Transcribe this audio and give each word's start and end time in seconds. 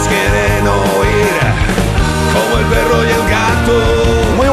Todos 0.00 0.08
quieren 0.08 0.66
oír 0.66 1.09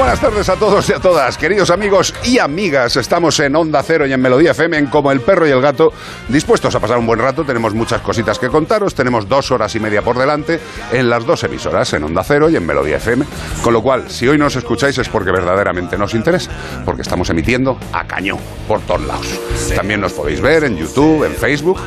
buenas 0.08 0.22
tardes 0.22 0.48
a 0.48 0.56
todos 0.56 0.90
y 0.90 0.94
a 0.94 1.00
todas, 1.00 1.38
queridos 1.38 1.70
amigos 1.70 2.14
y 2.24 2.40
amigas. 2.40 2.96
Estamos 2.96 3.42
en 3.42 3.54
Onda 3.58 3.84
Cero 3.84 4.08
y 4.08 4.14
en 4.14 4.22
Melodía 4.22 4.52
FM, 4.52 4.78
en 4.78 4.86
Como 4.88 5.12
el 5.12 5.20
Perro 5.20 5.46
y 5.46 5.52
el 5.52 5.60
Gato, 5.60 5.92
dispuestos 6.30 6.74
a 6.76 6.80
pasar 6.80 6.98
un 6.98 7.06
buen 7.06 7.20
rato. 7.20 7.44
Tenemos 7.44 7.74
muchas 7.74 8.00
cositas 8.00 8.40
que 8.40 8.48
contaros. 8.48 8.96
Tenemos 8.96 9.28
dos 9.28 9.52
horas 9.52 9.76
y 9.76 9.82
media 9.82 10.02
por 10.02 10.18
delante 10.18 10.62
en 10.94 11.10
las 11.10 11.26
dos 11.26 11.44
emisoras, 11.44 11.92
en 11.92 12.06
Onda 12.06 12.24
Cero 12.24 12.50
y 12.50 12.56
en 12.56 12.66
Melodía 12.66 12.96
FM. 12.98 13.26
Con 13.62 13.74
lo 13.74 13.82
cual, 13.84 14.10
si 14.10 14.26
hoy 14.30 14.38
nos 14.38 14.56
escucháis 14.56 14.98
es 14.98 15.10
porque 15.10 15.30
verdaderamente 15.30 15.98
nos 15.98 16.14
interesa, 16.14 16.52
porque 16.86 17.02
estamos 17.02 17.30
emitiendo 17.30 17.78
a 17.92 18.08
cañón 18.08 18.40
por 18.66 18.80
todos 18.84 19.02
lados. 19.02 19.28
También 19.76 20.00
nos 20.00 20.14
podéis 20.14 20.40
ver 20.40 20.64
en 20.64 20.78
YouTube, 20.78 21.26
en 21.26 21.34
Facebook. 21.34 21.82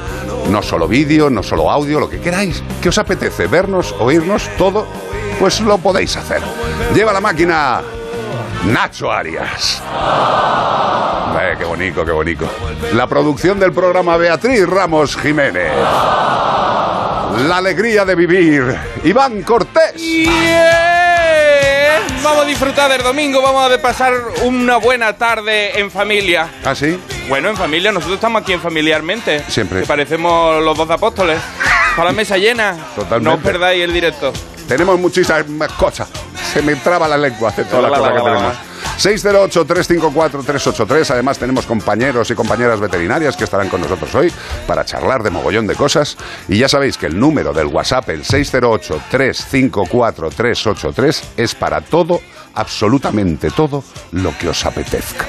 No 0.50 0.60
solo 0.60 0.86
vídeo, 0.86 1.30
no 1.30 1.42
solo 1.42 1.70
audio, 1.70 1.98
lo 1.98 2.10
que 2.10 2.20
queráis. 2.20 2.62
¿Qué 2.82 2.90
os 2.90 2.98
apetece? 2.98 3.46
¿Vernos, 3.46 3.94
oírnos, 3.98 4.50
todo? 4.58 4.86
Pues 5.38 5.62
lo 5.62 5.78
podéis 5.78 6.18
hacer. 6.18 6.42
Lleva 6.94 7.14
la 7.14 7.20
máquina 7.22 7.80
Nacho 8.64 9.10
Arias. 9.10 9.82
Eh, 11.40 11.54
qué 11.58 11.64
bonito, 11.64 12.04
qué 12.04 12.12
bonito. 12.12 12.48
La 12.92 13.06
producción 13.06 13.58
del 13.58 13.72
programa 13.72 14.16
Beatriz 14.16 14.66
Ramos 14.68 15.16
Jiménez. 15.16 15.72
La 17.46 17.56
alegría 17.56 18.04
de 18.04 18.14
vivir. 18.14 18.76
Iván 19.04 19.42
Cortés. 19.42 19.94
Vamos 22.22 22.44
a 22.44 22.46
disfrutar 22.46 22.90
del 22.90 23.02
domingo, 23.02 23.40
vamos 23.40 23.72
a 23.72 23.80
pasar 23.80 24.12
una 24.44 24.76
buena 24.76 25.14
tarde 25.14 25.80
en 25.80 25.90
familia. 25.90 26.48
¿Ah, 26.64 26.74
sí? 26.74 27.00
Bueno, 27.28 27.48
en 27.48 27.56
familia, 27.56 27.92
nosotros 27.92 28.16
estamos 28.16 28.42
aquí 28.42 28.52
en 28.52 28.60
familiarmente. 28.60 29.42
Siempre. 29.48 29.80
Que 29.80 29.86
parecemos 29.86 30.62
los 30.62 30.76
dos 30.76 30.90
apóstoles. 30.90 31.40
Con 31.96 32.04
la 32.04 32.12
mesa 32.12 32.36
llena. 32.36 32.76
Totalmente. 32.94 33.24
No 33.24 33.34
os 33.36 33.42
perdáis 33.42 33.82
el 33.82 33.92
directo. 33.92 34.32
Tenemos 34.70 34.98
muchísimas 35.00 35.72
cosas. 35.72 36.08
Se 36.52 36.62
me 36.62 36.76
traba 36.76 37.08
la 37.08 37.18
lengua 37.18 37.50
de 37.50 37.64
todas 37.64 37.90
las 37.90 37.90
La, 37.90 37.98
la, 37.98 37.98
cosas 37.98 38.14
que 38.22 38.30
tenemos. 38.30 38.54
608-354-383. 39.00 41.10
Además, 41.10 41.38
tenemos 41.38 41.66
compañeros 41.66 42.30
y 42.30 42.36
compañeras 42.36 42.78
veterinarias 42.78 43.36
que 43.36 43.42
estarán 43.42 43.68
con 43.68 43.80
nosotros 43.80 44.14
hoy 44.14 44.32
para 44.68 44.84
charlar 44.84 45.24
de 45.24 45.30
mogollón 45.30 45.66
de 45.66 45.74
cosas. 45.74 46.16
Y 46.46 46.58
ya 46.58 46.68
sabéis 46.68 46.96
que 46.96 47.06
el 47.06 47.18
número 47.18 47.52
del 47.52 47.66
WhatsApp, 47.66 48.10
el 48.10 48.22
608-354-383, 48.22 51.22
es 51.36 51.56
para 51.56 51.80
todo, 51.80 52.20
absolutamente 52.54 53.50
todo, 53.50 53.82
lo 54.12 54.38
que 54.38 54.50
os 54.50 54.64
apetezca. 54.64 55.26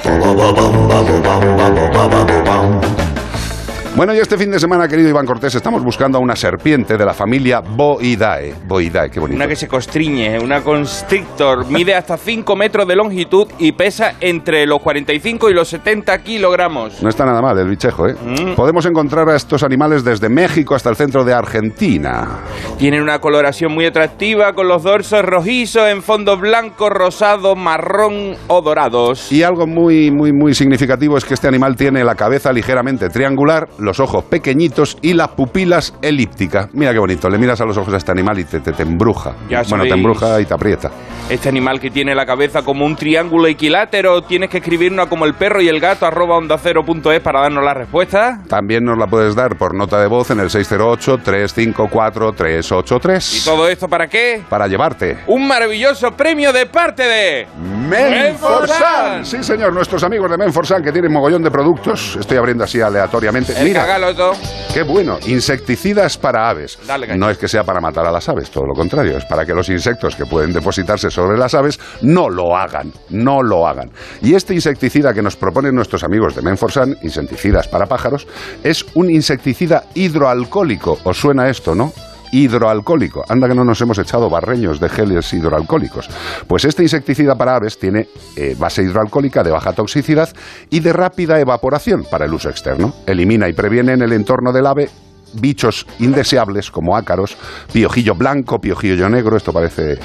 Bueno, 3.94 4.14
y 4.14 4.18
este 4.18 4.38
fin 4.38 4.50
de 4.50 4.58
semana, 4.58 4.88
querido 4.88 5.10
Iván 5.10 5.26
Cortés, 5.26 5.54
estamos 5.54 5.84
buscando 5.84 6.16
a 6.16 6.20
una 6.22 6.34
serpiente 6.34 6.96
de 6.96 7.04
la 7.04 7.12
familia 7.12 7.60
Boidae. 7.60 8.54
Boidae, 8.66 9.10
qué 9.10 9.20
bonito. 9.20 9.36
Una 9.36 9.46
que 9.46 9.54
se 9.54 9.68
constriñe, 9.68 10.38
una 10.38 10.62
constrictor, 10.62 11.66
mide 11.70 11.94
hasta 11.94 12.16
5 12.16 12.56
metros 12.56 12.88
de 12.88 12.96
longitud 12.96 13.48
y 13.58 13.72
pesa 13.72 14.14
entre 14.20 14.64
los 14.64 14.80
45 14.80 15.50
y 15.50 15.54
los 15.54 15.68
70 15.68 16.22
kilogramos. 16.22 17.02
No 17.02 17.10
está 17.10 17.26
nada 17.26 17.42
mal 17.42 17.58
el 17.58 17.68
bichejo, 17.68 18.08
¿eh? 18.08 18.14
Mm. 18.14 18.54
Podemos 18.54 18.86
encontrar 18.86 19.28
a 19.28 19.36
estos 19.36 19.62
animales 19.62 20.02
desde 20.02 20.30
México 20.30 20.74
hasta 20.74 20.88
el 20.88 20.96
centro 20.96 21.22
de 21.22 21.34
Argentina. 21.34 22.40
Tienen 22.78 23.02
una 23.02 23.18
coloración 23.18 23.72
muy 23.72 23.84
atractiva 23.84 24.54
con 24.54 24.68
los 24.68 24.84
dorsos 24.84 25.22
rojizos 25.22 25.88
en 25.90 26.02
fondo 26.02 26.38
blanco, 26.38 26.88
rosado, 26.88 27.56
marrón 27.56 28.36
o 28.48 28.62
dorados. 28.62 29.30
Y 29.30 29.42
algo 29.42 29.66
muy, 29.66 30.10
muy, 30.10 30.32
muy 30.32 30.54
significativo 30.54 31.18
es 31.18 31.26
que 31.26 31.34
este 31.34 31.46
animal 31.46 31.76
tiene 31.76 32.02
la 32.04 32.14
cabeza 32.14 32.54
ligeramente 32.54 33.10
triangular, 33.10 33.68
los 33.82 34.00
ojos 34.00 34.24
pequeñitos 34.24 34.96
y 35.02 35.14
las 35.14 35.28
pupilas 35.28 35.94
elípticas. 36.02 36.68
Mira 36.72 36.92
qué 36.92 36.98
bonito, 36.98 37.28
le 37.28 37.38
miras 37.38 37.60
a 37.60 37.64
los 37.64 37.76
ojos 37.76 37.92
a 37.94 37.96
este 37.96 38.12
animal 38.12 38.38
y 38.38 38.44
te, 38.44 38.60
te, 38.60 38.72
te 38.72 38.82
embruja. 38.82 39.34
Ya 39.48 39.62
bueno, 39.68 39.84
te 39.84 39.90
embruja 39.90 40.40
y 40.40 40.46
te 40.46 40.54
aprieta. 40.54 40.90
Este 41.28 41.48
animal 41.48 41.80
que 41.80 41.90
tiene 41.90 42.14
la 42.14 42.26
cabeza 42.26 42.62
como 42.62 42.84
un 42.84 42.96
triángulo 42.96 43.46
equilátero, 43.46 44.22
tienes 44.22 44.50
que 44.50 44.58
escribirnos 44.58 45.06
como 45.06 45.24
el 45.24 45.34
perro 45.34 45.62
y 45.62 45.68
el 45.68 45.80
gato 45.80 46.06
arroba 46.06 46.36
onda 46.36 46.58
cero 46.58 46.82
punto 46.84 47.10
es 47.10 47.20
para 47.20 47.40
darnos 47.40 47.64
la 47.64 47.74
respuesta. 47.74 48.42
También 48.48 48.84
nos 48.84 48.98
la 48.98 49.06
puedes 49.06 49.34
dar 49.34 49.56
por 49.56 49.74
nota 49.74 49.98
de 50.00 50.08
voz 50.08 50.30
en 50.30 50.40
el 50.40 50.48
608-354-383. 50.48 53.40
¿Y 53.40 53.44
todo 53.44 53.68
esto 53.68 53.88
para 53.88 54.08
qué? 54.08 54.42
Para 54.48 54.66
llevarte. 54.66 55.18
Un 55.26 55.46
maravilloso 55.48 56.10
premio 56.12 56.52
de 56.52 56.66
parte 56.66 57.04
de... 57.04 57.46
Menforsan. 57.88 59.24
Sí, 59.24 59.42
señor, 59.42 59.72
nuestros 59.72 60.04
amigos 60.04 60.30
de 60.30 60.36
Menforsan 60.36 60.82
que 60.82 60.92
tienen 60.92 61.10
mogollón 61.12 61.42
de 61.42 61.50
productos. 61.50 62.16
Estoy 62.20 62.36
abriendo 62.36 62.64
así 62.64 62.78
aleatoriamente. 62.80 63.54
El 63.58 63.68
Mira, 63.72 63.86
cagaloto. 63.86 64.32
qué 64.74 64.82
bueno. 64.82 65.18
Insecticidas 65.26 66.18
para 66.18 66.50
aves. 66.50 66.78
Dale, 66.86 67.16
no 67.16 67.30
es 67.30 67.38
que 67.38 67.48
sea 67.48 67.64
para 67.64 67.80
matar 67.80 68.06
a 68.06 68.12
las 68.12 68.28
aves, 68.28 68.50
todo 68.50 68.66
lo 68.66 68.74
contrario. 68.74 69.16
Es 69.16 69.24
para 69.24 69.46
que 69.46 69.54
los 69.54 69.70
insectos 69.70 70.14
que 70.14 70.26
pueden 70.26 70.52
depositarse 70.52 71.10
sobre 71.10 71.38
las 71.38 71.54
aves 71.54 71.80
no 72.02 72.28
lo 72.28 72.54
hagan. 72.54 72.92
No 73.08 73.42
lo 73.42 73.66
hagan. 73.66 73.90
Y 74.20 74.34
este 74.34 74.52
insecticida 74.52 75.14
que 75.14 75.22
nos 75.22 75.36
proponen 75.36 75.74
nuestros 75.74 76.04
amigos 76.04 76.36
de 76.36 76.42
Menforsan, 76.42 76.98
insecticidas 77.00 77.66
para 77.66 77.86
pájaros, 77.86 78.26
es 78.62 78.84
un 78.92 79.10
insecticida 79.10 79.84
hidroalcohólico. 79.94 80.98
¿Os 81.04 81.16
suena 81.16 81.48
esto, 81.48 81.74
no? 81.74 81.94
Hidroalcohólico. 82.32 83.24
Anda 83.28 83.46
que 83.48 83.54
no 83.54 83.64
nos 83.64 83.80
hemos 83.80 83.98
echado 83.98 84.28
barreños 84.28 84.80
de 84.80 84.88
geles 84.88 85.32
hidroalcohólicos. 85.32 86.08
Pues 86.48 86.64
este 86.64 86.82
insecticida 86.82 87.36
para 87.36 87.54
aves 87.54 87.78
tiene 87.78 88.08
eh, 88.36 88.56
base 88.58 88.82
hidroalcohólica 88.82 89.44
de 89.44 89.52
baja 89.52 89.72
toxicidad 89.72 90.28
y 90.70 90.80
de 90.80 90.92
rápida 90.92 91.38
evaporación 91.38 92.04
para 92.10 92.24
el 92.24 92.34
uso 92.34 92.48
externo. 92.48 92.94
Elimina 93.06 93.48
y 93.48 93.52
previene 93.52 93.92
en 93.92 94.02
el 94.02 94.12
entorno 94.12 94.52
del 94.52 94.66
ave 94.66 94.88
bichos 95.34 95.86
indeseables 95.98 96.70
como 96.70 96.96
ácaros, 96.96 97.36
piojillo 97.72 98.14
blanco, 98.14 98.58
piojillo 98.58 99.08
negro, 99.08 99.36
esto 99.36 99.52
parece 99.52 99.98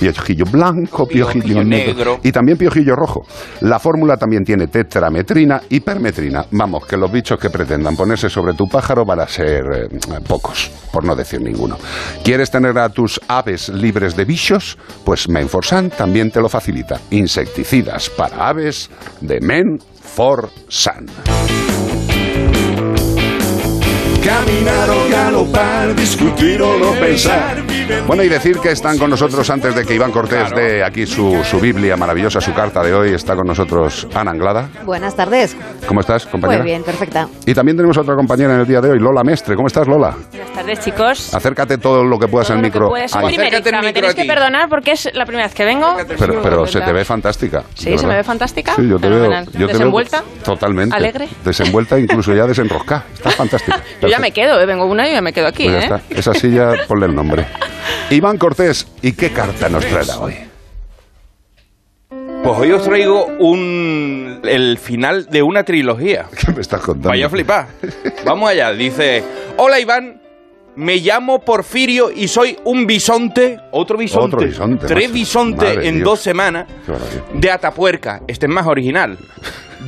piojillo 0.00 0.44
blanco, 0.50 1.06
piojillo, 1.06 1.44
Piojillo 1.44 1.64
negro, 1.64 1.94
negro. 1.94 2.20
y 2.22 2.32
también 2.32 2.58
piojillo 2.58 2.94
rojo. 2.96 3.22
La 3.60 3.78
fórmula 3.78 4.16
también 4.16 4.44
tiene 4.44 4.66
tetrametrina 4.68 5.62
y 5.68 5.80
permetrina. 5.80 6.44
Vamos, 6.50 6.86
que 6.86 6.96
los 6.96 7.10
bichos 7.10 7.38
que 7.38 7.50
pretendan 7.50 7.96
ponerse 7.96 8.28
sobre 8.28 8.54
tu 8.54 8.66
pájaro 8.66 9.04
van 9.04 9.20
a 9.20 9.26
ser 9.26 9.62
eh, 9.74 9.88
pocos, 10.26 10.70
por 10.92 11.04
no 11.04 11.14
decir 11.16 11.40
ninguno. 11.40 11.76
¿Quieres 12.22 12.50
tener 12.50 12.78
a 12.78 12.88
tus 12.88 13.20
aves 13.28 13.68
libres 13.68 14.16
de 14.16 14.24
bichos? 14.24 14.78
Pues 15.04 15.28
Menforsan 15.28 15.90
también 15.90 16.30
te 16.30 16.40
lo 16.40 16.48
facilita. 16.48 17.00
Insecticidas 17.10 18.10
para 18.10 18.48
aves 18.48 18.90
de 19.20 19.40
Menforsan. 19.40 21.06
Caminar 24.24 24.88
o 24.88 25.08
galopar, 25.10 25.94
discutir 25.94 26.62
o 26.62 26.78
no 26.78 26.92
pensar. 26.92 27.62
Bueno, 28.06 28.22
y 28.22 28.28
decir 28.30 28.58
que 28.58 28.70
están 28.70 28.96
con 28.98 29.10
nosotros 29.10 29.48
antes 29.50 29.74
de 29.74 29.84
que 29.84 29.94
Iván 29.94 30.10
Cortés 30.10 30.48
Claro. 30.48 30.56
dé 30.56 30.82
aquí 30.82 31.06
su, 31.06 31.42
su 31.44 31.60
Biblia 31.60 31.96
maravillosa, 31.96 32.40
su 32.40 32.54
carta 32.54 32.82
de 32.82 32.94
hoy. 32.94 33.12
Está 33.12 33.36
con 33.36 33.46
nosotros 33.46 34.08
Ana 34.14 34.30
Anglada. 34.30 34.70
Buenas 34.84 35.14
tardes. 35.14 35.54
¿Cómo 35.86 36.00
estás, 36.00 36.24
compañera? 36.24 36.62
Muy 36.62 36.70
bien, 36.70 36.82
perfecta. 36.82 37.28
Y 37.44 37.52
también 37.52 37.76
tenemos 37.76 37.98
otra 37.98 38.14
compañera 38.14 38.54
en 38.54 38.60
el 38.60 38.66
día 38.66 38.80
de 38.80 38.90
hoy, 38.92 38.98
Lola 38.98 39.22
Mestre. 39.22 39.54
¿Cómo 39.56 39.66
estás, 39.66 39.86
Lola? 39.86 40.16
Buenas 40.30 40.52
tardes, 40.54 40.80
chicos. 40.80 41.34
Acércate 41.34 41.76
todo 41.76 42.04
lo 42.04 42.18
que 42.18 42.26
puedas 42.26 42.48
Todo 42.48 42.56
al 42.56 42.62
micro. 42.62 42.94
Ahí. 42.94 43.02
Acércate 43.04 43.68
el 43.68 43.82
me 43.82 43.92
tenéis 43.92 44.14
que 44.14 44.24
perdonar 44.24 44.68
porque 44.70 44.92
es 44.92 45.10
la 45.12 45.26
primera 45.26 45.46
vez 45.46 45.54
que 45.54 45.64
vengo. 45.64 45.94
Pero, 46.18 46.40
pero 46.42 46.66
se 46.66 46.80
te 46.80 46.92
ve 46.92 47.04
fantástica. 47.04 47.64
Sí, 47.74 47.90
de 47.90 47.98
se 47.98 48.06
me 48.06 48.16
ve 48.16 48.24
fantástica. 48.24 48.74
Sí, 48.74 48.88
yo 48.88 48.98
te 48.98 49.08
veo. 49.10 49.30
Yo 49.52 49.66
te 49.66 49.72
¿Desenvuelta? 49.74 50.20
Veo 50.20 50.42
totalmente. 50.44 50.96
¿Alegre? 50.96 51.28
Desenvuelta, 51.44 51.98
incluso 51.98 52.32
ya 52.34 52.46
desenroscada. 52.46 53.04
Estás 53.14 53.34
fantástica. 53.34 53.82
Yo 54.13 54.13
ya 54.14 54.20
me 54.20 54.30
quedo, 54.32 54.60
eh, 54.60 54.66
vengo 54.66 54.86
una 54.86 55.08
y 55.08 55.12
ya 55.12 55.20
me 55.20 55.32
quedo 55.32 55.46
aquí, 55.46 55.64
Pues 55.68 55.72
ya 55.88 55.96
¿eh? 55.96 56.00
está. 56.00 56.14
Esa 56.18 56.34
silla, 56.34 56.72
ponle 56.88 57.06
el 57.06 57.14
nombre. 57.14 57.46
Iván 58.10 58.38
Cortés, 58.38 58.86
¿y 59.02 59.12
qué 59.12 59.30
carta 59.30 59.68
nos 59.68 59.84
traerá 59.86 60.18
hoy? 60.18 60.34
Pues 62.10 62.58
hoy 62.58 62.72
os 62.72 62.84
traigo 62.84 63.26
un 63.38 64.40
el 64.44 64.76
final 64.78 65.26
de 65.26 65.42
una 65.42 65.64
trilogía. 65.64 66.26
¿Qué 66.38 66.52
me 66.52 66.60
estás 66.60 66.80
contando? 66.82 67.08
Vaya 67.08 67.28
flipar. 67.30 67.68
Vamos 68.24 68.50
allá. 68.50 68.70
Dice: 68.72 69.24
Hola 69.56 69.80
Iván, 69.80 70.20
me 70.76 70.96
llamo 70.96 71.40
Porfirio 71.40 72.10
y 72.10 72.28
soy 72.28 72.58
un 72.64 72.86
bisonte. 72.86 73.58
Otro 73.70 73.96
bisonte. 73.96 74.36
Otro 74.36 74.46
bisonte, 74.46 74.86
Tres 74.86 75.10
bisontes 75.10 75.78
en 75.86 75.94
Dios. 75.96 76.04
dos 76.04 76.20
semanas 76.20 76.66
de 77.32 77.50
Atapuerca. 77.50 78.20
Este 78.28 78.44
es 78.46 78.52
más 78.52 78.66
original. 78.66 79.16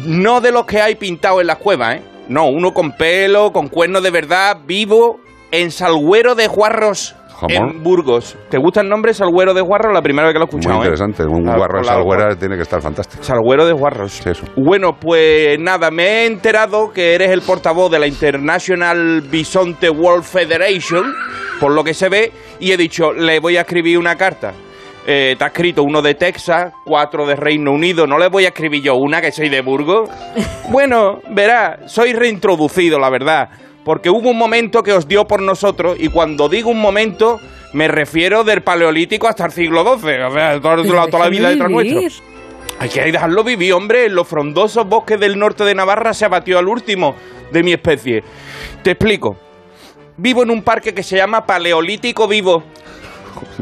No 0.06 0.40
de 0.40 0.50
los 0.52 0.64
que 0.64 0.81
hay 0.81 0.94
pintados 0.94 1.43
en 1.43 1.46
las 1.49 1.56
cuevas, 1.58 1.96
¿eh? 1.96 2.02
No, 2.28 2.46
uno 2.49 2.73
con 2.73 2.93
pelo, 2.93 3.52
con 3.52 3.69
cuernos 3.69 4.02
de 4.02 4.11
verdad, 4.11 4.58
vivo, 4.67 5.20
en 5.50 5.70
Salguero 5.70 6.34
de 6.34 6.49
Juarros. 6.49 7.14
¿Cómo? 7.38 7.55
En 7.55 7.82
Burgos. 7.82 8.34
¿Te 8.49 8.56
gusta 8.56 8.81
el 8.81 8.88
nombre 8.88 9.12
Salguero 9.12 9.52
de 9.52 9.61
Juarros? 9.61 9.93
La 9.93 10.00
primera 10.00 10.26
vez 10.26 10.32
que 10.32 10.38
lo 10.38 10.46
he 10.46 10.49
Muy 10.49 10.58
escuchado. 10.58 10.75
¿eh? 10.76 10.84
interesante. 10.87 11.23
Un 11.25 11.44
La- 11.44 11.56
guarro 11.56 11.78
de 11.81 11.84
salguera 11.84 12.34
tiene 12.34 12.56
que 12.56 12.62
estar 12.62 12.81
fantástico. 12.81 13.23
Salguero 13.23 13.67
de 13.67 13.75
Guarros. 13.75 14.12
Sí, 14.12 14.31
eso. 14.31 14.44
Bueno, 14.56 14.96
pues 14.99 15.58
nada, 15.61 15.90
me 15.90 16.05
he 16.05 16.26
enterado 16.26 16.90
que 16.94 17.14
eres 17.14 17.31
el 17.31 17.43
portavoz 17.43 17.90
de 17.90 17.99
la 17.99 18.06
International 18.06 19.20
Bisonte 19.20 19.90
World 19.90 20.25
Federation, 20.25 21.12
por 21.61 21.72
lo 21.72 21.84
que 21.84 21.93
se 21.93 22.08
ve, 22.08 22.32
y 22.58 22.72
he 22.72 22.76
dicho, 22.79 23.12
le 23.12 23.38
voy 23.38 23.58
a 23.58 23.61
escribir 23.61 23.99
una 23.99 24.17
carta. 24.17 24.55
Eh, 25.08 25.37
te 25.38 25.44
ha 25.44 25.49
escrito 25.49 25.85
uno 25.85 26.03
de 26.03 26.14
Texas, 26.14 26.73
cuatro 26.85 27.26
de 27.26 27.37
Reino 27.37 27.70
Unido, 27.70 28.06
no 28.08 28.19
le 28.19 28.29
voy 28.29 28.44
a 28.44 28.49
escribir 28.49 28.82
yo 28.82 28.94
una 28.97 29.20
que 29.20 29.31
soy 29.31 29.49
de 29.49 29.61
Burgos. 29.61 30.11
bueno, 30.69 31.20
verá, 31.31 31.79
soy 31.87 32.12
reintroducido, 32.12 32.99
la 32.99 33.08
verdad, 33.08 33.49
porque 33.85 34.11
hubo 34.11 34.31
un 34.31 34.37
momento 34.38 34.82
que 34.82 34.93
os 34.93 35.06
dio 35.06 35.25
por 35.25 35.41
nosotros, 35.43 35.97
y 36.00 36.08
cuando 36.08 36.49
digo 36.49 36.70
un 36.70 36.81
momento, 36.81 37.38
me 37.73 37.87
refiero 37.87 38.43
del 38.43 38.62
Paleolítico 38.62 39.29
hasta 39.29 39.44
el 39.47 39.53
siglo 39.53 39.85
XII, 39.85 40.23
o 40.26 40.31
sea, 40.32 40.61
toda, 40.61 40.82
toda- 40.82 41.06
toda 41.06 41.25
la 41.25 41.31
vida 41.31 41.50
detrás 41.50 41.70
nuestro. 41.70 42.00
Hay 42.81 42.88
que 42.88 43.00
dejarlo 43.11 43.43
vivir, 43.44 43.73
hombre. 43.73 44.05
En 44.06 44.14
los 44.14 44.26
frondosos 44.29 44.87
bosques 44.87 45.19
del 45.20 45.38
norte 45.38 45.64
de 45.64 45.75
Navarra 45.75 46.12
se 46.12 46.25
abatió 46.26 46.58
al 46.58 46.67
último 46.69 47.14
de 47.53 47.62
mi 47.62 47.73
especie. 47.73 48.23
Te 48.82 48.91
explico. 48.91 49.37
Vivo 50.19 50.43
en 50.43 50.50
un 50.50 50.62
parque 50.62 50.93
que 50.93 51.03
se 51.03 51.17
llama 51.17 51.47
Paleolítico 51.47 52.26
Vivo. 52.29 52.64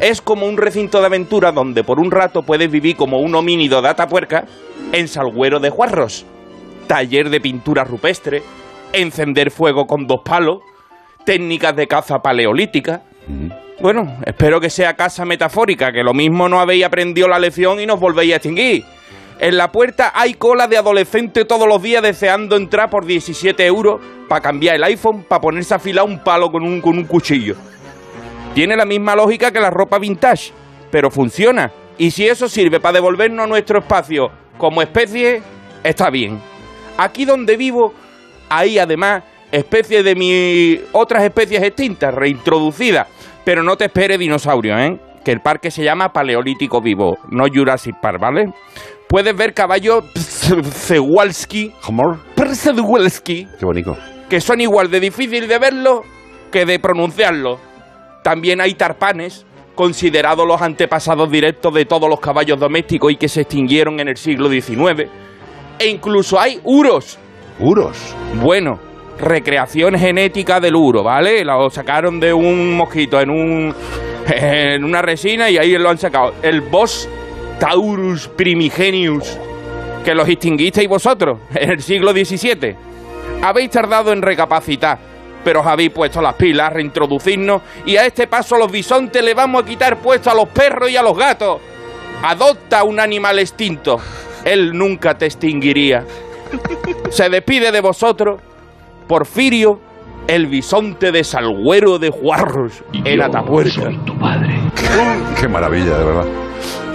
Es 0.01 0.21
como 0.21 0.47
un 0.47 0.57
recinto 0.57 1.01
de 1.01 1.07
aventura 1.07 1.53
donde 1.53 1.85
por 1.85 2.01
un 2.01 2.11
rato 2.11 2.43
puedes 2.43 2.71
vivir 2.71 2.97
como 2.97 3.21
un 3.21 3.35
homínido 3.35 3.83
de 3.83 3.89
Atapuerca 3.89 4.45
en 4.93 5.09
Salguero 5.09 5.61
de 5.61 5.71
Juarros. 5.71 6.27
Taller 6.87 7.31
de 7.31 7.41
pintura 7.41 7.85
rupestre, 7.85 8.43
encender 8.93 9.51
fuego 9.51 9.87
con 9.87 10.07
dos 10.07 10.21
palos, 10.25 10.59
técnicas 11.25 11.75
de 11.77 11.87
caza 11.87 12.19
paleolítica. 12.19 13.03
Bueno, 13.81 14.19
espero 14.25 14.61
que 14.61 14.71
sea 14.71 14.95
casa 14.95 15.25
metafórica, 15.25 15.93
que 15.93 16.05
lo 16.05 16.15
mismo 16.15 16.49
no 16.49 16.61
habéis 16.61 16.85
aprendido 16.85 17.29
la 17.29 17.39
lección 17.39 17.81
y 17.81 17.87
nos 17.87 17.99
volvéis 17.99 18.35
a 18.35 18.37
extinguir. 18.37 18.85
En 19.41 19.57
la 19.57 19.73
puerta 19.73 20.13
hay 20.15 20.35
cola 20.35 20.69
de 20.69 20.77
adolescente 20.77 21.45
todos 21.45 21.67
los 21.67 21.83
días 21.83 22.03
deseando 22.03 22.57
entrar 22.57 22.89
por 22.89 23.05
17 23.05 23.67
euros 23.67 24.01
para 24.29 24.41
cambiar 24.41 24.77
el 24.77 24.85
iPhone, 24.85 25.25
para 25.29 25.41
ponerse 25.41 25.75
a 25.75 25.79
afilar 25.79 26.05
un 26.05 26.21
palo 26.23 26.53
con 26.53 26.63
un, 26.63 26.81
con 26.81 26.97
un 26.97 27.05
cuchillo. 27.05 27.57
Tiene 28.55 28.77
la 28.77 28.85
misma 28.85 29.17
lógica 29.17 29.51
que 29.51 29.61
la 29.61 29.71
ropa 29.71 29.99
vintage, 29.99 30.53
pero 30.91 31.11
funciona. 31.11 31.73
Y 31.99 32.11
si 32.11 32.27
eso 32.27 32.49
sirve 32.49 32.81
para 32.81 32.95
devolvernos 32.95 33.45
a 33.45 33.49
nuestro 33.49 33.81
espacio 33.81 34.29
como 34.59 34.81
especie, 34.83 35.43
está 35.83 36.11
bien. 36.11 36.41
Aquí 36.97 37.25
donde 37.25 37.57
vivo, 37.57 37.93
hay 38.49 38.79
además 38.79 39.25
especies 39.51 40.05
de 40.05 40.15
mi 40.15 40.81
otras 40.93 41.25
especies 41.25 41.63
extintas, 41.63 42.15
reintroducidas. 42.15 43.09
Pero 43.45 43.63
no 43.63 43.77
te 43.77 43.87
espere 43.87 44.17
dinosaurio, 44.19 44.79
¿eh? 44.79 44.99
Que 45.25 45.33
el 45.33 45.41
parque 45.41 45.71
se 45.71 45.83
llama 45.83 46.13
Paleolítico 46.13 46.81
Vivo, 46.81 47.17
no 47.31 47.45
Jurassic 47.53 47.97
Park, 48.01 48.21
¿vale? 48.21 48.53
Puedes 49.09 49.37
ver 49.37 49.53
caballos 49.53 50.05
Przewalski. 50.15 51.73
Przewalski, 52.37 53.49
Qué 53.59 53.65
bonito. 53.67 53.97
que 54.29 54.41
son 54.41 54.61
igual 54.61 54.91
de 54.91 55.01
difícil 55.01 55.49
de 55.49 55.59
verlo 55.59 56.03
que 56.51 56.65
de 56.65 56.79
pronunciarlo. 56.79 57.59
También 58.25 58.63
hay 58.63 58.73
tarpanes, 58.73 59.45
considerados 59.75 60.49
los 60.49 60.63
antepasados 60.63 61.31
directos 61.31 61.75
de 61.75 61.85
todos 61.85 62.09
los 62.09 62.21
caballos 62.21 62.59
domésticos 62.59 63.13
y 63.13 63.17
que 63.17 63.29
se 63.29 63.43
extinguieron 63.43 64.01
en 64.01 64.09
el 64.09 64.17
siglo 64.17 64.49
XIX. 64.49 65.11
E 65.79 65.89
incluso 65.89 66.41
hay 66.41 66.59
uros. 66.65 67.19
Uros. 67.59 68.17
Bueno, 68.41 68.81
recreación 69.19 69.99
genética 69.99 70.59
del 70.59 70.75
uro, 70.75 71.03
¿vale? 71.03 71.45
Lo 71.45 71.69
sacaron 71.69 72.19
de 72.19 72.33
un 72.33 72.75
mosquito 72.75 73.21
en 73.21 73.29
un 73.29 73.75
en 74.27 74.85
una 74.85 75.03
resina 75.03 75.51
y 75.51 75.59
ahí 75.59 75.77
lo 75.77 75.91
han 75.91 75.99
sacado. 75.99 76.33
El 76.41 76.63
Bos 76.63 77.07
Taurus 77.61 78.27
primigenius, 78.29 79.39
que 80.03 80.15
los 80.15 80.27
extinguisteis 80.27 80.89
vosotros 80.89 81.41
en 81.55 81.73
el 81.73 81.83
siglo 81.83 82.13
XVII. 82.13 82.75
Habéis 83.43 83.69
tardado 83.69 84.15
en 84.15 84.23
recapacitar, 84.23 84.99
pero 85.45 85.61
os 85.61 85.67
habéis 85.67 85.91
puesto 85.91 86.21
las 86.23 86.35
pilas, 86.35 86.69
a 86.69 86.71
reintroducirnos 86.71 87.63
y 87.85 87.97
a 87.97 88.07
este 88.07 88.27
paso 88.27 88.57
a 88.57 88.59
los 88.59 88.73
bisontes 88.73 89.23
le 89.23 89.35
vamos 89.35 89.63
a 89.63 89.67
quitar 89.67 89.99
puesto 89.99 90.31
a 90.31 90.35
los 90.35 90.49
perros 90.49 90.91
y 90.91 90.97
a 90.97 91.03
los 91.03 91.17
gatos. 91.17 91.61
Adopta 92.23 92.83
un 92.85 92.99
animal 92.99 93.39
extinto. 93.39 94.01
Él 94.45 94.77
nunca 94.77 95.17
te 95.17 95.27
extinguiría. 95.27 96.05
Se 97.11 97.29
despide 97.29 97.71
de 97.71 97.81
vosotros 97.81 98.41
Porfirio, 99.07 99.81
el 100.27 100.47
bisonte 100.47 101.13
de 101.13 101.25
Salguero 101.25 101.99
de 101.99 102.11
Juarros, 102.11 102.83
en 102.93 103.21
Atapuerca. 103.21 103.91
Qué 105.39 105.49
maravilla, 105.49 105.99
de 105.99 106.05
verdad. 106.05 106.44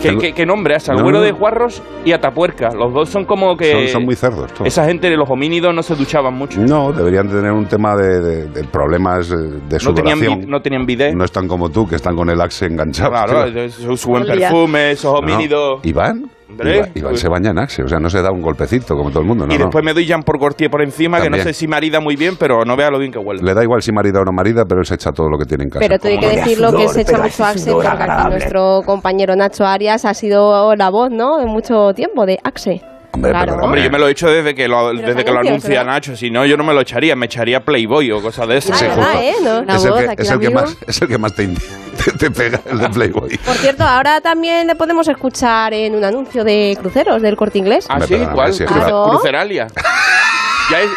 ¿Qué, 0.01 0.17
qué- 0.17 0.33
qué 0.33 0.45
nombre? 0.45 0.75
¿eh? 0.75 0.79
Salguero 0.79 1.11
No. 1.17 1.21
de 1.21 1.31
Juarros 1.31 1.81
y 2.05 2.11
Atapuerca. 2.13 2.69
Los 2.73 2.93
dos 2.93 3.09
son 3.09 3.25
como 3.25 3.57
que... 3.57 3.71
Son, 3.71 3.87
son 3.89 4.05
muy 4.05 4.15
cerdos 4.15 4.53
todos. 4.53 4.67
Esa 4.67 4.85
gente 4.85 5.09
de 5.09 5.17
los 5.17 5.29
homínidos 5.29 5.73
no 5.75 5.83
se 5.83 5.95
duchaban 5.95 6.33
mucho. 6.33 6.59
No, 6.61 6.93
deberían 6.93 7.27
tener 7.27 7.51
un 7.51 7.65
tema 7.65 7.95
de, 7.97 8.21
de- 8.21 8.45
de 8.47 8.63
problemas 8.63 9.29
eh, 9.31 9.35
de 9.35 9.77
No 9.83 9.93
tenían, 9.93 10.17
sudoración. 10.19 10.49
no 10.49 10.61
tenían 10.61 10.85
bidet. 10.85 11.13
No 11.15 11.25
están 11.25 11.47
como 11.47 11.69
tú, 11.69 11.87
que 11.87 11.95
están 11.95 12.15
con 12.15 12.29
el 12.29 12.39
axe 12.39 12.65
enganchado. 12.67 13.09
claro, 13.11 13.51
tío. 13.51 13.69
su, 13.69 13.97
su 13.97 14.09
buen 14.09 14.23
Todo 14.23 14.33
el 14.33 14.39
día. 14.39 14.49
perfume, 14.49 14.91
esos 14.91 15.11
No, 15.13 15.19
homínidos... 15.19 15.79
Iván, 15.83 16.09
Hombre, 16.23 16.29
Iván, 16.51 16.91
Iván 16.95 17.11
pues- 17.11 17.21
se 17.21 17.29
baña 17.29 17.51
en 17.51 17.59
axe, 17.59 17.83
o 17.83 17.87
sea, 17.87 17.99
no 17.99 18.09
se 18.09 18.21
da 18.21 18.31
un 18.31 18.41
golpecito 18.41 18.95
como 18.97 19.09
todo 19.09 19.21
el 19.21 19.27
mundo. 19.27 19.45
No, 19.47 19.53
y 19.53 19.57
no. 19.57 19.65
después 19.65 19.83
me 19.85 19.93
doy 19.93 20.05
Jean 20.05 20.23
por 20.23 20.39
Cortier 20.39 20.69
por 20.69 20.81
encima, 20.81 21.17
que 21.17 21.23
También. 21.25 21.43
no 21.45 21.47
sé 21.49 21.53
si 21.53 21.67
marida 21.67 21.99
muy 21.99 22.15
bien, 22.15 22.35
pero 22.37 22.65
no 22.65 22.75
vea 22.75 22.89
lo 22.89 22.99
bien 22.99 23.11
que 23.11 23.19
huele. 23.19 23.41
Le 23.43 23.53
da 23.53 23.63
igual 23.63 23.81
si 23.81 23.91
marida 23.91 24.19
o 24.21 24.25
no 24.25 24.31
marida, 24.31 24.65
pero 24.65 24.81
él 24.81 24.85
se 24.85 24.95
echa 24.95 25.11
todo 25.11 25.29
lo 25.29 25.37
que 25.37 25.45
tiene 25.45 25.65
en 25.65 25.69
casa. 25.69 25.79
Pero 25.87 25.99
tengo 25.99 26.19
que 26.21 26.35
decirlo 26.35 26.71
que 26.71 26.77
sudor, 26.83 26.93
se 26.93 27.01
echa 27.01 27.17
mucho 27.17 27.45
Axe 27.45 27.71
porque 27.71 27.87
aquí 27.87 28.29
nuestro 28.29 28.81
compañero 28.85 29.35
Nacho 29.35 29.65
Arias 29.65 30.05
ha 30.05 30.13
sido 30.13 30.75
la 30.75 30.89
voz, 30.89 31.11
¿no? 31.11 31.39
En 31.41 31.47
mucho 31.47 31.93
tiempo 31.93 32.25
de 32.25 32.39
Axe. 32.43 32.81
Hombre, 33.11 33.31
claro. 33.31 33.55
Hombre, 33.63 33.83
yo 33.83 33.89
me 33.89 33.97
lo 33.97 34.07
he 34.07 34.11
hecho 34.11 34.29
desde 34.29 34.53
que 34.53 34.67
lo, 34.67 34.91
Pero 34.95 35.07
desde 35.07 35.25
que 35.25 35.31
lo 35.31 35.39
anuncia 35.39 35.69
pero- 35.81 35.83
Nacho. 35.85 36.15
Si 36.15 36.29
no, 36.29 36.45
yo 36.45 36.57
no 36.57 36.63
me 36.63 36.73
lo 36.75 36.81
echaría. 36.81 37.15
Me 37.15 37.25
echaría 37.25 37.59
Playboy 37.65 38.11
o 38.11 38.21
cosas 38.21 38.47
de 38.47 38.57
esas. 38.57 38.73
Ah, 38.73 38.77
Sí, 38.77 38.85
¿verdad, 38.85 39.03
justo. 39.05 39.19
eh? 39.19 39.33
¿No? 39.41 39.73
Es 39.75 39.83
el, 39.85 40.15
que, 40.15 40.21
es, 40.23 40.29
el 40.31 40.39
que 40.39 40.49
más, 40.51 40.77
es 40.87 41.01
el 41.01 41.07
que 41.07 41.17
más 41.17 41.33
te, 41.33 41.47
indi- 41.49 41.61
te, 42.03 42.11
te 42.13 42.31
pega, 42.31 42.59
el 42.65 42.79
de 42.79 42.89
Playboy. 42.89 43.37
Por 43.45 43.55
cierto, 43.55 43.83
ahora 43.83 44.19
también 44.21 44.65
le 44.67 44.75
podemos 44.75 45.07
escuchar 45.07 45.73
en 45.73 45.95
un 45.95 46.03
anuncio 46.03 46.43
de 46.43 46.75
cruceros 46.79 47.21
del 47.21 47.35
Corte 47.35 47.57
Inglés. 47.59 47.85
Ah, 47.89 47.97
Me 47.99 48.07
sí, 48.07 48.13
perdona, 48.15 48.33
¿cuál? 48.33 48.53
sí, 48.53 48.63
es 48.63 48.69
Cruce- 48.69 48.85
verdad. 48.85 49.03
Cruceralia. 49.09 49.67
ya 50.71 50.81
es, 50.81 50.89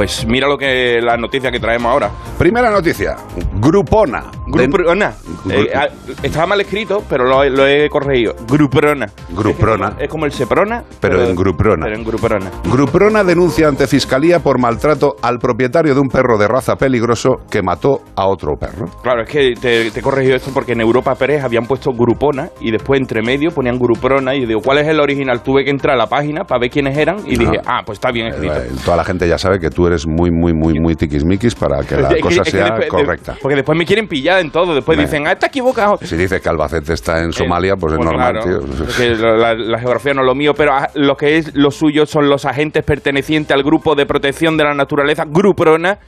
Pues 0.00 0.24
mira 0.26 0.48
lo 0.48 0.56
que 0.56 0.98
la 1.02 1.18
noticia 1.18 1.50
que 1.50 1.60
traemos 1.60 1.92
ahora. 1.92 2.10
Primera 2.38 2.70
noticia. 2.70 3.16
Grupona. 3.60 4.30
Gruprona. 4.46 5.12
Gru- 5.44 5.52
Eh, 5.52 5.70
ah, 5.74 5.88
estaba 6.22 6.46
mal 6.46 6.60
escrito, 6.62 7.02
pero 7.06 7.24
lo, 7.26 7.44
lo 7.50 7.66
he 7.66 7.86
corregido. 7.90 8.34
Gruprona. 8.48 9.06
Gruprona. 9.28 9.88
Es 9.88 9.92
como, 9.92 10.00
es 10.04 10.08
como 10.08 10.24
el 10.24 10.32
Seprona. 10.32 10.84
Pero 11.02 11.22
en 11.22 11.36
Gruprona. 11.36 11.84
Pero 11.84 11.96
en 11.98 12.04
Gruprona. 12.04 12.50
Gruprona 12.64 13.24
denuncia 13.24 13.68
ante 13.68 13.86
Fiscalía 13.86 14.38
por 14.40 14.58
maltrato 14.58 15.16
al 15.20 15.38
propietario 15.38 15.92
de 15.94 16.00
un 16.00 16.08
perro 16.08 16.38
de 16.38 16.48
raza 16.48 16.76
peligroso 16.76 17.36
que 17.50 17.60
mató 17.62 18.00
a 18.16 18.26
otro 18.26 18.54
perro. 18.58 18.86
Claro, 19.02 19.22
es 19.24 19.28
que 19.28 19.52
te, 19.60 19.90
te 19.90 20.00
he 20.00 20.02
corregido 20.02 20.34
esto 20.36 20.50
porque 20.54 20.72
en 20.72 20.80
Europa 20.80 21.14
Pérez 21.14 21.44
habían 21.44 21.66
puesto 21.66 21.90
Grupona 21.92 22.48
y 22.62 22.70
después 22.70 22.98
entre 23.00 23.20
medio 23.20 23.50
ponían 23.50 23.78
Gruprona 23.78 24.34
y 24.34 24.46
digo, 24.46 24.60
¿cuál 24.64 24.78
es 24.78 24.88
el 24.88 24.98
original? 24.98 25.42
Tuve 25.42 25.62
que 25.62 25.70
entrar 25.70 25.94
a 25.94 25.98
la 25.98 26.06
página 26.06 26.44
para 26.44 26.58
ver 26.60 26.70
quiénes 26.70 26.96
eran 26.96 27.18
y 27.26 27.36
dije, 27.36 27.58
ah, 27.66 27.82
pues 27.84 27.98
está 27.98 28.10
bien 28.10 28.28
escrito. 28.28 28.54
Eh, 28.56 28.70
Toda 28.82 28.96
la 28.96 29.04
gente 29.04 29.28
ya 29.28 29.36
sabe 29.36 29.58
que 29.58 29.68
tú 29.68 29.89
eres 29.90 30.06
muy, 30.06 30.30
muy, 30.30 30.52
muy, 30.54 30.74
muy 30.80 30.94
tiquismiquis 30.94 31.54
para 31.54 31.82
que 31.84 31.96
la 31.96 32.08
Es 32.10 32.14
que- 32.14 32.20
cosa 32.20 32.42
es 32.42 32.44
que 32.44 32.50
sea 32.50 32.64
después- 32.76 32.88
correcta. 32.88 33.36
porque 33.42 33.56
después 33.56 33.76
me 33.78 33.84
quieren 33.84 34.06
pillar 34.08 34.40
en 34.40 34.50
todo. 34.50 34.74
Después 34.74 34.98
dicen, 34.98 35.26
ah, 35.26 35.32
está 35.32 35.48
equivocado. 35.48 35.98
Si 36.02 36.16
dice 36.16 36.40
que 36.40 36.48
Albacete 36.48 36.92
está 36.94 37.22
en 37.22 37.32
Somalia, 37.32 37.74
pues 37.76 37.92
es 37.92 37.96
Bueno, 37.98 38.12
normal, 38.12 38.40
claro, 38.42 38.60
tío. 38.60 39.16
la, 39.36 39.54
la 39.54 39.78
geografía 39.78 40.14
no 40.14 40.22
es 40.22 40.26
lo 40.26 40.34
mío, 40.34 40.52
pero 40.56 40.72
ah, 40.72 40.88
lo 40.94 41.14
que 41.16 41.36
es 41.36 41.54
lo 41.54 41.70
suyo 41.70 42.06
son 42.06 42.28
los 42.28 42.44
agentes 42.44 42.84
pertenecientes 42.84 43.54
al 43.54 43.62
grupo 43.62 43.94
de 43.94 44.06
protección 44.06 44.56
de 44.56 44.64
la 44.64 44.74
naturaleza, 44.74 45.24
Gruprona, 45.28 45.98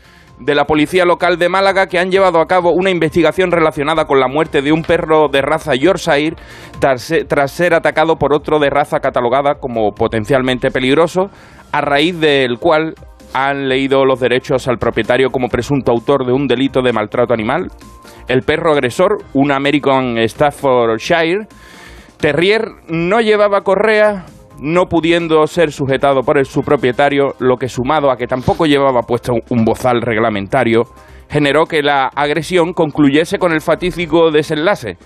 de 0.41 0.55
la 0.55 0.65
policía 0.65 1.05
local 1.05 1.39
de 1.39 1.49
Málaga, 1.49 1.87
que 1.87 1.99
han 1.99 2.11
llevado 2.11 2.41
a 2.41 2.47
cabo 2.47 2.73
una 2.73 2.91
investigación 2.91 3.53
relacionada 3.53 4.07
con 4.07 4.19
la 4.19 4.27
muerte 4.29 4.61
de 4.62 4.73
un 4.73 4.83
perro 4.83 5.29
de 5.29 5.41
raza 5.43 5.75
Yorkshire 5.77 6.35
tras 6.81 7.51
ser 7.53 7.75
atacado 7.75 8.17
por 8.17 8.33
otro 8.35 8.59
de 8.59 8.69
raza 8.71 8.99
catalogada 9.01 9.55
como 9.61 9.93
potencialmente 9.93 10.71
peligroso, 10.71 11.31
a 11.71 11.81
raíz 11.81 12.19
del 12.19 12.59
cual 12.59 12.95
han 13.35 13.69
leído 13.69 14.05
los 14.05 14.21
derechos 14.21 14.69
al 14.69 14.79
propietario 14.79 15.31
como 15.31 15.49
presunto 15.49 15.93
autor 15.93 16.27
de 16.27 16.33
un 16.33 16.47
delito 16.47 16.83
de 16.83 16.93
maltrato 16.93 17.33
animal. 17.33 17.69
El 18.29 18.43
perro 18.43 18.73
agresor, 18.73 19.19
un 19.35 19.53
American 19.53 20.17
Staffordshire, 20.19 21.47
Terrier 22.19 22.62
no 22.89 23.21
llevaba 23.21 23.62
correa, 23.62 24.27
no 24.61 24.85
pudiendo 24.87 25.45
ser 25.47 25.73
sujetado 25.73 26.21
por 26.21 26.39
el, 26.39 26.45
su 26.45 26.61
propietario, 26.61 27.35
lo 27.41 27.57
que 27.57 27.69
sumado 27.69 28.11
a 28.11 28.17
que 28.17 28.27
tampoco 28.27 28.67
llevaba 28.67 29.03
puesto 29.03 29.33
un 29.51 29.65
bozal 29.65 30.01
reglamentario, 30.03 30.85
generó 31.29 31.65
que 31.65 31.83
la 31.83 32.11
agresión 32.15 32.75
concluyese 32.75 33.39
con 33.39 33.53
el 33.53 33.61
fatídico 33.61 34.31
desenlace. 34.31 34.99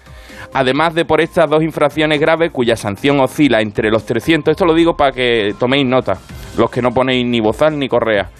Además 0.52 0.94
de 0.94 1.04
por 1.04 1.20
estas 1.20 1.48
dos 1.48 1.62
infracciones 1.62 2.20
graves 2.20 2.50
cuya 2.52 2.76
sanción 2.76 3.20
oscila 3.20 3.60
entre 3.60 3.90
los 3.90 4.04
300, 4.04 4.52
esto 4.52 4.66
lo 4.66 4.74
digo 4.74 4.94
para 4.94 5.12
que 5.12 5.54
toméis 5.58 5.86
nota, 5.86 6.18
los 6.56 6.70
que 6.70 6.82
no 6.82 6.90
ponéis 6.90 7.26
ni 7.26 7.40
bozal 7.40 7.78
ni 7.78 7.88
correa, 7.88 8.30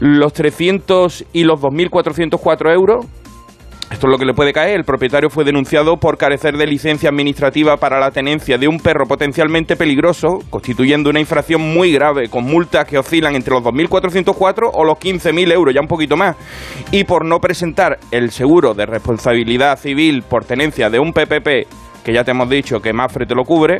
los 0.00 0.32
300 0.32 1.26
y 1.32 1.44
los 1.44 1.60
2.404 1.60 2.72
euros 2.72 3.06
esto 3.92 4.06
es 4.06 4.10
lo 4.10 4.18
que 4.18 4.24
le 4.24 4.32
puede 4.32 4.54
caer. 4.54 4.78
El 4.78 4.84
propietario 4.84 5.28
fue 5.28 5.44
denunciado 5.44 5.98
por 5.98 6.16
carecer 6.16 6.56
de 6.56 6.66
licencia 6.66 7.10
administrativa 7.10 7.76
para 7.76 8.00
la 8.00 8.10
tenencia 8.10 8.56
de 8.56 8.66
un 8.66 8.78
perro 8.78 9.06
potencialmente 9.06 9.76
peligroso, 9.76 10.38
constituyendo 10.48 11.10
una 11.10 11.20
infracción 11.20 11.60
muy 11.60 11.92
grave, 11.92 12.30
con 12.30 12.44
multas 12.44 12.86
que 12.86 12.96
oscilan 12.96 13.36
entre 13.36 13.52
los 13.52 13.62
2.404 13.62 14.70
o 14.72 14.84
los 14.84 14.96
15.000 14.96 15.52
euros, 15.52 15.74
ya 15.74 15.82
un 15.82 15.88
poquito 15.88 16.16
más. 16.16 16.36
Y 16.90 17.04
por 17.04 17.26
no 17.26 17.38
presentar 17.38 17.98
el 18.10 18.30
seguro 18.30 18.72
de 18.72 18.86
responsabilidad 18.86 19.78
civil 19.78 20.22
por 20.22 20.46
tenencia 20.46 20.88
de 20.88 20.98
un 20.98 21.12
PPP, 21.12 21.68
que 22.02 22.14
ya 22.14 22.24
te 22.24 22.30
hemos 22.30 22.48
dicho 22.48 22.80
que 22.80 22.94
Mafre 22.94 23.26
te 23.26 23.34
lo 23.34 23.44
cubre, 23.44 23.78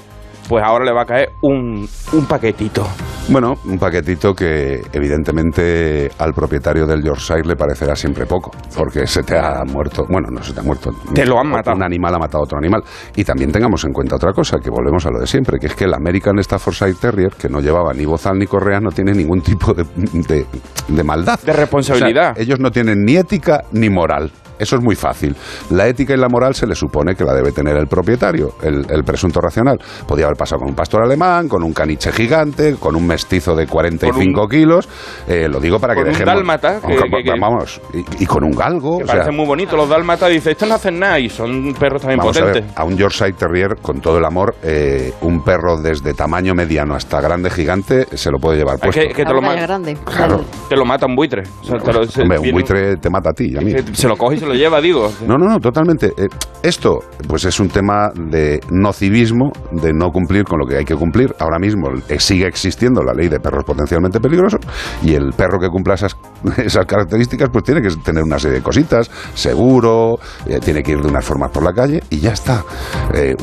pues 0.48 0.62
ahora 0.64 0.84
le 0.84 0.92
va 0.92 1.02
a 1.02 1.06
caer 1.06 1.28
un, 1.42 1.88
un 2.12 2.26
paquetito. 2.26 2.86
Bueno, 3.28 3.54
un 3.66 3.78
paquetito 3.78 4.34
que 4.34 4.80
evidentemente 4.92 6.10
al 6.18 6.32
propietario 6.34 6.86
del 6.86 7.02
Yorkshire 7.04 7.42
le 7.46 7.54
parecerá 7.54 7.94
siempre 7.94 8.26
poco, 8.26 8.50
porque 8.76 9.06
se 9.06 9.22
te 9.22 9.38
ha 9.38 9.62
muerto, 9.64 10.04
bueno, 10.10 10.28
no 10.30 10.42
se 10.42 10.52
te 10.52 10.60
ha 10.60 10.62
muerto. 10.62 10.90
Te 11.14 11.24
lo 11.24 11.38
han 11.38 11.48
matado. 11.48 11.76
Un 11.76 11.84
animal 11.84 12.14
ha 12.16 12.18
matado 12.18 12.40
a 12.40 12.44
otro 12.44 12.58
animal. 12.58 12.82
Y 13.14 13.22
también 13.24 13.52
tengamos 13.52 13.84
en 13.84 13.92
cuenta 13.92 14.16
otra 14.16 14.32
cosa, 14.32 14.58
que 14.58 14.70
volvemos 14.70 15.06
a 15.06 15.10
lo 15.10 15.20
de 15.20 15.26
siempre, 15.26 15.58
que 15.58 15.68
es 15.68 15.74
que 15.76 15.84
el 15.84 15.94
American 15.94 16.42
Staffordshire 16.42 16.94
Terrier, 16.94 17.32
que 17.34 17.48
no 17.48 17.60
llevaba 17.60 17.92
ni 17.92 18.04
bozal 18.04 18.36
ni 18.38 18.46
correa, 18.46 18.80
no 18.80 18.90
tiene 18.90 19.12
ningún 19.12 19.40
tipo 19.40 19.72
de, 19.72 19.84
de- 20.28 20.46
de 20.88 21.04
maldad. 21.04 21.38
De 21.46 21.52
responsabilidad. 21.52 22.32
O 22.32 22.34
sea, 22.34 22.42
ellos 22.42 22.58
no 22.58 22.70
tienen 22.70 23.04
ni 23.04 23.16
ética 23.16 23.62
ni 23.72 23.88
moral. 23.88 24.32
Eso 24.62 24.76
es 24.76 24.82
muy 24.82 24.94
fácil. 24.94 25.34
La 25.70 25.88
ética 25.88 26.14
y 26.14 26.16
la 26.16 26.28
moral 26.28 26.54
se 26.54 26.66
le 26.66 26.74
supone 26.74 27.14
que 27.14 27.24
la 27.24 27.34
debe 27.34 27.50
tener 27.52 27.76
el 27.76 27.86
propietario, 27.88 28.54
el, 28.62 28.86
el 28.88 29.02
presunto 29.04 29.40
racional. 29.40 29.78
Podía 30.06 30.26
haber 30.26 30.36
pasado 30.36 30.60
con 30.60 30.68
un 30.70 30.74
pastor 30.76 31.02
alemán, 31.04 31.48
con 31.48 31.62
un 31.62 31.72
caniche 31.72 32.12
gigante, 32.12 32.76
con 32.78 32.94
un 32.94 33.06
mestizo 33.06 33.54
de 33.56 33.66
45 33.66 34.32
Con 34.32 34.42
un- 34.44 34.48
kilos. 34.48 34.88
Eh, 35.26 35.48
lo 35.48 35.58
digo 35.60 35.78
para 35.80 35.94
que 35.94 36.00
con 36.00 36.08
un 36.08 36.12
dejemos. 36.12 36.34
dálmata, 36.34 36.74
que- 36.80 36.96
Con- 36.96 37.10
que- 37.10 37.22
que- 37.24 37.40
vamos, 37.40 37.80
y, 37.92 38.22
y 38.22 38.26
con 38.26 38.44
un 38.44 38.52
galgo. 38.52 38.98
Que 38.98 39.04
o 39.04 39.06
sea, 39.06 39.14
parecen 39.16 39.36
muy 39.36 39.46
bonitos 39.46 39.76
los 39.76 39.88
dálmatas. 39.88 40.30
Dice, 40.30 40.52
estos 40.52 40.68
no 40.68 40.74
hacen 40.76 40.98
nada 40.98 41.18
y 41.18 41.28
son 41.28 41.74
perros 41.74 42.02
también 42.02 42.18
Vamos 42.18 42.36
a 42.36 42.44
ver, 42.44 42.52
potentes. 42.54 42.78
a 42.78 42.84
un 42.84 42.96
Yorkshire 42.96 43.32
Terrier, 43.32 43.76
con 43.82 44.00
todo 44.00 44.18
el 44.18 44.24
amor, 44.24 44.54
eh, 44.62 45.12
un 45.22 45.42
perro 45.42 45.76
desde 45.80 46.14
tamaño 46.14 46.54
mediano 46.54 46.94
hasta 46.94 47.20
grande 47.20 47.50
gigante 47.50 48.06
se 48.16 48.30
lo 48.30 48.38
puede 48.38 48.58
llevar 48.58 48.76
Es 48.76 48.80
puesto. 48.82 49.00
que, 49.00 49.08
que 49.08 49.24
te, 49.24 49.32
lo 49.32 49.40
batalla 49.40 49.60
ma- 49.60 49.66
grande. 49.66 49.96
Claro. 50.04 50.44
te 50.68 50.76
lo 50.76 50.84
mata 50.84 51.06
un 51.06 51.14
buitre. 51.16 51.42
O 51.62 51.64
sea, 51.64 51.78
te 51.78 51.92
lo- 51.92 52.04
se- 52.04 52.22
Hombre, 52.22 52.38
un 52.38 52.50
buitre 52.52 52.96
te 52.98 53.10
mata 53.10 53.30
a 53.30 53.32
ti 53.32 53.50
y 53.52 53.56
a 53.56 53.60
mí. 53.60 53.72
que 53.74 53.94
Se 53.94 54.06
lo 54.08 54.16
coge 54.16 54.36
y 54.36 54.38
se 54.38 54.46
lo 54.46 54.51
lleva, 54.52 54.80
digo. 54.80 55.12
No, 55.26 55.36
no, 55.36 55.48
no, 55.48 55.58
totalmente. 55.58 56.12
Eh, 56.16 56.28
esto, 56.62 57.00
pues 57.26 57.44
es 57.44 57.58
un 57.60 57.68
tema 57.68 58.10
de 58.14 58.60
nocivismo, 58.70 59.52
de 59.70 59.92
no 59.92 60.10
cumplir 60.10 60.44
con 60.44 60.58
lo 60.58 60.66
que 60.66 60.76
hay 60.76 60.84
que 60.84 60.94
cumplir. 60.94 61.34
Ahora 61.38 61.58
mismo 61.58 61.88
eh, 62.08 62.20
sigue 62.20 62.46
existiendo 62.46 63.02
la 63.02 63.12
ley 63.12 63.28
de 63.28 63.40
perros 63.40 63.64
potencialmente 63.64 64.20
peligrosos 64.20 64.60
y 65.02 65.14
el 65.14 65.32
perro 65.32 65.58
que 65.58 65.68
cumpla 65.68 65.94
esas, 65.94 66.16
esas 66.56 66.86
características, 66.86 67.48
pues 67.50 67.64
tiene 67.64 67.82
que 67.82 67.94
tener 67.96 68.22
una 68.22 68.38
serie 68.38 68.58
de 68.58 68.62
cositas, 68.62 69.10
seguro, 69.34 70.18
eh, 70.46 70.60
tiene 70.60 70.82
que 70.82 70.92
ir 70.92 71.00
de 71.00 71.08
unas 71.08 71.24
formas 71.24 71.50
por 71.50 71.64
la 71.64 71.72
calle 71.72 72.02
y 72.10 72.20
ya 72.20 72.32
está. 72.32 72.64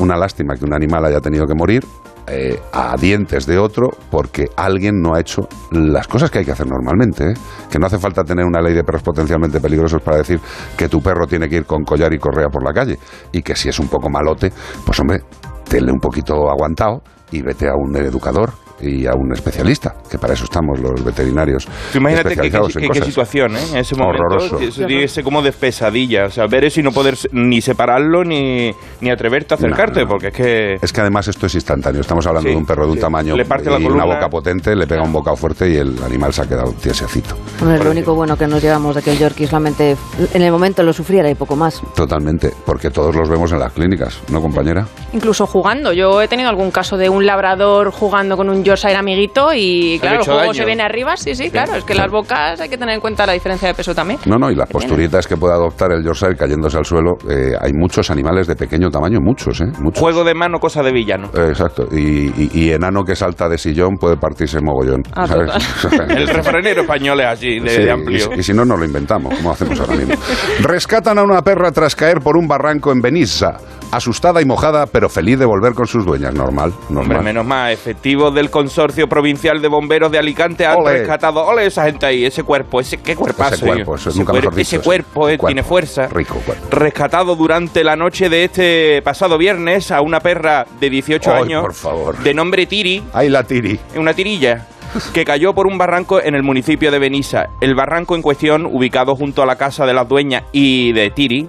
Una 0.00 0.16
lástima 0.16 0.54
que 0.56 0.64
un 0.64 0.74
animal 0.74 1.04
haya 1.04 1.20
tenido 1.20 1.46
que 1.46 1.54
morir. 1.54 1.84
Eh, 2.32 2.60
a 2.72 2.96
dientes 2.96 3.44
de 3.44 3.58
otro 3.58 3.90
porque 4.08 4.46
alguien 4.56 5.00
no 5.00 5.14
ha 5.14 5.20
hecho 5.20 5.48
las 5.72 6.06
cosas 6.06 6.30
que 6.30 6.38
hay 6.38 6.44
que 6.44 6.52
hacer 6.52 6.66
normalmente. 6.68 7.24
¿eh? 7.24 7.34
Que 7.68 7.78
no 7.78 7.86
hace 7.86 7.98
falta 7.98 8.22
tener 8.22 8.44
una 8.44 8.60
ley 8.60 8.72
de 8.72 8.84
perros 8.84 9.02
potencialmente 9.02 9.60
peligrosos 9.60 10.00
para 10.00 10.18
decir 10.18 10.38
que 10.76 10.88
tu 10.88 11.00
perro 11.02 11.26
tiene 11.26 11.48
que 11.48 11.56
ir 11.56 11.64
con 11.66 11.82
collar 11.82 12.12
y 12.12 12.18
correa 12.18 12.48
por 12.48 12.64
la 12.64 12.72
calle 12.72 12.98
y 13.32 13.42
que 13.42 13.56
si 13.56 13.68
es 13.68 13.80
un 13.80 13.88
poco 13.88 14.08
malote, 14.08 14.52
pues 14.86 15.00
hombre, 15.00 15.22
tenle 15.68 15.90
un 15.90 15.98
poquito 15.98 16.48
aguantado 16.48 17.02
y 17.32 17.42
vete 17.42 17.68
a 17.68 17.74
un 17.74 17.96
educador 17.96 18.52
y 18.82 19.06
a 19.06 19.12
un 19.14 19.32
especialista, 19.32 19.94
que 20.10 20.18
para 20.18 20.34
eso 20.34 20.44
estamos 20.44 20.78
los 20.80 21.04
veterinarios 21.04 21.68
imagínate 21.94 22.36
qué, 22.36 23.02
situación, 23.04 23.56
¿eh? 23.56 23.60
En 23.72 23.78
ese 23.78 23.94
momento. 23.94 24.22
Horroroso. 24.24 24.58
Eso 24.60 24.86
tiene 24.86 25.02
que 25.02 25.08
ser 25.08 25.24
como 25.24 25.42
de 25.42 25.52
pesadilla. 25.52 26.26
O 26.26 26.30
sea, 26.30 26.46
ver 26.46 26.64
eso 26.64 26.80
y 26.80 26.82
no 26.82 26.92
poder 26.92 27.16
ni 27.32 27.60
separarlo 27.60 28.24
ni, 28.24 28.72
ni 29.00 29.10
atreverte 29.10 29.54
a 29.54 29.56
acercarte, 29.56 30.00
No, 30.00 30.06
no. 30.06 30.10
porque 30.10 30.28
es 30.28 30.34
que. 30.34 30.74
Es 30.82 30.92
que 30.92 31.00
además 31.00 31.28
esto 31.28 31.46
es 31.46 31.54
instantáneo. 31.54 32.00
Estamos 32.00 32.26
hablando 32.26 32.48
Sí, 32.48 32.54
de 32.54 32.58
un 32.58 32.66
perro 32.66 32.84
de 32.84 32.90
un 32.90 32.96
sí. 32.96 33.00
tamaño 33.00 33.36
Le 33.36 33.44
parte 33.44 33.70
y 33.70 33.72
la 33.72 33.88
una 33.90 34.04
boca 34.04 34.28
potente, 34.28 34.74
le 34.76 34.86
pega 34.86 35.02
un 35.02 35.12
bocado 35.12 35.36
fuerte 35.36 35.68
y 35.70 35.76
el 35.76 36.02
animal 36.02 36.32
se 36.32 36.42
ha 36.42 36.46
quedado 36.48 36.72
tiesecito. 36.72 37.36
Bueno, 37.58 37.74
es 37.74 37.84
lo 37.84 37.90
único 37.90 38.14
bueno 38.14 38.36
que 38.36 38.46
nos 38.46 38.62
llevamos 38.62 38.94
de 38.96 39.02
que 39.02 39.12
el 39.12 39.18
Yorkie 39.18 39.46
solamente 39.46 39.96
en 40.34 40.42
el 40.42 40.52
momento 40.52 40.82
lo 40.82 40.92
sufriera 40.92 41.30
y 41.30 41.34
poco 41.34 41.56
más. 41.56 41.82
Totalmente, 41.94 42.52
porque 42.64 42.90
todos 42.90 43.14
los 43.14 43.28
vemos 43.28 43.52
en 43.52 43.58
las 43.60 43.72
clínicas, 43.72 44.20
¿no, 44.30 44.40
compañera? 44.40 44.86
Incluso 45.12 45.46
jugando. 45.46 45.92
Yo 45.92 46.20
he 46.22 46.28
tenido 46.28 46.48
algún 46.48 46.70
caso 46.70 46.96
de 46.96 47.08
un 47.08 47.26
labrador 47.26 47.90
jugando 47.90 48.36
con 48.36 48.48
un 48.48 48.62
Yorkshire 48.70 48.96
amiguito 48.96 49.52
y 49.52 49.82
¿Se 49.82 49.92
le 49.94 49.98
claro, 50.00 50.16
el 50.20 50.24
juego 50.24 50.40
daño? 50.40 50.54
se 50.54 50.64
viene 50.64 50.82
arriba. 50.82 51.16
Sí, 51.16 51.34
sí, 51.34 51.50
claro. 51.50 51.74
Es 51.76 51.84
que 51.84 51.94
las 51.94 52.10
bocas 52.10 52.60
hay 52.60 52.68
que 52.68 52.78
tener 52.78 52.94
en 52.94 53.00
cuenta 53.00 53.26
la 53.26 53.32
diferencia 53.32 53.68
de 53.68 53.74
peso 53.74 53.94
también. 53.94 54.18
No, 54.26 54.36
no, 54.36 54.50
y 54.50 54.54
las 54.54 54.68
Que 54.68 54.74
tiene. 54.74 54.86
posturitas 54.88 55.26
que 55.26 55.36
puede 55.36 55.54
adoptar 55.54 55.92
el 55.92 56.04
Yorkshire 56.04 56.36
cayéndose 56.36 56.78
al 56.78 56.84
suelo, 56.84 57.14
eh, 57.28 57.52
hay 57.60 57.72
muchos 57.72 58.10
animales 58.10 58.46
de 58.46 58.56
pequeño 58.56 58.88
tamaño, 58.90 59.18
muchos, 59.20 59.60
¿eh? 59.60 59.66
Muchos. 59.80 60.00
Juego 60.00 60.24
de 60.24 60.34
mano, 60.34 60.58
cosa 60.58 60.82
de 60.82 60.92
villano. 60.92 61.30
Eh, 61.36 61.48
Exacto, 61.50 61.86
y, 61.92 62.26
y- 62.28 62.50
y 62.52 62.70
enano 62.72 63.02
que 63.04 63.14
salta 63.16 63.48
de 63.48 63.58
sillón 63.58 63.96
puede 64.00 64.16
partirse 64.16 64.60
mogollón. 64.60 65.02
Ah, 65.14 65.26
¿sabes? 65.26 65.50
El 66.08 66.28
refranero 66.28 66.82
español 66.82 67.20
es 67.20 67.26
así, 67.26 67.58
de, 67.58 67.68
Sí, 67.70 67.76
de 67.82 67.86
y 67.86 67.88
amplio. 67.90 68.30
Y, 68.36 68.42
si 68.42 68.52
no, 68.52 68.64
nos 68.64 68.78
lo 68.78 68.84
inventamos, 68.84 69.34
como 69.36 69.50
hacemos 69.52 69.78
ahora 69.80 69.94
mismo. 69.96 70.14
Rescatan 70.60 71.18
a 71.18 71.22
una 71.22 71.42
perra 71.42 71.72
tras 71.72 71.94
caer 71.96 72.20
por 72.20 72.36
un 72.36 72.46
barranco 72.46 72.92
en 72.92 73.00
Benissa. 73.00 73.56
Asustada 73.92 74.40
y 74.40 74.44
mojada, 74.44 74.86
pero 74.86 75.08
feliz 75.08 75.36
de 75.38 75.44
volver 75.46 75.74
con 75.74 75.86
sus 75.86 76.06
dueñas. 76.06 76.32
Normal, 76.32 76.72
Hombre, 76.90 76.94
normal. 77.08 77.24
menos 77.24 77.44
más, 77.44 77.72
efectivos 77.72 78.32
del 78.32 78.48
Consorcio 78.60 79.08
Provincial 79.08 79.62
de 79.62 79.68
Bomberos 79.68 80.12
de 80.12 80.18
Alicante 80.18 80.66
han 80.66 80.76
Ole. 80.78 80.98
rescatado. 80.98 81.42
Ole, 81.46 81.64
esa 81.64 81.84
gente 81.86 82.04
ahí, 82.04 82.26
ese 82.26 82.42
cuerpo, 82.42 82.78
ese 82.80 82.98
qué 82.98 83.16
cuerpazo. 83.16 83.54
Ese 83.54 83.64
cuerpo, 83.66 83.94
eso, 83.94 84.10
ese, 84.10 84.18
nunca 84.18 84.32
cuer- 84.32 84.36
mejor 84.42 84.54
dicho, 84.54 84.60
ese 84.68 84.76
ese 84.76 84.84
cuerpo, 84.84 85.20
eh, 85.28 85.38
cuerpo. 85.38 85.46
tiene 85.46 85.62
fuerza. 85.62 86.06
Rico 86.08 86.34
cuerpo. 86.44 86.66
Rescatado 86.70 87.36
durante 87.36 87.82
la 87.84 87.96
noche 87.96 88.28
de 88.28 88.44
este 88.44 89.00
pasado 89.02 89.38
viernes 89.38 89.90
a 89.90 90.02
una 90.02 90.20
perra 90.20 90.66
de 90.78 90.90
18 90.90 91.32
Ay, 91.32 91.42
años 91.44 91.62
por 91.62 91.72
favor. 91.74 92.18
de 92.18 92.34
nombre 92.34 92.66
Tiri, 92.66 93.02
Ahí 93.14 93.30
la 93.30 93.44
tiri. 93.44 93.80
una 93.96 94.12
tirilla 94.12 94.66
que 95.14 95.24
cayó 95.24 95.54
por 95.54 95.66
un 95.66 95.78
barranco 95.78 96.20
en 96.20 96.34
el 96.34 96.42
municipio 96.42 96.90
de 96.90 96.98
Benissa. 96.98 97.46
El 97.62 97.74
barranco 97.74 98.14
en 98.14 98.20
cuestión, 98.22 98.66
ubicado 98.66 99.14
junto 99.16 99.42
a 99.42 99.46
la 99.46 99.56
casa 99.56 99.86
de 99.86 99.94
las 99.94 100.06
dueñas 100.06 100.42
y 100.52 100.92
de 100.92 101.10
Tiri, 101.10 101.48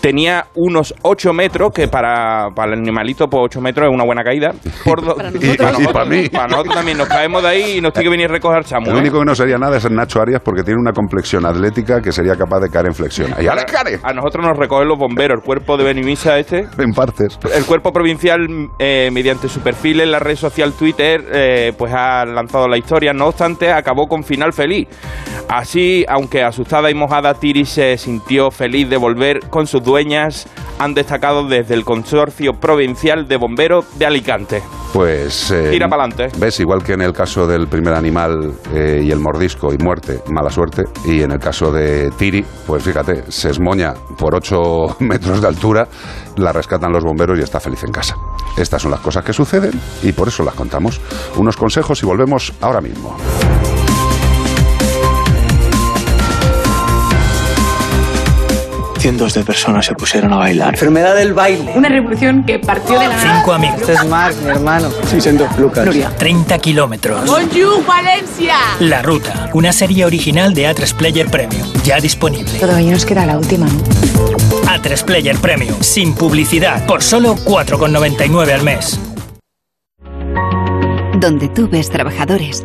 tenía 0.00 0.46
unos 0.54 0.94
8 1.02 1.32
metros, 1.32 1.72
que 1.72 1.88
para, 1.88 2.48
para 2.54 2.72
el 2.72 2.78
animalito, 2.80 3.26
pues 3.28 3.42
8 3.44 3.60
metros 3.60 3.88
es 3.88 3.94
una 3.94 4.04
buena 4.04 4.22
caída. 4.22 4.52
Por 4.84 5.04
do- 5.04 5.14
Para 5.16 5.30
Y- 5.30 5.36
y 5.36 5.56
nosotros, 5.56 5.92
para 5.92 6.04
mí. 6.04 6.28
Para 6.28 6.46
nosotros 6.48 6.74
también, 6.74 6.98
nos 6.98 7.08
caemos 7.08 7.42
de 7.42 7.48
ahí 7.48 7.78
y 7.78 7.80
nos 7.80 7.92
tiene 7.92 8.04
que 8.04 8.10
venir 8.10 8.26
a 8.30 8.32
recoger 8.32 8.64
Samu. 8.64 8.90
El 8.90 8.96
¿eh? 8.96 9.00
único 9.00 9.18
que 9.18 9.24
no 9.24 9.34
sería 9.34 9.58
nada 9.58 9.76
es 9.76 9.84
el 9.84 9.94
Nacho 9.94 10.20
Arias 10.20 10.40
porque 10.44 10.62
tiene 10.62 10.80
una 10.80 10.92
complexión 10.92 11.44
atlética 11.46 12.00
que 12.00 12.12
sería 12.12 12.34
capaz 12.36 12.60
de 12.60 12.70
caer 12.70 12.86
en 12.86 12.94
flexión. 12.94 13.34
¡Y 13.40 13.46
ale, 13.46 13.64
care! 13.64 13.98
A 14.02 14.12
nosotros 14.12 14.44
nos 14.46 14.56
recogen 14.56 14.88
los 14.88 14.98
bomberos, 14.98 15.38
el 15.38 15.44
cuerpo 15.44 15.76
de 15.76 15.84
Benimisa 15.84 16.38
este. 16.38 16.66
En 16.78 16.92
partes. 16.92 17.38
El 17.54 17.64
cuerpo 17.64 17.92
provincial, 17.92 18.40
eh, 18.78 19.10
mediante 19.12 19.48
su 19.48 19.60
perfil 19.60 20.00
en 20.00 20.10
la 20.10 20.18
red 20.18 20.36
social 20.36 20.72
Twitter, 20.72 21.24
eh, 21.32 21.72
pues 21.76 21.92
ha 21.94 22.24
lanzado 22.24 22.68
la 22.68 22.76
historia. 22.78 23.12
No 23.12 23.26
obstante, 23.26 23.72
acabó 23.72 24.06
con 24.06 24.22
final 24.24 24.52
feliz. 24.52 24.88
Así, 25.48 26.04
aunque 26.08 26.42
asustada 26.42 26.90
y 26.90 26.94
mojada, 26.94 27.34
Tiri 27.34 27.64
se 27.64 27.96
sintió 27.96 28.50
feliz 28.50 28.88
de 28.90 28.96
volver 28.96 29.40
con 29.48 29.66
sus 29.66 29.82
dueñas. 29.88 30.46
Han 30.78 30.94
destacado 30.94 31.48
desde 31.48 31.74
el 31.74 31.84
Consorcio 31.84 32.52
Provincial 32.52 33.26
de 33.26 33.36
Bomberos 33.36 33.98
de 33.98 34.06
Alicante. 34.06 34.62
Pues. 34.92 35.50
eh, 35.50 35.70
Tira 35.72 35.88
pa'lante. 35.88 36.28
¿Ves? 36.38 36.60
Igual 36.60 36.82
que 36.84 36.92
en 36.92 37.00
el 37.02 37.12
caso 37.12 37.46
del 37.46 37.66
primer 37.66 37.94
animal 37.94 38.52
eh, 38.72 39.00
y 39.02 39.10
el 39.10 39.18
mordisco 39.18 39.72
y 39.72 39.78
muerte, 39.78 40.20
mala 40.30 40.50
suerte. 40.50 40.84
Y 41.04 41.22
en 41.22 41.32
el 41.32 41.38
caso 41.40 41.72
de 41.72 42.10
Tiri, 42.16 42.44
pues 42.66 42.82
fíjate, 42.84 43.24
se 43.30 43.50
esmoña 43.50 43.94
por 44.16 44.34
8 44.36 44.96
metros 45.00 45.40
de 45.42 45.48
altura, 45.48 45.88
la 46.36 46.52
rescatan 46.52 46.92
los 46.92 47.02
bomberos 47.02 47.38
y 47.38 47.42
está 47.42 47.58
feliz 47.58 47.82
en 47.82 47.90
casa. 47.92 48.14
Estas 48.56 48.80
son 48.82 48.90
las 48.90 49.00
cosas 49.00 49.24
que 49.24 49.32
suceden 49.32 49.72
y 50.02 50.12
por 50.12 50.28
eso 50.28 50.44
las 50.44 50.54
contamos. 50.54 51.00
Unos 51.36 51.56
consejos 51.56 52.02
y 52.02 52.06
volvemos 52.06 52.52
ahora 52.60 52.80
mismo. 52.80 53.16
Cientos 58.98 59.32
de 59.34 59.44
personas 59.44 59.86
se 59.86 59.94
pusieron 59.94 60.32
a 60.32 60.36
bailar. 60.36 60.74
Enfermedad 60.74 61.14
del 61.14 61.32
baile. 61.32 61.72
Una 61.76 61.88
revolución 61.88 62.44
que 62.44 62.58
partió 62.58 62.98
de 62.98 63.06
la 63.06 63.18
Cinco 63.18 63.52
amigos. 63.52 63.80
Este 63.80 63.92
es 63.92 64.04
Marc, 64.06 64.36
mi 64.42 64.50
hermano. 64.50 64.90
Sí, 65.08 65.20
siendo 65.20 65.46
Lucas. 65.56 65.84
Nuria. 65.86 66.10
30 66.16 66.58
kilómetros. 66.58 67.24
Bonjour, 67.26 67.84
Valencia. 67.86 68.56
La 68.80 69.00
Ruta, 69.02 69.50
una 69.54 69.72
serie 69.72 70.04
original 70.04 70.52
de 70.52 70.68
A3 70.68 70.94
Player 70.94 71.30
Premium, 71.30 71.66
ya 71.84 72.00
disponible. 72.00 72.50
Todavía 72.58 72.90
nos 72.90 73.06
queda 73.06 73.24
la 73.24 73.38
última, 73.38 73.66
¿no? 73.66 73.82
A3 74.66 75.04
Player 75.04 75.36
Premium, 75.36 75.76
sin 75.80 76.14
publicidad, 76.14 76.84
por 76.86 77.02
solo 77.02 77.36
4,99 77.36 78.52
al 78.52 78.62
mes. 78.64 78.98
Donde 81.20 81.48
tú 81.48 81.68
ves 81.68 81.88
trabajadores, 81.90 82.64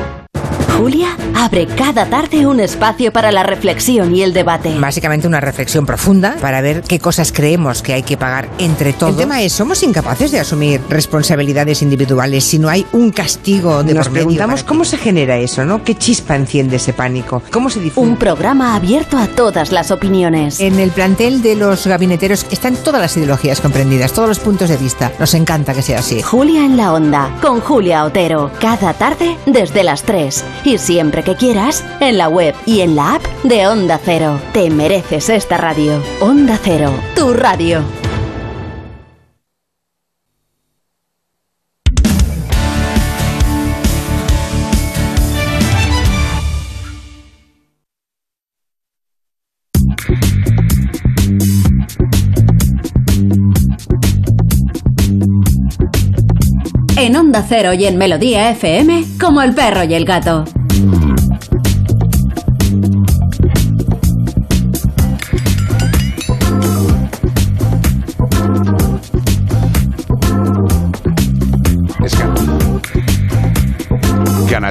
Julia 0.77 1.15
abre 1.35 1.67
cada 1.67 2.05
tarde 2.05 2.45
un 2.45 2.59
espacio 2.59 3.11
para 3.11 3.31
la 3.31 3.43
reflexión 3.43 4.15
y 4.15 4.23
el 4.23 4.33
debate. 4.33 4.77
Básicamente 4.79 5.27
una 5.27 5.39
reflexión 5.39 5.85
profunda 5.85 6.35
para 6.41 6.61
ver 6.61 6.81
qué 6.81 6.99
cosas 6.99 7.31
creemos 7.31 7.81
que 7.81 7.93
hay 7.93 8.03
que 8.03 8.17
pagar 8.17 8.49
entre 8.57 8.93
todos. 8.93 9.13
El 9.13 9.17
tema 9.17 9.41
es, 9.41 9.53
¿somos 9.53 9.83
incapaces 9.83 10.31
de 10.31 10.39
asumir 10.39 10.81
responsabilidades 10.89 11.81
individuales 11.81 12.43
si 12.43 12.59
no 12.59 12.69
hay 12.69 12.85
un 12.93 13.11
castigo 13.11 13.83
de 13.83 13.93
Nos 13.93 14.07
por 14.07 14.13
medio 14.13 14.27
preguntamos 14.27 14.63
cómo 14.63 14.85
se 14.85 14.97
genera 14.97 15.37
eso, 15.37 15.65
¿no? 15.65 15.83
¿Qué 15.83 15.95
chispa 15.95 16.35
enciende 16.35 16.77
ese 16.77 16.93
pánico? 16.93 17.41
¿Cómo 17.51 17.69
se 17.69 17.79
difunde? 17.79 18.11
Un 18.11 18.17
programa 18.17 18.75
abierto 18.75 19.17
a 19.17 19.27
todas 19.27 19.71
las 19.71 19.91
opiniones. 19.91 20.59
En 20.59 20.79
el 20.79 20.91
plantel 20.91 21.41
de 21.41 21.55
los 21.55 21.85
gabineteros 21.85 22.45
están 22.51 22.75
todas 22.75 23.01
las 23.01 23.15
ideologías 23.17 23.61
comprendidas, 23.61 24.13
todos 24.13 24.29
los 24.29 24.39
puntos 24.39 24.69
de 24.69 24.77
vista. 24.77 25.11
Nos 25.19 25.33
encanta 25.33 25.73
que 25.73 25.81
sea 25.81 25.99
así. 25.99 26.21
Julia 26.21 26.65
en 26.65 26.77
la 26.77 26.93
Onda, 26.93 27.35
con 27.41 27.59
Julia 27.61 28.05
Otero. 28.05 28.51
Cada 28.59 28.93
tarde 28.93 29.37
desde 29.45 29.83
las 29.83 30.03
3. 30.03 30.43
Y 30.65 30.70
siempre 30.77 31.23
que 31.23 31.35
quieras, 31.35 31.83
en 31.99 32.17
la 32.17 32.29
web 32.29 32.55
y 32.65 32.81
en 32.81 32.95
la 32.95 33.15
app 33.15 33.25
de 33.43 33.67
Onda 33.67 33.99
Cero. 34.03 34.39
Te 34.53 34.69
mereces 34.69 35.29
esta 35.29 35.57
radio. 35.57 36.01
Onda 36.19 36.59
Cero, 36.61 36.93
tu 37.15 37.33
radio. 37.33 37.83
En 56.97 57.15
Onda 57.15 57.43
Cero 57.47 57.73
y 57.73 57.85
en 57.85 57.97
Melodía 57.97 58.51
FM, 58.51 59.05
como 59.19 59.41
el 59.41 59.55
perro 59.55 59.83
y 59.83 59.95
el 59.95 60.05
gato. 60.05 60.45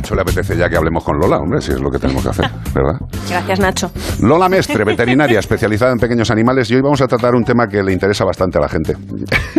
Nacho 0.00 0.14
le 0.14 0.22
apetece 0.22 0.56
ya 0.56 0.66
que 0.70 0.78
hablemos 0.78 1.04
con 1.04 1.18
Lola, 1.18 1.36
hombre, 1.36 1.60
si 1.60 1.72
es 1.72 1.78
lo 1.78 1.90
que 1.90 1.98
tenemos 1.98 2.22
que 2.22 2.30
hacer, 2.30 2.50
¿verdad? 2.74 2.98
Gracias, 3.28 3.60
Nacho. 3.60 3.90
Lola 4.22 4.48
Mestre, 4.48 4.82
veterinaria 4.86 5.38
especializada 5.38 5.92
en 5.92 5.98
pequeños 5.98 6.30
animales, 6.30 6.70
y 6.70 6.76
hoy 6.76 6.80
vamos 6.80 7.02
a 7.02 7.06
tratar 7.06 7.34
un 7.34 7.44
tema 7.44 7.66
que 7.66 7.82
le 7.82 7.92
interesa 7.92 8.24
bastante 8.24 8.56
a 8.56 8.62
la 8.62 8.68
gente. 8.70 8.96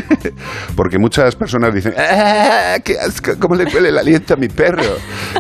Porque 0.75 0.97
muchas 0.97 1.35
personas 1.35 1.75
dicen, 1.75 1.93
¡Ah, 1.95 2.77
qué 2.83 2.97
asco! 2.99 3.33
¿Cómo 3.39 3.53
le 3.53 3.65
huele 3.65 3.89
el 3.89 3.99
aliento 3.99 4.33
a 4.33 4.37
mi 4.37 4.47
perro? 4.47 4.81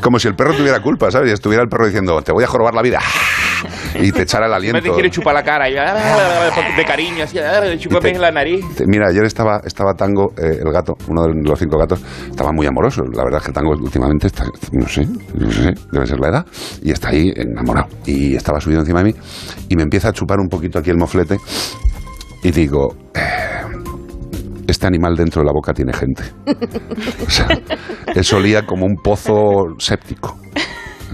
Como 0.03 0.19
si 0.19 0.27
el 0.27 0.35
perro 0.35 0.53
tuviera 0.53 0.79
culpa, 0.81 1.09
¿sabes? 1.09 1.31
Y 1.31 1.33
estuviera 1.33 1.63
el 1.63 1.69
perro 1.69 1.87
diciendo, 1.87 2.21
te 2.21 2.31
voy 2.31 2.43
a 2.43 2.47
jorobar 2.47 2.75
la 2.75 2.83
vida. 2.83 2.99
Y 3.99 4.11
te 4.11 4.21
echara 4.23 4.45
el 4.45 4.51
Me 4.51 4.55
aliento. 4.57 4.93
quiere 4.93 5.09
chupar 5.09 5.33
la 5.33 5.43
cara 5.43 5.69
y, 5.69 5.73
de 5.73 6.85
cariño, 6.85 7.23
así, 7.23 7.37
chúpame 7.79 8.09
en 8.11 8.21
la 8.21 8.31
nariz. 8.31 8.63
Te- 8.75 8.85
Mira, 8.85 9.07
ayer 9.09 9.23
estaba, 9.25 9.61
estaba 9.65 9.93
Tango, 9.93 10.33
eh, 10.37 10.59
el 10.63 10.71
gato, 10.71 10.95
uno 11.07 11.23
de 11.23 11.33
los 11.43 11.59
cinco 11.59 11.77
gatos, 11.77 12.01
estaba 12.29 12.51
muy 12.51 12.65
amoroso. 12.67 13.03
La 13.13 13.23
verdad 13.23 13.39
es 13.41 13.47
que 13.47 13.51
Tango 13.53 13.71
últimamente 13.71 14.27
está, 14.27 14.45
no 14.71 14.87
sé, 14.87 15.05
no 15.35 15.51
sé, 15.51 15.73
debe 15.91 16.05
ser 16.05 16.19
la 16.19 16.29
edad, 16.29 16.45
y 16.81 16.91
está 16.91 17.09
ahí 17.09 17.31
enamorado. 17.35 17.87
Y 18.05 18.35
estaba 18.35 18.59
subido 18.59 18.79
encima 18.81 18.99
de 19.03 19.11
mí 19.11 19.15
y 19.69 19.75
me 19.75 19.83
empieza 19.83 20.09
a 20.09 20.13
chupar 20.13 20.39
un 20.39 20.47
poquito 20.47 20.79
aquí 20.79 20.89
el 20.89 20.97
moflete 20.97 21.37
y 22.43 22.51
digo, 22.51 22.95
eh, 23.13 23.19
este 24.67 24.87
animal 24.87 25.15
dentro 25.15 25.41
de 25.41 25.45
la 25.45 25.51
boca 25.53 25.73
tiene 25.73 25.93
gente. 25.93 26.23
O 27.25 27.29
sea, 27.29 27.47
eso 28.15 28.37
olía 28.37 28.65
como 28.65 28.85
un 28.85 28.95
pozo 28.95 29.67
séptico. 29.77 30.37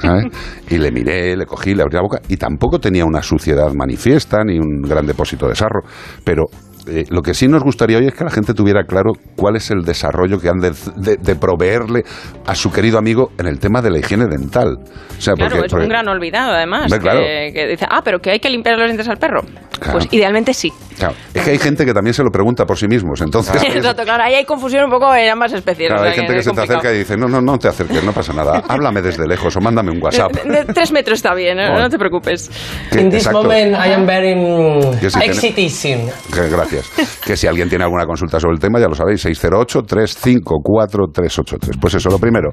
¿Sabes? 0.01 0.25
Y 0.69 0.77
le 0.77 0.91
miré, 0.91 1.36
le 1.36 1.45
cogí, 1.45 1.73
le 1.75 1.81
abrí 1.83 1.95
la 1.95 2.01
boca 2.01 2.19
y 2.29 2.38
tampoco 2.38 2.79
tenía 2.79 3.05
una 3.05 3.21
suciedad 3.21 3.71
manifiesta 3.73 4.43
ni 4.43 4.57
un 4.60 4.81
gran 4.81 5.05
depósito 5.05 5.47
de 5.47 5.55
sarro, 5.55 5.81
pero 6.23 6.45
eh, 6.89 7.03
lo 7.10 7.21
que 7.21 7.33
sí 7.33 7.49
nos 7.49 7.63
gustaría 7.63 7.97
hoy 7.97 8.05
es 8.07 8.13
que 8.13 8.23
la 8.23 8.29
gente 8.31 8.53
tuviera 8.53 8.83
claro 8.86 9.12
cuál 9.36 9.57
es 9.57 9.69
el 9.71 9.81
desarrollo 9.83 10.39
que 10.39 10.47
han 10.47 10.60
de, 10.60 10.71
de- 10.95 11.17
de 11.17 11.36
proveerle 11.36 12.03
a 12.45 12.55
su 12.55 12.71
querido 12.71 12.97
amigo 12.97 13.31
en 13.38 13.47
el 13.47 13.60
tema 13.60 13.81
de 13.81 13.91
la 13.91 13.99
higiene 13.99 14.25
dental. 14.27 14.77
O 15.17 15.21
sea, 15.21 15.33
Claro, 15.33 15.51
porque- 15.51 15.65
es 15.65 15.71
porque- 15.73 15.83
un 15.83 15.89
gran 15.89 16.07
olvidado 16.07 16.53
además. 16.53 16.83
Hombre, 16.83 16.99
claro. 16.99 17.19
que, 17.19 17.51
que 17.53 17.67
dice, 17.67 17.86
ah, 17.89 18.01
pero 18.05 18.19
que 18.19 18.31
hay 18.31 18.39
que 18.39 18.49
limpiar 18.49 18.77
los 18.77 18.88
dientes 18.88 19.07
al 19.10 19.17
perro. 19.17 19.41
Claro. 19.79 19.99
Pues 19.99 20.07
idealmente 20.13 20.53
sí. 20.53 20.71
Claro, 20.97 21.15
es 21.33 21.43
que 21.43 21.51
hay 21.51 21.57
gente 21.57 21.86
que 21.86 21.93
también 21.93 22.13
se 22.13 22.23
lo 22.23 22.29
pregunta 22.29 22.65
por 22.65 22.77
sí 22.77 22.88
mismos, 22.88 23.21
entonces... 23.21 23.62
Exacto, 23.63 24.03
claro, 24.03 24.23
ahí 24.23 24.36
hay 24.36 24.45
confusión 24.45 24.86
un 24.86 24.91
poco 24.91 25.13
en 25.15 25.29
ambas 25.29 25.53
especies. 25.53 25.89
Claro, 25.89 26.01
o 26.01 26.05
sea 26.05 26.12
hay 26.12 26.17
gente 26.19 26.33
que 26.36 26.43
se 26.43 26.51
te 26.51 26.62
acerca 26.62 26.93
y 26.93 26.97
dice, 26.99 27.17
no, 27.17 27.27
no, 27.27 27.41
no 27.41 27.57
te 27.57 27.67
acerques, 27.67 28.03
no 28.03 28.12
pasa 28.12 28.33
nada, 28.33 28.63
háblame 28.67 29.01
desde 29.01 29.27
lejos 29.27 29.55
o 29.55 29.62
mándame 29.62 29.91
un 29.91 30.01
WhatsApp. 30.01 30.31
De, 30.33 30.65
de 30.65 30.73
tres 30.73 30.91
metros 30.91 31.19
está 31.19 31.33
bien, 31.33 31.60
¿eh? 31.60 31.67
Bueno. 31.67 31.81
no 31.81 31.89
te 31.89 31.97
preocupes. 31.97 32.49
Que- 32.91 33.01
In 33.01 33.10
this 33.10 33.25
exacto. 33.27 33.43
moment, 33.43 33.73
I 33.73 33.93
am 33.93 34.05
very 34.05 34.36
mm, 34.36 35.71
si 35.71 35.95
Gracias. 36.31 36.89
Que 37.25 37.36
si 37.38 37.47
alguien 37.47 37.69
tiene 37.69 37.83
alguna 37.83 38.05
consulta 38.05 38.39
sobre 38.39 38.53
el 38.55 38.60
tema, 38.60 38.79
ya 38.79 38.88
lo 38.88 38.95
sabéis, 38.95 39.25
608-354-383. 39.25 41.79
Pues 41.79 41.93
eso, 41.95 42.10
lo 42.10 42.19
primero, 42.19 42.51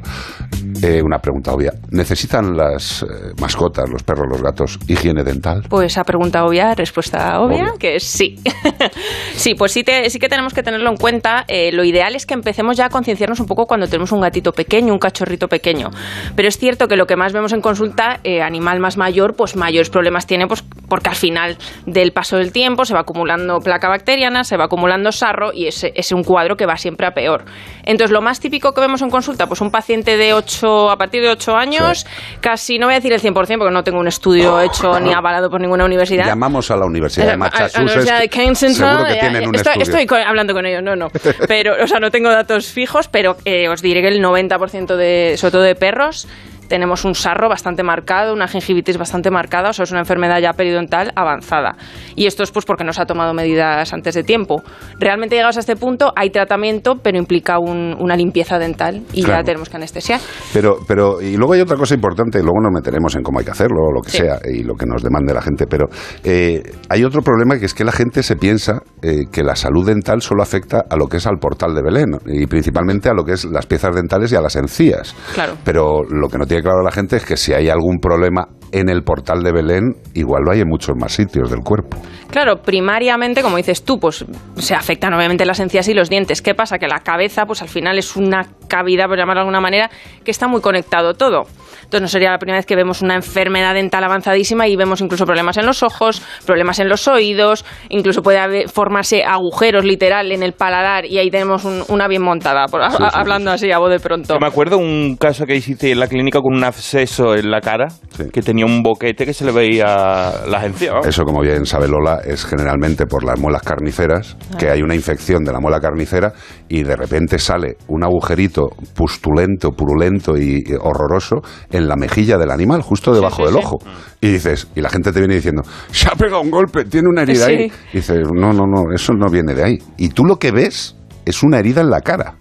eh, 0.82 1.00
una 1.02 1.18
pregunta 1.18 1.52
obvia. 1.52 1.72
¿Necesitan 1.90 2.56
las 2.56 3.02
eh, 3.02 3.06
mascotas, 3.40 3.88
los 3.90 4.02
perros, 4.02 4.26
los 4.30 4.42
gatos, 4.42 4.78
higiene 4.88 5.22
dental? 5.24 5.62
Pues 5.68 5.96
a 5.98 6.04
pregunta 6.04 6.44
obvia, 6.44 6.74
respuesta 6.74 7.40
obvia, 7.40 7.62
Obvia. 7.62 7.72
que 7.78 7.96
es 7.96 8.04
sí. 8.04 8.33
sí, 9.34 9.54
pues 9.54 9.72
sí, 9.72 9.84
te- 9.84 10.08
sí 10.10 10.18
que 10.18 10.28
tenemos 10.28 10.54
que 10.54 10.62
tenerlo 10.62 10.90
en 10.90 10.96
cuenta. 10.96 11.44
Eh, 11.48 11.70
lo 11.72 11.84
ideal 11.84 12.14
es 12.14 12.26
que 12.26 12.34
empecemos 12.34 12.76
ya 12.76 12.86
a 12.86 12.88
concienciarnos 12.88 13.40
un 13.40 13.46
poco 13.46 13.66
cuando 13.66 13.86
tenemos 13.86 14.12
un 14.12 14.20
gatito 14.20 14.52
pequeño, 14.52 14.92
un 14.92 14.98
cachorrito 14.98 15.48
pequeño. 15.48 15.90
Pero 16.36 16.48
es 16.48 16.58
cierto 16.58 16.88
que 16.88 16.96
lo 16.96 17.06
que 17.06 17.16
más 17.16 17.32
vemos 17.32 17.52
en 17.52 17.60
consulta, 17.60 18.20
eh, 18.24 18.42
animal 18.42 18.80
más 18.80 18.96
mayor, 18.96 19.34
pues 19.34 19.56
mayores 19.56 19.90
problemas 19.90 20.26
tiene, 20.26 20.46
pues 20.46 20.62
porque 20.88 21.08
al 21.08 21.16
final 21.16 21.56
del 21.86 22.12
paso 22.12 22.36
del 22.36 22.52
tiempo 22.52 22.84
se 22.84 22.94
va 22.94 23.00
acumulando 23.00 23.58
placa 23.60 23.88
bacteriana, 23.88 24.44
se 24.44 24.56
va 24.56 24.64
acumulando 24.64 25.12
sarro 25.12 25.52
y 25.52 25.66
es, 25.66 25.84
es 25.84 26.12
un 26.12 26.22
cuadro 26.24 26.56
que 26.56 26.66
va 26.66 26.76
siempre 26.76 27.06
a 27.06 27.12
peor. 27.12 27.44
Entonces, 27.84 28.12
lo 28.12 28.20
más 28.22 28.40
típico 28.40 28.72
que 28.74 28.80
vemos 28.80 29.02
en 29.02 29.10
consulta, 29.10 29.46
pues 29.46 29.60
un 29.60 29.70
paciente 29.70 30.16
de 30.16 30.34
8, 30.34 30.90
a 30.90 30.96
partir 30.98 31.22
de 31.22 31.30
8 31.30 31.56
años, 31.56 32.06
casi, 32.40 32.78
no 32.78 32.86
voy 32.86 32.94
a 32.94 32.96
decir 32.98 33.12
el 33.12 33.20
100% 33.20 33.34
porque 33.58 33.72
no 33.72 33.82
tengo 33.84 33.98
un 33.98 34.08
estudio 34.08 34.60
hecho 34.60 34.98
ni 35.00 35.12
avalado 35.12 35.50
por 35.50 35.60
ninguna 35.60 35.84
universidad. 35.84 36.26
Llamamos 36.26 36.70
a 36.70 36.76
la 36.76 36.86
Universidad 36.86 37.24
de 37.26 37.30
la 37.32 37.36
Massachusetts. 37.68 37.84
De 38.28 38.74
Seguro 38.74 39.04
que 39.06 39.14
tienen 39.14 39.48
un 39.48 39.54
estoy, 39.54 39.74
estoy 39.80 40.06
hablando 40.26 40.54
con 40.54 40.66
ellos, 40.66 40.82
no, 40.82 40.96
no. 40.96 41.10
Pero, 41.48 41.82
o 41.82 41.86
sea, 41.86 42.00
no 42.00 42.10
tengo 42.10 42.30
datos 42.30 42.66
fijos, 42.66 43.08
pero 43.08 43.36
eh, 43.44 43.68
os 43.68 43.82
diré 43.82 44.02
que 44.02 44.08
el 44.08 44.22
90% 44.22 44.96
de, 44.96 45.34
sobre 45.36 45.52
todo 45.52 45.62
de 45.62 45.74
perros, 45.74 46.26
tenemos 46.68 47.04
un 47.04 47.14
sarro 47.14 47.48
bastante 47.48 47.82
marcado, 47.82 48.32
una 48.32 48.48
gingivitis 48.48 48.98
bastante 48.98 49.30
marcada, 49.30 49.70
o 49.70 49.72
sea, 49.72 49.84
es 49.84 49.90
una 49.90 50.00
enfermedad 50.00 50.40
ya 50.40 50.52
periodontal 50.52 51.12
avanzada. 51.16 51.76
Y 52.16 52.26
esto 52.26 52.42
es 52.42 52.50
pues 52.50 52.64
porque 52.64 52.84
no 52.84 52.92
se 52.92 53.02
ha 53.02 53.06
tomado 53.06 53.34
medidas 53.34 53.92
antes 53.92 54.14
de 54.14 54.22
tiempo. 54.24 54.62
Realmente 54.98 55.36
llegados 55.36 55.56
a 55.56 55.60
este 55.60 55.76
punto 55.76 56.12
hay 56.16 56.30
tratamiento, 56.30 56.96
pero 57.02 57.18
implica 57.18 57.58
un- 57.58 57.96
una 58.00 58.16
limpieza 58.16 58.58
dental 58.58 59.02
y 59.12 59.22
Claro. 59.22 59.40
ya 59.40 59.44
tenemos 59.44 59.68
que 59.68 59.76
anestesiar. 59.76 60.20
Pero, 60.52 60.78
pero, 60.86 61.20
y 61.20 61.36
luego 61.36 61.52
hay 61.54 61.60
otra 61.60 61.76
cosa 61.76 61.94
importante, 61.94 62.38
y 62.38 62.42
luego 62.42 62.60
nos 62.60 62.72
meteremos 62.72 63.14
en 63.16 63.22
cómo 63.22 63.38
hay 63.38 63.44
que 63.44 63.50
hacerlo, 63.50 63.78
o 63.88 63.92
lo 63.92 64.00
que 64.00 64.10
Sí. 64.10 64.18
sea, 64.18 64.38
y 64.44 64.62
lo 64.62 64.74
que 64.74 64.86
nos 64.86 65.02
demande 65.02 65.34
la 65.34 65.42
gente, 65.42 65.66
pero 65.66 65.86
eh, 66.22 66.62
hay 66.88 67.04
otro 67.04 67.22
problema 67.22 67.58
que 67.58 67.66
es 67.66 67.74
que 67.74 67.84
la 67.84 67.92
gente 67.92 68.22
se 68.22 68.36
piensa 68.36 68.80
eh, 69.02 69.24
que 69.30 69.42
la 69.42 69.54
salud 69.56 69.86
dental 69.86 70.22
solo 70.22 70.42
afecta 70.42 70.84
a 70.88 70.96
lo 70.96 71.06
que 71.08 71.18
es 71.18 71.26
al 71.26 71.38
portal 71.38 71.74
de 71.74 71.82
Belén, 71.82 72.10
y 72.26 72.46
principalmente 72.46 73.08
a 73.08 73.12
lo 73.14 73.24
que 73.24 73.32
es 73.32 73.44
las 73.44 73.66
piezas 73.66 73.94
dentales 73.94 74.32
y 74.32 74.36
a 74.36 74.40
las 74.40 74.56
encías. 74.56 75.14
Claro. 75.34 75.54
Pero 75.64 76.02
lo 76.08 76.28
que 76.28 76.38
no 76.38 76.46
tiene 76.46 76.53
claro 76.62 76.82
la 76.82 76.90
gente 76.90 77.16
es 77.16 77.24
que 77.24 77.36
si 77.36 77.52
hay 77.52 77.68
algún 77.68 77.98
problema 77.98 78.48
en 78.74 78.88
el 78.88 79.02
portal 79.02 79.42
de 79.42 79.52
Belén, 79.52 79.94
igual 80.14 80.42
lo 80.44 80.52
hay 80.52 80.60
en 80.60 80.68
muchos 80.68 80.94
más 80.98 81.12
sitios 81.12 81.50
del 81.50 81.60
cuerpo. 81.60 81.96
Claro, 82.30 82.56
primariamente, 82.62 83.42
como 83.42 83.56
dices 83.56 83.84
tú, 83.84 83.98
pues 84.00 84.24
se 84.56 84.74
afectan 84.74 85.14
obviamente 85.14 85.44
las 85.44 85.60
encías 85.60 85.86
y 85.88 85.94
los 85.94 86.10
dientes. 86.10 86.42
¿Qué 86.42 86.54
pasa? 86.54 86.78
Que 86.78 86.88
la 86.88 86.98
cabeza, 87.00 87.46
pues 87.46 87.62
al 87.62 87.68
final 87.68 87.96
es 87.98 88.16
una 88.16 88.46
cavidad, 88.68 89.06
por 89.06 89.16
llamarlo 89.16 89.40
de 89.40 89.42
alguna 89.42 89.60
manera, 89.60 89.90
que 90.24 90.30
está 90.32 90.48
muy 90.48 90.60
conectado 90.60 91.14
todo. 91.14 91.42
Entonces 91.84 92.00
no 92.02 92.08
sería 92.08 92.30
la 92.32 92.38
primera 92.38 92.58
vez 92.58 92.66
que 92.66 92.74
vemos 92.74 93.02
una 93.02 93.14
enfermedad 93.14 93.74
dental 93.74 94.02
avanzadísima 94.02 94.66
y 94.66 94.74
vemos 94.74 95.00
incluso 95.00 95.26
problemas 95.26 95.56
en 95.58 95.66
los 95.66 95.82
ojos, 95.84 96.22
problemas 96.44 96.80
en 96.80 96.88
los 96.88 97.06
oídos, 97.06 97.64
incluso 97.90 98.22
puede 98.22 98.38
haber- 98.38 98.68
formarse 98.68 99.22
agujeros 99.22 99.84
literal 99.84 100.32
en 100.32 100.42
el 100.42 100.54
paladar 100.54 101.04
y 101.04 101.18
ahí 101.18 101.30
tenemos 101.30 101.64
un- 101.64 101.84
una 101.88 102.08
bien 102.08 102.22
montada, 102.22 102.66
por- 102.66 102.82
Sí, 102.90 102.96
sí, 102.98 103.04
hablando 103.12 103.50
así 103.52 103.70
a 103.70 103.78
voz 103.78 103.90
de 103.90 104.00
pronto. 104.00 104.34
Yo 104.34 104.40
me 104.40 104.46
acuerdo 104.48 104.78
un 104.78 105.16
caso 105.20 105.44
que 105.46 105.54
hiciste 105.54 105.92
en 105.92 106.00
la 106.00 106.08
clínica 106.08 106.40
con 106.40 106.54
un 106.56 106.64
absceso 106.64 107.36
en 107.36 107.50
la 107.50 107.60
cara, 107.60 107.86
que 108.32 108.40
tenía 108.42 108.63
un 108.64 108.82
boquete 108.82 109.26
que 109.26 109.34
se 109.34 109.44
le 109.44 109.52
veía 109.52 110.32
las 110.48 110.64
encías. 110.64 111.06
Eso, 111.06 111.24
como 111.24 111.40
bien 111.40 111.66
sabe 111.66 111.88
Lola, 111.88 112.20
es 112.24 112.44
generalmente 112.44 113.06
por 113.06 113.24
las 113.24 113.38
muelas 113.38 113.62
carniceras, 113.62 114.36
que 114.58 114.70
hay 114.70 114.80
una 114.82 114.94
infección 114.94 115.44
de 115.44 115.52
la 115.52 115.60
muela 115.60 115.80
carnicera 115.80 116.32
y 116.68 116.82
de 116.82 116.96
repente 116.96 117.38
sale 117.38 117.76
un 117.88 118.02
agujerito 118.04 118.70
pustulento, 118.94 119.70
purulento 119.72 120.36
y 120.36 120.54
y 120.54 120.62
horroroso 120.80 121.36
en 121.70 121.88
la 121.88 121.96
mejilla 121.96 122.38
del 122.38 122.50
animal, 122.50 122.80
justo 122.82 123.12
debajo 123.12 123.38
sí, 123.38 123.42
del 123.44 123.52
sí. 123.54 123.58
ojo. 123.58 123.78
Y 124.20 124.28
dices, 124.28 124.68
y 124.74 124.80
la 124.80 124.88
gente 124.88 125.10
te 125.12 125.18
viene 125.18 125.34
diciendo, 125.34 125.62
se 125.90 126.08
ha 126.08 126.12
pegado 126.12 126.40
un 126.42 126.50
golpe, 126.50 126.84
tiene 126.84 127.08
una 127.08 127.22
herida 127.22 127.46
Sí. 127.46 127.52
ahí. 127.52 127.72
Y 127.92 127.96
dices, 127.96 128.18
no, 128.32 128.52
no, 128.52 128.66
no, 128.66 128.92
eso 128.94 129.12
no 129.14 129.26
viene 129.30 129.54
de 129.54 129.64
ahí. 129.64 129.78
Y 129.96 130.10
tú 130.10 130.24
lo 130.24 130.36
que 130.36 130.52
ves 130.52 130.96
es 131.24 131.42
una 131.42 131.58
herida 131.58 131.80
en 131.80 131.90
la 131.90 132.00
cara. 132.00 132.36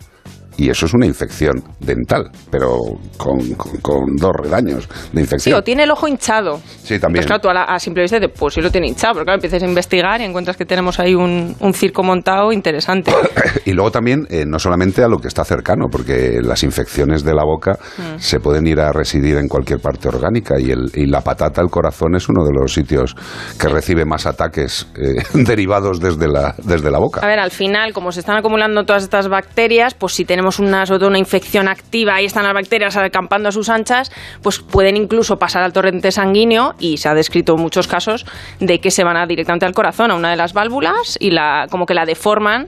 Y 0.58 0.70
eso 0.70 0.86
es 0.86 0.94
una 0.94 1.06
infección 1.06 1.64
dental, 1.80 2.30
pero 2.52 2.78
con, 3.18 3.40
con- 3.56 3.78
con 3.82 4.16
dos 4.16 4.32
redaños 4.42 4.88
de 4.88 4.94
Sí, 5.14 5.20
infección. 5.20 5.60
o 5.60 5.64
tiene 5.64 5.84
el 5.84 5.92
ojo 5.92 6.08
hinchado. 6.08 6.60
Sí, 6.84 7.00
también. 7.00 7.22
Pues 7.22 7.28
claro, 7.28 7.42
tú 7.42 7.50
a, 7.50 7.54
la- 7.54 7.64
a 7.64 7.80
simple 7.80 8.04
vista 8.04 8.20
dices, 8.20 8.34
pues 8.38 8.54
sí 8.54 8.62
lo 8.62 8.70
tiene 8.72 8.88
hinchado, 8.88 9.14
pero 9.14 9.26
claro, 9.26 9.38
empiezas 9.38 9.64
a 9.64 9.66
investigar 9.68 10.22
y 10.22 10.26
encuentras 10.26 10.56
que 10.58 10.66
tenemos 10.66 11.00
ahí 11.00 11.16
un, 11.16 11.56
un 11.60 11.74
circo 11.74 12.04
montado 12.04 12.52
interesante. 12.52 13.12
Y 13.66 13.72
luego 13.72 13.92
también, 13.92 14.28
eh, 14.30 14.44
no 14.46 14.60
solamente 14.60 15.04
a 15.04 15.08
lo 15.08 15.20
que 15.20 15.30
está 15.30 15.46
cercano, 15.46 15.86
porque 15.90 16.40
las 16.42 16.64
infecciones 16.64 17.24
de 17.24 17.34
la 17.34 17.44
boca 17.46 17.78
Mm. 17.98 18.18
se 18.20 18.40
pueden 18.40 18.68
ir 18.68 18.80
a 18.80 18.92
residir 18.92 19.38
en 19.38 19.48
cualquier 19.48 19.80
parte 19.80 20.08
orgánica 20.10 20.60
y, 20.60 20.72
el, 20.72 20.92
y 20.96 21.06
la 21.06 21.22
patata, 21.22 21.62
el 21.62 21.70
corazón, 21.70 22.16
es 22.16 22.28
uno 22.28 22.44
de 22.44 22.52
los 22.54 22.74
sitios 22.74 23.16
que 23.60 23.68
recibe 23.70 24.04
más 24.06 24.26
ataques 24.26 24.88
eh, 24.98 25.24
derivados 25.34 26.00
desde 26.00 26.28
la, 26.28 26.56
desde 26.64 26.92
la 26.92 27.00
boca. 27.00 27.22
A 27.22 27.28
ver, 27.28 27.40
al 27.40 27.52
final, 27.52 27.94
como 27.94 28.12
se 28.12 28.20
están 28.20 28.36
acumulando 28.38 28.84
todas 28.84 29.04
estas 29.04 29.28
bacterias, 29.30 29.94
pues 29.94 30.14
si 30.14 30.26
tenemos 30.26 30.43
una, 30.60 30.86
sobre 30.86 31.08
una 31.08 31.18
infección 31.18 31.68
activa, 31.68 32.16
ahí 32.16 32.26
están 32.26 32.44
las 32.44 32.54
bacterias 32.54 32.96
acampando 32.98 33.50
a 33.50 33.52
sus 33.52 33.70
anchas, 33.70 34.12
pues 34.42 34.60
pueden 34.60 34.98
incluso 34.98 35.38
pasar 35.38 35.64
al 35.64 35.74
torrente 35.74 36.12
sanguíneo 36.12 36.76
y 36.80 36.98
se 36.98 37.10
ha 37.10 37.14
descrito 37.14 37.56
muchos 37.58 37.88
casos 37.88 38.26
de 38.60 38.80
que 38.80 38.92
se 38.92 39.04
van 39.04 39.18
a 39.18 39.26
directamente 39.26 39.66
al 39.66 39.74
corazón, 39.74 40.12
a 40.12 40.16
una 40.16 40.30
de 40.30 40.38
las 40.38 40.54
válvulas 40.54 41.18
y 41.20 41.32
la, 41.32 41.68
como 41.70 41.86
que 41.86 41.94
la 41.94 42.06
deforman 42.06 42.68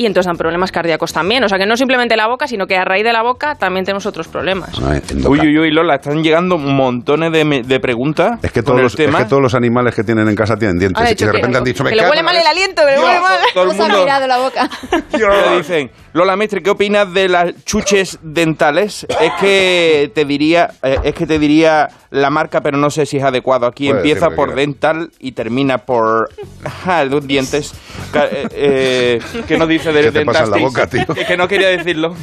y 0.00 0.06
entonces 0.06 0.28
dan 0.28 0.38
problemas 0.38 0.72
cardíacos 0.72 1.12
también. 1.12 1.44
O 1.44 1.48
sea 1.50 1.58
que 1.58 1.66
no 1.66 1.76
simplemente 1.76 2.16
la 2.16 2.26
boca, 2.26 2.46
sino 2.48 2.66
que 2.66 2.74
a 2.74 2.86
raíz 2.86 3.04
de 3.04 3.12
la 3.12 3.20
boca 3.22 3.54
también 3.56 3.84
tenemos 3.84 4.06
otros 4.06 4.28
problemas. 4.28 4.70
Uy, 4.78 5.38
uy, 5.40 5.58
uy, 5.58 5.70
Lola, 5.70 5.96
están 5.96 6.22
llegando 6.22 6.56
montones 6.56 7.30
de, 7.32 7.44
me- 7.44 7.62
de 7.62 7.80
preguntas. 7.80 8.38
Es 8.42 8.50
que, 8.50 8.62
todos 8.62 8.80
los, 8.80 8.98
es 8.98 9.14
que 9.14 9.24
todos 9.26 9.42
los 9.42 9.54
animales 9.54 9.94
que 9.94 10.02
tienen 10.02 10.26
en 10.26 10.34
casa 10.34 10.56
tienen 10.56 10.78
dientes. 10.78 10.96
Ahora 10.98 11.10
y 11.10 11.14
de 11.14 11.18
que- 11.26 11.32
repente 11.32 11.58
han 11.58 11.64
dicho, 11.64 11.84
me 11.84 11.90
que 11.90 11.96
le 11.96 12.08
huele 12.08 12.22
mal 12.22 12.34
el 12.34 12.38
leche". 12.42 12.50
aliento, 12.50 12.82
que 12.86 12.92
le 12.92 12.98
huele 12.98 13.20
mal. 13.20 13.38
todo 13.52 13.70
el 13.72 13.76
mundo- 13.76 14.00
mirado 14.00 14.26
la 14.26 14.38
boca. 14.38 14.70
Le 15.50 15.56
dicen, 15.58 15.90
Lola 16.14 16.34
Mestre, 16.34 16.62
¿qué 16.62 16.70
opinas 16.70 17.12
de 17.12 17.28
las 17.28 17.64
chuches 17.66 18.18
dentales? 18.22 19.06
Es 19.20 19.32
que 19.38 20.10
te 20.14 20.24
diría, 20.24 20.70
eh, 20.82 20.96
es 21.04 21.14
que 21.14 21.26
te 21.26 21.38
diría 21.38 21.88
la 22.10 22.30
marca, 22.30 22.62
pero 22.62 22.78
no 22.78 22.88
sé 22.90 23.04
si 23.06 23.18
es 23.18 23.22
adecuado. 23.22 23.66
Aquí 23.66 23.90
empieza 23.90 24.30
que 24.30 24.34
por 24.34 24.54
dental 24.54 25.10
y 25.20 25.32
termina 25.32 25.78
por 25.78 26.30
ajá, 26.64 27.04
los 27.04 27.26
dientes. 27.26 27.74
Ca- 28.12 28.26
eh, 28.26 28.48
eh, 28.52 29.20
¿Qué 29.46 29.58
nos 29.58 29.68
dice 29.68 29.89
de 29.92 30.02
¿Qué 30.02 30.10
te 30.10 30.24
pasa 30.24 30.44
en 30.44 30.50
la 30.50 30.56
boca, 30.58 30.86
tío? 30.88 31.06
Que, 31.14 31.24
que 31.24 31.36
no 31.36 31.48
quería 31.48 31.68
decirlo. 31.68 32.14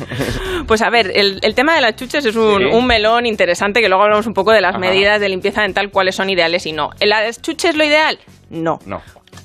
Pues 0.68 0.82
a 0.82 0.90
ver, 0.90 1.12
el, 1.16 1.40
el 1.44 1.56
tema 1.56 1.76
de 1.76 1.82
las 1.82 1.96
chuches 1.96 2.26
es 2.26 2.36
un, 2.36 2.58
Sí. 2.60 2.66
un 2.66 2.86
melón 2.88 3.26
interesante 3.26 3.82
que 3.82 3.88
luego 3.90 4.04
hablamos 4.04 4.28
un 4.28 4.34
poco 4.34 4.52
de 4.52 4.62
las 4.62 4.72
Ajá. 4.72 4.80
medidas 4.80 5.20
de 5.20 5.30
limpieza 5.30 5.62
dental, 5.62 5.92
cuáles 5.92 6.16
son 6.16 6.30
ideales 6.30 6.66
y 6.66 6.72
no. 6.74 6.90
¿Las 7.00 7.42
chuches 7.42 7.76
lo 7.76 7.84
ideal? 7.84 8.20
No. 8.50 8.80
No. 8.86 9.02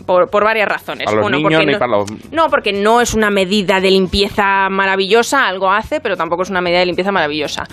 Por, 0.06 0.28
por 0.30 0.44
varias 0.44 0.68
razones. 0.68 1.04
Para 1.06 1.16
los 1.18 1.26
Uno, 1.26 1.36
niños 1.36 1.50
porque 1.52 1.66
ni 1.66 1.72
no, 1.72 1.78
para 1.78 1.92
los... 1.92 2.10
no, 2.32 2.48
porque 2.48 2.72
no 2.72 3.00
es 3.00 3.14
una 3.14 3.30
medida 3.30 3.80
de 3.80 3.90
limpieza 3.90 4.68
maravillosa, 4.70 5.46
algo 5.46 5.70
hace, 5.70 6.00
pero 6.00 6.16
tampoco 6.16 6.42
es 6.42 6.50
una 6.50 6.60
medida 6.60 6.80
de 6.80 6.86
limpieza 6.86 7.12
maravillosa. 7.12 7.64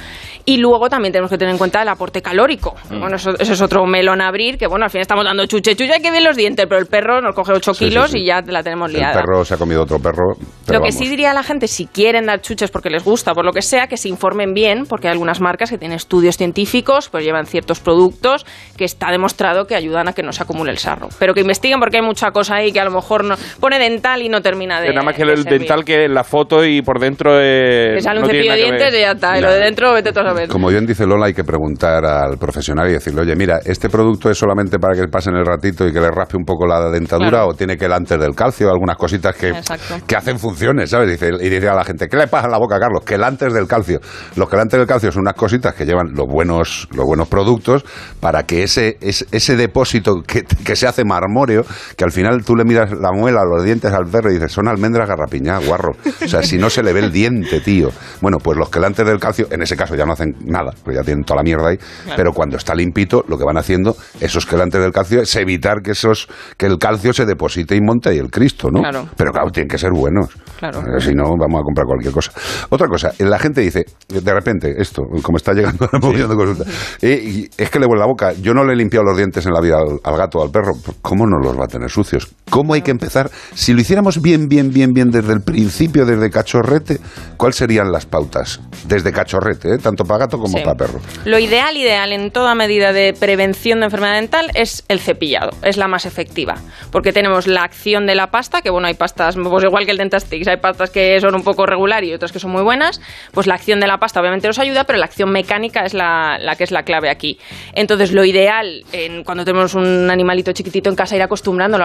Y 0.45 0.57
luego 0.57 0.89
también 0.89 1.11
tenemos 1.11 1.29
que 1.31 1.37
tener 1.37 1.51
en 1.53 1.57
cuenta 1.57 1.81
el 1.81 1.87
aporte 1.89 2.21
calórico. 2.21 2.75
Mm. 2.89 2.99
Bueno, 2.99 3.15
eso, 3.15 3.31
eso 3.39 3.53
es 3.53 3.61
otro 3.61 3.85
melón 3.85 4.21
a 4.21 4.27
abrir, 4.27 4.57
que 4.57 4.67
bueno, 4.67 4.85
al 4.85 4.91
fin 4.91 5.01
estamos 5.01 5.25
dando 5.25 5.45
chuche, 5.45 5.75
chuche, 5.75 6.01
que 6.01 6.11
bien 6.11 6.23
los 6.23 6.35
dientes, 6.35 6.65
pero 6.67 6.79
el 6.79 6.87
perro 6.87 7.21
nos 7.21 7.35
coge 7.35 7.53
8 7.53 7.73
Sí, 7.73 7.85
sí, 7.85 7.89
kilos 7.89 8.11
sí. 8.11 8.19
y 8.19 8.25
ya 8.25 8.41
la 8.45 8.63
tenemos 8.63 8.89
El 8.91 8.97
liada. 8.97 9.13
perro 9.21 9.43
se 9.45 9.53
ha 9.53 9.57
comido 9.57 9.83
otro 9.83 9.99
perro. 9.99 10.35
pero 10.65 10.79
Lo 10.79 10.83
que 10.85 10.91
vamos. 10.91 10.95
sí 10.95 11.07
diría 11.07 11.31
a 11.31 11.33
la 11.33 11.43
gente, 11.43 11.67
si 11.67 11.85
quieren 11.87 12.25
dar 12.25 12.41
chuches 12.41 12.71
porque 12.71 12.89
les 12.89 13.03
gusta, 13.03 13.33
por 13.33 13.45
lo 13.45 13.51
que 13.51 13.61
sea, 13.61 13.87
que 13.87 13.97
se 13.97 14.09
informen 14.09 14.53
bien, 14.53 14.85
porque 14.87 15.07
hay 15.07 15.13
algunas 15.13 15.39
marcas 15.41 15.69
que 15.69 15.77
tienen 15.77 15.95
estudios 15.97 16.37
científicos, 16.37 17.09
pues 17.09 17.23
llevan 17.23 17.45
ciertos 17.45 17.79
productos 17.79 18.45
que 18.77 18.85
está 18.85 19.11
demostrado 19.11 19.65
que 19.65 19.75
ayudan 19.75 20.07
a 20.07 20.13
que 20.13 20.23
no 20.23 20.31
se 20.31 20.43
acumule 20.43 20.71
el 20.71 20.77
sarro. 20.77 21.09
Pero 21.19 21.33
que 21.33 21.41
investiguen 21.41 21.79
porque 21.79 21.97
hay 21.97 22.03
mucha 22.09 22.31
cosa 22.31 22.55
ahí 22.55 22.71
que 22.71 22.79
a 22.79 22.85
lo 22.85 22.91
mejor 22.91 23.23
no 23.23 23.35
pone 23.59 23.77
dental 23.77 24.21
y 24.21 24.29
no 24.29 24.41
termina 24.41 24.81
de. 24.81 24.89
Nada 24.89 25.03
más 25.03 25.15
que 25.15 25.23
de 25.23 25.31
el 25.33 25.43
servir. 25.43 25.59
dental 25.59 25.85
que 25.85 26.05
en 26.05 26.13
la 26.13 26.23
foto 26.23 26.65
y 26.65 26.81
por 26.81 26.99
dentro 26.99 27.39
es. 27.39 27.95
Que 27.97 28.01
sale 28.01 28.19
un 28.19 28.25
no 28.25 28.31
cepillo 28.31 28.51
de 28.53 28.57
que 28.57 28.63
ver. 28.63 28.79
dientes 28.79 28.93
y 28.99 29.01
ya 29.01 29.11
está. 29.11 29.37
Y 29.37 29.41
lo 29.41 29.51
de 29.51 29.59
dentro, 29.59 29.93
vete 29.93 30.11
tú 30.11 30.19
a 30.21 30.23
saber. 30.23 30.49
Como 30.49 30.69
bien 30.69 30.85
dice 30.85 31.05
Lola, 31.05 31.27
hay 31.27 31.33
que 31.33 31.43
preguntar 31.43 32.03
al 32.05 32.37
profesional 32.37 32.89
y 32.89 32.93
decirle, 32.93 33.21
oye, 33.21 33.35
mira, 33.35 33.59
¿este 33.63 33.89
producto 33.89 34.29
es 34.31 34.37
solamente 34.37 34.79
para 34.79 34.95
que 34.99 35.07
pasen 35.07 35.35
el 35.35 35.45
ratito 35.45 35.87
y 35.87 35.93
que 35.93 35.99
le 35.99 36.09
raspe 36.09 36.37
un 36.37 36.45
poco 36.45 36.65
la 36.65 36.89
dentadura 36.89 37.29
Claro. 37.29 37.47
o 37.49 37.53
tiene 37.53 37.77
que 37.77 37.85
el 37.85 37.93
antes 37.93 38.19
del 38.19 38.33
calcio? 38.33 38.69
Algunas 38.69 38.97
cositas 38.97 39.35
que, 39.35 39.49
Exacto. 39.49 39.95
que 40.07 40.15
hacen 40.15 40.39
funciones, 40.39 40.89
¿sabes? 40.89 41.09
Dice, 41.09 41.29
y 41.39 41.49
dice 41.49 41.67
a 41.69 41.75
la 41.75 41.83
gente, 41.83 42.07
¿qué 42.07 42.17
le 42.17 42.27
pasa 42.27 42.45
en 42.45 42.51
la 42.51 42.57
boca, 42.57 42.79
Carlos? 42.79 43.03
Que 43.05 43.15
el 43.15 43.23
antes 43.23 43.53
del 43.53 43.67
calcio. 43.67 43.99
Los 44.35 44.49
que 44.49 44.55
el 44.55 44.61
antes 44.61 44.79
del 44.79 44.87
calcio 44.87 45.11
son 45.11 45.21
unas 45.21 45.35
cositas 45.35 45.73
que 45.75 45.85
llevan 45.85 46.13
los 46.13 46.25
buenos, 46.27 46.87
los 46.93 47.05
buenos 47.05 47.27
productos 47.27 47.83
para 48.19 48.43
que 48.43 48.63
ese, 48.63 48.97
ese, 49.01 49.25
ese 49.31 49.55
depósito 49.55 50.21
que, 50.25 50.43
que 50.43 50.75
se 50.75 50.87
hace 50.87 51.03
marmóreo, 51.03 51.63
que 51.99 52.05
al 52.05 52.13
final 52.13 52.45
tú 52.45 52.55
le 52.55 52.63
miras 52.63 52.93
la 52.93 53.11
muela, 53.11 53.43
los 53.43 53.61
dientes 53.65 53.91
al 53.91 54.05
perro 54.05 54.31
y 54.31 54.35
dices, 54.35 54.53
son 54.53 54.69
almendras 54.69 55.05
garrapiñadas, 55.05 55.67
guarro. 55.67 55.91
O 56.23 56.27
sea, 56.29 56.41
si 56.41 56.57
no 56.57 56.69
se 56.69 56.81
le 56.81 56.93
ve 56.93 57.01
el 57.01 57.11
diente, 57.11 57.59
tío. 57.59 57.89
Bueno, 58.21 58.37
pues 58.37 58.57
los 58.57 58.69
quelantes 58.69 59.05
del 59.05 59.19
calcio, 59.19 59.47
en 59.51 59.61
ese 59.63 59.75
caso 59.75 59.95
ya 59.97 60.05
no 60.05 60.13
hacen 60.13 60.33
nada, 60.45 60.71
porque 60.81 60.97
ya 60.97 61.03
tienen 61.03 61.25
toda 61.25 61.39
la 61.39 61.43
mierda 61.43 61.67
ahí, 61.67 61.77
pero 62.15 62.31
cuando 62.31 62.55
está 62.55 62.73
limpito, 62.73 63.25
lo 63.27 63.37
que 63.37 63.43
van 63.43 63.57
haciendo 63.57 63.97
esos 64.21 64.45
quelantes 64.45 64.79
del 64.79 64.93
calcio 64.93 65.21
es 65.21 65.35
evitar 65.35 65.81
que 65.81 65.91
esos 65.91 66.29
que 66.55 66.67
el 66.67 66.77
calcio 66.77 67.11
se 67.11 67.25
deposite 67.25 67.75
y 67.75 67.81
monte 67.81 68.07
ahí 68.07 68.17
el 68.17 68.31
Cristo, 68.31 68.69
¿no? 68.71 68.79
Claro. 68.79 69.09
Pero 69.17 69.33
claro, 69.33 69.51
tienen 69.51 69.67
que 69.67 69.77
ser 69.77 69.91
buenos. 69.91 70.29
Claro. 70.57 70.79
Eh, 70.79 71.01
Si 71.01 71.13
no, 71.13 71.35
vamos 71.37 71.59
a 71.59 71.63
comprar 71.63 71.85
cualquier 71.85 72.13
cosa. 72.13 72.31
Otra 72.69 72.87
cosa, 72.87 73.11
la 73.19 73.39
gente 73.39 73.59
dice, 73.59 73.83
de 74.07 74.33
repente, 74.33 74.73
esto, 74.77 75.03
como 75.21 75.35
está 75.35 75.51
llegando 75.51 75.89
la 75.91 75.99
mogollón 75.99 76.29
de 76.29 76.35
consultas, 76.37 76.97
eh, 77.01 77.21
y 77.21 77.49
es 77.57 77.69
que 77.69 77.77
le 77.77 77.85
huele 77.87 77.99
la 77.99 78.07
boca. 78.07 78.31
Yo 78.41 78.53
no 78.53 78.63
le 78.63 78.71
he 78.71 78.75
limpiado 78.77 79.03
los 79.05 79.17
dientes 79.17 79.45
en 79.45 79.51
la 79.51 79.59
vida 79.59 79.79
al, 79.79 79.99
al 80.01 80.17
gato 80.17 80.39
o 80.39 80.43
al 80.43 80.49
perro. 80.51 80.71
¿Cómo 81.01 81.25
no 81.27 81.39
los 81.39 81.59
va 81.59 81.65
a 81.65 81.67
tener 81.67 81.88
sucios? 81.93 82.27
¿Cómo 82.49 82.73
hay 82.73 82.81
que 82.81 82.91
empezar? 82.91 83.29
Si 83.53 83.73
lo 83.73 83.81
hiciéramos 83.81 84.21
bien, 84.21 84.47
bien, 84.47 84.71
bien, 84.71 84.91
bien 84.93 85.11
desde 85.11 85.33
el 85.33 85.41
principio, 85.41 86.05
desde 86.05 86.29
cachorrete, 86.29 86.99
¿cuáles 87.37 87.55
serían 87.57 87.91
las 87.91 88.05
pautas? 88.05 88.59
Desde 88.87 89.11
cachorrete, 89.11 89.75
¿eh? 89.75 89.77
tanto 89.77 90.03
para 90.03 90.25
gato 90.25 90.37
como 90.37 90.57
Sí. 90.57 90.63
para 90.63 90.75
perro. 90.75 90.99
Lo 91.25 91.37
ideal, 91.39 91.77
ideal 91.77 92.11
en 92.11 92.31
toda 92.31 92.55
medida 92.55 92.91
de 92.93 93.13
prevención 93.13 93.79
de 93.79 93.85
enfermedad 93.85 94.15
dental 94.15 94.49
es 94.55 94.83
el 94.87 94.99
cepillado, 94.99 95.51
es 95.63 95.77
la 95.77 95.87
más 95.87 96.05
efectiva, 96.05 96.55
porque 96.91 97.13
tenemos 97.13 97.47
la 97.47 97.63
acción 97.63 98.07
de 98.07 98.15
la 98.15 98.27
pasta, 98.27 98.61
que 98.61 98.69
bueno, 98.69 98.87
hay 98.87 98.95
pastas, 98.95 99.35
pues 99.35 99.63
igual 99.63 99.85
que 99.85 99.91
el 99.91 99.97
Dentastix, 99.97 100.47
hay 100.47 100.57
pastas 100.57 100.89
que 100.89 101.19
son 101.21 101.35
un 101.35 101.43
poco 101.43 101.65
regular 101.65 102.03
y 102.03 102.13
otras 102.13 102.31
que 102.31 102.39
son 102.39 102.51
muy 102.51 102.63
buenas, 102.63 102.99
pues 103.31 103.47
la 103.47 103.55
acción 103.55 103.79
de 103.79 103.87
la 103.87 103.97
pasta 103.97 104.19
obviamente 104.19 104.47
nos 104.47 104.59
ayuda, 104.59 104.85
pero 104.85 104.97
la 104.97 105.05
acción 105.05 105.31
mecánica 105.31 105.85
es 105.85 105.93
la, 105.93 106.37
la 106.39 106.55
que 106.55 106.63
es 106.63 106.71
la 106.71 106.83
clave 106.83 107.09
aquí. 107.09 107.37
Entonces, 107.73 108.11
lo 108.11 108.25
ideal 108.25 108.83
en, 108.91 109.23
cuando 109.23 109.45
tenemos 109.45 109.75
un 109.75 110.09
animalito 110.09 110.51
chiquitito 110.51 110.89
en 110.89 110.95
casa, 110.95 111.15
ir 111.15 111.21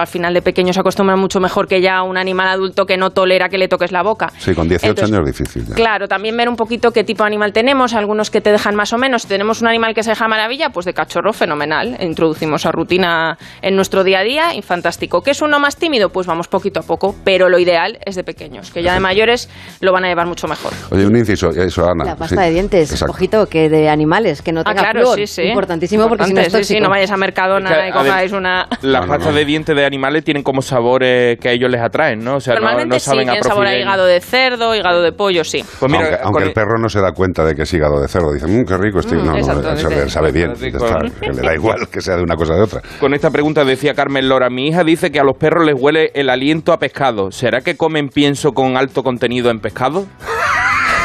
al 0.01 0.07
final 0.07 0.33
de 0.33 0.41
pequeño 0.41 0.73
se 0.73 0.79
acostumbra 0.79 1.15
mucho 1.15 1.39
mejor 1.39 1.67
que 1.67 1.81
ya 1.81 2.01
un 2.03 2.17
animal 2.17 2.47
adulto 2.47 2.85
que 2.85 2.97
no 2.97 3.09
tolera 3.11 3.49
que 3.49 3.57
le 3.57 3.67
toques 3.67 3.91
la 3.91 4.03
boca. 4.03 4.31
Sí, 4.37 4.53
con 4.53 4.67
18 4.67 4.89
Entonces, 4.89 5.13
años 5.15 5.29
es 5.29 5.37
difícil. 5.37 5.65
ya. 5.67 5.75
Claro, 5.75 6.07
también 6.07 6.35
ver 6.37 6.49
un 6.49 6.55
poquito 6.55 6.91
qué 6.91 7.03
tipo 7.03 7.23
de 7.23 7.27
animal 7.27 7.53
tenemos, 7.53 7.93
algunos 7.93 8.29
que 8.29 8.41
te 8.41 8.51
dejan 8.51 8.75
más 8.75 8.93
o 8.93 8.97
menos. 8.97 9.23
Si 9.23 9.27
tenemos 9.27 9.61
un 9.61 9.67
animal 9.67 9.93
que 9.93 10.03
se 10.03 10.11
deja 10.11 10.27
maravilla, 10.27 10.69
pues 10.69 10.85
de 10.85 10.93
cachorro, 10.93 11.33
fenomenal. 11.33 11.97
Introducimos 11.99 12.65
a 12.65 12.71
rutina 12.71 13.37
en 13.61 13.75
nuestro 13.75 14.03
día 14.03 14.19
a 14.19 14.23
día 14.23 14.53
y 14.55 14.61
fantástico. 14.61 15.21
¿Qué 15.21 15.31
es 15.31 15.41
uno 15.41 15.59
más 15.59 15.77
tímido? 15.77 16.09
Pues 16.09 16.27
vamos 16.27 16.47
poquito 16.47 16.79
a 16.79 16.83
poco, 16.83 17.15
pero 17.23 17.49
lo 17.49 17.59
ideal 17.59 17.97
es 18.05 18.15
de 18.15 18.23
pequeños, 18.23 18.71
que 18.71 18.83
ya 18.83 18.93
de 18.93 18.99
mayores 18.99 19.49
lo 19.81 19.91
van 19.91 20.05
a 20.05 20.07
llevar 20.07 20.27
mucho 20.27 20.47
mejor. 20.47 20.71
Oye, 20.91 21.05
un 21.05 21.15
inciso, 21.15 21.49
eso, 21.49 21.87
Ana. 21.89 22.05
La 22.05 22.15
pasta 22.15 22.35
sí, 22.35 22.41
de 22.41 22.49
dientes, 22.51 22.91
exacto. 22.91 23.13
ojito, 23.13 23.45
que 23.47 23.69
de 23.69 23.89
animales, 23.89 24.41
que 24.41 24.51
no 24.51 24.61
Ah, 24.61 24.63
tenga 24.65 24.81
claro, 24.81 25.01
flúor. 25.01 25.17
sí, 25.17 25.27
sí. 25.27 25.41
Importantísimo 25.43 26.07
porque 26.07 26.25
si 26.25 26.33
no 26.33 26.39
es 26.41 26.47
Importante, 26.47 26.63
sí, 26.63 26.67
sí, 26.67 26.73
tóxico. 26.75 26.83
no 26.83 26.89
vayáis 26.89 27.11
a 27.11 27.17
Mercadona 27.17 27.69
Es 27.71 27.77
que, 27.77 27.89
y 27.89 27.91
comáis 27.91 28.31
una... 28.31 28.67
Las 28.81 29.05
pastas 29.07 29.35
de 29.35 29.45
dientes 29.45 29.74
de 29.75 29.85
animales 29.85 30.23
tienen 30.23 30.43
como 30.43 30.61
sabores 30.61 31.37
que 31.39 31.49
a 31.49 31.51
ellos 31.51 31.69
les 31.69 31.81
atraen, 31.81 32.23
¿no? 32.23 32.37
O 32.37 32.39
sea, 32.39 32.55
no- 32.55 32.61
Normalmente 32.61 32.95
no, 32.95 32.99
sí, 32.99 33.05
saben 33.05 33.29
a 33.29 33.33
tienen 33.33 33.43
sabor 33.43 33.67
a 33.67 33.77
hígado 33.77 34.05
de 34.05 34.21
cerdo, 34.21 34.75
hígado 34.75 35.01
de 35.01 35.11
pollo, 35.11 35.43
sí. 35.43 35.63
Pues 35.79 35.91
mira, 35.91 36.19
aunque, 36.23 36.43
el 36.43 36.49
el- 36.49 36.53
perro 36.53 36.77
no 36.79 36.89
se 36.89 36.99
da 37.01 37.11
cuenta 37.11 37.43
de 37.45 37.55
que 37.55 37.63
es 37.63 37.73
hígado 37.73 37.99
de 38.01 38.07
cerdo, 38.07 38.31
dice, 38.33 38.47
mmm, 38.47 38.65
qué 38.65 38.77
rico 38.77 38.99
este. 38.99 39.15
Mm, 39.15 39.25
no, 39.25 39.31
no, 39.31 39.37
exactamente. 39.37 39.81
eso 39.81 39.89
le 39.89 40.09
sabe 40.09 40.31
bien. 40.31 40.51
Está, 40.51 40.99
le 41.01 41.41
da 41.41 41.53
igual 41.53 41.87
que 41.91 42.01
sea 42.01 42.15
de 42.15 42.23
una 42.23 42.35
cosa 42.35 42.53
o 42.53 42.57
de 42.57 42.63
otra. 42.63 42.81
Con 42.99 43.13
esta 43.13 43.29
pregunta 43.29 43.63
decía 43.65 43.93
Carmen 43.93 44.27
Lora, 44.29 44.49
mi 44.49 44.67
hija 44.69 44.83
dice 44.83 45.11
que 45.11 45.19
a 45.19 45.23
los 45.23 45.37
perros 45.37 45.65
les 45.65 45.75
huele 45.79 46.11
el 46.15 46.29
aliento 46.29 46.73
a 46.73 46.79
pescado. 46.79 47.31
¿Será 47.31 47.61
que 47.61 47.75
comen 47.75 48.09
pienso 48.09 48.53
con 48.53 48.77
alto 48.77 49.03
contenido 49.03 49.49
en 49.51 49.59
pescado? 49.59 50.05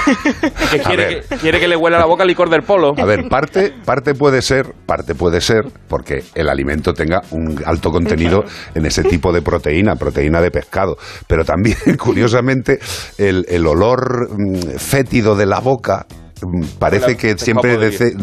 que 0.70 0.78
quiere, 0.80 1.20
que 1.28 1.36
quiere 1.36 1.60
que 1.60 1.68
le 1.68 1.76
huela 1.76 1.98
la 1.98 2.06
boca 2.06 2.24
licor 2.24 2.50
del 2.50 2.62
polo. 2.62 2.92
A 2.96 3.04
ver, 3.04 3.28
parte, 3.28 3.72
parte 3.84 4.14
puede 4.14 4.42
ser, 4.42 4.74
parte 4.86 5.14
puede 5.14 5.40
ser 5.40 5.64
porque 5.88 6.24
el 6.34 6.48
alimento 6.48 6.92
tenga 6.92 7.20
un 7.30 7.62
alto 7.64 7.90
contenido 7.90 8.44
en 8.74 8.86
ese 8.86 9.02
tipo 9.04 9.32
de 9.32 9.42
proteína, 9.42 9.96
proteína 9.96 10.40
de 10.40 10.50
pescado. 10.50 10.96
Pero 11.26 11.44
también, 11.44 11.76
curiosamente, 11.98 12.78
el, 13.18 13.44
el 13.48 13.66
olor 13.66 14.28
mm, 14.30 14.78
fétido 14.78 15.34
de 15.36 15.46
la 15.46 15.60
boca 15.60 16.06
parece 16.78 17.16
que 17.16 17.28
pescado 17.34 17.44
siempre 17.44 17.76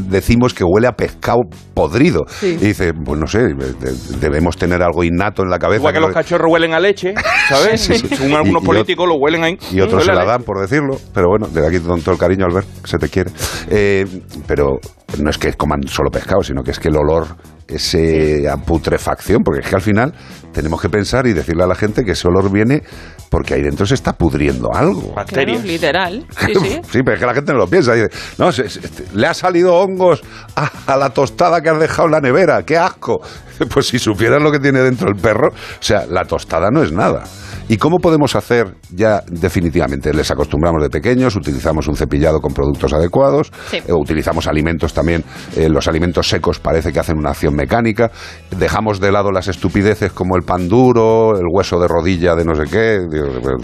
decimos 0.10 0.54
que 0.54 0.64
huele 0.64 0.88
a 0.88 0.92
pescado 0.94 1.40
podrido. 1.74 2.26
Y 2.42 2.56
dice, 2.56 2.94
pues 2.94 3.20
no 3.20 3.28
sé, 3.28 3.40
de- 3.40 3.94
debemos 4.20 4.58
tener 4.58 4.82
algo 4.82 5.04
innato 5.04 5.44
en 5.44 5.50
la 5.50 5.60
cabeza. 5.60 5.80
Igual 5.80 5.94
que 5.94 6.00
los 6.00 6.14
cachorros 6.14 6.52
huelen 6.52 6.74
a 6.74 6.80
leche, 6.80 7.14
¿sabes? 7.50 7.82
Sí, 7.82 7.98
sí. 7.98 8.08
Según 8.16 8.34
algunos 8.36 8.64
y 8.64 8.66
políticos 8.66 9.08
lo 9.08 9.16
huelen 9.16 9.44
ahí. 9.44 9.58
y 9.72 9.80
otros 9.82 10.04
se 10.04 10.12
la 10.12 10.20
leche. 10.22 10.28
dan 10.28 10.44
por 10.44 10.60
decirlo, 10.62 10.98
pero 11.14 11.28
bueno, 11.30 11.48
de 11.48 11.66
aquí 11.68 11.80
con 11.80 12.02
todo 12.02 12.14
el 12.14 12.20
cariño, 12.20 12.46
Albert, 12.46 12.68
que 12.82 12.88
se 12.90 12.98
te 12.98 13.10
quiere. 13.10 13.32
Eh, 13.70 14.06
pero 14.48 14.80
no 15.22 15.30
es 15.30 15.38
que 15.38 15.54
coman 15.54 15.82
solo 15.88 16.10
pescado, 16.12 16.42
sino 16.44 16.64
que 16.64 16.72
es 16.72 16.80
que 16.80 16.90
el 16.90 16.98
olor, 16.98 17.28
ese 17.68 18.48
a 18.50 18.58
putrefacción, 18.58 19.44
porque 19.44 19.62
es 19.62 19.68
que 19.70 19.76
al 19.76 19.82
final 19.82 20.14
tenemos 20.54 20.82
que 20.82 20.90
pensar 20.90 21.28
y 21.28 21.34
decirle 21.34 21.64
a 21.64 21.68
la 21.68 21.76
gente 21.76 22.04
que 22.04 22.12
ese 22.12 22.28
olor 22.28 22.52
viene 22.52 22.82
porque 23.30 23.54
ahí 23.56 23.62
dentro 23.62 23.86
se 23.86 23.94
está 23.94 24.14
pudriendo 24.14 24.70
algo. 24.74 25.14
Claro, 25.28 25.54
literal. 25.64 26.26
Sí, 26.46 26.54
sí. 26.56 26.80
Sí, 26.92 27.00
pero 27.04 27.14
es 27.14 27.20
que 27.20 27.26
la 27.26 27.34
gente 27.34 27.52
no 27.52 27.60
lo 27.60 27.68
piensa. 27.68 27.94
Dice, 27.94 28.08
no, 28.38 28.52
se- 28.52 28.70
se- 28.70 28.82
le 29.14 29.28
ha 29.28 29.34
salido 29.34 29.76
hongos 29.76 30.22
a, 30.56 30.72
a 30.88 30.96
la 30.98 31.10
tostada 31.10 31.62
que 31.62 31.70
has 31.70 31.80
dejado 31.80 32.06
en 32.08 32.12
la 32.14 32.22
nevera. 32.22 32.64
¡Qué 32.64 32.78
asco! 32.78 33.20
Pues 33.74 33.88
si 33.88 33.98
supieras 33.98 34.40
lo 34.40 34.52
que 34.52 34.60
tiene 34.60 34.82
dentro 34.82 35.10
el 35.10 35.16
perro, 35.16 35.48
o 35.50 35.82
sea, 35.82 36.06
la 36.06 36.26
tostada 36.26 36.70
no 36.70 36.84
es 36.84 36.92
nada. 36.92 37.24
¿Y 37.68 37.78
cómo 37.78 37.98
podemos 37.98 38.36
hacer 38.36 38.76
ya 38.92 39.24
definitivamente? 39.28 40.14
Les 40.14 40.30
acostumbramos 40.30 40.84
de 40.84 40.92
pequeños, 40.92 41.36
utilizamos 41.36 41.88
un 41.88 41.96
cepillado 41.96 42.40
con 42.40 42.54
productos 42.54 42.94
adecuados, 42.94 43.52
Sí. 43.72 43.78
eh, 43.78 43.94
utilizamos 43.94 44.46
alimentos 44.46 44.94
también, 44.98 45.24
eh, 45.56 45.70
los 45.70 45.88
alimentos 45.88 46.28
secos 46.28 46.60
parece 46.60 46.92
que 46.92 47.00
hacen 47.00 47.18
una 47.20 47.30
acción 47.30 47.54
mecánica, 47.56 48.10
dejamos 48.58 49.00
de 49.00 49.12
lado 49.12 49.32
las 49.32 49.48
estupideces 49.48 50.12
como 50.12 50.36
el 50.36 50.42
pan 50.42 50.68
duro, 50.68 51.38
el 51.38 51.46
hueso 51.52 51.80
de 51.80 51.88
rodilla 51.88 52.34
de 52.36 52.44
no 52.44 52.56
sé 52.56 52.64
qué. 52.72 53.00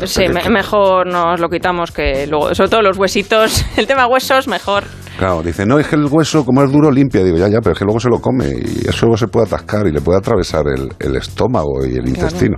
sí, 0.06 0.26
me- 0.30 0.48
mejor 0.50 1.08
nos 1.08 1.40
lo 1.40 1.50
quitamos 1.50 1.92
que 1.92 2.28
luego, 2.28 2.54
sobre 2.54 2.70
todo 2.70 2.82
los 2.84 2.98
huesitos, 3.00 3.66
el 3.78 3.88
tema 3.88 4.06
huesos, 4.08 4.48
mejor. 4.48 4.84
Claro, 5.18 5.42
dice, 5.44 5.66
no, 5.66 5.80
es 5.80 5.88
que 5.88 5.96
el 5.96 6.06
hueso, 6.06 6.44
como 6.46 6.64
es 6.64 6.72
duro, 6.72 6.92
limpia. 6.92 7.24
Digo, 7.24 7.38
ya, 7.38 7.48
ya, 7.48 7.60
pero 7.62 7.74
es 7.74 7.80
que 7.80 7.86
luego 7.86 8.00
se 8.00 8.10
lo 8.10 8.20
come 8.20 8.46
y 8.50 8.88
eso 8.88 9.06
luego 9.06 9.18
se 9.18 9.28
puede 9.28 9.46
atascar 9.48 9.86
y 9.88 9.92
le 9.92 10.02
puede 10.02 10.18
atravesar 10.20 10.64
el, 10.68 10.90
el 11.00 11.16
estómago 11.16 11.86
y 11.86 11.96
el 11.98 12.08
intestino. 12.08 12.56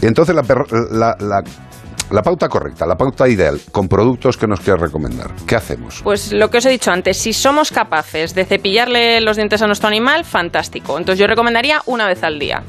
Y 0.00 0.06
entonces 0.06 0.34
la, 0.34 0.42
la, 0.90 1.14
la- 1.20 1.42
la 2.10 2.22
pauta 2.22 2.48
correcta, 2.48 2.86
la 2.86 2.96
pauta 2.96 3.28
ideal, 3.28 3.60
con 3.70 3.88
productos 3.88 4.36
que 4.36 4.46
nos 4.46 4.60
quieras 4.60 4.80
recomendar, 4.82 5.30
¿qué 5.46 5.56
hacemos? 5.56 6.00
Pues 6.02 6.32
lo 6.32 6.48
que 6.48 6.58
os 6.58 6.66
he 6.66 6.70
dicho 6.70 6.90
antes, 6.90 7.16
si 7.16 7.32
somos 7.32 7.70
capaces 7.70 8.34
de 8.34 8.44
cepillarle 8.44 9.20
los 9.20 9.36
dientes 9.36 9.62
a 9.62 9.66
nuestro 9.66 9.88
animal, 9.88 10.24
fantástico. 10.24 10.98
Entonces 10.98 11.18
yo 11.18 11.26
recomendaría 11.26 11.80
una 11.86 12.06
vez 12.06 12.22
al 12.22 12.38
día. 12.38 12.62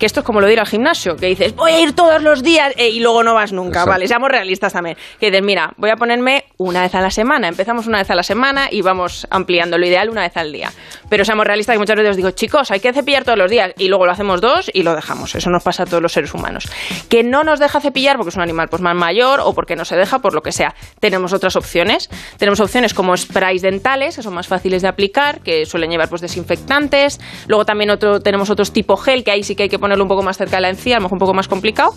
Que 0.00 0.06
esto 0.06 0.20
es 0.20 0.26
como 0.26 0.40
lo 0.40 0.46
de 0.46 0.54
ir 0.54 0.60
al 0.60 0.66
gimnasio, 0.66 1.14
que 1.14 1.26
dices, 1.26 1.54
voy 1.54 1.72
a 1.72 1.80
ir 1.80 1.92
todos 1.94 2.22
los 2.22 2.42
días 2.42 2.72
eh, 2.76 2.88
y 2.88 3.00
luego 3.00 3.22
no 3.22 3.34
vas 3.34 3.52
nunca, 3.52 3.80
Exacto. 3.80 3.90
¿vale? 3.90 4.08
Seamos 4.08 4.30
realistas 4.30 4.72
también. 4.72 4.96
Que 5.20 5.26
dices, 5.26 5.44
mira, 5.44 5.74
voy 5.76 5.90
a 5.90 5.96
ponerme 5.96 6.46
una 6.56 6.80
vez 6.80 6.94
a 6.94 7.02
la 7.02 7.10
semana. 7.10 7.48
Empezamos 7.48 7.86
una 7.86 7.98
vez 7.98 8.10
a 8.10 8.14
la 8.14 8.22
semana 8.22 8.68
y 8.70 8.80
vamos 8.80 9.26
ampliando 9.30 9.76
lo 9.76 9.86
ideal 9.86 10.08
una 10.08 10.22
vez 10.22 10.36
al 10.38 10.52
día. 10.52 10.72
Pero 11.10 11.24
seamos 11.26 11.46
realistas 11.46 11.74
que 11.74 11.78
muchas 11.78 11.96
veces 11.96 12.12
os 12.12 12.16
digo, 12.16 12.30
chicos, 12.30 12.70
hay 12.70 12.80
que 12.80 12.92
cepillar 12.94 13.24
todos 13.24 13.36
los 13.36 13.50
días 13.50 13.72
y 13.76 13.88
luego 13.88 14.06
lo 14.06 14.12
hacemos 14.12 14.40
dos 14.40 14.70
y 14.72 14.84
lo 14.84 14.94
dejamos. 14.94 15.34
Eso 15.34 15.50
nos 15.50 15.62
pasa 15.62 15.82
a 15.82 15.86
todos 15.86 16.02
los 16.02 16.12
seres 16.12 16.32
humanos. 16.32 16.64
Que 17.10 17.22
no 17.22 17.44
nos 17.44 17.60
deja 17.60 17.78
cepillar 17.80 18.16
porque 18.16 18.30
es 18.30 18.36
un 18.36 18.42
animal 18.42 18.68
pues 18.70 18.80
más 18.80 18.94
mayor 18.94 19.40
o 19.40 19.52
porque 19.52 19.76
no 19.76 19.84
se 19.84 19.96
deja, 19.96 20.20
por 20.20 20.32
lo 20.34 20.42
que 20.42 20.52
sea. 20.52 20.74
Tenemos 20.98 21.34
otras 21.34 21.56
opciones. 21.56 22.08
Tenemos 22.38 22.60
opciones 22.60 22.94
como 22.94 23.14
sprays 23.16 23.60
dentales, 23.60 24.16
que 24.16 24.22
son 24.22 24.32
más 24.32 24.46
fáciles 24.46 24.80
de 24.80 24.88
aplicar, 24.88 25.40
que 25.40 25.66
suelen 25.66 25.90
llevar 25.90 26.08
pues 26.08 26.22
desinfectantes. 26.22 27.20
Luego 27.48 27.66
también 27.66 27.90
otro, 27.90 28.20
tenemos 28.20 28.48
otros 28.48 28.72
tipo 28.72 28.96
gel, 28.96 29.24
que 29.24 29.30
ahí 29.30 29.42
sí 29.42 29.54
que 29.54 29.64
hay 29.64 29.68
que 29.68 29.78
ponerlo 29.90 30.04
un 30.04 30.08
poco 30.08 30.22
más 30.22 30.36
cerca 30.36 30.56
de 30.56 30.62
la 30.62 30.68
encía, 30.68 30.96
a 30.96 30.98
lo 31.00 31.04
mejor 31.04 31.16
un 31.16 31.18
poco 31.18 31.34
más 31.34 31.48
complicado. 31.48 31.92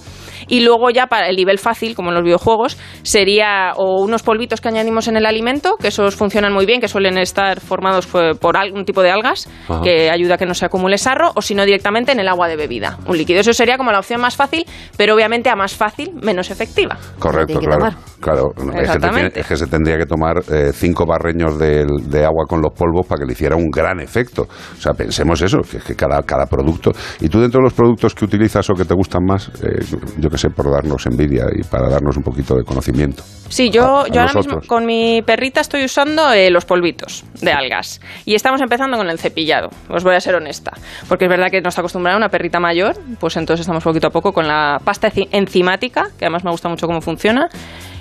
Y 0.48 0.62
luego 0.62 0.90
ya 0.90 1.08
para 1.08 1.28
el 1.30 1.36
nivel 1.36 1.60
fácil, 1.60 1.96
como 1.96 2.10
en 2.10 2.16
los 2.16 2.24
videojuegos, 2.24 2.78
sería 3.04 3.74
o 3.78 4.02
unos 4.02 4.24
polvitos 4.24 4.60
que 4.60 4.68
añadimos 4.68 5.08
en 5.08 5.16
el 5.16 5.26
alimento, 5.26 5.78
que 5.80 5.88
esos 5.88 6.16
funcionan 6.16 6.52
muy 6.52 6.66
bien, 6.66 6.82
que 6.82 6.88
suelen 6.88 7.18
estar 7.18 7.60
formados 7.62 8.08
por, 8.08 8.58
algún 8.58 8.84
tipo 8.84 9.02
de 9.02 9.12
algas, 9.12 9.48
Ajá. 9.70 9.82
que 9.82 10.10
ayuda 10.10 10.36
a 10.36 10.38
que 10.38 10.46
no 10.46 10.54
se 10.54 10.66
acumule 10.66 10.98
sarro, 10.98 11.32
o 11.36 11.42
si 11.42 11.56
no 11.56 11.66
directamente 11.66 12.12
en 12.12 12.20
el 12.20 12.28
agua 12.28 12.48
de 12.48 12.56
bebida, 12.56 12.98
un 13.06 13.18
líquido. 13.18 13.40
Eso 13.40 13.54
sería 13.54 13.78
como 13.78 13.92
la 13.92 14.00
opción 14.00 14.20
más 14.20 14.36
fácil, 14.36 14.66
pero 14.98 15.14
obviamente 15.16 15.50
a 15.50 15.56
más 15.56 15.76
fácil, 15.76 16.12
menos 16.22 16.50
efectiva. 16.52 16.98
Correcto, 17.20 17.60
claro. 17.60 17.78
tomar. 17.78 17.94
claro 18.20 18.52
no, 18.58 18.72
es, 18.72 18.76
que 18.76 18.82
Exactamente. 18.82 19.40
es 19.40 19.48
que 19.48 19.56
se 19.56 19.68
tendría 19.68 19.98
que 19.98 20.06
tomar 20.06 20.40
eh, 20.52 20.72
cinco 20.74 21.06
barreños 21.06 21.58
de, 21.58 21.86
de 22.04 22.26
agua 22.26 22.46
con 22.48 22.62
los 22.62 22.74
polvos 22.74 23.06
para 23.08 23.20
que 23.20 23.26
le 23.26 23.34
hiciera 23.34 23.56
un 23.56 23.70
gran 23.70 24.02
efecto. 24.02 24.44
O 24.44 24.82
sea, 24.82 24.94
pensemos 24.94 25.42
eso, 25.42 25.60
que 25.62 25.78
es 25.78 25.84
que 25.84 25.96
cada, 25.96 26.22
cada 26.24 26.46
producto. 26.48 26.92
Y 27.22 27.30
tú 27.30 27.40
dentro 27.40 27.60
de 27.60 27.66
los 27.66 27.74
productos 27.84 28.15
que 28.15 28.24
utilizas 28.24 28.69
o 28.69 28.74
que 28.74 28.86
te 28.86 28.93
gustan 28.93 29.24
más? 29.26 29.50
Eh, 29.62 29.84
yo 30.17 30.30
que 30.30 30.38
sé, 30.38 30.50
por 30.50 30.72
darnos 30.72 31.06
envidia 31.06 31.46
y 31.54 31.63
para 31.63 31.89
darnos 31.89 32.15
un 32.15 32.24
poquito 32.24 32.56
de 32.56 32.63
conocimiento. 32.63 33.24
Sí, 33.50 33.69
yo, 33.69 33.84
A- 33.98 34.04
a 34.04 34.08
yo 34.08 34.22
ahora 34.22 34.34
mismo 34.34 34.62
con 34.67 34.86
mi 34.86 35.22
perrita 35.22 35.60
estoy 35.60 35.84
usando 35.84 36.32
eh, 36.32 36.50
los 36.50 36.63
polvitos 36.63 37.26
de 37.41 37.52
algas. 37.52 38.00
Y 38.26 38.36
estamos 38.36 38.62
empezando 38.62 38.96
con 38.98 39.10
el 39.10 39.19
cepillado, 39.19 39.69
os 39.89 40.04
voy 40.04 40.15
a 40.15 40.19
ser 40.22 40.36
honesta. 40.36 40.72
Porque 41.10 41.26
es 41.26 41.30
verdad 41.30 41.48
que 41.52 41.60
nos 41.62 41.78
acostumbrada 41.78 42.15
a 42.15 42.17
una 42.19 42.30
perrita 42.30 42.60
mayor, 42.60 42.96
pues 43.19 43.36
entonces 43.36 43.62
estamos 43.62 43.84
poquito 43.84 44.08
a 44.08 44.12
poco 44.12 44.32
con 44.32 44.48
la 44.48 44.80
pasta 44.84 45.10
enzi- 45.12 45.28
enzimática, 45.32 46.06
que 46.17 46.26
además 46.26 46.46
me 46.46 46.52
gusta 46.52 46.69
mucho 46.69 46.88
cómo 46.88 47.02
funciona, 47.02 47.50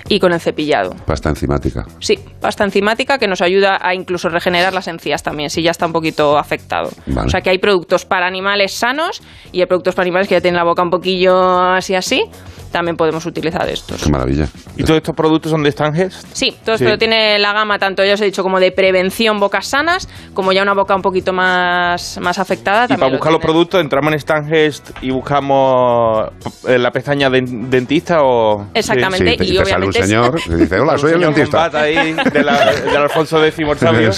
y 0.09 0.19
con 0.19 0.33
el 0.33 0.39
cepillado. 0.39 0.95
Pasta 1.05 1.29
enzimática. 1.29 1.85
Sí, 1.99 2.19
pasta 2.41 2.63
enzimática 2.63 3.17
que 3.17 3.27
nos 3.27 3.41
ayuda 3.41 3.79
a 3.81 3.93
incluso 3.95 4.29
regenerar 4.29 4.73
las 4.73 4.87
encías 4.87 5.23
también, 5.23 5.49
si 5.49 5.61
ya 5.61 5.71
está 5.71 5.85
un 5.85 5.93
poquito 5.93 6.37
afectado. 6.37 6.89
Vale. 7.07 7.27
O 7.27 7.29
sea 7.29 7.41
que 7.41 7.49
hay 7.49 7.57
productos 7.57 8.05
para 8.05 8.27
animales 8.27 8.73
sanos 8.73 9.21
y 9.51 9.61
hay 9.61 9.65
productos 9.67 9.95
para 9.95 10.03
animales 10.03 10.27
que 10.27 10.35
ya 10.35 10.41
tienen 10.41 10.57
la 10.57 10.63
boca 10.65 10.81
un 10.81 10.89
poquillo 10.89 11.59
así 11.73 11.95
así, 11.95 12.23
también 12.71 12.97
podemos 12.97 13.25
utilizar 13.27 13.69
estos. 13.69 14.01
Qué 14.03 14.09
maravilla. 14.09 14.47
¿Y 14.75 14.83
todos 14.83 14.97
estos 14.97 15.15
productos 15.15 15.51
son 15.51 15.61
de 15.63 15.71
Stanges? 15.71 16.25
Sí, 16.33 16.55
todo 16.65 16.75
Sí. 16.77 16.85
esto 16.85 16.97
tiene 16.97 17.37
la 17.37 17.53
gama, 17.53 17.77
tanto 17.77 18.03
ya 18.03 18.15
os 18.15 18.21
he 18.21 18.25
dicho, 18.25 18.41
como 18.41 18.59
de 18.59 18.71
prevención 18.71 19.39
bocas 19.39 19.67
sanas, 19.67 20.09
como 20.33 20.51
ya 20.53 20.63
una 20.63 20.73
boca 20.73 20.95
un 20.95 21.03
poquito 21.03 21.33
más, 21.33 22.17
más 22.19 22.39
afectada. 22.39 22.85
Y 22.85 22.87
también 22.87 22.99
para 22.99 23.11
lo 23.11 23.17
buscar 23.17 23.31
los 23.31 23.41
productos 23.41 23.79
entramos 23.79 24.11
en 24.13 24.19
Stangest 24.19 24.89
y 25.03 25.11
buscamos 25.11 26.29
eh, 26.67 26.79
la 26.79 26.89
pestaña 26.91 27.29
de 27.29 27.41
dentista 27.45 28.23
o... 28.23 28.65
Exactamente, 28.73 29.37
Sí, 29.45 29.53
y 29.53 29.57
te 29.57 29.65
sale 29.65 29.85
un 30.01 30.07
señor 30.07 30.41
que 30.43 30.55
dice, 30.55 30.79
hola, 30.79 30.97
soy 30.97 31.13
el 31.13 31.21
dentista. 31.21 31.69
ahí 31.73 32.13
de 32.13 32.43
la- 32.43 32.73
del 32.73 32.97
Alfonso 32.97 33.43
X 33.43 33.55
sabio. 33.77 34.09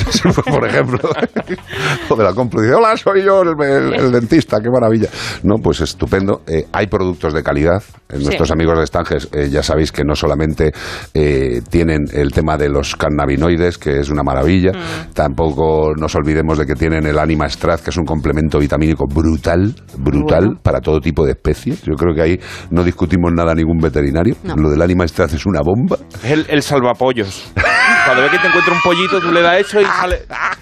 Por 0.46 0.68
ejemplo. 0.68 1.00
o 2.10 2.16
de 2.16 2.24
la 2.24 2.34
compra 2.34 2.62
dice, 2.62 2.74
hola, 2.76 2.96
soy 2.98 3.24
yo 3.24 3.42
el, 3.42 3.50
el- 3.62 3.94
el 3.94 4.12
dentista, 4.12 4.60
qué 4.62 4.70
maravilla. 4.70 5.10
No, 5.44 5.56
pues 5.62 5.82
estupendo. 5.82 6.42
Eh, 6.48 6.66
hay 6.72 6.88
productos 6.88 7.34
de 7.34 7.44
calidad. 7.44 7.82
Eh, 8.10 8.18
Nuestros 8.20 8.48
Sí. 8.48 8.54
amigos 8.54 8.78
de 8.78 8.84
Estanges 8.84 9.28
eh, 9.34 9.50
ya 9.50 9.64
sabéis 9.64 9.92
que 9.92 10.04
no 10.04 10.16
solamente 10.16 10.72
eh, 11.14 11.62
tienen 11.70 12.06
el 12.14 12.32
tema 12.32 12.58
de 12.58 12.70
los 12.70 12.96
cannabinoides, 12.96 13.78
que 13.78 14.00
es 14.00 14.10
una 14.10 14.24
maravilla, 14.24 14.72
Mm. 14.74 15.14
tampoco 15.14 15.94
nos 15.98 16.16
olvidemos 16.16 16.58
de 16.58 16.66
que 16.66 16.76
tienen 16.76 17.06
el 17.06 17.18
Anima 17.20 17.48
Straz, 17.50 17.82
que 17.82 17.90
es 17.90 17.98
un 17.98 18.06
complemento 18.06 18.60
vitamínico 18.60 19.06
brutal, 19.08 19.74
brutal 19.98 20.46
Bueno. 20.46 20.60
para 20.62 20.80
todo 20.82 21.00
tipo 21.00 21.26
de 21.26 21.32
especies. 21.32 21.82
Yo 21.84 21.94
creo 21.96 22.14
que 22.14 22.22
ahí 22.22 22.40
no 22.72 22.84
discutimos 22.84 23.32
nada 23.34 23.52
a 23.52 23.56
ningún 23.56 23.78
veterinario. 23.80 24.36
No. 24.44 24.56
Lo 24.56 24.70
del 24.70 24.82
Anima 24.82 25.08
Straz 25.08 25.34
es 25.34 25.46
una 25.46 25.62
bomba. 25.65 25.97
Es 26.23 26.32
el, 26.32 26.45
el 26.49 26.62
salvapollos. 26.62 27.51
Cuando 28.06 28.24
ve 28.24 28.30
que 28.30 28.39
te 28.39 28.48
encuentra 28.48 28.74
un 28.74 28.82
pollito, 28.82 29.20
tú 29.22 29.32
le 29.32 29.41
das 29.41 29.60
eso 29.62 29.82
y 29.82 29.86
sale... 29.86 30.22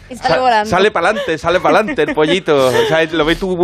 Y 0.09 0.15
sale 0.15 0.39
volando. 0.39 0.69
Sale 0.69 0.91
para 0.91 1.07
adelante, 1.09 1.37
sale 1.37 1.59
para 1.59 1.77
adelante 1.79 2.03
el 2.03 2.13
pollito. 2.13 2.67
O 2.83 2.85
sea, 2.87 3.03
lo 3.11 3.25
ves 3.25 3.39
tú 3.39 3.57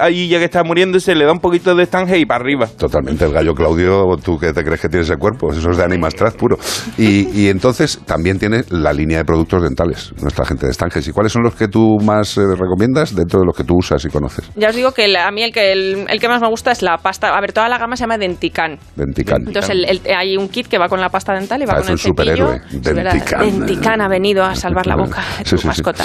ahí 0.00 0.28
ya 0.28 0.38
que 0.38 0.44
está 0.44 0.62
muriéndose, 0.62 1.14
le 1.14 1.24
da 1.24 1.32
un 1.32 1.40
poquito 1.40 1.74
de 1.74 1.82
estange 1.82 2.18
y 2.18 2.24
para 2.26 2.40
arriba. 2.42 2.66
Totalmente, 2.78 3.24
el 3.24 3.32
gallo 3.32 3.52
Claudio, 3.54 4.04
tú 4.22 4.38
que 4.38 4.52
te 4.52 4.62
crees 4.64 4.80
que 4.80 4.88
tienes 4.88 5.08
ese 5.08 5.18
cuerpo, 5.18 5.52
eso 5.52 5.70
es 5.70 5.76
de 5.76 5.84
Animastraz 5.84 6.34
puro. 6.34 6.56
Y, 6.96 7.28
y 7.38 7.48
entonces 7.48 8.00
también 8.06 8.38
tiene 8.38 8.62
la 8.70 8.92
línea 8.92 9.18
de 9.18 9.24
productos 9.24 9.62
dentales, 9.62 10.12
nuestra 10.20 10.44
gente 10.46 10.66
de 10.66 10.72
Estanges. 10.72 11.06
¿Y 11.08 11.12
cuáles 11.12 11.32
son 11.32 11.42
los 11.42 11.54
que 11.54 11.68
tú 11.68 11.98
más 12.02 12.36
eh, 12.38 12.42
recomiendas 12.58 13.14
dentro 13.14 13.40
de 13.40 13.46
los 13.46 13.56
que 13.56 13.64
tú 13.64 13.76
usas 13.78 14.04
y 14.04 14.08
conoces? 14.08 14.50
Ya 14.56 14.68
os 14.70 14.76
digo 14.76 14.92
que 14.92 15.08
la- 15.08 15.26
a 15.26 15.30
mí 15.30 15.42
el 15.42 15.52
que, 15.52 15.72
el, 15.72 16.06
el 16.08 16.20
que 16.20 16.28
más 16.28 16.40
me 16.40 16.48
gusta 16.48 16.70
es 16.72 16.82
la 16.82 16.96
pasta. 16.98 17.28
A 17.36 17.40
ver, 17.40 17.52
toda 17.52 17.68
la 17.68 17.78
gama 17.78 17.96
se 17.96 18.02
llama 18.04 18.16
Dentican. 18.18 18.78
Dentican. 18.96 19.42
Entonces 19.46 19.70
el- 19.70 19.84
el- 19.84 20.00
hay 20.16 20.36
un 20.36 20.48
kit 20.48 20.66
que 20.66 20.78
va 20.78 20.88
con 20.88 21.00
la 21.00 21.08
pasta 21.08 21.34
dental 21.34 21.60
y 21.62 21.66
va 21.66 21.74
Parece 21.74 21.86
con 21.88 21.92
el 21.92 21.94
un 21.94 21.98
superhéroe. 21.98 22.60
cepillo. 22.70 22.94
Verdad, 22.94 23.19
Dentican. 23.20 23.40
Dentican 23.66 24.00
ha 24.00 24.08
venido 24.08 24.44
a 24.44 24.54
salvar 24.54 24.86
la 24.86 24.96
boca 24.96 25.22
de 25.38 25.44
tu 25.44 25.56
sí, 25.56 25.58
sí. 25.58 25.66
mascota. 25.66 26.04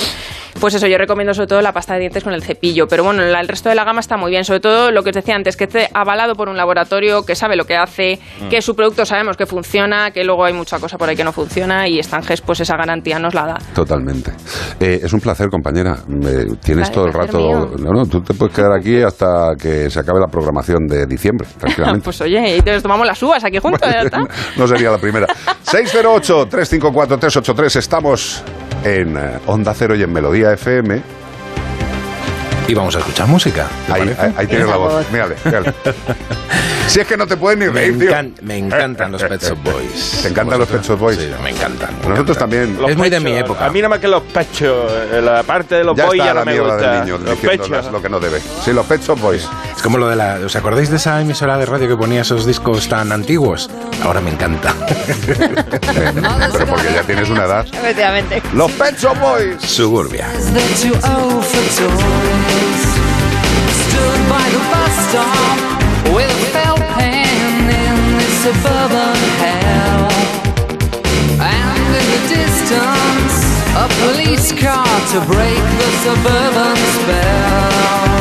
Pues 0.60 0.74
eso, 0.74 0.88
yo 0.88 0.98
recomiendo 0.98 1.34
sobre 1.34 1.48
todo 1.48 1.62
la 1.62 1.74
pasta 1.74 1.96
de 1.96 2.00
dientes 2.00 2.24
con 2.24 2.34
el 2.34 2.42
cepillo. 2.42 2.88
Pero 2.88 3.04
bueno, 3.04 3.22
el 3.24 3.48
resto 3.48 3.68
de 3.68 3.76
la 3.76 3.84
gama 3.84 4.00
está 4.00 4.16
muy 4.16 4.32
bien. 4.32 4.46
Sobre 4.46 4.62
todo 4.62 4.90
lo 4.90 5.04
que 5.04 5.10
os 5.10 5.16
decía 5.16 5.36
antes, 5.36 5.58
que 5.58 5.66
esté 5.66 5.90
avalado 5.94 6.34
por 6.36 6.48
un 6.48 6.56
laboratorio 6.56 7.24
que 7.26 7.36
sabe 7.36 7.58
lo 7.58 7.66
que 7.66 7.76
hace, 7.76 8.20
Mm. 8.42 8.48
que 8.48 8.62
su 8.62 8.74
producto 8.74 9.06
sabemos 9.06 9.36
que 9.36 9.46
funciona, 9.46 10.12
que 10.12 10.24
luego 10.24 10.46
hay 10.46 10.54
mucha 10.54 10.80
cosa 10.80 10.98
por 10.98 11.10
ahí 11.10 11.16
que 11.18 11.26
no 11.26 11.34
funciona 11.34 11.90
y 11.90 12.02
Stanges 12.02 12.40
pues 12.40 12.62
esa 12.62 12.78
garantía 12.78 13.20
nos 13.20 13.34
la 13.34 13.46
da. 13.48 13.58
Totalmente. 13.74 14.32
Eh, 14.80 15.02
es 15.04 15.12
un 15.12 15.20
placer, 15.20 15.50
compañera. 15.50 15.98
Eh, 16.26 16.46
tienes 16.64 16.90
todo 16.90 17.08
el 17.08 17.14
rato. 17.14 17.38
mío. 17.38 17.72
No, 17.78 17.92
no, 17.92 18.06
tú 18.06 18.22
te 18.22 18.34
puedes 18.34 18.56
quedar 18.56 18.72
aquí 18.72 19.02
hasta 19.02 19.56
que 19.62 19.90
se 19.90 20.00
acabe 20.00 20.22
la 20.22 20.28
programación 20.28 20.88
de 20.88 21.06
diciembre, 21.06 21.48
tranquilamente. 21.60 22.04
pues 22.06 22.22
oye, 22.22 22.58
y 22.58 22.62
nos 22.62 22.82
tomamos 22.82 23.06
las 23.06 23.22
uvas 23.22 23.44
aquí 23.44 23.58
juntos, 23.60 23.82
ya 23.92 24.02
está. 24.04 24.20
no 24.56 24.68
sería 24.68 24.90
la 24.90 24.98
primera. 25.00 25.28
608-354-383. 27.08 27.76
Estamos 27.78 28.44
en 28.84 29.18
eh, 29.18 29.40
Onda 29.46 29.74
Cero 29.74 29.96
y 29.96 30.04
en 30.04 30.12
Melodía 30.12 30.54
FM. 30.54 31.02
Y 32.68 32.74
vamos 32.74 32.96
a 32.96 33.00
escuchar 33.00 33.28
música. 33.28 33.68
¿te 33.88 33.94
Ahí, 33.94 34.00
parece? 34.02 34.22
ahí- 34.22 34.34
ahí 34.38 34.48
tienes 34.48 34.68
la 34.68 34.78
voz. 34.78 35.06
Mírale, 35.12 35.36
mírale. 35.46 35.74
Si 36.88 37.00
es 37.00 37.08
que 37.08 37.18
no 37.18 37.26
te 37.26 37.36
puedes 37.36 37.58
ni 37.58 37.66
Me, 37.66 37.72
reír, 37.72 37.98
tío. 37.98 38.12
encan- 38.12 38.34
me 38.44 38.58
encantan 38.60 39.12
los 39.12 39.24
Pet 39.24 39.42
Shop 39.42 39.58
Boys. 39.64 40.20
¿Te 40.22 40.28
encantan 40.30 40.60
los 40.60 40.70
Pet 40.70 40.84
Shop 40.84 41.00
Boys? 41.00 41.18
Sí, 41.18 41.32
me 41.44 41.50
encantan. 41.50 41.90
me 42.04 42.10
Nosotros 42.10 42.38
encantan. 42.38 42.60
también. 42.60 42.78
Los 42.80 42.92
Es 42.92 42.98
muy 42.98 43.10
de 43.10 43.20
mi 43.20 43.32
época. 43.34 43.66
A 43.66 43.70
mí 43.72 43.80
nada 43.80 43.90
más 43.90 43.98
que 44.00 44.08
los 44.08 44.22
pechos, 44.22 44.92
eh, 45.12 45.20
la 45.20 45.42
parte 45.42 45.74
de 45.76 45.84
los 45.84 45.98
Ya 45.98 46.06
boys 46.06 46.20
está 46.22 46.26
ya 46.28 46.34
la 46.36 46.46
no 46.46 46.52
me 46.52 46.60
gusta. 46.60 46.92
del 46.92 47.02
niño 47.06 47.18
los 47.18 47.40
pechos. 47.40 47.92
lo 47.92 48.02
que 48.04 48.08
no 48.10 48.20
debe. 48.20 48.40
Sí, 48.64 48.72
los 48.72 48.86
Pet 48.86 49.02
Shop 49.04 49.20
Boys. 49.20 49.50
Es 49.76 49.82
como 49.82 49.98
lo 49.98 50.08
de 50.10 50.16
la. 50.16 50.36
¿Os 50.46 50.56
acordáis 50.56 50.92
de 50.92 50.98
esa 50.98 51.20
emisora 51.20 51.58
de 51.58 51.66
radio 51.66 51.88
que 51.88 51.98
ponía 51.98 52.22
esos 52.22 52.46
discos 52.46 52.88
tan 52.88 53.12
antiguos? 53.12 53.68
Ahora 54.04 54.22
me 54.22 54.30
encanta. 54.30 54.72
Pero 55.26 56.68
porque 56.68 56.94
ya 56.94 57.02
tienes 57.02 57.32
una 57.32 57.46
edad. 57.46 57.66
Efectivamente. 57.66 58.44
Los 58.54 58.72
Pet 58.74 58.96
Shop 59.00 59.18
Boys. 59.20 59.60
Suburbia. 59.64 60.28
Stood 63.84 64.22
by 64.30 64.46
the 64.56 64.62
bus 64.72 64.94
stop 65.10 65.58
with 66.16 66.32
a 66.32 66.46
felt 66.54 66.80
pen 66.96 67.70
in 67.86 67.98
this 68.20 68.36
suburban 68.44 69.18
hell. 69.44 70.08
And 71.40 71.86
in 72.00 72.06
the 72.14 72.22
distance, 72.40 73.36
a 73.84 73.88
police 74.02 74.52
car 74.64 74.96
to 75.12 75.20
break 75.32 75.64
the 75.82 75.90
suburban 76.04 76.78
spell. 76.98 78.15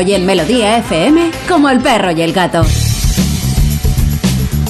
Onda 0.00 0.06
Cero 0.06 0.10
y 0.10 0.14
en 0.14 0.24
Melodía 0.24 0.78
FM 0.78 1.30
como 1.46 1.68
el 1.68 1.80
perro 1.80 2.10
y 2.12 2.22
el 2.22 2.32
gato. 2.32 2.64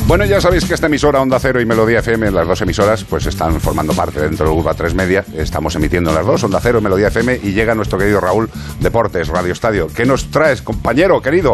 Bueno, 0.07 0.25
ya 0.25 0.41
sabéis 0.41 0.65
que 0.65 0.75
esta 0.75 0.87
emisora 0.87 1.21
Onda 1.21 1.39
Cero 1.39 1.61
y 1.61 1.67
Melodía 1.67 2.01
FM, 2.01 2.33
las 2.33 2.49
dos 2.49 2.61
emisoras, 2.63 3.05
pues 3.05 3.27
están 3.27 3.61
formando 3.61 3.93
parte 3.93 4.21
dentro 4.21 4.47
del 4.47 4.55
Grupo 4.57 4.71
A3 4.71 4.93
Media. 4.95 5.25
Estamos 5.37 5.77
emitiendo 5.77 6.11
en 6.11 6.17
las 6.17 6.27
dos, 6.27 6.43
Onda 6.43 6.59
Cero, 6.61 6.81
Melodía 6.81 7.09
FM, 7.09 7.41
y 7.45 7.53
llega 7.53 7.77
nuestro 7.77 7.97
querido 7.97 8.21
Raúl 8.21 8.51
Deportes, 8.81 9.29
Radio 9.29 9.53
Estadio. 9.53 9.87
¿Qué 9.95 10.05
nos 10.05 10.33
traes, 10.33 10.63
compañero, 10.63 11.23
querido? 11.23 11.53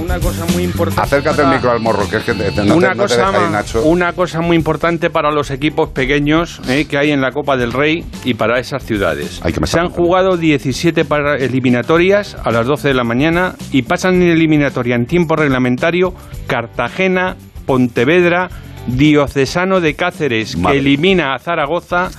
Una 0.00 0.18
cosa 0.20 0.44
muy 0.52 0.62
importante. 0.64 1.00
Acércate 1.02 1.40
el 1.40 1.44
para- 1.46 1.56
micro 1.56 1.70
al 1.72 1.80
morro, 1.80 2.08
que 2.08 2.16
es 2.18 2.22
que 2.24 2.34
te, 2.34 2.50
te- 2.52 2.64
no 2.64 2.72
te- 2.72 2.72
una, 2.72 2.88
no 2.94 3.06
te 3.06 3.14
cosa, 3.14 3.28
ahí, 3.28 3.52
Nacho. 3.52 3.82
una 3.84 4.12
cosa 4.12 4.40
muy 4.40 4.56
importante 4.56 5.10
para 5.10 5.30
los 5.30 5.50
equipos 5.50 5.90
pequeños 5.90 6.60
eh, 6.68 6.86
que 6.88 6.98
hay 6.98 7.10
en 7.12 7.20
la 7.20 7.32
Copa 7.32 7.56
del 7.56 7.72
Rey 7.72 8.04
y 8.24 8.34
para 8.34 8.58
esas 8.58 8.84
ciudades. 8.84 9.40
Ay, 9.42 9.54
Se 9.64 9.78
han 9.80 9.88
jugado 9.90 10.36
17 10.36 11.04
para- 11.04 11.36
eliminatorias 11.36 12.36
a 12.44 12.50
las 12.50 12.66
12 12.66 12.88
de 12.88 12.94
la 12.94 13.04
mañana 13.04 13.54
y 13.72 13.82
pasan 13.82 14.22
en 14.22 14.28
eliminatoria 14.30 14.94
en 14.96 15.06
tiempo 15.06 15.36
reglamentario 15.36 16.14
Cartagena, 16.46 17.36
Pontevedra, 17.66 18.48
Diocesano 18.86 19.80
de 19.80 19.94
Cáceres, 19.94 20.56
Madre. 20.56 20.74
que 20.76 20.80
elimina 20.80 21.34
a 21.34 21.38
Zaragoza, 21.40 22.10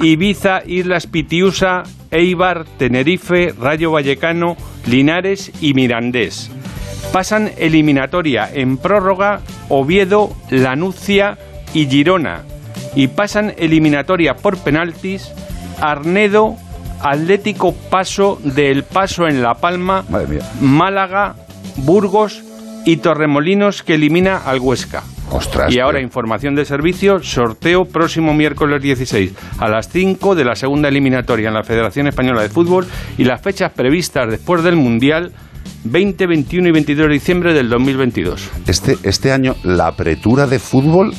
Ibiza, 0.00 0.62
Islas 0.66 1.06
Pitiusa, 1.08 1.82
Eibar, 2.12 2.64
Tenerife, 2.78 3.52
Rayo 3.60 3.90
Vallecano, 3.90 4.56
Linares 4.86 5.50
y 5.60 5.74
Mirandés. 5.74 6.50
Pasan 7.12 7.50
eliminatoria 7.56 8.48
en 8.52 8.78
prórroga 8.78 9.40
Oviedo, 9.68 10.34
Lanucia 10.50 11.38
y 11.74 11.86
Girona. 11.86 12.42
Y 12.94 13.08
pasan 13.08 13.54
eliminatoria 13.56 14.34
por 14.34 14.58
penaltis 14.58 15.32
Arnedo, 15.80 16.56
Atlético 17.00 17.74
Paso 17.90 18.38
del 18.44 18.84
Paso 18.84 19.26
en 19.26 19.42
La 19.42 19.54
Palma, 19.54 20.04
Málaga, 20.60 21.34
Burgos 21.76 22.42
y 22.84 22.98
Torremolinos 22.98 23.82
que 23.82 23.94
elimina 23.94 24.38
al 24.38 24.60
Huesca. 24.60 25.02
Ostras, 25.30 25.72
y 25.72 25.80
ahora 25.80 25.98
tío. 25.98 26.06
información 26.06 26.54
de 26.54 26.64
servicio, 26.66 27.22
sorteo 27.22 27.86
próximo 27.86 28.34
miércoles 28.34 28.82
16 28.82 29.32
a 29.58 29.68
las 29.68 29.88
5 29.88 30.34
de 30.34 30.44
la 30.44 30.54
segunda 30.54 30.88
eliminatoria 30.88 31.48
en 31.48 31.54
la 31.54 31.62
Federación 31.62 32.06
Española 32.06 32.42
de 32.42 32.50
Fútbol 32.50 32.86
y 33.16 33.24
las 33.24 33.40
fechas 33.40 33.72
previstas 33.72 34.30
después 34.30 34.62
del 34.62 34.76
Mundial 34.76 35.32
20, 35.84 36.26
21 36.26 36.68
y 36.68 36.70
22 36.70 37.08
de 37.08 37.12
diciembre 37.14 37.52
del 37.54 37.68
2022. 37.68 38.50
Este, 38.66 38.98
este 39.02 39.32
año 39.32 39.56
la 39.62 39.88
apertura 39.88 40.46
de 40.46 40.58
fútbol 40.58 41.12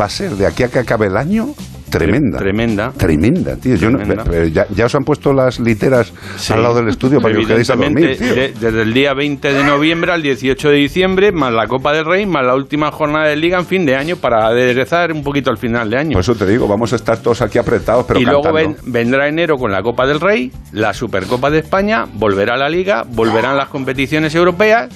va 0.00 0.06
a 0.06 0.10
ser 0.10 0.32
de 0.36 0.46
aquí 0.46 0.62
a 0.62 0.68
que 0.68 0.80
acabe 0.80 1.06
el 1.06 1.16
año 1.16 1.54
tremenda. 1.90 2.38
Tremenda. 2.38 2.92
Tremenda, 2.96 3.56
tío. 3.56 3.76
Yo 3.76 3.90
no- 3.90 3.98
ya, 4.46 4.66
ya 4.74 4.86
os 4.86 4.94
han 4.94 5.04
puesto 5.04 5.32
las 5.32 5.60
literas 5.60 6.12
al 6.50 6.62
lado 6.62 6.76
del 6.76 6.88
estudio 6.88 7.20
para 7.20 7.34
que 7.34 7.40
os 7.40 7.46
quedéis 7.46 7.70
a 7.70 7.76
dormir, 7.76 8.16
tío. 8.18 8.34
de- 8.34 8.52
desde 8.58 8.82
el 8.82 8.92
día 8.94 9.12
20 9.14 9.52
de 9.52 9.64
noviembre 9.64 10.12
al 10.12 10.22
18 10.22 10.68
de 10.70 10.76
diciembre, 10.76 11.32
más 11.32 11.52
la 11.52 11.66
Copa 11.66 11.92
del 11.92 12.04
Rey, 12.04 12.26
más 12.26 12.44
la 12.46 12.54
última 12.54 12.90
jornada 12.90 13.28
de 13.28 13.36
Liga 13.36 13.58
en 13.58 13.66
fin 13.66 13.84
de 13.84 13.96
año 13.96 14.16
para 14.16 14.46
aderezar 14.46 15.12
un 15.12 15.22
poquito 15.22 15.50
al 15.50 15.58
final 15.58 15.90
de 15.90 15.98
año. 15.98 16.12
Por 16.12 16.20
eso 16.20 16.34
te 16.34 16.46
digo, 16.46 16.66
vamos 16.68 16.92
a 16.92 16.96
estar 16.96 17.18
todos 17.18 17.42
aquí 17.42 17.58
apretados, 17.58 18.04
pero 18.06 18.20
y 18.20 18.24
luego 18.24 18.52
ven- 18.52 18.76
vendrá 18.86 19.28
enero 19.28 19.56
con 19.56 19.70
la 19.72 19.82
Copa 19.82 20.06
del 20.06 20.20
Rey, 20.20 20.52
la 20.72 20.92
Supercopa 20.94 21.50
de 21.50 21.58
España, 21.58 22.06
volverá 22.14 22.56
la 22.56 22.68
Liga, 22.68 23.04
volverán 23.08 23.56
las 23.56 23.68
competiciones 23.68 24.34
europeas 24.34 24.88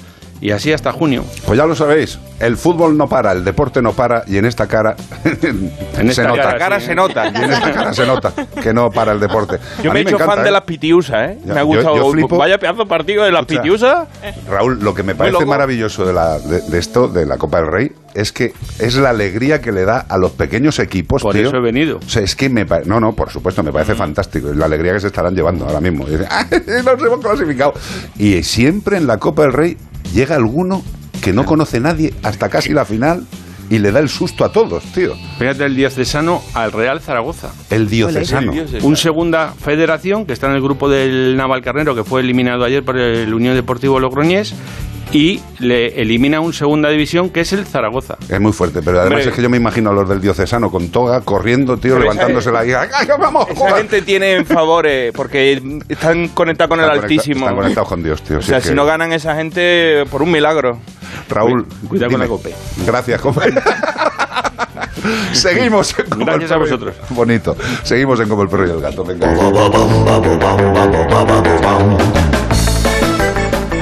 y 0.45 0.51
así 0.51 0.74
hasta 0.74 0.92
junio. 0.92 1.24
Pues 1.47 1.57
ya 1.57 1.64
lo 1.64 1.74
sabéis, 1.74 2.18
el 2.38 2.59
fútbol 2.59 2.99
no 2.99 3.09
para, 3.09 3.32
el 3.32 3.45
deporte 3.45 3.80
no 3.80 3.95
para 3.95 4.24
y 4.26 4.36
en 4.36 4.45
esta 4.45 4.66
cara 4.66 4.95
En 5.42 5.72
se 5.95 6.07
esta 6.11 6.28
nota. 6.28 6.42
cara, 6.42 6.59
cara 6.59 6.80
sí, 6.80 6.86
se 6.86 6.92
¿eh? 6.92 6.97
nota. 6.97 7.32
Y 7.34 7.36
en 7.45 7.51
esta 7.51 7.72
cara 7.72 7.95
se 7.95 8.07
nota 8.07 8.32
que 8.62 8.74
no 8.74 8.90
para 8.90 9.12
el 9.12 9.20
deporte. 9.20 9.57
Yo 9.82 9.90
A 9.90 9.95
me 9.95 10.01
he 10.01 10.03
hecho 10.03 10.16
encanta, 10.16 10.34
fan 10.34 10.42
de 10.45 10.51
¿eh? 10.51 10.53
las 10.53 10.64
pitiusas, 10.64 11.30
¿eh? 11.30 11.38
Ya, 11.47 11.55
me 11.55 11.61
ha 11.61 11.62
gustado. 11.62 11.97
yo 11.97 12.11
flipo. 12.11 12.36
Vaya 12.36 12.59
pedazo 12.59 12.80
de 12.82 12.86
partido 12.86 13.24
de 13.24 13.32
las 13.32 13.47
pitiusas. 13.47 14.07
Raúl, 14.47 14.80
lo 14.80 14.95
que 14.95 15.03
me 15.03 15.14
parece 15.14 15.47
maravilloso 15.47 16.05
de, 16.05 16.12
la, 16.12 16.38
de, 16.38 16.61
de 16.61 16.78
esto, 16.78 17.09
de 17.09 17.24
la 17.24 17.38
Copa 17.38 17.62
del 17.62 17.72
Rey, 17.72 17.92
es 18.12 18.30
que 18.30 18.53
es 18.80 18.97
la 18.97 19.11
alegría 19.11 19.62
que 19.62 19.72
le 19.72 19.86
da 19.86 20.05
a 20.07 20.18
los 20.18 20.32
pequeños 20.32 20.78
equipos. 20.78 21.22
Por 21.22 21.34
tío. 21.34 21.49
eso 21.49 21.57
he 21.57 21.61
venido. 21.62 22.01
O 22.05 22.09
sea, 22.11 22.22
es 22.22 22.36
que 22.36 22.51
me 22.51 22.66
parece. 22.66 22.86
No, 22.90 23.01
no, 23.01 23.14
por 23.14 23.30
supuesto, 23.30 23.62
me 23.62 23.72
parece 23.72 23.95
fantástico. 23.95 24.51
Es 24.51 24.57
la 24.57 24.66
alegría 24.66 24.92
que 24.92 25.01
se 25.01 25.07
estarán 25.07 25.34
llevando 25.34 25.64
ahora 25.64 25.80
mismo. 25.80 26.05
Y 26.09 26.11
dicen, 26.11 26.26
¡Ah, 26.30 26.45
nos 26.51 27.03
hemos 27.03 27.20
clasificado! 27.20 27.72
Y 28.18 28.42
siempre 28.42 28.99
en 28.99 29.07
la 29.07 29.16
Copa 29.16 29.40
del 29.42 29.55
Rey 29.55 29.78
llega 30.12 30.36
alguno 30.36 30.82
que 31.22 31.32
no 31.32 31.44
conoce 31.44 31.80
nadie 31.80 32.12
hasta 32.22 32.48
casi 32.48 32.72
la 32.72 32.84
final 32.84 33.24
y 33.70 33.78
le 33.78 33.92
da 33.92 34.00
el 34.00 34.09
susto 34.09 34.44
a 34.44 34.52
todos, 34.52 34.84
tío. 34.92 35.14
Fíjate 35.38 35.64
el 35.64 35.74
diocesano 35.74 36.42
al 36.52 36.72
Real 36.72 37.00
Zaragoza. 37.00 37.50
El 37.70 37.88
diocesano. 37.88 38.52
Un 38.82 38.96
segunda 38.96 39.55
federación 39.59 40.26
que 40.26 40.32
está 40.32 40.48
en 40.48 40.55
el 40.57 40.62
grupo 40.62 40.88
del 40.88 41.36
Navalcarnero 41.36 41.94
que 41.94 42.05
fue 42.05 42.20
eliminado 42.20 42.64
ayer 42.64 42.84
por 42.84 42.98
el 42.98 43.32
Unión 43.32 43.55
Deportivo 43.55 43.98
Logroñés 44.00 44.55
y 45.14 45.40
le 45.60 46.00
elimina 46.02 46.40
un 46.40 46.52
segunda 46.52 46.88
división 46.90 47.30
que 47.30 47.40
es 47.42 47.52
el 47.52 47.64
Zaragoza. 47.66 48.16
Es 48.28 48.40
muy 48.40 48.52
fuerte, 48.52 48.80
pero 48.84 48.98
además 49.00 49.18
Hombre. 49.20 49.30
es 49.30 49.36
que 49.36 49.42
yo 49.42 49.48
me 49.48 49.56
imagino 49.56 49.90
a 49.90 49.92
los 49.94 50.08
del 50.08 50.20
diocesano 50.20 50.70
con 50.72 50.88
toga, 50.88 51.20
corriendo, 51.20 51.76
tío, 51.76 51.94
Pero 51.94 52.04
esa- 52.10 52.12
levantándose 52.14 52.50
la 52.50 52.60
¡Ay, 52.60 52.88
ay, 52.92 53.06
vamos! 53.18 53.46
Esa 53.48 53.60
joder! 53.60 53.76
gente 53.76 54.02
tiene 54.02 54.44
favores 54.44 55.12
porque 55.14 55.62
están 55.88 56.28
conectados 56.28 56.70
con 56.70 56.80
el 56.80 56.86
Están 56.86 57.02
Altísimo. 57.04 57.40
Están 57.46 57.56
conectados 57.56 57.88
con 57.88 58.02
Dios, 58.02 58.22
tío. 58.22 58.38
O 58.38 58.42
sea, 58.42 58.58
es 58.58 58.64
si 58.64 58.70
que- 58.70 58.74
no 58.74 58.84
ganan 58.84 59.12
esa 59.12 59.36
gente 59.36 60.04
por 60.10 60.20
un 60.20 60.32
milagro. 60.32 60.78
Raúl, 61.28 61.64
Cuidado 61.88 62.10
con 62.10 62.20
la 62.20 62.26
cope. 62.26 62.52
Gracias, 62.84 63.20
compa. 63.20 63.42
Seguimos 65.32 65.96
en 65.98 66.06
Como 66.06 66.24
Gracias 66.26 66.50
el 66.50 66.54
a 66.54 66.56
y- 66.56 66.60
vosotros. 66.60 66.94
Bonito. 67.10 67.56
Seguimos 67.84 68.18
en 68.20 68.28
Como 68.28 68.42
el 68.42 68.48
perro 68.48 68.66
y 68.66 68.70
el 68.70 68.80
gato. 68.80 69.04
Venga. 69.04 69.32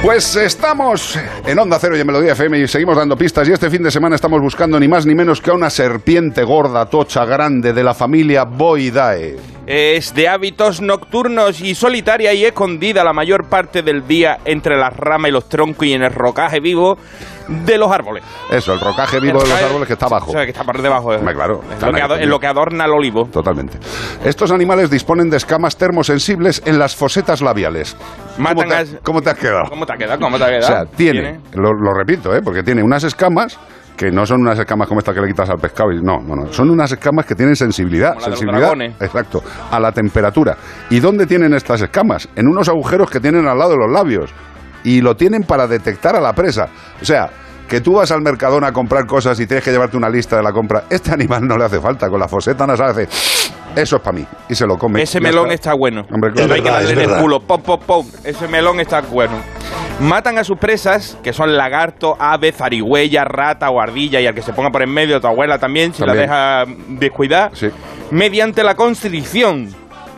Pues 0.03 0.35
estamos 0.35 1.17
en 1.47 1.57
Onda 1.57 1.79
Cero 1.79 1.95
y 1.95 2.01
en 2.01 2.05
Melodía 2.05 2.33
FM 2.33 2.59
y 2.59 2.67
seguimos 2.67 2.97
dando 2.97 3.15
pistas 3.15 3.47
y 3.47 3.53
este 3.53 3.69
fin 3.69 3.81
de 3.83 3.89
semana 3.89 4.17
estamos 4.17 4.41
buscando 4.41 4.77
ni 4.77 4.85
más 4.85 5.05
ni 5.05 5.15
menos 5.15 5.39
que 5.39 5.49
a 5.49 5.53
una 5.53 5.69
serpiente 5.69 6.43
gorda, 6.43 6.87
tocha, 6.87 7.23
grande 7.23 7.71
de 7.71 7.83
la 7.85 7.93
familia 7.93 8.43
Boidae. 8.43 9.37
Es 9.65 10.13
de 10.13 10.27
hábitos 10.27 10.81
nocturnos 10.81 11.61
y 11.61 11.73
solitaria 11.73 12.33
y 12.33 12.43
escondida 12.43 13.05
la 13.05 13.13
mayor 13.13 13.47
parte 13.47 13.81
del 13.81 14.05
día 14.05 14.39
entre 14.43 14.75
las 14.75 14.93
ramas 14.93 15.29
y 15.29 15.31
los 15.31 15.47
troncos 15.47 15.87
y 15.87 15.93
en 15.93 16.03
el 16.03 16.13
rocaje 16.13 16.59
vivo 16.59 16.97
de 17.47 17.77
los 17.77 17.91
árboles. 17.91 18.23
Eso, 18.49 18.73
el 18.73 18.79
rocaje 18.79 19.19
vivo 19.19 19.39
El 19.41 19.47
de 19.47 19.53
los 19.53 19.63
árboles 19.63 19.87
que 19.87 19.93
está 19.93 20.05
abajo. 20.05 20.29
O 20.29 20.33
sea, 20.33 20.43
que 20.45 20.51
está 20.51 20.63
por 20.63 20.81
debajo. 20.81 21.09
Hombre, 21.09 21.33
claro, 21.33 21.61
En 21.65 21.71
están 21.73 21.91
lo, 21.91 22.39
que 22.39 22.47
lo 22.47 22.49
adorna 22.49 22.85
el 22.85 22.91
olivo. 22.91 23.25
Totalmente. 23.31 23.77
Estos 24.23 24.51
animales 24.51 24.89
disponen 24.89 25.29
de 25.29 25.37
escamas 25.37 25.75
termosensibles 25.77 26.61
en 26.65 26.79
las 26.79 26.95
fosetas 26.95 27.41
labiales. 27.41 27.95
¿Cómo 28.37 28.63
te, 28.63 28.73
a- 28.73 28.79
ha- 28.79 28.85
cómo 29.03 29.21
te 29.21 29.29
has 29.29 29.37
quedado? 29.37 29.63
¿Cómo 29.69 29.85
te 29.85 29.93
ha 29.93 29.97
quedado? 29.97 30.19
¿Cómo 30.19 30.37
te 30.37 30.45
quedado? 30.45 30.59
O 30.59 30.67
sea, 30.67 30.85
tiene, 30.85 31.39
Lo, 31.53 31.71
lo 31.71 31.93
repito, 31.93 32.33
¿eh? 32.35 32.41
porque 32.43 32.63
tiene 32.63 32.81
unas 32.83 33.03
escamas 33.03 33.59
que 33.95 34.09
no 34.11 34.25
son 34.25 34.41
unas 34.41 34.57
escamas 34.57 34.87
como 34.87 34.99
esta 34.99 35.13
que 35.13 35.21
le 35.21 35.27
quitas 35.27 35.49
al 35.49 35.57
pescado. 35.59 35.91
y- 35.91 36.01
No, 36.01 36.17
no, 36.19 36.35
no. 36.35 36.51
Son 36.51 36.69
unas 36.69 36.91
escamas 36.91 37.25
que 37.27 37.35
tienen 37.35 37.55
sensibilidad. 37.55 38.13
Como 38.15 38.21
la 38.21 38.25
de 38.25 38.31
los 38.31 38.39
sensibilidad. 38.39 39.01
Exacto. 39.01 39.43
A 39.69 39.79
la 39.79 39.91
temperatura. 39.91 40.57
¿Y 40.89 40.99
dónde 40.99 41.27
tienen 41.27 41.53
estas 41.53 41.81
escamas? 41.81 42.27
En 42.35 42.47
unos 42.47 42.67
agujeros 42.69 43.09
que 43.11 43.19
tienen 43.19 43.45
al 43.47 43.57
lado 43.57 43.71
de 43.71 43.77
los 43.77 43.91
labios. 43.91 44.31
Y 44.83 45.01
lo 45.01 45.15
tienen 45.15 45.43
para 45.43 45.67
detectar 45.67 46.15
a 46.15 46.21
la 46.21 46.33
presa. 46.33 46.67
O 47.01 47.05
sea. 47.05 47.29
Que 47.67 47.79
tú 47.79 47.93
vas 47.93 48.11
al 48.11 48.21
Mercadona 48.21 48.67
a 48.67 48.71
comprar 48.73 49.07
cosas 49.07 49.39
y 49.39 49.47
tienes 49.47 49.63
que 49.63 49.71
llevarte 49.71 49.95
una 49.95 50.09
lista 50.09 50.35
de 50.35 50.43
la 50.43 50.51
compra. 50.51 50.83
Este 50.89 51.11
animal 51.13 51.47
no 51.47 51.57
le 51.57 51.63
hace 51.63 51.79
falta. 51.79 52.09
Con 52.09 52.19
la 52.19 52.27
foseta 52.27 52.67
nasal 52.67 52.91
hace. 52.91 53.03
Eso 53.73 53.95
es 53.95 54.01
para 54.01 54.11
mí. 54.17 54.27
Y 54.49 54.53
se 54.53 54.67
lo 54.67 54.77
come. 54.77 55.01
Ese 55.01 55.21
melón 55.21 55.49
está, 55.49 55.73
bueno. 55.73 56.05
Hombre, 56.11 56.33
claro. 56.33 56.49
No 56.49 56.53
hay 56.55 56.61
que 56.61 56.69
darle 56.69 56.91
en 56.91 57.09
el 57.09 57.17
culo. 57.21 57.39
Pom, 57.39 57.61
pom, 57.63 57.79
pom. 57.79 58.05
Ese 58.25 58.49
melón 58.49 58.81
está 58.81 58.99
bueno. 59.01 59.41
Matan 60.01 60.37
a 60.37 60.43
sus 60.43 60.59
presas, 60.59 61.17
que 61.23 61.31
son 61.31 61.55
lagarto, 61.55 62.15
ave, 62.19 62.51
zarigüeya, 62.51 63.23
rata 63.23 63.69
o 63.69 63.79
ardilla, 63.79 64.19
y 64.19 64.27
al 64.27 64.35
que 64.35 64.41
se 64.41 64.51
ponga 64.51 64.69
por 64.69 64.83
en 64.83 64.91
medio, 64.93 65.21
tu 65.21 65.27
abuela 65.27 65.57
también, 65.57 65.93
si 65.93 66.03
También. 66.03 66.29
la 66.29 66.65
deja 66.65 66.73
descuidar, 66.89 67.51
Sí. 67.55 67.69
mediante 68.11 68.61
la 68.63 68.75
constricción 68.75 69.69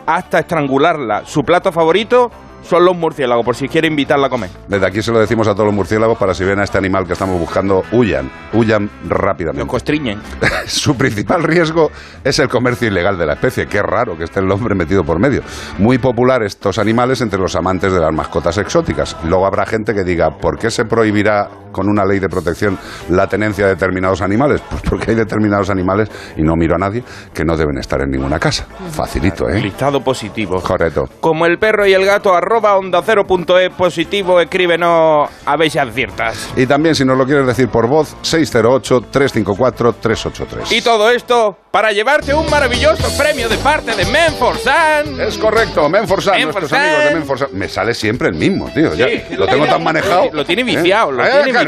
hasta 0.04 0.40
estrangularla. 0.40 1.24
Su 1.26 1.42
plato 1.42 1.70
favorito 1.72 2.30
son 2.66 2.84
los 2.84 2.96
murciélagos, 2.96 3.44
por 3.44 3.56
si 3.56 3.68
quiere 3.68 3.88
invitarla 3.88 4.26
a 4.26 4.30
comer. 4.30 4.50
Desde 4.68 4.86
aquí 4.86 5.02
se 5.02 5.12
lo 5.12 5.18
decimos 5.18 5.48
a 5.48 5.52
todos 5.52 5.66
los 5.66 5.74
murciélagos 5.74 6.18
para 6.18 6.34
si 6.34 6.44
ven 6.44 6.58
a 6.58 6.64
este 6.64 6.78
animal 6.78 7.06
que 7.06 7.12
estamos 7.12 7.38
buscando, 7.38 7.84
huyan, 7.92 8.30
huyan 8.52 8.90
rápidamente. 9.08 9.60
Los 9.60 9.70
constriñen. 9.70 10.20
Su 10.66 10.96
principal 10.96 11.42
riesgo 11.42 11.90
es 12.24 12.38
el 12.38 12.48
comercio 12.48 12.88
ilegal 12.88 13.18
de 13.18 13.26
la 13.26 13.34
especie. 13.34 13.66
Qué 13.66 13.82
raro 13.82 14.16
que 14.16 14.24
esté 14.24 14.40
el 14.40 14.50
hombre 14.50 14.74
metido 14.74 15.04
por 15.04 15.18
medio. 15.18 15.42
Muy 15.78 15.98
popular 15.98 16.42
estos 16.42 16.78
animales 16.78 17.20
entre 17.20 17.38
los 17.38 17.54
amantes 17.56 17.92
de 17.92 18.00
las 18.00 18.12
mascotas 18.12 18.58
exóticas. 18.58 19.16
Luego 19.24 19.46
habrá 19.46 19.66
gente 19.66 19.94
que 19.94 20.04
diga, 20.04 20.38
¿por 20.38 20.58
qué 20.58 20.70
se 20.70 20.84
prohibirá 20.84 21.48
con 21.76 21.88
una 21.90 22.04
ley 22.06 22.18
de 22.18 22.28
protección 22.28 22.78
la 23.10 23.26
tenencia 23.26 23.66
de 23.66 23.74
determinados 23.74 24.22
animales? 24.22 24.62
Pues 24.70 24.80
porque 24.82 25.10
hay 25.10 25.16
determinados 25.16 25.68
animales, 25.68 26.08
y 26.36 26.42
no 26.42 26.54
miro 26.56 26.74
a 26.74 26.78
nadie, 26.78 27.02
que 27.34 27.44
no 27.44 27.54
deben 27.56 27.76
estar 27.78 28.00
en 28.00 28.10
ninguna 28.10 28.38
casa. 28.38 28.66
Facilito, 28.90 29.48
¿eh? 29.50 29.60
Listado 29.60 30.02
positivo. 30.02 30.60
Correcto. 30.62 31.04
Como 31.20 31.44
el 31.44 31.58
perro 31.58 31.86
y 31.86 31.92
el 31.92 32.04
gato, 32.06 32.34
arroba 32.34 32.76
onda 32.76 33.02
cero 33.04 33.24
punto 33.26 33.58
es 33.58 33.70
positivo, 33.70 34.40
escríbenos 34.40 35.28
a 35.44 35.56
ver 35.56 35.70
si 35.70 35.78
aciertas. 35.78 36.50
Y 36.56 36.66
también, 36.66 36.94
si 36.94 37.04
nos 37.04 37.18
lo 37.18 37.26
quieres 37.26 37.46
decir 37.46 37.68
por 37.68 37.86
voz, 37.88 38.16
608-354-383. 38.22 40.72
Y 40.72 40.80
todo 40.82 41.10
esto 41.10 41.56
para 41.70 41.92
llevarte 41.92 42.32
un 42.32 42.48
maravilloso 42.48 43.06
premio 43.18 43.48
de 43.48 43.58
parte 43.58 43.94
de 43.94 44.04
Menforsan. 44.06 45.20
Es 45.20 45.36
correcto, 45.36 45.88
Menforsan, 45.88 46.40
nuestros 46.42 46.72
amigos 46.72 47.04
de 47.04 47.14
Menforsan. 47.14 47.48
Me 47.52 47.68
sale 47.68 47.92
siempre 47.92 48.28
el 48.28 48.34
mismo, 48.34 48.70
tío. 48.74 48.94
ya. 48.94 49.06
Lo 49.36 49.46
tengo 49.46 49.66
tan 49.66 49.82
manejado. 49.96 50.30
Lo 50.32 50.44
tiene 50.44 50.62
¿eh? 50.62 50.76
viciado, 50.76 51.12
lo 51.12 51.22
Ah, 51.22 51.28
tiene 51.42 51.50
claro. 51.50 51.65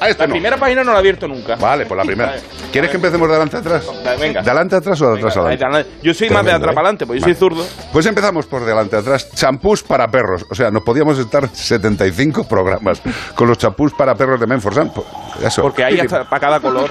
A 0.00 0.08
este 0.08 0.22
la 0.22 0.26
no. 0.26 0.32
primera 0.32 0.56
página 0.56 0.84
no 0.84 0.90
la 0.92 0.98
he 0.98 1.00
abierto 1.00 1.28
nunca. 1.28 1.56
Vale, 1.56 1.86
pues 1.86 1.96
la 1.98 2.04
primera. 2.04 2.30
Vale. 2.34 2.42
¿Quieres 2.72 2.90
que 2.90 2.96
empecemos 2.96 3.28
de 3.28 3.34
adelante 3.34 3.56
a 3.56 3.60
atrás? 3.60 3.86
Venga. 4.18 4.42
¿De 4.42 4.50
adelante 4.50 4.74
a 4.74 4.78
atrás 4.78 5.00
o 5.00 5.12
de 5.12 5.18
atrás 5.18 5.36
adelante? 5.36 5.90
Yo 6.02 6.12
soy 6.14 6.30
más 6.30 6.44
de 6.44 6.52
atrás 6.52 6.72
¿eh? 6.72 6.74
para 6.74 6.88
adelante, 6.88 7.06
porque 7.06 7.20
yo 7.20 7.26
Vale. 7.26 7.34
soy 7.34 7.48
zurdo. 7.48 7.66
Pues 7.92 8.06
empezamos 8.06 8.46
por 8.46 8.64
delante 8.64 8.96
atrás. 8.96 9.30
Champús 9.34 9.82
para 9.82 10.08
perros. 10.08 10.44
O 10.50 10.54
sea, 10.54 10.70
nos 10.70 10.82
podíamos 10.82 11.18
estar 11.18 11.48
75 11.48 12.44
programas 12.48 13.00
con 13.34 13.48
los 13.48 13.58
champús 13.58 13.92
para 13.94 14.14
perros 14.14 14.40
de 14.40 14.46
Menforsan. 14.46 14.90
Pues, 14.92 15.06
Eso. 15.44 15.62
Porque 15.62 15.84
hay 15.84 16.00
hasta 16.00 16.24
para 16.24 16.40
cada 16.40 16.60
color. 16.60 16.90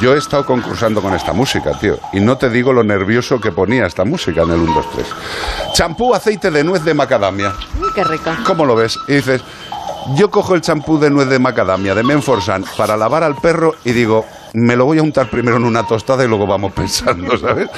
Yo 0.00 0.14
he 0.14 0.18
estado 0.18 0.44
concursando 0.44 1.00
con 1.00 1.14
esta 1.14 1.32
música, 1.32 1.72
tío. 1.78 1.98
Y 2.12 2.20
no 2.20 2.36
te 2.36 2.50
digo 2.50 2.72
lo 2.72 2.84
nervioso 2.84 3.40
que 3.40 3.52
ponía 3.52 3.86
esta 3.86 4.04
música 4.04 4.42
en 4.42 4.50
el 4.50 4.60
1, 4.60 4.74
2, 4.74 4.86
3. 4.94 5.06
Champú 5.72 6.14
aceite 6.14 6.50
de 6.50 6.62
nuez 6.62 6.84
de 6.84 6.92
macadamia. 6.94 7.54
Qué 7.94 8.04
rico. 8.04 8.30
¿Cómo 8.46 8.66
lo 8.66 8.76
ves? 8.76 8.98
Y 9.08 9.14
dices, 9.14 9.42
yo 10.14 10.30
cojo 10.30 10.54
el 10.54 10.60
champú 10.60 10.98
de 10.98 11.10
nuez 11.10 11.28
de 11.28 11.38
macadamia 11.38 11.94
de 11.94 12.02
Menforsan 12.02 12.64
para 12.76 12.96
lavar 12.96 13.22
al 13.22 13.36
perro 13.36 13.74
y 13.84 13.92
digo, 13.92 14.24
me 14.54 14.76
lo 14.76 14.86
voy 14.86 14.98
a 14.98 15.02
untar 15.02 15.28
primero 15.28 15.56
en 15.56 15.64
una 15.64 15.86
tostada 15.86 16.24
y 16.24 16.28
luego 16.28 16.46
vamos 16.46 16.72
pensando, 16.76 17.36
¿sabes? 17.38 17.68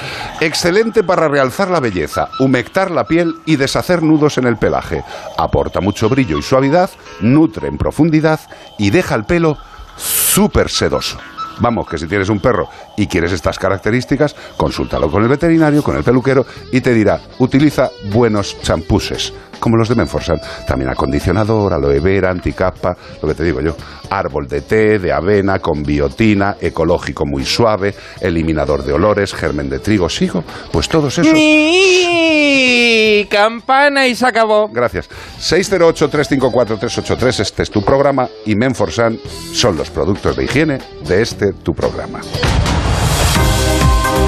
Excelente 0.40 1.02
para 1.02 1.28
realzar 1.28 1.68
la 1.68 1.80
belleza, 1.80 2.28
humectar 2.38 2.90
la 2.90 3.04
piel 3.04 3.34
y 3.46 3.56
deshacer 3.56 4.02
nudos 4.02 4.38
en 4.38 4.46
el 4.46 4.56
pelaje. 4.56 5.02
Aporta 5.36 5.80
mucho 5.80 6.08
brillo 6.08 6.38
y 6.38 6.42
suavidad, 6.42 6.90
nutre 7.20 7.68
en 7.68 7.78
profundidad 7.78 8.40
y 8.78 8.90
deja 8.90 9.14
el 9.14 9.24
pelo 9.24 9.56
súper 9.96 10.70
sedoso. 10.70 11.18
Vamos, 11.60 11.86
que 11.86 11.98
si 11.98 12.06
tienes 12.06 12.30
un 12.30 12.40
perro 12.40 12.68
y 12.96 13.06
quieres 13.06 13.32
estas 13.32 13.58
características, 13.58 14.34
consúltalo 14.56 15.10
con 15.10 15.22
el 15.22 15.28
veterinario, 15.28 15.82
con 15.82 15.94
el 15.94 16.02
peluquero 16.02 16.46
y 16.72 16.80
te 16.80 16.94
dirá, 16.94 17.20
utiliza 17.38 17.90
buenos 18.10 18.58
champuses, 18.62 19.34
como 19.60 19.76
los 19.76 19.88
de 19.88 19.94
Menforsan. 19.94 20.40
También 20.66 20.90
acondicionador, 20.90 21.72
aloe 21.72 22.00
vera, 22.00 22.30
anticapa, 22.30 22.96
lo 23.22 23.28
que 23.28 23.34
te 23.34 23.44
digo 23.44 23.60
yo, 23.60 23.76
árbol 24.10 24.48
de 24.48 24.62
té, 24.62 24.98
de 24.98 25.12
avena, 25.12 25.60
con 25.60 25.82
biotina, 25.82 26.56
ecológico 26.60 27.24
muy 27.26 27.44
suave, 27.44 27.94
eliminador 28.20 28.82
de 28.82 28.92
olores, 28.92 29.34
germen 29.34 29.70
de 29.70 29.78
trigo, 29.78 30.08
sigo, 30.08 30.42
pues 30.72 30.88
todos 30.88 31.16
esos... 31.18 31.32
Ni 31.32 33.26
campana 33.30 34.06
y 34.06 34.14
se 34.14 34.26
acabó. 34.26 34.68
Gracias. 34.68 35.08
608-354-383, 35.38 37.40
este 37.40 37.62
es 37.62 37.70
tu 37.70 37.82
programa 37.82 38.28
y 38.46 38.54
Menforsan 38.56 39.18
son 39.52 39.76
los 39.76 39.90
productos 39.90 40.36
de 40.36 40.44
higiene 40.44 40.78
de 41.06 41.22
este 41.22 41.52
tu 41.52 41.72
programa. 41.72 42.20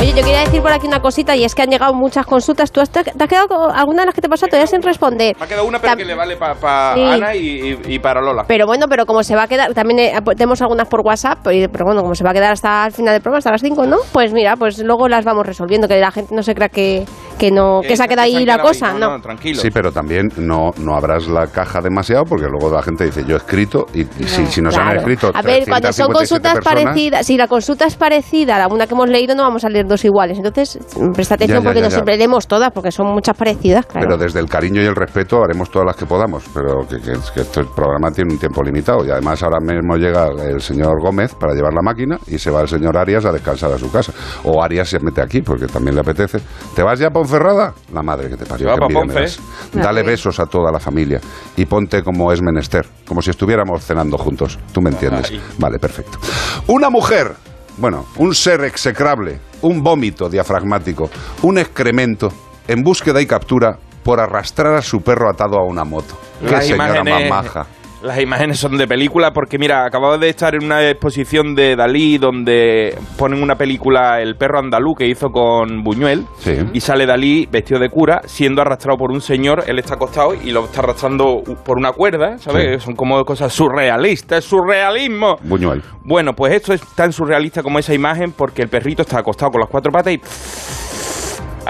Oye, 0.03 0.11
yo 0.15 0.17
quería 0.25 0.41
decir 0.41 0.61
por 0.61 0.73
aquí 0.73 0.89
una 0.89 1.01
cosita 1.01 1.37
y 1.37 1.45
es 1.45 1.55
que 1.55 1.63
han 1.63 1.71
llegado 1.71 1.95
muchas 1.95 2.27
consultas. 2.27 2.73
¿Tú 2.73 2.81
has, 2.81 2.91
te 2.91 2.99
has 3.01 3.29
quedado 3.29 3.47
con 3.47 3.71
alguna 3.71 4.03
de 4.03 4.07
las 4.07 4.15
que 4.17 4.21
te 4.21 4.29
pasó 4.29 4.47
todavía 4.47 4.67
sin 4.67 4.83
responder? 4.83 5.37
Me 5.39 5.45
ha 5.45 5.49
quedado 5.49 5.65
una, 5.65 5.79
pero 5.79 5.97
que 5.97 6.05
le 6.05 6.17
vale 6.17 6.37
para 6.37 6.55
Sí. 6.95 7.01
Ana 7.05 7.37
y, 7.37 7.79
y- 7.87 7.95
y 7.95 7.99
para 8.01 8.21
Lola. 8.21 8.43
Pero 8.49 8.67
bueno, 8.67 8.87
pero 8.89 9.07
como 9.07 9.23
se 9.23 9.37
va 9.37 9.45
a 9.45 9.47
quedar, 9.47 9.73
también 9.75 10.01
eh, 10.01 10.13
tenemos 10.37 10.61
algunas 10.61 10.89
por 10.89 11.03
WhatsApp, 11.03 11.39
pero 11.45 11.71
pero 11.71 11.85
bueno, 11.85 12.03
como 12.03 12.17
se 12.17 12.25
va 12.25 12.31
a 12.31 12.33
quedar 12.35 12.51
hasta 12.53 12.85
el 12.87 12.93
final 12.93 13.13
del 13.15 13.23
programa, 13.23 13.39
hasta 13.39 13.53
las 13.53 13.61
5, 13.63 13.87
¿no? 13.87 13.99
Pues 14.11 14.33
mira, 14.33 14.57
pues 14.57 14.81
luego 14.81 15.07
las 15.09 15.25
vamos 15.25 15.47
resolviendo, 15.47 15.87
que 15.87 16.01
la 16.01 16.11
gente 16.11 16.35
no 16.35 16.43
se 16.43 16.57
crea 16.57 16.69
que, 16.69 17.05
que 17.39 17.53
no, 17.53 17.81
que 17.83 17.97
se 17.97 18.03
ha 18.03 18.09
quedado 18.09 18.27
ahí 18.27 18.45
la 18.45 18.59
cosa, 18.59 18.95
¿no? 18.95 19.21
tranquilo. 19.21 19.61
Sí, 19.61 19.71
pero 19.71 19.93
también 19.93 20.31
no, 20.37 20.73
no 20.79 20.97
abras 20.97 21.29
la 21.29 21.47
caja 21.47 21.81
demasiado 21.81 22.25
porque 22.25 22.47
luego 22.49 22.75
la 22.75 22.83
gente 22.83 23.05
dice 23.05 23.23
yo 23.25 23.37
he 23.37 23.39
escrito 23.39 23.87
y, 23.95 24.01
y 24.01 24.25
si, 24.27 24.47
si 24.47 24.61
no 24.61 24.73
se 24.73 24.79
han 24.81 24.87
Claro. 24.87 24.99
escrito 24.99 25.31
A 25.33 25.43
ver, 25.43 25.65
cuando 25.69 25.93
son 25.93 26.09
357 26.09 26.13
consultas 26.13 26.55
personas, 26.55 26.85
parecidas, 26.85 27.25
si 27.27 27.37
la 27.37 27.47
consulta 27.47 27.87
es 27.87 27.95
parecida 27.95 28.57
a 28.57 28.59
la 28.59 28.67
una 28.67 28.89
que 28.89 28.95
hemos 28.95 29.09
leído, 29.09 29.37
no 29.37 29.45
vamos 29.45 29.65
a 29.65 29.69
leer 29.69 29.87
dos 29.93 30.05
iguales. 30.05 30.39
Entonces, 30.39 30.79
presta 31.15 31.35
atención 31.35 31.59
Ya, 31.59 31.63
ya, 31.63 31.65
porque 31.65 31.81
ya, 31.81 31.87
no 31.87 31.91
siempre 31.91 32.17
leemos 32.17 32.47
todas, 32.47 32.71
porque 32.73 32.91
son 32.91 33.07
muchas 33.09 33.37
parecidas, 33.37 33.87
claro. 33.87 34.07
Pero 34.07 34.19
desde 34.19 34.41
el 34.41 34.49
cariño 34.49 34.83
y 34.83 34.87
el 34.87 34.97
respeto 34.97 35.43
haremos 35.43 35.71
todas 35.71 35.87
las 35.87 35.97
que 35.97 36.07
podamos, 36.07 36.45
pero 36.55 36.87
que, 36.89 36.97
que, 36.97 37.13
que 37.35 37.41
este 37.41 37.65
programa 37.65 38.11
tiene 38.11 38.33
un 38.33 38.39
tiempo 38.39 38.63
limitado 38.63 39.05
y 39.07 39.11
además 39.11 39.43
ahora 39.43 39.59
mismo 39.61 39.97
llega 39.97 40.29
el 40.29 40.61
señor 40.61 41.01
Gómez 41.01 41.35
para 41.35 41.55
llevar 41.55 41.73
la 41.73 41.83
máquina 41.83 42.19
y 42.27 42.39
se 42.39 42.51
va 42.51 42.63
el 42.63 42.69
señor 42.69 42.97
Arias 42.97 43.25
a 43.25 43.33
descansar 43.33 43.73
a 43.73 43.79
su 43.79 43.91
casa. 43.91 44.13
O 44.45 44.63
Arias 44.63 44.89
se 44.89 44.99
mete 45.01 45.21
aquí 45.21 45.43
porque 45.43 45.67
también 45.67 45.95
le 45.95 46.01
apetece. 46.01 46.39
¿Te 46.75 46.83
vas 46.83 46.99
ya 46.99 47.09
a 47.09 47.11
Ponferrada? 47.11 47.75
La 47.93 48.03
madre 48.03 48.29
que 48.29 48.37
te 48.37 48.47
parió. 48.47 48.71
Envidia 48.73 49.05
me 49.05 49.15
das. 49.15 49.41
Dale 49.73 50.03
besos 50.03 50.41
a 50.41 50.47
toda 50.47 50.73
la 50.73 50.79
familia 50.79 51.21
y 51.57 51.67
ponte 51.67 52.03
como 52.03 52.33
es 52.33 52.43
menester, 52.43 52.87
como 53.07 53.23
si 53.23 53.31
estuviéramos 53.31 53.85
cenando 53.85 54.17
juntos. 54.19 54.59
¿Tú 54.73 54.81
me 54.81 54.91
entiendes? 54.91 55.31
Ay. 55.31 55.43
Vale, 55.59 55.79
perfecto. 55.79 56.19
Una 56.67 56.91
mujer, 56.91 57.33
bueno, 57.79 58.07
un 58.17 58.35
ser 58.35 58.65
execrable, 58.65 59.41
un 59.63 59.83
vómito 59.83 60.29
diafragmático, 60.29 61.11
un 61.43 61.59
excremento, 61.59 62.33
en 62.69 62.83
búsqueda 62.83 63.21
y 63.21 63.27
captura 63.27 63.79
por 64.05 64.21
arrastrar 64.21 64.75
a 64.75 64.83
su 64.83 65.01
perro 65.01 65.31
atado 65.31 65.57
a 65.59 65.65
una 65.65 65.85
moto. 65.85 66.17
Qué 66.41 66.51
Las 66.51 66.67
señora 66.67 67.01
imágenes- 67.01 67.31
más 67.31 67.45
maja. 67.45 67.67
Las 68.03 68.21
imágenes 68.21 68.59
son 68.59 68.77
de 68.77 68.87
película 68.89 69.31
porque 69.33 69.59
mira, 69.59 69.85
acababa 69.85 70.19
de 70.19 70.29
estar 70.29 70.55
en 70.57 70.65
una 70.65 70.89
exposición 70.89 71.55
de 71.55 71.77
Dalí 71.77 72.19
donde 72.19 72.99
ponen 73.17 73.41
una 73.43 73.55
película 73.55 74.21
El 74.21 74.35
perro 74.37 74.59
andalú 74.59 74.95
que 74.97 75.07
hizo 75.07 75.29
con 75.31 75.83
Buñuel 75.85 76.25
Sí. 76.39 76.57
y 76.73 76.81
sale 76.81 77.07
Dalí 77.07 77.47
vestido 77.51 77.79
de 77.79 77.89
cura 77.89 78.23
siendo 78.25 78.61
arrastrado 78.61 78.99
por 78.99 79.13
un 79.13 79.21
señor, 79.21 79.65
él 79.69 79.79
está 79.79 79.95
acostado 79.95 80.35
y 80.35 80.51
lo 80.51 80.65
está 80.65 80.81
arrastrando 80.81 81.43
por 81.65 81.79
una 81.79 81.93
cuerda, 81.93 82.39
¿sabes? 82.39 82.83
Son 82.83 82.95
como 82.97 83.23
cosas 83.25 83.53
surrealistas, 83.53 84.41
es 84.41 84.45
surrealismo. 84.47 85.37
Buñuel. 85.45 85.83
Bueno, 86.05 86.33
pues 86.33 86.55
esto 86.55 86.73
es 86.73 86.81
tan 86.97 87.13
surrealista 87.13 87.63
como 87.63 87.79
esa 87.79 87.95
imagen 87.95 88.33
porque 88.33 88.63
el 88.63 88.69
perrito 88.69 89.03
está 89.03 89.21
acostado 89.21 89.53
con 89.53 89.61
las 89.61 89.71
cuatro 89.71 89.93
patas 89.93 90.13
y 90.15 90.21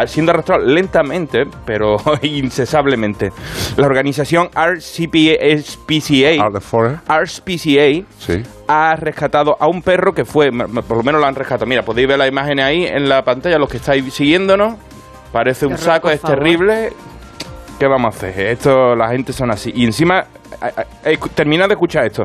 siendo 0.06 0.32
arrastrado 0.32 0.64
lentamente, 0.64 1.44
pero 1.64 1.96
incesablemente. 2.22 3.32
La 3.76 3.86
organización 3.86 4.48
RCPCA? 4.54 6.44
RCPCA 7.08 8.06
Sí. 8.18 8.42
ha 8.68 8.96
rescatado 8.96 9.56
a 9.58 9.66
un 9.68 9.82
perro 9.82 10.12
que 10.14 10.24
fue, 10.24 10.50
por 10.50 10.96
lo 10.96 11.02
menos 11.02 11.20
lo 11.20 11.26
han 11.26 11.34
rescatado. 11.34 11.66
Mira, 11.66 11.82
podéis 11.84 12.08
ver 12.08 12.18
las 12.18 12.28
imágenes 12.28 12.64
ahí 12.64 12.84
en 12.84 13.08
la 13.08 13.22
pantalla, 13.22 13.58
los 13.58 13.68
que 13.68 13.76
estáis 13.78 14.12
siguiéndonos. 14.12 14.74
Parece 15.32 15.66
un 15.66 15.78
saco, 15.78 16.10
es 16.10 16.20
terrible. 16.20 16.92
¿Qué 17.82 17.88
vamos 17.88 18.14
a 18.14 18.16
hacer? 18.16 18.46
Esto, 18.46 18.94
la 18.94 19.08
gente 19.08 19.32
son 19.32 19.50
así. 19.50 19.72
Y 19.74 19.84
encima, 19.84 20.22
termina 21.34 21.66
de 21.66 21.74
escuchar 21.74 22.06
esto. 22.06 22.22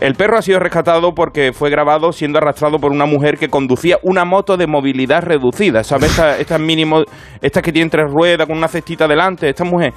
El 0.00 0.16
perro 0.16 0.38
ha 0.38 0.42
sido 0.42 0.58
rescatado 0.58 1.14
porque 1.14 1.52
fue 1.52 1.70
grabado 1.70 2.10
siendo 2.10 2.38
arrastrado 2.38 2.80
por 2.80 2.90
una 2.90 3.06
mujer 3.06 3.38
que 3.38 3.46
conducía 3.46 3.98
una 4.02 4.24
moto 4.24 4.56
de 4.56 4.66
movilidad 4.66 5.22
reducida. 5.22 5.84
¿Sabes? 5.84 6.10
Estas 6.10 6.40
estas 6.40 6.60
mínimo, 6.60 7.04
estas 7.40 7.62
que 7.62 7.70
tienen 7.70 7.90
tres 7.90 8.06
ruedas 8.12 8.48
con 8.48 8.58
una 8.58 8.66
cestita 8.66 9.06
delante. 9.06 9.48
Esta 9.48 9.62
mujer, 9.62 9.92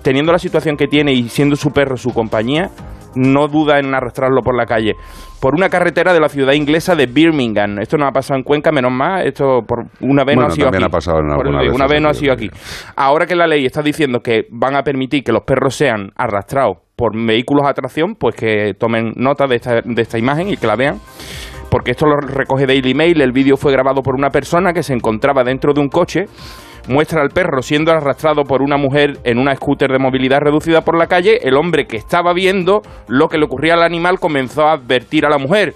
teniendo 0.00 0.32
la 0.32 0.38
situación 0.38 0.78
que 0.78 0.86
tiene 0.86 1.12
y 1.12 1.28
siendo 1.28 1.54
su 1.54 1.70
perro 1.70 1.98
su 1.98 2.14
compañía, 2.14 2.70
no 3.14 3.48
duda 3.48 3.78
en 3.78 3.94
arrastrarlo 3.94 4.42
por 4.42 4.56
la 4.56 4.66
calle. 4.66 4.94
Por 5.40 5.54
una 5.54 5.68
carretera 5.68 6.12
de 6.12 6.20
la 6.20 6.28
ciudad 6.28 6.52
inglesa 6.52 6.94
de 6.94 7.06
Birmingham. 7.06 7.78
Esto 7.78 7.96
no 7.96 8.06
ha 8.06 8.12
pasado 8.12 8.38
en 8.38 8.44
Cuenca, 8.44 8.70
menos 8.72 8.92
mal. 8.92 9.26
Esto 9.26 9.60
por 9.66 9.86
una 10.00 10.24
vez 10.24 10.36
no 10.36 10.46
ha 10.46 10.50
sido 10.50 10.68
aquí. 10.68 10.82
ha 10.82 10.88
pasado 10.88 11.20
en 11.20 11.28
Por 11.28 11.46
alguna 11.46 11.48
eso 11.48 11.62
digo, 11.62 11.72
vez 11.72 11.74
Una 11.74 11.86
vez 11.86 12.02
no 12.02 12.08
ha 12.08 12.14
sido 12.14 12.32
aquí. 12.32 12.50
Ahora 12.96 13.26
que 13.26 13.34
la 13.34 13.46
ley 13.46 13.64
está 13.64 13.82
diciendo 13.82 14.20
que 14.20 14.46
van 14.50 14.76
a 14.76 14.82
permitir 14.82 15.24
que 15.24 15.32
los 15.32 15.42
perros 15.42 15.74
sean 15.74 16.10
arrastrados 16.16 16.78
por 16.94 17.16
vehículos 17.16 17.66
a 17.66 17.72
tracción, 17.72 18.14
pues 18.14 18.34
que 18.34 18.74
tomen 18.78 19.14
nota 19.16 19.46
de 19.46 19.56
esta, 19.56 19.80
de 19.82 20.02
esta 20.02 20.18
imagen 20.18 20.48
y 20.48 20.56
que 20.56 20.66
la 20.66 20.76
vean. 20.76 20.98
Porque 21.70 21.92
esto 21.92 22.04
lo 22.04 22.16
recoge 22.16 22.66
Daily 22.66 22.94
Mail. 22.94 23.20
El 23.20 23.32
vídeo 23.32 23.56
fue 23.56 23.72
grabado 23.72 24.02
por 24.02 24.14
una 24.14 24.28
persona 24.28 24.72
que 24.72 24.82
se 24.82 24.92
encontraba 24.92 25.44
dentro 25.44 25.72
de 25.72 25.80
un 25.80 25.88
coche. 25.88 26.26
Muestra 26.88 27.22
al 27.22 27.30
perro 27.30 27.62
siendo 27.62 27.92
arrastrado 27.92 28.44
por 28.44 28.62
una 28.62 28.76
mujer 28.76 29.18
en 29.24 29.38
una 29.38 29.54
scooter 29.54 29.90
de 29.90 29.98
movilidad 29.98 30.40
reducida 30.40 30.80
por 30.82 30.96
la 30.96 31.06
calle. 31.06 31.38
El 31.42 31.56
hombre 31.56 31.86
que 31.86 31.96
estaba 31.96 32.32
viendo 32.32 32.82
lo 33.06 33.28
que 33.28 33.38
le 33.38 33.44
ocurría 33.44 33.74
al 33.74 33.82
animal 33.82 34.18
comenzó 34.18 34.66
a 34.66 34.72
advertir 34.72 35.26
a 35.26 35.30
la 35.30 35.38
mujer. 35.38 35.74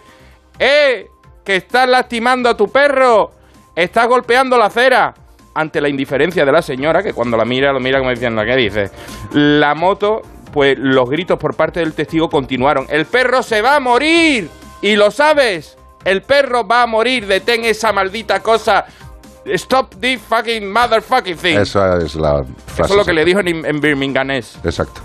¡Eh! 0.58 1.06
¡Que 1.44 1.56
estás 1.56 1.88
lastimando 1.88 2.48
a 2.48 2.56
tu 2.56 2.68
perro! 2.68 3.30
¡Estás 3.76 4.08
golpeando 4.08 4.56
la 4.56 4.66
acera! 4.66 5.14
Ante 5.54 5.80
la 5.80 5.88
indiferencia 5.88 6.44
de 6.44 6.50
la 6.50 6.62
señora, 6.62 7.02
que 7.02 7.12
cuando 7.12 7.36
la 7.36 7.44
mira, 7.44 7.72
lo 7.72 7.80
mira 7.80 7.98
como 7.98 8.10
diciendo, 8.10 8.42
¿qué 8.44 8.56
dice? 8.56 8.90
La 9.32 9.74
moto, 9.74 10.22
pues 10.52 10.76
los 10.78 11.08
gritos 11.08 11.38
por 11.38 11.54
parte 11.54 11.80
del 11.80 11.92
testigo 11.92 12.28
continuaron. 12.28 12.86
¡El 12.88 13.04
perro 13.04 13.42
se 13.42 13.62
va 13.62 13.76
a 13.76 13.80
morir! 13.80 14.48
¡Y 14.82 14.96
lo 14.96 15.10
sabes! 15.10 15.76
¡El 16.04 16.22
perro 16.22 16.66
va 16.66 16.82
a 16.82 16.86
morir! 16.86 17.26
¡Detén 17.26 17.64
esa 17.64 17.92
maldita 17.92 18.40
cosa! 18.40 18.84
¡Stop 19.46 19.94
this 20.00 20.20
fucking 20.22 20.70
motherfucking 20.72 21.36
thing! 21.36 21.58
Esa 21.58 21.98
es 21.98 22.14
la 22.16 22.42
frase. 22.66 22.82
Eso 22.82 22.94
es 22.94 22.96
lo 22.96 23.04
que 23.04 23.12
le 23.12 23.24
dijo 23.24 23.40
en, 23.40 23.64
en 23.64 23.80
birminghamés. 23.80 24.58
Exacto. 24.64 25.00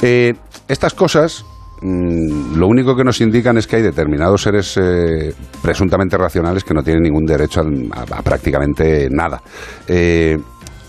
Eh, 0.00 0.34
estas 0.68 0.94
cosas, 0.94 1.44
mm, 1.82 2.56
lo 2.56 2.66
único 2.68 2.94
que 2.96 3.04
nos 3.04 3.20
indican 3.20 3.58
es 3.58 3.66
que 3.66 3.76
hay 3.76 3.82
determinados 3.82 4.42
seres 4.42 4.76
eh, 4.80 5.34
presuntamente 5.62 6.16
racionales 6.16 6.62
que 6.64 6.72
no 6.74 6.82
tienen 6.82 7.02
ningún 7.02 7.24
derecho 7.26 7.60
a, 7.62 7.64
a- 8.00 8.18
a 8.18 8.22
prácticamente 8.22 9.08
nada. 9.10 9.42
Eh, 9.88 10.38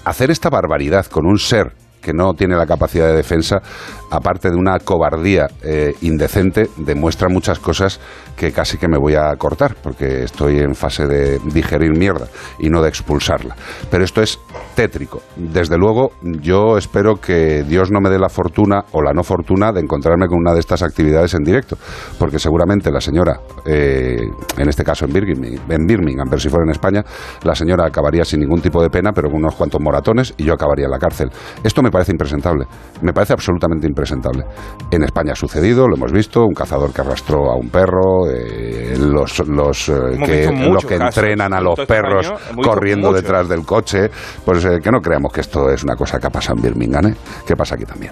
hacer 0.06 0.30
esta 0.32 0.50
barbaridad 0.50 1.06
con 1.08 1.26
un 1.26 1.40
ser 1.40 1.74
que 2.06 2.14
no 2.14 2.36
tiene 2.36 2.56
la 2.56 2.68
capacidad 2.68 3.08
de 3.08 3.16
defensa, 3.16 3.64
aparte 4.12 4.52
de 4.52 4.56
una 4.56 4.78
cobardía 4.78 5.48
eh, 5.64 5.96
indecente, 6.02 6.70
demuestra 6.78 7.30
muchas 7.30 7.58
cosas 7.58 8.00
que 8.38 8.52
casi 8.52 8.78
que 8.78 8.88
me 8.88 9.00
voy 9.00 9.16
a 9.16 9.36
cortar, 9.38 9.76
porque 9.82 10.24
estoy 10.24 10.60
en 10.60 10.76
fase 10.76 11.08
de 11.08 11.40
digerir 11.52 11.98
mierda 11.98 12.28
y 12.60 12.70
no 12.70 12.84
de 12.84 12.90
expulsarla. 12.90 13.56
Pero 13.90 14.04
esto 14.04 14.22
es 14.22 14.40
tétrico. 14.76 15.24
Desde 15.36 15.78
luego, 15.78 16.12
yo 16.22 16.78
espero 16.78 17.16
que 17.16 17.64
Dios 17.64 17.90
no 17.92 18.02
me 18.02 18.12
dé 18.12 18.20
la 18.20 18.30
fortuna 18.30 18.86
o 18.92 19.02
la 19.02 19.12
no 19.12 19.24
fortuna 19.24 19.72
de 19.72 19.82
encontrarme 19.82 20.28
con 20.28 20.38
una 20.38 20.54
de 20.54 20.60
estas 20.60 20.84
actividades 20.84 21.34
en 21.34 21.44
directo, 21.44 21.76
porque 22.20 22.38
seguramente 22.38 22.92
la 22.92 23.02
señora, 23.02 23.40
eh, 23.66 24.18
en 24.58 24.70
este 24.70 24.84
caso 24.84 25.06
en 25.06 25.14
Birmingham, 25.14 25.60
en 25.70 25.88
Birmingham, 25.88 26.28
pero 26.30 26.40
si 26.40 26.50
fuera 26.50 26.66
en 26.66 26.72
España, 26.72 27.04
la 27.42 27.56
señora 27.56 27.88
acabaría 27.88 28.24
sin 28.26 28.42
ningún 28.42 28.62
tipo 28.62 28.80
de 28.84 28.92
pena, 28.92 29.12
pero 29.12 29.30
con 29.30 29.38
unos 29.38 29.56
cuantos 29.56 29.82
moratones 29.82 30.36
y 30.38 30.44
yo 30.44 30.54
acabaría 30.54 30.86
en 30.86 30.92
la 30.92 31.00
cárcel. 31.00 31.32
Esto 31.64 31.82
me 31.82 31.90
parece 31.96 32.12
impresentable, 32.12 32.66
me 33.02 33.14
parece 33.14 33.32
absolutamente 33.32 33.88
impresentable. 33.88 34.44
En 34.92 35.04
España 35.04 35.32
ha 35.32 35.36
sucedido, 35.36 35.88
lo 35.88 35.96
hemos 35.96 36.12
visto, 36.12 36.42
un 36.44 36.54
cazador 36.54 36.92
que 36.92 37.00
arrastró 37.00 37.50
a 37.50 37.56
un 37.56 37.70
perro, 37.70 38.30
eh, 38.30 38.98
los, 39.00 39.48
los, 39.48 39.88
eh, 39.88 39.94
que, 40.26 40.52
los 40.52 40.84
que 40.84 40.98
casos. 40.98 41.18
entrenan 41.18 41.54
a 41.54 41.62
los 41.62 41.80
este 41.80 41.86
perros 41.86 42.34
corriendo 42.62 43.14
detrás 43.14 43.48
del 43.48 43.66
coche, 43.66 44.10
pues 44.44 44.66
eh, 44.66 44.80
que 44.84 44.92
no 44.92 45.00
creamos 45.00 45.32
que 45.32 45.40
esto 45.40 45.70
es 45.70 45.86
una 45.86 45.96
cosa 45.96 46.20
que 46.20 46.30
pasa 46.30 46.52
en 46.52 46.62
Birmingham, 46.62 47.08
¿eh? 47.08 47.16
que 47.48 47.56
pasa 47.56 47.76
aquí 47.76 47.86
también. 47.86 48.12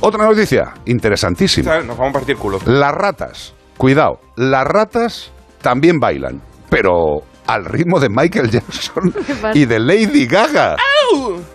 Otra 0.00 0.24
noticia 0.24 0.74
interesantísima. 0.86 1.70
¿Sabes? 1.70 1.86
Nos 1.86 1.96
vamos 1.96 2.16
a 2.16 2.18
partir 2.18 2.36
culo. 2.36 2.58
Las 2.66 2.92
ratas, 2.92 3.54
cuidado, 3.76 4.18
las 4.34 4.66
ratas 4.66 5.30
también 5.62 6.00
bailan, 6.00 6.42
pero 6.68 7.22
al 7.46 7.64
ritmo 7.64 8.00
de 8.00 8.08
Michael 8.08 8.50
Jackson 8.50 9.14
y 9.54 9.64
de 9.66 9.78
Lady 9.78 10.26
Gaga. 10.26 10.76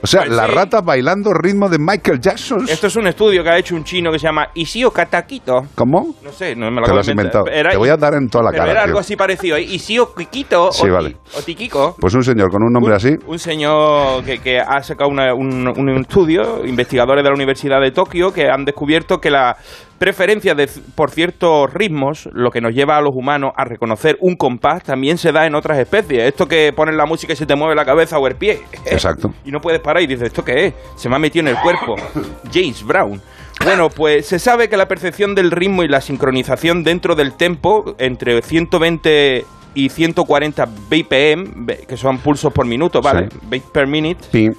O 0.02 0.08
sea, 0.08 0.22
Pues 0.22 0.36
las 0.36 0.48
sí. 0.48 0.56
ratas 0.56 0.84
bailando 0.86 1.34
ritmo 1.34 1.68
de 1.70 1.78
Michael 1.80 2.20
Jackson. 2.22 2.66
Esto 2.70 2.88
es 2.88 2.96
un 2.96 3.08
estudio 3.08 3.44
que 3.44 3.50
ha 3.50 3.58
hecho 3.58 3.76
un 3.76 3.84
chino 3.84 4.12
que 4.12 4.20
se 4.20 4.28
llama 4.28 4.48
Isio 4.54 4.92
Kataquito. 4.92 5.64
¿Cómo? 5.76 6.16
No 6.24 6.32
sé, 6.32 6.56
no 6.56 6.70
me 6.72 6.76
lo 6.76 6.76
Te 6.76 6.80
lo 6.82 6.86
acabo 6.86 7.00
has 7.00 7.08
inventado. 7.10 7.46
Era- 7.48 7.72
Te 7.72 7.78
voy 7.78 7.90
a 7.90 7.98
dar 7.98 8.14
en 8.14 8.30
toda 8.30 8.46
la 8.46 8.52
pero 8.52 8.62
cara, 8.64 8.72
Era 8.72 8.82
tío. 8.82 8.88
algo 8.90 9.00
así 9.00 9.16
parecido. 9.16 9.58
¿eh? 9.58 9.62
Isio 9.64 10.14
Kikito 10.14 10.72
Sí, 10.72 10.88
o, 10.88 10.94
vale. 10.94 11.18
o 11.38 11.42
Tikiko. 11.42 11.96
Pues 12.00 12.14
un 12.14 12.24
señor 12.24 12.50
con 12.52 12.64
un 12.64 12.72
nombre 12.72 12.96
así. 12.96 13.16
Un 13.26 13.40
señor 13.40 14.24
que, 14.24 14.40
que 14.40 14.60
ha 14.60 14.82
sacado 14.84 15.10
una- 15.10 15.34
un, 15.34 15.68
un 15.68 15.90
estudio, 16.00 16.66
investigadores 16.66 17.24
de 17.24 17.30
la 17.30 17.36
Universidad 17.36 17.82
de 17.82 17.92
Tokio, 17.92 18.32
que 18.32 18.48
han 18.50 18.64
descubierto 18.66 19.18
que 19.18 19.32
la 19.32 19.58
preferencia 20.00 20.56
de, 20.56 20.68
por 20.96 21.12
ciertos 21.12 21.72
ritmos, 21.74 22.30
lo 22.34 22.50
que 22.50 22.62
nos 22.62 22.74
lleva 22.74 22.98
a 22.98 23.02
los 23.02 23.12
humanos 23.14 23.52
a 23.56 23.66
reconocer 23.66 24.18
un 24.22 24.36
compás, 24.36 24.84
también 24.84 25.18
se 25.18 25.32
da 25.32 25.46
en 25.46 25.56
otras 25.56 25.78
especies. 25.78 26.24
Esto 26.24 26.48
que 26.48 26.72
pones 26.76 26.96
la 26.96 27.06
música 27.06 27.34
y 27.34 27.36
se 27.36 27.46
te 27.46 27.56
mueve 27.56 27.76
la 27.76 27.86
cabeza 27.86 28.18
o 28.18 28.26
el 28.28 28.36
pie. 28.36 28.62
Exacto. 28.86 29.30
Y 29.46 29.52
no 29.52 29.60
puedes 29.60 29.82
parar 29.82 30.02
y 30.02 30.08
dices, 30.08 30.28
¿esto 30.28 30.44
qué 30.44 30.68
es? 30.68 30.74
Se 30.96 31.10
me 31.10 31.18
ha 31.18 31.20
metido 31.20 31.48
en 31.48 31.56
el 31.56 31.62
cuerpo. 31.62 31.96
James 32.52 32.84
Brown. 32.84 33.22
Bueno, 33.64 33.90
pues 33.90 34.26
se 34.26 34.40
sabe 34.40 34.70
que 34.70 34.78
la 34.78 34.88
percepción 34.88 35.36
del 35.36 35.52
ritmo 35.52 35.84
y 35.84 35.90
la 35.90 36.00
sincronización 36.00 36.84
dentro 36.84 37.16
del 37.16 37.34
tempo, 37.34 37.96
entre 37.98 38.42
120 38.42 39.44
y 39.74 39.90
140 39.90 40.66
BPM, 40.66 41.66
que 41.88 41.98
son 41.98 42.20
pulsos 42.20 42.54
por 42.54 42.66
minuto, 42.66 43.02
¿vale? 43.02 43.28
Sí. 43.30 43.38
Beat 43.50 43.64
per 43.74 43.88
minute. 43.88 44.26
Pim, 44.32 44.54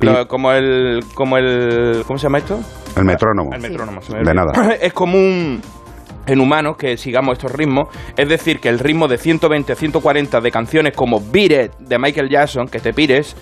Lo- 0.00 0.26
como 0.28 0.52
el 0.52 1.00
como 1.14 1.36
el 1.36 2.02
¿cómo 2.06 2.18
se 2.18 2.24
llama 2.24 2.38
esto? 2.38 2.60
El 2.96 3.04
metrónomo. 3.04 3.50
El 3.52 3.60
metrónomo. 3.60 4.00
De 4.00 4.34
nada. 4.34 4.52
Es 4.80 4.92
común 4.92 5.60
en 6.26 6.40
humanos 6.40 6.76
que 6.76 6.96
sigamos 6.96 7.32
estos 7.38 7.50
ritmos, 7.52 7.88
es 8.16 8.28
decir, 8.28 8.60
que 8.60 8.68
el 8.68 8.78
ritmo 8.78 9.08
de 9.08 9.18
120 9.18 9.72
a 9.72 9.76
140 9.76 10.40
de 10.40 10.50
canciones 10.50 10.94
como 10.94 11.20
Beat 11.20 11.50
It 11.50 11.72
de 11.80 11.98
Michael 11.98 12.28
Jackson, 12.28 12.68
que 12.68 12.78
te 12.78 12.92
pires, 12.92 13.34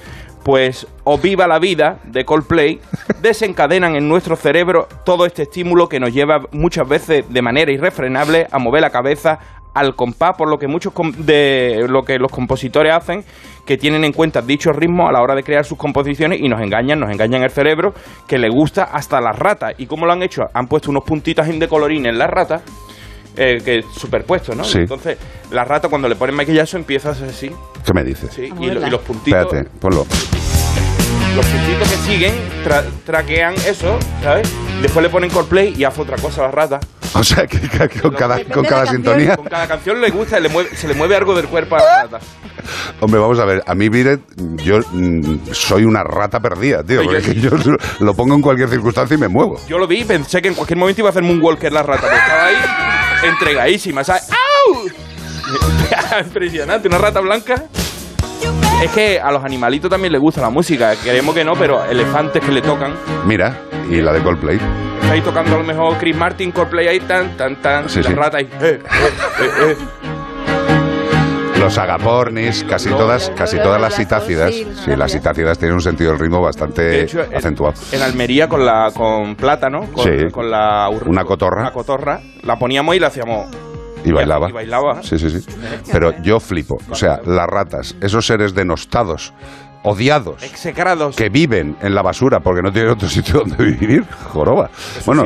pues 0.45 0.87
o 1.05 1.19
Viva 1.19 1.47
la 1.47 1.59
vida 1.59 1.99
de 2.05 2.25
Coldplay 2.25 2.81
desencadenan 3.21 3.97
en 3.97 4.09
nuestro 4.09 4.37
cerebro 4.37 4.89
todo 5.05 5.27
este 5.27 5.43
estímulo 5.43 5.89
que 5.89 6.01
nos 6.01 6.15
lleva 6.15 6.41
muchas 6.53 6.89
veces 6.89 7.25
de 7.29 7.43
manera 7.43 7.71
irrefrenable 7.73 8.47
a 8.51 8.59
mover 8.59 8.81
la 8.81 8.91
cabeza 8.91 9.39
al 9.79 9.95
compás, 9.95 10.33
por 10.37 10.49
lo 10.51 10.59
que 10.59 10.67
muchos 10.67 10.93
com- 10.93 11.13
de 11.13 11.85
lo 11.89 12.03
que 12.03 12.19
los 12.19 12.31
compositores 12.31 12.93
hacen, 12.95 13.25
que 13.67 13.77
tienen 13.77 14.05
en 14.05 14.13
cuenta 14.13 14.41
dichos 14.43 14.75
ritmos 14.75 15.09
a 15.09 15.13
la 15.13 15.21
hora 15.23 15.35
de 15.35 15.43
crear 15.43 15.65
sus 15.65 15.77
composiciones 15.79 16.41
y 16.41 16.49
nos 16.49 16.61
engañan, 16.61 16.99
nos 17.01 17.11
engañan 17.11 17.43
el 17.43 17.51
cerebro, 17.51 17.93
que 18.27 18.39
le 18.39 18.49
gusta 18.49 18.85
hasta 18.85 19.21
las 19.21 19.37
ratas. 19.39 19.75
¿Y 19.79 19.87
cómo 19.87 20.07
lo 20.07 20.13
han 20.13 20.23
hecho? 20.23 20.43
Han 20.55 20.67
puesto 20.67 20.91
unos 20.91 21.05
puntitos 21.05 21.47
en 21.49 21.59
de 21.59 21.69
colorín 21.69 22.07
en 22.07 22.17
las 22.19 22.31
ratas, 22.31 22.63
eh, 23.37 23.59
que 23.65 23.83
superpuestos, 23.95 24.57
¿no? 24.57 24.65
Sí. 24.65 24.79
Entonces, 24.79 25.19
la 25.51 25.65
rata 25.65 25.89
cuando 25.89 26.09
le 26.09 26.17
ponen 26.17 26.35
maquillaje 26.35 26.77
empieza 26.77 27.11
a 27.11 27.13
hacer 27.13 27.29
así, 27.29 27.51
¿Qué 27.85 27.93
me 27.93 28.03
dices? 28.05 28.31
sí, 28.33 28.51
y, 28.61 28.67
lo- 28.71 28.87
y 28.87 28.91
los 28.91 29.01
puntitos, 29.03 29.45
Espérate, 29.45 29.71
ponlo. 29.79 30.07
los 31.37 31.47
puntitos 31.47 31.89
que 31.91 31.97
siguen 32.11 32.35
tra- 32.65 32.85
traquean 33.05 33.55
eso, 33.67 33.99
¿sabes? 34.23 34.51
Después 34.83 35.03
le 35.05 35.11
ponen 35.11 35.31
Coldplay 35.31 35.75
y 35.77 35.85
hace 35.85 36.01
otra 36.03 36.17
cosa 36.17 36.43
a 36.43 36.45
la 36.47 36.51
rata. 36.53 36.81
O 37.15 37.25
sea, 37.25 37.47
que, 37.47 37.59
que- 37.61 37.89
que 37.89 38.01
con 38.01 38.13
cada, 38.15 38.43
con 38.45 38.65
cada 38.65 38.87
sintonía. 38.87 39.37
Con 39.37 39.47
cada 39.47 39.67
canción 39.67 40.01
le 40.01 40.11
gusta, 40.11 40.39
le 40.41 40.49
mueve- 40.51 40.75
se 40.77 40.87
le 40.89 40.95
mueve 40.95 41.17
algo 41.17 41.35
del 41.35 41.47
cuerpo 41.47 41.77
a 41.77 41.79
la 41.79 42.03
rata. 42.05 42.19
Hombre, 43.01 43.19
vamos 43.21 43.39
a 43.39 43.45
ver, 43.45 43.63
a 43.67 43.75
mí 43.75 43.89
Biret, 43.89 44.21
yo 44.63 44.81
mm, 44.93 45.39
soy 45.53 45.85
una 45.85 46.03
rata 46.05 46.41
perdida, 46.41 46.83
tío, 46.83 47.03
porque 47.03 47.35
yo 47.35 47.51
lo 48.01 48.15
pongo 48.15 48.35
en 48.35 48.43
cualquier 48.43 48.69
circunstancia 48.69 49.15
y 49.15 49.19
me 49.19 49.29
muevo. 49.29 49.59
Yo 49.69 49.79
lo 49.79 49.87
vi 49.87 50.01
y 50.01 50.05
pensé 50.05 50.43
que 50.43 50.49
en 50.49 50.55
cualquier 50.55 50.77
momento 50.79 51.01
iba 51.01 51.09
a 51.09 51.11
hacer 51.11 51.23
Moonwalker 51.23 51.73
la 51.73 51.83
rata, 51.83 52.03
pero 52.03 52.17
estaba 52.17 52.45
ahí 52.47 53.29
entregadísima, 53.31 54.05
¿sabes? 54.05 54.29
¡Au! 54.31 54.89
Impresionante, 56.27 56.89
una 56.89 56.99
rata 56.99 57.21
blanca. 57.21 57.65
Es 58.83 58.91
que 58.93 59.21
a 59.21 59.33
los 59.33 59.43
animalitos 59.45 59.91
también 59.91 60.13
les 60.13 60.21
gusta 60.21 60.41
la 60.41 60.51
música, 60.51 60.95
queremos 61.03 61.35
que 61.35 61.45
no, 61.45 61.55
pero 61.55 61.85
elefantes 61.85 62.43
que 62.45 62.53
le 62.53 62.63
tocan. 62.63 62.95
Mira, 63.25 63.63
y 63.91 64.01
la 64.01 64.13
de 64.13 64.21
Coldplay. 64.23 64.59
Está 65.01 65.13
ahí 65.13 65.21
tocando 65.21 65.55
a 65.55 65.59
lo 65.59 65.65
mejor 65.65 65.97
Chris 65.99 66.17
Martin, 66.17 66.53
Coldplay 66.53 66.89
ahí, 66.89 67.01
tan, 67.01 67.37
tan, 67.37 67.57
tan, 67.63 67.89
Sí, 67.89 68.03
la 68.03 68.09
sí. 68.09 68.15
rata 68.15 68.39
ahí. 68.39 68.49
eh, 68.61 68.81
eh, 68.81 68.81
eh, 69.41 69.71
eh. 69.73 69.77
Los 71.59 71.77
agapornis, 71.77 72.65
casi 72.69 72.89
todas, 72.89 73.31
casi 73.37 73.57
todas 73.59 73.81
las 73.81 73.95
citácidas. 73.97 74.55
Sí, 74.55 74.95
las 74.97 75.11
citácidas 75.11 75.59
tienen 75.59 75.75
un 75.75 75.81
sentido 75.83 76.13
del 76.13 76.21
ritmo 76.21 76.41
bastante 76.41 76.83
De 76.83 77.01
hecho, 77.03 77.25
en- 77.25 77.35
acentuado. 77.37 77.75
En 77.91 78.01
Almería 78.03 78.49
con 78.49 78.65
la 78.65 78.93
con 78.95 79.35
plátano, 79.35 79.87
con, 79.93 80.05
Sí. 80.05 80.31
con 80.33 80.51
la 80.51 80.89
Una 81.07 81.25
cotorra. 81.25 81.63
una 81.63 81.73
cotorra, 81.73 82.21
la 82.43 82.57
poníamos 82.57 82.95
y 82.95 83.01
la 83.01 83.09
hacíamos 83.09 83.49
Y 84.05 84.13
bailaba. 84.13 84.49
y 84.49 84.53
bailaba. 84.53 85.03
Sí, 85.03 85.19
sí, 85.19 85.31
sí. 85.31 85.45
Pero 85.91 86.15
yo 86.23 86.39
flipo. 86.39 86.79
O 86.91 86.95
sea, 86.95 87.21
las 87.27 87.47
ratas, 87.49 87.97
esos 88.01 88.25
seres 88.25 88.55
denostados, 88.55 89.35
odiados, 89.83 90.43
execrados, 90.43 91.17
que 91.17 91.29
viven 91.29 91.77
en 91.81 91.95
la 91.95 92.03
basura 92.03 92.41
porque 92.41 92.63
no 92.63 92.73
tienen 92.73 92.93
otro 92.93 93.09
sitio 93.09 93.41
donde 93.41 93.65
vivir, 93.65 94.05
joroba. 94.33 94.71
Bueno, 95.07 95.25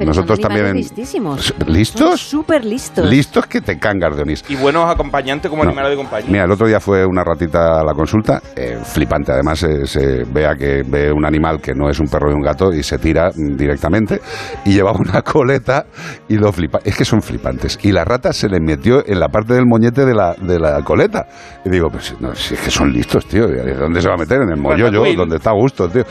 nosotros 0.00 0.38
son 0.38 0.48
también... 0.48 0.74
listísimos. 0.76 1.54
¿Listos? 1.66 2.20
Súper 2.20 2.64
listos. 2.64 3.08
Listos 3.08 3.46
que 3.46 3.60
te 3.60 3.78
cangas 3.78 4.16
de 4.16 4.22
onís. 4.22 4.44
Y 4.48 4.56
buenos 4.56 4.88
acompañantes 4.90 5.50
como 5.50 5.64
No. 5.64 5.70
animales 5.70 5.90
de 5.90 5.96
compañía. 5.96 6.30
Mira, 6.30 6.44
el 6.44 6.50
otro 6.52 6.66
día 6.66 6.80
fue 6.80 7.04
una 7.04 7.22
ratita 7.24 7.80
a 7.80 7.84
la 7.84 7.92
consulta, 7.94 8.40
eh, 8.56 8.78
flipante. 8.82 9.32
Además, 9.32 9.62
eh, 9.62 9.86
se 9.86 10.24
vea 10.24 10.54
que 10.54 10.82
ve 10.86 11.12
un 11.12 11.24
animal 11.24 11.60
que 11.60 11.72
no 11.74 11.88
es 11.90 11.98
un 12.00 12.06
perro 12.06 12.30
y 12.30 12.34
un 12.34 12.42
gato 12.42 12.72
y 12.72 12.82
se 12.82 12.98
tira 12.98 13.30
directamente. 13.34 14.20
Y 14.64 14.72
llevaba 14.74 14.98
una 14.98 15.22
coleta 15.22 15.86
y 16.28 16.36
lo 16.36 16.52
flipa. 16.52 16.78
Es 16.84 16.96
que 16.96 17.04
son 17.04 17.20
flipantes. 17.22 17.78
Y 17.82 17.92
la 17.92 18.04
rata 18.04 18.32
se 18.32 18.48
le 18.48 18.60
metió 18.60 19.02
en 19.06 19.20
la 19.20 19.28
parte 19.28 19.54
del 19.54 19.66
moñete 19.66 20.04
de 20.04 20.14
la, 20.14 20.34
de 20.34 20.58
la 20.58 20.82
coleta. 20.82 21.26
Y 21.64 21.70
digo, 21.70 21.88
pues 21.90 22.14
no, 22.20 22.34
si 22.34 22.54
es 22.54 22.60
que 22.60 22.70
son 22.70 22.92
listos, 22.92 23.26
tío. 23.26 23.46
¿Dónde 23.48 23.97
se 24.00 24.08
va 24.08 24.14
a 24.14 24.18
meter? 24.18 24.42
En 24.42 24.50
el 24.50 24.56
mollollo, 24.60 25.02
donde 25.16 25.36
está 25.36 25.50
a 25.50 25.54
gusto, 25.54 25.88
tío. 25.88 26.04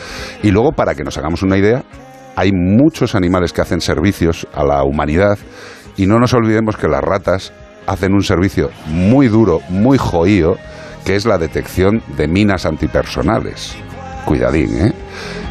Y 0.44 0.52
luego, 0.52 0.72
para 0.72 0.96
que 0.96 1.04
nos 1.04 1.18
hagamos 1.18 1.44
una 1.44 1.58
idea, 1.58 1.84
hay 2.36 2.52
muchos 2.54 3.16
animales 3.16 3.54
que 3.54 3.62
hacen 3.62 3.82
servicios 3.82 4.48
a 4.54 4.64
la 4.64 4.84
humanidad 4.84 5.38
y 5.96 6.06
no 6.06 6.20
nos 6.20 6.34
olvidemos 6.34 6.78
que 6.78 6.88
las 6.88 7.02
ratas 7.02 7.52
hacen 7.88 8.14
un 8.14 8.22
servicio 8.22 8.70
muy 8.88 9.28
duro, 9.28 9.62
muy 9.70 9.98
joío, 9.98 10.56
que 11.06 11.16
es 11.16 11.26
la 11.26 11.38
detección 11.38 12.02
de 12.18 12.28
minas 12.28 12.66
antipersonales. 12.66 13.76
Cuidadín, 14.26 14.78
¿eh? 14.88 14.94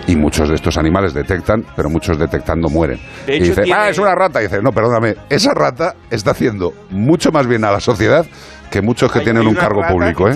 Y 0.06 0.14
muchos 0.14 0.48
de 0.48 0.54
estos 0.54 0.76
animales 0.78 1.14
detectan, 1.14 1.64
pero 1.74 1.88
muchos 1.90 2.18
detectando 2.18 2.68
mueren. 2.68 3.00
De 3.26 3.36
y 3.36 3.40
dice, 3.40 3.62
tiene- 3.62 3.76
ah, 3.76 3.88
es 3.88 3.98
una 3.98 4.14
rata. 4.14 4.40
Y 4.40 4.44
dice, 4.44 4.60
no, 4.62 4.70
perdóname, 4.70 5.14
esa 5.30 5.52
rata 5.54 5.94
está 6.10 6.32
haciendo 6.32 6.72
mucho 6.90 7.32
más 7.32 7.46
bien 7.48 7.64
a 7.64 7.72
la 7.72 7.80
sociedad 7.80 8.24
que 8.70 8.82
muchos 8.82 9.10
que 9.10 9.20
Hay- 9.20 9.24
tienen 9.24 9.42
hay 9.42 9.48
un 9.48 9.54
cargo 9.54 9.80
público, 9.88 10.28
¿eh? 10.28 10.34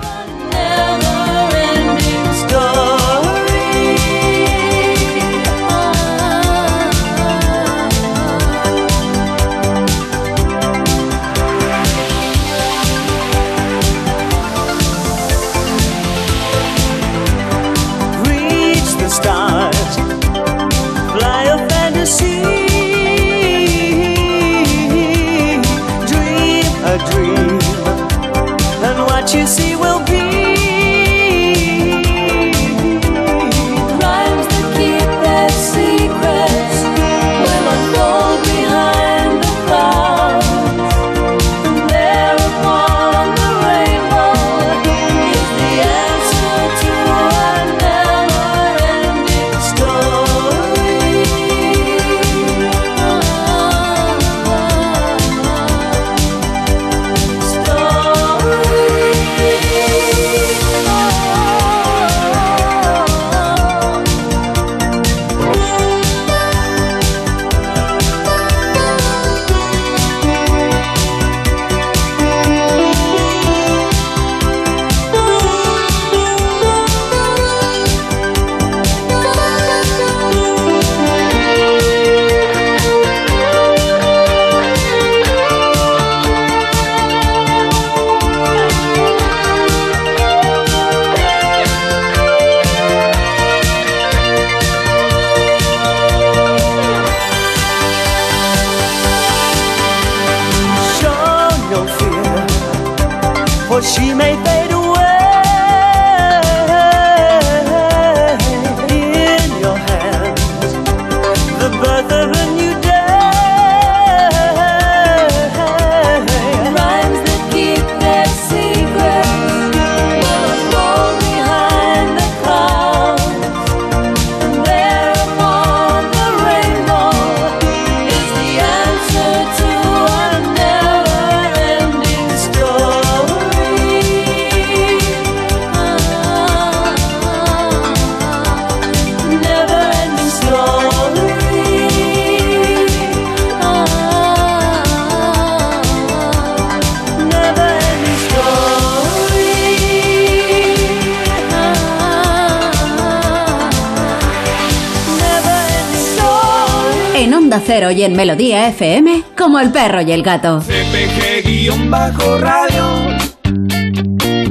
Y 157.98 158.04
en 158.04 158.16
Melodía 158.16 158.68
FM, 158.68 159.24
como 159.36 159.60
el 159.60 159.72
perro 159.72 160.02
y 160.02 160.12
el 160.12 160.22
gato. 160.22 160.62
CPG-radio. 160.62 161.68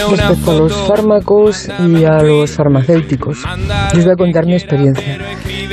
Una 0.09 0.29
Respecto 0.29 0.51
a 0.51 0.55
los 0.55 0.73
fármacos 0.89 1.69
y 1.89 2.05
a 2.05 2.23
los 2.23 2.51
farmacéuticos, 2.53 3.39
yo 3.93 3.99
os 3.99 4.05
voy 4.05 4.13
a 4.13 4.17
contar 4.17 4.47
mi 4.47 4.55
experiencia. 4.55 5.19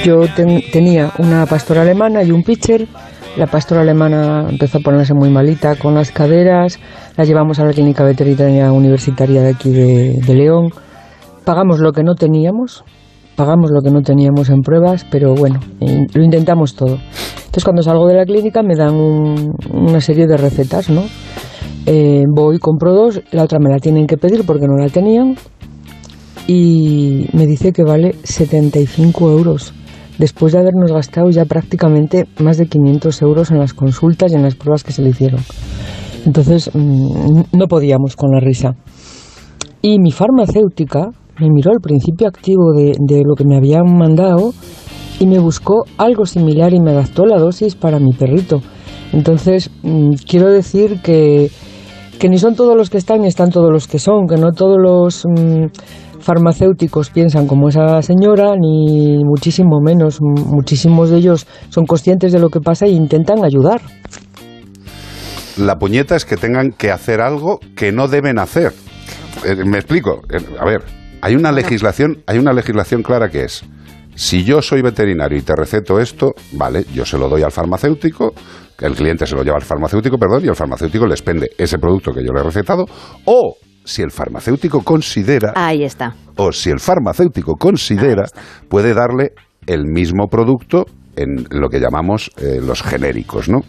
Yo 0.04 0.22
ten- 0.36 0.62
tenía 0.72 1.12
una 1.18 1.46
pastora 1.46 1.82
alemana 1.82 2.24
y 2.24 2.32
un 2.32 2.44
pitcher. 2.44 2.88
La 3.38 3.48
pastora 3.48 3.82
alemana 3.82 4.48
empezó 4.50 4.80
a 4.80 4.82
ponerse 4.82 5.14
muy 5.14 5.30
malita 5.30 5.76
con 5.76 5.94
las 5.96 6.12
caderas. 6.12 6.80
La 7.18 7.24
llevamos 7.26 7.60
a 7.60 7.66
la 7.66 7.74
clínica 7.74 8.04
veterinaria 8.04 8.72
universitaria 8.72 9.42
de 9.42 9.50
aquí 9.50 9.70
de, 9.72 10.20
de 10.26 10.34
León. 10.36 10.70
Pagamos 11.46 11.80
lo 11.80 11.92
que 11.92 12.04
no 12.04 12.16
teníamos, 12.16 12.84
pagamos 13.36 13.70
lo 13.72 13.82
que 13.82 13.92
no 13.92 14.02
teníamos 14.02 14.50
en 14.50 14.62
pruebas, 14.62 15.06
pero 15.12 15.34
bueno, 15.36 15.60
in- 15.80 16.08
lo 16.14 16.24
intentamos 16.24 16.76
todo. 16.76 16.98
Entonces 17.50 17.64
cuando 17.64 17.82
salgo 17.82 18.06
de 18.08 18.14
la 18.14 18.26
clínica 18.26 18.62
me 18.62 18.76
dan 18.76 18.94
un- 18.94 19.54
una 19.74 20.00
serie 20.02 20.28
de 20.28 20.38
recetas, 20.38 20.88
¿no? 20.92 21.02
Eh, 21.88 22.24
voy, 22.32 22.60
compro 22.60 22.94
dos, 22.94 23.22
la 23.32 23.44
otra 23.44 23.58
me 23.58 23.72
la 23.72 23.80
tienen 23.80 24.06
que 24.06 24.18
pedir 24.18 24.46
porque 24.46 24.68
no 24.68 24.78
la 24.78 24.90
tenían. 24.90 25.36
y 26.48 27.28
me 27.34 27.46
dice 27.46 27.72
que 27.72 27.84
vale 27.84 28.16
75 28.24 29.30
euros, 29.32 29.72
después 30.18 30.52
de 30.54 30.60
habernos 30.60 30.92
gastado 30.92 31.30
ya 31.30 31.46
prácticamente 31.46 32.26
más 32.40 32.58
de 32.58 32.66
500 32.68 33.22
euros 33.22 33.52
en 33.52 33.60
las 33.60 33.74
consultas 33.76 34.32
y 34.32 34.36
en 34.36 34.42
las 34.42 34.56
pruebas 34.56 34.84
que 34.84 34.92
se 34.92 35.04
le 35.04 35.10
hicieron. 35.10 35.42
Entonces 36.26 36.72
mm, 36.74 37.42
no 37.52 37.68
podíamos 37.68 38.16
con 38.16 38.32
la 38.32 38.40
risa. 38.40 38.72
Y 39.84 40.00
mi 40.00 40.12
farmacéutica 40.12 41.10
me 41.40 41.50
miró 41.52 41.72
al 41.72 41.82
principio 41.82 42.28
activo 42.28 42.74
de, 42.76 42.96
de 43.00 43.22
lo 43.24 43.36
que 43.36 43.46
me 43.46 43.56
habían 43.58 43.96
mandado 43.96 44.52
y 45.20 45.28
me 45.28 45.40
buscó 45.40 45.86
algo 45.98 46.26
similar 46.26 46.74
y 46.74 46.80
me 46.80 46.92
adaptó 46.92 47.26
la 47.26 47.38
dosis 47.38 47.76
para 47.76 48.00
mi 48.00 48.14
perrito. 48.14 48.62
Entonces, 49.12 49.70
mm, 49.84 50.14
quiero 50.28 50.50
decir 50.50 51.02
que, 51.02 51.52
que 52.20 52.30
ni 52.30 52.38
son 52.38 52.56
todos 52.56 52.76
los 52.76 52.90
que 52.90 52.98
están 52.98 53.22
ni 53.22 53.28
están 53.28 53.50
todos 53.50 53.72
los 53.72 53.88
que 53.88 54.00
son, 54.00 54.28
que 54.28 54.38
no 54.38 54.52
todos 54.52 54.78
los 54.82 55.26
mm, 55.26 55.66
farmacéuticos 56.20 57.10
piensan 57.10 57.48
como 57.48 57.70
esa 57.70 58.02
señora, 58.02 58.56
ni 58.58 59.24
muchísimo 59.24 59.80
menos. 59.84 60.20
Muchísimos 60.22 61.10
de 61.10 61.18
ellos 61.18 61.48
son 61.70 61.86
conscientes 61.86 62.32
de 62.32 62.40
lo 62.40 62.50
que 62.50 62.62
pasa 62.62 62.86
e 62.86 62.92
intentan 62.92 63.44
ayudar. 63.44 63.82
La 65.58 65.78
puñeta 65.78 66.16
es 66.16 66.24
que 66.24 66.38
tengan 66.38 66.72
que 66.72 66.92
hacer 66.92 67.20
algo 67.20 67.60
que 67.76 67.92
no 67.92 68.08
deben 68.08 68.40
hacer. 68.40 68.72
Eh, 69.46 69.56
me 69.66 69.80
explico. 69.80 70.22
Eh, 70.30 70.38
a 70.58 70.66
ver, 70.66 70.84
hay 71.22 71.36
una 71.36 71.52
legislación, 71.52 72.24
hay 72.28 72.38
una 72.38 72.54
legislación 72.54 73.04
clara 73.04 73.30
que 73.30 73.44
es 73.44 73.66
si 74.20 74.44
yo 74.44 74.62
soy 74.62 74.82
veterinario 74.82 75.38
y 75.38 75.44
te 75.44 75.56
receto 75.56 75.98
esto, 75.98 76.34
vale, 76.52 76.84
yo 76.94 77.06
se 77.06 77.18
lo 77.18 77.30
doy 77.30 77.42
al 77.42 77.54
farmacéutico, 77.54 78.34
el 78.82 78.94
cliente 78.94 79.26
se 79.26 79.34
lo 79.34 79.44
lleva 79.44 79.56
al 79.56 79.64
farmacéutico, 79.64 80.18
perdón, 80.18 80.44
y 80.44 80.50
el 80.50 80.58
farmacéutico 80.58 81.08
le 81.08 81.14
expende 81.14 81.52
ese 81.58 81.78
producto 81.78 82.12
que 82.12 82.22
yo 82.22 82.34
le 82.34 82.42
he 82.42 82.44
recetado, 82.44 82.84
o 83.24 83.56
si 83.86 84.02
el 84.02 84.12
farmacéutico 84.12 84.84
considera 84.84 85.54
Ahí 85.56 85.86
está. 85.86 86.18
o 86.36 86.52
si 86.52 86.70
el 86.70 86.82
farmacéutico 86.82 87.56
considera, 87.56 88.26
puede 88.68 88.94
darle 88.94 89.32
el 89.66 89.86
mismo 89.86 90.28
producto 90.28 90.84
en 91.16 91.46
lo 91.52 91.70
que 91.70 91.80
llamamos 91.80 92.30
eh, 92.42 92.60
los 92.62 92.84
genéricos, 92.84 93.48
¿no? 93.48 93.62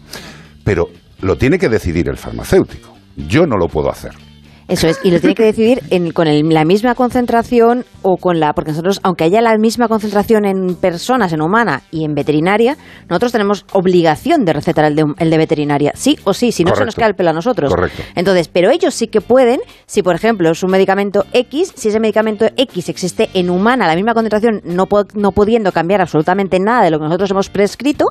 Pero 0.65 0.87
lo 1.21 1.37
tiene 1.37 1.59
que 1.59 1.69
decidir 1.69 2.09
el 2.09 2.17
farmacéutico. 2.17 2.93
Yo 3.15 3.45
no 3.45 3.55
lo 3.55 3.69
puedo 3.69 3.89
hacer. 3.89 4.11
Eso 4.71 4.87
es, 4.87 4.99
y 5.03 5.11
lo 5.11 5.19
tiene 5.19 5.35
que 5.35 5.43
decidir 5.43 5.81
en- 5.89 6.11
con 6.11 6.27
el- 6.27 6.47
la 6.49 6.65
misma 6.65 6.95
concentración 6.95 7.85
o 8.01 8.17
con 8.17 8.39
la. 8.39 8.53
Porque 8.53 8.71
nosotros, 8.71 8.99
aunque 9.03 9.25
haya 9.25 9.41
la 9.41 9.57
misma 9.57 9.87
concentración 9.87 10.45
en 10.45 10.75
personas, 10.75 11.33
en 11.33 11.41
humana 11.41 11.81
y 11.91 12.05
en 12.05 12.13
veterinaria, 12.15 12.77
nosotros 13.09 13.31
tenemos 13.31 13.65
obligación 13.73 14.45
de 14.45 14.53
recetar 14.53 14.85
el 14.85 14.95
de, 14.95 15.05
el 15.19 15.29
de 15.29 15.37
veterinaria, 15.37 15.91
sí 15.95 16.17
o 16.23 16.33
sí, 16.33 16.51
si 16.51 16.63
no 16.63 16.75
se 16.75 16.85
nos 16.85 16.95
cae 16.95 17.09
el 17.09 17.15
pelo 17.15 17.29
a 17.31 17.33
nosotros. 17.33 17.69
Correcto. 17.73 18.01
Entonces, 18.15 18.47
pero 18.47 18.71
ellos 18.71 18.93
sí 18.93 19.07
que 19.07 19.21
pueden, 19.21 19.59
si 19.85 20.01
por 20.03 20.15
ejemplo 20.15 20.49
es 20.51 20.63
un 20.63 20.71
medicamento 20.71 21.25
X, 21.33 21.73
si 21.75 21.89
ese 21.89 21.99
medicamento 21.99 22.45
X 22.55 22.89
existe 22.89 23.29
en 23.33 23.49
humana, 23.49 23.87
la 23.87 23.95
misma 23.95 24.13
concentración, 24.13 24.61
no, 24.63 24.87
no 25.15 25.31
pudiendo 25.31 25.71
cambiar 25.71 26.01
absolutamente 26.01 26.59
nada 26.59 26.83
de 26.83 26.91
lo 26.91 26.97
que 26.99 27.05
nosotros 27.05 27.29
hemos 27.31 27.49
prescrito, 27.49 28.05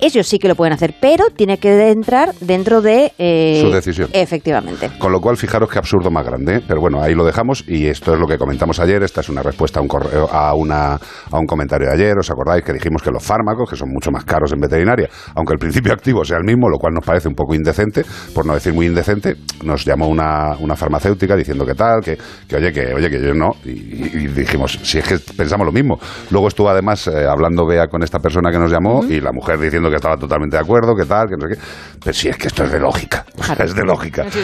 ellos 0.00 0.26
sí 0.26 0.38
que 0.38 0.48
lo 0.48 0.54
pueden 0.56 0.72
hacer, 0.74 0.94
pero 1.00 1.26
tiene 1.34 1.58
que 1.58 1.90
entrar 1.90 2.34
dentro 2.40 2.82
de. 2.82 3.12
eh, 3.18 3.60
Su 3.62 3.70
decisión. 3.70 4.10
Efectivamente. 4.12 4.90
Con 4.98 5.12
lo 5.12 5.20
cual, 5.20 5.36
fijaros 5.36 5.70
qué 5.70 5.78
absurdo 5.94 6.10
más 6.10 6.26
grande. 6.26 6.56
¿eh? 6.56 6.60
Pero 6.66 6.80
bueno, 6.80 7.00
ahí 7.00 7.14
lo 7.14 7.24
dejamos 7.24 7.64
y 7.68 7.86
esto 7.86 8.14
es 8.14 8.20
lo 8.20 8.26
que 8.26 8.36
comentamos 8.36 8.80
ayer. 8.80 9.02
Esta 9.02 9.20
es 9.20 9.28
una 9.28 9.42
respuesta 9.42 9.78
a 9.78 9.82
un, 9.82 9.88
correo, 9.88 10.28
a, 10.30 10.54
una, 10.54 10.94
a 10.94 11.38
un 11.38 11.46
comentario 11.46 11.88
de 11.88 11.94
ayer. 11.94 12.18
¿Os 12.18 12.30
acordáis 12.30 12.64
que 12.64 12.72
dijimos 12.72 13.02
que 13.02 13.10
los 13.10 13.22
fármacos, 13.22 13.70
que 13.70 13.76
son 13.76 13.90
mucho 13.90 14.10
más 14.10 14.24
caros 14.24 14.52
en 14.52 14.60
veterinaria, 14.60 15.08
aunque 15.36 15.52
el 15.52 15.58
principio 15.58 15.92
activo 15.92 16.24
sea 16.24 16.38
el 16.38 16.44
mismo, 16.44 16.68
lo 16.68 16.78
cual 16.78 16.94
nos 16.94 17.04
parece 17.04 17.28
un 17.28 17.34
poco 17.34 17.54
indecente, 17.54 18.02
por 18.34 18.44
no 18.44 18.54
decir 18.54 18.74
muy 18.74 18.86
indecente, 18.86 19.36
nos 19.62 19.84
llamó 19.84 20.08
una, 20.08 20.56
una 20.58 20.74
farmacéutica 20.74 21.36
diciendo 21.36 21.64
que 21.64 21.74
tal, 21.74 22.00
que, 22.00 22.18
que 22.48 22.56
oye, 22.56 22.72
que 22.72 22.92
oye, 22.92 23.08
que 23.08 23.20
yo 23.22 23.34
no. 23.34 23.50
Y, 23.64 23.70
y 23.70 24.26
dijimos, 24.28 24.78
si 24.82 24.98
es 24.98 25.06
que 25.06 25.18
pensamos 25.36 25.66
lo 25.66 25.72
mismo. 25.72 25.98
Luego 26.30 26.48
estuvo 26.48 26.68
además 26.68 27.06
eh, 27.06 27.26
hablando 27.28 27.66
Bea 27.66 27.86
con 27.86 28.02
esta 28.02 28.18
persona 28.18 28.50
que 28.50 28.58
nos 28.58 28.70
llamó 28.70 29.04
y 29.04 29.20
la 29.20 29.30
mujer 29.32 29.58
diciendo 29.58 29.90
que 29.90 29.96
estaba 29.96 30.16
totalmente 30.16 30.56
de 30.56 30.62
acuerdo, 30.62 30.94
que 30.96 31.04
tal, 31.04 31.28
que 31.28 31.36
no 31.36 31.48
sé 31.48 31.54
qué. 31.54 31.66
Pero 32.00 32.12
si 32.12 32.28
es 32.28 32.36
que 32.36 32.48
esto 32.48 32.64
es 32.64 32.72
de 32.72 32.80
lógica. 32.80 33.24
Es 33.64 33.74
de 33.74 33.84
lógica. 33.84 34.24
Sí, 34.30 34.40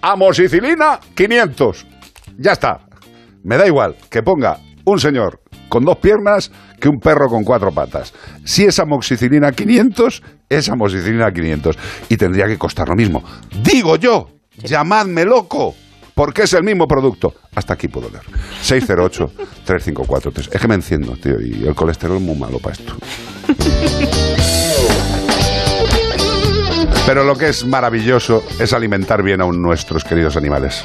amoxicilina, 0.00 1.00
500. 1.14 1.86
Ya 2.38 2.52
está. 2.52 2.80
Me 3.42 3.56
da 3.56 3.66
igual 3.66 3.96
que 4.10 4.22
ponga 4.22 4.58
un 4.84 5.00
señor 5.00 5.40
con 5.68 5.84
dos 5.84 5.98
piernas 5.98 6.50
que 6.80 6.88
un 6.88 7.00
perro 7.00 7.28
con 7.28 7.44
cuatro 7.44 7.72
patas. 7.72 8.14
Si 8.44 8.64
es 8.64 8.78
amoxicilina 8.78 9.52
500, 9.52 10.22
es 10.48 10.68
amoxicilina 10.68 11.32
500. 11.32 11.78
Y 12.08 12.16
tendría 12.16 12.46
que 12.46 12.56
costar 12.58 12.88
lo 12.88 12.96
mismo. 12.96 13.22
Digo 13.62 13.96
yo, 13.96 14.30
llamadme 14.62 15.24
loco. 15.24 15.74
Porque 16.14 16.42
es 16.42 16.52
el 16.54 16.64
mismo 16.64 16.88
producto. 16.88 17.34
Hasta 17.54 17.74
aquí 17.74 17.86
puedo 17.86 18.10
leer. 18.10 18.24
608-354-3. 18.64 20.48
Es 20.52 20.60
que 20.60 20.66
me 20.66 20.74
enciendo, 20.74 21.12
tío. 21.12 21.40
Y 21.40 21.64
el 21.64 21.76
colesterol 21.76 22.16
es 22.16 22.22
muy 22.22 22.34
malo 22.34 22.58
para 22.58 22.74
esto. 22.74 22.96
Pero 27.08 27.24
lo 27.24 27.36
que 27.36 27.48
es 27.48 27.64
maravilloso 27.64 28.44
es 28.60 28.74
alimentar 28.74 29.22
bien 29.22 29.40
a 29.40 29.46
un- 29.46 29.62
nuestros 29.62 30.04
queridos 30.04 30.36
animales. 30.36 30.84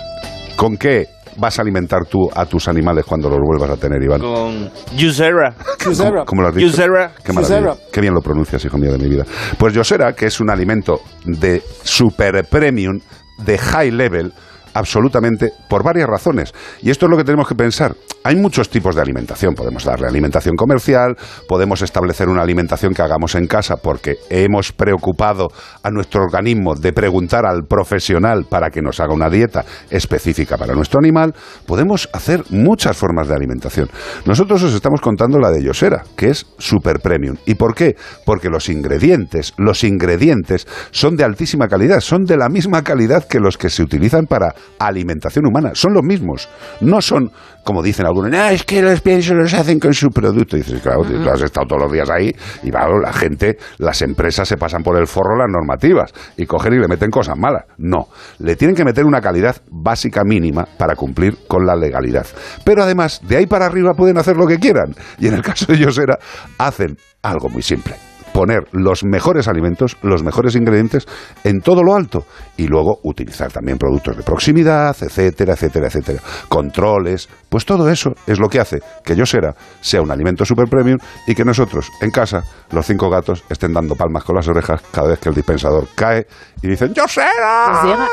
¿Con 0.56 0.78
qué 0.78 1.08
vas 1.36 1.60
a 1.60 1.64
alimentar 1.64 2.06
tú 2.10 2.30
a 2.34 2.46
tus 2.46 2.70
animales 2.70 3.04
cuando 3.04 3.28
los 3.30 3.40
vuelvas 3.46 3.72
a 3.72 3.76
tener, 3.76 4.02
Iván? 4.02 4.22
Con 4.22 4.72
Yusera. 4.96 5.54
¿Cómo, 5.84 6.24
cómo 6.26 6.42
lo 6.44 6.48
has 6.48 6.56
dicho? 6.56 6.68
Yusera. 6.68 7.12
Qué 7.22 7.34
maravilla. 7.34 7.74
Qué 7.92 8.00
bien 8.00 8.14
lo 8.14 8.22
pronuncias, 8.22 8.64
hijo 8.64 8.78
mío 8.78 8.94
de 8.94 9.00
mi 9.00 9.10
vida. 9.10 9.26
Pues 9.58 9.74
Yosera, 9.74 10.14
que 10.14 10.28
es 10.28 10.40
un 10.40 10.50
alimento 10.50 11.02
de 11.26 11.62
super 11.84 12.46
premium, 12.50 13.02
de 13.40 13.58
high 13.58 13.92
level, 13.92 14.32
absolutamente, 14.76 15.52
por 15.68 15.84
varias 15.84 16.08
razones. 16.08 16.54
Y 16.82 16.90
esto 16.90 17.06
es 17.08 17.10
lo 17.10 17.18
que 17.18 17.26
tenemos 17.26 17.50
que 17.50 17.56
pensar. 17.56 17.96
Hay 18.26 18.38
muchos 18.38 18.70
tipos 18.70 18.96
de 18.96 19.02
alimentación. 19.02 19.54
Podemos 19.54 19.84
darle 19.84 20.08
alimentación 20.08 20.56
comercial, 20.56 21.18
podemos 21.46 21.82
establecer 21.82 22.30
una 22.30 22.42
alimentación 22.42 22.94
que 22.94 23.02
hagamos 23.02 23.36
en 23.36 23.48
casa 23.48 23.76
porque 23.76 24.16
hemos 24.30 24.72
preocupado 24.72 25.50
a 25.84 25.92
nuestro 25.92 26.24
organismo 26.24 26.74
de 26.74 26.94
preguntar 26.94 27.46
al 27.46 27.66
profesional 27.66 28.46
para 28.50 28.70
que 28.70 28.82
nos 28.82 29.02
haga 29.02 29.14
una 29.14 29.30
dieta 29.30 29.66
específica 29.90 30.58
para 30.58 30.74
nuestro 30.74 31.00
animal. 31.00 31.36
Podemos 31.68 32.10
hacer 32.14 32.44
muchas 32.50 32.96
formas 32.96 33.28
de 33.28 33.36
alimentación. 33.36 33.90
Nosotros 34.26 34.64
os 34.64 34.74
estamos 34.74 35.02
contando 35.02 35.38
la 35.38 35.52
de 35.52 35.62
Yosera, 35.62 36.04
que 36.16 36.30
es 36.30 36.46
super 36.58 37.00
premium. 37.00 37.36
¿Y 37.46 37.56
por 37.56 37.76
qué? 37.76 37.98
Porque 38.26 38.50
los 38.50 38.70
ingredientes, 38.70 39.54
los 39.58 39.84
ingredientes 39.84 40.66
son 40.92 41.18
de 41.18 41.26
altísima 41.26 41.68
calidad, 41.68 42.00
son 42.00 42.24
de 42.24 42.38
la 42.38 42.48
misma 42.48 42.84
calidad 42.84 43.28
que 43.28 43.42
los 43.42 43.58
que 43.58 43.70
se 43.70 43.84
utilizan 43.84 44.28
para 44.28 44.56
alimentación 44.80 45.46
humana, 45.46 45.72
son 45.74 45.94
los 45.94 46.04
mismos. 46.04 46.48
No 46.80 47.02
son, 47.02 47.32
como 47.64 47.82
dicen 47.82 48.06
algunos, 48.06 48.34
"Ah, 48.34 48.52
es 48.52 48.64
que 48.64 48.82
los 48.82 49.02
piensos 49.02 49.36
los 49.36 49.54
hacen 49.54 49.80
con 49.80 49.94
su 49.94 50.10
producto. 50.10 50.58
Y 50.58 50.62
dices, 50.62 50.82
claro, 50.82 51.04
tú 51.04 51.30
has 51.30 51.42
estado 51.42 51.68
todos 51.68 51.84
los 51.84 51.92
días 51.92 52.10
ahí 52.10 52.32
y 52.64 52.72
claro, 52.72 53.00
la 53.00 53.14
gente, 53.14 53.58
las 53.78 54.02
empresas 54.02 54.48
se 54.48 54.58
pasan 54.58 54.84
por 54.84 54.98
el 54.98 55.08
forro 55.08 55.38
las 55.38 55.50
normativas 55.50 56.12
y 56.38 56.46
cogen 56.46 56.74
y 56.74 56.80
le 56.80 56.88
meten 56.88 57.10
cosas 57.10 57.38
malas. 57.38 57.64
No, 57.78 58.08
le 58.40 58.56
tienen 58.56 58.76
que 58.76 58.86
meter 58.86 59.06
una 59.06 59.22
calidad 59.22 59.56
básica 59.72 60.24
mínima 60.24 60.66
para 60.78 60.96
cumplir 60.96 61.38
con 61.48 61.66
la 61.66 61.76
legalidad. 61.76 62.26
Pero 62.64 62.84
además, 62.84 63.22
de 63.28 63.38
ahí 63.38 63.46
para 63.46 63.66
arriba 63.66 63.94
pueden 63.94 64.18
hacer 64.18 64.38
lo 64.38 64.46
que 64.48 64.60
quieran. 64.60 64.94
Y 65.20 65.28
en 65.28 65.34
el 65.34 65.42
caso 65.42 65.66
de 65.68 65.78
Yosera, 65.78 66.20
hacen 66.58 66.98
algo 67.22 67.50
muy 67.50 67.62
simple 67.62 67.96
poner 68.34 68.68
los 68.72 69.04
mejores 69.04 69.48
alimentos, 69.48 69.98
los 70.02 70.24
mejores 70.24 70.56
ingredientes 70.56 71.08
en 71.44 71.62
todo 71.62 71.84
lo 71.84 71.96
alto 71.96 72.26
y 72.58 72.68
luego 72.68 73.00
utilizar 73.04 73.52
también 73.52 73.78
productos 73.78 74.18
de 74.18 74.24
proximidad, 74.24 74.96
etcétera, 75.00 75.54
etcétera, 75.54 75.88
etcétera. 75.88 76.20
Controles, 76.50 77.30
pues 77.48 77.66
todo 77.66 77.90
eso 77.90 78.14
es 78.28 78.40
lo 78.40 78.50
que 78.50 78.60
hace 78.60 78.80
que 79.06 79.16
Yosera 79.16 79.56
sea 79.82 80.02
un 80.02 80.12
alimento 80.12 80.46
super 80.46 80.68
premium 80.68 80.98
y 81.28 81.36
que 81.36 81.46
nosotros 81.46 81.90
en 82.02 82.12
casa, 82.12 82.44
los 82.72 82.86
cinco 82.86 83.10
gatos, 83.10 83.44
estén 83.50 83.74
dando 83.74 83.96
palmas 83.96 84.24
con 84.24 84.36
las 84.36 84.48
orejas 84.48 84.82
cada 84.92 85.10
vez 85.10 85.20
que 85.20 85.30
el 85.30 85.36
dispensador 85.36 85.88
cae 85.96 86.26
y 86.62 86.68
dicen 86.68 86.94
¡Yosera! 86.94 88.08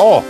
¡Oh! 0.00 0.22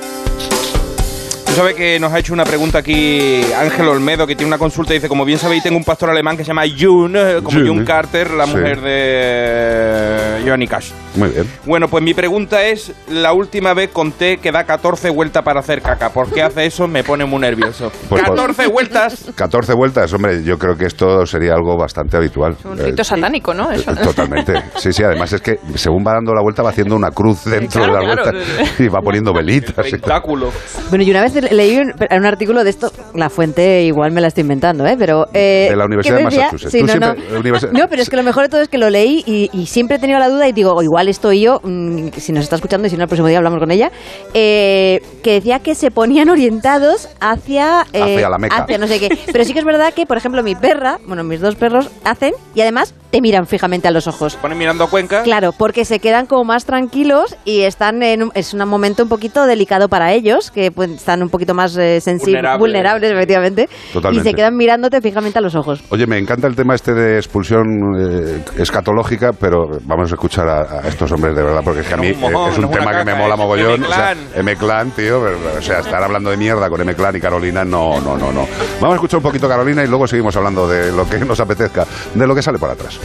Tú 1.58 1.62
sabes 1.64 1.74
que 1.74 1.98
nos 1.98 2.12
ha 2.12 2.20
hecho 2.20 2.32
una 2.32 2.44
pregunta 2.44 2.78
aquí 2.78 3.40
Ángel 3.52 3.88
Olmedo, 3.88 4.28
que 4.28 4.36
tiene 4.36 4.46
una 4.46 4.58
consulta 4.58 4.92
y 4.92 4.98
dice, 4.98 5.08
como 5.08 5.24
bien 5.24 5.40
sabéis, 5.40 5.64
tengo 5.64 5.76
un 5.76 5.82
pastor 5.82 6.08
alemán 6.08 6.36
que 6.36 6.44
se 6.44 6.48
llama 6.50 6.62
June, 6.78 7.20
eh, 7.20 7.34
como 7.42 7.50
June, 7.58 7.68
June 7.68 7.82
¿eh? 7.82 7.84
Carter, 7.84 8.30
la 8.30 8.44
Sí. 8.46 8.52
mujer 8.52 8.80
de 8.80 10.42
Johnny 10.48 10.68
Cash. 10.68 10.92
Muy 11.16 11.30
bien. 11.30 11.50
Bueno, 11.66 11.88
pues 11.88 12.04
mi 12.04 12.14
pregunta 12.14 12.62
es, 12.62 12.92
la 13.08 13.32
última 13.32 13.74
vez 13.74 13.90
conté 13.92 14.36
que 14.36 14.52
da 14.52 14.62
14 14.62 15.10
vueltas 15.10 15.42
para 15.42 15.58
hacer 15.58 15.82
caca. 15.82 16.10
¿Por 16.10 16.30
qué 16.32 16.44
hace 16.44 16.64
eso? 16.64 16.86
Me 16.86 17.02
pone 17.02 17.24
muy 17.24 17.40
nervioso. 17.40 17.90
Pues 18.08 18.22
por- 18.22 18.36
14 18.36 18.68
vueltas. 18.68 19.24
14 19.34 19.72
vueltas, 19.74 20.12
hombre, 20.12 20.44
yo 20.44 20.58
creo 20.58 20.76
que 20.76 20.86
esto 20.86 21.26
sería 21.26 21.54
algo 21.54 21.76
bastante 21.76 22.16
habitual. 22.16 22.56
Un 22.66 22.78
Eh, 22.78 22.84
rito 22.84 23.02
satánico, 23.02 23.52
¿no? 23.52 23.72
Eso. 23.72 23.96
Totalmente. 23.96 24.62
Sí, 24.76 24.92
sí, 24.92 25.02
además 25.02 25.32
es 25.32 25.40
que 25.40 25.58
según 25.74 26.04
va 26.06 26.12
dando 26.12 26.32
la 26.34 26.40
vuelta 26.40 26.62
va 26.62 26.70
haciendo 26.70 26.94
una 26.94 27.10
cruz 27.10 27.46
dentro 27.46 27.82
Claro, 27.82 27.98
de 27.98 28.06
la 28.06 28.14
claro. 28.22 28.38
vuelta 28.38 28.82
y 28.84 28.86
va 28.86 29.00
poniendo 29.00 29.32
velitas. 29.32 29.76
Espectáculo. 29.84 30.52
Bueno, 30.90 31.02
y 31.02 31.10
una 31.10 31.22
vez 31.22 31.47
leí 31.50 31.76
un, 31.78 31.92
artículo 32.26 32.64
de 32.64 32.70
esto, 32.70 32.90
la 33.14 33.30
fuente 33.30 33.82
igual 33.84 34.12
me 34.12 34.20
la 34.20 34.28
estoy 34.28 34.42
inventando, 34.42 34.86
¿eh? 34.86 34.96
Pero, 34.98 35.26
eh, 35.34 35.68
De 35.70 35.76
la 35.76 35.84
Universidad 35.86 36.16
de 36.18 36.24
Massachusetts. 36.24 36.72
Sí, 36.72 36.82
no, 36.82 36.94
no. 36.96 37.14
siempre- 37.14 37.70
No, 37.72 37.88
pero 37.88 38.02
es 38.02 38.10
que 38.10 38.16
lo 38.16 38.22
mejor 38.22 38.44
de 38.44 38.48
todo 38.48 38.60
es 38.60 38.68
que 38.68 38.78
lo 38.78 38.90
leí 38.90 39.22
y, 39.26 39.50
y 39.52 39.66
siempre 39.66 39.96
he 39.96 40.00
tenido 40.00 40.18
la 40.18 40.28
duda 40.28 40.48
y 40.48 40.52
digo, 40.52 40.72
"O 40.74 40.82
igual 40.82 41.08
estoy 41.08 41.40
yo, 41.42 41.60
mm, 41.62 42.08
si 42.16 42.32
nos 42.32 42.44
está 42.44 42.56
escuchando 42.56 42.86
y 42.86 42.90
si 42.90 42.96
no, 42.96 43.02
el 43.04 43.08
próximo 43.08 43.28
día 43.28 43.38
hablamos 43.38 43.58
con 43.58 43.70
ella, 43.70 43.90
eh, 44.34 45.00
que 45.22 45.32
decía 45.34 45.58
que 45.60 45.74
se 45.74 45.90
ponían 45.90 46.28
orientados 46.28 47.08
hacia... 47.20 47.84
eh, 47.92 48.02
Hacia 48.02 48.28
la 48.28 48.38
Meca. 48.38 48.56
hacia 48.56 48.78
no 48.78 48.86
sé 48.86 48.98
qué. 49.00 49.08
Pero 49.32 49.44
sí 49.44 49.52
que 49.52 49.58
es 49.60 49.64
verdad 49.64 49.92
que, 49.94 50.06
por 50.06 50.16
ejemplo, 50.16 50.42
mi 50.42 50.54
perra, 50.54 50.98
bueno, 51.06 51.24
mis 51.24 51.40
dos 51.40 51.54
perros 51.56 51.90
hacen 52.04 52.32
y 52.54 52.60
además 52.60 52.94
te 53.10 53.20
miran 53.22 53.46
fijamente 53.46 53.88
a 53.88 53.90
los 53.90 54.06
ojos. 54.06 54.36
Ponen 54.36 54.58
mirando 54.58 54.84
a 54.84 54.90
Cuenca. 54.90 55.22
Claro, 55.22 55.52
porque 55.56 55.84
se 55.84 55.98
quedan 55.98 56.26
como 56.26 56.44
más 56.44 56.64
tranquilos 56.66 57.36
y 57.44 57.60
están 57.62 58.02
en 58.02 58.24
un, 58.24 58.32
es 58.34 58.52
un 58.52 58.68
momento 58.68 59.02
un 59.04 59.08
poquito 59.08 59.46
delicado 59.46 59.88
para 59.88 60.12
ellos, 60.12 60.50
que 60.50 60.70
pues, 60.70 60.90
están 60.90 61.22
un 61.22 61.30
poquito 61.30 61.37
más 61.54 61.76
eh, 61.76 62.00
sensibles, 62.00 62.42
Vulnerables. 62.42 62.58
vulnerables, 62.60 63.10
efectivamente, 63.12 63.68
Totalmente. 63.92 64.28
y 64.28 64.30
se 64.30 64.36
quedan 64.36 64.56
mirándote 64.56 65.00
fijamente 65.00 65.38
a 65.38 65.42
los 65.42 65.54
ojos. 65.54 65.82
Oye, 65.90 66.06
me 66.06 66.18
encanta 66.18 66.46
el 66.46 66.54
tema 66.56 66.74
este 66.74 66.92
de 66.94 67.16
expulsión 67.16 67.66
eh, 67.98 68.42
escatológica, 68.58 69.30
pero 69.32 69.66
vamos 69.84 70.10
a 70.10 70.14
escuchar 70.14 70.48
a, 70.48 70.80
a 70.80 70.88
estos 70.88 71.10
hombres 71.12 71.34
de 71.34 71.42
verdad, 71.42 71.60
porque 71.64 71.80
es 71.80 71.86
que 71.88 71.94
a 71.94 71.96
mí 71.96 72.10
un 72.12 72.20
mojón, 72.20 72.48
eh, 72.48 72.52
es 72.52 72.58
un 72.58 72.64
no 72.64 72.70
tema 72.70 72.96
que 72.98 73.04
me 73.04 73.14
mola 73.14 73.36
mogollón. 73.36 73.82
O 73.84 73.86
sea, 73.88 74.12
M-Clan. 74.12 74.18
M-Clan, 74.36 74.90
tío, 74.92 75.20
pero, 75.22 75.58
o 75.58 75.62
sea, 75.62 75.80
estar 75.80 76.02
hablando 76.02 76.30
de 76.30 76.36
mierda 76.36 76.68
con 76.68 76.80
M-Clan 76.80 77.16
y 77.16 77.20
Carolina, 77.20 77.64
no, 77.64 78.00
no, 78.00 78.16
no, 78.16 78.32
no. 78.32 78.46
Vamos 78.80 78.92
a 78.92 78.94
escuchar 78.94 79.18
un 79.18 79.22
poquito 79.24 79.48
Carolina 79.48 79.84
y 79.84 79.88
luego 79.88 80.06
seguimos 80.06 80.36
hablando 80.36 80.68
de 80.68 80.92
lo 80.92 81.08
que 81.08 81.18
nos 81.18 81.38
apetezca, 81.40 81.86
de 82.14 82.26
lo 82.26 82.34
que 82.34 82.42
sale 82.42 82.58
por 82.58 82.70
atrás. 82.70 82.98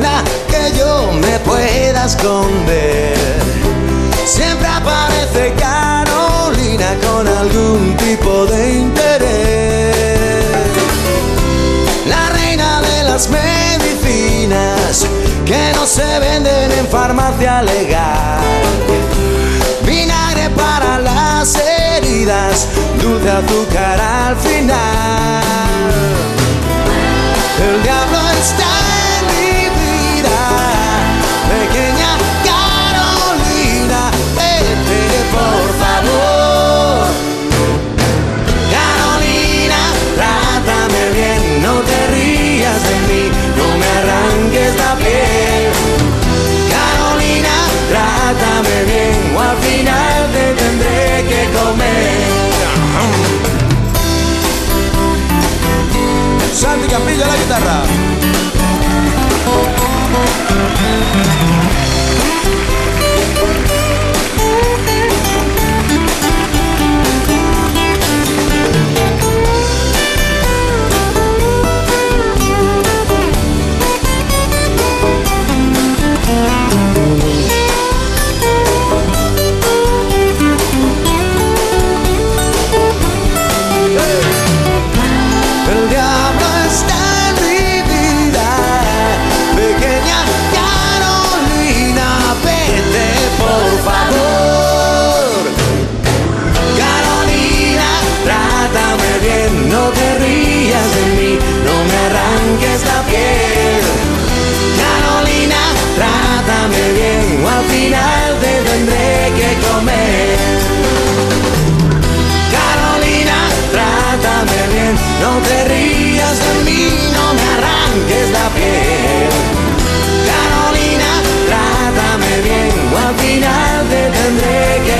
La 0.00 0.22
que 0.48 0.76
yo 0.78 1.12
me 1.12 1.38
pueda 1.40 2.06
esconder. 2.06 3.16
Siempre 4.24 4.66
aparece 4.66 5.52
Carolina 5.58 6.96
con 7.06 7.26
algún 7.28 7.96
tipo 7.96 8.46
de 8.46 8.78
interés. 8.78 10.46
La 12.08 12.28
reina 12.30 12.80
de 12.80 13.04
las 13.04 13.28
medicinas 13.28 15.06
que 15.46 15.72
no 15.74 15.86
se 15.86 16.18
venden 16.18 16.72
en 16.78 16.86
farmacia 16.88 17.62
legal. 17.62 18.40
Vinagre 19.84 20.50
para 20.50 20.98
las 20.98 21.56
heridas, 21.56 22.68
dulce 23.00 23.30
azúcar 23.30 24.00
al 24.00 24.36
final. 24.36 25.42
El 27.64 27.82
diablo 27.82 28.18
está 28.40 28.91
Santi 56.62 56.86
Campillo 56.86 57.24
a 57.24 57.26
la 57.26 57.36
guitarra. 57.36 57.82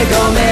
Tendré 0.04 0.42
que 0.46 0.51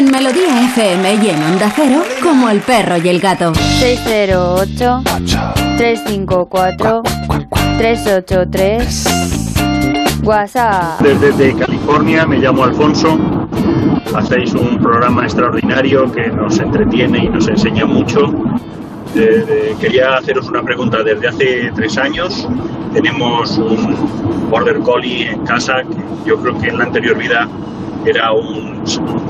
En 0.00 0.10
Melodía 0.10 0.64
FM 0.64 1.14
y 1.16 1.28
en 1.28 1.42
Onda 1.42 1.70
Cero, 1.76 2.02
como 2.22 2.48
el 2.48 2.60
perro 2.60 2.96
y 2.96 3.06
el 3.10 3.20
gato. 3.20 3.52
608 3.54 5.02
354 5.76 7.02
383 7.76 10.20
WhatsApp. 10.22 11.02
Desde 11.02 11.32
de 11.32 11.54
California 11.54 12.24
me 12.24 12.38
llamo 12.38 12.64
Alfonso. 12.64 13.18
Hacéis 14.14 14.54
un 14.54 14.78
programa 14.78 15.24
extraordinario 15.24 16.10
que 16.10 16.28
nos 16.28 16.58
entretiene 16.58 17.26
y 17.26 17.28
nos 17.28 17.46
enseña 17.48 17.84
mucho. 17.84 18.32
Eh, 19.14 19.44
eh, 19.46 19.76
quería 19.78 20.16
haceros 20.16 20.48
una 20.48 20.62
pregunta. 20.62 21.02
Desde 21.02 21.28
hace 21.28 21.72
tres 21.76 21.98
años 21.98 22.48
tenemos 22.94 23.58
un 23.58 24.48
Border 24.48 24.78
Collie 24.78 25.28
en 25.28 25.44
casa 25.44 25.82
que 25.82 26.30
yo 26.30 26.40
creo 26.40 26.58
que 26.58 26.68
en 26.68 26.78
la 26.78 26.84
anterior 26.84 27.18
vida 27.18 27.46
era 28.06 28.32
un, 28.32 28.69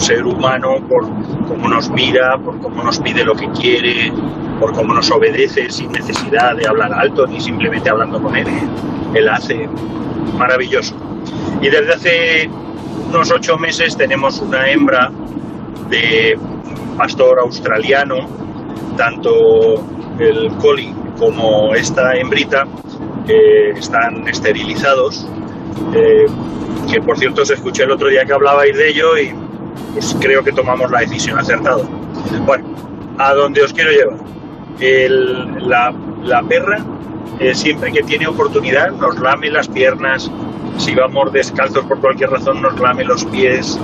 un 0.01 0.07
ser 0.07 0.25
humano 0.25 0.77
por 0.89 1.05
cómo 1.47 1.69
nos 1.69 1.91
mira, 1.91 2.39
por 2.43 2.59
cómo 2.61 2.83
nos 2.83 2.99
pide 3.01 3.23
lo 3.23 3.35
que 3.35 3.49
quiere, 3.51 4.11
por 4.59 4.73
cómo 4.73 4.95
nos 4.95 5.11
obedece 5.11 5.69
sin 5.69 5.93
necesidad 5.93 6.57
de 6.57 6.67
hablar 6.67 6.91
alto 6.95 7.27
ni 7.27 7.39
simplemente 7.39 7.91
hablando 7.91 8.21
con 8.21 8.35
él. 8.35 8.47
Él 9.15 9.29
hace 9.29 9.69
maravilloso. 10.39 10.97
Y 11.61 11.69
desde 11.69 11.93
hace 11.93 12.51
unos 13.09 13.31
ocho 13.31 13.59
meses 13.59 13.95
tenemos 13.95 14.41
una 14.41 14.71
hembra 14.71 15.11
de 15.91 16.39
pastor 16.97 17.41
australiano, 17.41 18.27
tanto 18.97 19.85
el 20.19 20.49
collie 20.57 20.95
como 21.19 21.75
esta 21.75 22.15
hembrita 22.17 22.65
que 23.27 23.79
están 23.79 24.27
esterilizados, 24.27 25.29
eh, 25.95 26.25
que 26.91 27.01
por 27.01 27.19
cierto 27.19 27.43
os 27.43 27.51
escuché 27.51 27.83
el 27.83 27.91
otro 27.91 28.09
día 28.09 28.25
que 28.25 28.33
hablabais 28.33 28.77
de 28.77 28.89
ello 28.89 29.19
y 29.19 29.40
pues 29.93 30.17
creo 30.21 30.43
que 30.43 30.53
tomamos 30.53 30.91
la 30.91 31.01
decisión 31.01 31.39
acertada. 31.39 31.83
Bueno, 32.47 32.65
a 33.19 33.35
donde 33.35 33.63
os 33.63 33.73
quiero 33.73 33.91
llevar. 33.91 34.17
El- 34.81 35.69
la, 35.69 35.93
la 36.23 36.43
perra, 36.43 36.79
eh, 37.39 37.55
siempre 37.55 37.93
que 37.93 38.03
tiene 38.03 38.27
oportunidad, 38.27 38.91
nos 38.93 39.19
lame 39.21 39.51
las 39.51 39.69
piernas. 39.69 40.31
Si 40.79 40.95
vamos 40.95 41.33
descalzos 41.33 41.85
por 41.85 42.01
cualquier 42.01 42.31
razón, 42.31 42.63
nos 42.63 42.79
lame 42.81 43.05
los 43.05 43.25
pies. 43.27 43.79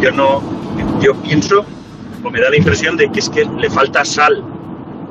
Yo 0.00 0.10
no, 0.12 0.42
yo 1.00 1.14
pienso, 1.16 1.64
o 2.24 2.30
me 2.30 2.40
da 2.40 2.48
la 2.50 2.56
impresión 2.56 2.96
de 2.96 3.10
que 3.10 3.20
es 3.20 3.28
que 3.28 3.44
le 3.44 3.68
falta 3.68 4.04
sal 4.04 4.42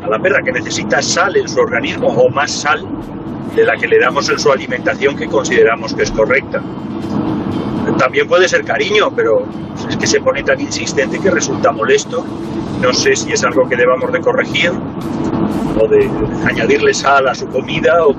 a 0.03 0.07
la 0.09 0.19
perra, 0.19 0.41
que 0.43 0.51
necesita 0.51 1.01
sal 1.01 1.35
en 1.37 1.47
su 1.47 1.59
organismo, 1.59 2.07
o 2.07 2.29
más 2.29 2.51
sal 2.51 2.83
de 3.55 3.63
la 3.63 3.75
que 3.77 3.87
le 3.87 3.99
damos 3.99 4.29
en 4.29 4.37
su 4.39 4.51
alimentación 4.51 5.15
que 5.15 5.27
consideramos 5.27 5.93
que 5.93 6.03
es 6.03 6.11
correcta. 6.11 6.61
También 7.97 8.27
puede 8.27 8.47
ser 8.47 8.63
cariño, 8.63 9.09
pero 9.15 9.43
es 9.89 9.97
que 9.97 10.07
se 10.07 10.19
pone 10.19 10.43
tan 10.43 10.59
insistente 10.59 11.19
que 11.19 11.31
resulta 11.31 11.71
molesto. 11.71 12.23
No 12.81 12.93
sé 12.93 13.15
si 13.15 13.31
es 13.31 13.43
algo 13.43 13.67
que 13.69 13.75
debamos 13.75 14.11
de 14.11 14.19
corregir 14.19 14.71
o 14.71 15.87
de 15.87 16.09
añadirle 16.47 16.93
sal 16.93 17.27
a 17.27 17.33
su 17.33 17.47
comida 17.47 17.93
o 18.05 18.13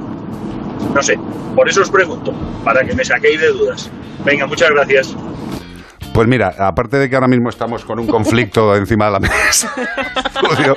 no 0.94 1.02
sé. 1.02 1.14
Por 1.54 1.68
eso 1.68 1.82
os 1.82 1.90
pregunto, 1.90 2.32
para 2.64 2.84
que 2.84 2.94
me 2.94 3.04
saquéis 3.04 3.40
de 3.40 3.48
dudas. 3.48 3.90
Venga, 4.24 4.46
muchas 4.46 4.70
gracias. 4.70 5.16
Pues 6.16 6.28
mira, 6.28 6.54
aparte 6.58 6.96
de 6.96 7.10
que 7.10 7.14
ahora 7.14 7.28
mismo 7.28 7.50
estamos 7.50 7.84
con 7.84 7.98
un 7.98 8.06
conflicto 8.06 8.74
encima 8.76 9.04
de 9.04 9.10
la 9.12 9.20
mesa, 9.20 9.70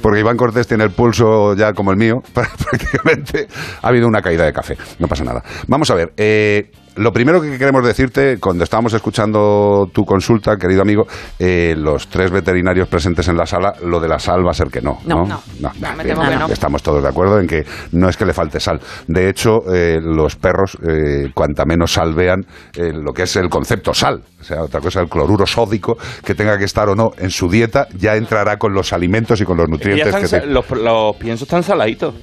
porque 0.00 0.20
Iván 0.20 0.38
Cortés 0.38 0.66
tiene 0.66 0.84
el 0.84 0.90
pulso 0.92 1.54
ya 1.54 1.74
como 1.74 1.90
el 1.90 1.98
mío, 1.98 2.22
prácticamente 2.32 3.48
ha 3.82 3.88
habido 3.88 4.08
una 4.08 4.22
caída 4.22 4.46
de 4.46 4.52
café, 4.54 4.78
no 4.98 5.06
pasa 5.06 5.24
nada. 5.24 5.42
Vamos 5.66 5.90
a 5.90 5.94
ver, 5.94 6.14
eh, 6.16 6.70
lo 6.98 7.12
primero 7.12 7.40
que 7.40 7.56
queremos 7.58 7.84
decirte, 7.84 8.38
cuando 8.38 8.64
estábamos 8.64 8.92
escuchando 8.92 9.86
tu 9.92 10.04
consulta, 10.04 10.56
querido 10.56 10.82
amigo, 10.82 11.06
eh, 11.38 11.74
los 11.76 12.08
tres 12.08 12.30
veterinarios 12.30 12.88
presentes 12.88 13.28
en 13.28 13.36
la 13.36 13.46
sala, 13.46 13.74
lo 13.84 14.00
de 14.00 14.08
la 14.08 14.18
sal 14.18 14.46
va 14.46 14.50
a 14.50 14.54
ser 14.54 14.68
que 14.68 14.80
no. 14.80 14.98
No, 15.06 15.24
no, 15.26 15.40
no. 15.60 15.70
me 15.80 16.04
bien, 16.04 16.16
temo 16.16 16.28
que 16.28 16.36
no. 16.36 16.46
Estamos 16.48 16.82
todos 16.82 17.02
de 17.02 17.08
acuerdo 17.08 17.40
en 17.40 17.46
que 17.46 17.64
no 17.92 18.08
es 18.08 18.16
que 18.16 18.26
le 18.26 18.32
falte 18.32 18.60
sal. 18.60 18.80
De 19.06 19.28
hecho, 19.28 19.60
eh, 19.72 19.98
los 20.02 20.36
perros, 20.36 20.76
eh, 20.86 21.30
cuanta 21.34 21.64
menos 21.64 21.92
sal 21.92 22.14
vean, 22.14 22.40
eh, 22.76 22.92
lo 22.92 23.12
que 23.12 23.22
es 23.22 23.36
el 23.36 23.48
concepto 23.48 23.94
sal, 23.94 24.22
o 24.40 24.44
sea, 24.44 24.62
otra 24.62 24.80
cosa, 24.80 25.00
el 25.00 25.08
cloruro 25.08 25.46
sódico, 25.46 25.96
que 26.24 26.34
tenga 26.34 26.58
que 26.58 26.64
estar 26.64 26.88
o 26.88 26.94
no 26.94 27.10
en 27.18 27.30
su 27.30 27.48
dieta, 27.48 27.86
ya 27.96 28.16
entrará 28.16 28.56
con 28.56 28.72
los 28.74 28.92
alimentos 28.92 29.40
y 29.40 29.44
con 29.44 29.56
los 29.56 29.68
nutrientes 29.68 30.14
que 30.14 30.28
te- 30.28 30.46
los, 30.46 30.68
los 30.70 31.16
piensos 31.16 31.42
están 31.42 31.62
saladitos. 31.62 32.14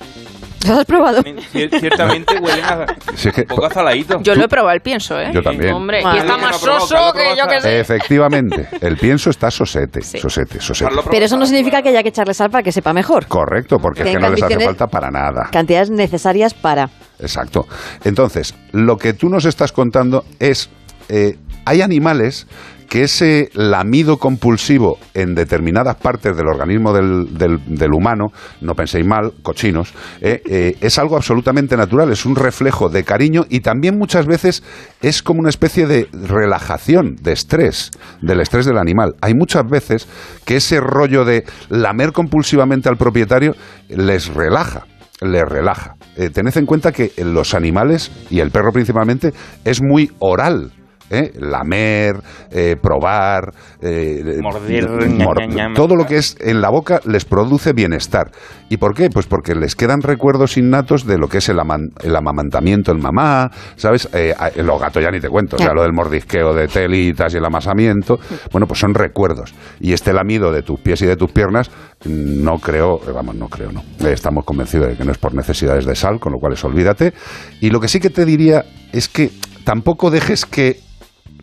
¿Lo 0.68 0.80
has 0.80 0.86
probado? 0.86 1.22
Cier- 1.24 1.80
Ciertamente 1.80 2.38
huelen 2.42 2.64
a 2.66 2.86
Si 3.16 3.30
es 3.30 3.36
que- 3.36 3.42
un 3.42 3.48
poco 3.48 3.66
a 3.66 3.70
saladito. 3.74 4.20
Yo 4.22 4.36
lo 4.36 4.46
he 4.46 4.48
probado 4.48 4.74
el 4.76 4.82
pienso, 4.82 5.20
¿eh? 5.20 5.32
Yo 5.34 5.42
también. 5.42 5.74
Hombre, 5.74 6.02
y 6.02 6.18
está 6.18 6.38
más 6.38 6.52
no 6.66 6.80
soso 6.80 7.14
que 7.14 7.36
yo 7.38 7.48
que 7.48 7.62
sé. 7.62 7.80
Efectivamente, 7.80 8.68
el 8.82 8.98
pienso 8.98 9.30
está 9.30 9.52
sosete, 9.52 10.02
sosete, 10.02 10.60
sosete. 10.60 10.92
Pero 11.10 11.26
eso 11.26 11.38
no 11.38 11.46
significa 11.46 11.82
que 11.82 11.90
haya 11.90 12.04
que 12.04 12.10
echarle 12.10 12.34
sal 12.34 12.50
para 12.50 12.64
que 12.64 12.72
sepa 12.72 12.94
mejor. 12.94 13.28
Correcto, 13.28 13.80
porque 13.80 14.04
es 14.04 14.10
que 14.12 14.20
no 14.20 14.30
les 14.30 14.42
hace 14.44 14.60
falta 14.60 14.88
para 14.88 15.12
nada. 15.12 15.50
Cantidades 15.52 15.90
necesarias 15.90 16.54
para. 16.54 16.90
Exacto. 17.20 17.66
Entonces, 18.04 18.54
lo 18.72 18.98
que 18.98 19.14
tú 19.14 19.30
nos 19.30 19.46
estás 19.46 19.72
contando 19.72 20.26
es, 20.40 20.70
eh, 21.10 21.38
hay 21.66 21.82
animales 21.82 22.48
que 22.88 23.04
ese 23.04 23.50
lamido 23.54 24.18
compulsivo 24.18 24.98
en 25.14 25.36
determinadas 25.36 25.96
partes 25.96 26.36
del 26.36 26.48
organismo 26.48 26.94
del, 26.94 27.38
del- 27.38 27.94
humano, 27.94 28.32
no 28.62 28.74
penséis 28.74 29.06
mal, 29.06 29.32
cochinos, 29.42 29.94
eh, 30.22 30.42
eh, 30.46 30.78
es 30.82 30.98
algo 30.98 31.16
absolutamente 31.16 31.78
natural, 31.78 32.12
es 32.12 32.26
un 32.26 32.36
reflejo 32.36 32.90
de 32.90 33.04
cariño 33.04 33.46
y 33.50 33.62
también 33.62 33.98
muchas 33.98 34.26
veces 34.26 34.64
es 35.02 35.24
como 35.24 35.40
una 35.40 35.50
especie 35.50 35.88
de 35.88 36.10
relajación, 36.12 37.16
de 37.22 37.32
estrés, 37.32 37.92
del 38.22 38.42
estrés 38.42 38.66
del 38.66 38.78
animal. 38.78 39.16
Hay 39.22 39.34
muchas 39.34 39.64
veces 39.70 40.08
que 40.46 40.58
ese 40.58 40.80
rollo 40.80 41.26
de 41.26 41.46
lamer 41.70 42.12
compulsivamente 42.12 42.90
al 42.90 42.98
propietario 42.98 43.56
les 43.90 44.28
relaja 44.34 44.86
le 45.22 45.46
relaja. 45.46 45.96
Eh, 46.18 46.30
tened 46.30 46.58
en 46.58 46.66
cuenta 46.66 46.92
que 46.92 47.14
los 47.24 47.54
animales, 47.54 48.12
y 48.30 48.42
el 48.42 48.52
perro 48.52 48.74
principalmente, 48.74 49.34
es 49.64 49.82
muy 49.82 50.12
oral. 50.20 50.72
¿Eh? 51.10 51.32
Lamer, 51.40 52.18
eh, 52.52 52.76
probar, 52.82 53.54
eh, 53.82 54.40
Morder, 54.42 55.10
mor- 55.26 55.38
todo 55.76 55.96
lo 55.96 56.06
que 56.06 56.18
es 56.18 56.36
en 56.40 56.62
la 56.62 56.70
boca 56.70 57.00
les 57.06 57.26
produce 57.26 57.74
bienestar. 57.74 58.32
¿Y 58.70 58.78
por 58.78 58.96
qué? 58.96 59.10
Pues 59.10 59.28
porque 59.28 59.54
les 59.56 59.76
quedan 59.76 60.02
recuerdos 60.02 60.58
innatos 60.58 61.06
de 61.06 61.18
lo 61.18 61.28
que 61.28 61.38
es 61.38 61.50
el, 61.50 61.60
aman- 61.60 61.92
el 62.04 62.16
amamantamiento 62.16 62.92
en 62.92 63.00
mamá, 63.00 63.52
¿sabes? 63.76 64.10
Eh, 64.14 64.34
los 64.64 64.80
gatos 64.82 65.04
ya 65.04 65.12
ni 65.12 65.20
te 65.20 65.30
cuento, 65.30 65.56
o 65.56 65.60
sea, 65.60 65.74
lo 65.74 65.84
del 65.84 65.94
mordisqueo 65.94 66.54
de 66.54 66.68
telitas 66.68 67.34
y 67.34 67.38
el 67.38 67.46
amasamiento, 67.46 68.18
bueno, 68.52 68.66
pues 68.68 68.80
son 68.80 68.94
recuerdos. 68.94 69.54
Y 69.80 69.94
este 69.94 70.14
lamido 70.14 70.52
de 70.52 70.64
tus 70.64 70.80
pies 70.80 71.02
y 71.02 71.06
de 71.06 71.16
tus 71.16 71.32
piernas, 71.32 71.70
no 72.06 72.58
creo, 72.60 73.00
vamos, 73.14 73.36
no 73.36 73.48
creo, 73.48 73.72
no. 73.72 73.84
Estamos 74.10 74.44
convencidos 74.46 74.88
de 74.90 74.96
que 74.98 75.04
no 75.06 75.12
es 75.12 75.18
por 75.18 75.34
necesidades 75.36 75.86
de 75.86 75.96
sal, 75.96 76.20
con 76.20 76.32
lo 76.34 76.40
cual 76.40 76.54
es 76.54 76.64
olvídate. 76.64 77.14
Y 77.62 77.70
lo 77.70 77.80
que 77.80 77.88
sí 77.88 78.00
que 78.00 78.10
te 78.10 78.26
diría 78.26 78.64
es 78.92 79.08
que 79.08 79.30
tampoco 79.64 80.10
dejes 80.12 80.46
que 80.46 80.80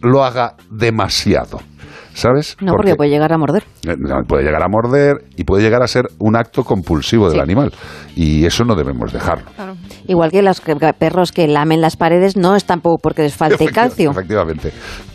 lo 0.02 0.24
haga 0.24 0.56
demasiado. 0.70 1.60
¿Sabes? 2.14 2.56
No, 2.60 2.72
porque 2.72 2.94
puede 2.94 3.10
llegar 3.10 3.32
a 3.32 3.38
morder. 3.38 3.64
Eh, 3.86 3.94
no, 3.98 4.22
Puede 4.26 4.44
llegar 4.44 4.62
a 4.62 4.68
morder 4.68 5.16
y 5.36 5.44
puede 5.44 5.62
llegar 5.62 5.82
a 5.82 5.86
ser 5.88 6.04
un 6.18 6.36
acto 6.36 6.62
compulsivo 6.64 7.26
del 7.28 7.36
Sí. 7.36 7.40
animal. 7.40 7.72
Y 8.14 8.44
eso 8.44 8.64
no 8.64 8.74
debemos 8.74 9.12
dejarlo. 9.12 9.44
Igual 10.06 10.30
que 10.30 10.42
los 10.42 10.60
perros 10.98 11.32
que 11.32 11.46
lamen 11.48 11.80
las 11.80 11.96
paredes 11.96 12.36
no 12.36 12.54
es 12.56 12.64
tampoco 12.64 12.98
porque 13.02 13.22
les 13.22 13.34
falte 13.34 13.64
Efecti- 13.64 13.72
calcio. 13.72 14.10
Efectivamente, 14.10 14.72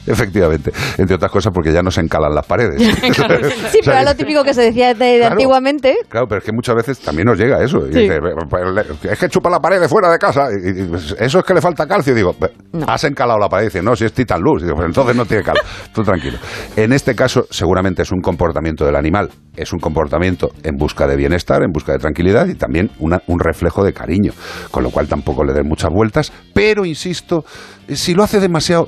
efectivamente. 0.07 0.71
Entre 0.97 1.15
otras 1.15 1.31
cosas 1.31 1.51
porque 1.53 1.71
ya 1.71 1.81
no 1.83 1.91
se 1.91 2.01
encalan 2.01 2.33
las 2.33 2.45
paredes. 2.45 2.81
Sí, 3.71 3.79
pero 3.83 3.97
era 3.97 4.03
lo 4.11 4.15
típico 4.17 4.43
que 4.43 4.53
se 4.53 4.61
decía 4.61 4.93
de, 4.93 5.05
de 5.05 5.17
Claro. 5.19 5.33
antiguamente. 5.33 5.97
Claro, 6.09 6.27
pero 6.27 6.39
es 6.39 6.45
que 6.45 6.51
muchas 6.51 6.75
veces 6.75 6.99
también 6.99 7.27
nos 7.27 7.37
llega 7.37 7.61
eso. 7.63 7.79
Y 7.87 7.93
Sí. 7.93 7.99
dice, 8.01 8.19
"Pues 8.49 8.63
le- 9.03 9.11
es 9.11 9.19
que 9.19 9.29
chupa 9.29 9.49
la 9.49 9.59
pared 9.59 9.79
de 9.79 9.87
fuera 9.87 10.09
de 10.11 10.17
casa. 10.17 10.47
Y, 10.51 10.81
y, 10.81 10.83
pues, 10.85 11.15
eso 11.19 11.39
es 11.39 11.45
que 11.45 11.53
le 11.53 11.61
falta 11.61 11.85
calcio. 11.85 12.15
Digo, 12.15 12.33
"Pe- 12.33 12.51
has 12.87 13.03
encalado 13.03 13.39
la 13.39 13.49
pared. 13.49 13.65
Dice, 13.65 13.81
no, 13.83 13.95
si 13.95 14.05
es 14.05 14.13
Titan 14.13 14.41
Luz. 14.41 14.63
Digo, 14.63 14.75
pues 14.75 14.87
entonces 14.87 15.15
no 15.15 15.25
tiene 15.25 15.43
calcio. 15.43 15.63
Tú 15.93 16.03
tranquilo. 16.03 16.37
En 16.87 16.93
este 16.93 17.15
caso, 17.15 17.47
seguramente 17.51 18.01
es 18.03 18.13
un 18.13 18.21
comportamiento 18.21 18.85
del 18.85 18.95
animal. 18.95 19.29
Es 19.57 19.73
un 19.73 19.79
comportamiento 19.79 20.51
en 20.63 20.77
busca 20.77 21.05
de 21.05 21.17
bienestar, 21.17 21.61
en 21.61 21.73
busca 21.73 21.91
de 21.91 21.97
tranquilidad 21.99 22.47
y 22.47 22.55
también 22.55 22.91
una- 22.99 23.21
un 23.27 23.41
reflejo 23.41 23.83
de 23.83 23.91
cariño. 23.91 24.31
Con 24.71 24.83
lo 24.83 24.89
cual 24.89 25.05
tampoco 25.09 25.43
le 25.43 25.51
den 25.51 25.67
muchas 25.67 25.91
vueltas. 25.91 26.31
Pero, 26.53 26.85
insisto, 26.85 27.43
si 27.93 28.13
lo 28.13 28.23
hace 28.23 28.39
demasiado, 28.39 28.87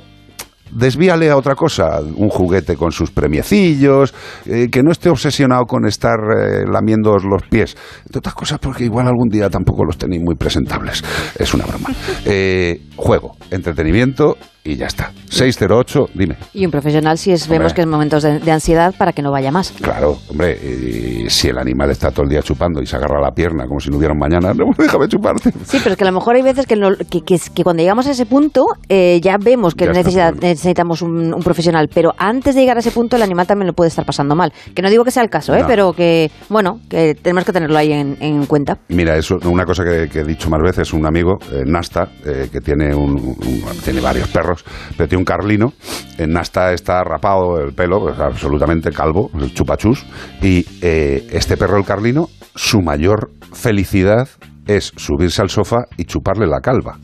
desvíale 0.72 1.30
a 1.30 1.36
otra 1.36 1.56
cosa, 1.56 2.00
un 2.00 2.30
juguete 2.30 2.78
con 2.78 2.94
sus 2.94 3.12
premiecillos, 3.12 4.14
eh, 4.46 4.70
que 4.72 4.82
no 4.82 4.92
esté 4.94 5.10
obsesionado 5.10 5.66
con 5.66 5.86
estar 5.86 6.16
eh, 6.40 6.64
lamiendo 6.72 7.18
los 7.18 7.44
pies. 7.50 7.76
Otras 8.16 8.34
cosas 8.34 8.60
porque 8.60 8.86
igual 8.86 9.08
algún 9.08 9.28
día 9.28 9.50
tampoco 9.50 9.84
los 9.84 9.98
tenéis 9.98 10.22
muy 10.24 10.36
presentables. 10.36 11.04
Es 11.38 11.54
una 11.54 11.66
broma. 11.66 11.90
Eh, 12.24 12.80
juego, 12.96 13.36
entretenimiento 13.52 14.38
y 14.64 14.76
ya 14.76 14.88
está. 14.88 15.12
608, 15.30 16.10
dime. 16.14 16.36
Y 16.54 16.66
un 16.66 16.72
profesional 16.72 17.18
si 17.18 17.32
es, 17.32 17.48
vemos 17.48 17.74
que 17.74 17.82
es 17.82 17.88
momentos 17.88 18.24
de, 18.24 18.40
de 18.40 18.52
ansiedad 18.52 18.94
para 18.98 19.14
que 19.14 19.22
no 19.22 19.32
vaya 19.32 19.52
más. 19.52 19.72
Claro, 19.82 20.20
hombre, 20.30 20.58
eh, 20.62 21.26
si 21.30 21.48
el 21.48 21.58
animal 21.58 21.90
está 21.92 22.12
todo 22.12 22.24
el 22.24 22.30
día 22.30 22.42
chupando 22.42 22.82
y 22.82 22.86
se 22.86 22.96
agarra 22.96 23.22
la 23.22 23.32
pierna 23.32 23.66
como 23.68 23.80
si 23.80 23.90
no 23.90 23.98
hubiera 23.98 24.14
un 24.14 24.20
mañana, 24.20 24.54
no, 24.54 24.66
déjame 24.78 25.08
chuparte. 25.08 25.52
Sí, 25.66 25.78
pero 25.82 25.92
es 25.92 25.98
que 25.98 26.04
a 26.04 26.08
lo 26.08 26.14
mejor 26.14 26.36
hay 26.36 26.42
veces 26.42 26.66
que, 26.66 26.76
no- 26.76 26.96
que, 26.96 27.22
que- 27.22 27.40
que 27.56 27.64
cuando 27.64 27.82
llegamos 27.82 28.08
a 28.08 28.12
ese 28.12 28.26
punto 28.26 28.66
eh, 28.90 29.20
ya 29.24 29.38
vemos 29.38 29.76
que 29.76 29.86
Ya 29.86 29.92
necesita- 29.94 30.32
necesitamos 30.32 31.02
un, 31.02 31.34
un 31.34 31.42
profesional, 31.44 31.90
pero 31.94 32.14
antes 32.18 32.56
de 32.56 32.62
llegar 32.62 32.78
a 32.78 32.82
ese 32.82 32.92
punto 32.92 33.16
el 33.16 33.22
animal 33.22 33.48
también 33.48 33.68
lo 33.68 33.74
puede 33.74 33.88
estar 33.90 34.06
pasando 34.06 34.36
mal. 34.36 34.52
Que 34.76 34.82
no 34.82 34.90
digo 34.90 35.04
que 35.04 35.12
sea 35.12 35.24
el 35.24 35.30
caso, 35.30 35.56
¿eh? 35.56 35.64
Pero 35.68 35.94
que, 35.94 36.32
bueno, 36.50 36.80
que 36.90 37.16
tenemos 37.16 37.46
que 37.46 37.54
tenerlo 37.54 37.78
ahí 37.78 37.92
en, 37.94 38.18
en 38.20 38.46
cuenta. 38.46 38.78
Mira, 38.90 39.16
es 39.16 39.30
una 39.32 39.66
cosa 39.66 39.84
que, 39.84 40.10
he 40.20 40.24
dicho 40.24 40.50
más 40.50 40.62
veces, 40.62 40.92
un 40.94 41.06
amigo, 41.06 41.40
eh, 41.52 41.64
Nasta, 41.66 42.10
eh, 42.26 42.50
que 42.52 42.60
tiene, 42.62 42.94
un, 42.94 43.12
un- 43.12 43.64
tiene 43.84 44.02
varios 44.02 44.28
perros, 44.30 44.59
pero 44.98 45.08
tiene 45.08 45.22
un 45.22 45.26
carlino. 45.26 45.74
En 46.18 46.32
Nasta 46.32 46.74
está 46.74 47.04
rapado 47.04 47.60
el 47.60 47.74
pelo, 47.74 48.10
absolutamente 48.10 48.92
calvo, 48.92 49.30
el 49.40 49.54
chupachus. 49.54 50.06
Y 50.42 50.66
eh, 50.82 51.28
este 51.32 51.58
perro, 51.58 51.78
el 51.78 51.86
carlino, 51.86 52.30
su 52.56 52.82
mayor 52.82 53.32
felicidad 53.54 54.28
es 54.68 54.92
subirse 54.96 55.42
al 55.42 55.50
sofá 55.50 55.86
y 55.98 56.06
chuparle 56.06 56.48
la 56.48 56.62
calva. 56.62 56.98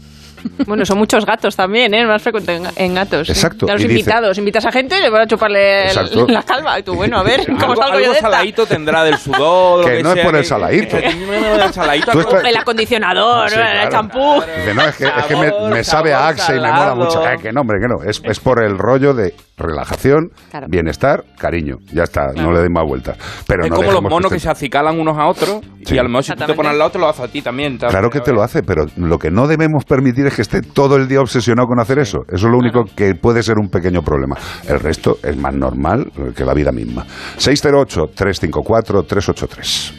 Bueno, 0.68 0.86
son 0.86 0.98
muchos 0.98 1.26
gatos 1.26 1.56
también, 1.56 1.94
¿eh? 1.94 2.06
Más 2.06 2.22
frecuente 2.22 2.56
en, 2.56 2.64
en 2.76 2.94
gatos. 2.96 3.30
Exacto, 3.30 3.68
Ya 3.68 3.74
los 3.74 3.82
y 3.84 3.88
dice- 3.88 4.00
invitados. 4.00 4.38
Invitas 4.38 4.66
a 4.66 4.72
gente 4.72 4.98
y 4.98 5.02
le 5.02 5.10
van 5.10 5.22
a 5.22 5.28
chuparle 5.28 5.90
el- 5.90 6.26
la 6.28 6.44
calva. 6.44 6.80
Y 6.80 6.84
tú, 6.84 6.96
bueno, 6.96 7.18
a 7.20 7.24
ver, 7.24 7.46
¿cómo 7.46 7.60
algo, 7.62 7.76
salgo 7.76 7.82
yo 7.82 7.94
algo 7.98 8.12
de 8.12 8.18
esta? 8.18 8.30
saladito 8.32 8.66
tendrá 8.66 9.04
del 9.04 9.18
sudor. 9.18 9.82
lo 9.82 9.86
Que 9.86 10.02
no 10.04 10.10
es 10.10 10.16
sea, 10.16 10.24
por 10.26 10.36
el 10.36 10.42
que- 10.42 10.48
saladito. 10.48 10.98
que- 10.98 11.04
que- 11.04 11.10
que- 11.10 12.40
el 12.40 12.46
El 12.48 12.58
acondicionador, 12.58 13.50
Sí, 13.50 13.56
el 13.56 13.62
claro. 13.66 13.90
champú. 13.92 14.42
Dice, 14.58 14.74
no, 14.74 14.82
es 14.88 14.96
que, 14.96 15.06
es 15.06 15.26
que 15.28 15.36
me, 15.36 15.50
Sabor, 15.50 15.70
me 15.72 15.84
sabe 15.84 16.14
a 16.14 16.28
Axe 16.28 16.52
y 16.52 16.56
me 16.56 16.62
mola 16.62 16.78
salado. 16.78 16.96
mucho. 16.96 17.26
Eh, 17.30 17.36
que 17.42 17.52
no, 17.52 17.62
hombre, 17.62 17.78
que 17.82 17.88
no. 17.88 18.10
Es, 18.10 18.22
es 18.24 18.40
por 18.40 18.64
el 18.64 18.78
rollo 18.78 19.14
de 19.14 19.34
relajación, 19.58 20.30
Claro. 20.52 20.68
bienestar, 20.70 21.24
cariño. 21.38 21.78
Ya 21.94 22.04
está, 22.04 22.28
no 22.36 22.52
le 22.52 22.60
den 22.62 22.72
más 22.74 22.84
vueltas. 22.88 23.18
Pero 23.48 23.64
es 23.66 23.70
no 23.72 23.78
como 23.78 23.92
los 23.92 24.02
monos 24.02 24.32
que 24.32 24.38
esté- 24.38 24.46
se 24.48 24.50
acicalan 24.52 25.00
unos 25.00 25.18
a 25.18 25.28
otros 25.28 25.62
Sí. 25.86 25.96
y 25.96 25.98
a 25.98 26.04
lo 26.04 26.10
mejor 26.10 26.24
si 26.24 26.34
tú 26.34 26.46
te 26.46 26.54
pones 26.54 26.72
al 26.72 26.78
lado 26.78 26.92
te 26.92 27.00
lo 27.00 27.08
hace 27.10 27.24
a 27.24 27.28
ti 27.28 27.42
también. 27.42 27.78
Claro 27.78 28.10
que 28.10 28.20
te 28.20 28.32
lo 28.32 28.42
hace, 28.44 28.64
pero 28.64 28.86
lo 28.98 29.18
que 29.18 29.32
no 29.32 29.48
debemos 29.48 29.86
permitir 29.86 30.28
es 30.36 30.36
que 30.36 30.42
esté 30.58 30.62
todo 30.62 30.98
el 30.98 31.08
día 31.08 31.22
obsesionado 31.22 31.68
con 31.68 31.80
hacer 31.80 32.00
eso. 32.00 32.26
Eso 32.28 32.48
es 32.48 32.52
lo 32.52 32.58
único 32.58 32.84
que 32.96 33.16
puede 33.16 33.42
ser 33.42 33.58
un 33.58 33.70
pequeño 33.70 34.02
problema. 34.02 34.36
El 34.68 34.82
resto 34.82 35.20
es 35.24 35.38
más 35.38 35.54
normal 35.54 36.12
que 36.36 36.44
la 36.44 36.54
vida 36.54 36.74
misma. 36.74 37.06
608-354-383. 37.38 39.94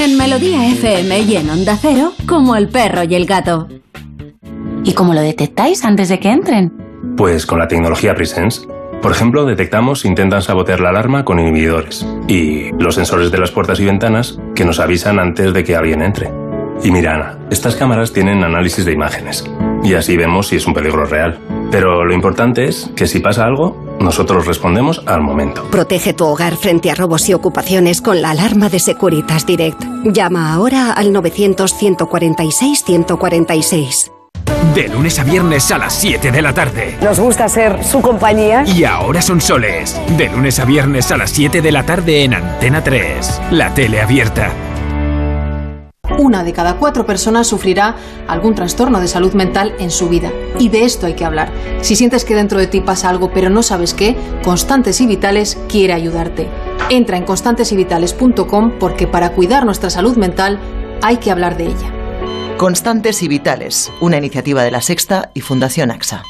En 0.00 0.18
Melodía 0.18 0.68
FM 0.68 1.20
y 1.20 1.36
en 1.36 1.48
Onda 1.48 1.78
Cero, 1.80 2.12
como 2.26 2.56
el 2.56 2.68
perro 2.68 3.04
y 3.04 3.14
el 3.14 3.24
gato. 3.24 3.68
¿Y 4.84 4.94
cómo 4.94 5.14
lo 5.14 5.20
detectáis 5.20 5.84
antes 5.84 6.08
de 6.08 6.18
que 6.18 6.30
entren? 6.30 6.72
Pues 7.16 7.46
con 7.46 7.60
la 7.60 7.68
tecnología 7.68 8.14
Presence. 8.14 8.66
Por 9.00 9.12
ejemplo, 9.12 9.44
detectamos 9.44 10.00
si 10.00 10.08
intentan 10.08 10.42
sabotear 10.42 10.80
la 10.80 10.88
alarma 10.90 11.24
con 11.24 11.38
inhibidores 11.40 12.04
y 12.28 12.72
los 12.78 12.96
sensores 12.96 13.32
de 13.32 13.38
las 13.38 13.50
puertas 13.50 13.80
y 13.80 13.84
ventanas 13.84 14.38
que 14.54 14.64
nos 14.64 14.78
avisan 14.80 15.18
antes 15.18 15.54
de 15.54 15.64
que 15.64 15.76
alguien 15.76 16.02
entre. 16.02 16.41
Y 16.84 16.90
mira, 16.90 17.14
Ana, 17.14 17.38
estas 17.50 17.76
cámaras 17.76 18.12
tienen 18.12 18.42
análisis 18.42 18.84
de 18.84 18.92
imágenes 18.92 19.44
y 19.84 19.94
así 19.94 20.16
vemos 20.16 20.48
si 20.48 20.56
es 20.56 20.66
un 20.66 20.74
peligro 20.74 21.04
real. 21.04 21.38
Pero 21.70 22.04
lo 22.04 22.12
importante 22.12 22.66
es 22.66 22.90
que 22.96 23.06
si 23.06 23.20
pasa 23.20 23.44
algo, 23.44 23.96
nosotros 24.00 24.46
respondemos 24.46 25.02
al 25.06 25.22
momento. 25.22 25.64
Protege 25.70 26.12
tu 26.12 26.26
hogar 26.26 26.56
frente 26.56 26.90
a 26.90 26.94
robos 26.94 27.28
y 27.28 27.34
ocupaciones 27.34 28.02
con 28.02 28.20
la 28.20 28.30
alarma 28.30 28.68
de 28.68 28.80
Securitas 28.80 29.46
Direct. 29.46 29.80
Llama 30.04 30.52
ahora 30.52 30.92
al 30.92 31.12
900-146-146. 31.12 34.10
De 34.74 34.88
lunes 34.88 35.18
a 35.18 35.24
viernes 35.24 35.70
a 35.70 35.78
las 35.78 35.94
7 35.94 36.32
de 36.32 36.42
la 36.42 36.54
tarde. 36.54 36.96
Nos 37.02 37.20
gusta 37.20 37.48
ser 37.48 37.84
su 37.84 38.00
compañía. 38.00 38.64
Y 38.66 38.84
ahora 38.84 39.20
son 39.20 39.40
soles. 39.40 40.00
De 40.16 40.28
lunes 40.28 40.58
a 40.58 40.64
viernes 40.64 41.12
a 41.12 41.16
las 41.16 41.30
7 41.30 41.60
de 41.60 41.72
la 41.72 41.84
tarde 41.84 42.24
en 42.24 42.34
Antena 42.34 42.82
3. 42.82 43.42
La 43.50 43.74
tele 43.74 44.00
abierta. 44.00 44.50
Una 46.18 46.44
de 46.44 46.52
cada 46.52 46.76
cuatro 46.76 47.06
personas 47.06 47.46
sufrirá 47.46 47.96
algún 48.28 48.54
trastorno 48.54 49.00
de 49.00 49.08
salud 49.08 49.32
mental 49.34 49.74
en 49.78 49.90
su 49.90 50.08
vida. 50.08 50.30
Y 50.58 50.68
de 50.68 50.84
esto 50.84 51.06
hay 51.06 51.14
que 51.14 51.24
hablar. 51.24 51.50
Si 51.80 51.96
sientes 51.96 52.24
que 52.24 52.34
dentro 52.34 52.58
de 52.58 52.66
ti 52.66 52.80
pasa 52.80 53.08
algo 53.08 53.32
pero 53.32 53.50
no 53.50 53.62
sabes 53.62 53.94
qué, 53.94 54.16
Constantes 54.44 55.00
y 55.00 55.06
Vitales 55.06 55.58
quiere 55.68 55.92
ayudarte. 55.92 56.48
Entra 56.90 57.16
en 57.16 57.24
constantesyvitales.com 57.24 58.72
porque 58.78 59.06
para 59.06 59.32
cuidar 59.32 59.64
nuestra 59.64 59.90
salud 59.90 60.16
mental 60.16 60.58
hay 61.02 61.16
que 61.16 61.30
hablar 61.30 61.56
de 61.56 61.66
ella. 61.66 61.92
Constantes 62.58 63.22
y 63.22 63.28
Vitales, 63.28 63.90
una 64.00 64.18
iniciativa 64.18 64.62
de 64.62 64.70
la 64.70 64.82
Sexta 64.82 65.30
y 65.34 65.40
Fundación 65.40 65.90
AXA. 65.90 66.22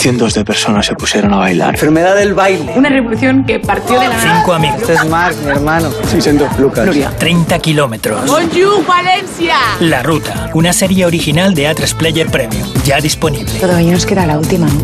Cientos 0.00 0.32
de 0.32 0.44
personas 0.46 0.86
se 0.86 0.94
pusieron 0.94 1.34
a 1.34 1.36
bailar. 1.36 1.74
Enfermedad 1.74 2.16
del 2.16 2.32
baile. 2.32 2.72
Una 2.74 2.88
revolución 2.88 3.44
que 3.44 3.60
partió 3.60 4.00
de 4.00 4.08
la 4.08 4.18
Cinco 4.18 4.54
amigos. 4.54 4.80
Este 4.80 4.94
es 4.94 5.04
Marc, 5.04 5.36
mi 5.44 5.50
hermano. 5.50 5.90
Sí, 6.10 6.22
siento 6.22 6.48
Lucas. 6.58 6.86
Nuria. 6.86 7.10
30 7.18 7.58
kilómetros. 7.58 8.24
Bonjour, 8.26 8.82
Valencia. 8.86 9.56
La 9.80 10.02
Ruta, 10.02 10.48
una 10.54 10.72
serie 10.72 11.04
original 11.04 11.52
de 11.54 11.70
A3 11.70 11.94
Player 11.96 12.30
Premium, 12.30 12.66
ya 12.82 12.98
disponible. 12.98 13.52
Todavía 13.60 13.92
nos 13.92 14.06
queda 14.06 14.24
la 14.24 14.38
última, 14.38 14.68
¿no? 14.68 14.82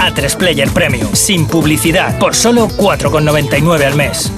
A3 0.00 0.34
Player 0.38 0.70
Premium, 0.70 1.10
sin 1.12 1.46
publicidad, 1.46 2.18
por 2.18 2.34
solo 2.34 2.68
4,99 2.68 3.84
al 3.84 3.96
mes. 3.96 4.32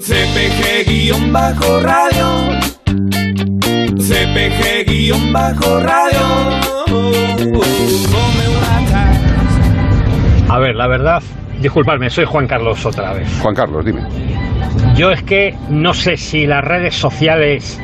CPG-radio. 0.00 1.44
CPG-radio. 3.96 5.54
A 10.54 10.60
ver, 10.60 10.76
la 10.76 10.86
verdad, 10.86 11.20
disculpadme, 11.60 12.08
soy 12.08 12.26
Juan 12.26 12.46
Carlos 12.46 12.86
otra 12.86 13.12
vez. 13.12 13.28
Juan 13.42 13.56
Carlos, 13.56 13.84
dime. 13.84 14.02
Yo 14.94 15.10
es 15.10 15.20
que 15.24 15.52
no 15.68 15.92
sé 15.92 16.16
si 16.16 16.46
las 16.46 16.62
redes 16.62 16.94
sociales 16.94 17.80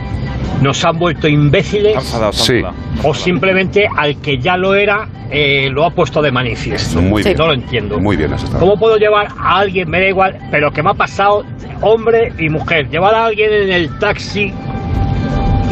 nos 0.63 0.85
han 0.85 0.97
vuelto 0.97 1.27
imbéciles 1.27 1.97
Sí. 2.31 2.63
o 3.03 3.13
simplemente 3.13 3.89
al 3.97 4.21
que 4.21 4.39
ya 4.39 4.57
lo 4.57 4.77
era 4.77 5.09
eh, 5.33 5.69
lo 5.69 5.85
ha 5.85 5.91
puesto 5.91 6.23
de 6.23 6.31
manifiesto. 6.31 7.03
Muy 7.03 7.25
bien. 7.25 7.37
No 7.37 7.49
lo 7.49 7.55
entiendo. 7.55 7.99
Muy 7.99 8.17
bien 8.17 8.35
has 8.35 8.45
estado. 8.45 8.61
¿Cómo 8.61 8.79
puedo 8.79 8.99
llevar 8.99 9.27
a 9.37 9.59
alguien, 9.59 9.91
me 9.91 9.99
da 10.01 10.07
igual, 10.07 10.39
pero 10.53 10.71
que 10.71 10.81
me 10.85 10.91
ha 10.91 10.95
pasado 10.95 11.45
hombre 11.81 12.33
y 12.39 12.49
mujer, 12.51 12.89
llevar 12.89 13.17
a 13.17 13.25
alguien 13.25 13.53
en 13.53 13.73
el 13.73 13.99
taxi 13.99 14.55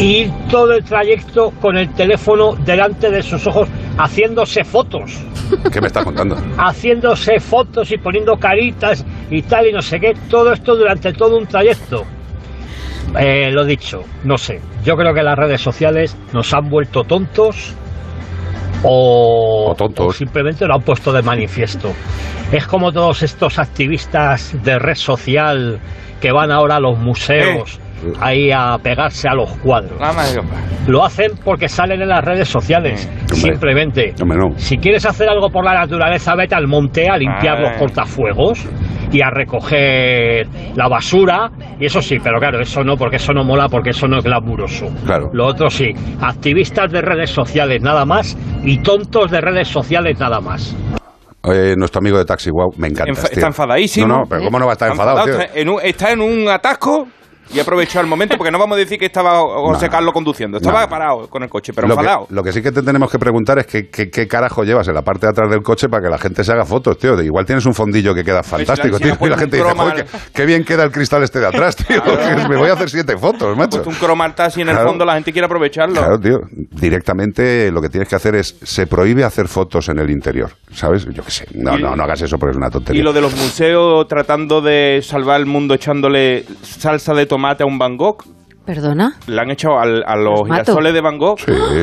y 0.01 0.05
ir 0.05 0.31
todo 0.51 0.73
el 0.73 0.83
trayecto 0.83 1.53
con 1.61 1.77
el 1.79 1.95
teléfono 1.95 2.57
delante 2.57 3.09
de 3.09 3.23
sus 3.23 3.47
ojos 3.47 3.69
haciéndose 4.03 4.65
fotos? 4.65 5.19
¿Qué 5.73 5.81
me 5.81 5.87
estás 5.87 6.05
contando? 6.05 6.37
haciéndose 6.57 7.41
fotos 7.41 7.91
y 7.91 7.99
poniendo 7.99 8.37
caritas 8.37 9.05
y 9.31 9.43
tal 9.43 9.66
y 9.66 9.73
no 9.73 9.83
sé 9.83 9.99
qué, 9.99 10.15
todo 10.29 10.53
esto 10.53 10.77
durante 10.77 11.12
todo 11.12 11.37
un 11.37 11.47
trayecto. 11.47 12.05
Eh, 13.19 13.51
lo 13.51 13.65
dicho, 13.65 14.03
no 14.25 14.37
sé, 14.37 14.61
yo 14.85 14.95
creo 14.95 15.15
que 15.15 15.23
las 15.23 15.37
redes 15.37 15.61
sociales 15.61 16.16
nos 16.33 16.53
han 16.53 16.69
vuelto 16.69 17.05
tontos 17.05 17.75
o, 18.83 19.75
o 19.75 20.12
simplemente 20.12 20.66
lo 20.66 20.75
han 20.75 20.83
puesto 20.83 21.12
de 21.12 21.23
manifiesto. 21.23 21.91
Es 22.53 22.66
como 22.66 22.93
todos 22.93 23.23
estos 23.23 23.59
activistas 23.59 24.55
de 24.62 24.79
red 24.79 24.95
social 24.95 25.81
que 26.20 26.33
van 26.33 26.51
ahora 26.51 26.77
a 26.77 26.81
los 26.81 26.99
museos 26.99 27.81
ahí 28.20 28.51
a 28.51 28.77
pegarse 28.83 29.29
a 29.29 29.35
los 29.35 29.51
cuadros. 29.59 29.99
Lo 30.87 31.05
hacen 31.05 31.33
porque 31.45 31.69
salen 31.69 32.03
en 32.03 32.09
las 32.09 32.25
redes 32.25 32.49
sociales, 32.49 33.09
simplemente. 33.33 34.15
Hombre, 34.23 34.39
no. 34.39 34.59
Si 34.59 34.79
quieres 34.79 35.05
hacer 35.07 35.29
algo 35.29 35.51
por 35.51 35.65
la 35.65 35.75
naturaleza, 35.75 36.35
vete 36.35 36.55
al 36.55 36.66
monte 36.66 37.09
a 37.09 37.16
limpiar 37.16 37.61
los 37.61 37.73
cortafuegos 37.79 38.66
y 39.12 39.23
a 39.23 39.31
recoger 39.31 40.47
la 40.75 40.89
basura. 40.89 41.51
Y 41.79 41.87
eso 41.87 42.01
sí, 42.01 42.19
pero 42.23 42.39
claro, 42.39 42.61
eso 42.61 42.83
no, 42.83 42.97
porque 42.97 43.16
eso 43.16 43.33
no 43.33 43.45
mola, 43.45 43.69
porque 43.69 43.91
eso 43.91 44.07
no 44.07 44.19
es 44.19 44.25
glamuroso. 44.25 44.87
Claro. 45.05 45.29
Lo 45.33 45.47
otro 45.47 45.69
sí, 45.70 45.93
activistas 46.20 46.91
de 46.91 47.03
redes 47.03 47.31
sociales 47.31 47.83
nada 47.83 48.05
más 48.05 48.37
y 48.65 48.79
tontos 48.83 49.31
de 49.31 49.41
redes 49.41 49.69
sociales 49.69 50.19
nada 50.19 50.41
más. 50.41 50.77
Eh, 51.45 51.75
nuestro 51.77 52.01
amigo 52.01 52.19
de 52.19 52.25
Taxi 52.25 52.51
Wow, 52.51 52.73
me 52.77 52.89
encanta. 52.89 53.12
Tío. 53.12 53.31
está 53.31 53.47
enfadadísimo. 53.47 54.07
No, 54.07 54.19
no, 54.19 54.23
pero 54.29 54.43
¿cómo 54.45 54.59
no 54.59 54.66
va 54.66 54.73
a 54.73 54.75
estar 54.75 54.91
enfadado, 54.91 55.25
tío? 55.25 55.39
Está 55.39 55.59
en 55.59 55.69
un, 55.69 55.81
está 55.83 56.12
en 56.12 56.20
un 56.20 56.49
atasco 56.49 57.09
y 57.53 57.61
aprovechó 57.61 58.01
el 58.01 58.07
momento 58.07 58.37
porque 58.37 58.51
no 58.51 58.59
vamos 58.59 58.77
a 58.77 58.79
decir 58.81 58.99
que 58.99 59.07
estaba 59.07 59.39
José 59.41 59.89
Carlos 59.89 60.12
conduciendo. 60.12 60.59
Estaba 60.59 60.83
No. 60.83 60.89
parado 60.89 61.29
con 61.29 61.43
el 61.43 61.49
coche, 61.49 61.73
pero 61.73 61.89
lo, 61.89 61.97
que, 61.97 62.09
lo 62.31 62.43
que 62.43 62.53
sí 62.53 62.62
que 62.62 62.73
te 62.73 62.83
tenemos 62.83 63.11
que 63.11 63.19
preguntar 63.19 63.59
es 63.59 63.66
que, 63.66 63.89
que- 63.89 64.11
qué 64.11 64.27
carajo 64.29 64.65
llevas 64.65 64.87
en 64.89 64.95
la 64.95 65.03
parte 65.03 65.27
de 65.27 65.31
atrás 65.31 65.51
del 65.51 65.62
coche 65.62 65.89
para 65.89 66.03
que 66.03 66.09
la 66.11 66.19
gente 66.19 66.45
se 66.45 66.53
haga 66.53 66.65
fotos, 66.65 66.99
tío. 66.99 67.20
Igual 67.23 67.45
tienes 67.47 67.65
un 67.66 67.75
fondillo 67.75 68.15
que 68.15 68.23
queda 68.25 68.43
fantástico, 68.43 68.99
tío. 68.99 69.16
Y 69.20 69.29
la 69.29 69.39
gente 69.39 69.57
dice, 69.57 69.69
croma 69.69 69.91
"Joder, 69.91 70.05
qué, 70.07 70.19
qué 70.35 70.47
bien 70.47 70.65
queda 70.65 70.85
el 70.85 70.91
cristal 70.91 71.23
este 71.23 71.41
de 71.41 71.47
atrás, 71.47 71.77
tío. 71.77 72.03
Me 72.49 72.57
voy 72.57 72.69
a 72.70 72.75
hacer 72.75 72.91
siete 72.91 73.16
fotos, 73.16 73.57
macho. 73.57 73.83
Un 73.87 73.95
cromarta 73.95 74.45
así 74.47 74.61
en 74.61 74.69
el 74.69 74.75
Claro. 74.75 74.91
fondo, 74.91 75.05
la 75.05 75.15
gente 75.15 75.33
quiere 75.33 75.47
aprovecharlo. 75.47 75.95
Claro, 75.95 76.19
tío. 76.20 76.39
Directamente 76.93 77.70
lo 77.70 77.81
que 77.81 77.89
tienes 77.89 78.09
que 78.09 78.16
hacer 78.16 78.35
es, 78.35 78.57
se 78.62 78.87
prohíbe 78.87 79.25
hacer 79.25 79.49
fotos 79.49 79.89
en 79.89 79.99
el 79.99 80.11
interior, 80.11 80.51
¿sabes? 80.73 81.07
Yo 81.07 81.23
qué 81.25 81.31
sé. 81.31 81.47
No, 81.55 81.79
no, 81.79 81.95
no 81.97 82.03
hagas 82.05 82.20
eso 82.23 82.39
porque 82.39 82.51
es 82.53 82.57
una 82.57 82.70
tontería. 82.70 83.01
Y 83.01 83.05
lo 83.05 83.12
de 83.12 83.20
los 83.20 83.35
museos 83.37 84.07
tratando 84.09 84.61
de 84.61 85.01
salvar 85.03 85.41
el 85.41 85.47
mundo 85.47 85.75
echándole 85.75 86.45
salsa 86.62 87.15
de 87.15 87.27
tomate 87.27 87.38
a 87.44 87.66
un 87.66 87.78
Van 87.78 87.97
Gogh. 87.97 88.24
¿Perdona? 88.65 89.16
Le 89.27 89.40
han 89.40 89.51
echado 89.51 89.78
al- 89.78 90.05
a 90.06 90.15
los 90.16 90.47
mato. 90.47 90.65
girasoles 90.73 90.93
de 90.93 91.01
Van 91.01 91.16
Gogh, 91.19 91.39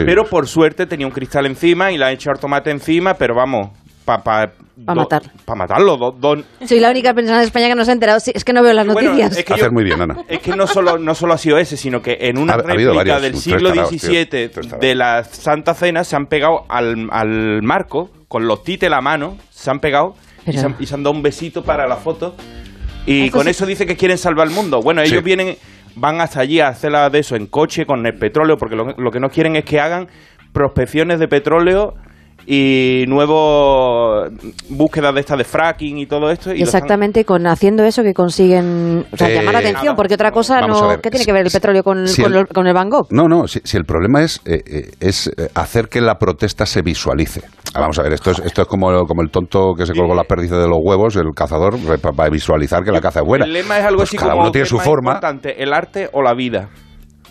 pero 0.06 0.26
por 0.26 0.48
suerte 0.48 0.86
tenía 0.86 1.08
un 1.08 1.14
cristal 1.14 1.48
encima 1.48 1.92
y 1.92 1.98
le 1.98 2.06
han 2.06 2.12
echado 2.14 2.36
el 2.36 2.40
tomate 2.40 2.70
encima, 2.70 3.16
pero 3.16 3.34
vamos, 3.34 3.72
para 4.06 4.24
pa, 4.24 4.52
Pa 4.86 4.94
matar. 4.94 5.24
Para 5.46 5.58
matarlo. 5.58 5.96
do- 5.98 6.12
do- 6.12 6.44
Soy 6.68 6.80
la 6.82 6.92
única 6.92 7.14
persona 7.14 7.40
de 7.40 7.46
España 7.46 7.70
que 7.70 7.76
no 7.76 7.86
se 7.86 7.92
ha 7.92 7.94
enterado. 7.94 8.20
Sí, 8.20 8.32
es 8.36 8.44
que 8.44 8.52
no 8.54 8.62
veo 8.62 8.74
las 8.74 8.86
Bueno, 8.86 9.12
noticias. 9.12 9.38
es 9.38 9.46
que 9.46 9.54
Hacer 9.54 9.68
yo- 9.68 9.72
muy 9.72 9.84
bien, 9.86 10.02
Ana. 10.02 10.18
Es 10.28 10.40
que 10.42 10.54
no 10.56 10.68
solo, 10.68 10.98
no 11.00 11.16
solo 11.16 11.34
ha 11.34 11.38
sido 11.38 11.58
ese, 11.58 11.78
sino 11.78 12.02
que 12.02 12.18
en 12.20 12.38
una 12.38 12.54
Ha- 12.54 12.58
réplica 12.58 12.92
varios, 12.94 13.22
del 13.22 13.36
siglo. 13.38 13.74
XVII 13.74 14.50
de 14.80 14.96
la 14.96 15.24
Santa 15.24 15.74
Cena 15.74 16.04
se 16.04 16.18
han 16.18 16.28
pegado 16.28 16.66
al, 16.68 17.08
al 17.12 17.64
marco, 17.64 18.10
con 18.28 18.48
los 18.48 18.64
tites 18.64 18.88
en 18.88 18.92
la 18.92 19.02
mano, 19.02 19.38
se 19.50 19.72
han 19.72 19.80
pegado 19.80 20.14
y 20.42 20.48
Pero- 20.48 20.60
se, 20.60 20.66
han, 20.66 20.76
y 20.78 20.86
se 20.86 20.94
han 20.94 21.04
dado 21.04 21.16
un 21.16 21.24
besito 21.24 21.64
para 21.64 21.88
la 21.88 21.96
foto. 21.96 22.36
Y 23.06 23.30
con 23.30 23.44
sí- 23.44 23.50
eso 23.52 23.66
dice 23.66 23.86
que 23.86 23.96
quieren 23.96 24.18
salvar 24.18 24.48
el 24.48 24.54
mundo. 24.54 24.80
Bueno, 24.84 25.02
ellos 25.02 25.20
Sí. 25.20 25.24
vienen, 25.24 25.56
van 25.96 26.22
hasta 26.22 26.40
allí 26.42 26.60
a 26.60 26.70
hacer 26.70 26.92
la 26.92 27.10
de 27.10 27.20
eso 27.20 27.36
en 27.36 27.48
coche, 27.48 27.86
con 27.86 28.06
el 28.06 28.14
petróleo, 28.18 28.58
porque 28.58 28.76
lo, 28.76 28.86
lo 28.98 29.12
que 29.12 29.20
no 29.20 29.30
quieren 29.30 29.56
es 29.56 29.64
que 29.66 29.80
hagan 29.80 30.08
prospecciones 30.54 31.20
de 31.20 31.28
petróleo 31.28 31.94
y 32.48 33.06
nuevos 33.08 34.30
búsquedas 34.70 35.14
de 35.16 35.20
estas 35.22 35.38
de 35.38 35.44
fracking 35.44 35.98
y 35.98 36.06
todo 36.06 36.30
esto. 36.30 36.52
Y 36.52 36.62
están- 36.62 36.68
Exactamente, 36.68 37.26
con 37.26 37.48
haciendo 37.48 37.84
eso 37.84 38.04
que 38.04 38.14
consiguen 38.14 39.06
o 39.12 39.18
sea, 39.18 39.30
Eh, 39.30 39.36
llamar 39.36 39.54
la 39.54 39.60
atención, 39.60 39.86
nada. 39.86 39.96
porque 39.96 40.14
otra 40.14 40.32
cosa 40.32 40.62
no. 40.62 40.90
ver, 40.90 41.02
¿Qué 41.02 41.10
tiene 41.10 41.24
si- 41.24 41.26
que 41.26 41.34
ver 41.34 41.46
el 41.46 41.52
petróleo 41.52 41.84
con, 41.84 42.08
si 42.08 42.22
con 42.22 42.36
el- 42.36 42.48
con 42.48 42.68
el 42.68 42.74
Van 42.74 42.90
Gogh? 42.90 43.08
No, 43.12 43.28
no, 43.28 43.48
si, 43.48 43.62
si 43.64 43.78
el 43.78 43.86
problema 43.86 44.22
es, 44.24 44.42
eh, 44.46 44.62
eh, 44.66 44.92
es 45.00 45.32
hacer 45.56 45.88
que 45.90 46.02
la 46.02 46.20
protesta 46.20 46.66
se 46.66 46.82
visualice. 46.82 47.42
Ah, 47.76 47.82
vamos 47.82 48.00
a 48.00 48.04
ver, 48.04 48.14
esto 48.14 48.32
es, 48.32 48.40
esto 48.40 48.62
es 48.62 48.68
como, 48.70 49.06
como 49.06 49.22
el 49.22 49.30
tonto 49.30 49.74
que 49.78 49.86
se 49.86 49.94
colgó 49.94 50.16
las 50.16 50.26
perdices 50.26 50.58
de 50.58 50.68
los 50.68 50.80
huevos, 50.82 51.14
el 51.18 51.34
cazador, 51.36 51.76
para 52.00 52.30
visualizar 52.30 52.86
que 52.86 52.92
la 52.92 53.02
caza 53.02 53.20
es 53.20 53.26
buena. 53.26 53.44
El 53.44 53.52
lema 53.52 53.78
es 53.80 53.84
algo 53.84 53.98
Pues 53.98 54.10
así 54.10 54.18
cada 54.18 54.32
como 54.32 54.44
uno 54.44 54.52
tiene 54.52 54.64
¿qué 54.64 54.70
su 54.70 54.80
forma. 54.80 55.20
el 55.58 55.74
arte 55.74 56.10
o 56.14 56.22
la 56.22 56.34
vida. 56.34 56.70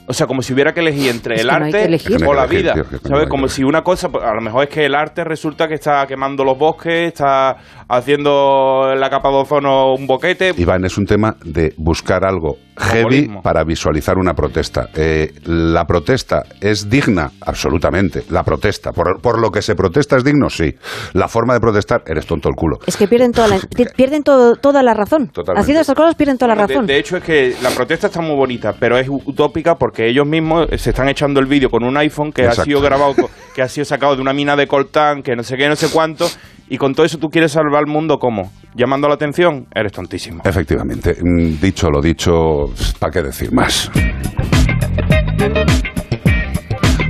O 0.07 0.13
sea, 0.13 0.27
como 0.27 0.43
si 0.43 0.53
hubiera 0.53 0.73
que 0.75 0.81
elegir 0.81 1.11
entre 1.11 1.37
Es 1.37 1.41
el 1.43 1.51
arte 1.51 1.89
no 2.21 2.29
o 2.31 2.35
la 2.35 2.47
vida. 2.47 2.75
¿Sabes? 3.05 3.27
Como 3.29 3.49
si 3.49 3.65
una 3.65 3.83
cosa, 3.83 4.09
pues, 4.11 4.23
a 4.25 4.35
lo 4.35 4.41
mejor 4.43 4.65
es 4.65 4.69
que 4.71 4.85
el 4.85 4.95
arte 4.95 5.25
resulta 5.25 5.67
que 5.67 5.75
está 5.75 6.07
quemando 6.07 6.45
los 6.45 6.59
bosques, 6.59 7.09
está 7.09 7.57
haciendo 7.89 8.91
en 8.93 9.01
la 9.01 9.09
capa 9.09 9.31
de 9.31 9.37
ozono 9.37 9.95
un 9.95 10.07
boquete. 10.07 10.53
Iván, 10.57 10.85
es 10.85 10.99
un 10.99 11.07
tema 11.07 11.37
de 11.45 11.73
buscar 11.79 12.25
algo 12.25 12.57
heavy 12.77 13.31
para 13.43 13.65
visualizar 13.65 14.19
una 14.19 14.35
protesta. 14.35 14.89
Eh, 14.95 15.33
la 15.45 15.85
protesta 15.85 16.43
es 16.61 16.91
digna, 16.91 17.31
absolutamente. 17.41 18.25
La 18.31 18.43
protesta, 18.43 18.91
por, 18.93 19.21
por 19.23 19.41
lo 19.41 19.51
que 19.51 19.63
se 19.63 19.75
protesta 19.75 20.17
es 20.17 20.25
digno, 20.25 20.51
sí. 20.51 20.75
La 21.15 21.29
forma 21.29 21.55
de 21.55 21.61
protestar, 21.61 22.03
eres 22.07 22.27
tonto 22.27 22.49
el 22.49 22.55
culo. 22.57 22.79
Es 22.87 22.97
que 22.97 23.07
pierden 23.09 23.33
toda 23.33 23.49
la, 23.49 23.59
pi- 23.77 23.87
pierden 23.97 24.23
todo, 24.23 24.57
toda 24.57 24.83
la 24.83 24.93
razón. 24.93 25.29
Totalmente. 25.29 25.63
Haciendo 25.63 25.81
estas 25.83 25.97
cosas 25.97 26.15
pierden 26.15 26.37
toda 26.37 26.49
la 26.49 26.55
Bueno, 26.55 26.69
de- 26.69 26.75
razón. 26.75 26.87
De, 26.87 26.99
hecho, 26.99 27.17
es 27.17 27.23
que 27.25 27.55
la 27.63 27.71
protesta 27.71 28.09
está 28.09 28.21
muy 28.21 28.37
bonita, 28.37 28.75
pero 28.79 28.99
es 28.99 29.09
utópica 29.09 29.77
porque 29.77 29.94
ellos 29.99 30.27
mismos 30.27 30.67
se 30.77 30.91
están 30.91 31.09
echando 31.09 31.41
el 31.41 31.47
vídeo 31.47 31.71
con 31.71 31.85
un 31.85 31.97
iPhone 31.97 32.33
que 32.33 32.43
Exacto. 32.43 32.63
ha 32.63 32.65
sido 32.65 32.81
grabado, 32.81 33.15
que 33.55 33.63
ha 33.63 33.69
sido 33.69 33.85
sacado 33.85 34.17
de 34.17 34.23
una 34.23 34.33
mina 34.33 34.57
de 34.57 34.67
coltán, 34.67 35.23
que 35.23 35.35
no 35.37 35.43
sé 35.43 35.57
qué, 35.57 35.69
no 35.69 35.77
sé 35.77 35.89
cuánto, 35.93 36.27
y 36.69 36.77
con 36.79 36.95
todo 36.95 37.07
eso 37.07 37.19
tú 37.19 37.29
quieres 37.29 37.53
salvar 37.53 37.83
el 37.87 37.93
mundo, 37.93 38.19
¿cómo? 38.19 38.53
¿Llamando 38.75 39.09
la 39.09 39.15
atención? 39.15 39.67
Eres 39.75 39.93
tontísimo. 39.93 40.43
Efectivamente. 40.45 41.17
Mm, 41.23 41.61
Dicho 41.61 41.89
lo 41.91 42.01
dicho, 42.01 42.67
¿para 42.99 43.13
qué 43.13 43.23
decir 43.23 43.53
más? 43.53 43.91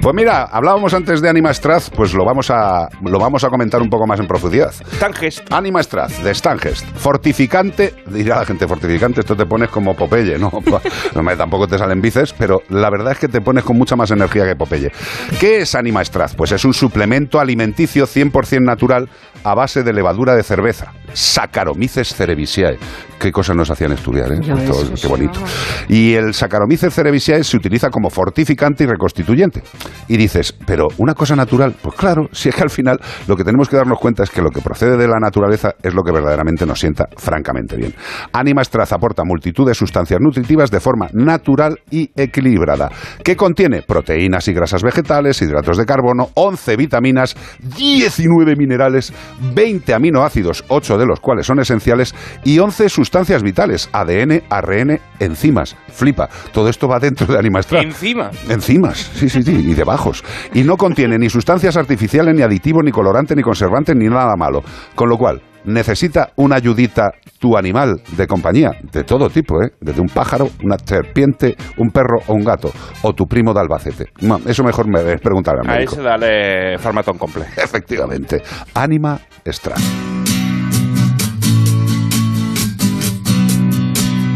Pues 0.05 0.15
mira, 0.15 0.43
hablábamos 0.53 0.93
antes 0.93 1.23
de 1.23 1.31
Anima 1.31 1.55
Straz, 1.55 1.89
pues 1.89 2.13
lo 2.13 2.27
vamos 2.27 2.51
a 2.51 2.91
lo 3.01 3.19
vamos 3.19 3.43
a 3.43 3.49
comentar 3.49 3.81
un 3.81 3.89
poco 3.89 4.07
más 4.07 4.21
en 4.21 4.27
profundidad. 4.27 4.71
Stangest. 4.97 5.51
Anima 5.51 5.83
Straz, 5.83 6.23
de 6.23 6.35
Stangest. 6.35 6.85
Fortificante, 6.95 7.95
dirá 8.09 8.41
la 8.41 8.45
gente, 8.45 8.69
fortificante, 8.69 9.21
esto 9.21 9.35
te 9.35 9.47
pones 9.47 9.71
como 9.71 9.97
Popeye, 9.97 10.39
¿no? 10.39 10.53
tampoco 11.39 11.67
te 11.67 11.79
salen 11.79 12.03
bices, 12.03 12.35
pero 12.35 12.61
la 12.69 12.91
verdad 12.91 13.13
es 13.13 13.19
que 13.19 13.29
te 13.29 13.41
pones 13.41 13.65
con 13.65 13.79
mucha 13.79 13.97
más 13.97 14.11
energía 14.11 14.45
que 14.45 14.55
Popeye. 14.55 14.93
¿Qué 15.41 15.63
es 15.63 15.75
Anima 15.75 16.05
Straz? 16.05 16.35
Pues 16.35 16.53
es 16.53 16.67
un 16.67 16.75
suplemento 16.75 17.41
alimenticio 17.41 18.07
100% 18.07 18.61
natural 18.61 19.09
a 19.45 19.55
base 19.55 19.83
de 19.83 19.93
levadura 19.93 20.35
de 20.35 20.43
cerveza. 20.43 20.93
Saccharomyces 21.13 22.15
cerevisiae. 22.15 22.79
Qué 23.19 23.31
cosas 23.31 23.57
nos 23.57 23.71
hacían 23.71 23.93
estudiar, 23.93 24.33
¿eh? 24.33 24.41
Todo- 24.67 24.93
qué 25.01 25.07
bonito. 25.09 25.41
Y 25.89 26.15
el 26.15 26.35
Saccharomyces 26.35 26.93
cerevisiae 26.93 27.45
se 27.45 27.57
utiliza 27.57 27.89
como 27.89 28.11
fortificante 28.11 28.85
y 28.85 28.87
reconstituyente. 28.87 29.63
Y 30.09 30.17
dices, 30.17 30.53
pero 30.67 30.89
una 30.99 31.15
cosa 31.15 31.37
natural, 31.37 31.75
pues 31.81 31.95
claro, 31.95 32.29
si 32.33 32.49
es 32.49 32.55
que 32.55 32.63
al 32.63 32.71
final 32.71 32.99
lo 33.29 33.37
que 33.37 33.45
tenemos 33.45 33.69
que 33.69 33.77
darnos 33.77 33.99
cuenta 33.99 34.25
es 34.25 34.31
que 34.31 34.43
lo 34.43 34.51
que 34.51 34.61
procede 34.61 34.97
de 34.97 35.07
la 35.09 35.19
naturaleza 35.21 35.75
es 35.83 35.95
lo 35.95 36.03
que 36.03 36.13
verdaderamente 36.13 36.67
nos 36.67 36.81
sienta 36.81 37.07
francamente 37.17 37.77
bien. 37.77 37.95
Anima 38.33 38.65
Straz 38.65 38.93
aporta 38.93 39.23
multitud 39.25 39.67
de 39.67 39.75
sustancias 39.75 40.21
nutritivas 40.21 40.71
de 40.71 40.81
forma 40.81 41.09
natural 41.13 41.79
y 41.91 42.11
equilibrada, 42.17 42.91
que 43.23 43.37
contiene 43.37 43.83
proteínas 43.83 44.49
y 44.49 44.53
grasas 44.53 44.83
vegetales, 44.83 45.41
hidratos 45.41 45.79
de 45.79 45.87
carbono, 45.87 46.29
11 46.35 46.77
vitaminas, 46.77 47.37
19 47.77 48.57
minerales, 48.57 49.13
20 49.55 49.95
aminoácidos, 49.95 50.65
8 50.69 50.99
de 50.99 51.07
los 51.07 51.21
cuales 51.21 51.47
son 51.47 51.61
esenciales, 51.61 52.15
y 52.45 52.59
11 52.59 52.89
sustancias 52.89 53.43
vitales, 53.43 53.89
ADN, 53.93 54.43
ARN, 54.51 55.01
enzimas. 55.21 55.77
Flipa, 55.89 56.29
todo 56.53 56.69
esto 56.69 56.89
va 56.89 56.99
dentro 56.99 57.27
de 57.27 57.39
Anima 57.39 57.63
Straz. 57.63 57.85
Encima. 57.85 58.31
Enzimas, 58.49 59.11
sí, 59.15 59.29
sí, 59.29 59.43
sí, 59.43 59.53
y 59.53 59.75
de 59.75 59.85
bajos. 59.85 60.25
Y 60.53 60.63
no 60.63 60.77
contiene 60.77 61.19
ni 61.19 61.31
sustancias 61.31 61.77
artificiales, 61.77 62.35
ni 62.35 62.43
aditivos, 62.43 62.85
ni 62.85 62.91
colorante, 62.91 63.35
ni 63.37 63.43
conservantes, 63.43 63.97
ni 63.97 64.07
nada 64.07 64.35
malo. 64.37 64.63
Con 64.95 65.09
lo 65.09 65.17
cual, 65.17 65.43
necesita 65.65 66.31
una 66.37 66.57
ayudita 66.57 67.13
tu 67.39 67.57
animal 67.57 68.01
de 68.17 68.27
compañía, 68.27 68.71
de 68.93 69.05
todo 69.05 69.29
tipo, 69.29 69.63
¿eh? 69.63 69.73
Desde 69.81 70.01
un 70.01 70.09
pájaro, 70.09 70.49
una 70.63 70.77
serpiente, 70.79 71.57
un 71.79 71.91
perro 71.91 72.19
o 72.27 72.35
un 72.35 72.45
gato. 72.45 72.73
O 73.03 73.13
tu 73.13 73.27
primo 73.27 73.53
de 73.53 73.61
Albacete. 73.61 74.07
No, 74.21 74.39
eso 74.47 74.63
mejor 74.63 74.87
me 74.89 75.01
es 75.13 75.21
preguntar 75.21 75.55
al 75.57 75.69
A 75.69 75.75
médico. 75.75 75.93
ese 75.93 76.03
dale 76.03 76.79
farmatón 76.79 77.19
completo. 77.19 77.51
Efectivamente. 77.57 78.43
Anima 78.75 79.19
Straz. 79.47 79.81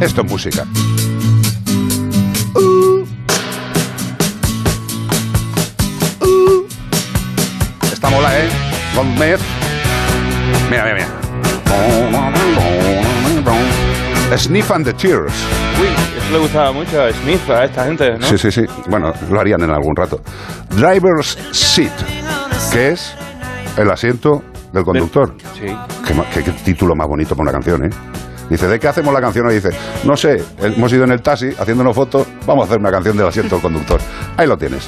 Esto 0.00 0.22
es 0.22 0.30
música. 0.30 0.64
Esta 7.92 8.10
mola, 8.10 8.38
¿eh? 8.38 8.48
Gómez. 8.94 9.57
Mira, 10.70 10.85
mira, 10.85 10.95
mira. 10.95 11.09
Sniff 14.36 14.70
and 14.70 14.85
the 14.85 14.93
Tears. 14.93 15.32
Uy, 15.81 15.86
eso 16.19 16.32
le 16.32 16.39
gustaba 16.39 16.73
mucho 16.73 17.03
a 17.03 17.11
Smith, 17.12 17.49
a 17.51 17.65
esta 17.65 17.85
gente, 17.86 18.19
¿no? 18.19 18.27
Sí, 18.27 18.36
sí, 18.39 18.51
sí. 18.53 18.62
Bueno, 18.89 19.12
lo 19.31 19.40
harían 19.40 19.62
en 19.62 19.70
algún 19.70 19.97
rato. 19.97 20.20
Driver's 20.70 21.39
Seat, 21.53 21.93
que 22.73 22.90
es 22.90 23.15
el 23.78 23.90
asiento 23.90 24.43
del 24.73 24.85
conductor. 24.85 25.35
Sí. 25.59 25.66
Qué, 26.35 26.43
qué- 26.45 26.53
título 26.53 26.95
más 26.95 27.09
bonito 27.09 27.35
para 27.35 27.45
una 27.51 27.53
canción, 27.53 27.85
¿eh? 27.86 27.90
Dice, 28.51 28.66
¿de 28.69 28.78
qué 28.78 28.89
hacemos 28.89 29.12
la 29.15 29.20
canción? 29.20 29.51
Y 29.51 29.55
dice, 29.55 29.70
no 30.05 30.16
sé, 30.16 30.43
hemos 30.61 30.93
ido 30.93 31.05
en 31.05 31.12
el 31.12 31.20
taxi 31.23 31.49
haciéndonos 31.59 31.95
fotos, 31.95 32.27
vamos 32.47 32.65
a 32.65 32.66
hacer 32.66 32.78
una 32.78 32.90
canción 32.90 33.16
del 33.16 33.27
asiento 33.27 33.57
del 33.57 33.62
conductor. 33.62 34.01
Ahí 34.36 34.47
lo 34.47 34.57
tienes. 34.57 34.86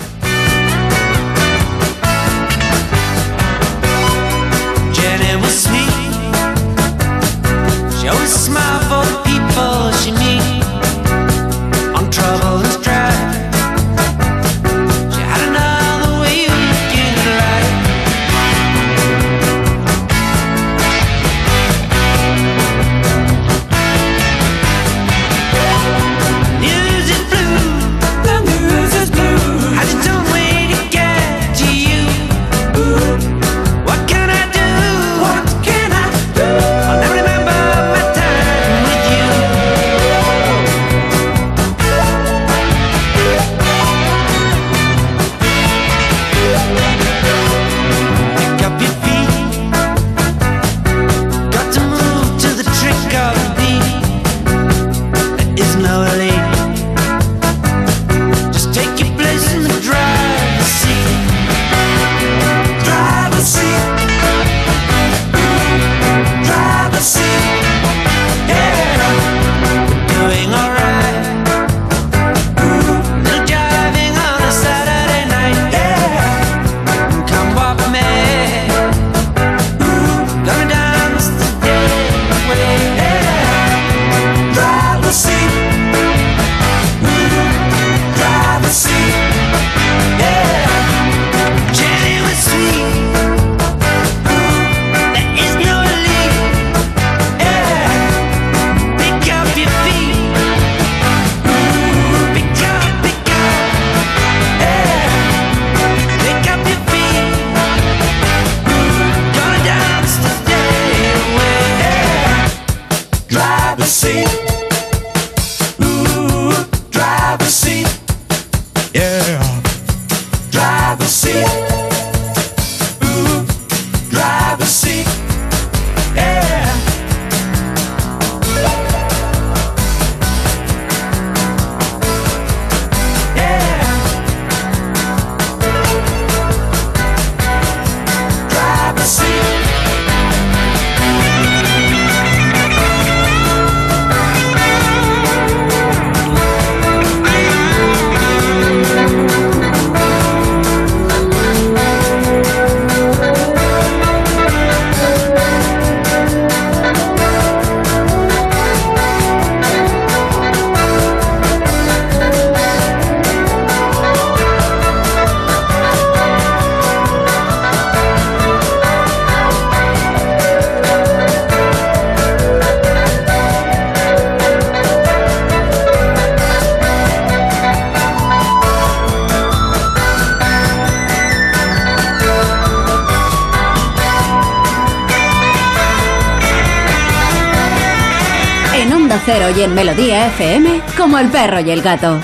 El 191.20 191.28
perro 191.28 191.60
y 191.60 191.70
el 191.70 191.82
gato. 191.82 192.18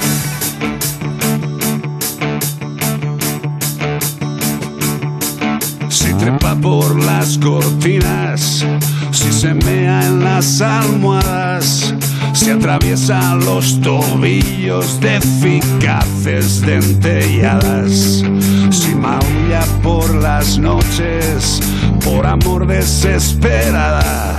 Si 5.89 6.15
trepa 6.15 6.55
por 6.55 7.05
las 7.05 7.37
cortinas, 7.37 8.65
si 9.11 9.33
se 9.33 9.53
mea 9.53 10.07
en 10.07 10.25
las 10.25 10.63
almohadas, 10.63 11.95
si 12.33 12.51
atraviesa 12.51 13.35
los 13.35 13.81
tobillos 13.83 14.99
de 15.01 15.17
eficaces 15.17 16.63
dentelladas, 16.63 18.25
si 18.71 18.95
maulla 18.95 19.65
por 19.83 20.15
las 20.15 20.59
noches, 20.59 21.61
por 22.03 22.27
amor 22.27 22.67
desesperada, 22.67 24.39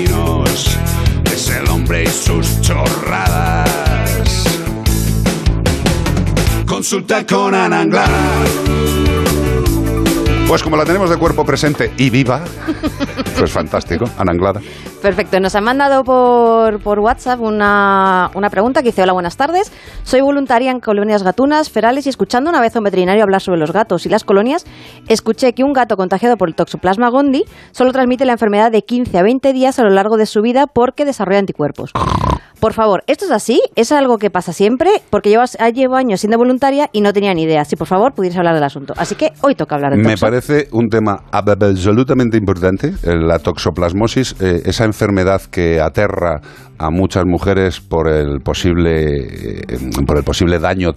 y 1.99 2.07
sus 2.07 2.61
chorradas. 2.61 4.45
Consulta 6.65 7.25
con 7.25 7.53
Ana 7.53 7.81
Anglada. 7.81 8.17
Pues 10.47 10.63
como 10.63 10.77
la 10.77 10.85
tenemos 10.85 11.09
de 11.09 11.17
cuerpo 11.17 11.45
presente 11.45 11.91
y 11.97 12.09
viva, 12.09 12.43
pues 13.37 13.51
fantástico, 13.51 14.09
Ana 14.17 14.31
Anglada. 14.31 14.61
Perfecto, 15.01 15.39
nos 15.39 15.55
han 15.55 15.63
mandado 15.63 16.03
por, 16.03 16.79
por 16.83 16.99
WhatsApp 16.99 17.39
una, 17.41 18.29
una 18.35 18.51
pregunta 18.51 18.81
que 18.83 18.89
dice, 18.89 19.01
hola, 19.01 19.13
buenas 19.13 19.35
tardes, 19.35 19.71
soy 20.03 20.21
voluntaria 20.21 20.69
en 20.69 20.79
colonias 20.79 21.23
gatunas, 21.23 21.71
ferales 21.71 22.05
y 22.05 22.09
escuchando 22.09 22.51
una 22.51 22.61
vez 22.61 22.75
a 22.75 22.79
un 22.79 22.83
veterinario 22.83 23.23
hablar 23.23 23.41
sobre 23.41 23.59
los 23.59 23.73
gatos 23.73 24.05
y 24.05 24.09
las 24.09 24.23
colonias, 24.23 24.63
escuché 25.07 25.53
que 25.53 25.63
un 25.63 25.73
gato 25.73 25.97
contagiado 25.97 26.37
por 26.37 26.49
el 26.49 26.55
toxoplasma 26.55 27.09
gondii 27.09 27.45
solo 27.71 27.91
transmite 27.91 28.25
la 28.25 28.33
enfermedad 28.33 28.71
de 28.71 28.83
15 28.83 29.17
a 29.17 29.23
20 29.23 29.53
días 29.53 29.79
a 29.79 29.83
lo 29.83 29.89
largo 29.89 30.17
de 30.17 30.27
su 30.27 30.41
vida 30.43 30.67
porque 30.67 31.03
desarrolla 31.03 31.39
anticuerpos. 31.39 31.91
Por 32.59 32.73
favor, 32.73 33.03
¿esto 33.07 33.25
es 33.25 33.31
así? 33.31 33.59
¿Es 33.75 33.91
algo 33.91 34.19
que 34.19 34.29
pasa 34.29 34.53
siempre? 34.53 34.91
Porque 35.09 35.29
llevo, 35.29 35.43
llevo 35.73 35.95
años 35.95 36.19
siendo 36.19 36.37
voluntaria 36.37 36.91
y 36.91 37.01
no 37.01 37.11
tenía 37.11 37.33
ni 37.33 37.41
idea. 37.41 37.65
Si 37.65 37.75
por 37.75 37.87
favor 37.87 38.13
pudieras 38.13 38.37
hablar 38.37 38.53
del 38.53 38.63
asunto. 38.63 38.93
Así 38.97 39.15
que 39.15 39.31
hoy 39.41 39.55
toca 39.55 39.73
hablar 39.73 39.93
del 39.93 40.01
Me 40.01 40.11
toxo. 40.11 40.27
parece 40.27 40.67
un 40.71 40.87
tema 40.87 41.23
absolutamente 41.31 42.37
importante, 42.37 42.89
eh, 43.01 43.15
la 43.15 43.39
toxoplasmosis, 43.39 44.35
eh, 44.39 44.61
esa 44.65 44.90
enfermedad 44.91 45.41
que 45.41 45.81
aterra 45.81 46.41
a 46.77 46.89
muchas 46.89 47.25
mujeres 47.25 47.79
por 47.79 48.09
el 48.09 48.39
posible, 48.41 49.61
eh, 49.61 49.77
por 50.05 50.17
el 50.17 50.23
posible 50.23 50.59
daño 50.59 50.91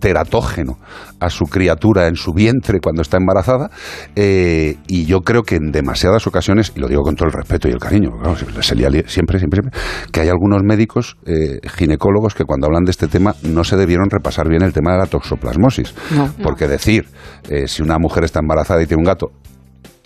teratógeno 0.00 0.78
a 1.20 1.30
su 1.30 1.44
criatura 1.44 2.08
en 2.08 2.16
su 2.16 2.32
vientre 2.32 2.80
cuando 2.82 3.02
está 3.02 3.18
embarazada 3.18 3.70
eh, 4.16 4.76
y 4.88 5.04
yo 5.04 5.20
creo 5.20 5.42
que 5.42 5.56
en 5.56 5.70
demasiadas 5.70 6.26
ocasiones, 6.26 6.72
y 6.74 6.80
lo 6.80 6.88
digo 6.88 7.02
con 7.02 7.14
todo 7.14 7.28
el 7.28 7.32
respeto 7.32 7.68
y 7.68 7.72
el 7.72 7.78
cariño, 7.78 8.10
claro, 8.18 8.34
siempre, 8.34 8.62
siempre, 8.62 9.04
siempre, 9.06 9.38
siempre, 9.38 9.62
que 10.10 10.20
hay 10.20 10.28
algunos 10.28 10.62
médicos 10.64 11.18
eh, 11.26 11.60
ginecólogos 11.76 12.34
que 12.34 12.44
cuando 12.44 12.66
hablan 12.66 12.84
de 12.84 12.90
este 12.90 13.06
tema 13.06 13.34
no 13.42 13.62
se 13.62 13.76
debieron 13.76 14.08
repasar 14.10 14.48
bien 14.48 14.62
el 14.62 14.72
tema 14.72 14.92
de 14.92 14.98
la 14.98 15.06
toxoplasmosis. 15.06 15.94
No. 16.16 16.32
Porque 16.42 16.66
decir, 16.66 17.06
eh, 17.48 17.68
si 17.68 17.82
una 17.82 17.98
mujer 17.98 18.24
está 18.24 18.40
embarazada 18.40 18.82
y 18.82 18.86
tiene 18.86 19.02
un 19.02 19.06
gato, 19.06 19.32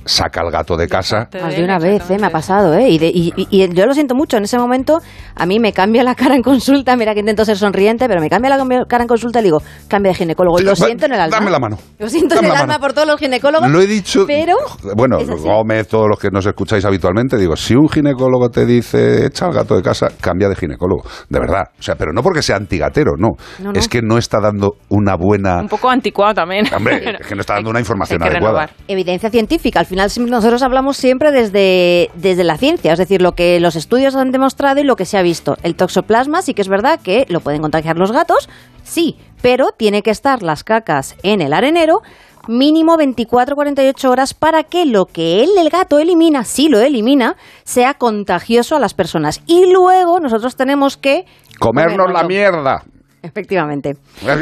saca 0.04 0.40
al 0.40 0.50
gato 0.50 0.76
de 0.76 0.86
casa, 0.88 1.28
Más 1.40 1.56
de 1.56 1.64
una 1.64 1.78
vez, 1.78 2.10
¿eh? 2.10 2.18
me 2.18 2.26
ha 2.26 2.30
pasado, 2.30 2.74
¿eh? 2.74 2.88
Y, 2.90 2.98
de- 2.98 3.08
y- 3.08 3.32
y- 3.36 3.46
y 3.64 3.68
yo 3.74 3.86
lo 3.86 3.94
siento 3.94 4.14
mucho, 4.14 4.36
en 4.36 4.44
ese 4.44 4.58
momento 4.58 5.00
a 5.34 5.46
mí 5.46 5.58
me 5.60 5.72
cambia 5.72 6.02
la 6.04 6.14
cara 6.14 6.34
en 6.34 6.42
consulta, 6.42 6.96
mira 6.96 7.14
que 7.14 7.20
intento 7.20 7.44
ser 7.44 7.56
sonriente, 7.56 8.06
pero 8.08 8.20
me 8.20 8.28
cambia 8.30 8.56
la 8.56 8.84
cara 8.86 9.02
en 9.04 9.08
consulta 9.08 9.40
y 9.40 9.44
digo, 9.44 9.62
cambia 9.88 10.12
de 10.12 10.16
ginecólogo. 10.18 10.58
Lo 10.60 10.76
siento 10.76 11.06
en 11.06 11.12
el 11.14 11.20
alma. 11.20 11.36
dame 11.38 11.50
la 11.50 11.58
mano. 11.58 11.78
Lo 11.98 12.08
siento 12.08 12.34
en 12.34 12.36
Dame 12.42 12.48
el 12.48 12.52
la 12.54 12.60
alma 12.60 12.72
mano. 12.74 12.80
por 12.80 12.92
todos 12.92 13.06
los 13.08 13.18
ginecólogos. 13.20 13.70
Lo 13.70 13.80
he 13.80 13.86
dicho. 13.86 14.24
Pero 14.26 14.56
Bueno. 14.96 15.18
Gómez, 15.24 15.88
todos 15.88 16.06
los 16.08 16.18
que 16.18 16.30
nos 16.30 16.44
escucháis 16.46 16.84
habitualmente, 16.84 17.36
digo, 17.36 17.56
si 17.56 17.74
un 17.74 17.88
ginecólogo 17.88 18.48
te 18.50 18.66
dice 18.66 19.26
echa 19.26 19.46
al 19.46 19.52
gato 19.52 19.76
de 19.76 19.82
casa, 19.82 20.08
cambia 20.20 20.48
de 20.48 20.56
ginecólogo. 20.56 21.02
De 21.28 21.38
verdad. 21.38 21.64
O 21.78 21.82
sea, 21.82 21.94
pero 21.96 22.12
no 22.12 22.22
porque 22.22 22.42
sea 22.42 22.56
antigatero, 22.56 23.12
no. 23.18 23.30
No, 23.60 23.72
no. 23.72 23.78
Es 23.78 23.88
que 23.88 24.00
no 24.02 24.18
está 24.18 24.40
dando 24.40 24.72
una 24.88 25.16
buena. 25.16 25.60
Un 25.60 25.68
poco 25.68 25.88
anticuado 25.90 26.34
también. 26.34 26.66
Hombre, 26.74 27.16
es 27.20 27.26
que 27.26 27.34
no 27.34 27.40
está 27.40 27.54
dando 27.54 27.70
una 27.70 27.78
información 27.84 28.22
adecuada. 28.22 28.66
renovar. 28.66 28.70
evidencia 28.88 29.30
científica. 29.30 29.80
Al 29.80 29.86
final 29.86 29.93
sim- 30.08 30.26
nosotros 30.28 30.62
hablamos 30.62 30.96
siempre 30.96 31.30
desde, 31.32 32.10
desde 32.14 32.44
la 32.44 32.56
ciencia, 32.56 32.92
es 32.92 32.98
decir, 32.98 33.22
lo 33.22 33.32
que 33.32 33.60
los 33.60 33.76
estudios 33.76 34.14
han 34.16 34.30
demostrado 34.30 34.80
y 34.80 34.84
lo 34.84 34.96
que 34.96 35.04
se 35.04 35.18
ha 35.18 35.22
visto. 35.22 35.56
El 35.62 35.74
toxoplasma 35.76 36.42
sí 36.42 36.54
que 36.54 36.62
es 36.62 36.68
verdad 36.68 37.00
que 37.02 37.26
lo 37.28 37.40
pueden 37.40 37.60
contagiar 37.62 37.96
los 37.98 38.12
gatos, 38.12 38.48
sí, 38.82 39.16
pero 39.42 39.68
tiene 39.76 40.02
que 40.02 40.10
estar 40.10 40.42
las 40.42 40.64
cacas 40.64 41.16
en 41.22 41.40
el 41.40 41.52
arenero 41.52 42.00
mínimo 42.46 42.96
24-48 42.96 44.10
horas 44.10 44.34
para 44.34 44.64
que 44.64 44.84
lo 44.84 45.06
que 45.06 45.42
él, 45.42 45.50
el 45.58 45.70
gato, 45.70 45.98
elimina, 45.98 46.44
si 46.44 46.68
lo 46.68 46.78
elimina, 46.78 47.36
sea 47.64 47.94
contagioso 47.94 48.76
a 48.76 48.80
las 48.80 48.92
personas. 48.92 49.40
Y 49.46 49.72
luego 49.72 50.20
nosotros 50.20 50.54
tenemos 50.54 50.96
que... 50.98 51.24
Comernos 51.58 52.12
la 52.12 52.24
mierda. 52.24 52.82
Efectivamente. 53.22 53.94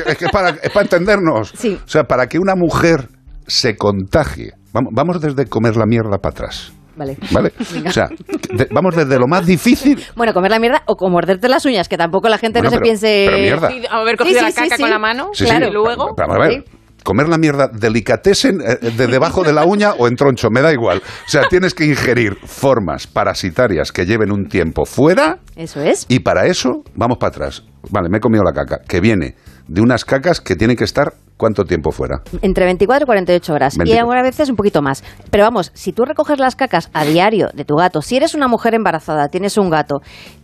Es 0.07 0.19
que 0.19 0.25
es 0.25 0.31
para, 0.33 0.49
es 0.51 0.71
para 0.73 0.83
entendernos. 0.83 1.53
Sí. 1.57 1.79
O 1.85 1.89
sea, 1.89 2.03
para 2.03 2.27
que 2.27 2.39
una 2.41 2.57
mujer 2.57 3.09
se 3.47 3.77
contagie. 3.77 4.53
Vamos, 4.73 4.93
vamos 4.95 5.21
desde 5.21 5.47
comer 5.47 5.77
la 5.77 5.87
mierda 5.87 6.19
para 6.19 6.33
atrás. 6.33 6.73
Vale. 6.97 7.17
¿Vale? 7.31 7.53
Venga. 7.73 7.91
O 7.91 7.93
sea, 7.93 8.09
de- 8.09 8.69
vamos 8.71 8.95
desde 8.97 9.19
lo 9.19 9.27
más 9.27 9.47
difícil. 9.47 10.03
Bueno, 10.17 10.33
comer 10.35 10.51
la 10.51 10.59
mierda 10.59 10.83
o 10.87 10.97
como 10.97 11.13
morderte 11.13 11.49
las 11.49 11.65
uñas, 11.65 11.89
que 11.89 11.97
tampoco 11.97 12.29
la 12.29 12.39
gente 12.39 12.59
Bueno, 12.61 12.71
no 12.71 12.77
se 12.77 12.83
piense... 12.83 13.25
pero 13.27 13.39
mierda. 13.39 13.69
Sí, 13.71 13.83
haber 13.91 14.17
cogido 14.17 14.39
Sí, 14.41 14.45
la 14.45 14.51
sí, 14.51 14.57
caca 14.57 14.77
sí. 14.77 14.83
con 14.83 14.91
la 14.91 14.99
mano 14.99 15.31
Sí, 15.33 15.45
claro, 15.45 15.67
sí. 15.67 15.71
y 15.71 15.75
luego. 15.75 16.15
Vamos 16.17 16.37
a 16.37 16.39
ver. 16.49 16.65
Comer 17.03 17.29
la 17.29 17.37
mierda 17.37 17.67
delicatessen 17.67 18.61
eh, 18.61 18.91
de 18.93 19.07
debajo 19.09 19.43
de 19.43 19.53
la 19.53 19.65
uña 19.65 19.93
o 19.99 20.07
en 20.07 20.15
troncho, 20.15 20.51
me 20.51 20.61
da 20.63 20.73
igual. 20.73 20.99
O 21.27 21.29
sea, 21.29 21.43
tienes 21.49 21.75
que 21.75 21.85
ingerir 21.85 22.37
formas 22.45 23.09
parasitarias 23.09 23.91
que 23.91 24.07
lleven 24.07 24.31
un 24.31 24.47
tiempo 24.47 24.85
fuera 24.85 25.39
Eso 25.57 25.81
es. 25.81 26.07
y 26.09 26.21
para 26.21 26.47
eso 26.47 26.85
vamos 26.95 27.19
para 27.19 27.29
atrás. 27.31 27.65
Vale, 27.91 28.09
me 28.09 28.19
he 28.19 28.21
comido 28.21 28.45
la 28.45 28.53
caca, 28.53 28.79
que 28.87 29.01
viene 29.01 29.35
de 29.73 29.81
unas 29.81 30.05
cacas 30.05 30.41
que 30.43 30.55
tienen 30.55 30.77
que 30.77 30.85
estar 30.85 31.15
¿cuánto 31.39 31.65
tiempo 31.65 31.93
fuera? 31.93 32.21
Entre 32.43 32.65
24 32.67 33.05
y 33.05 33.07
48 33.07 33.53
horas. 33.55 33.75
Y 33.75 33.79
24. 33.79 34.01
algunas 34.01 34.23
veces 34.23 34.51
un 34.51 34.57
poquito 34.57 34.83
más. 34.83 35.03
Pero 35.31 35.45
vamos, 35.45 35.71
si 35.75 35.93
tú 35.93 36.05
recoges 36.05 36.39
las 36.39 36.55
cacas 36.57 36.91
a 36.93 37.05
diario 37.05 37.49
de 37.55 37.65
tu 37.65 37.77
gato, 37.77 38.03
si 38.03 38.17
eres 38.17 38.35
una 38.35 38.49
mujer 38.49 38.75
embarazada, 38.75 39.29
tienes 39.29 39.57
un 39.57 39.71
gato, 39.71 40.03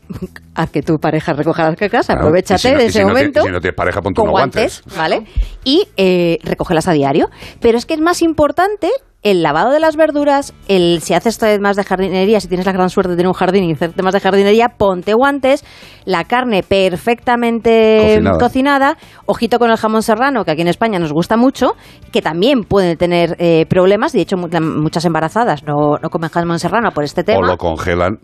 haz 0.54 0.70
que 0.70 0.82
tu 0.82 0.98
pareja 0.98 1.34
recoja 1.34 1.64
las 1.68 1.76
cacas, 1.76 2.08
aprovechate 2.10 2.54
y 2.56 2.58
si 2.60 2.70
no- 2.72 2.78
de 2.78 2.84
y 2.84 2.86
ese 2.88 2.98
si 2.98 3.04
no 3.04 3.06
te- 3.08 3.12
momento. 3.12 3.40
y 3.40 3.44
si 3.44 3.52
no 3.52 3.60
tienes 3.60 3.76
pareja, 3.76 4.00
ponte 4.00 4.16
con 4.16 4.24
unos 4.30 4.32
guantes. 4.40 4.82
¿vale? 4.96 5.24
Y 5.62 5.86
eh, 5.98 6.38
recógelas 6.42 6.88
a 6.88 6.92
diario. 6.92 7.28
Pero 7.60 7.76
es 7.76 7.84
que 7.86 7.94
es 7.94 8.00
más 8.00 8.22
importante 8.22 8.88
el 9.30 9.42
lavado 9.42 9.70
de 9.70 9.80
las 9.80 9.96
verduras, 9.96 10.54
el 10.68 11.00
si 11.02 11.14
haces 11.14 11.38
temas 11.38 11.76
de 11.76 11.84
jardinería, 11.84 12.40
si 12.40 12.48
tienes 12.48 12.66
la 12.66 12.72
gran 12.72 12.88
suerte 12.88 13.10
de 13.10 13.16
tener 13.16 13.28
un 13.28 13.34
jardín 13.34 13.64
y 13.64 13.72
hacer 13.72 13.92
temas 13.92 14.14
de 14.14 14.20
jardinería, 14.20 14.68
ponte 14.76 15.12
guantes, 15.14 15.64
la 16.04 16.24
carne 16.24 16.62
perfectamente 16.62 18.00
Cocinada. 18.16 18.38
cocinada, 18.38 18.96
ojito 19.26 19.58
con 19.58 19.70
el 19.70 19.76
jamón 19.76 20.02
serrano, 20.02 20.44
que 20.44 20.52
aquí 20.52 20.62
en 20.62 20.68
España 20.68 20.98
nos 20.98 21.12
gusta 21.12 21.36
mucho, 21.36 21.72
que 22.12 22.22
también 22.22 22.62
puede 22.64 22.96
tener 22.96 23.36
eh, 23.38 23.66
problemas, 23.68 24.14
y 24.14 24.18
de 24.18 24.22
hecho 24.22 24.36
muchas 24.36 25.04
embarazadas 25.04 25.62
no, 25.64 25.96
no 26.02 26.10
comen 26.10 26.30
jamón 26.30 26.58
serrano 26.58 26.90
por 26.92 27.04
este 27.04 27.20
O 27.22 27.24
tema. 27.24 27.46
lo 27.48 27.56
congelan. 27.56 28.18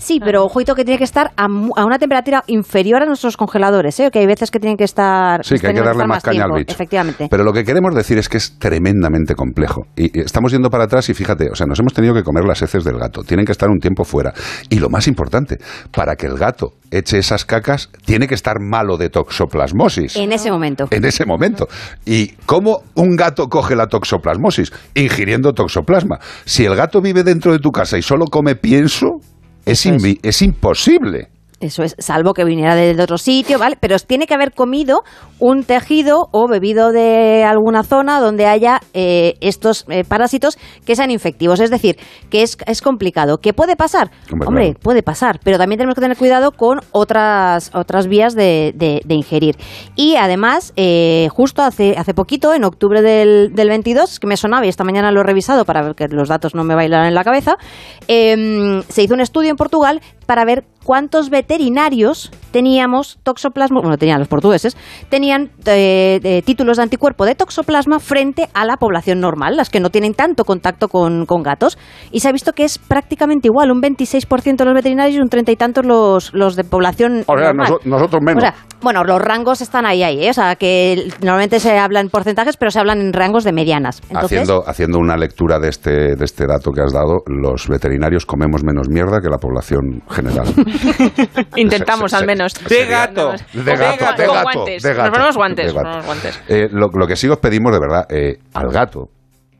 Sí, 0.00 0.20
pero 0.24 0.44
ojito 0.44 0.76
que 0.76 0.84
tiene 0.84 0.96
que 0.96 1.04
estar 1.04 1.32
a, 1.36 1.46
a 1.46 1.84
una 1.84 1.98
temperatura 1.98 2.44
inferior 2.46 3.02
a 3.02 3.06
nuestros 3.06 3.36
congeladores, 3.36 3.98
¿eh? 3.98 4.10
que 4.12 4.20
hay 4.20 4.26
veces 4.26 4.52
que 4.52 4.60
tienen 4.60 4.76
que 4.76 4.84
estar... 4.84 5.44
Sí, 5.44 5.58
que 5.58 5.66
hay 5.66 5.74
que 5.74 5.80
darle 5.80 6.04
estar 6.04 6.06
más 6.06 6.22
caña 6.22 6.44
al 6.44 6.52
bicho. 6.52 6.72
Efectivamente. 6.72 7.26
Pero 7.28 7.42
lo 7.42 7.52
que 7.52 7.64
queremos 7.64 7.92
decir 7.96 8.16
es 8.16 8.28
que 8.28 8.36
es 8.36 8.60
tremendamente 8.60 9.34
complejo. 9.34 9.88
Y 9.96 10.20
estamos 10.20 10.52
yendo 10.52 10.70
para 10.70 10.84
atrás 10.84 11.08
y 11.08 11.14
fíjate, 11.14 11.50
o 11.50 11.56
sea, 11.56 11.66
nos 11.66 11.80
hemos 11.80 11.92
tenido 11.94 12.14
que 12.14 12.22
comer 12.22 12.44
las 12.44 12.62
heces 12.62 12.84
del 12.84 12.96
gato. 12.96 13.24
Tienen 13.24 13.44
que 13.44 13.50
estar 13.50 13.68
un 13.68 13.80
tiempo 13.80 14.04
fuera. 14.04 14.32
Y 14.70 14.78
lo 14.78 14.88
más 14.88 15.08
importante, 15.08 15.58
para 15.92 16.14
que 16.14 16.26
el 16.26 16.38
gato 16.38 16.74
eche 16.92 17.18
esas 17.18 17.44
cacas, 17.44 17.90
tiene 18.04 18.28
que 18.28 18.36
estar 18.36 18.60
malo 18.60 18.98
de 18.98 19.10
toxoplasmosis. 19.10 20.14
En 20.14 20.30
ese 20.30 20.52
momento. 20.52 20.86
En 20.92 21.04
ese 21.04 21.26
momento. 21.26 21.66
¿Y 22.06 22.28
cómo 22.46 22.82
un 22.94 23.16
gato 23.16 23.48
coge 23.48 23.74
la 23.74 23.88
toxoplasmosis? 23.88 24.72
Ingiriendo 24.94 25.54
toxoplasma. 25.54 26.20
Si 26.44 26.64
el 26.64 26.76
gato 26.76 27.00
vive 27.00 27.24
dentro 27.24 27.50
de 27.50 27.58
tu 27.58 27.72
casa 27.72 27.98
y 27.98 28.02
solo 28.02 28.26
come 28.26 28.54
pienso, 28.54 29.18
es, 29.72 30.42
imposible 30.42 31.28
Eso 31.60 31.82
es, 31.82 31.96
salvo 31.98 32.34
que 32.34 32.44
viniera 32.44 32.76
de 32.76 33.00
otro 33.02 33.18
sitio, 33.18 33.58
¿vale? 33.58 33.76
Pero 33.80 33.98
tiene 33.98 34.26
que 34.28 34.34
haber 34.34 34.52
comido 34.52 35.02
un 35.40 35.64
tejido 35.64 36.28
o 36.30 36.46
bebido 36.46 36.92
de 36.92 37.42
alguna 37.44 37.82
zona 37.82 38.20
donde 38.20 38.46
haya 38.46 38.80
eh, 38.94 39.34
estos 39.40 39.84
eh, 39.88 40.04
parásitos 40.04 40.56
que 40.86 40.94
sean 40.94 41.10
infectivos. 41.10 41.58
Es 41.58 41.70
decir, 41.70 41.96
que 42.30 42.42
es, 42.42 42.56
es 42.66 42.80
complicado. 42.80 43.38
¿Qué 43.38 43.52
puede 43.52 43.74
pasar? 43.74 44.10
Hombre, 44.30 44.46
Hombre, 44.48 44.64
claro. 44.66 44.80
puede 44.82 45.02
pasar, 45.02 45.40
pero 45.42 45.58
también 45.58 45.78
tenemos 45.78 45.96
que 45.96 46.00
tener 46.00 46.16
cuidado 46.16 46.52
con 46.52 46.78
otras, 46.92 47.72
otras 47.74 48.06
vías 48.06 48.34
de, 48.36 48.72
de- 48.76 49.00
de 49.04 49.14
ingerir. 49.16 49.56
Y 49.96 50.14
además, 50.14 50.72
eh, 50.76 51.26
justo 51.32 51.62
hace, 51.62 51.96
hace 51.98 52.14
poquito, 52.14 52.54
en 52.54 52.62
octubre 52.62 53.02
del, 53.02 53.52
del 53.54 53.68
22, 53.68 54.20
que 54.20 54.28
me 54.28 54.36
sonaba 54.36 54.64
y 54.64 54.68
esta 54.68 54.84
mañana 54.84 55.10
lo 55.10 55.20
he 55.22 55.24
revisado 55.24 55.64
para 55.64 55.82
ver 55.82 55.94
que 55.96 56.06
los 56.06 56.28
datos 56.28 56.54
no 56.54 56.62
me 56.62 56.76
bailan 56.76 57.06
en 57.06 57.14
la 57.14 57.24
cabeza, 57.24 57.56
em, 58.06 58.82
se 58.88 59.02
hizo 59.02 59.14
un 59.14 59.20
estudio 59.20 59.50
en 59.50 59.56
Portugal 59.56 60.00
para 60.28 60.44
ver 60.44 60.64
cuántos 60.84 61.30
veterinarios 61.30 62.30
teníamos 62.50 63.18
toxoplasma, 63.22 63.80
bueno, 63.80 63.96
tenían 63.96 64.18
los 64.18 64.28
portugueses, 64.28 64.76
tenían 65.08 65.50
eh, 65.66 66.20
eh, 66.22 66.42
títulos 66.42 66.76
de 66.76 66.82
anticuerpo 66.82 67.24
de 67.24 67.34
toxoplasma 67.34 67.98
frente 67.98 68.48
a 68.52 68.66
la 68.66 68.76
población 68.76 69.20
normal, 69.20 69.56
las 69.56 69.70
que 69.70 69.80
no 69.80 69.88
tienen 69.88 70.12
tanto 70.12 70.44
contacto 70.44 70.88
con, 70.88 71.24
con 71.24 71.42
gatos. 71.42 71.78
Y 72.12 72.20
se 72.20 72.28
ha 72.28 72.32
visto 72.32 72.52
que 72.52 72.64
es 72.64 72.78
prácticamente 72.78 73.48
igual, 73.48 73.70
un 73.70 73.80
26% 73.80 74.64
los 74.64 74.74
veterinarios 74.74 75.16
y 75.16 75.20
un 75.20 75.30
treinta 75.30 75.50
y 75.50 75.56
tantos 75.56 75.86
los, 75.86 76.34
los 76.34 76.56
de 76.56 76.64
población 76.64 77.24
O 77.26 77.36
sea, 77.38 77.46
normal. 77.52 77.68
noso- 77.68 77.80
nosotros 77.84 78.22
menos. 78.22 78.42
O 78.42 78.46
sea, 78.46 78.54
bueno, 78.82 79.04
los 79.04 79.20
rangos 79.20 79.62
están 79.62 79.86
ahí, 79.86 80.02
ahí, 80.02 80.26
¿eh? 80.26 80.30
o 80.30 80.34
sea, 80.34 80.56
que 80.56 81.08
normalmente 81.22 81.58
se 81.58 81.78
habla 81.78 82.00
en 82.00 82.10
porcentajes, 82.10 82.56
pero 82.58 82.70
se 82.70 82.78
hablan 82.80 83.00
en 83.00 83.12
rangos 83.14 83.44
de 83.44 83.52
medianas. 83.52 84.02
Entonces, 84.10 84.40
haciendo, 84.40 84.62
haciendo 84.68 84.98
una 84.98 85.16
lectura 85.16 85.58
de 85.58 85.68
este, 85.70 85.90
de 86.16 86.24
este 86.24 86.46
dato 86.46 86.70
que 86.70 86.82
has 86.82 86.92
dado, 86.92 87.22
los 87.26 87.66
veterinarios 87.68 88.26
comemos 88.26 88.62
menos 88.62 88.88
mierda 88.90 89.20
que 89.20 89.28
la 89.30 89.38
población 89.38 90.02
general. 90.18 90.46
Intentamos 91.56 92.12
al 92.14 92.26
menos. 92.26 92.52
De 92.68 92.86
gato, 92.86 93.32
de 93.52 93.76
gato, 93.76 94.04
de 94.16 94.26
gato, 94.94 95.04
Nos 95.04 95.10
ponemos 95.10 95.36
guantes. 95.36 96.40
Eh, 96.48 96.68
lo, 96.70 96.88
lo 96.92 97.06
que 97.06 97.16
sí 97.16 97.28
os 97.28 97.38
pedimos 97.38 97.72
de 97.72 97.78
verdad, 97.80 98.06
eh, 98.10 98.38
al 98.54 98.70
gato, 98.70 99.08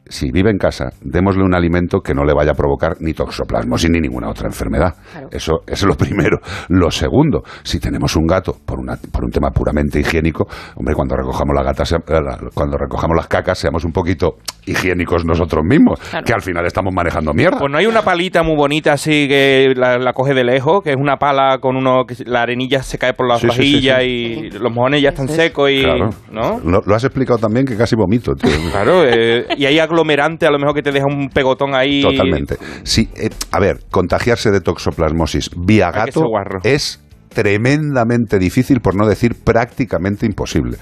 si 0.09 0.31
vive 0.31 0.51
en 0.51 0.59
casa, 0.59 0.91
démosle 1.03 1.43
un 1.45 1.55
alimento 1.55 2.01
que 2.01 2.15
no 2.15 2.25
le 2.25 2.33
vaya 2.35 2.53
a 2.53 2.55
provocar 2.55 2.97
ni 3.01 3.13
toxoplasmosis 3.13 3.91
ni 3.91 4.01
ninguna 4.01 4.29
otra 4.31 4.47
enfermedad. 4.47 4.95
Eso, 5.31 5.61
eso 5.67 5.73
es 5.73 5.83
lo 5.85 5.95
primero. 5.97 6.39
Lo 6.69 6.91
segundo, 6.91 7.43
si 7.63 7.79
tenemos 7.81 8.17
un 8.17 8.27
gato 8.27 8.57
por, 8.65 8.79
una, 8.81 8.97
por 9.13 9.25
un 9.25 9.31
tema 9.31 9.51
puramente 9.51 10.01
higiénico, 10.01 10.47
hombre, 10.77 10.95
cuando 10.95 11.17
recojamos 11.17 11.55
la 11.55 11.63
gata, 11.63 11.85
sea- 11.85 11.99
la- 12.09 12.39
cuando 12.55 12.77
recojamos 12.79 13.17
las 13.17 13.27
cacas, 13.29 13.59
seamos 13.59 13.85
un 13.85 13.93
poquito 13.93 14.37
higiénicos 14.67 15.25
nosotros 15.25 15.65
mismos, 15.65 15.99
Claro. 16.11 16.25
que 16.27 16.33
al 16.33 16.43
final 16.43 16.67
estamos 16.67 16.93
manejando 16.95 17.33
mierda. 17.33 17.59
Pues 17.59 17.71
no 17.71 17.79
hay 17.79 17.87
una 17.87 18.03
palita 18.03 18.43
muy 18.43 18.57
bonita 18.57 18.93
así 18.93 19.27
que 19.29 19.73
la, 19.77 19.99
la 19.99 20.13
coge 20.13 20.35
de 20.35 20.45
lejos, 20.45 20.83
que 20.83 20.91
es 20.91 20.97
una 20.97 21.17
pala 21.17 21.59
con 21.61 21.77
uno 21.77 22.05
que 22.07 22.15
la 22.27 22.43
arenilla 22.43 22.83
se 22.83 22.99
cae 22.99 23.15
por 23.15 23.27
las 23.29 23.41
Sí, 23.41 23.49
sí, 23.49 23.55
sí, 23.55 23.59
vajillas 23.89 23.99
sí. 24.01 24.07
y 24.09 24.51
los 24.51 24.73
mojones 24.73 25.03
ya 25.03 25.11
están 25.11 25.29
secos 25.29 25.71
y 25.71 25.83
Claro. 25.83 26.11
¿no? 26.31 26.61
Lo, 26.65 26.81
lo 26.85 26.95
has 26.95 27.05
explicado 27.05 27.39
también 27.39 27.65
que 27.67 27.77
casi 27.77 27.97
vomito. 27.97 28.35
tío. 28.35 28.51
Claro, 28.71 29.05
eh, 29.07 29.47
y 29.57 29.65
hay 29.67 29.79
aglomerante 29.99 30.47
a 30.47 30.51
lo 30.51 30.59
mejor 30.59 30.75
que 30.75 30.83
te 30.83 30.93
deja 30.93 31.07
un 31.07 31.29
pegotón 31.29 31.75
ahí. 31.75 32.03
Totalmente. 32.03 32.57
Sí, 32.85 33.09
eh, 33.17 33.31
a 33.51 33.61
ver, 33.61 33.81
contagiarse 33.91 34.51
de 34.51 34.61
toxoplasmosis 34.61 35.51
vía 35.57 35.91
gato 35.91 36.23
es 36.63 37.03
tremendamente 37.29 38.39
difícil, 38.39 38.81
por 38.81 38.95
no 38.95 39.07
decir 39.07 39.35
prácticamente 39.43 40.27
imposible. 40.27 40.79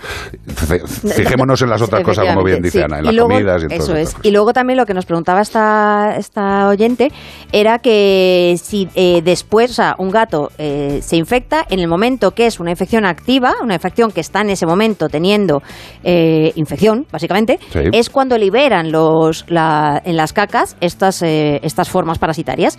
Fijémonos 1.16 1.60
en 1.62 1.70
las 1.70 1.82
otras 1.82 2.02
cosas, 2.02 2.26
como 2.26 2.44
bien 2.44 2.62
dice 2.62 2.78
Sí. 2.78 2.84
Ana, 2.84 2.98
en 2.98 3.04
Y 3.04 3.06
las 3.06 3.14
luego- 3.14 3.30
comidas 3.30 3.62
y 3.62 3.66
en 3.66 3.72
Eso 3.72 3.96
estas 3.96 4.20
es. 4.20 4.26
Y 4.26 4.30
luego 4.30 4.52
también 4.52 4.76
lo 4.76 4.86
que 4.86 4.94
nos 4.94 5.06
preguntaba 5.06 5.40
esta, 5.40 6.16
esta 6.16 6.68
oyente 6.68 7.10
era 7.52 7.78
que 7.78 8.56
si 8.62 8.88
eh, 8.94 9.22
después, 9.24 9.70
o 9.70 9.74
sea, 9.74 9.94
un 9.98 10.10
gato 10.10 10.50
eh, 10.58 11.00
se 11.02 11.16
infecta, 11.16 11.64
en 11.68 11.80
el 11.80 11.88
momento 11.88 12.32
que 12.32 12.46
es 12.46 12.60
una 12.60 12.70
infección 12.70 13.04
activa, 13.06 13.54
una 13.62 13.74
infección 13.74 14.10
que 14.10 14.20
está 14.20 14.40
en 14.40 14.50
ese 14.50 14.66
momento 14.66 15.08
teniendo 15.08 15.62
eh, 16.04 16.52
infección, 16.56 17.06
básicamente, 17.10 17.58
Sí. 17.72 17.80
es 17.92 18.10
cuando 18.10 18.36
liberan 18.38 18.92
los, 18.92 19.44
la- 19.48 20.00
en 20.04 20.16
las 20.16 20.32
cacas 20.32 20.76
estas, 20.80 21.22
eh, 21.22 21.60
estas 21.62 21.88
formas 21.88 22.18
parasitarias. 22.18 22.78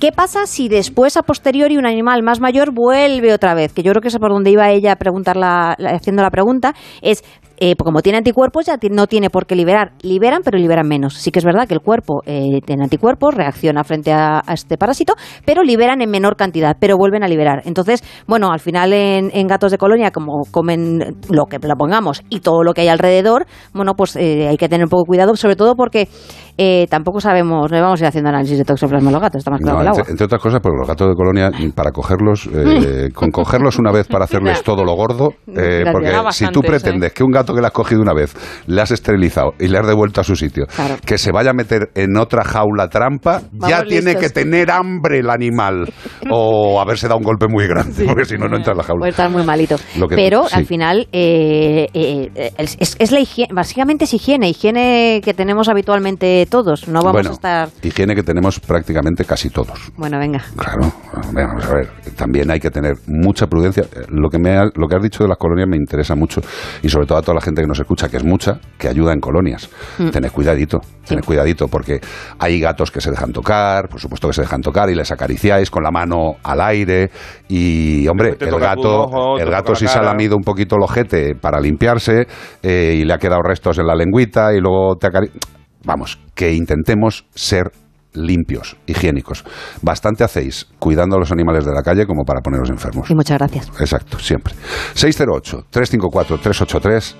¿Qué 0.00 0.12
pasa 0.12 0.46
si 0.46 0.70
después, 0.70 1.18
a 1.18 1.22
posteriori, 1.22 1.76
un 1.76 1.84
animal 1.84 2.22
más 2.22 2.40
mayor 2.40 2.70
vuelve 2.70 3.34
otra 3.34 3.52
vez? 3.52 3.74
Que 3.74 3.82
yo 3.82 3.92
creo 3.92 4.00
que 4.00 4.08
es 4.08 4.16
por 4.18 4.30
donde 4.30 4.50
iba 4.50 4.70
ella 4.70 4.92
a 4.92 4.96
preguntar 4.96 5.36
la- 5.36 5.74
la- 5.78 5.90
haciendo 5.90 6.22
la 6.22 6.30
pregunta. 6.30 6.74
Es, 7.02 7.22
eh, 7.62 7.76
como 7.76 8.00
tiene 8.00 8.16
anticuerpos, 8.18 8.64
ya 8.64 8.78
no 8.90 9.06
tiene 9.06 9.28
por 9.28 9.46
qué 9.46 9.54
liberar. 9.54 9.92
Liberan, 10.00 10.40
pero 10.42 10.56
liberan 10.56 10.88
menos. 10.88 11.14
Sí 11.14 11.30
que 11.30 11.38
es 11.40 11.44
verdad 11.44 11.68
que 11.68 11.74
el 11.74 11.80
cuerpo 11.80 12.22
eh, 12.24 12.60
tiene 12.64 12.84
anticuerpos, 12.84 13.34
reacciona 13.34 13.84
frente 13.84 14.12
a, 14.12 14.40
a 14.44 14.54
este 14.54 14.78
parásito, 14.78 15.14
pero 15.44 15.62
liberan 15.62 16.00
en 16.00 16.10
menor 16.10 16.36
cantidad, 16.36 16.74
pero 16.80 16.96
vuelven 16.96 17.22
a 17.22 17.28
liberar. 17.28 17.60
Entonces, 17.66 18.02
bueno, 18.26 18.50
al 18.50 18.60
final 18.60 18.94
en, 18.94 19.30
en 19.34 19.46
gatos 19.46 19.70
de 19.72 19.78
colonia, 19.78 20.10
como 20.10 20.40
comen 20.50 21.18
lo 21.28 21.44
que 21.44 21.58
la 21.58 21.76
pongamos 21.76 22.22
y 22.30 22.40
todo 22.40 22.64
lo 22.64 22.72
que 22.72 22.80
hay 22.80 22.88
alrededor, 22.88 23.46
bueno, 23.74 23.92
pues 23.94 24.16
eh, 24.16 24.48
hay 24.48 24.56
que 24.56 24.68
tener 24.68 24.84
un 24.86 24.90
poco 24.90 25.04
cuidado, 25.04 25.36
sobre 25.36 25.54
todo 25.54 25.74
porque 25.74 26.08
eh, 26.56 26.86
tampoco 26.88 27.20
sabemos, 27.20 27.70
no 27.70 27.80
vamos 27.82 28.00
a 28.00 28.04
ir 28.04 28.08
haciendo 28.08 28.30
análisis 28.30 28.56
de 28.56 28.64
toxoplasma 28.64 29.08
en 29.10 29.12
los 29.12 29.22
gatos, 29.22 29.38
está 29.40 29.50
más 29.50 29.60
claro 29.60 29.78
No, 29.78 29.80
que 29.80 29.82
el 29.82 29.88
agua. 29.88 30.00
entre, 30.00 30.12
entre 30.12 30.24
otras 30.24 30.42
cosas, 30.42 30.60
porque 30.62 30.78
los 30.78 30.88
gatos 30.88 31.08
de 31.08 31.14
colonia, 31.14 31.50
para 31.74 31.90
cogerlos, 31.90 32.48
con 33.14 33.30
cogerlos 33.30 33.78
una 33.78 33.92
vez 33.92 34.06
para 34.08 34.24
hacerles 34.24 34.62
todo 34.62 34.82
lo 34.82 34.94
gordo, 34.94 35.34
porque 35.44 36.12
si 36.30 36.46
tú 36.48 36.62
pretendes 36.62 37.12
que 37.12 37.22
un 37.22 37.30
gato 37.30 37.49
que 37.54 37.60
le 37.60 37.66
has 37.66 37.72
cogido 37.72 38.00
una 38.02 38.12
vez, 38.14 38.34
le 38.66 38.80
has 38.80 38.90
esterilizado 38.90 39.54
y 39.58 39.68
le 39.68 39.78
has 39.78 39.86
devuelto 39.86 40.20
a 40.20 40.24
su 40.24 40.36
sitio, 40.36 40.66
que 41.04 41.18
se 41.18 41.32
vaya 41.32 41.50
a 41.50 41.54
meter 41.54 41.90
en 41.94 42.16
otra 42.16 42.44
jaula 42.44 42.88
trampa, 42.88 43.42
ya 43.68 43.82
tiene 43.84 44.12
listos. 44.12 44.22
que 44.22 44.30
tener 44.30 44.70
hambre 44.70 45.18
el 45.20 45.30
animal 45.30 45.92
o 46.30 46.80
haberse 46.80 47.06
dado 47.08 47.18
un 47.18 47.24
golpe 47.24 47.46
muy 47.48 47.66
grande, 47.66 48.04
porque 48.06 48.24
si 48.24 48.36
no, 48.36 48.46
no 48.48 48.56
entra 48.56 48.72
en 48.72 48.78
la 48.78 48.84
jaula. 48.84 49.00
Puede 49.00 49.10
estar 49.10 49.30
muy 49.30 49.44
malito. 49.44 49.76
Lo 49.98 50.08
que- 50.08 50.16
Pero 50.16 50.48
sí. 50.48 50.54
al 50.56 50.66
final 50.66 51.08
eh, 51.12 51.86
eh, 51.94 52.52
es, 52.56 53.12
la 53.12 53.20
higiene, 53.20 53.52
básicamente 53.54 54.04
es 54.04 54.14
higiene, 54.14 54.48
higiene 54.48 55.20
que 55.24 55.34
tenemos 55.34 55.68
habitualmente 55.68 56.46
todos. 56.50 56.88
No 56.88 57.00
vamos 57.00 57.12
bueno, 57.12 57.30
a 57.30 57.32
estar. 57.32 57.68
higiene 57.82 58.14
que 58.14 58.22
tenemos 58.22 58.60
prácticamente 58.60 59.24
casi 59.24 59.50
todos. 59.50 59.78
Bueno, 59.96 60.18
venga. 60.18 60.42
Claro, 60.56 60.92
vamos 61.32 61.64
a 61.64 61.74
ver, 61.74 61.88
también 62.16 62.50
hay 62.50 62.60
que 62.60 62.70
tener 62.70 62.94
mucha 63.06 63.46
prudencia. 63.46 63.84
Lo 64.08 64.28
que, 64.28 64.38
me 64.38 64.56
ha- 64.56 64.70
lo 64.74 64.86
que 64.88 64.96
has 64.96 65.02
dicho 65.02 65.22
de 65.24 65.28
las 65.28 65.38
colonias 65.38 65.68
me 65.68 65.76
interesa 65.76 66.14
mucho 66.14 66.40
y 66.82 66.88
sobre 66.88 67.06
todo 67.06 67.18
a 67.18 67.22
toda 67.22 67.34
la 67.40 67.44
gente 67.44 67.62
que 67.62 67.66
nos 67.66 67.80
escucha, 67.80 68.08
que 68.08 68.18
es 68.18 68.24
mucha, 68.24 68.60
que 68.78 68.88
ayuda 68.88 69.12
en 69.12 69.20
colonias. 69.20 69.70
Mm. 69.98 70.10
Tened 70.10 70.30
cuidadito, 70.30 70.80
tened 71.06 71.24
cuidadito, 71.24 71.68
porque 71.68 72.00
hay 72.38 72.60
gatos 72.60 72.90
que 72.90 73.00
se 73.00 73.10
dejan 73.10 73.32
tocar, 73.32 73.88
por 73.88 73.98
supuesto 73.98 74.28
que 74.28 74.34
se 74.34 74.42
dejan 74.42 74.60
tocar 74.60 74.90
y 74.90 74.94
les 74.94 75.10
acariciáis 75.10 75.70
con 75.70 75.82
la 75.82 75.90
mano 75.90 76.34
al 76.42 76.60
aire 76.60 77.10
y, 77.48 78.06
hombre, 78.08 78.36
el 78.38 78.58
gato, 78.58 79.04
ojo, 79.04 79.38
el 79.38 79.50
gato 79.50 79.74
si 79.74 79.86
se 79.86 79.98
ha 79.98 80.02
lamido 80.02 80.36
un 80.36 80.42
poquito 80.42 80.76
el 80.76 80.82
ojete 80.82 81.34
para 81.34 81.60
limpiarse 81.60 82.26
eh, 82.62 82.96
y 82.98 83.04
le 83.04 83.14
ha 83.14 83.18
quedado 83.18 83.40
restos 83.42 83.78
en 83.78 83.86
la 83.86 83.94
lengüita 83.94 84.52
y 84.52 84.60
luego 84.60 84.96
te 84.96 85.06
acaricia... 85.06 85.40
Vamos, 85.82 86.20
que 86.34 86.52
intentemos 86.52 87.24
ser 87.34 87.72
limpios, 88.14 88.76
higiénicos. 88.86 89.44
Bastante 89.82 90.24
hacéis 90.24 90.66
cuidando 90.78 91.16
a 91.16 91.18
los 91.18 91.32
animales 91.32 91.64
de 91.64 91.72
la 91.72 91.82
calle 91.82 92.06
como 92.06 92.24
para 92.24 92.40
poneros 92.40 92.70
enfermos. 92.70 93.10
Y 93.10 93.14
muchas 93.14 93.38
gracias. 93.38 93.68
Exacto, 93.80 94.18
siempre. 94.18 94.54
608-354-383. 94.94 97.14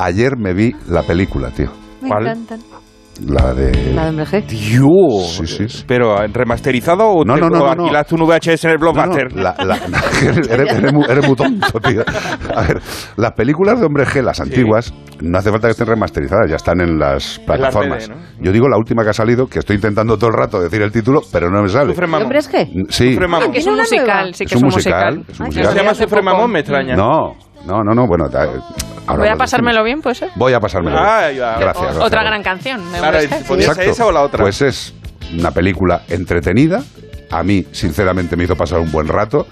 Ayer 0.00 0.36
me 0.38 0.54
vi 0.54 0.74
la 0.88 1.02
película, 1.02 1.50
tío. 1.50 1.70
Me 2.00 2.08
encantan. 2.08 2.58
La 3.26 3.52
de... 3.52 3.92
La 3.92 4.04
de 4.04 4.08
Hombre 4.10 4.24
G. 4.24 4.46
Dios. 4.46 5.36
Sí, 5.36 5.46
sí, 5.46 5.68
sí. 5.68 5.84
Pero 5.86 6.16
¿remasterizado 6.32 7.06
o, 7.06 7.22
No, 7.22 7.34
te- 7.34 7.40
no, 7.42 7.48
no, 7.50 7.58
o 7.58 7.66
no, 7.66 7.74
no. 7.74 7.82
alquilaste 7.82 8.14
un 8.14 8.22
VHS 8.26 8.64
en 8.64 8.70
el 8.70 8.78
Blockbuster? 8.78 9.34
No, 9.34 9.42
no, 9.42 9.42
la- 9.42 9.56
la- 9.66 9.76
eres, 10.22 10.48
eres 10.48 10.92
muy, 10.94 11.04
eres 11.06 11.26
muy 11.26 11.36
tonto, 11.36 11.78
tío. 11.80 12.02
A 12.54 12.62
ver, 12.62 12.80
las 13.18 13.32
películas 13.32 13.78
de 13.78 13.84
Hombre 13.84 14.06
G, 14.06 14.22
las 14.22 14.40
antiguas, 14.40 14.94
no 15.20 15.36
hace 15.36 15.50
falta 15.50 15.68
que 15.68 15.72
estén 15.72 15.86
remasterizadas, 15.88 16.48
ya 16.48 16.56
están 16.56 16.80
en 16.80 16.98
las 16.98 17.38
plataformas. 17.40 18.08
tele, 18.08 18.18
Yo 18.40 18.52
digo 18.52 18.68
la 18.70 18.78
última 18.78 19.02
que 19.04 19.10
ha 19.10 19.12
salido, 19.12 19.46
que 19.48 19.58
estoy 19.58 19.76
intentando 19.76 20.16
todo 20.16 20.30
el 20.30 20.36
rato 20.36 20.58
decir 20.58 20.80
el 20.80 20.90
título, 20.90 21.20
pero 21.30 21.50
no 21.50 21.60
me 21.60 21.68
sale. 21.68 21.90
Sufre 21.90 22.06
mamón. 22.06 22.22
¿Hombre 22.22 22.38
G? 22.38 22.86
Sí. 22.88 23.12
Sufre 23.12 23.28
mamón. 23.28 23.52
Que 23.52 23.58
es 23.58 23.66
un 23.66 23.76
musical, 23.76 24.34
sí 24.34 24.46
que 24.46 24.54
Es 24.54 24.62
un 24.62 24.68
musical, 24.70 25.24
es 25.28 25.40
un 25.40 25.46
Ah, 25.46 25.48
que 25.50 25.56
musical. 25.56 25.72
¿Se 25.74 25.78
llama 25.78 25.94
Sufre 25.94 26.22
mamón? 26.22 26.50
Me 26.52 26.60
extraña. 26.60 26.96
No, 26.96 27.34
no, 27.64 27.82
no, 27.84 27.94
no, 27.94 28.06
bueno, 28.06 28.28
da- 28.28 28.42
ahora 29.06 29.18
Voy 29.18 29.28
a 29.28 29.32
lo 29.32 29.38
pasármelo 29.38 29.82
bien, 29.84 30.00
pues. 30.02 30.22
¿eh? 30.22 30.30
Voy 30.36 30.52
a 30.52 30.60
pasármelo. 30.60 30.96
bien. 30.96 31.08
Ah, 31.08 31.30
ya. 31.30 31.58
Gracias, 31.58 31.84
gracias. 31.84 32.04
Otra 32.04 32.22
gran 32.22 32.42
canción. 32.42 32.92
de 32.92 32.98
Claro, 32.98 33.18
podía 33.46 33.74
ser 33.74 33.88
esa 33.88 34.06
o 34.06 34.12
la 34.12 34.22
otra. 34.22 34.42
Pues 34.42 34.62
es 34.62 34.94
una 35.38 35.50
película 35.50 36.02
entretenida. 36.08 36.82
A 37.30 37.42
mí, 37.42 37.64
sinceramente, 37.72 38.36
me 38.36 38.44
hizo 38.44 38.56
pasar 38.56 38.80
un 38.80 38.90
buen 38.90 39.06
rato. 39.08 39.46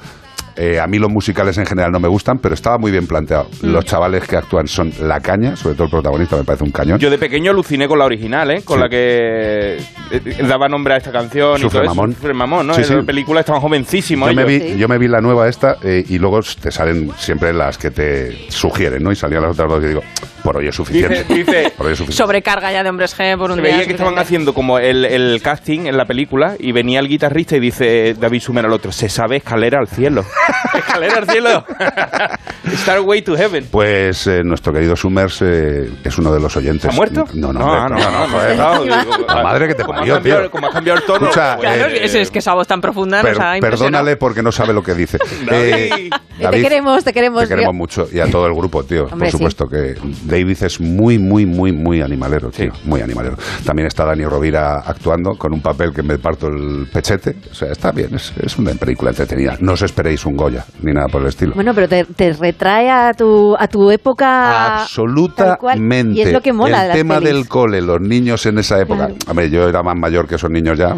Eh, 0.60 0.80
a 0.80 0.86
mí 0.88 0.98
los 0.98 1.08
musicales 1.10 1.56
en 1.58 1.66
general 1.66 1.92
no 1.92 2.00
me 2.00 2.08
gustan, 2.08 2.38
pero 2.38 2.54
estaba 2.54 2.78
muy 2.78 2.90
bien 2.90 3.06
planteado. 3.06 3.48
Mm. 3.62 3.68
Los 3.68 3.84
chavales 3.84 4.26
que 4.26 4.36
actúan 4.36 4.66
son 4.66 4.90
la 5.00 5.20
caña, 5.20 5.54
sobre 5.54 5.74
todo 5.76 5.84
el 5.84 5.90
protagonista 5.90 6.36
me 6.36 6.42
parece 6.44 6.64
un 6.64 6.72
cañón. 6.72 6.98
Yo 6.98 7.10
de 7.10 7.18
pequeño 7.18 7.52
aluciné 7.52 7.86
con 7.86 7.98
la 7.98 8.04
original, 8.06 8.50
¿eh? 8.50 8.62
Con 8.64 8.78
Sí. 8.78 8.82
la 8.82 8.88
que 8.88 9.76
eh, 10.10 10.42
daba 10.48 10.68
nombre 10.68 10.94
a 10.94 10.96
esta 10.96 11.12
canción 11.12 11.58
Sufre 11.58 11.66
y 11.66 11.70
todo 11.70 11.82
eso. 11.82 11.94
mamón. 11.94 12.12
Sufre 12.14 12.34
mamón, 12.34 12.66
¿no? 12.66 12.74
Sí, 12.74 12.82
en 12.82 12.96
la 12.98 13.02
película 13.04 13.40
estaban 13.40 13.60
jovencísimos 13.60 14.28
yo, 14.30 14.34
me 14.34 14.44
vi, 14.44 14.76
yo 14.76 14.88
me 14.88 14.98
vi 14.98 15.06
la 15.08 15.20
nueva 15.20 15.48
esta 15.48 15.76
eh, 15.82 16.04
y 16.08 16.18
luego 16.18 16.40
te 16.60 16.70
salen 16.72 17.10
siempre 17.16 17.52
las 17.52 17.78
que 17.78 17.90
te 17.92 18.50
sugieren, 18.50 19.02
¿no? 19.02 19.12
Y 19.12 19.16
salían 19.16 19.42
las 19.42 19.52
otras 19.52 19.68
dos 19.68 19.84
y 19.84 19.86
digo, 19.88 20.02
Por 20.48 20.56
hoy 20.56 20.68
es 20.68 20.74
suficiente. 20.76 21.24
Dice- 21.24 21.34
dice- 21.34 21.72
Por 21.76 21.86
hoy 21.86 21.92
es 21.92 21.98
suficiente. 21.98 22.22
Sobrecarga 22.24 22.72
ya 22.72 22.82
de 22.82 22.88
hombres 22.88 23.14
G 23.14 23.36
por 23.36 23.50
un 23.50 23.56
Se 23.56 23.62
día. 23.62 23.72
veía 23.74 23.84
que 23.86 23.92
estaban 23.92 24.18
haciendo 24.18 24.54
como 24.54 24.78
el, 24.78 25.04
el 25.04 25.42
casting 25.42 25.80
en 25.86 25.98
la 25.98 26.06
película 26.06 26.54
y 26.58 26.72
venía 26.72 27.00
el 27.00 27.08
guitarrista 27.08 27.56
y 27.56 27.60
dice 27.60 28.14
David 28.18 28.40
Sumer 28.40 28.64
al 28.64 28.72
otro, 28.72 28.90
se 28.90 29.10
sabe 29.10 29.36
escalera 29.36 29.78
al 29.78 29.88
cielo. 29.88 30.24
escalera 30.74 31.18
al 31.18 31.28
cielo. 31.28 31.66
Starway 32.76 33.20
to 33.22 33.36
Heaven. 33.36 33.66
Pues 33.70 34.26
eh, 34.26 34.42
nuestro 34.42 34.72
querido 34.72 34.96
Summers 34.96 35.42
eh, 35.42 35.90
es 36.02 36.16
uno 36.18 36.32
de 36.32 36.40
los 36.40 36.56
oyentes. 36.56 36.90
¿Ha 36.90 36.94
muerto? 36.94 37.26
No, 37.34 37.52
no, 37.52 37.60
No, 37.60 37.72
hombre, 37.84 37.96
no, 37.96 38.10
no, 38.10 38.26
no, 38.26 38.32
joder. 38.32 38.56
no, 38.56 38.82
digo, 38.84 39.26
La 39.26 39.42
madre 39.42 39.68
que 39.68 39.74
te 39.74 39.84
parió, 39.84 40.14
cambiado- 40.14 40.40
tío. 40.42 40.50
como 40.50 40.66
ha 40.68 40.70
cambiado 40.70 40.98
el 40.98 41.04
tono, 41.04 41.26
Escucha, 41.28 41.56
pues, 41.56 41.68
Claro, 41.74 41.92
eh, 41.92 42.04
es, 42.04 42.14
es 42.14 42.30
que 42.30 42.38
esa 42.38 42.54
voz 42.54 42.66
tan 42.66 42.80
profunda 42.80 43.20
per- 43.22 43.34
nos 43.36 43.40
ha 43.44 43.56
impresionado. 43.56 43.90
perdónale 43.92 44.16
porque 44.16 44.42
no 44.42 44.50
sabe 44.52 44.72
lo 44.72 44.82
que 44.82 44.94
dice. 44.94 45.18
Eh, 46.40 46.50
te 46.50 46.62
queremos, 46.62 47.02
te 47.02 47.12
queremos. 47.12 47.42
Te 47.42 47.48
queremos 47.48 47.74
mucho 47.74 48.06
y 48.12 48.20
a 48.20 48.30
todo 48.30 48.46
el 48.46 48.54
grupo, 48.54 48.84
tío. 48.84 49.04
Hombre, 49.10 49.18
Por 49.18 49.26
sí. 49.26 49.32
supuesto 49.32 49.66
que 49.68 49.94
David 50.38 50.62
es 50.62 50.80
muy, 50.80 51.18
muy, 51.18 51.46
muy, 51.46 51.72
muy 51.72 52.00
animalero, 52.00 52.50
tío. 52.50 52.72
Muy 52.84 53.00
animalero. 53.00 53.36
También 53.64 53.86
está 53.88 54.04
Dani 54.04 54.24
Rovira 54.24 54.80
actuando 54.86 55.32
con 55.36 55.52
un 55.52 55.60
papel 55.60 55.92
que 55.92 56.02
me 56.02 56.18
parto 56.18 56.46
el 56.48 56.86
pechete. 56.92 57.36
O 57.50 57.54
sea, 57.54 57.72
está 57.72 57.90
bien, 57.92 58.14
es, 58.14 58.32
es 58.40 58.56
una 58.58 58.72
película 58.74 59.10
entretenida. 59.10 59.56
No 59.60 59.72
os 59.72 59.82
esperéis 59.82 60.24
un 60.26 60.36
Goya 60.36 60.64
ni 60.82 60.92
nada 60.92 61.08
por 61.08 61.22
el 61.22 61.28
estilo. 61.28 61.54
Bueno, 61.54 61.72
pero 61.74 61.88
te, 61.88 62.04
te 62.04 62.32
retrae 62.32 62.88
a 62.90 63.12
tu, 63.14 63.56
a 63.58 63.66
tu 63.68 63.90
época. 63.90 64.82
Absolutamente. 64.82 66.18
Y 66.18 66.22
es 66.22 66.32
lo 66.32 66.40
que 66.40 66.52
mola 66.52 66.82
El 66.82 66.88
las 66.88 66.96
tema 66.96 67.18
pelis. 67.18 67.32
del 67.34 67.48
cole, 67.48 67.80
los 67.82 68.00
niños 68.00 68.44
en 68.46 68.58
esa 68.58 68.80
época. 68.80 69.06
Claro. 69.06 69.14
Hombre, 69.28 69.50
yo 69.50 69.68
era 69.68 69.82
más 69.82 69.96
mayor 69.96 70.26
que 70.28 70.36
esos 70.36 70.50
niños 70.50 70.78
ya, 70.78 70.94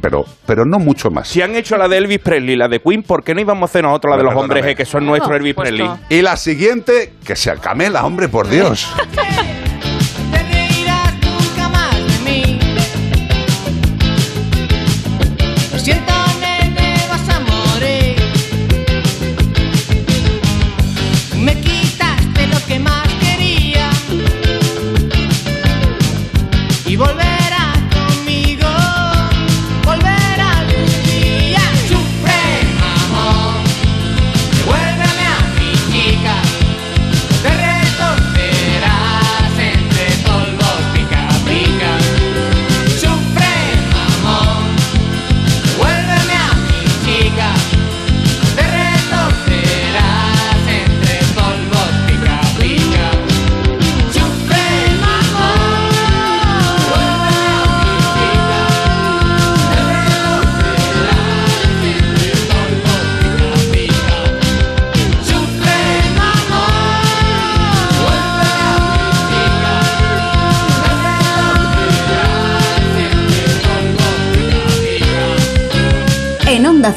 pero, 0.00 0.24
pero 0.46 0.64
no 0.64 0.78
mucho 0.78 1.10
más. 1.10 1.28
Si 1.28 1.42
han 1.42 1.54
hecho 1.54 1.76
la 1.76 1.88
de 1.88 1.98
Elvis 1.98 2.20
Presley, 2.20 2.56
la 2.56 2.68
de 2.68 2.80
Queen, 2.80 3.02
¿por 3.02 3.22
qué 3.24 3.34
no 3.34 3.40
íbamos 3.40 3.62
a 3.62 3.64
hacer 3.70 3.82
nosotros 3.82 4.10
la 4.12 4.16
de 4.18 4.22
los 4.24 4.32
Perdóname. 4.34 4.54
hombres 4.60 4.74
G, 4.74 4.76
que 4.76 4.84
son 4.84 5.04
nuestros 5.06 5.36
Elvis 5.36 5.54
Pues 5.54 5.68
Presley? 5.68 5.86
no. 5.88 5.98
Y 6.08 6.22
la 6.22 6.36
siguiente, 6.36 7.14
que 7.24 7.36
se 7.36 7.50
acamela, 7.50 8.04
hombre, 8.04 8.28
por 8.28 8.48
Dios. 8.48 8.83
Okay. 8.92 9.63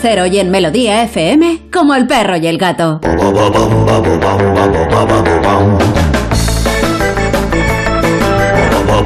En 0.08 0.14
Onda 0.14 0.22
Cero 0.22 0.26
y 0.26 0.40
en 0.40 0.52
Melodía 0.52 1.04
FM, 1.04 1.64
como 1.72 1.94
el 1.94 2.08
perro 2.08 2.38
y 2.38 2.48
el 2.48 2.58
gato. 2.58 3.02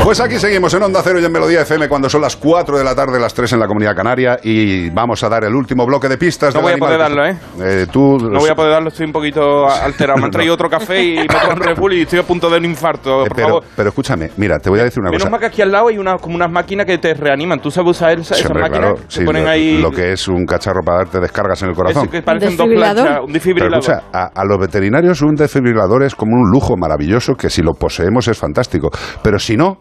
Pues 0.11 0.19
aquí 0.19 0.39
seguimos 0.39 0.73
en 0.73 0.81
Onda 0.83 1.01
Cero 1.03 1.19
y 1.21 1.25
en 1.25 1.31
Melodía 1.31 1.61
FM 1.61 1.87
cuando 1.87 2.09
son 2.09 2.21
las 2.21 2.35
4 2.35 2.77
de 2.77 2.83
la 2.83 2.95
tarde, 2.95 3.19
las 3.19 3.33
3 3.35 3.53
en 3.53 3.59
la 3.59 3.67
Comunidad 3.67 3.95
Canaria 3.95 4.39
y 4.43 4.89
vamos 4.89 5.23
a 5.23 5.29
dar 5.29 5.43
el 5.43 5.55
último 5.55 5.85
bloque 5.85 6.09
de 6.09 6.17
pistas. 6.17 6.53
No 6.55 6.61
voy 6.61 6.73
a 6.73 6.77
poder 6.77 6.99
darlo, 6.99 7.25
¿eh? 7.25 7.37
Eh, 7.61 7.85
tú, 7.89 8.17
No 8.17 8.39
voy 8.39 8.49
a 8.49 8.55
poder 8.55 8.71
darlo, 8.71 8.89
estoy 8.89 9.05
un 9.05 9.11
poquito 9.13 9.69
alterado. 9.69 10.17
Me 10.17 10.25
han 10.25 10.31
traído 10.31 10.55
otro 10.55 10.69
café 10.69 11.01
y 11.03 11.15
me 11.17 11.55
Red 11.55 11.77
Bull 11.77 11.93
y 11.93 12.01
estoy 12.01 12.19
a 12.19 12.23
punto 12.23 12.49
de 12.49 12.57
un 12.57 12.65
infarto. 12.65 13.21
Eh, 13.23 13.27
Por 13.27 13.35
pero, 13.35 13.47
favor. 13.47 13.63
pero 13.75 13.89
escúchame, 13.89 14.31
mira, 14.37 14.57
te 14.59 14.69
voy 14.71 14.79
a 14.79 14.83
decir 14.85 14.99
una 15.01 15.11
Menos 15.11 15.23
cosa. 15.23 15.29
mal 15.31 15.39
que 15.39 15.45
aquí 15.45 15.61
al 15.61 15.71
lado 15.71 15.87
hay 15.89 15.97
una, 15.99 16.17
como 16.17 16.35
unas 16.35 16.51
máquinas 16.51 16.85
que 16.87 16.97
te 16.97 17.13
reaniman. 17.13 17.59
¿Tú 17.61 17.69
sabes 17.69 17.91
usar 17.91 18.19
esa- 18.19 18.33
Sí, 18.33 18.39
esas 18.41 18.49
hombre, 18.51 18.63
máquinas? 18.63 18.79
claro, 18.93 18.95
Te 19.07 19.11
sí, 19.19 19.23
ponen 19.23 19.43
lo, 19.43 19.49
ahí... 19.49 19.77
lo 19.81 19.91
que 19.91 20.13
es 20.13 20.27
un 20.27 20.45
cacharro 20.45 20.81
para 20.83 20.97
darte 20.99 21.19
descargas 21.19 21.61
en 21.61 21.69
el 21.69 21.75
corazón. 21.75 22.03
Ese 22.03 22.11
que 22.11 22.21
parecen 22.23 22.57
dos 22.57 22.67
¿Desfibrilador? 22.67 23.03
planchas, 23.05 23.19
un 23.27 23.53
Pero 23.55 23.77
escucha, 23.79 24.01
a, 24.11 24.31
a 24.41 24.45
los 24.45 24.57
veterinarios 24.57 25.21
un 25.21 25.35
desfibrilador 25.35 26.03
es 26.03 26.15
como 26.15 26.35
un 26.35 26.49
lujo 26.49 26.75
maravilloso 26.75 27.35
que 27.35 27.49
si 27.51 27.61
lo 27.61 27.73
poseemos 27.75 28.27
es 28.27 28.37
fantástico. 28.37 28.89
Pero 29.21 29.37
si 29.37 29.55
no, 29.55 29.77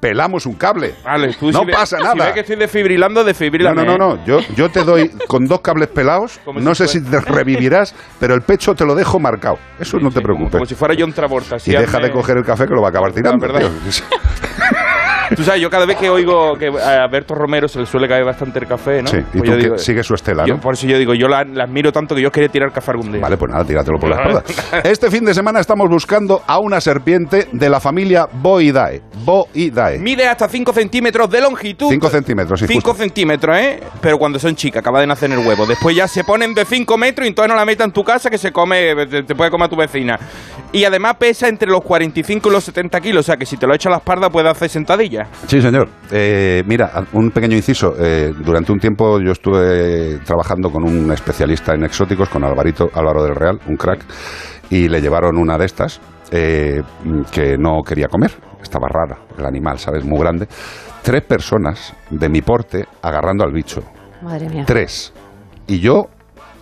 pelamos 0.00 0.46
un 0.46 0.54
cable. 0.54 0.94
Vale, 1.04 1.34
tú 1.34 1.50
no 1.50 1.60
si 1.60 1.66
ve- 1.66 1.72
pasa 1.72 1.96
Si 1.98 2.02
nada. 2.02 2.24
ves 2.26 2.34
que 2.34 2.40
estoy 2.40 2.56
desfibrilando, 2.56 3.20
No, 3.20 3.26
desfibrilame. 3.26 3.84
no, 3.84 3.96
no, 3.98 4.14
¿eh? 4.14 4.18
no. 4.18 4.24
Yo, 4.24 4.40
yo 4.54 4.68
te 4.70 4.84
doy 4.84 5.10
con 5.26 5.44
dos 5.46 5.60
cables 5.60 5.88
pelados. 5.88 6.38
Como 6.44 6.60
no 6.60 6.74
si 6.74 6.86
sé 6.86 7.00
si 7.00 7.04
te 7.04 7.20
revivirás, 7.20 7.94
pero 8.20 8.34
el 8.34 8.42
pecho 8.42 8.74
te 8.74 8.84
lo 8.84 8.94
dejo 8.94 9.18
marcado. 9.18 9.58
Eso 9.78 9.98
no 9.98 10.08
te 10.10 10.16
Como, 10.16 10.24
preocupes. 10.24 10.52
como 10.52 10.66
si 10.66 10.74
fuera 10.74 10.94
John 10.98 11.12
Travolta. 11.12 11.54
y 11.54 11.56
así 11.56 11.72
deja 11.72 11.98
de 11.98 12.10
coger 12.10 12.36
el 12.38 12.44
café 12.44 12.66
que 12.66 12.74
lo 12.74 12.80
va 12.82 12.88
a 12.88 12.90
acabar 12.90 13.12
tirando. 13.12 13.38
verdad. 13.46 13.70
Tú 15.36 15.42
sabes, 15.44 15.60
yo 15.60 15.70
cada 15.70 15.86
vez 15.86 15.96
que 15.96 16.08
oigo 16.10 16.54
que 16.56 16.68
a 16.68 17.06
Berto 17.08 17.34
Romero 17.34 17.68
se 17.68 17.78
le 17.80 17.86
suele 17.86 18.08
caer 18.08 18.24
bastante 18.24 18.58
el 18.58 18.66
café, 18.66 19.02
¿no? 19.02 19.08
Sí, 19.08 19.18
y 19.18 19.20
Pues 19.20 19.32
tú 19.42 19.44
yo 19.44 19.52
que 19.56 19.62
digo- 19.62 19.78
sigues 19.78 20.06
su 20.06 20.14
estela, 20.14 20.44
yo- 20.46 20.54
¿no? 20.54 20.60
por 20.60 20.74
eso 20.74 20.86
yo 20.86 20.98
digo, 20.98 21.14
yo 21.14 21.28
la, 21.28 21.44
la 21.44 21.64
admiro 21.64 21.92
tanto 21.92 22.14
que 22.14 22.20
yo 22.22 22.30
quería 22.32 22.48
tirar 22.48 22.72
café 22.72 22.90
algún 22.92 23.12
día. 23.12 23.20
Vale, 23.20 23.36
pues 23.36 23.50
nada, 23.52 23.64
tíratelo 23.64 23.98
por 23.98 24.10
la 24.10 24.16
espalda. 24.16 24.80
Este 24.84 25.10
fin 25.10 25.24
de 25.24 25.34
semana 25.34 25.60
estamos 25.60 25.88
buscando 25.88 26.42
a 26.46 26.58
una 26.58 26.80
serpiente 26.80 27.48
de 27.52 27.68
la 27.70 27.80
familia 27.80 28.28
Boidae. 28.32 29.02
Boidae. 29.24 29.98
Mide 29.98 30.26
hasta 30.26 30.48
5 30.48 30.72
centímetros 30.72 31.28
de 31.30 31.40
longitud. 31.40 31.88
5 31.90 32.08
centímetros, 32.10 32.60
sí, 32.60 32.66
5 32.66 32.88
justo. 32.90 33.02
centímetros, 33.02 33.56
¿eh? 33.58 33.80
Pero 34.00 34.18
cuando 34.18 34.38
son 34.38 34.56
chicas, 34.56 34.80
acaba 34.80 35.00
de 35.00 35.06
nacer 35.06 35.30
en 35.30 35.38
el 35.40 35.46
huevo. 35.46 35.66
Después 35.66 35.94
ya 35.94 36.08
se 36.08 36.24
ponen 36.24 36.54
de 36.54 36.64
5 36.64 36.96
metros 36.96 37.26
y 37.26 37.28
entonces 37.28 37.48
no 37.50 37.56
la 37.56 37.64
metas 37.64 37.86
en 37.86 37.92
tu 37.92 38.02
casa 38.04 38.30
que 38.30 38.38
se 38.38 38.52
come, 38.52 38.94
te, 39.06 39.22
te 39.22 39.34
puede 39.34 39.50
comer 39.50 39.68
tu 39.68 39.76
vecina. 39.76 40.18
Y 40.72 40.84
además 40.84 41.16
pesa 41.18 41.48
entre 41.48 41.68
los 41.70 41.82
45 41.82 42.48
y 42.48 42.52
los 42.52 42.64
70 42.64 43.00
kilos, 43.00 43.20
o 43.20 43.26
sea 43.26 43.36
que 43.36 43.46
si 43.46 43.56
te 43.56 43.66
lo 43.66 43.74
echa 43.74 43.88
a 43.88 43.92
la 43.92 43.98
espalda 43.98 44.30
puede 44.30 44.48
hacer 44.48 44.68
Sí, 45.46 45.60
señor. 45.60 45.88
Eh, 46.10 46.62
mira, 46.66 46.90
un 47.12 47.30
pequeño 47.30 47.56
inciso. 47.56 47.94
Eh, 47.98 48.32
durante 48.44 48.72
un 48.72 48.78
tiempo 48.78 49.20
yo 49.20 49.32
estuve 49.32 50.18
trabajando 50.24 50.70
con 50.70 50.84
un 50.84 51.10
especialista 51.12 51.74
en 51.74 51.84
exóticos, 51.84 52.28
con 52.28 52.44
Alvarito, 52.44 52.88
Álvaro 52.94 53.22
del 53.24 53.34
Real, 53.34 53.58
un 53.66 53.76
crack, 53.76 54.04
y 54.70 54.88
le 54.88 55.00
llevaron 55.00 55.36
una 55.36 55.56
de 55.58 55.66
estas 55.66 56.00
eh, 56.30 56.82
que 57.30 57.56
no 57.58 57.82
quería 57.82 58.08
comer. 58.08 58.32
Estaba 58.62 58.88
rara, 58.88 59.18
el 59.38 59.46
animal, 59.46 59.78
¿sabes? 59.78 60.04
Muy 60.04 60.18
grande. 60.18 60.46
Tres 61.02 61.22
personas 61.22 61.94
de 62.10 62.28
mi 62.28 62.42
porte 62.42 62.86
agarrando 63.02 63.44
al 63.44 63.52
bicho. 63.52 63.82
Madre 64.22 64.48
mía. 64.48 64.64
Tres. 64.66 65.12
Y 65.66 65.80
yo 65.80 66.08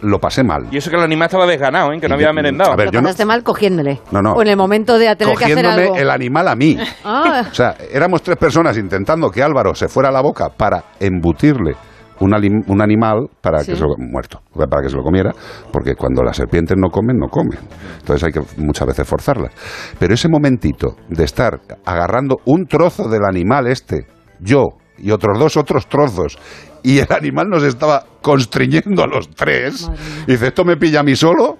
lo 0.03 0.19
pasé 0.19 0.45
mal. 0.45 0.67
Y 0.71 0.77
eso 0.77 0.91
que 0.91 0.97
el 0.97 1.03
animal 1.03 1.27
estaba 1.27 1.47
desganado, 1.47 1.93
¿eh? 1.93 1.99
Que 2.01 2.09
no 2.09 2.15
había 2.17 2.33
merendado. 2.33 2.73
a 2.73 2.77
ver, 2.77 2.87
Lo 2.87 2.93
yo 2.93 3.01
no- 3.01 3.05
pasaste 3.07 3.25
mal 3.25 3.43
cogiéndole. 3.43 4.01
No, 4.11 4.21
no. 4.23 4.33
O 4.33 4.43
en 4.43 4.49
el 4.49 4.57
momento 4.57 4.99
de 4.99 5.15
tener 5.17 5.37
que 5.37 5.45
hacer 5.45 5.57
Cogiéndome 5.57 5.83
algo. 5.85 5.97
el 5.97 6.11
animal 6.11 6.49
a 6.49 6.55
mí. 6.57 6.77
Ah, 7.05 7.45
O 7.51 7.55
sea, 7.55 7.77
éramos 7.93 8.23
tres 8.23 8.37
personas 8.37 8.77
intentando 8.79 9.31
que 9.31 9.43
Álvaro 9.43 9.75
se 9.75 9.89
fuera 9.89 10.09
a 10.09 10.13
la 10.13 10.21
boca 10.21 10.49
para 10.51 10.83
embutirle 11.01 11.75
un, 12.21 12.31
alim- 12.33 12.65
un 12.67 12.81
animal 12.83 13.29
para 13.41 13.59
Sí. 13.61 13.73
que 13.73 13.77
se 13.77 13.83
lo, 13.83 13.89
muerto, 13.99 14.41
para 14.55 14.83
que 14.83 14.89
se 14.89 14.97
lo 14.97 15.03
comiera, 15.03 15.33
porque 15.73 15.95
cuando 15.95 16.23
las 16.23 16.37
serpientes 16.37 16.77
no 16.79 16.89
comen, 16.89 17.17
no 17.19 17.29
comen. 17.29 17.59
Entonces 18.01 18.25
hay 18.25 18.33
que 18.33 18.41
muchas 18.63 18.87
veces 18.89 19.07
forzarlas. 19.07 19.53
Pero 19.99 20.15
ese 20.15 20.29
momentito 20.29 20.97
de 21.09 21.25
estar 21.25 21.61
agarrando 21.85 22.37
un 22.47 22.67
trozo 22.67 23.09
del 23.09 23.25
animal 23.25 23.67
este, 23.67 24.07
yo 24.41 24.65
y 24.99 25.11
otros 25.11 25.39
dos 25.39 25.57
otros 25.59 25.87
trozos, 25.89 26.39
y 26.87 27.01
el 27.01 27.13
animal 27.13 27.51
nos 27.51 27.65
estaba 27.65 28.07
constriñendo 28.23 29.03
a 29.03 29.09
los 29.09 29.29
tres, 29.31 29.91
y 30.25 30.31
dice, 30.31 30.47
¿esto 30.47 30.65
me 30.65 30.77
pilla 30.77 31.01
a 31.01 31.03
mí 31.03 31.17
solo? 31.17 31.59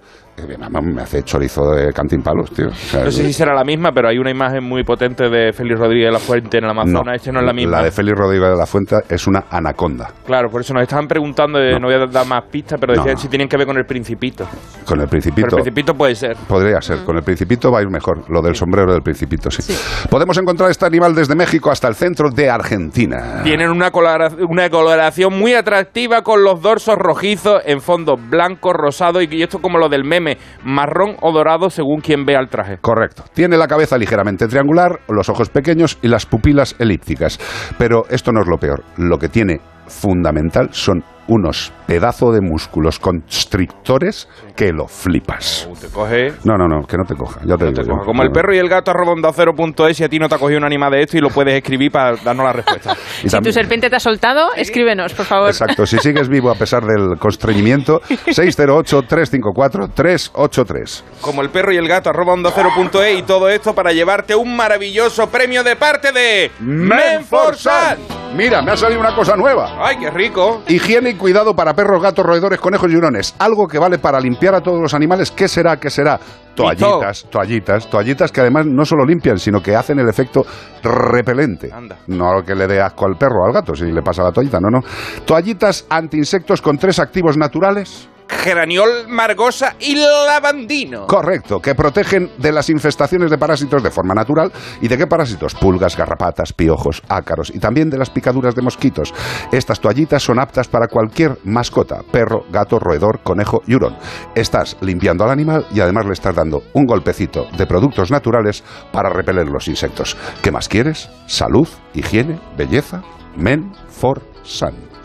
Mamá, 0.59 0.81
Me 0.83 1.03
hace 1.03 1.23
chorizo 1.23 1.71
de 1.73 1.93
cantimpalos, 1.93 2.51
tío. 2.51 2.69
O 2.69 2.73
sea, 2.75 3.05
No 3.05 3.11
sé 3.11 3.25
si 3.25 3.33
será 3.33 3.55
la 3.55 3.65
misma, 3.65 3.91
pero 3.93 4.09
hay 4.09 4.19
una 4.19 4.31
imagen 4.31 4.63
muy 4.65 4.85
potente 4.85 5.29
de 5.29 5.53
Félix 5.53 5.79
Rodríguez 5.79 6.09
de 6.09 6.13
la 6.13 6.19
Fuente 6.19 6.59
en 6.59 6.65
el 6.65 6.71
Amazonas. 6.71 7.05
No, 7.07 7.13
Este 7.13 7.33
no 7.33 7.41
es 7.41 7.47
la 7.47 7.53
misma. 7.53 7.79
La 7.79 7.85
de 7.85 7.91
Félix 7.91 8.19
Rodríguez 8.19 8.51
de 8.51 8.57
la 8.57 8.67
Fuente 8.67 8.97
es 9.09 9.27
una 9.27 9.45
anaconda. 9.51 10.11
Claro, 10.27 10.49
por 10.51 10.61
eso 10.61 10.75
nos 10.75 10.83
estaban 10.83 11.07
preguntando, 11.09 11.59
de- 11.59 11.79
no, 11.81 11.87
voy 11.87 11.95
a 11.95 12.07
dar 12.07 12.27
más 12.27 12.45
pistas, 12.51 12.79
pero 12.81 12.93
decían 12.95 13.15
no. 13.15 13.21
si 13.21 13.29
tienen 13.29 13.49
que 13.49 13.57
ver 13.57 13.67
con 13.67 13.77
el 13.79 13.87
Principito. 13.87 14.45
Con 14.85 15.01
el 15.01 15.07
Pero 15.07 15.11
Principito. 15.11 15.47
el 15.57 15.63
Principito 15.63 15.95
puede 15.95 16.15
ser. 16.15 16.37
Podría 16.49 16.81
ser. 16.81 16.99
Con 17.05 17.17
el 17.17 17.23
Principito 17.23 17.71
va 17.73 17.79
a 17.79 17.83
ir 17.83 17.89
mejor. 17.89 18.31
Lo 18.31 18.43
del 18.43 18.55
sombrero 18.55 18.93
del 18.93 19.03
Principito, 19.03 19.51
sí. 19.51 19.75
Podemos 20.11 20.37
encontrar 20.39 20.71
este 20.71 20.85
animal 20.87 21.15
desde 21.15 21.35
México 21.35 21.71
hasta 21.71 21.89
el 21.89 21.95
centro 21.95 22.31
de 22.31 22.51
Argentina. 22.51 23.41
Tienen 23.43 23.71
una, 23.71 23.91
colora- 23.91 24.31
una 24.49 24.69
coloración 24.69 25.39
muy 25.39 25.55
atractiva 25.55 26.23
con 26.23 26.45
los 26.45 26.61
dorsos 26.61 26.97
rojizos 26.97 27.63
en 27.65 27.81
fondo 27.81 28.17
blanco, 28.17 28.73
rosado 28.73 29.23
y, 29.23 29.29
y 29.31 29.43
esto 29.43 29.61
como 29.61 29.79
lo 29.79 29.89
del 29.89 30.05
meme 30.05 30.26
marrón 30.65 31.17
o 31.21 31.33
dorado 31.33 31.71
según 31.71 32.01
quien 32.01 32.25
vea 32.25 32.41
el 32.41 32.49
traje. 32.49 32.79
Correcto. 32.81 33.25
Tiene 33.33 33.57
la 33.57 33.69
cabeza 33.69 33.99
ligeramente 33.99 34.49
triangular, 34.49 35.01
los 35.09 35.29
ojos 35.29 35.51
pequeños 35.51 35.99
y 36.03 36.09
las 36.09 36.27
pupilas 36.27 36.77
elípticas. 36.79 37.39
Pero 37.79 38.05
esto 38.11 38.33
no 38.33 38.41
es 38.41 38.49
lo 38.49 38.59
peor. 38.59 38.83
Lo 38.97 39.19
que 39.19 39.29
tiene 39.29 39.61
fundamental 39.87 40.69
son 40.73 41.05
unos 41.29 41.73
pedazos 41.87 42.35
de 42.35 42.41
músculos 42.41 42.99
constrictores 42.99 44.29
que 44.55 44.73
lo 44.73 44.87
flipas. 44.89 45.69
Te 45.81 45.89
coge... 45.89 46.33
No, 46.45 46.57
no, 46.57 46.67
no, 46.69 46.87
que 46.87 46.97
no 46.97 47.05
te 47.05 47.15
coja. 47.15 47.41
Ya 47.45 47.57
te 47.57 47.67
digo 47.67 47.83
yo. 47.83 48.05
Como 48.05 48.23
el 48.23 48.31
perro 48.31 48.55
y 48.55 48.59
el 48.59 48.69
gato 48.69 48.91
arroba 48.91 49.13
onda 49.13 49.31
cero 49.35 49.53
punto 49.57 49.87
es 49.89 49.99
y 50.01 50.05
a 50.05 50.09
ti 50.09 50.19
no 50.19 50.29
te 50.29 50.35
ha 50.35 50.39
cogido 50.39 50.59
un 50.59 50.65
animal 50.65 50.91
de 50.93 51.03
esto 51.03 51.17
y 51.17 51.21
lo 51.21 51.31
puedes 51.31 51.55
escribir 51.55 51.91
para 51.91 52.17
darnos 52.17 52.45
la 52.47 52.53
respuesta. 52.53 52.97
Y 53.25 53.29
Si 53.31 53.39
tu 53.41 53.51
serpiente 53.53 53.89
te 53.89 53.97
ha 53.97 54.01
soltado, 54.01 54.53
escríbenos, 54.55 55.15
por 55.15 55.25
favor. 55.25 55.49
Exacto, 55.49 55.87
si 55.87 55.99
sigues 55.99 56.29
vivo 56.29 56.51
a 56.51 56.55
pesar 56.55 56.85
del 56.85 57.19
constreñimiento, 57.19 58.01
608-354-383. 58.27 61.03
Como 61.21 61.43
el 61.43 61.51
perro 61.51 61.73
y 61.73 61.77
el 61.77 61.89
gato 61.89 62.11
arroba 62.11 62.33
onda 62.35 62.51
cero 62.55 62.71
punto 62.75 63.03
es 63.03 63.19
y 63.19 63.23
todo 63.23 63.49
esto 63.49 63.75
para 63.75 63.93
llevarte 63.93 64.35
un 64.35 64.55
maravilloso 64.57 65.29
premio 65.29 65.63
de 65.65 65.77
parte 65.77 66.13
de 66.13 66.51
Menforsan. 66.61 67.99
Mira, 68.37 68.61
me 68.61 68.73
ha 68.73 68.77
salido 68.77 69.01
una 69.01 69.15
cosa 69.15 69.35
nueva. 69.37 69.77
¡Ay, 69.81 69.97
qué 69.99 70.11
rico! 70.11 70.63
Higiene 70.69 71.16
cuidado 71.17 71.55
para 71.55 71.75
perros, 71.75 72.03
gatos, 72.03 72.25
roedores, 72.25 72.61
conejos 72.61 72.91
y 72.91 72.97
hurones. 72.97 73.35
Algo 73.39 73.67
que 73.67 73.79
vale 73.79 73.99
para 73.99 74.21
limpiar 74.21 74.55
a 74.55 74.61
todos 74.61 74.81
los 74.81 74.95
animales. 74.95 75.31
¿Qué 75.31 75.49
será? 75.49 75.79
¿Qué 75.79 75.91
será? 75.91 76.19
Toallitas, 76.55 77.27
toallitas, 77.31 77.91
toallitas 77.91 78.33
que 78.33 78.41
además 78.41 78.65
no 78.67 78.85
solo 78.85 79.05
limpian, 79.05 79.39
sino 79.39 79.61
que 79.61 79.77
hacen 79.77 79.99
el 79.99 80.09
efecto 80.09 80.43
repelente. 80.83 81.71
No 82.07 82.43
que 82.45 82.55
le 82.55 82.67
dé 82.67 82.81
asco 82.81 83.07
al 83.07 83.17
perro 83.17 83.43
o 83.43 83.47
al 83.47 83.53
gato 83.53 83.75
si 83.75 83.85
le 83.93 84.03
pasa 84.03 84.23
la 84.23 84.33
toallita, 84.33 84.59
no, 84.61 84.71
no. 84.71 84.81
Toallitas 85.27 85.87
antiinsectos 85.91 86.63
con 86.63 86.79
tres 86.79 86.99
activos 86.99 87.37
naturales. 87.37 88.09
Geraniol, 88.29 89.09
margosa 89.09 89.77
y 89.81 89.97
lavandino. 89.97 91.07
Correcto, 91.07 91.61
que 91.61 91.75
protegen 91.75 92.31
de 92.39 92.53
las 92.53 92.71
infestaciones 92.71 93.31
de 93.31 93.39
parásitos 93.39 93.83
de 93.83 93.91
forma 93.91 94.15
natural. 94.15 94.53
¿Y 94.81 94.89
de 94.89 94.97
qué 94.97 95.07
parásitos? 95.07 95.55
Pulgas, 95.55 95.97
garrapatas, 95.97 96.53
piojos, 96.53 97.03
ácaros 97.09 97.51
y 97.55 97.59
también 97.59 97.91
de 97.91 97.99
las 97.99 98.11
picaduras 98.11 98.55
de 98.55 98.63
mosquitos. 98.63 99.13
Estas 99.53 99.81
toallitas 99.81 100.23
son 100.23 100.39
aptas 100.39 100.69
para 100.69 100.89
cualquier 100.89 101.39
mascota, 101.45 102.03
perro, 102.11 102.45
gato, 102.51 102.79
roedor, 102.79 103.21
conejo 103.23 103.63
y 103.67 103.75
hurón. 103.75 103.97
Estás 104.35 104.77
limpiando 104.81 105.25
al 105.25 105.31
animal 105.31 105.67
y 105.73 105.81
además 105.81 106.07
le 106.07 106.13
estás 106.13 106.35
dando 106.35 106.63
un 106.73 106.87
golpecito 106.87 107.47
de 107.57 107.67
productos 107.67 108.11
naturales 108.11 108.63
para 108.93 109.11
repeler 109.11 109.49
los 109.49 109.69
insectos. 109.69 110.17
¿Qué 110.43 110.51
más 110.51 110.69
quieres? 110.69 111.09
Salud, 111.27 111.69
higiene, 111.95 112.39
belleza, 112.57 113.03
men 113.37 113.73
for 113.89 114.23
sun. 114.43 114.96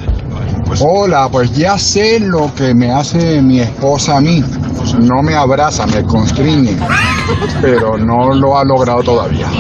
Hola, 0.80 1.28
pues 1.32 1.52
ya 1.56 1.78
sé 1.78 2.20
lo 2.20 2.54
que 2.56 2.74
me 2.74 2.92
hace 2.92 3.42
mi 3.42 3.60
esposa 3.60 4.18
a 4.18 4.22
mí. 4.22 4.42
No 5.02 5.22
me 5.22 5.36
abraza, 5.36 5.86
me 5.86 6.04
constriñe, 6.04 6.76
pero 7.62 7.98
no 7.98 8.34
lo 8.34 8.58
ha 8.58 8.64
logrado 8.64 9.04
todavía. 9.04 9.48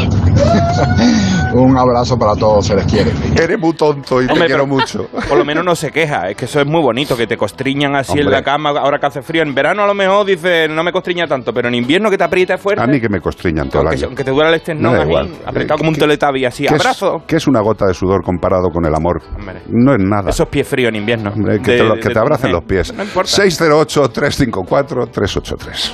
Un 1.53 1.77
abrazo 1.77 2.17
para 2.17 2.33
todos, 2.35 2.65
se 2.65 2.75
les 2.75 2.85
quiere. 2.85 3.11
Eres 3.35 3.59
muy 3.59 3.73
tonto 3.73 4.21
y 4.21 4.25
Hombre, 4.25 4.39
te 4.41 4.45
quiero 4.47 4.63
pero 4.63 4.67
mucho. 4.67 5.07
Por 5.29 5.37
lo 5.37 5.43
menos 5.43 5.65
no 5.65 5.75
se 5.75 5.91
queja, 5.91 6.29
es 6.29 6.37
que 6.37 6.45
eso 6.45 6.61
es 6.61 6.65
muy 6.65 6.81
bonito, 6.81 7.17
que 7.17 7.27
te 7.27 7.35
constriñan 7.35 7.93
así 7.95 8.13
en 8.13 8.19
Hombre. 8.19 8.35
la 8.37 8.41
cama 8.43 8.69
ahora 8.69 8.99
que 8.99 9.05
hace 9.07 9.21
frío. 9.21 9.41
En 9.43 9.53
verano 9.53 9.83
a 9.83 9.87
lo 9.87 9.93
mejor 9.93 10.25
dice 10.25 10.67
no 10.69 10.81
me 10.83 10.93
constriña 10.93 11.27
tanto, 11.27 11.53
pero 11.53 11.67
en 11.67 11.75
invierno 11.75 12.09
que 12.09 12.17
te 12.17 12.23
aprieta 12.23 12.57
fuerte, 12.57 12.81
A 12.81 12.87
mí 12.87 13.01
que 13.01 13.09
me 13.09 13.19
constriñan 13.19 13.69
todo 13.69 13.81
el 13.81 13.89
año. 13.89 14.05
aunque 14.07 14.23
te 14.23 14.31
duela 14.31 14.49
el 14.49 14.55
esternón 14.55 14.95
ahí, 14.95 15.01
igual. 15.07 15.29
apretado 15.45 15.75
Eh, 15.75 15.77
como 15.79 15.89
un 15.89 15.95
¿qué- 15.95 15.99
teletabi 16.01 16.45
así, 16.45 16.63
¿Qué 16.65 16.73
es- 16.75 16.81
abrazo. 16.81 17.21
¿Qué 17.27 17.35
es 17.35 17.47
una 17.47 17.59
gota 17.61 17.85
de 17.85 17.93
sudor 17.93 18.23
comparado 18.23 18.69
con 18.69 18.85
el 18.85 18.95
amor? 18.95 19.21
Hombre. 19.37 19.61
No 19.67 19.93
es 19.93 19.99
nada. 20.01 20.30
Esos 20.31 20.47
pies 20.47 20.67
fríos 20.67 20.89
en 20.89 20.95
invierno. 20.95 21.31
Hombre, 21.31 21.59
que 21.61 21.71
De- 21.71 21.77
te, 21.77 21.83
lo- 21.83 21.95
de- 21.95 22.01
que 22.01 22.07
de 22.09 22.13
te 22.13 22.19
abracen 22.19 22.51
mujer. 22.51 22.63
los 22.63 22.67
pies. 22.87 22.93
No 22.93 23.03
importa. 23.03 23.31
608-354-383. 23.31 25.91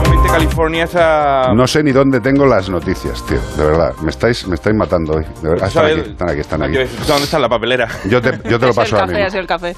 Obviamente 0.00 0.28
California 0.28 0.84
está... 0.84 1.52
No 1.54 1.66
sé 1.66 1.82
ni 1.82 1.92
dónde 1.92 2.20
tengo 2.20 2.46
las 2.46 2.68
noticias, 2.68 3.24
tío. 3.26 3.38
De 3.56 3.64
verdad, 3.64 3.94
me 4.02 4.10
estáis, 4.10 4.46
me 4.46 4.54
estáis 4.54 4.76
matando 4.76 5.14
hoy. 5.14 5.24
De 5.42 5.48
verdad. 5.50 5.68
Están 5.68 5.86
aquí, 5.86 6.00
están 6.10 6.30
aquí, 6.30 6.40
están 6.40 6.62
aquí. 6.62 6.74
¿Dónde 7.06 7.24
está 7.24 7.38
la 7.38 7.48
papelera? 7.48 7.88
Yo 8.08 8.20
te, 8.20 8.32
yo 8.48 8.58
te 8.58 8.66
lo 8.66 8.74
paso 8.74 8.96
ahora 8.96 9.06
mismo. 9.12 9.38
el 9.40 9.46
café. 9.46 9.76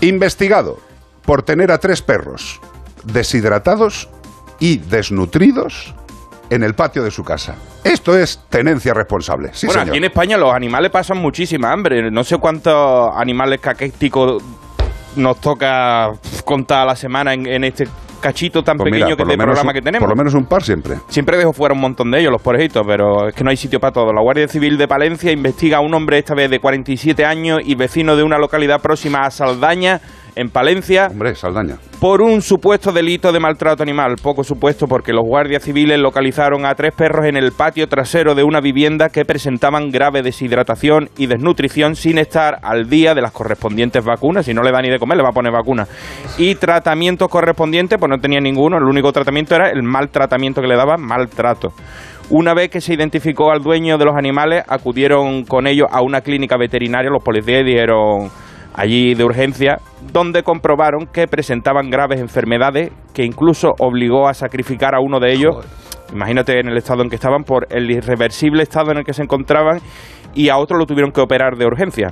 Investigado 0.00 0.78
por 1.24 1.42
tener 1.42 1.70
a 1.72 1.78
tres 1.78 2.02
perros 2.02 2.60
deshidratados 3.04 4.08
y 4.58 4.78
desnutridos 4.78 5.94
en 6.50 6.62
el 6.62 6.74
patio 6.74 7.02
de 7.02 7.10
su 7.10 7.24
casa. 7.24 7.54
Esto 7.84 8.16
es 8.16 8.40
tenencia 8.48 8.94
responsable. 8.94 9.50
Sí, 9.52 9.66
bueno, 9.66 9.80
señor. 9.82 9.92
aquí 9.92 9.98
en 9.98 10.04
España 10.04 10.36
los 10.36 10.52
animales 10.52 10.90
pasan 10.90 11.18
muchísima 11.18 11.72
hambre. 11.72 12.10
No 12.10 12.24
sé 12.24 12.36
cuántos 12.38 13.10
animales 13.16 13.60
caquéticos 13.60 14.42
nos 15.16 15.40
toca 15.40 16.12
contar 16.44 16.82
a 16.82 16.84
la 16.86 16.96
semana 16.96 17.32
en, 17.34 17.46
en 17.46 17.64
este 17.64 17.88
cachito 18.20 18.62
tan 18.64 18.76
Pues 18.76 18.90
mira, 18.92 19.06
pequeño 19.06 19.16
que 19.16 19.30
de 19.30 19.36
programa 19.36 19.70
un- 19.70 19.74
que 19.74 19.82
tenemos. 19.82 20.00
Por 20.06 20.10
lo 20.10 20.16
menos 20.16 20.34
un 20.34 20.46
par 20.46 20.62
siempre. 20.62 20.96
Siempre 21.08 21.36
dejo 21.36 21.52
fuera 21.52 21.74
un 21.74 21.80
montón 21.80 22.10
de 22.10 22.20
ellos, 22.20 22.32
los 22.32 22.42
pobrecitos, 22.42 22.84
pero 22.86 23.28
es 23.28 23.34
que 23.34 23.44
no 23.44 23.50
hay 23.50 23.56
sitio 23.56 23.78
para 23.80 23.92
todos. 23.92 24.12
La 24.14 24.20
Guardia 24.20 24.48
Civil 24.48 24.76
de 24.78 24.88
Palencia 24.88 25.30
investiga 25.32 25.78
a 25.78 25.80
un 25.80 25.94
hombre, 25.94 26.18
esta 26.18 26.34
vez 26.34 26.50
de 26.50 26.58
47 26.58 27.24
años 27.24 27.60
y 27.64 27.74
vecino 27.76 28.16
de 28.16 28.22
una 28.22 28.38
localidad 28.38 28.80
próxima 28.80 29.20
a 29.20 29.30
Saldaña, 29.30 30.00
en 30.36 30.50
Palencia, 30.50 31.08
Hombre, 31.10 31.34
Saldaña. 31.34 31.76
por 31.98 32.20
un 32.20 32.42
supuesto 32.42 32.92
delito 32.92 33.32
de 33.32 33.40
maltrato 33.40 33.82
animal. 33.82 34.16
Poco 34.22 34.44
supuesto 34.44 34.86
porque 34.86 35.12
los 35.12 35.24
guardias 35.24 35.62
civiles 35.64 35.98
localizaron 35.98 36.66
a 36.66 36.74
tres 36.74 36.94
perros 36.94 37.24
en 37.26 37.36
el 37.36 37.52
patio 37.52 37.88
trasero 37.88 38.34
de 38.34 38.44
una 38.44 38.60
vivienda 38.60 39.08
que 39.08 39.24
presentaban 39.24 39.90
grave 39.90 40.22
deshidratación 40.22 41.08
y 41.16 41.26
desnutrición 41.26 41.96
sin 41.96 42.18
estar 42.18 42.58
al 42.62 42.88
día 42.88 43.14
de 43.14 43.22
las 43.22 43.32
correspondientes 43.32 44.04
vacunas. 44.04 44.44
Si 44.44 44.52
no 44.52 44.62
le 44.62 44.70
da 44.70 44.82
ni 44.82 44.90
de 44.90 44.98
comer, 44.98 45.16
le 45.16 45.22
va 45.22 45.30
a 45.30 45.32
poner 45.32 45.52
vacuna. 45.52 45.86
Y 46.36 46.54
tratamientos 46.56 47.28
correspondientes, 47.28 47.98
pues 47.98 48.10
no 48.10 48.18
tenía 48.18 48.40
ninguno. 48.40 48.76
El 48.76 48.84
único 48.84 49.10
tratamiento 49.12 49.54
era 49.54 49.70
el 49.70 49.82
mal 49.82 50.10
tratamiento 50.10 50.60
que 50.60 50.68
le 50.68 50.76
daban, 50.76 51.00
maltrato. 51.00 51.72
Una 52.28 52.54
vez 52.54 52.70
que 52.70 52.80
se 52.80 52.92
identificó 52.92 53.52
al 53.52 53.62
dueño 53.62 53.96
de 53.98 54.04
los 54.04 54.14
animales, 54.16 54.64
acudieron 54.68 55.44
con 55.44 55.66
ellos 55.66 55.86
a 55.90 56.02
una 56.02 56.20
clínica 56.20 56.56
veterinaria. 56.58 57.08
Los 57.08 57.22
policías 57.22 57.64
dijeron 57.64 58.28
allí 58.76 59.14
de 59.14 59.24
urgencia, 59.24 59.78
donde 60.12 60.42
comprobaron 60.42 61.06
que 61.06 61.26
presentaban 61.26 61.90
graves 61.90 62.20
enfermedades 62.20 62.90
que 63.14 63.24
incluso 63.24 63.72
obligó 63.78 64.28
a 64.28 64.34
sacrificar 64.34 64.94
a 64.94 65.00
uno 65.00 65.18
de 65.18 65.32
ellos, 65.32 65.56
imagínate 66.12 66.60
en 66.60 66.68
el 66.68 66.76
estado 66.76 67.02
en 67.02 67.08
que 67.08 67.16
estaban, 67.16 67.44
por 67.44 67.66
el 67.70 67.90
irreversible 67.90 68.62
estado 68.62 68.92
en 68.92 68.98
el 68.98 69.04
que 69.04 69.14
se 69.14 69.22
encontraban, 69.22 69.80
y 70.34 70.50
a 70.50 70.58
otro 70.58 70.76
lo 70.76 70.84
tuvieron 70.84 71.12
que 71.12 71.22
operar 71.22 71.56
de 71.56 71.66
urgencia. 71.66 72.08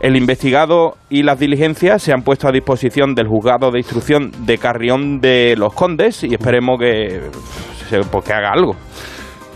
El 0.00 0.16
investigado 0.16 0.94
y 1.10 1.22
las 1.22 1.38
diligencias 1.38 2.02
se 2.02 2.12
han 2.12 2.22
puesto 2.22 2.48
a 2.48 2.52
disposición 2.52 3.14
del 3.14 3.28
juzgado 3.28 3.70
de 3.70 3.78
instrucción 3.78 4.30
de 4.46 4.56
Carrión 4.56 5.20
de 5.20 5.54
los 5.56 5.74
Condes 5.74 6.24
y 6.24 6.32
esperemos 6.32 6.78
que, 6.80 7.20
pues, 8.10 8.24
que 8.24 8.32
haga 8.32 8.50
algo. 8.52 8.74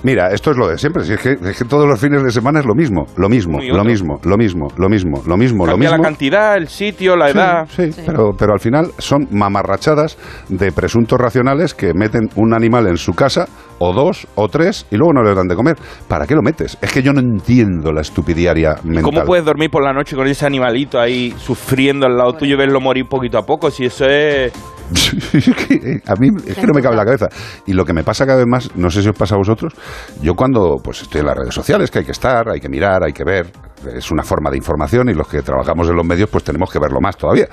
Mira, 0.03 0.29
esto 0.33 0.51
es 0.53 0.57
lo 0.57 0.67
de 0.69 0.79
siempre. 0.79 1.05
Si 1.05 1.13
es, 1.13 1.21
que, 1.21 1.33
es 1.33 1.59
que 1.59 1.65
todos 1.67 1.87
los 1.87 2.01
fines 2.01 2.23
de 2.23 2.31
semana 2.31 2.61
es 2.61 2.67
lo 2.67 2.75
mismo, 2.75 3.05
lo 3.17 3.29
mismo, 3.29 3.59
lo 3.61 3.85
mismo, 3.85 4.19
lo 4.25 4.37
mismo, 4.39 4.69
lo 4.77 4.89
mismo, 4.89 5.23
lo 5.27 5.37
mismo, 5.37 5.67
lo 5.67 5.73
Cambia 5.73 5.91
mismo. 5.91 6.03
la 6.03 6.09
cantidad, 6.09 6.57
el 6.57 6.69
sitio, 6.69 7.17
la 7.17 7.27
Sí, 7.29 7.37
edad. 7.39 7.69
Sí, 7.69 8.03
Pero, 8.07 8.31
pero 8.39 8.53
al 8.55 8.61
final 8.61 8.87
son 8.99 9.29
mamarrachadas 9.31 10.17
de 10.49 10.73
presuntos 10.73 11.19
racionales 11.19 11.75
que 11.75 11.93
meten 11.95 12.29
un 12.37 12.55
animal 12.55 12.87
en 12.87 12.97
su 12.97 13.13
casa, 13.13 13.47
o 13.79 13.93
dos, 13.93 14.27
o 14.37 14.49
tres, 14.49 14.87
y 14.91 14.97
luego 14.97 15.13
no 15.13 15.23
les 15.23 15.37
dan 15.37 15.49
de 15.49 15.55
comer. 15.57 15.77
¿Para 16.09 16.27
qué 16.27 16.35
lo 16.35 16.43
metes? 16.43 16.79
Es 16.81 16.93
que 16.93 17.03
yo 17.03 17.13
no 17.13 17.21
entiendo 17.21 17.93
la 17.93 18.01
estupidiaria 18.01 18.77
mental. 18.85 19.03
¿Cómo 19.05 19.25
puedes 19.25 19.45
dormir 19.45 19.71
por 19.71 19.85
la 19.85 19.93
noche 19.93 20.17
con 20.17 20.27
ese 20.27 20.47
animalito 20.47 20.99
ahí 20.99 21.35
sufriendo 21.39 22.07
al 22.07 22.17
lado 22.17 22.33
tuyo 22.35 22.55
y 22.55 22.59
verlo 22.59 22.81
morir 22.81 23.07
poquito 23.09 23.37
a 23.39 23.43
poco? 23.43 23.71
Si 23.71 23.85
eso 23.85 24.07
es... 24.07 24.53
a 26.07 26.15
mí 26.17 26.29
es 26.47 26.57
que 26.57 26.67
no 26.67 26.75
me 26.75 26.83
cabe 26.83 26.97
la 26.97 27.05
cabeza. 27.05 27.29
Y 27.67 27.73
lo 27.73 27.85
que 27.85 27.93
me 27.93 28.03
pasa 28.03 28.27
cada 28.27 28.39
vez 28.39 28.47
más, 28.47 28.77
no 28.77 28.91
sé 28.91 29.03
si 29.03 29.09
os 29.09 29.17
pasa 29.17 29.35
a 29.35 29.39
vosotros, 29.39 29.75
yo 30.23 30.35
cuando 30.35 30.77
pues 30.83 31.03
estoy 31.03 31.21
en 31.21 31.27
las 31.27 31.37
redes 31.37 31.55
sociales, 31.55 31.91
que 31.91 32.01
hay 32.01 32.05
que 32.05 32.13
estar, 32.13 32.49
hay 32.49 32.61
que 32.61 32.69
mirar, 32.69 33.03
hay 33.05 33.13
que 33.13 33.25
ver, 33.25 33.51
es 33.95 34.11
una 34.11 34.23
forma 34.23 34.51
de 34.51 34.57
información 34.57 35.09
y 35.09 35.15
los 35.15 35.29
que 35.29 35.43
trabajamos 35.43 35.89
en 35.89 35.97
los 35.97 36.07
medios 36.07 36.29
pues 36.29 36.45
tenemos 36.45 36.71
que 36.71 36.79
verlo 36.79 37.01
más 37.01 37.17
todavía. 37.17 37.49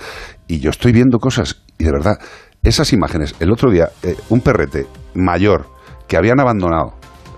Y 0.48 0.60
yo 0.60 0.70
estoy 0.70 0.92
viendo 0.92 1.20
cosas 1.20 1.64
y 1.78 1.84
de 1.84 1.92
verdad, 1.92 2.18
esas 2.64 2.92
imágenes, 2.94 3.36
el 3.40 3.52
otro 3.52 3.72
día, 3.72 3.90
eh, 4.04 4.16
un 4.30 4.42
perrete 4.42 4.88
mayor 5.14 5.68
que 6.08 6.18
habían 6.18 6.40
abandonado 6.40 6.97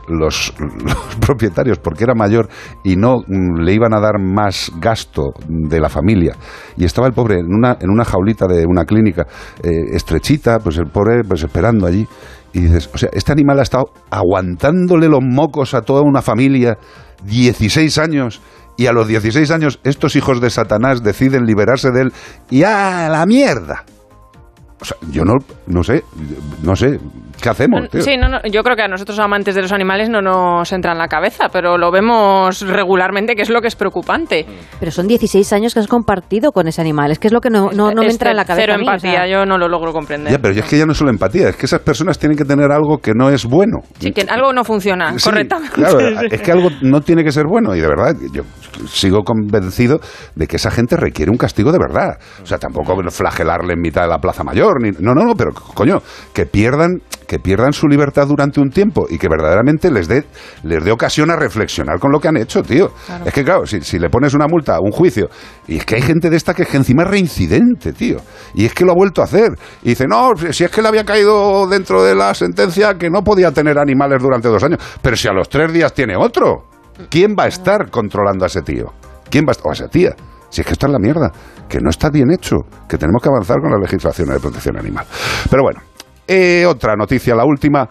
los, 0.09 0.53
propietarios 1.19 1.79
porque 1.79 2.03
era 2.03 2.13
mayor 2.13 2.49
y 2.83 2.95
no 2.95 3.19
mm, 3.25 3.61
le 3.61 3.73
iban 3.73 3.93
a 3.93 3.99
dar 3.99 4.19
más 4.19 4.71
gasto 4.79 5.31
de 5.47 5.79
la 5.79 5.89
familia 5.89 6.35
y 6.77 6.85
estaba 6.85 7.07
el 7.07 7.13
pobre 7.13 7.39
en 7.39 7.53
una, 7.53 7.77
en 7.79 7.89
una 7.89 8.05
jaulita 8.05 8.47
de 8.47 8.65
una 8.67 8.85
clínica 8.85 9.27
eh, 9.63 9.69
estrechita, 9.93 10.59
pues 10.59 10.77
el 10.77 10.87
pobre 10.87 11.23
pues 11.27 11.43
esperando 11.43 11.85
allí 11.85 12.07
y 12.53 12.61
dices, 12.61 12.89
o 12.93 12.97
sea, 12.97 13.09
este 13.13 13.31
animal 13.31 13.59
ha 13.59 13.63
estado 13.63 13.91
aguantándole 14.09 15.07
los 15.07 15.21
mocos 15.21 15.73
a 15.73 15.81
toda 15.81 16.01
una 16.01 16.21
familia 16.21 16.77
16 17.25 17.97
años 17.99 18.41
y 18.77 18.87
a 18.87 18.93
los 18.93 19.07
16 19.07 19.51
años 19.51 19.79
estos 19.83 20.15
hijos 20.15 20.41
de 20.41 20.49
Satanás 20.49 21.03
deciden 21.03 21.45
liberarse 21.45 21.91
de 21.91 22.03
él 22.03 22.13
y 22.49 22.63
a 22.63 23.09
la 23.09 23.25
mierda. 23.25 23.83
O 24.81 24.85
sea, 24.85 24.97
yo 25.11 25.25
no, 25.25 25.35
no 25.67 25.83
sé, 25.83 26.03
no 26.63 26.73
sé, 26.75 26.99
¿qué 27.41 27.49
hacemos? 27.49 27.89
tío? 27.89 28.01
Sí, 28.01 28.15
no, 28.17 28.29
no, 28.29 28.39
yo 28.49 28.63
creo 28.63 28.77
que 28.77 28.83
a 28.83 28.87
nosotros 28.87 29.19
amantes 29.19 29.53
de 29.55 29.61
los 29.61 29.73
animales 29.73 30.09
no 30.09 30.21
nos 30.21 30.71
entra 30.71 30.93
en 30.93 30.97
la 30.97 31.07
cabeza, 31.07 31.49
pero 31.51 31.77
lo 31.77 31.91
vemos 31.91 32.61
regularmente, 32.61 33.35
que 33.35 33.41
es 33.41 33.49
lo 33.49 33.61
que 33.61 33.67
es 33.67 33.75
preocupante. 33.75 34.45
Pero 34.79 34.91
son 34.91 35.07
16 35.07 35.51
años 35.51 35.73
que 35.73 35.81
has 35.81 35.87
compartido 35.87 36.51
con 36.51 36.67
ese 36.67 36.79
animal. 36.79 37.11
Es 37.11 37.19
que 37.19 37.27
es 37.27 37.33
lo 37.33 37.41
que 37.41 37.49
no, 37.49 37.71
no, 37.71 37.91
no 37.91 38.03
me 38.03 38.09
entra 38.09 38.31
en 38.31 38.37
la 38.37 38.45
cabeza. 38.45 38.63
Cero 38.63 38.73
a 38.75 38.77
mí, 38.77 38.87
o 38.87 38.91
empatía, 38.91 39.11
sea. 39.11 39.27
yo 39.27 39.45
no 39.45 39.57
lo 39.57 39.67
logro 39.67 39.91
comprender. 39.91 40.31
Ya, 40.31 40.39
pero 40.39 40.53
es 40.53 40.65
que 40.65 40.77
ya 40.77 40.85
no 40.85 40.93
es 40.93 40.97
solo 40.97 41.09
empatía, 41.09 41.49
es 41.49 41.55
que 41.57 41.65
esas 41.65 41.81
personas 41.81 42.17
tienen 42.17 42.37
que 42.37 42.45
tener 42.45 42.71
algo 42.71 42.99
que 42.99 43.13
no 43.13 43.29
es 43.29 43.45
bueno. 43.45 43.79
Sí, 43.99 44.11
que 44.11 44.21
algo 44.29 44.53
no 44.53 44.63
funciona 44.63 45.17
Sí, 45.17 45.29
correctamente. 45.29 45.75
Claro, 45.75 45.99
es 46.31 46.41
que 46.41 46.51
algo 46.51 46.69
no 46.81 47.01
tiene 47.01 47.23
que 47.23 47.31
ser 47.31 47.45
bueno 47.47 47.75
y 47.75 47.81
de 47.81 47.87
verdad 47.87 48.15
yo 48.33 48.43
sigo 48.87 49.23
convencido 49.23 49.99
de 50.35 50.47
que 50.47 50.57
esa 50.57 50.71
gente 50.71 50.95
requiere 50.95 51.31
un 51.31 51.37
castigo 51.37 51.71
de 51.71 51.79
verdad. 51.79 52.17
O 52.41 52.45
sea, 52.45 52.57
tampoco 52.57 52.95
flagelarle 53.09 53.73
en 53.73 53.81
mitad 53.81 54.03
de 54.03 54.09
la 54.09 54.19
Plaza 54.19 54.43
Mayor, 54.43 54.81
ni, 54.81 54.91
no, 54.99 55.13
no, 55.13 55.23
no, 55.23 55.35
pero 55.35 55.51
coño, 55.53 56.01
que 56.33 56.45
pierdan 56.45 57.01
que 57.27 57.37
pierdan 57.37 57.73
su 57.73 57.87
libertad 57.87 58.25
durante 58.27 58.59
un 58.59 58.71
tiempo 58.71 59.05
y 59.07 59.19
que 59.19 59.27
verdaderamente 59.29 59.91
les 59.91 60.07
dé 60.07 60.25
les 60.63 60.83
dé 60.83 60.91
ocasión 60.91 61.29
a 61.29 61.35
reflexionar 61.35 61.99
con 61.99 62.11
lo 62.11 62.19
que 62.19 62.27
han 62.27 62.37
hecho, 62.37 62.63
tío. 62.63 62.91
Es 63.23 63.31
que 63.31 63.43
claro, 63.43 63.67
si, 63.67 63.81
si 63.81 63.99
le 63.99 64.09
pones 64.09 64.33
una 64.33 64.47
multa, 64.47 64.79
un 64.81 64.91
juicio, 64.91 65.29
y 65.67 65.77
es 65.77 65.85
que 65.85 65.95
hay 65.95 66.01
gente 66.01 66.31
de 66.31 66.37
esta 66.37 66.55
que, 66.55 66.63
es 66.63 66.69
que 66.69 66.77
encima 66.77 67.03
es 67.03 67.09
reincidente, 67.09 67.93
tío. 67.93 68.17
Y 68.55 68.65
es 68.65 68.73
que 68.73 68.83
lo 68.83 68.93
ha 68.93 68.95
vuelto 68.95 69.21
a 69.21 69.25
hacer. 69.25 69.51
Y 69.83 69.89
dice, 69.89 70.05
no, 70.07 70.31
si 70.51 70.63
es 70.63 70.71
que 70.71 70.81
le 70.81 70.87
había 70.87 71.05
caído 71.05 71.67
dentro 71.67 72.03
de 72.03 72.15
la 72.15 72.33
sentencia 72.33 72.95
que 72.95 73.11
no 73.11 73.21
podía 73.21 73.51
tener 73.51 73.77
animales 73.77 74.21
durante 74.21 74.47
dos 74.47 74.63
años. 74.63 74.79
Pero 75.01 75.15
si 75.15 75.27
a 75.27 75.31
los 75.31 75.47
tres 75.47 75.71
días 75.71 75.93
tiene 75.93 76.15
otro, 76.17 76.68
¿quién 77.09 77.35
va 77.37 77.43
a 77.43 77.47
estar 77.47 77.89
controlando 77.89 78.45
a 78.45 78.47
ese 78.47 78.61
tío? 78.61 78.93
¿Quién 79.29 79.45
va 79.45 79.49
a 79.49 79.51
estar? 79.51 79.67
O 79.67 79.69
a 79.69 79.73
esa 79.73 79.87
tía. 79.87 80.15
Si 80.49 80.61
es 80.61 80.67
que 80.67 80.73
está 80.73 80.87
en 80.87 80.93
la 80.93 80.99
mierda, 80.99 81.31
que 81.67 81.79
no 81.79 81.89
está 81.89 82.09
bien 82.09 82.31
hecho, 82.31 82.55
que 82.87 82.97
tenemos 82.97 83.21
que 83.21 83.29
avanzar 83.29 83.57
con 83.61 83.71
la 83.71 83.77
legislación 83.77 84.29
de 84.29 84.39
protección 84.39 84.77
animal. 84.77 85.05
Pero 85.49 85.61
bueno, 85.63 85.81
eh, 86.27 86.65
otra 86.67 86.95
noticia, 86.95 87.35
la 87.35 87.45
última. 87.45 87.87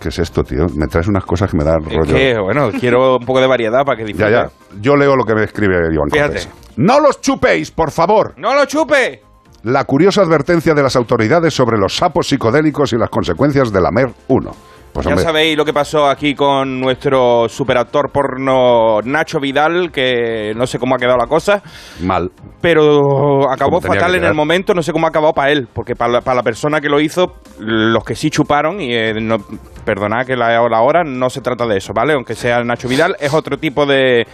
¿Qué 0.00 0.08
es 0.10 0.18
esto, 0.18 0.42
tío? 0.42 0.66
Me 0.76 0.86
traes 0.86 1.08
unas 1.08 1.24
cosas 1.24 1.50
que 1.50 1.56
me 1.56 1.64
dan 1.64 1.78
Es 1.88 1.96
rollo. 1.96 2.14
que, 2.14 2.34
bueno, 2.38 2.70
quiero 2.78 3.16
un 3.16 3.24
poco 3.24 3.40
de 3.40 3.46
variedad 3.46 3.82
para 3.84 4.04
que 4.04 4.12
Ya, 4.12 4.28
ya. 4.28 4.46
Yo 4.80 4.94
leo 4.94 5.16
lo 5.16 5.24
que 5.24 5.34
me 5.34 5.44
escribe 5.44 5.74
Iván 5.92 6.10
Fíjate. 6.10 6.34
Cortés. 6.34 6.48
No 6.76 7.00
los 7.00 7.20
chupéis, 7.20 7.70
por 7.70 7.90
favor. 7.90 8.34
¡No 8.36 8.54
lo 8.54 8.66
chupe! 8.66 9.22
La 9.62 9.84
curiosa 9.84 10.20
advertencia 10.22 10.74
de 10.74 10.82
las 10.82 10.96
autoridades 10.96 11.54
sobre 11.54 11.78
los 11.78 11.96
sapos 11.96 12.28
psicodélicos 12.28 12.92
y 12.92 12.96
las 12.98 13.08
consecuencias 13.08 13.72
de 13.72 13.80
la 13.80 13.90
MER 13.90 14.12
1. 14.28 14.50
Pues 14.96 15.04
ya 15.04 15.10
hombre, 15.10 15.24
sabéis 15.24 15.56
lo 15.58 15.64
que 15.66 15.74
pasó 15.74 16.08
aquí 16.08 16.34
con 16.34 16.80
nuestro 16.80 17.50
superactor 17.50 18.10
porno 18.10 19.02
Nacho 19.04 19.38
Vidal, 19.38 19.92
que 19.92 20.54
no 20.56 20.66
sé 20.66 20.78
cómo 20.78 20.94
ha 20.94 20.98
quedado 20.98 21.18
la 21.18 21.26
cosa, 21.26 21.62
mal. 22.00 22.30
pero 22.62 23.50
acabó 23.50 23.82
fatal 23.82 24.14
en 24.14 24.24
el 24.24 24.32
momento, 24.32 24.72
no 24.72 24.82
sé 24.82 24.92
cómo 24.92 25.06
ha 25.06 25.10
acabado 25.10 25.34
para 25.34 25.52
él, 25.52 25.68
porque 25.70 25.94
para 25.94 26.12
la, 26.12 26.20
para 26.22 26.36
la 26.36 26.42
persona 26.42 26.80
que 26.80 26.88
lo 26.88 26.98
hizo, 26.98 27.34
los 27.58 28.04
que 28.04 28.14
sí 28.14 28.30
chuparon, 28.30 28.80
y 28.80 28.94
eh, 28.94 29.12
no, 29.20 29.36
perdonad 29.84 30.24
que 30.24 30.34
la, 30.34 30.66
la 30.66 30.80
hora 30.80 31.04
no 31.04 31.28
se 31.28 31.42
trata 31.42 31.66
de 31.66 31.76
eso, 31.76 31.92
¿vale? 31.94 32.14
Aunque 32.14 32.34
sea 32.34 32.56
el 32.56 32.66
Nacho 32.66 32.88
Vidal, 32.88 33.16
es 33.20 33.34
otro 33.34 33.58
tipo 33.58 33.84
de, 33.84 34.26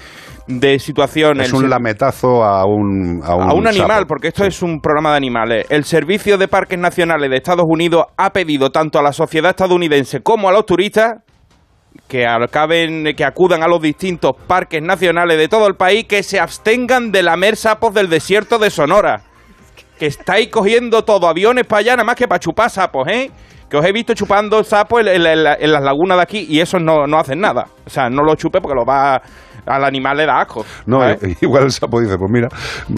de 0.47 0.79
situación. 0.79 1.41
Es 1.41 1.53
un 1.53 1.69
lametazo 1.71 2.43
a 2.45 2.65
un, 2.67 3.21
a 3.25 3.35
un, 3.35 3.43
a 3.51 3.55
un 3.55 3.67
animal, 3.67 3.99
sapo. 4.01 4.07
porque 4.09 4.29
esto 4.29 4.45
es 4.45 4.63
un 4.63 4.81
programa 4.81 5.11
de 5.13 5.17
animales. 5.17 5.67
El 5.71 5.85
Servicio 5.85 6.39
de 6.39 6.49
Parques 6.49 6.79
Nacionales 6.79 7.31
de 7.31 7.37
Estados 7.37 7.65
Unidos 7.69 8.07
ha 8.17 8.31
pedido 8.31 8.71
tanto 8.71 8.99
a 8.99 9.03
la 9.03 9.13
sociedad 9.13 9.51
estadounidense 9.51 10.21
como 10.21 10.49
a 10.49 10.53
los 10.53 10.67
turistas 10.67 11.15
que 12.09 12.27
acaben, 12.27 13.05
que 13.17 13.25
acudan 13.25 13.63
a 13.63 13.69
los 13.69 13.81
distintos 13.81 14.33
parques 14.47 14.83
nacionales 14.83 15.37
de 15.39 15.49
todo 15.49 15.67
el 15.67 15.75
país 15.75 16.05
que 16.07 16.23
se 16.23 16.41
abstengan 16.41 17.13
de 17.13 17.23
lamer 17.23 17.57
sapos 17.57 17.93
del 17.95 18.09
desierto 18.09 18.59
de 18.59 18.71
Sonora. 18.71 19.23
Que 19.99 20.07
estáis 20.07 20.49
cogiendo 20.49 21.05
todo 21.05 21.29
aviones 21.29 21.65
para 21.67 21.81
allá, 21.81 21.93
nada 21.93 22.05
más 22.05 22.17
que 22.17 22.27
para 22.27 22.41
chupar 22.41 22.71
sapos, 22.71 23.07
¿eh? 23.09 23.31
Que 23.71 23.77
os 23.77 23.85
he 23.87 23.93
visto 23.93 24.15
chupando 24.15 24.63
sapos 24.65 25.01
en, 25.03 25.09
en- 25.09 25.27
en- 25.27 25.47
en 25.61 25.73
las 25.73 25.83
lagunas 25.83 26.17
de 26.19 26.23
aquí 26.23 26.47
y 26.49 26.61
esos 26.61 26.83
no, 26.83 27.07
no 27.07 27.19
hacen 27.19 27.39
nada. 27.41 27.67
O 27.87 27.91
sea, 27.91 28.09
no 28.11 28.23
lo 28.23 28.35
chupe 28.35 28.61
porque 28.61 28.75
lo 28.75 28.85
va 28.85 29.21
al 29.67 29.85
animal 29.85 30.17
le 30.17 30.27
da 30.27 30.41
asco. 30.41 30.65
No, 30.87 31.01
¿sabes? 31.01 31.19
igual 31.43 31.65
el 31.65 31.73
sapo 31.73 32.01
dice, 32.01 32.17
pues 32.19 32.31
mira, 32.31 32.49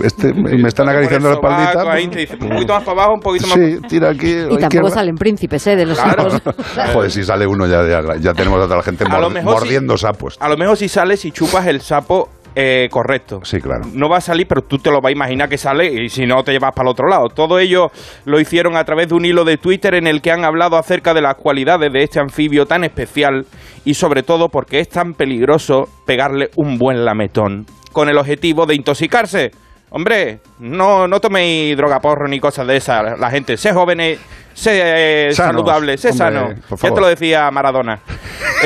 este, 0.02 0.32
me 0.32 0.68
están 0.68 0.88
acariciando 0.88 1.28
la 1.28 1.34
espaldita. 1.34 1.92
ahí 1.92 2.08
te 2.08 2.18
dice, 2.20 2.36
un 2.40 2.48
poquito 2.50 2.72
más 2.74 2.82
para 2.84 2.92
abajo, 2.92 3.14
un 3.14 3.20
poquito 3.20 3.46
más 3.48 3.54
Sí, 3.56 3.78
tira 3.88 4.10
aquí. 4.10 4.30
Y 4.30 4.40
tampoco 4.42 4.62
izquierda. 4.64 4.90
salen 4.90 5.16
príncipes, 5.16 5.66
¿eh? 5.66 5.76
De 5.76 5.86
los 5.86 5.98
Claro. 6.00 6.30
sapos. 6.30 6.54
Joder, 6.92 7.10
si 7.10 7.24
sale 7.24 7.46
uno 7.46 7.66
ya, 7.66 7.86
ya, 7.86 8.16
ya 8.18 8.32
tenemos 8.34 8.58
a 8.60 8.64
toda 8.64 8.76
la 8.76 8.82
gente 8.82 9.04
A 9.04 9.08
lo 9.18 9.24
mor- 9.28 9.32
mejor 9.32 9.54
mordiendo 9.60 9.96
sapos. 9.98 10.36
A 10.40 10.48
lo 10.48 10.56
mejor 10.56 10.76
si 10.76 10.88
sales 10.88 11.24
y 11.24 11.32
chupas 11.32 11.66
el 11.66 11.80
sapo 11.80 12.28
eh, 12.54 12.88
correcto. 12.90 13.40
Sí, 13.42 13.60
claro. 13.60 13.82
No 13.92 14.08
va 14.08 14.18
a 14.18 14.20
salir, 14.20 14.46
pero 14.46 14.62
tú 14.62 14.78
te 14.78 14.90
lo 14.90 15.00
vas 15.00 15.10
a 15.10 15.12
imaginar 15.12 15.48
que 15.48 15.58
sale 15.58 15.86
y 15.86 16.08
si 16.08 16.24
no 16.26 16.42
te 16.44 16.52
llevas 16.52 16.72
para 16.72 16.88
el 16.88 16.92
otro 16.92 17.08
lado. 17.08 17.28
Todo 17.28 17.58
ello 17.58 17.90
lo 18.24 18.38
hicieron 18.38 18.76
a 18.76 18.84
través 18.84 19.08
de 19.08 19.14
un 19.14 19.24
hilo 19.24 19.44
de 19.44 19.56
Twitter 19.56 19.94
en 19.94 20.06
el 20.06 20.22
que 20.22 20.30
han 20.30 20.44
hablado 20.44 20.76
acerca 20.76 21.14
de 21.14 21.22
las 21.22 21.34
cualidades 21.34 21.92
de 21.92 22.02
este 22.02 22.20
anfibio 22.20 22.66
tan 22.66 22.84
especial 22.84 23.46
y 23.84 23.94
sobre 23.94 24.22
todo 24.22 24.48
porque 24.48 24.80
es 24.80 24.88
tan 24.88 25.14
peligroso 25.14 25.88
pegarle 26.06 26.50
un 26.56 26.78
buen 26.78 27.04
lametón 27.04 27.66
con 27.92 28.08
el 28.08 28.18
objetivo 28.18 28.66
de 28.66 28.74
intoxicarse. 28.74 29.50
Hombre, 29.90 30.40
no, 30.58 31.06
no 31.06 31.20
toméis 31.20 31.76
droga 31.76 32.00
porro 32.00 32.26
ni 32.26 32.40
cosas 32.40 32.66
de 32.66 32.76
esas. 32.76 33.18
La 33.18 33.30
gente, 33.30 33.56
sé 33.56 33.72
jóvenes, 33.72 34.18
sé 34.52 35.28
eh, 35.28 35.32
Sanos, 35.32 35.52
saludable, 35.52 35.96
sé 35.96 36.08
hombre, 36.08 36.18
sano. 36.18 36.48
Ya 36.82 36.90
te 36.90 37.00
lo 37.00 37.06
decía 37.06 37.50
Maradona. 37.50 38.00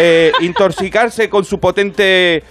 Eh, 0.00 0.30
intoxicarse 0.42 1.28
con 1.28 1.44
su 1.44 1.58
potente 1.58 2.44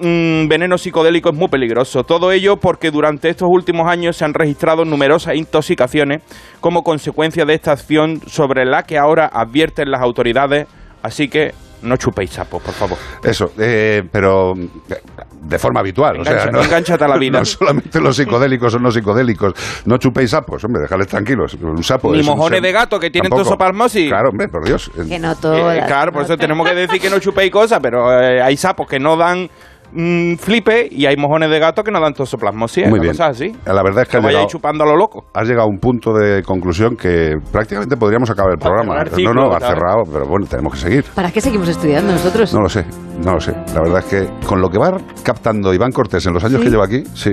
veneno 0.00 0.78
psicodélico 0.78 1.30
es 1.30 1.36
muy 1.36 1.48
peligroso. 1.48 2.04
Todo 2.04 2.32
ello 2.32 2.56
porque 2.56 2.90
durante 2.90 3.28
estos 3.28 3.48
últimos 3.50 3.88
años 3.88 4.16
se 4.16 4.24
han 4.24 4.34
registrado 4.34 4.84
numerosas 4.84 5.34
intoxicaciones 5.36 6.22
como 6.60 6.82
consecuencia 6.82 7.44
de 7.44 7.54
esta 7.54 7.72
acción 7.72 8.20
sobre 8.26 8.64
la 8.64 8.82
que 8.82 8.98
ahora 8.98 9.30
advierten 9.32 9.90
las 9.90 10.00
autoridades. 10.02 10.66
Así 11.02 11.28
que 11.28 11.52
no 11.82 11.96
chupéis 11.96 12.30
sapos, 12.30 12.62
por 12.62 12.74
favor. 12.74 12.98
Eso, 13.22 13.52
eh, 13.58 14.02
pero 14.10 14.54
eh, 14.56 14.96
de 15.42 15.58
forma 15.58 15.80
habitual. 15.80 16.20
o 16.20 16.24
sea, 16.24 16.46
no, 16.46 16.62
engánchate 16.62 17.04
a 17.04 17.08
la 17.08 17.18
vida. 17.18 17.38
No 17.38 17.44
solamente 17.44 18.00
los 18.00 18.16
psicodélicos 18.16 18.74
o 18.74 18.78
no 18.78 18.90
psicodélicos. 18.90 19.52
No 19.84 19.98
chupéis 19.98 20.30
sapos, 20.30 20.64
hombre, 20.64 20.82
dejadles 20.82 21.06
tranquilos. 21.06 21.54
Un 21.54 21.84
sapo 21.84 22.12
Ni 22.12 22.22
mojones 22.22 22.62
de 22.62 22.72
gato 22.72 22.98
que 22.98 23.10
tienen 23.10 23.28
Tampoco. 23.28 23.44
tosoplasmosis. 23.44 24.08
Claro, 24.08 24.30
hombre, 24.30 24.48
por 24.48 24.64
Dios. 24.64 24.90
Que 25.08 25.18
no 25.18 25.32
Eh, 25.32 25.36
todas. 25.40 25.86
claro, 25.86 26.12
por 26.12 26.22
eso 26.24 26.36
tenemos 26.36 26.66
que 26.68 26.74
decir 26.74 27.00
que 27.00 27.10
no 27.10 27.18
chupéis 27.20 27.52
cosas, 27.52 27.78
pero 27.80 28.10
eh, 28.20 28.40
hay 28.42 28.56
sapos 28.56 28.88
que 28.88 28.98
no 28.98 29.16
dan 29.16 29.48
mm, 29.92 30.34
flipe 30.36 30.88
y 30.90 31.06
hay 31.06 31.16
mojones 31.16 31.50
de 31.50 31.58
gato 31.58 31.82
que 31.82 31.90
no 31.90 32.00
dan 32.00 32.14
tosoplasmosis. 32.14 32.88
Muy 32.88 33.00
bien. 33.00 33.12
cosa 33.12 33.30
es 33.30 33.36
así. 33.36 33.52
La 33.66 33.82
verdad 33.82 34.02
es 34.02 34.08
que 34.08 34.16
No 34.16 34.20
has 34.20 34.24
vayáis 34.24 34.34
llegado, 34.34 34.48
chupando 34.48 34.84
a 34.84 34.86
lo 34.86 34.96
loco. 34.96 35.24
has 35.34 35.46
llegado 35.48 35.66
a 35.66 35.70
un 35.70 35.78
punto 35.78 36.12
de 36.12 36.42
conclusión 36.42 36.96
que 36.96 37.34
prácticamente 37.52 37.96
podríamos 37.96 38.30
acabar 38.30 38.52
el 38.52 38.58
programa. 38.58 39.04
no, 39.04 39.32
no, 39.34 39.52
ha 39.54 39.60
cerrado, 39.60 40.02
pero 40.12 40.26
bueno, 40.26 40.46
tenemos 40.46 40.74
que 40.74 40.78
seguir. 40.80 41.04
¿Para 41.14 41.30
qué 41.30 41.40
seguimos 41.40 41.68
estudiando 41.68 42.12
nosotros? 42.12 42.52
No 42.54 42.60
lo 42.62 42.68
sé, 42.68 42.84
no 43.24 43.34
lo 43.34 43.40
sé. 43.40 43.52
La 43.74 43.80
verdad 43.82 43.98
es 43.98 44.04
que 44.06 44.46
con 44.46 44.60
lo 44.60 44.68
que 44.68 44.78
va 44.78 44.96
captando 45.22 45.72
Iván 45.74 45.92
Cortés 45.92 46.24
en 46.26 46.34
los 46.34 46.44
años 46.44 46.58
Sí. 46.60 46.64
que 46.64 46.70
lleva 46.70 46.84
aquí, 46.84 47.02
sí. 47.14 47.30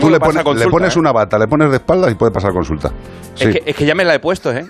Tú 0.00 0.10
le, 0.10 0.18
pones- 0.18 0.42
consulta, 0.42 0.64
le 0.64 0.70
pones 0.70 0.96
¿eh? 0.96 0.98
una 0.98 1.12
bata, 1.12 1.38
le 1.38 1.46
pones 1.46 1.70
de 1.70 1.76
espaldas 1.76 2.10
y 2.12 2.14
puede 2.14 2.32
pasar 2.32 2.52
consulta. 2.52 2.90
Sí. 3.34 3.44
Es, 3.48 3.54
que, 3.56 3.62
es 3.70 3.76
que 3.76 3.84
ya 3.86 3.94
me 3.94 4.04
la 4.04 4.14
he 4.14 4.20
puesto, 4.20 4.52
¿eh? 4.52 4.64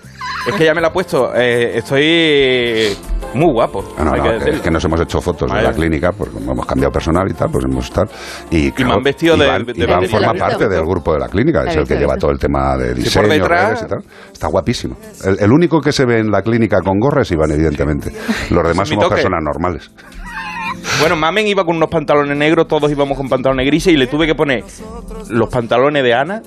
Es 0.46 0.54
que 0.54 0.64
ya 0.64 0.74
me 0.74 0.80
la 0.80 0.88
he 0.88 0.90
puesto. 0.90 1.32
Eh, 1.34 1.78
estoy 1.78 2.96
muy 3.34 3.52
guapo. 3.52 3.84
Ah, 3.96 4.04
no, 4.04 4.12
hay 4.12 4.18
no, 4.18 4.24
que 4.24 4.28
que- 4.30 4.34
decirlo. 4.38 4.56
es 4.56 4.62
que 4.62 4.70
nos 4.70 4.84
hemos 4.84 5.00
hecho 5.00 5.20
fotos 5.20 5.52
de 5.52 5.62
la 5.62 5.72
clínica, 5.72 6.12
porque 6.12 6.36
hemos 6.38 6.66
cambiado 6.66 6.90
personal 7.12 7.30
y 7.30 7.34
tal, 7.34 7.51
pues 7.51 7.64
hemos 7.64 7.84
estado. 7.84 8.09
Y, 8.51 8.72
me 8.84 8.93
han 8.93 9.02
vestido 9.02 9.36
de- 9.36 9.44
Iván, 9.47 9.64
de- 9.66 9.72
Iván 9.84 10.01
de- 10.01 10.09
forma 10.09 10.32
de- 10.32 10.39
parte 10.39 10.68
del 10.68 10.84
grupo 10.84 11.12
de 11.12 11.20
la 11.20 11.28
clínica, 11.28 11.64
es 11.64 11.76
el 11.76 11.86
que 11.86 11.97
lleva 11.97 12.16
todo 12.16 12.30
el 12.30 12.39
tema 12.39 12.76
de 12.76 12.89
por 12.89 12.97
diseño, 12.97 13.28
detrás- 13.28 13.68
redes 13.68 13.82
y 13.82 13.86
tal. 13.89 13.98
Está 14.32 14.47
guapísimo. 14.48 14.97
El, 15.24 15.39
el 15.40 15.52
único 15.52 15.80
que 15.80 15.93
se 15.93 16.05
ve 16.05 16.18
en 16.18 16.30
la 16.30 16.43
clínica 16.43 16.80
con 16.80 16.98
gorra 16.98 17.22
es 17.22 17.30
Iván, 17.30 17.51
evidentemente. 17.51 18.12
Los 18.51 18.66
demás 18.68 18.89
somos 18.89 19.09
personas 19.09 19.40
normales. 19.43 19.90
Bueno, 21.01 21.14
Mamen 21.16 21.47
iba 21.47 21.64
con 21.64 21.76
unos 21.76 21.89
pantalones 21.89 22.36
negros, 22.36 22.66
todos 22.66 22.90
íbamos 22.90 23.16
con 23.16 23.28
pantalones 23.28 23.66
grises 23.66 23.93
y 23.93 23.97
le 23.97 24.09
tuve 24.09 24.26
que 24.26 24.34
poner 24.34 24.64
los 25.30 25.48
pantalones 25.48 26.02
de 26.02 26.12
Ana. 26.14 26.43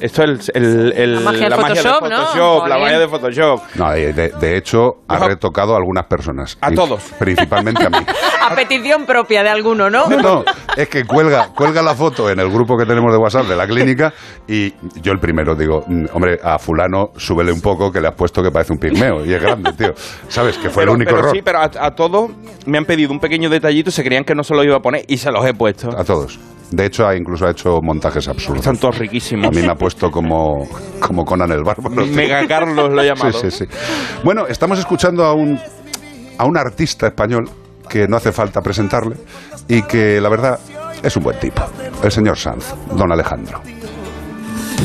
Esto 0.00 0.24
es 0.24 0.50
el, 0.54 0.62
el- 0.64 0.92
el- 0.96 1.14
La 1.16 1.20
magia 1.20 1.48
del 1.48 1.58
de 1.58 1.64
Photoshop, 1.64 2.08
¿no? 2.08 2.66
La 2.68 2.78
magia 2.78 2.98
de 2.98 3.08
Photoshop. 3.08 3.60
No, 3.76 3.90
de, 3.90 4.12
de- 4.12 4.56
hecho, 4.56 4.98
ha 5.08 5.18
retocado 5.18 5.74
a 5.74 5.76
algunas 5.78 6.04
personas. 6.06 6.56
A 6.60 6.70
todos. 6.70 7.02
Principalmente 7.18 7.84
a 7.84 7.90
mí. 7.90 7.98
A 8.48 8.54
petición 8.54 9.06
propia 9.06 9.42
de 9.42 9.48
alguno, 9.48 9.90
¿no? 9.90 10.06
No, 10.08 10.16
no, 10.22 10.44
es 10.76 10.88
que 10.88 11.04
cuelga, 11.04 11.48
cuelga 11.54 11.82
la 11.82 11.94
foto 11.94 12.30
en 12.30 12.38
el 12.38 12.50
grupo 12.50 12.76
que 12.76 12.84
tenemos 12.84 13.10
de 13.12 13.18
WhatsApp 13.18 13.46
de 13.46 13.56
la 13.56 13.66
clínica 13.66 14.12
y 14.46 14.72
yo 15.00 15.12
el 15.12 15.18
primero 15.18 15.54
digo, 15.54 15.82
mm, 15.86 16.04
hombre, 16.12 16.38
a 16.42 16.58
fulano 16.58 17.10
súbele 17.16 17.52
un 17.52 17.60
poco 17.60 17.90
que 17.90 18.00
le 18.00 18.08
has 18.08 18.14
puesto 18.14 18.42
que 18.42 18.50
parece 18.50 18.72
un 18.72 18.78
pigmeo 18.78 19.24
y 19.24 19.32
es 19.32 19.40
grande, 19.42 19.72
tío. 19.72 19.92
¿Sabes? 20.28 20.58
Que 20.58 20.68
fue 20.70 20.82
pero, 20.82 20.92
el 20.92 20.96
único 20.96 21.10
pero 21.10 21.18
error. 21.20 21.32
sí, 21.34 21.40
pero 21.44 21.58
a, 21.60 21.70
a 21.86 21.94
todos 21.94 22.30
me 22.66 22.78
han 22.78 22.84
pedido 22.84 23.12
un 23.12 23.18
pequeño 23.20 23.48
detallito, 23.48 23.90
se 23.90 24.04
creían 24.04 24.24
que 24.24 24.34
no 24.34 24.42
se 24.44 24.54
los 24.54 24.64
iba 24.64 24.76
a 24.76 24.80
poner 24.80 25.04
y 25.08 25.16
se 25.16 25.30
los 25.30 25.44
he 25.46 25.54
puesto. 25.54 25.88
A 25.96 26.04
todos. 26.04 26.38
De 26.70 26.84
hecho, 26.84 27.06
ha, 27.06 27.16
incluso 27.16 27.46
ha 27.46 27.52
hecho 27.52 27.80
montajes 27.80 28.26
absurdos. 28.28 28.58
Están 28.58 28.76
todos 28.76 28.96
A 28.96 28.98
riquísimos. 28.98 29.54
mí 29.54 29.62
me 29.62 29.70
ha 29.70 29.76
puesto 29.76 30.10
como, 30.10 30.66
como 31.00 31.24
Conan 31.24 31.52
el 31.52 31.62
Bárbaro. 31.62 32.02
tío. 32.02 32.12
Mega 32.12 32.44
Carlos 32.48 32.90
lo 32.92 33.02
he 33.02 33.06
llamado. 33.06 33.32
Sí, 33.32 33.50
sí, 33.52 33.64
sí. 33.64 33.76
Bueno, 34.24 34.46
estamos 34.48 34.76
escuchando 34.78 35.24
a 35.24 35.32
un, 35.32 35.58
a 36.38 36.44
un 36.44 36.56
artista 36.58 37.06
español 37.06 37.48
que 37.88 38.08
no 38.08 38.16
hace 38.16 38.32
falta 38.32 38.60
presentarle 38.62 39.14
y 39.68 39.82
que 39.82 40.20
la 40.20 40.28
verdad 40.28 40.58
es 41.02 41.16
un 41.16 41.22
buen 41.22 41.38
tipo, 41.38 41.62
el 42.02 42.10
señor 42.10 42.38
Sanz, 42.38 42.74
don 42.92 43.10
Alejandro. 43.12 43.60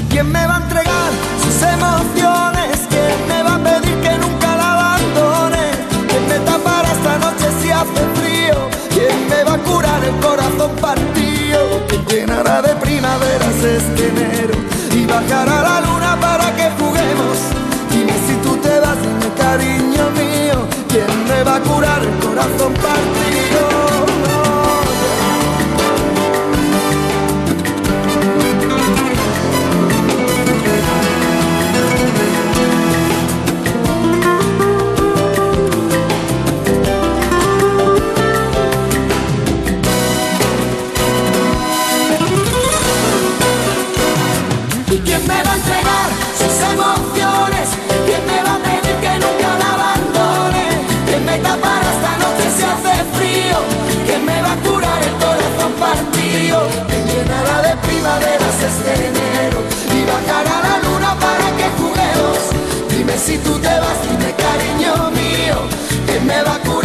¿Quién 0.10 0.32
me 0.32 0.46
va 0.46 0.58
a 0.58 0.62
entregar 0.62 1.12
sus 1.44 1.62
emociones? 1.62 2.88
¿Quién 2.90 3.28
me 3.28 3.44
va 3.44 3.56
a 3.56 3.60
pedir 3.60 3.96
que 4.02 4.18
nunca 4.18 4.58
la 4.58 4.74
abandone? 4.74 5.72
¿Quién 6.08 6.28
me 6.28 6.40
tapará 6.46 6.92
esta 6.92 7.18
noche 7.20 7.46
si 7.62 7.72
hace 7.72 8.04
frío? 8.16 8.56
¿Quién 8.90 9.30
me 9.30 9.44
va 9.44 9.54
a 9.54 9.58
curar 9.60 10.04
el 10.04 10.16
corazón 10.20 10.72
partido? 10.82 11.88
¿Quién 11.88 12.06
llenará 12.06 12.62
de 12.62 12.76
primaveras 12.76 13.64
este 13.64 14.08
enero? 14.08 14.54
Y 14.94 15.06
bajará 15.06 15.64
la 15.64 15.82
luna 15.82 16.18
para 16.20 16.56
que 16.56 16.70
juguemos. 16.78 17.38
Dime 17.90 18.14
si 18.28 18.36
tú 18.44 18.58
te 18.58 18.80
vas, 18.80 18.98
dime 19.02 19.34
cariño 19.38 20.10
mío. 20.12 20.68
¿Quién 20.90 21.28
me 21.28 21.44
va 21.44 21.56
a 21.56 21.60
curar 21.62 22.02
el 22.02 22.20
corazón 22.20 22.74
partido? 22.74 23.51
Primaveras 58.72 58.78
este 58.78 59.08
enero? 59.08 59.60
Y 59.94 60.06
bajará 60.06 60.62
la 60.62 60.90
luna 60.90 61.20
para 61.20 61.48
que 61.58 61.68
juguemos. 61.78 62.38
Dime 62.90 63.18
si 63.18 63.38
tú 63.40 63.58
te 63.60 63.68
vas, 63.68 64.02
dime 64.04 64.34
cariño 64.36 65.12
mío. 65.12 65.58
¿Quién 66.06 66.26
me 66.26 66.42
va 66.44 66.56
a 66.56 66.60
curar 66.60 66.81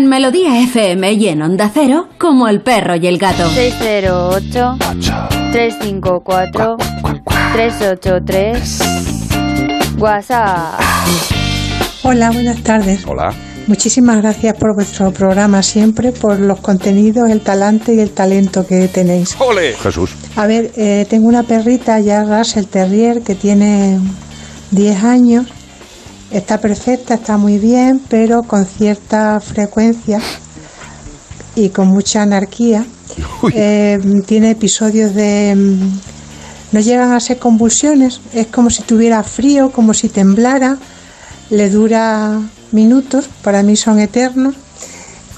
En 0.00 0.08
Melodía 0.08 0.58
FM 0.62 1.12
y 1.12 1.28
en 1.28 1.42
Onda 1.42 1.70
Cero, 1.74 2.08
como 2.16 2.48
el 2.48 2.62
perro 2.62 2.96
y 2.96 3.06
el 3.06 3.18
gato. 3.18 3.46
608 3.50 4.78
354 5.52 6.78
383 7.52 8.78
WhatsApp. 9.98 10.80
Hola, 12.02 12.30
buenas 12.30 12.62
tardes. 12.62 13.04
Hola. 13.06 13.34
Muchísimas 13.66 14.22
gracias 14.22 14.56
por 14.56 14.74
vuestro 14.74 15.10
programa 15.12 15.62
siempre, 15.62 16.12
por 16.12 16.40
los 16.40 16.60
contenidos, 16.60 17.28
el 17.28 17.42
talante 17.42 17.92
y 17.92 18.00
el 18.00 18.12
talento 18.12 18.66
que 18.66 18.88
tenéis. 18.88 19.36
¡Ole! 19.38 19.74
Jesús. 19.74 20.12
A 20.34 20.46
ver, 20.46 20.72
eh, 20.78 21.04
tengo 21.10 21.28
una 21.28 21.42
perrita 21.42 22.00
ya 22.00 22.24
Russell 22.24 22.64
Terrier 22.64 23.20
que 23.20 23.34
tiene 23.34 23.98
10 24.70 25.04
años. 25.04 25.46
Está 26.30 26.58
perfecta, 26.60 27.14
está 27.14 27.36
muy 27.36 27.58
bien, 27.58 28.00
pero 28.08 28.44
con 28.44 28.64
cierta 28.64 29.40
frecuencia 29.40 30.20
y 31.56 31.70
con 31.70 31.88
mucha 31.88 32.22
anarquía. 32.22 32.84
Eh, 33.52 33.98
tiene 34.26 34.50
episodios 34.50 35.14
de... 35.14 35.54
mm, 35.56 35.98
No 36.72 36.80
llegan 36.80 37.12
a 37.12 37.18
ser 37.18 37.38
convulsiones, 37.38 38.20
es 38.32 38.46
como 38.46 38.70
si 38.70 38.82
tuviera 38.82 39.22
frío, 39.24 39.72
como 39.72 39.92
si 39.92 40.08
temblara. 40.08 40.78
Le 41.50 41.68
dura 41.68 42.40
minutos, 42.70 43.28
para 43.42 43.62
mí 43.64 43.74
son 43.76 43.98
eternos. 43.98 44.54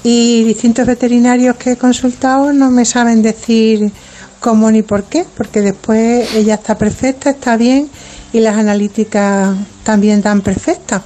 Y 0.03 0.43
distintos 0.43 0.85
veterinarios 0.85 1.55
que 1.55 1.71
he 1.71 1.77
consultado 1.77 2.53
no 2.53 2.69
me 2.69 2.85
saben 2.85 3.23
decir 3.23 3.91
cómo 4.39 4.69
ni 4.69 4.83
por 4.83 5.05
qué, 5.05 5.25
porque 5.35 5.61
después 5.61 6.35
ella 6.35 6.55
está 6.55 6.77
perfecta, 6.77 7.31
está 7.31 7.57
bien 7.57 7.89
y 8.33 8.39
las 8.39 8.57
analíticas 8.57 9.55
también 9.83 10.21
dan 10.21 10.41
perfectas. 10.41 11.03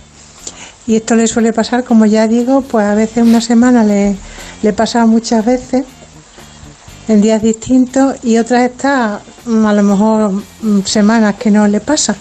Y 0.88 0.96
esto 0.96 1.16
le 1.16 1.28
suele 1.28 1.52
pasar, 1.52 1.84
como 1.84 2.06
ya 2.06 2.28
digo, 2.28 2.62
pues 2.62 2.86
a 2.86 2.96
veces 2.96 3.24
una 3.24 3.42
semana 3.42 3.84
le, 3.84 4.16
le 4.64 4.74
pasa 4.74 5.06
muchas 5.06 5.46
veces 5.46 5.84
en 7.10 7.22
días 7.22 7.42
distintos 7.42 8.16
y 8.24 8.38
otras 8.38 8.70
está 8.70 9.22
mm, 9.46 9.66
a 9.66 9.74
lo 9.74 9.84
mejor 9.84 10.32
mm, 10.62 10.82
semanas 10.86 11.36
que 11.36 11.52
no 11.52 11.68
le 11.68 11.82
pasa, 11.82 12.16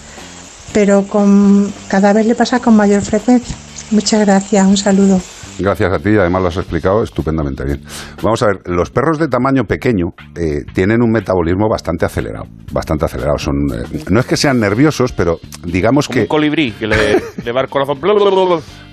pero 0.73 1.07
con 1.07 1.73
cada 1.87 2.11
vez 2.11 2.25
le 2.25 2.35
pasa 2.35 2.59
con 2.59 2.75
mayor 2.75 3.01
frecuencia. 3.01 3.55
Muchas 3.91 4.19
gracias, 4.19 4.67
un 4.67 4.77
saludo. 4.77 5.21
Gracias 5.59 5.91
a 5.91 5.99
ti, 5.99 6.09
además 6.09 6.41
lo 6.41 6.47
has 6.49 6.57
explicado 6.57 7.03
estupendamente 7.03 7.63
bien. 7.65 7.81
Vamos 8.21 8.41
a 8.43 8.47
ver, 8.47 8.61
los 8.65 8.89
perros 8.91 9.17
de 9.17 9.27
tamaño 9.27 9.63
pequeño 9.63 10.07
eh, 10.35 10.63
tienen 10.73 11.01
un 11.01 11.11
metabolismo 11.11 11.67
bastante 11.69 12.05
acelerado, 12.05 12.45
bastante 12.71 13.05
acelerado. 13.05 13.37
Son, 13.37 13.55
eh, 13.73 14.03
no 14.09 14.19
es 14.19 14.25
que 14.25 14.37
sean 14.37 14.59
nerviosos, 14.59 15.11
pero 15.13 15.39
digamos 15.63 16.07
que 16.07 16.21
Un 16.21 16.27
colibrí 16.27 16.71
que 16.71 16.87
le, 16.87 17.21
le 17.43 17.51
va 17.51 17.61
el 17.61 17.69
corazón. 17.69 17.99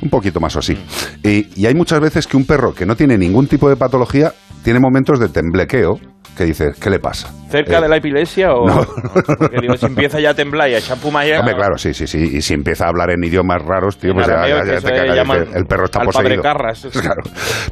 un 0.03 0.11
poquito 0.11 0.41
más 0.41 0.57
o 0.57 0.61
así. 0.61 0.77
Y, 1.23 1.49
y 1.55 1.67
hay 1.67 1.75
muchas 1.75 2.01
veces 2.01 2.27
que 2.27 2.37
un 2.37 2.47
perro 2.47 2.75
que 2.75 2.87
no 2.87 2.97
tiene 2.97 3.19
ningún 3.19 3.47
tipo 3.47 3.69
de 3.69 3.77
patología 3.77 4.33
tiene 4.63 4.81
momentos 4.81 5.21
de 5.21 5.29
temblequeo 5.29 5.99
que 6.37 6.45
dices, 6.45 6.77
¿qué 6.79 6.91
le 6.91 6.99
pasa? 6.99 7.29
¿Cerca 7.49 7.79
Eh, 7.79 7.83
de 7.83 7.89
la 7.89 7.97
epilepsia 7.97 8.53
o.? 8.53 8.67
no. 8.69 8.85
Porque 9.39 9.59
digo, 9.61 9.77
si 9.77 9.87
empieza 9.87 10.19
ya 10.21 10.31
a 10.31 10.35
temblar 10.35 10.69
y 10.71 10.75
a 10.75 10.79
echar 10.79 10.99
puma 10.99 11.25
ya. 11.25 11.39
Hombre, 11.41 11.55
claro, 11.55 11.79
sí, 11.79 11.95
sí, 11.95 12.07
sí. 12.07 12.19
Y 12.37 12.43
si 12.43 12.55
empieza 12.55 12.87
a 12.87 12.89
hablar 12.89 13.11
en 13.11 13.23
idiomas 13.23 13.63
raros, 13.63 13.97
tío, 13.99 14.13
pues 14.15 14.27
ya, 14.27 14.43
te 14.43 14.81
cagas, 14.93 15.49
el 15.55 15.65
perro 15.67 15.85
está 15.85 16.01
al 16.01 16.07
padre 16.09 16.37
poseído. 16.37 16.43
Carras. 16.43 16.89
Claro. 17.05 17.23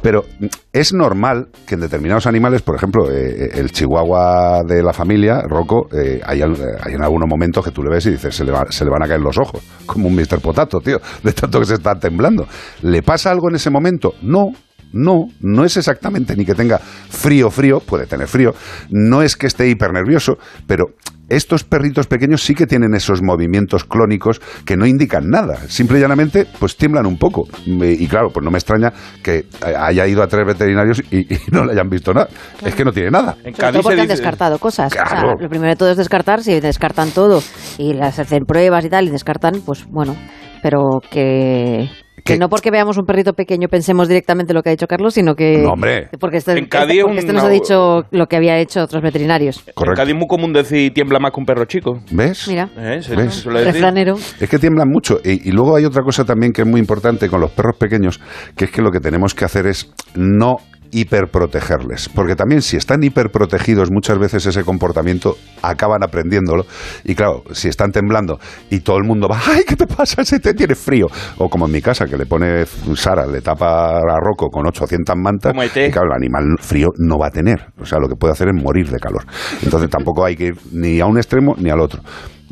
Pero 0.01 0.23
es 0.71 0.93
normal 0.93 1.47
que 1.67 1.75
en 1.75 1.81
determinados 1.81 2.27
animales, 2.27 2.61
por 2.61 2.75
ejemplo, 2.75 3.09
eh, 3.11 3.49
el 3.53 3.71
chihuahua 3.71 4.61
de 4.67 4.81
la 4.83 4.93
familia, 4.93 5.41
Rocco, 5.47 5.87
eh, 5.91 6.21
hay, 6.25 6.41
eh, 6.41 6.45
hay 6.83 6.93
en 6.93 7.01
algunos 7.03 7.27
momentos 7.27 7.63
que 7.65 7.71
tú 7.71 7.81
le 7.83 7.89
ves 7.89 8.05
y 8.05 8.11
dices, 8.11 8.35
se 8.35 8.43
le, 8.45 8.51
va- 8.51 8.67
se 8.69 8.85
le 8.85 8.91
van 8.91 9.03
a 9.03 9.07
caer 9.07 9.21
los 9.21 9.37
ojos, 9.37 9.61
como 9.85 10.07
un 10.07 10.15
Mr. 10.15 10.39
Potato, 10.41 10.79
tío, 10.79 10.99
de 11.23 11.33
tanto 11.33 11.59
que 11.59 11.65
se 11.65 11.73
está 11.75 11.95
temblando. 11.95 12.47
¿Le 12.83 13.01
pasa 13.01 13.31
algo 13.31 13.49
en 13.49 13.55
ese 13.55 13.69
momento? 13.69 14.13
No. 14.21 14.51
No, 14.93 15.27
no 15.41 15.65
es 15.65 15.77
exactamente 15.77 16.35
ni 16.35 16.45
que 16.45 16.55
tenga 16.55 16.77
frío, 16.77 17.49
frío, 17.49 17.79
puede 17.79 18.05
tener 18.05 18.27
frío, 18.27 18.53
no 18.89 19.21
es 19.21 19.35
que 19.35 19.47
esté 19.47 19.67
hiper 19.67 19.91
nervioso, 19.91 20.37
pero 20.67 20.85
estos 21.29 21.63
perritos 21.63 22.07
pequeños 22.07 22.43
sí 22.43 22.53
que 22.53 22.67
tienen 22.67 22.93
esos 22.93 23.21
movimientos 23.21 23.85
clónicos 23.85 24.39
que 24.65 24.77
no 24.77 24.85
indican 24.85 25.29
nada, 25.29 25.57
simple 25.67 25.97
y 25.97 26.01
llanamente 26.01 26.45
pues 26.59 26.77
tiemblan 26.77 27.05
un 27.05 27.17
poco. 27.17 27.47
Y 27.65 28.07
claro, 28.07 28.29
pues 28.29 28.43
no 28.43 28.51
me 28.51 28.57
extraña 28.57 28.91
que 29.23 29.45
haya 29.61 30.05
ido 30.05 30.21
a 30.21 30.27
tres 30.27 30.45
veterinarios 30.45 31.01
y, 31.11 31.33
y 31.33 31.39
no 31.51 31.65
le 31.65 31.71
hayan 31.73 31.89
visto 31.89 32.13
nada. 32.13 32.27
Es 32.63 32.75
que 32.75 32.83
no 32.83 32.91
tiene 32.91 33.09
nada. 33.09 33.35
En 33.43 33.53
todo 33.53 33.81
porque 33.81 34.01
han 34.01 34.07
descartado 34.07 34.59
cosas. 34.59 34.91
O 34.91 35.09
sea, 35.09 35.23
lo 35.23 35.49
primero 35.49 35.69
de 35.69 35.75
todo 35.75 35.91
es 35.91 35.97
descartar. 35.97 36.43
Si 36.43 36.59
descartan 36.59 37.11
todo 37.11 37.41
y 37.77 37.93
las 37.93 38.19
hacen 38.19 38.45
pruebas 38.45 38.85
y 38.85 38.89
tal 38.89 39.07
y 39.07 39.09
descartan, 39.11 39.61
pues 39.65 39.85
bueno, 39.85 40.15
pero 40.61 40.99
que, 41.09 41.89
que 42.23 42.37
no 42.37 42.47
porque 42.49 42.71
veamos 42.71 42.97
un 42.97 43.05
perrito 43.05 43.33
pequeño 43.33 43.67
pensemos 43.67 44.07
directamente 44.07 44.53
lo 44.53 44.61
que 44.61 44.69
ha 44.69 44.71
dicho 44.71 44.87
Carlos, 44.87 45.13
sino 45.13 45.35
que 45.35 45.57
No, 45.59 45.71
hombre. 45.73 46.09
porque 46.19 46.37
este, 46.37 46.53
En 46.57 46.67
Cádiz 46.67 46.91
este- 46.97 47.03
porque 47.03 47.19
este 47.19 47.33
nos 47.33 47.43
una- 47.43 47.49
ha 47.51 47.53
dicho 47.53 48.01
lo 48.11 48.27
que 48.27 48.35
había 48.37 48.57
hecho 48.59 48.81
otros 48.83 49.01
veterinarios. 49.01 49.63
En 49.67 49.93
Cádiz 49.93 50.13
es 50.13 50.17
muy 50.17 50.27
común 50.27 50.53
decir 50.53 50.93
tiembla 50.93 51.19
más 51.19 51.31
que 51.31 51.39
un 51.39 51.45
perro 51.45 51.65
chico. 51.65 51.99
¿Ves? 52.11 52.47
Mira, 52.47 52.69
¿Eh? 52.77 53.01
Se 53.01 53.15
¿Ves? 53.15 53.43
refranero. 53.45 54.15
Es 54.39 54.49
que 54.49 54.59
tiemblan 54.59 54.87
mucho. 54.89 55.19
Y, 55.23 55.49
y 55.49 55.51
luego 55.51 55.75
hay 55.75 55.85
otra 55.85 56.03
cosa 56.03 56.23
también 56.23 56.53
que 56.53 56.61
es 56.61 56.67
muy 56.67 56.79
importante 56.79 57.27
con 57.29 57.41
los 57.41 57.51
perros 57.51 57.75
pequeños, 57.77 58.19
que 58.55 58.65
es 58.65 58.71
que 58.71 58.81
lo 58.81 58.91
que 58.91 58.99
tenemos 58.99 59.33
que 59.33 59.45
hacer 59.45 59.67
es 59.67 59.91
no 60.15 60.57
hiperprotegerles. 60.93 62.09
Porque 62.09 62.35
también 62.35 62.61
si 62.61 62.77
están 62.77 63.03
hiperprotegidos, 63.03 63.89
muchas 63.91 64.17
veces 64.19 64.45
ese 64.45 64.63
comportamiento 64.63 65.35
acaban 65.61 66.03
aprendiéndolo. 66.03 66.65
Y 67.03 67.15
claro, 67.15 67.43
si 67.51 67.67
están 67.67 67.91
temblando 67.91 68.39
y 68.69 68.79
todo 68.79 68.97
el 68.97 69.03
mundo 69.03 69.27
va, 69.27 69.39
¡ay, 69.45 69.63
qué 69.67 69.75
te 69.75 69.87
pasa! 69.87 70.23
Se 70.23 70.39
te 70.39 70.53
tiene 70.53 70.75
frío. 70.75 71.07
O 71.37 71.49
como 71.49 71.65
en 71.65 71.71
mi 71.71 71.81
casa, 71.81 72.05
que 72.05 72.17
le 72.17 72.25
pone 72.25 72.65
Sara, 72.95 73.25
le 73.25 73.41
tapa 73.41 73.97
a 73.97 74.19
Rocco 74.21 74.49
con 74.49 74.65
800 74.67 75.15
mantas. 75.17 75.53
ET. 75.55 75.89
Y 75.89 75.91
claro, 75.91 76.09
el 76.11 76.15
animal 76.15 76.43
frío 76.59 76.89
no 76.97 77.17
va 77.17 77.27
a 77.27 77.31
tener. 77.31 77.67
O 77.79 77.85
sea, 77.85 77.99
lo 77.99 78.07
que 78.07 78.15
puede 78.15 78.33
hacer 78.33 78.47
es 78.47 78.63
morir 78.63 78.89
de 78.89 78.99
calor. 78.99 79.25
Entonces 79.63 79.89
tampoco 79.89 80.23
hay 80.25 80.35
que 80.35 80.45
ir 80.45 80.57
ni 80.71 80.99
a 80.99 81.05
un 81.05 81.17
extremo 81.17 81.55
ni 81.57 81.69
al 81.69 81.79
otro. 81.79 82.01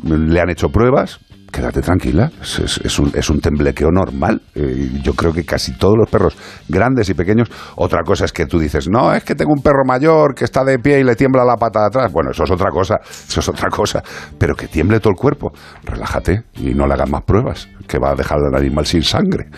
Le 0.02 0.40
han 0.40 0.50
hecho 0.50 0.68
pruebas, 0.68 1.20
quédate 1.52 1.82
tranquila, 1.82 2.30
es, 2.40 2.98
un, 2.98 3.40
temblequeo 3.40 3.90
normal. 3.92 4.40
Eh, 4.54 4.90
yo 5.02 5.12
creo 5.12 5.32
que 5.32 5.44
casi 5.44 5.72
todos 5.76 5.94
los 5.96 6.08
perros, 6.08 6.36
grandes 6.68 7.08
y 7.10 7.14
pequeños, 7.14 7.48
otra 7.76 8.02
cosa 8.02 8.24
es 8.24 8.32
que 8.32 8.46
tú 8.46 8.58
dices, 8.58 8.88
no, 8.90 9.14
es 9.14 9.22
que 9.22 9.34
tengo 9.34 9.52
un 9.52 9.62
perro 9.62 9.84
mayor 9.86 10.34
que 10.34 10.44
está 10.44 10.64
de 10.64 10.78
pie 10.78 11.00
y 11.00 11.04
le 11.04 11.14
tiembla 11.14 11.44
la 11.44 11.56
pata 11.56 11.80
de 11.80 11.86
atrás. 11.86 12.12
Bueno, 12.12 12.30
eso 12.30 12.44
es 12.44 12.50
otra 12.50 12.70
cosa, 12.70 12.96
eso 13.04 13.40
es 13.40 13.48
otra 13.48 13.68
cosa. 13.68 14.02
Pero 14.38 14.54
que 14.54 14.66
tiemble 14.66 14.98
todo 14.98 15.10
el 15.10 15.18
cuerpo, 15.18 15.52
relájate 15.84 16.44
y 16.54 16.74
no 16.74 16.86
le 16.86 16.94
hagas 16.94 17.10
más 17.10 17.22
pruebas, 17.22 17.68
que 17.86 17.98
va 17.98 18.12
a 18.12 18.14
dejar 18.14 18.38
al 18.38 18.58
animal 18.58 18.86
sin 18.86 19.02
sangre. 19.02 19.50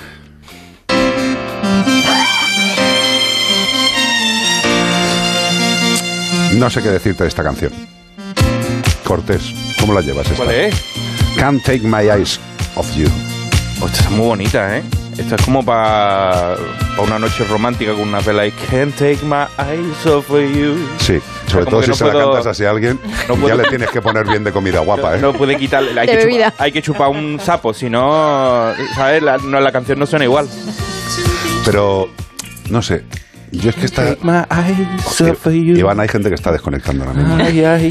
No 6.58 6.70
sé 6.70 6.82
qué 6.82 6.90
decirte 6.90 7.24
de 7.24 7.28
esta 7.28 7.42
canción. 7.42 7.72
Cortés, 9.04 9.52
¿cómo 9.80 9.92
la 9.92 10.00
llevas 10.00 10.30
esta? 10.30 10.44
Can't 11.38 11.62
take 11.64 11.82
my 11.84 12.08
eyes 12.10 12.38
off 12.76 12.94
you. 12.96 13.08
Hostia, 13.80 14.00
está 14.02 14.10
muy 14.10 14.26
bonita, 14.26 14.76
¿eh? 14.78 14.82
Esto 15.18 15.36
es 15.36 15.42
como 15.44 15.64
para 15.64 16.56
una 17.02 17.18
noche 17.18 17.44
romántica 17.44 17.92
con 17.92 18.08
una 18.08 18.20
vela. 18.20 18.46
I 18.46 18.50
can't 18.70 18.94
take 18.96 19.18
my 19.24 19.44
eyes 19.58 20.06
off 20.06 20.30
of 20.30 20.40
you. 20.54 20.76
Sí, 20.98 21.20
sobre 21.46 21.66
todo 21.66 21.82
si 21.82 21.88
no 21.90 21.94
se 21.94 22.04
la 22.04 22.12
puedo- 22.12 22.32
cantas 22.32 22.46
así 22.48 22.64
a 22.64 22.70
alguien, 22.70 22.98
no 23.28 23.34
ya 23.34 23.40
puedo- 23.40 23.56
le 23.62 23.68
tienes 23.68 23.90
que 23.90 24.00
poner 24.02 24.26
bien 24.26 24.42
de 24.42 24.52
comida 24.52 24.80
guapa, 24.84 25.16
¿eh? 25.16 25.20
No 25.20 25.32
puede 25.32 25.56
quitarle. 25.56 25.98
Hay, 26.00 26.06
que 26.06 26.18
chupar, 26.22 26.54
hay 26.58 26.72
que 26.72 26.82
chupar 26.82 27.08
un 27.10 27.38
sapo, 27.40 27.72
si 27.74 27.88
no, 27.90 28.72
¿sabes? 28.94 29.22
La, 29.22 29.38
no, 29.38 29.60
la 29.60 29.70
canción 29.72 29.98
no 29.98 30.06
suena 30.06 30.24
igual. 30.24 30.48
Pero, 31.64 32.08
no 32.70 32.82
sé, 32.82 33.04
yo 33.52 33.70
es 33.70 33.76
que 33.76 33.86
está... 33.86 34.16
Iván, 35.52 36.00
hay 36.00 36.08
gente 36.08 36.28
que 36.28 36.34
está 36.34 36.50
desconectando 36.52 37.04
ahora 37.04 37.14
mismo. 37.16 37.36
Ay, 37.42 37.64
ay, 37.64 37.90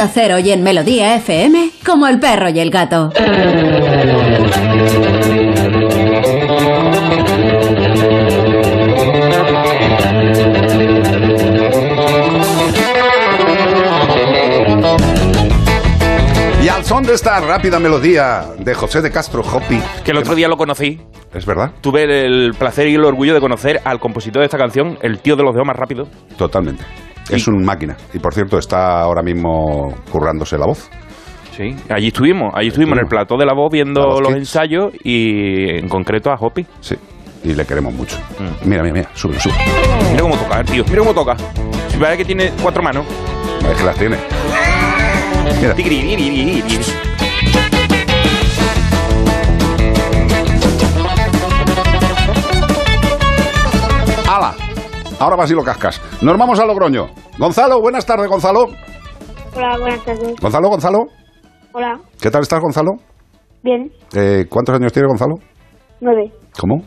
Onda 0.00 0.12
Cero 0.14 0.38
y 0.38 0.50
en 0.50 0.62
Melodía 0.62 1.14
FM, 1.16 1.72
como 1.84 2.06
el 2.06 2.18
perro 2.18 2.48
y 2.48 2.58
el 2.58 2.70
gato. 2.70 3.12
Y 16.62 16.68
al 16.68 16.82
son 16.86 17.02
de 17.02 17.12
esta 17.12 17.38
rápida 17.40 17.78
melodía 17.78 18.46
de 18.58 18.72
José 18.72 19.02
de 19.02 19.10
Castro 19.10 19.42
Hopi. 19.42 19.82
Que 20.02 20.12
el 20.12 20.16
otro 20.16 20.34
día 20.34 20.48
lo 20.48 20.56
conocí. 20.56 20.98
Es 21.34 21.44
verdad, 21.44 21.72
Tuve 21.82 22.04
el 22.24 22.54
placer 22.58 22.88
y 22.88 22.94
el 22.94 23.04
orgullo 23.04 23.34
de 23.34 23.40
conocer 23.40 23.82
al 23.84 24.00
compositor 24.00 24.40
de 24.40 24.46
esta 24.46 24.56
canción, 24.56 24.96
el 25.02 25.18
tío 25.18 25.36
de 25.36 25.42
los 25.42 25.52
dedos 25.52 25.66
más 25.66 25.76
rápido. 25.76 26.08
totalmente. 26.38 26.84
Es 27.36 27.46
un 27.48 27.64
máquina. 27.64 27.96
Y 28.14 28.18
por 28.18 28.34
cierto, 28.34 28.58
está 28.58 29.00
ahora 29.00 29.22
mismo 29.22 29.94
currándose 30.10 30.56
la 30.58 30.66
voz. 30.66 30.88
Sí, 31.56 31.74
allí 31.90 32.08
estuvimos, 32.08 32.52
allí 32.54 32.68
estuvimos 32.68 32.94
en 32.96 33.04
el 33.04 33.08
plató 33.08 33.36
de 33.36 33.44
la 33.44 33.52
voz 33.52 33.70
La 33.70 33.74
viendo 33.74 34.06
Voz 34.06 34.20
los 34.20 34.28
Kids. 34.28 34.38
ensayos 34.38 34.92
y 35.04 35.78
en 35.78 35.88
concreto 35.88 36.30
a 36.30 36.36
Hopi. 36.36 36.64
Sí. 36.80 36.96
Y 37.44 37.54
le 37.54 37.64
queremos 37.64 37.92
mucho. 37.94 38.16
Mira, 38.64 38.82
mira, 38.82 38.94
mira. 38.94 39.10
Sube, 39.14 39.38
sube. 39.40 39.54
Mira 40.10 40.22
cómo 40.22 40.36
toca, 40.36 40.62
tío, 40.64 40.84
mira 40.84 40.98
cómo 40.98 41.14
toca. 41.14 41.36
Si 41.88 41.96
parece 41.98 42.18
que 42.18 42.24
tiene 42.24 42.52
cuatro 42.62 42.82
manos. 42.82 43.04
Es 43.70 43.78
que 43.78 43.84
las 43.84 43.96
tiene. 43.96 44.16
Mira. 45.60 45.74
Ahora 55.20 55.36
vas 55.36 55.50
y 55.50 55.54
lo 55.54 55.62
cascas. 55.62 56.00
Nos 56.22 56.36
vamos 56.38 56.58
a 56.60 56.64
Logroño. 56.66 57.06
Gonzalo, 57.38 57.78
buenas 57.80 58.06
tardes, 58.06 58.26
Gonzalo. 58.28 58.68
Hola, 59.54 59.76
buenas 59.78 60.02
tardes. 60.04 60.34
Gonzalo, 60.40 60.68
Gonzalo. 60.70 60.98
Hola, 61.72 62.00
¿Qué 62.20 62.30
tal 62.30 62.40
estás, 62.42 62.60
Gonzalo? 62.60 62.92
bien, 63.62 63.92
Eh, 64.16 64.46
¿Cuántos 64.48 64.74
años 64.74 64.92
tiene 64.92 65.06
Gonzalo? 65.08 65.34
nueve, 66.00 66.32
¿Cómo? 66.58 66.82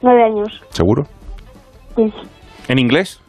nueve 0.00 0.24
años. 0.24 0.60
¿Seguro? 0.70 1.04
Sí. 1.96 2.10
¿En 2.68 2.78
inglés? 2.78 3.20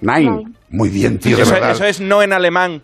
Nine. 0.00 0.44
Muy 0.72 0.88
bien, 0.88 1.18
tío, 1.18 1.36
de 1.36 1.42
eso, 1.42 1.52
verdad. 1.52 1.70
eso 1.72 1.84
es 1.84 2.00
no 2.00 2.22
en 2.22 2.32
alemán. 2.32 2.82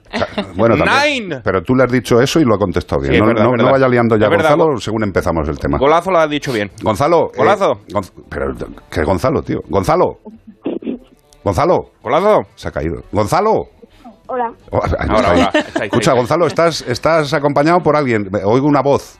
Bueno, 0.57 0.77
también. 0.77 1.29
Nine. 1.29 1.41
Pero 1.43 1.63
tú 1.63 1.75
le 1.75 1.85
has 1.85 1.91
dicho 1.91 2.21
eso 2.21 2.39
y 2.39 2.45
lo 2.45 2.55
ha 2.55 2.59
contestado 2.59 3.01
bien. 3.01 3.15
Sí, 3.15 3.21
no, 3.21 3.27
verdad, 3.27 3.45
no- 3.45 3.49
es 3.51 3.57
no 3.57 3.65
verdad. 3.65 3.73
vaya 3.73 3.89
liando 3.89 4.17
ya, 4.17 4.29
verdad, 4.29 4.51
Gonzalo, 4.51 4.73
Go- 4.75 4.81
según 4.81 5.03
empezamos 5.05 5.49
el 5.49 5.59
tema. 5.59 5.79
Golazo 5.79 6.11
lo 6.11 6.19
has 6.19 6.29
dicho 6.29 6.53
bien. 6.53 6.71
Gonzalo. 6.83 7.29
eh, 7.33 7.39
Golazo. 7.39 7.73
Gonz- 7.89 8.13
pero, 8.29 8.53
¿qué 8.91 9.03
Gonzalo, 9.05 9.43
tío? 9.43 9.59
Gonzalo. 9.69 10.19
Gonzalo. 11.43 11.79
Golazo. 12.03 12.41
Se 12.57 12.69
ha 12.69 12.71
caído. 12.71 13.03
Gonzalo. 13.11 13.53
Hola, 14.27 14.53
Oh, 14.71 14.81
ahí 14.85 15.09
Ahora, 15.09 15.29
ahora, 15.31 15.51
Escucha, 15.83 16.11
ahí. 16.13 16.19
Gonzalo, 16.19 16.47
estás, 16.47 16.83
estás 16.87 17.33
acompañado 17.33 17.79
por 17.81 17.97
alguien. 17.97 18.29
Oigo 18.45 18.67
una 18.67 18.83
voz. 18.83 19.19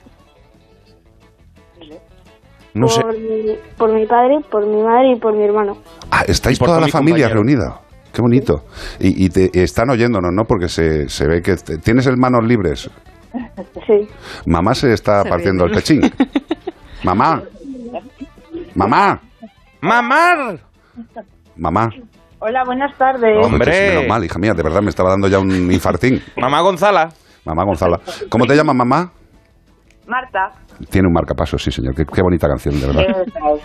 No 2.75 2.87
sé. 2.87 3.01
por, 3.01 3.17
mi, 3.17 3.55
por 3.77 3.93
mi 3.93 4.05
padre, 4.05 4.37
por 4.51 4.67
mi 4.67 4.83
madre 4.83 5.13
y 5.15 5.19
por 5.19 5.35
mi 5.35 5.43
hermano. 5.43 5.77
Ah, 6.11 6.23
estáis 6.27 6.59
por 6.59 6.67
toda 6.67 6.81
la 6.81 6.87
familia 6.87 7.27
reunida. 7.27 7.81
Qué 8.19 8.21
bonito. 8.21 8.65
Y, 8.99 9.25
y 9.25 9.29
te 9.29 9.49
están 9.63 9.89
oyéndonos, 9.89 10.33
¿no? 10.33 10.43
Porque 10.43 10.67
se, 10.67 11.07
se 11.07 11.25
ve 11.25 11.41
que 11.41 11.55
te- 11.55 11.77
tienes 11.77 12.05
el 12.05 12.17
manos 12.17 12.43
libres. 12.45 12.89
Sí. 13.87 14.07
Mamá 14.45 14.73
se 14.73 14.91
está 14.91 15.21
Se 15.23 15.29
partiendo 15.29 15.63
el 15.65 15.71
pechín. 15.71 16.01
Mamá, 17.03 17.41
mamá, 18.75 19.21
¡Mamá! 19.81 20.55
mamá. 21.55 21.89
Hola, 22.39 22.63
buenas 22.65 22.97
tardes. 22.97 23.45
Hombre, 23.45 23.89
menos 23.89 24.07
mal, 24.07 24.25
hija 24.25 24.37
mía, 24.39 24.53
de 24.53 24.63
verdad 24.63 24.81
me 24.81 24.89
estaba 24.89 25.11
dando 25.11 25.27
ya 25.27 25.39
un 25.39 25.71
infartín. 25.71 26.21
Mamá 26.37 26.59
Gonzala. 26.61 27.09
Mamá 27.45 27.63
Gonzala. 27.63 27.99
¿Cómo 28.29 28.45
te 28.45 28.55
llamas, 28.55 28.75
mamá? 28.75 29.11
Marta. 30.07 30.51
Tiene 30.89 31.07
un 31.07 31.13
marcapaso, 31.13 31.57
sí, 31.57 31.71
señor. 31.71 31.93
Qué, 31.95 32.05
qué 32.05 32.21
bonita 32.21 32.47
canción, 32.47 32.79
de 32.81 32.87
verdad. 32.87 33.03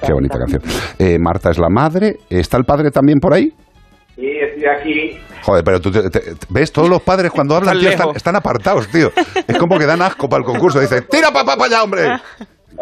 Qué 0.07 0.13
bonita 0.13 0.39
canción. 0.39 0.63
Eh, 0.99 1.19
Marta 1.19 1.51
es 1.51 1.59
la 1.59 1.69
madre. 1.71 2.17
¿Está 2.31 2.57
el 2.59 2.65
padre 2.65 2.91
también 2.91 3.19
por 3.19 3.33
ahí? 3.33 3.51
Sí, 4.15 4.23
estoy 4.55 4.67
aquí. 4.67 5.21
Joder, 5.43 5.63
pero 5.65 5.81
tú 5.81 5.91
te- 5.91 6.11
ves, 6.49 6.73
todos 6.73 6.89
los 6.89 7.03
padres 7.03 7.31
cuando 7.31 7.55
hablan, 7.57 7.77
Están 7.77 7.81
tío, 7.81 7.91
están, 7.91 8.07
lejos. 8.07 8.17
están 8.17 8.37
apartados, 8.37 8.89
tío. 8.89 9.11
Es 9.47 9.59
como 9.59 9.79
que 9.79 9.87
dan 9.87 10.01
asco 10.03 10.29
para 10.29 10.41
el 10.41 10.47
concurso. 10.47 10.81
Dicen, 10.81 11.07
tira 11.11 11.31
papá 11.31 11.57
para 11.57 11.67
allá, 11.67 11.83
hombre. 11.83 12.09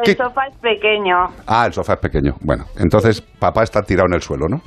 ¿Qué? 0.04 0.12
El 0.12 0.16
sofá 0.16 0.46
es 0.46 0.56
pequeño. 0.56 1.16
Ah, 1.46 1.66
el 1.66 1.72
sofá 1.74 1.94
es 1.94 1.98
pequeño. 1.98 2.36
Bueno, 2.40 2.64
entonces 2.78 3.20
papá 3.20 3.62
está 3.62 3.82
tirado 3.82 4.06
en 4.06 4.14
el 4.14 4.22
suelo, 4.22 4.48
¿no? 4.48 4.62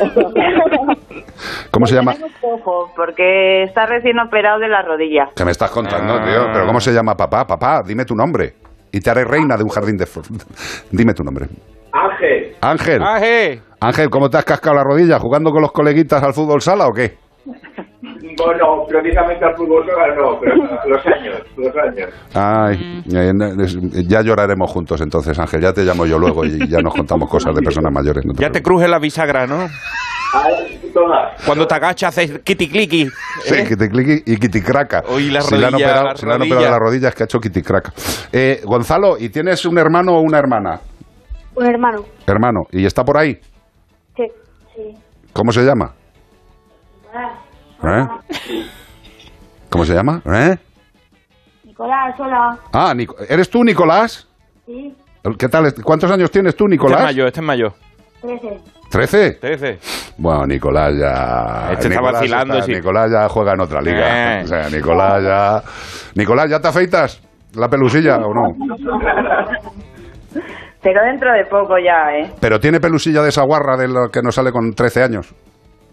¿Cómo 1.70 1.86
se 1.86 1.94
llama? 1.94 2.14
Poco, 2.40 2.90
porque 2.96 3.62
está 3.64 3.86
recién 3.86 4.18
operado 4.18 4.58
de 4.58 4.68
la 4.68 4.82
rodilla. 4.82 5.28
¿Qué 5.36 5.44
me 5.44 5.50
estás 5.52 5.70
contando, 5.70 6.14
Ah. 6.14 6.24
tío? 6.24 6.46
¿Pero 6.52 6.66
cómo 6.66 6.80
se 6.80 6.92
llama 6.92 7.14
papá? 7.16 7.46
Papá, 7.46 7.82
dime 7.86 8.04
tu 8.04 8.14
nombre. 8.14 8.54
Y 8.92 9.00
te 9.00 9.10
haré 9.10 9.24
reina 9.24 9.56
de 9.56 9.62
un 9.64 9.68
jardín 9.68 9.96
de... 9.98 10.06
Dime 10.90 11.12
tu 11.12 11.22
nombre. 11.22 11.46
Ángel. 11.92 12.56
Ángel. 12.60 13.02
Ángel. 13.02 13.62
Ángel, 13.80 14.08
¿cómo 14.10 14.28
te 14.30 14.38
has 14.38 14.44
cascado 14.44 14.76
la 14.76 14.84
rodilla? 14.84 15.18
¿Jugando 15.18 15.50
con 15.50 15.60
los 15.62 15.72
coleguitas 15.72 16.22
al 16.22 16.32
fútbol 16.32 16.60
sala 16.60 16.86
o 16.88 16.92
qué? 16.92 17.16
Bueno, 17.44 18.84
precisamente 18.88 19.44
al 19.44 19.54
fútbol 19.56 19.84
sala 19.86 20.14
no, 20.16 20.38
pero 20.40 20.54
los 20.86 21.06
años, 21.06 21.40
los 21.56 21.74
años. 21.76 22.10
Ay, 22.34 23.02
eh, 23.14 23.32
es- 23.64 24.08
ya 24.08 24.22
lloraremos 24.22 24.70
juntos 24.70 25.00
entonces, 25.00 25.38
Ángel. 25.38 25.60
Ya 25.60 25.72
te 25.72 25.82
llamo 25.84 26.06
yo 26.06 26.18
luego 26.18 26.44
y 26.44 26.68
ya 26.68 26.78
nos 26.80 26.94
contamos 26.94 27.28
cosas 27.30 27.54
de 27.54 27.62
personas 27.62 27.92
mayores. 27.92 28.24
no 28.24 28.32
te 28.32 28.42
Ya 28.42 28.50
te 28.50 28.62
cruje 28.62 28.88
la 28.88 28.98
bisagra, 28.98 29.46
¿no? 29.46 29.66
Cuando 31.46 31.66
te 31.66 31.74
agachas 31.74 32.18
haces 32.18 32.40
kitty 32.42 32.68
clicky. 32.68 33.06
Sí, 33.42 33.64
que 33.68 33.76
te 33.76 33.88
clique 33.88 34.22
y 34.26 34.36
kiticraca. 34.36 35.02
Uy, 35.14 35.30
la 35.30 35.40
si 35.40 35.56
le 35.56 35.66
han 35.66 35.74
operado, 35.74 36.04
la 36.08 36.16
si 36.16 36.26
han 36.26 36.32
rodilla. 36.38 36.54
operado 36.56 36.70
la 36.72 36.78
rodilla 36.78 37.08
es 37.08 37.14
que 37.14 37.22
ha 37.22 37.26
hecho 37.26 37.38
kiticraca. 37.38 37.92
Eh, 38.32 38.60
Gonzalo, 38.64 39.16
¿y 39.18 39.28
tienes 39.28 39.64
un 39.66 39.78
hermano 39.78 40.12
o 40.16 40.20
una 40.20 40.38
hermana? 40.38 40.80
Un 41.54 41.66
hermano. 41.66 42.02
Hermano, 42.26 42.62
¿y 42.72 42.84
está 42.84 43.02
por 43.04 43.18
ahí? 43.18 43.38
Sí. 44.76 44.82
Sí. 44.82 44.94
¿Cómo 45.32 45.52
se 45.52 45.62
llama? 45.64 45.92
¿Eh? 47.82 48.06
¿Cómo 49.70 49.84
se 49.84 49.94
llama? 49.94 50.22
¿Eh? 50.26 50.56
Nicolás, 51.64 52.18
hola. 52.18 52.58
Ah, 52.72 52.94
Nico- 52.94 53.16
¿eres 53.28 53.50
tú, 53.50 53.62
Nicolás? 53.64 54.26
Sí. 54.64 54.94
¿Qué 55.38 55.48
tal? 55.48 55.74
¿Cuántos 55.82 56.10
años 56.10 56.30
tienes 56.30 56.54
tú, 56.56 56.64
Este 56.64 56.70
Nicolás? 56.76 57.00
es 57.00 57.04
mayo, 57.06 57.26
este 57.26 57.40
es 57.40 57.46
mayo. 57.46 57.74
Trece. 58.20 58.60
¿Trece? 58.90 59.30
Trece. 59.32 59.78
Bueno, 60.16 60.46
Nicolás 60.46 60.94
ya... 60.96 61.68
Este 61.72 61.88
está 61.88 61.88
Nicolás 61.88 62.12
vacilando, 62.14 62.62
sí. 62.62 62.72
Nicolás 62.72 63.10
ya 63.10 63.28
juega 63.28 63.52
en 63.52 63.60
otra 63.60 63.80
liga. 63.82 64.40
Eh. 64.40 64.42
O 64.44 64.46
sea, 64.46 64.68
Nicolás 64.70 65.22
ya... 65.22 65.62
Nicolás, 66.14 66.48
¿ya 66.50 66.60
te 66.60 66.68
afeitas 66.68 67.20
la 67.54 67.68
pelusilla 67.68 68.16
o 68.18 68.32
no? 68.32 68.56
Pero 70.86 71.02
dentro 71.04 71.32
de 71.32 71.44
poco 71.46 71.74
ya, 71.78 72.16
¿eh? 72.16 72.30
Pero 72.40 72.60
tiene 72.60 72.78
pelusilla 72.78 73.20
de 73.22 73.30
esa 73.30 73.42
guarra 73.42 73.76
de 73.76 73.88
lo 73.88 74.08
que 74.08 74.22
nos 74.22 74.36
sale 74.36 74.52
con 74.52 74.72
13 74.72 75.02
años. 75.02 75.34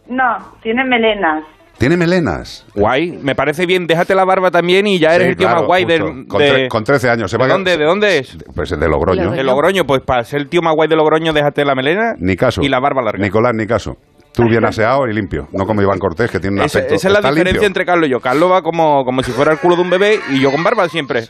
No, 0.08 0.38
tiene 0.62 0.84
melenas. 0.86 1.44
Tiene 1.80 1.98
melenas. 1.98 2.68
Guay, 2.76 3.18
me 3.24 3.34
parece 3.34 3.66
bien. 3.66 3.88
Déjate 3.88 4.14
la 4.14 4.24
barba 4.24 4.52
también 4.52 4.86
y 4.86 5.00
ya 5.00 5.16
eres 5.16 5.24
Sí, 5.26 5.30
el 5.32 5.36
tío 5.38 5.48
claro, 5.48 5.62
más 5.62 5.68
guay 5.68 5.86
del- 5.86 6.28
Con, 6.28 6.40
de... 6.40 6.68
con 6.70 6.84
13 6.84 7.10
años. 7.10 7.32
Se 7.32 7.38
¿De 7.38 7.42
va 7.42 7.50
a- 7.50 7.54
dónde? 7.54 7.76
¿De 7.76 7.84
dónde 7.86 8.20
es? 8.20 8.38
Pues 8.56 8.70
de 8.70 8.88
Logroño. 8.88 9.32
De 9.32 9.44
Logroño, 9.44 9.84
pues 9.86 10.02
para 10.06 10.24
ser 10.24 10.42
el 10.42 10.50
tío 10.50 10.62
más 10.62 10.76
guay 10.76 10.88
de 10.88 10.96
Logroño, 10.96 11.34
déjate 11.34 11.66
la 11.66 11.74
melena 11.74 12.14
Ni 12.20 12.36
caso. 12.36 12.62
y 12.62 12.70
la 12.70 12.80
barba 12.80 13.02
larga. 13.02 13.24
Nicolás, 13.24 13.54
ni 13.56 13.66
caso. 13.66 13.98
Tú 14.34 14.44
bien 14.50 14.66
aseado 14.66 15.08
y 15.08 15.14
limpio. 15.14 15.48
No 15.52 15.66
como 15.66 15.82
Iván 15.84 16.00
Cortés, 16.00 16.32
que 16.32 16.40
tiene 16.40 16.56
un 16.60 16.66
Esa, 16.66 16.80
aspecto... 16.80 16.96
esa 16.96 17.08
es 17.08 17.14
la 17.14 17.20
diferencia 17.20 17.52
limpio. 17.52 17.68
entre 17.68 17.86
Carlos 17.86 18.08
y 18.08 18.12
yo. 18.12 18.20
Carlos 18.20 18.52
va 18.52 18.62
como, 18.64 19.04
como 19.06 19.22
si 19.22 19.32
fuera 19.32 19.52
el 19.54 19.60
culo 19.60 19.76
de 19.76 19.82
un 19.84 19.90
bebé 19.92 20.20
y 20.32 20.40
yo 20.42 20.52
con 20.52 20.64
barba 20.64 20.90
siempre. 20.90 21.22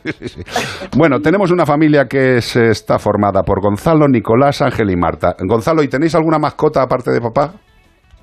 Bueno, 0.97 1.19
tenemos 1.19 1.51
una 1.51 1.65
familia 1.65 2.05
que 2.05 2.39
se 2.41 2.69
está 2.69 2.99
formada 2.99 3.43
por 3.43 3.61
Gonzalo, 3.61 4.07
Nicolás, 4.07 4.61
Ángel 4.61 4.89
y 4.89 4.95
Marta. 4.95 5.35
Gonzalo, 5.47 5.83
¿y 5.83 5.87
tenéis 5.89 6.15
alguna 6.15 6.39
mascota 6.39 6.81
aparte 6.81 7.11
de 7.11 7.19
papá? 7.19 7.53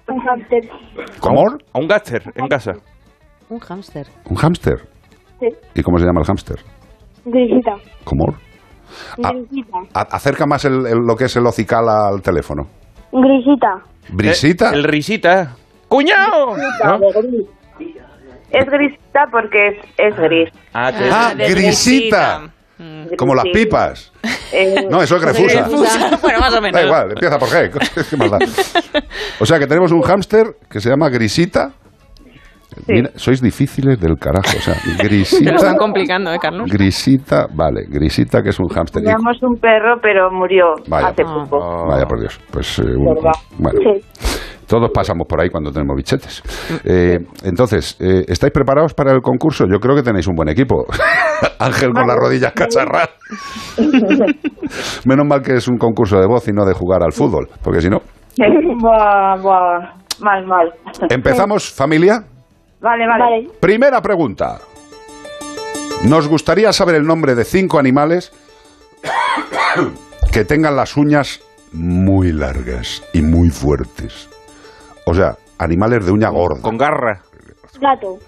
Un 0.09 0.19
hámster. 0.21 0.61
¿Cómo? 1.21 1.43
A 1.75 1.79
un 1.79 1.87
gáster 1.87 2.23
en 2.35 2.49
casa. 2.49 2.73
Un 3.49 3.59
hámster. 3.61 4.07
¿Un 4.29 4.37
hámster? 4.37 4.77
Sí. 5.41 5.47
¿Y 5.75 5.83
cómo 5.83 5.99
se 5.99 6.05
llama 6.07 6.21
el 6.21 6.27
hámster? 6.27 6.57
Grisita. 7.27 7.73
¿Cómo? 8.05 8.35
Ah. 9.23 9.31
Grisita. 9.33 9.79
A- 9.95 10.17
acerca 10.17 10.47
más 10.47 10.65
el- 10.65 10.87
el- 10.87 11.07
lo 11.07 11.15
que 11.17 11.25
es 11.25 11.37
el 11.37 11.47
hocical 11.47 11.89
al 11.89 12.23
teléfono. 12.23 12.65
Grisita. 13.13 13.85
¿Brisita? 14.13 14.71
Eh, 14.71 14.75
El 14.77 14.85
risita. 14.85 15.57
¡Cuñado! 15.89 16.57
Es 18.51 18.67
grisita 18.69 19.27
porque 19.31 19.69
es, 19.69 19.77
es 19.97 20.17
gris. 20.17 20.49
Ah, 20.73 20.93
que- 20.97 21.09
Ah, 21.11 21.33
grisita. 21.37 22.51
Como 23.17 23.35
las 23.35 23.45
pipas. 23.53 24.11
Eh, 24.53 24.87
No, 24.91 25.03
eso 25.03 25.17
es 25.17 25.23
grefusa. 25.23 25.67
bueno, 26.23 26.41
más 26.41 26.55
o 26.55 26.61
menos. 26.63 26.81
Da 26.81 26.87
igual, 26.87 27.11
empieza 27.13 27.39
por 27.39 27.49
G. 27.49 27.71
¿Qué 28.11 28.17
más 28.17 28.31
da? 28.31 28.39
O 29.39 29.47
sea 29.47 29.59
que 29.59 29.67
tenemos 29.67 29.93
un 29.93 30.01
hámster 30.03 30.57
que 30.71 30.81
se 30.81 30.89
llama 30.89 31.09
Grisita. 31.11 31.73
Mira, 32.89 33.11
sois 33.17 33.41
difíciles 33.41 33.99
del 34.01 34.17
carajo. 34.17 34.57
O 34.57 34.61
sea, 34.61 34.75
Grisita. 35.03 35.55
están 35.55 35.77
complicando, 35.77 36.33
¿eh, 36.33 36.39
Carlos? 36.41 36.71
Grisita, 36.71 37.47
vale, 37.55 37.83
Grisita 37.89 38.43
que 38.43 38.51
es 38.51 38.59
un 38.61 38.69
hámster. 38.69 39.03
Teníamos 39.03 39.37
un 39.43 39.57
perro, 39.61 39.97
pero 40.01 40.31
murió 40.31 40.75
Vaya. 40.89 41.09
hace 41.09 41.25
poco. 41.25 41.87
Vaya 41.89 42.07
por 42.07 42.21
Dios. 42.21 42.41
Pues 42.51 42.79
eh, 42.79 42.83
un- 42.97 43.15
bueno, 43.59 43.81
todos 44.67 44.91
pasamos 44.95 45.27
por 45.29 45.41
ahí 45.41 45.49
cuando 45.51 45.73
tenemos 45.73 45.97
bichetes. 45.97 46.43
Eh, 46.85 47.19
entonces, 47.45 47.97
eh, 48.01 48.25
¿estáis 48.29 48.53
preparados 48.53 48.95
para 48.95 49.11
el 49.13 49.21
concurso? 49.21 49.65
Yo 49.71 49.79
creo 49.81 49.97
que 49.97 50.03
tenéis 50.03 50.29
un 50.29 50.37
buen 50.37 50.49
equipo. 50.49 50.87
Ángel 51.59 51.91
con 51.93 52.07
las 52.07 52.17
rodillas 52.17 52.53
cacharras. 52.53 53.09
Menos 55.05 55.27
mal 55.27 55.43
que 55.43 55.55
es 55.55 55.67
un 55.69 55.77
concurso 55.77 56.19
de 56.21 56.27
voz 56.27 56.47
y 56.49 56.53
no 56.53 56.65
de 56.65 56.73
jugar 56.75 57.03
al 57.03 57.13
fútbol, 57.13 57.49
porque 57.63 57.81
si 57.81 57.89
no. 57.89 57.99
Mal, 60.21 60.47
mal. 60.47 60.73
¿Empezamos, 61.09 61.73
familia? 61.73 62.25
Vale, 62.81 63.07
vale. 63.07 63.49
Primera 63.61 64.01
pregunta. 64.01 64.59
Nos 66.05 66.29
gustaría 66.29 66.73
saber 66.73 66.95
el 66.95 67.07
nombre 67.07 67.35
de 67.35 67.45
cinco 67.45 67.79
animales 67.79 68.33
que 70.33 70.45
tengan 70.45 70.77
las 70.77 70.97
uñas 70.97 71.41
muy 71.73 72.33
largas 72.33 73.03
y 73.13 73.21
muy 73.21 73.51
fuertes. 73.51 74.29
O 75.05 75.15
sea, 75.15 75.37
animales 75.59 76.07
de 76.07 76.13
uña 76.13 76.31
gorda. 76.31 76.63
Con 76.63 76.79
garra. 76.79 77.21
Gato. 77.81 78.19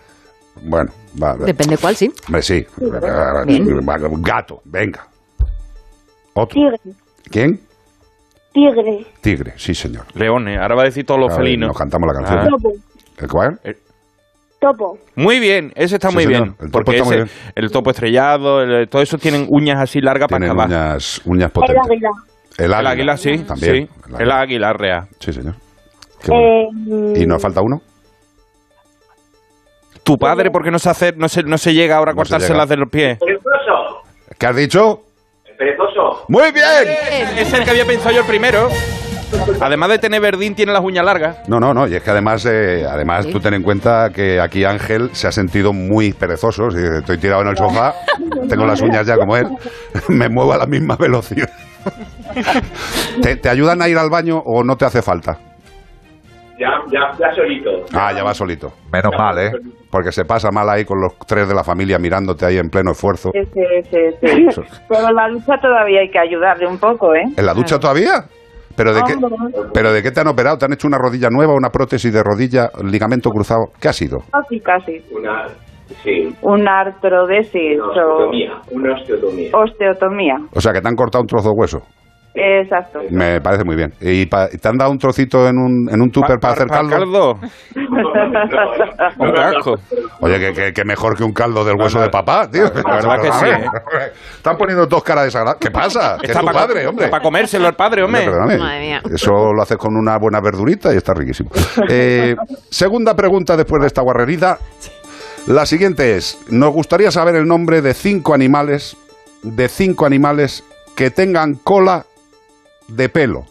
Bueno, 0.62 0.92
va. 1.22 1.34
va. 1.34 1.46
Depende 1.46 1.78
cuál, 1.78 1.96
sí. 1.96 2.12
Hombre, 2.26 2.42
sí. 2.42 2.66
Bien. 3.46 3.86
Gato, 4.22 4.60
venga. 4.64 5.06
Otro. 6.34 6.54
Tigre. 6.54 6.78
¿Quién? 7.30 7.60
Tigre. 8.52 9.06
Tigre, 9.20 9.54
sí, 9.56 9.74
señor. 9.74 10.04
Leones. 10.14 10.60
Ahora 10.60 10.74
va 10.74 10.82
a 10.82 10.84
decir 10.86 11.06
todos 11.06 11.20
los 11.20 11.34
felinos. 11.34 11.68
Nos 11.68 11.78
cantamos 11.78 12.06
la 12.06 12.20
canción. 12.20 12.38
Ah. 12.38 12.68
¿El 13.18 13.28
cuál? 13.28 13.60
Topo. 14.62 14.96
Muy 15.16 15.40
bien, 15.40 15.72
ese 15.74 15.96
está 15.96 16.10
Sí, 16.10 16.14
muy 16.14 16.22
señor, 16.24 16.42
bien. 16.44 16.56
el 16.60 16.70
topo 16.70 16.92
está 16.92 17.04
muy 17.04 17.14
ese- 17.16 17.24
bien. 17.24 17.36
el 17.56 17.70
topo 17.72 17.90
estrellado, 17.90 18.62
el- 18.62 18.88
todo 18.88 19.02
eso 19.02 19.18
tienen 19.18 19.46
uñas 19.50 19.80
así 19.80 20.00
largas 20.00 20.28
para 20.28 20.44
acabar. 20.46 20.68
uñas, 20.68 21.20
uñas 21.24 21.46
El 21.46 21.52
potentes. 21.52 21.82
águila. 21.84 22.10
El 22.58 22.64
águila. 22.72 22.78
El 22.78 22.86
águila, 22.86 23.16
sí. 23.16 23.38
También. 23.38 23.88
sí. 23.88 24.12
El 24.20 24.30
águila 24.30 24.72
real. 24.72 25.08
Sí, 25.18 25.32
señor. 25.32 25.56
Qué 26.22 26.30
bueno. 26.30 27.16
Eh, 27.16 27.22
¿Y 27.22 27.26
nos 27.26 27.42
falta 27.42 27.60
uno? 27.60 27.80
Tu 30.04 30.16
padre, 30.16 30.50
¿por 30.52 30.62
qué 30.62 30.70
no 30.70 30.78
se 30.78 30.90
hace, 30.90 31.12
no 31.16 31.28
se, 31.28 31.42
no 31.42 31.58
se 31.58 31.74
llega 31.74 31.96
ahora 31.96 32.12
a 32.12 32.14
No 32.14 32.24
se 32.24 32.30
cortárselas 32.30 32.68
de 32.68 32.76
los 32.76 32.88
pies? 32.88 33.18
Perezoso. 33.18 34.02
¿Qué 34.38 34.46
has 34.46 34.54
dicho? 34.56 35.02
El 35.44 35.56
perezoso. 35.56 36.24
¡Muy 36.28 36.52
bien! 36.52 36.64
Es 37.36 37.52
el 37.52 37.64
que 37.64 37.70
había 37.70 37.84
pensado 37.84 38.14
yo 38.14 38.20
el 38.20 38.26
primero. 38.26 38.68
Además 39.60 39.88
de 39.90 39.98
tener 39.98 40.20
verdín, 40.20 40.54
tiene 40.54 40.72
las 40.72 40.82
uñas 40.82 41.04
largas. 41.04 41.48
No, 41.48 41.60
no, 41.60 41.72
no, 41.72 41.86
y 41.86 41.94
es 41.94 42.02
que 42.02 42.10
además, 42.10 42.44
eh, 42.46 42.84
además 42.88 43.26
tú 43.28 43.40
ten 43.40 43.54
en 43.54 43.62
cuenta 43.62 44.10
que 44.10 44.40
aquí 44.40 44.64
Ángel 44.64 45.10
se 45.12 45.28
ha 45.28 45.32
sentido 45.32 45.72
muy 45.72 46.12
perezoso. 46.12 46.70
Si 46.70 46.78
estoy 46.78 47.18
tirado 47.18 47.42
en 47.42 47.48
el 47.48 47.56
sofá, 47.56 47.94
tengo 48.48 48.66
las 48.66 48.80
uñas 48.82 49.06
ya 49.06 49.16
como 49.16 49.36
él, 49.36 49.46
me 50.08 50.28
muevo 50.28 50.52
a 50.52 50.58
la 50.58 50.66
misma 50.66 50.96
velocidad. 50.96 51.48
¿Te, 53.22 53.36
te 53.36 53.48
ayudan 53.48 53.82
a 53.82 53.88
ir 53.88 53.98
al 53.98 54.10
baño 54.10 54.38
o 54.44 54.62
no 54.64 54.76
te 54.76 54.84
hace 54.84 55.02
falta? 55.02 55.38
Ya, 56.58 56.68
ya, 56.92 57.00
ya 57.18 57.34
solito. 57.34 57.70
Ah, 57.92 58.12
ya 58.12 58.22
va 58.22 58.34
solito. 58.34 58.72
Menos 58.92 59.12
mal, 59.18 59.38
¿eh? 59.38 59.50
Porque 59.90 60.12
se 60.12 60.24
pasa 60.24 60.50
mal 60.52 60.68
ahí 60.68 60.84
con 60.84 61.00
los 61.00 61.18
tres 61.26 61.48
de 61.48 61.54
la 61.54 61.64
familia 61.64 61.98
mirándote 61.98 62.46
ahí 62.46 62.56
en 62.58 62.68
pleno 62.68 62.92
esfuerzo. 62.92 63.30
Sí, 63.32 63.40
sí, 63.52 63.60
sí, 63.90 64.46
sí. 64.54 64.62
Pero 64.88 65.08
en 65.08 65.14
la 65.14 65.28
lucha 65.28 65.58
todavía 65.60 66.00
hay 66.02 66.10
que 66.10 66.20
ayudarle 66.20 66.66
un 66.68 66.78
poco, 66.78 67.14
¿eh? 67.14 67.24
¿En 67.36 67.46
la 67.46 67.52
ducha 67.52 67.80
todavía? 67.80 68.26
¿Pero 68.76 68.94
de, 68.94 69.02
qué, 69.06 69.14
Hombre. 69.14 69.70
¿Pero 69.74 69.92
de 69.92 70.02
qué 70.02 70.10
te 70.10 70.20
han 70.20 70.28
operado? 70.28 70.56
¿Te 70.58 70.64
han 70.64 70.72
hecho 70.72 70.88
una 70.88 70.98
rodilla 70.98 71.28
nueva, 71.30 71.54
una 71.54 71.70
prótesis 71.70 72.12
de 72.12 72.22
rodilla, 72.22 72.70
ligamento 72.84 73.30
cruzado? 73.30 73.66
¿Qué 73.80 73.88
ha 73.88 73.92
sido? 73.92 74.18
Casi, 74.30 74.60
casi. 74.60 74.98
Una, 75.10 75.46
sí. 76.02 76.34
Una 76.42 76.80
artrodesis 76.80 77.78
Una 77.78 77.86
o 77.86 77.90
osteotomía. 77.90 78.52
Una 78.70 78.94
osteotomía. 78.94 79.50
osteotomía. 79.54 80.34
O 80.54 80.60
sea, 80.60 80.72
que 80.72 80.80
te 80.80 80.88
han 80.88 80.94
cortado 80.96 81.22
un 81.22 81.26
trozo 81.28 81.48
de 81.50 81.54
hueso. 81.56 81.78
Exacto. 82.34 83.00
Me 83.10 83.40
parece 83.40 83.62
muy 83.64 83.76
bien. 83.76 83.92
¿Y 84.00 84.24
pa- 84.26 84.48
te 84.48 84.68
han 84.68 84.78
dado 84.78 84.90
un 84.90 84.98
trocito 84.98 85.46
en 85.48 85.58
un, 85.58 85.88
en 85.92 86.00
un 86.00 86.10
tupper 86.10 86.38
para 86.40 86.54
hacer 86.54 86.66
caldo? 86.68 87.38
Un 89.18 89.32
casco. 89.32 89.74
Oye, 90.20 90.38
que, 90.38 90.52
que- 90.52 90.72
que 90.72 90.84
mejor 90.84 91.16
que 91.16 91.24
un 91.24 91.32
caldo 91.32 91.64
del 91.64 91.76
hueso 91.76 92.00
de 92.00 92.08
papá, 92.08 92.48
tío. 92.50 92.64
La 92.64 92.94
verdad 92.96 93.20
que 93.20 93.32
sí, 93.32 93.46
¿eh? 93.46 93.66
Están 94.36 94.56
poniendo 94.56 94.86
dos 94.86 95.02
caras 95.02 95.24
desagradables. 95.24 95.60
¿Qué 95.60 95.70
pasa? 95.70 96.16
Que 96.18 96.26
es 96.26 96.30
Está 96.30 96.40
tu 96.40 96.46
pa- 96.46 96.52
padre, 96.52 96.86
hombre. 96.86 97.08
Para 97.08 97.22
comérselo 97.22 97.66
al 97.66 97.74
padre, 97.74 98.02
hombre. 98.02 98.26
Hombre, 98.28 98.56
perdóname. 98.56 99.00
Eso 99.14 99.52
lo 99.52 99.62
haces 99.62 99.76
con 99.76 99.96
una 99.96 100.16
buena 100.18 100.40
verdurita 100.40 100.92
y 100.92 100.96
está 100.96 101.12
riquísimo. 101.14 101.50
Eh, 101.88 102.34
segunda 102.70 103.14
pregunta 103.14 103.56
después 103.56 103.80
de 103.80 103.86
esta 103.88 104.02
guarrerida. 104.02 104.58
La 105.48 105.66
siguiente 105.66 106.16
es, 106.16 106.38
nos 106.50 106.72
gustaría 106.72 107.10
saber 107.10 107.34
el 107.34 107.46
nombre 107.46 107.82
de 107.82 107.94
cinco 107.94 108.32
animales, 108.32 108.96
de 109.42 109.68
cinco 109.68 110.06
animales 110.06 110.64
que 110.94 111.10
tengan 111.10 111.54
cola 111.54 112.04
de 112.94 113.08
pelo. 113.08 113.44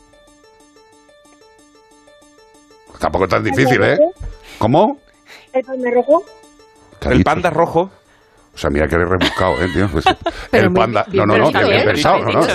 Tampoco 2.99 3.23
es 3.25 3.29
tan 3.31 3.43
difícil, 3.43 3.81
¿eh? 3.83 3.97
¿Cómo? 4.59 4.99
El 5.53 5.63
panda 5.63 5.89
rojo. 5.91 6.23
El 7.01 7.23
panda 7.23 7.49
rojo. 7.49 7.89
O 8.53 8.57
sea, 8.57 8.69
mira 8.69 8.87
que 8.87 8.95
le 8.97 9.03
he 9.03 9.05
rebuscado, 9.05 9.53
¿eh, 9.63 9.67
tío? 9.73 9.87
Pues, 9.91 10.05
el 10.51 10.71
panda... 10.73 11.05
bien 11.07 11.25
No, 11.25 11.25
no, 11.25 11.37
no, 11.37 11.45
pensado, 11.51 11.67
bien 11.69 11.81
¿eh? 11.81 11.85
pensado, 11.85 12.25
Bien 12.25 12.39
¿no? 12.39 12.45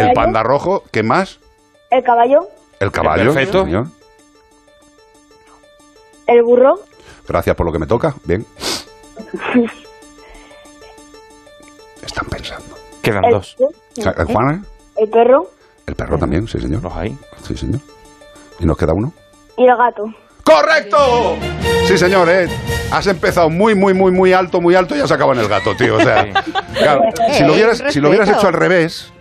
El 0.00 0.12
panda 0.12 0.42
rojo, 0.42 0.84
¿qué 0.92 1.02
más? 1.02 1.40
El 1.90 2.04
caballo. 2.04 2.46
El 2.78 2.92
caballo. 2.92 3.32
Perfecto. 3.32 3.64
señor. 3.64 3.86
El 6.26 6.42
burro. 6.42 6.80
Gracias 7.26 7.56
por 7.56 7.66
lo 7.66 7.72
que 7.72 7.78
me 7.78 7.86
toca. 7.86 8.14
Bien. 8.24 8.46
Están 12.02 12.26
pensando. 12.28 12.76
Quedan 13.02 13.24
El- 13.24 13.30
dos. 13.32 13.56
¿El 13.96 14.24
Juan? 14.26 14.64
El 14.96 15.08
perro. 15.10 15.50
El 15.86 15.94
perro 15.94 16.18
también, 16.18 16.46
sí, 16.48 16.58
señor. 16.58 16.82
Los 16.82 16.94
hay. 16.96 17.16
Sí, 17.42 17.56
señor. 17.56 17.80
¿Y 18.58 18.66
nos 18.66 18.76
queda 18.76 18.92
uno? 18.94 19.12
Y 19.56 19.62
el 19.64 19.76
gato. 19.76 20.02
¡Correcto! 20.42 21.36
Sí, 21.86 21.98
señor, 21.98 22.28
¿eh? 22.28 22.48
Has 22.92 23.06
empezado 23.08 23.50
muy, 23.50 23.74
muy, 23.74 23.94
muy, 23.94 24.12
muy 24.12 24.32
alto, 24.32 24.60
muy 24.60 24.74
alto 24.76 24.96
y 24.96 25.00
has 25.00 25.10
acabado 25.10 25.34
en 25.38 25.44
el 25.44 25.48
gato, 25.48 25.74
tío. 25.74 25.96
O 25.96 26.00
sea, 26.00 26.24
claro, 26.72 27.00
si 27.32 27.42
lo 27.44 27.52
hubieras, 27.54 27.82
si 27.88 28.00
lo 28.00 28.08
hubieras 28.10 28.28
hecho 28.28 28.46
al 28.46 28.52
revés, 28.52 29.12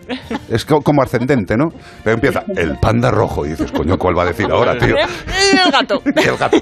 es 0.50 0.66
co- 0.66 0.82
como 0.82 1.02
ascendente, 1.02 1.56
¿no? 1.58 1.70
Pero 2.04 2.16
empieza 2.16 2.44
el 2.56 2.78
panda 2.80 3.10
rojo 3.10 3.44
y 3.46 3.50
dices, 3.50 3.72
coño, 3.72 3.98
¿cuál 3.98 4.16
va 4.18 4.22
a 4.24 4.26
decir 4.28 4.46
ahora, 4.52 4.78
tío? 4.78 4.96
El 4.96 5.72
gato. 5.72 6.02
Y 6.06 6.28
el 6.28 6.38
gato. 6.38 6.58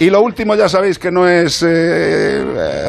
Y 0.00 0.10
lo 0.10 0.22
último, 0.22 0.56
ya 0.56 0.68
sabéis 0.68 0.98
que 0.98 1.12
no 1.12 1.28
es 1.28 1.62
eh, 1.62 1.66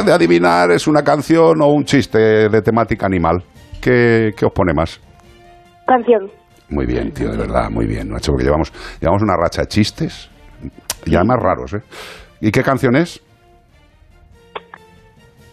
de 0.06 0.12
adivinar, 0.12 0.72
es 0.72 0.88
una 0.88 1.04
canción 1.04 1.62
o 1.62 1.68
un 1.68 1.86
chiste 1.86 2.50
de 2.50 2.62
temática 2.64 3.06
animal. 3.06 3.44
¿Qué, 3.80 4.32
qué 4.36 4.46
os 4.46 4.52
pone 4.54 4.74
más? 4.76 5.00
Canción. 5.86 6.30
Muy 6.70 6.86
bien, 6.86 7.12
tío, 7.14 7.30
de 7.32 7.38
verdad, 7.38 7.70
muy 7.70 7.86
bien, 7.86 8.10
macho, 8.10 8.32
porque 8.32 8.46
llevamos, 8.46 8.72
llevamos 9.00 9.22
una 9.22 9.36
racha 9.38 9.62
de 9.62 9.68
chistes 9.68 10.30
y 11.06 11.16
además 11.16 11.38
raros, 11.42 11.74
¿eh? 11.74 11.82
¿Y 12.42 12.52
qué 12.52 12.64
canción 12.64 12.96
es? 12.96 13.22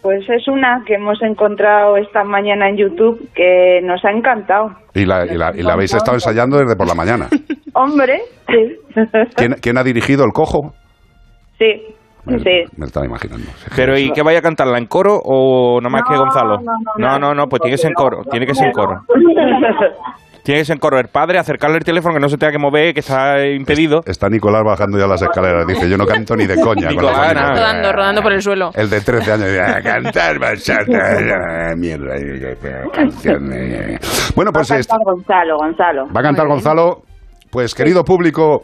Pues 0.01 0.27
es 0.29 0.47
una 0.49 0.83
que 0.85 0.95
hemos 0.95 1.21
encontrado 1.21 1.95
esta 1.95 2.23
mañana 2.25 2.67
en 2.67 2.75
YouTube 2.77 3.29
que 3.33 3.79
nos 3.83 4.03
ha 4.03 4.11
encantado. 4.11 4.71
Y 4.93 5.05
la, 5.05 5.25
y 5.25 5.37
la- 5.37 5.53
y 5.55 5.61
la 5.61 5.73
habéis 5.73 5.93
estado 5.93 6.17
ensayando 6.17 6.57
desde 6.57 6.75
por 6.75 6.87
la 6.87 6.93
mañana. 6.93 7.29
Hombre, 7.73 8.21
sí. 8.49 8.77
¿Quién, 9.35 9.53
quién 9.61 9.77
ha 9.77 9.83
dirigido 9.83 10.25
el 10.25 10.31
cojo? 10.33 10.73
Sí, 11.57 11.95
sí. 12.25 12.63
Me 12.75 12.79
lo 12.79 12.85
estaba 12.85 13.05
imaginando. 13.05 13.45
Pero 13.75 13.97
¿y 13.97 14.11
qué 14.11 14.21
vaya 14.21 14.39
a 14.39 14.41
cantarla 14.41 14.77
en 14.77 14.85
coro 14.87 15.19
o 15.23 15.79
nomás 15.81 16.03
que 16.07 16.13
No, 16.15 16.21
Gonzalo? 16.21 16.57
no, 16.57 16.71
no, 16.97 17.07
No, 17.09 17.19
no, 17.19 17.33
no, 17.35 17.47
pues 17.47 17.61
tiene 17.61 17.75
que 17.75 17.81
ser 17.81 17.89
en 17.89 17.95
coro, 17.95 18.23
tiene 18.29 18.45
que 18.45 18.55
ser 18.55 18.67
en 18.67 18.71
coro. 18.73 19.01
Tiene 20.43 20.59
que 20.59 20.65
ser 20.65 20.73
en 20.75 20.79
coro. 20.81 20.99
El 20.99 21.07
padre, 21.07 21.37
acercarle 21.39 21.77
el 21.77 21.85
teléfono 21.85 22.13
que 22.15 22.19
no 22.19 22.27
se 22.27 22.37
tenga 22.37 22.51
que 22.51 22.57
mover, 22.59 22.93
que 22.93 22.99
está 22.99 23.45
impedido. 23.47 24.01
Está 24.05 24.27
Nicolás 24.27 24.61
bajando 24.65 24.97
ya 24.99 25.07
las 25.07 25.21
escaleras. 25.21 25.65
Dice, 25.65 25.89
yo 25.89 25.95
no 25.97 26.05
canto 26.05 26.35
ni 26.35 26.45
de 26.45 26.55
coña. 26.59 26.65
con 26.65 26.81
la 26.83 26.89
Nicolás, 26.91 27.15
familia". 27.15 27.41
nada. 27.41 27.53
Rodando, 27.55 27.91
rodando 27.93 28.21
por 28.21 28.33
el 28.33 28.41
suelo. 28.41 28.71
El 28.75 28.89
de 28.89 28.99
13 28.99 29.31
años 29.31 29.45
dice, 29.47 29.61
"A 29.61 29.81
cantar 29.81 30.39
bachata, 30.39 31.75
mierda, 31.77 32.13
canción. 32.91 33.51
eh". 33.53 33.97
Bueno, 34.35 34.51
pues 34.51 34.69
Va 34.69 34.75
a 34.75 34.79
es- 34.79 34.87
cantar 34.87 35.05
Gonzalo, 35.05 35.57
Gonzalo. 35.57 36.07
va 36.13 36.19
a 36.19 36.23
cantar 36.23 36.47
Gonzalo. 36.47 37.03
Pues 37.49 37.73
querido 37.73 38.03
público, 38.03 38.63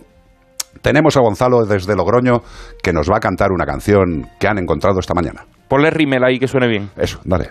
tenemos 0.81 1.15
a 1.17 1.21
Gonzalo 1.21 1.65
desde 1.65 1.95
Logroño 1.95 2.41
que 2.81 2.93
nos 2.93 3.09
va 3.09 3.17
a 3.17 3.19
cantar 3.19 3.51
una 3.51 3.65
canción 3.65 4.27
que 4.39 4.47
han 4.47 4.57
encontrado 4.57 4.99
esta 4.99 5.13
mañana. 5.13 5.45
Ponle 5.67 5.89
rímel 5.89 6.23
ahí 6.23 6.39
que 6.39 6.47
suene 6.47 6.67
bien. 6.67 6.89
Eso, 6.97 7.19
dale. 7.23 7.49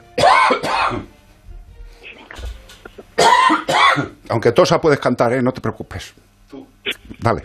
Aunque 4.31 4.53
tosa 4.53 4.81
puedes 4.81 5.01
cantar, 5.01 5.33
¿eh? 5.33 5.43
No 5.43 5.53
te 5.53 5.61
preocupes. 5.61 6.15
Dale. 7.19 7.43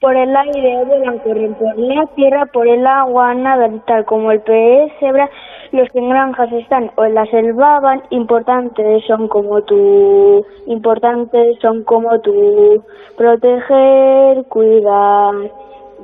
Por 0.00 0.16
el 0.16 0.34
aire 0.34 0.84
vuelan, 0.86 1.18
corren 1.18 1.54
por 1.54 1.78
la 1.78 2.06
tierra, 2.14 2.46
por 2.46 2.66
el 2.66 2.86
agua 2.86 3.34
nadan, 3.34 3.84
tal 3.86 4.04
como 4.06 4.32
el 4.32 4.40
pez 4.40 4.90
cebra. 4.98 5.28
Los 5.72 5.88
que 5.90 6.00
en 6.00 6.08
granjas 6.08 6.50
están 6.52 6.90
o 6.96 7.04
en 7.04 7.14
la 7.14 7.26
selva 7.26 7.78
van, 7.78 8.02
importantes 8.10 9.04
son 9.06 9.28
como 9.28 9.62
tú, 9.62 10.44
importantes 10.66 11.58
son 11.60 11.84
como 11.84 12.18
tú. 12.20 12.82
Proteger, 13.16 14.44
cuidar 14.48 15.34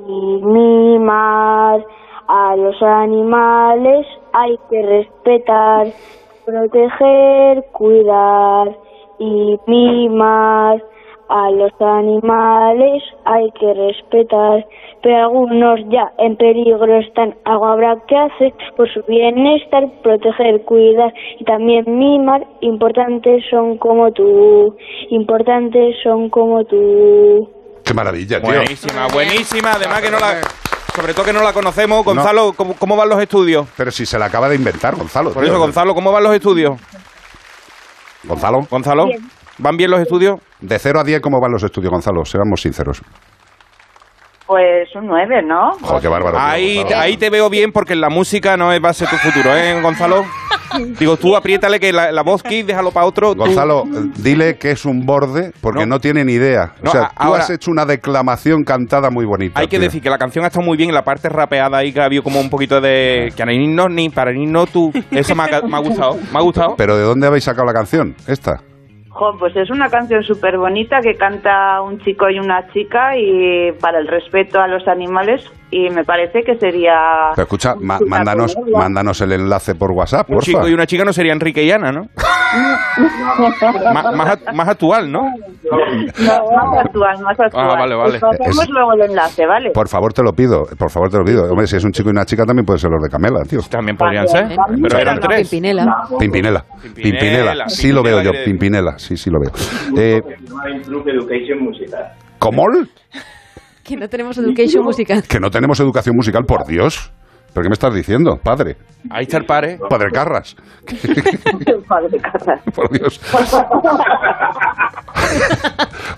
y 0.07 0.41
mimar 0.41 1.85
a 2.27 2.55
los 2.55 2.81
animales 2.81 4.07
hay 4.31 4.57
que 4.69 4.81
respetar. 4.83 5.87
Proteger, 6.45 7.65
cuidar 7.73 8.73
y 9.19 9.59
mimar 9.67 10.81
a 11.29 11.51
los 11.51 11.71
animales 11.79 13.03
hay 13.25 13.49
que 13.59 13.73
respetar, 13.73 14.65
pero 15.03 15.17
algunos 15.17 15.79
ya 15.89 16.11
en 16.17 16.35
peligro 16.37 16.99
están. 16.99 17.35
Algo 17.45 17.65
habrá 17.65 17.95
que 18.07 18.15
hacer 18.17 18.53
por 18.75 18.91
su 18.93 19.01
bienestar, 19.07 19.89
proteger, 20.03 20.63
cuidar 20.63 21.13
y 21.39 21.43
también 21.43 21.85
mimar. 21.87 22.45
Importantes 22.61 23.43
son 23.49 23.77
como 23.77 24.11
tú, 24.11 24.75
importantes 25.09 25.95
son 26.03 26.29
como 26.29 26.63
tú. 26.63 27.49
Qué 27.83 27.93
maravilla, 27.93 28.41
tío. 28.41 28.49
Buenísima, 28.49 29.07
buenísima. 29.07 29.71
Además 29.73 30.01
que 30.01 30.11
no 30.11 30.19
la... 30.19 30.41
Sobre 30.95 31.13
todo 31.13 31.25
que 31.25 31.33
no 31.33 31.43
la 31.43 31.53
conocemos. 31.53 32.03
Gonzalo, 32.03 32.53
¿cómo, 32.57 32.73
cómo 32.73 32.95
van 32.95 33.07
los 33.07 33.21
estudios? 33.21 33.67
Pero 33.77 33.91
si 33.91 34.03
se 34.03 34.17
la 34.17 34.25
acaba 34.25 34.49
de 34.49 34.55
inventar, 34.55 34.95
Gonzalo. 34.95 35.31
Por 35.31 35.43
tío. 35.43 35.51
eso, 35.51 35.61
Gonzalo, 35.61 35.93
¿cómo 35.93 36.11
van 36.11 36.23
los 36.23 36.33
estudios? 36.33 36.79
Gonzalo. 38.23 38.65
Gonzalo, 38.69 39.05
Bien. 39.05 39.36
¿Van 39.57 39.77
bien 39.77 39.91
los 39.91 39.99
estudios? 39.99 40.39
De 40.61 40.79
0 40.79 40.99
a 40.99 41.03
10, 41.03 41.21
¿cómo 41.21 41.39
van 41.39 41.51
los 41.51 41.63
estudios, 41.63 41.91
Gonzalo? 41.91 42.25
Seamos 42.25 42.61
sinceros. 42.61 43.01
Pues 44.45 44.87
un 44.95 45.07
9, 45.07 45.41
¿no? 45.45 45.71
Joder, 45.81 46.01
qué 46.01 46.07
bárbaro. 46.07 46.37
Ahí, 46.39 46.81
ahí 46.95 47.17
te 47.17 47.29
veo 47.29 47.49
bien 47.49 47.73
porque 47.73 47.95
la 47.95 48.09
música 48.09 48.55
no 48.55 48.71
es- 48.71 48.81
va 48.81 48.89
a 48.89 48.93
ser 48.93 49.09
tu 49.09 49.17
futuro, 49.17 49.53
¿eh, 49.53 49.81
Gonzalo? 49.81 50.23
Digo, 50.99 51.17
tú 51.17 51.35
apriétale 51.35 51.81
que 51.81 51.91
la, 51.91 52.13
la 52.13 52.21
voz 52.23 52.43
Kiss, 52.43 52.65
déjalo 52.65 52.91
para 52.91 53.05
otro. 53.05 53.33
tú- 53.33 53.39
Gonzalo, 53.39 53.83
eh, 53.83 54.09
dile 54.17 54.57
que 54.57 54.71
es 54.71 54.85
un 54.85 55.05
borde 55.05 55.51
porque 55.59 55.85
no, 55.85 55.99
tiene 55.99 56.23
ni 56.23 56.33
idea. 56.33 56.71
No, 56.81 56.91
o 56.91 56.93
sea, 56.93 57.03
a- 57.03 57.09
tú 57.09 57.13
ahora- 57.17 57.43
has 57.43 57.49
hecho 57.49 57.71
una 57.71 57.85
declamación 57.85 58.63
cantada 58.63 59.09
muy 59.09 59.25
bonita. 59.25 59.59
Hay 59.59 59.67
que 59.67 59.77
tío. 59.77 59.81
decir 59.85 60.01
que 60.01 60.09
la 60.09 60.17
canción 60.17 60.45
ha 60.45 60.47
estado 60.47 60.65
muy 60.65 60.77
bien 60.77 60.91
y 60.91 60.93
la 60.93 61.03
parte 61.03 61.27
rapeada 61.27 61.79
ahí 61.79 61.91
que 61.91 61.99
ha 61.99 62.05
habido 62.05 62.23
como 62.23 62.39
un 62.39 62.49
poquito 62.49 62.79
de... 62.79 63.33
Que 63.35 63.45
ni 63.45 63.67
no, 63.67 63.89
ni 63.89 64.07
para 64.09 64.31
ni 64.31 64.45
no 64.45 64.65
tú. 64.65 64.93
Eso 65.11 65.35
me 65.35 65.43
ha, 65.43 65.61
me 65.61 65.75
ha 65.75 65.79
gustado. 65.79 66.15
Me 66.31 66.39
ha 66.39 66.41
gustado. 66.41 66.75
Pero 66.77 66.95
¿de 66.95 67.03
dónde 67.03 67.27
habéis 67.27 67.43
sacado 67.43 67.65
la 67.65 67.73
canción? 67.73 68.15
Esta. 68.27 68.61
Jo, 69.17 69.35
pues 69.39 69.55
es 69.55 69.71
una 69.71 69.89
canción 69.89 70.21
súper 70.23 70.57
bonita 70.59 70.99
que 71.01 71.15
canta 71.15 71.81
un 71.81 71.99
chico 72.01 72.29
y 72.29 72.37
una 72.37 72.67
chica 72.71 73.17
y 73.17 73.71
para 73.81 73.97
el 73.97 74.07
respeto 74.07 74.61
a 74.61 74.67
los 74.67 74.87
animales 74.87 75.43
y 75.71 75.89
me 75.89 76.03
parece 76.05 76.43
que 76.43 76.55
sería... 76.57 77.31
Pero 77.35 77.43
escucha, 77.43 77.73
mándanos, 77.75 78.55
mándanos 78.71 79.19
el 79.21 79.31
enlace 79.31 79.73
por 79.73 79.89
WhatsApp, 79.91 80.29
Un 80.29 80.35
porfa. 80.35 80.45
chico 80.45 80.67
y 80.67 80.73
una 80.73 80.85
chica 80.85 81.03
no 81.03 81.13
sería 81.13 81.33
Enrique 81.33 81.63
y 81.63 81.71
Ana, 81.71 81.91
¿no? 81.91 82.09
Más, 83.93 84.39
más 84.53 84.67
actual, 84.69 85.11
¿no? 85.11 85.21
No, 85.21 85.27
más 85.27 86.85
actual, 86.85 87.19
más 87.23 87.39
actual. 87.39 87.65
Ah, 87.69 87.75
vale, 87.79 87.95
vale. 87.95 88.19
Pasamos 88.19 88.63
Es- 88.63 88.69
luego 88.69 88.93
el 88.93 89.01
enlace, 89.09 89.45
¿vale? 89.45 89.71
Por 89.71 89.87
favor, 89.87 90.13
te 90.13 90.23
lo 90.23 90.31
pido. 90.33 90.63
Por 90.77 90.89
favor, 90.91 91.09
te 91.09 91.17
lo 91.17 91.23
pido. 91.23 91.43
Hombre, 91.49 91.67
si 91.67 91.75
es 91.77 91.83
un 91.83 91.91
chico 91.91 92.09
y 92.09 92.11
una 92.11 92.25
chica, 92.25 92.43
también 92.45 92.65
puede 92.65 92.79
ser 92.79 92.89
los 92.91 93.01
de 93.03 93.09
Camela, 93.09 93.41
tío. 93.47 93.59
También 93.69 93.97
podrían 93.97 94.27
ser. 94.27 94.47
Pero 94.81 94.97
eran 94.99 95.19
tres. 95.19 95.49
Pimpinela. 95.49 95.85
Pimpinela. 96.19 96.65
Pimpinela. 96.93 97.69
Sí 97.69 97.91
lo 97.91 98.03
veo 98.03 98.21
yo, 98.21 98.31
Pimpinela. 98.45 98.97
Sí, 98.97 99.17
sí 99.17 99.29
lo 99.29 99.39
veo. 99.39 99.51
Eh, 99.97 100.21
Improve 100.75 101.11
Education 101.11 101.63
Musical. 101.63 102.11
¿Cómo? 102.39 102.63
Que 103.83 103.95
no 103.95 104.07
tenemos 104.09 104.37
education 104.37 104.83
musical. 104.83 105.23
Que 105.23 105.39
no 105.39 105.49
tenemos 105.49 105.79
educación 105.79 106.15
musical, 106.15 106.43
por 106.45 106.65
Dios. 106.67 107.11
¿Pero 107.53 107.63
qué 107.63 107.69
me 107.69 107.73
estás 107.73 107.93
diciendo, 107.93 108.37
padre? 108.43 108.75
Ahí 109.09 109.23
está 109.23 109.37
el 109.37 109.45
padre. 109.45 109.79
Padre 109.89 110.11
Carras. 110.11 110.55
Padre 111.87 112.19
Carras. 112.19 112.61
Por 112.75 112.89
Dios. 112.91 113.21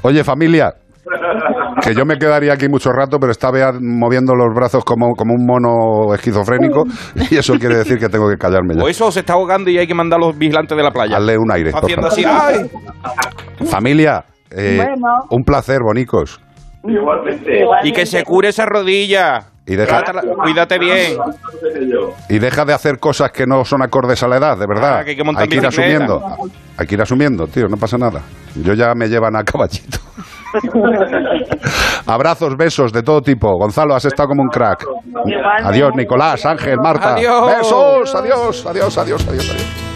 Oye, 0.01 0.23
familia, 0.23 0.73
que 1.81 1.93
yo 1.93 2.06
me 2.06 2.18
quedaría 2.18 2.53
aquí 2.53 2.68
mucho 2.68 2.91
rato, 2.91 3.18
pero 3.19 3.31
está 3.31 3.51
Bea 3.51 3.72
moviendo 3.80 4.34
los 4.35 4.53
brazos 4.56 4.84
como, 4.84 5.14
como 5.15 5.34
un 5.34 5.45
mono 5.45 6.14
esquizofrénico 6.14 6.84
y 7.30 7.35
eso 7.38 7.53
quiere 7.56 7.77
decir 7.77 7.97
que 7.97 8.10
tengo 8.10 8.30
que 8.30 8.38
callarme 8.38 8.76
ya. 8.76 8.84
O 8.84 8.88
eso 8.88 9.11
se 9.11 9.22
está 9.22 9.34
ahogando 9.34 9.69
y 9.69 9.77
hay 9.77 9.88
que 9.88 9.95
mandar 9.95 10.19
a 10.22 10.26
los 10.26 10.38
vigilantes 10.38 10.76
de 10.77 10.84
la 10.84 10.91
playa. 10.91 11.18
Hazle 11.18 11.38
un 11.38 11.51
aire. 11.51 11.72
por 11.72 11.84
Haciendo 11.84 12.07
así. 12.07 12.23
Familia, 13.65 14.23
eh, 14.51 14.77
Bueno. 14.77 15.07
un 15.30 15.43
placer, 15.43 15.80
bonicos. 15.84 16.39
Igualmente. 16.84 17.64
Y 17.84 17.91
que 17.91 18.06
se 18.06 18.23
cure 18.23 18.49
esa 18.49 18.65
rodilla. 18.65 19.47
Y 19.70 19.76
deja- 19.76 20.04
Cuídate 20.44 20.80
bien. 20.80 21.18
Y 22.28 22.40
deja 22.40 22.66
de 22.66 22.74
hacer 22.74 22.98
cosas 23.00 23.32
que 23.32 23.46
no 23.46 23.64
son 23.64 23.84
acordes 23.84 24.22
a 24.24 24.28
la 24.28 24.38
edad, 24.38 24.58
de 24.58 24.66
verdad. 24.68 24.98
Ah, 25.00 25.04
que 25.06 25.12
hay 25.12 25.48
que 25.48 25.56
ir 25.58 25.66
asumiendo. 25.68 26.22
Hay 26.78 26.88
que 26.88 26.96
ir 26.96 27.02
asumiendo, 27.02 27.46
tío, 27.48 27.68
no 27.68 27.78
pasa 27.78 27.98
nada. 27.98 28.22
Yo 28.56 28.74
ya 28.74 28.94
me 28.96 29.08
llevan 29.08 29.36
a 29.36 29.44
caballito. 29.44 30.00
Abrazos, 32.08 32.58
besos 32.58 32.91
de 32.91 33.04
todo 33.04 33.22
tipo. 33.22 33.48
Gonzalo, 33.60 33.94
has 33.96 34.06
estado 34.06 34.30
como 34.30 34.41
un 34.41 34.50
crack. 34.50 34.84
Adiós, 35.64 35.91
Nicolás, 35.96 36.44
Ángel, 36.46 36.78
Marta. 36.82 37.14
Adiós. 37.14 37.58
Besos, 37.58 38.16
adiós, 38.16 38.66
adiós, 38.66 38.98
adiós, 38.98 39.28
adiós, 39.28 39.50
adiós. 39.52 39.89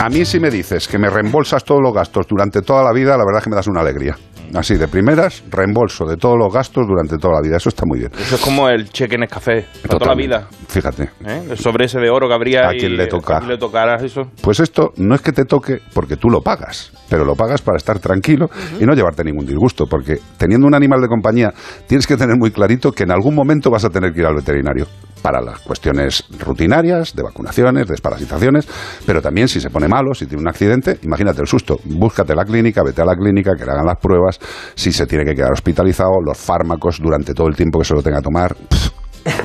A 0.00 0.08
mí 0.08 0.24
si 0.24 0.38
me 0.38 0.48
dices 0.48 0.86
que 0.86 0.96
me 0.96 1.10
reembolsas 1.10 1.64
todos 1.64 1.80
los 1.82 1.92
gastos 1.92 2.26
durante 2.28 2.62
toda 2.62 2.84
la 2.84 2.92
vida, 2.92 3.16
la 3.16 3.24
verdad 3.24 3.38
es 3.38 3.44
que 3.44 3.50
me 3.50 3.56
das 3.56 3.66
una 3.66 3.80
alegría. 3.80 4.16
Así, 4.54 4.76
de 4.76 4.86
primeras, 4.88 5.42
reembolso 5.50 6.06
de 6.06 6.16
todos 6.16 6.36
los 6.38 6.54
gastos 6.54 6.86
durante 6.86 7.18
toda 7.18 7.34
la 7.34 7.40
vida. 7.42 7.56
Eso 7.56 7.68
está 7.68 7.82
muy 7.84 7.98
bien. 7.98 8.12
Eso 8.18 8.36
es 8.36 8.40
como 8.40 8.68
el 8.68 8.88
cheque 8.90 9.16
en 9.16 9.24
el 9.24 9.28
café. 9.28 9.66
Para 9.82 9.98
toda 9.98 10.14
la 10.14 10.14
vida. 10.14 10.48
Fíjate. 10.68 11.10
¿eh? 11.26 11.42
El 11.50 11.58
sobre 11.58 11.84
ese 11.84 11.98
de 11.98 12.08
oro 12.10 12.28
que 12.28 12.34
habría 12.34 12.68
A 12.68 12.70
quien 12.70 12.96
le 12.96 13.08
toca. 13.08 13.40
le 13.40 14.06
eso. 14.06 14.22
Pues 14.40 14.60
esto 14.60 14.92
no 14.96 15.16
es 15.16 15.20
que 15.20 15.32
te 15.32 15.44
toque 15.44 15.80
porque 15.92 16.16
tú 16.16 16.30
lo 16.30 16.40
pagas, 16.40 16.92
pero 17.10 17.24
lo 17.24 17.34
pagas 17.34 17.60
para 17.60 17.76
estar 17.76 17.98
tranquilo 17.98 18.46
y 18.80 18.84
no 18.86 18.94
llevarte 18.94 19.24
ningún 19.24 19.44
disgusto, 19.44 19.84
porque 19.86 20.18
teniendo 20.38 20.66
un 20.66 20.74
animal 20.74 21.00
de 21.00 21.08
compañía 21.08 21.52
tienes 21.86 22.06
que 22.06 22.16
tener 22.16 22.36
muy 22.38 22.50
clarito 22.50 22.92
que 22.92 23.02
en 23.02 23.10
algún 23.10 23.34
momento 23.34 23.70
vas 23.70 23.84
a 23.84 23.90
tener 23.90 24.12
que 24.12 24.20
ir 24.20 24.26
al 24.26 24.36
veterinario 24.36 24.86
para 25.22 25.40
las 25.40 25.60
cuestiones 25.60 26.24
rutinarias, 26.38 27.14
de 27.14 27.22
vacunaciones, 27.22 27.86
desparasitaciones, 27.86 28.66
pero 29.06 29.20
también 29.20 29.48
si 29.48 29.60
se 29.60 29.70
pone 29.70 29.88
malo, 29.88 30.14
si 30.14 30.26
tiene 30.26 30.42
un 30.42 30.48
accidente, 30.48 30.98
imagínate 31.02 31.40
el 31.40 31.46
susto, 31.46 31.78
búscate 31.84 32.34
la 32.34 32.44
clínica, 32.44 32.82
vete 32.84 33.02
a 33.02 33.04
la 33.04 33.14
clínica, 33.14 33.52
que 33.56 33.64
le 33.64 33.72
hagan 33.72 33.86
las 33.86 33.98
pruebas, 34.00 34.38
si 34.74 34.92
se 34.92 35.06
tiene 35.06 35.24
que 35.24 35.34
quedar 35.34 35.52
hospitalizado, 35.52 36.12
los 36.24 36.38
fármacos 36.38 36.98
durante 37.00 37.34
todo 37.34 37.48
el 37.48 37.56
tiempo 37.56 37.78
que 37.78 37.84
se 37.84 37.94
lo 37.94 38.02
tenga 38.02 38.18
que 38.18 38.24
tomar. 38.24 38.54
Pff, 38.54 38.90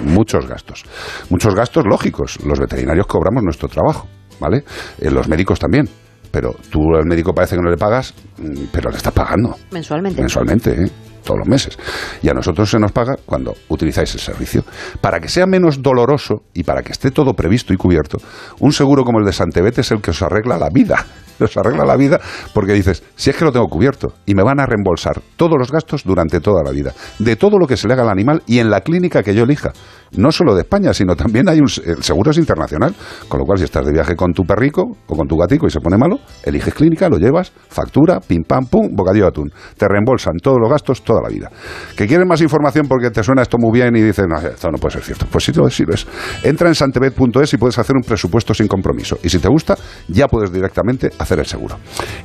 muchos 0.04 0.48
gastos. 0.48 0.84
Muchos 1.30 1.56
gastos 1.56 1.86
lógicos. 1.86 2.40
Los 2.46 2.60
veterinarios 2.60 3.08
cobramos 3.08 3.44
nuestro 3.44 3.68
trabajo, 3.68 4.08
¿vale? 4.40 4.64
Eh, 5.00 5.10
los 5.12 5.28
médicos 5.28 5.60
también. 5.60 5.90
Pero 6.32 6.56
tú 6.72 6.80
al 6.96 7.06
médico 7.06 7.34
parece 7.34 7.56
que 7.56 7.62
no 7.62 7.70
le 7.70 7.78
pagas, 7.78 8.14
mm, 8.38 8.66
pero 8.72 8.90
le 8.90 8.98
estás 8.98 9.14
pagando 9.14 9.56
Mensualmente. 9.72 10.20
mensualmente, 10.22 10.72
¿eh? 10.72 10.92
Todos 11.24 11.40
los 11.40 11.48
meses. 11.48 11.78
Y 12.22 12.30
a 12.30 12.34
nosotros 12.34 12.70
se 12.70 12.80
nos 12.80 12.92
paga 12.92 13.16
cuando 13.26 13.54
utilizáis 13.70 14.14
el 14.14 14.20
servicio. 14.20 14.64
Para 15.02 15.20
que 15.20 15.30
sea 15.30 15.46
menos 15.46 15.82
doloroso 15.82 16.44
y 16.54 16.64
para 16.64 16.82
que 16.82 16.92
esté 16.92 17.12
todo 17.12 17.34
previsto 17.34 17.74
y 17.74 17.78
cubierto, 17.78 18.18
un 18.60 18.72
seguro 18.72 19.04
como 19.04 19.20
el 19.20 19.26
de 19.26 19.34
Santebet 19.34 19.80
es 19.80 19.92
el 19.92 20.02
que 20.02 20.12
os 20.12 20.22
arregla 20.22 20.58
la 20.58 20.70
vida. 20.70 21.06
Os 21.40 21.58
arregla 21.58 21.86
la 21.86 21.98
vida 21.98 22.20
porque 22.54 22.74
dices, 22.74 23.04
si 23.16 23.30
es 23.30 23.36
que 23.36 23.44
lo 23.46 23.52
tengo 23.52 23.68
cubierto 23.68 24.14
y 24.26 24.36
me 24.36 24.44
van 24.44 24.60
a 24.60 24.66
reembolsar 24.66 25.22
todos 25.36 25.56
los 25.58 25.72
gastos 25.72 26.04
durante 26.04 26.40
toda 26.40 26.64
la 26.64 26.72
vida, 26.72 26.94
de 27.20 27.36
todo 27.36 27.58
lo 27.58 27.68
que 27.68 27.76
se 27.76 27.88
le 27.88 27.94
haga 27.94 28.04
al 28.04 28.10
animal 28.10 28.44
y 28.46 28.60
en 28.60 28.70
la 28.70 28.82
clínica 28.82 29.24
que 29.24 29.34
yo 29.34 29.44
elija. 29.44 29.72
No 30.16 30.32
solo 30.32 30.54
de 30.54 30.62
España, 30.62 30.94
sino 30.94 31.16
también 31.16 31.50
hay 31.50 31.60
un 31.60 31.68
seguro 31.68 32.32
es 32.32 32.38
internacional, 32.38 32.94
con 33.28 33.40
lo 33.40 33.46
cual 33.46 33.58
si 33.58 33.64
estás 33.64 33.86
de 33.86 33.92
viaje 33.92 34.16
con 34.16 34.32
tu 34.32 34.44
perrico 34.44 34.84
o 35.08 35.16
con 35.16 35.28
tu 35.28 35.36
gatico 35.36 35.66
y 35.66 35.72
se 35.72 35.80
pone 35.80 35.98
malo, 35.98 36.18
eliges 36.44 36.74
clínica, 36.74 37.10
lo 37.10 37.18
llevas, 37.18 37.52
factura, 37.68 38.20
pim 38.20 38.44
pam 38.44 38.68
pum, 38.68 38.96
bocadillo 38.96 39.26
de 39.26 39.30
atún. 39.30 39.52
Te 39.76 39.88
reembolsan 39.88 40.34
todos 40.42 40.58
los 40.62 40.70
gastos 40.70 41.04
toda 41.14 41.22
la 41.22 41.30
vida. 41.30 41.50
¿Que 41.96 42.08
quieres 42.08 42.26
más 42.28 42.42
información 42.42 42.88
porque 42.88 43.12
te 43.12 43.24
suena 43.24 43.44
esto 43.44 43.58
muy 43.60 43.80
bien 43.80 43.96
y 43.96 44.02
dices, 44.02 44.26
no, 44.28 44.38
esto 44.38 44.70
no 44.72 44.78
puede 44.78 44.94
ser 44.94 45.04
cierto? 45.04 45.26
Pues 45.32 45.44
sí 45.44 45.52
lo 45.54 45.68
es, 45.68 45.76
sí 45.76 45.84
lo 45.86 45.94
es. 45.94 46.08
Entra 46.44 46.68
en 46.68 46.76
santebet.es 46.76 47.54
y 47.54 47.58
puedes 47.58 47.78
hacer 47.78 47.96
un 47.96 48.02
presupuesto 48.02 48.54
sin 48.54 48.68
compromiso. 48.68 49.18
Y 49.24 49.30
si 49.30 49.40
te 49.40 49.48
gusta, 49.48 49.78
ya 50.08 50.28
puedes 50.28 50.52
directamente 50.52 51.12
hacer 51.20 51.40
el 51.40 51.46
seguro. 51.46 51.78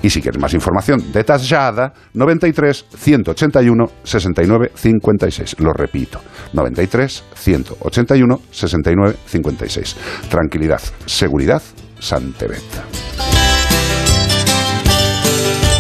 Y 0.03 0.11
si 0.11 0.23
quieres 0.23 0.41
más 0.41 0.55
información 0.55 1.13
detallada, 1.13 1.93
93 2.15 2.87
181 2.97 3.87
69 4.03 4.73
56. 4.75 5.57
Lo 5.61 5.73
repito, 5.73 6.21
93 6.53 7.25
181 7.35 8.41
69 8.51 9.17
56. 9.27 9.97
Tranquilidad, 10.31 10.81
seguridad, 11.07 11.63
Santebet. 12.01 13.38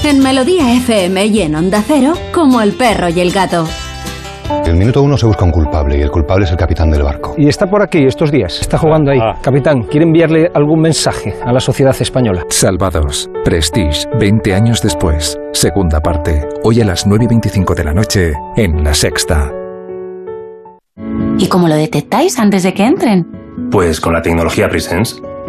En 0.08 0.22
Melodía 0.22 0.72
FM 0.72 1.26
y 1.26 1.42
en 1.42 1.54
Onda 1.54 1.82
Cero, 1.86 2.14
como 2.32 2.62
el 2.62 2.72
perro 2.72 3.10
y 3.10 3.20
el 3.20 3.30
gato. 3.30 3.66
En 4.48 4.70
el 4.70 4.76
minuto 4.76 5.02
uno 5.02 5.18
se 5.18 5.26
busca 5.26 5.44
un 5.44 5.50
culpable 5.50 5.98
y 5.98 6.00
el 6.00 6.10
culpable 6.10 6.46
es 6.46 6.50
el 6.50 6.56
capitán 6.56 6.90
del 6.90 7.02
barco. 7.02 7.34
Y 7.36 7.46
está 7.46 7.66
por 7.66 7.82
aquí 7.82 8.06
estos 8.06 8.32
días, 8.32 8.58
está 8.58 8.78
jugando 8.78 9.10
ahí. 9.10 9.18
Capitán, 9.42 9.82
¿quiere 9.82 10.06
enviarle 10.06 10.50
algún 10.54 10.80
mensaje 10.80 11.34
a 11.44 11.52
la 11.52 11.60
sociedad 11.60 11.94
española? 12.00 12.42
Salvados. 12.48 13.28
Prestige, 13.44 14.08
20 14.18 14.54
años 14.54 14.80
después. 14.80 15.38
Segunda 15.52 16.00
parte. 16.00 16.48
Hoy 16.64 16.80
a 16.80 16.86
las 16.86 17.06
9 17.06 17.24
y 17.26 17.28
25 17.28 17.74
de 17.74 17.84
la 17.84 17.92
noche 17.92 18.32
en 18.56 18.82
La 18.82 18.94
Sexta. 18.94 19.52
¿Y 21.36 21.48
cómo 21.48 21.68
lo 21.68 21.74
detectáis 21.74 22.38
antes 22.38 22.62
de 22.62 22.72
que 22.72 22.86
entren? 22.86 23.26
Pues 23.70 24.00
con 24.00 24.14
la 24.14 24.22
tecnología 24.22 24.70
Presence. 24.70 25.20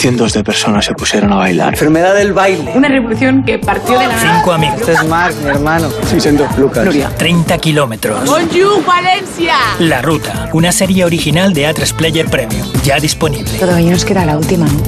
Cientos 0.00 0.32
de 0.32 0.42
personas 0.42 0.86
se 0.86 0.94
pusieron 0.94 1.30
a 1.34 1.36
bailar. 1.36 1.74
Enfermedad 1.74 2.14
del 2.14 2.32
baile. 2.32 2.72
Una 2.74 2.88
revolución 2.88 3.44
que 3.44 3.58
partió 3.58 3.98
de 3.98 4.06
la 4.06 4.18
Cinco 4.18 4.52
amigos. 4.52 4.80
Este 4.80 4.94
es 4.94 5.04
Marc, 5.04 5.36
mi 5.42 5.50
hermano. 5.50 5.90
Sí, 6.08 6.18
siento 6.18 6.48
Lucas. 6.56 6.86
Nuria. 6.86 7.10
30 7.18 7.58
kilómetros. 7.58 8.24
Bonjour, 8.24 8.82
Valencia. 8.86 9.56
La 9.78 10.00
Ruta, 10.00 10.48
una 10.54 10.72
serie 10.72 11.04
original 11.04 11.52
de 11.52 11.68
A3 11.68 11.94
Player 11.96 12.30
Premium, 12.30 12.66
ya 12.82 12.98
disponible. 12.98 13.50
Todavía 13.58 13.90
nos 13.90 14.06
queda 14.06 14.24
la 14.24 14.38
última, 14.38 14.64
¿no? 14.64 14.82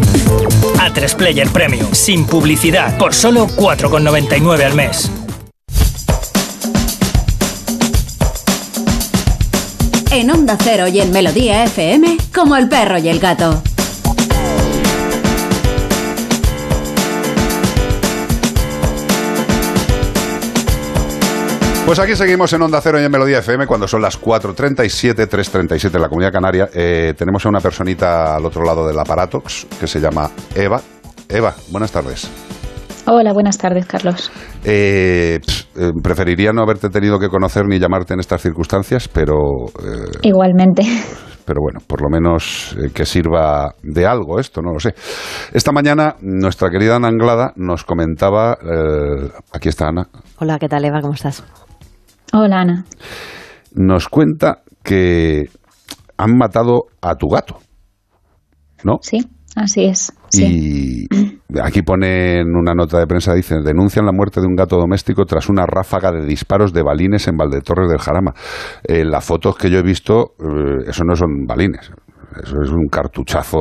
A3 0.81 1.15
Player 1.15 1.49
Premium, 1.51 1.93
sin 1.93 2.25
publicidad, 2.25 2.97
por 2.97 3.13
solo 3.13 3.49
4,99 3.49 4.65
al 4.65 4.75
mes. 4.75 5.11
En 10.11 10.31
Onda 10.31 10.57
Cero 10.59 10.89
y 10.89 11.03
en 11.03 11.11
Melodía 11.11 11.65
FM, 11.65 12.17
como 12.35 12.57
el 12.57 12.71
perro 12.71 12.97
y 12.97 13.11
el 13.11 13.21
gato. 13.21 13.63
Pues 21.93 22.01
aquí 22.01 22.17
seguimos 22.17 22.51
en 22.55 22.63
Onda 22.63 22.81
Cero 22.81 22.99
y 22.99 23.05
en 23.05 23.13
Melodía 23.13 23.41
FM 23.41 23.67
cuando 23.67 23.87
son 23.87 24.01
las 24.01 24.19
4.37, 24.19 25.29
3.37 25.29 25.95
en 25.95 26.01
la 26.01 26.09
Comunidad 26.09 26.33
Canaria. 26.33 26.71
Eh, 26.73 27.13
tenemos 27.19 27.45
a 27.45 27.51
una 27.51 27.61
personita 27.61 28.35
al 28.35 28.47
otro 28.47 28.65
lado 28.65 28.87
del 28.89 28.99
aparato 28.99 29.43
que 29.79 29.87
se 29.87 30.01
llama 30.01 30.31
Eva. 30.55 30.81
Eva, 31.29 31.55
buenas 31.71 31.93
tardes. 31.93 32.31
Hola, 33.07 33.35
buenas 33.35 33.59
tardes, 33.59 33.85
Carlos. 33.85 34.33
Eh, 34.65 35.39
eh, 35.77 35.91
preferiría 36.03 36.55
no 36.55 36.63
haberte 36.63 36.89
tenido 36.89 37.19
que 37.19 37.29
conocer 37.29 37.67
ni 37.67 37.79
llamarte 37.79 38.15
en 38.15 38.21
estas 38.21 38.41
circunstancias, 38.41 39.09
pero, 39.09 39.35
eh, 39.85 40.19
Igualmente. 40.23 40.85
pero 41.45 41.61
bueno, 41.61 41.81
por 41.87 42.01
lo 42.01 42.09
menos 42.09 42.75
eh, 42.79 42.91
que 42.95 43.05
sirva 43.05 43.75
de 43.83 44.07
algo 44.07 44.39
esto, 44.39 44.63
no 44.63 44.73
lo 44.73 44.81
sé. 44.81 44.95
Esta 45.53 45.73
mañana 45.73 46.17
nuestra 46.23 46.71
querida 46.71 46.97
Ana 46.97 47.09
Anglada 47.09 47.53
nos 47.57 47.85
comentaba, 47.85 48.57
eh, 48.63 49.29
aquí 49.53 49.69
está 49.69 49.89
Ana, 49.89 50.09
Hola, 50.39 50.59
¿qué 50.59 50.69
tal, 50.69 50.85
Eva? 50.85 51.01
¿Cómo 51.01 51.15
estás? 51.15 51.45
Hola, 52.33 52.61
Ana. 52.63 52.85
nos 53.75 54.09
cuenta 54.09 54.63
que 54.83 55.49
han 56.17 56.37
matado 56.37 56.85
a 57.01 57.15
tu 57.15 57.29
gato, 57.29 57.59
¿no? 58.85 58.99
Sí, 59.03 59.19
así 59.55 59.85
es. 59.85 60.13
Y 60.33 61.07
Aquí 61.63 61.83
pone 61.83 62.41
en 62.41 62.57
una 62.57 62.73
nota 62.75 62.99
de 62.99 63.07
prensa, 63.07 63.35
dice, 63.35 63.57
denuncian 63.63 64.07
la 64.07 64.13
muerte 64.13 64.41
de 64.41 64.47
un 64.47 64.55
gato 64.55 64.77
doméstico 64.79 65.25
tras 65.27 65.51
una 65.51 65.67
ráfaga 65.67 66.11
de 66.11 66.25
disparos 66.25 66.73
de 66.73 66.83
balines 66.83 67.29
en 67.29 67.37
Valdetorres 67.37 67.91
del 67.91 67.99
Jarama. 67.99 68.33
Eh, 68.85 69.05
las 69.05 69.25
fotos 69.25 69.57
que 69.57 69.71
yo 69.71 69.79
he 69.79 69.83
visto, 69.83 70.33
eh, 70.41 70.89
eso 70.89 71.05
no 71.05 71.15
son 71.15 71.45
balines, 71.47 71.91
eso 72.43 72.63
es 72.63 72.71
un 72.71 72.87
cartuchazo 72.91 73.59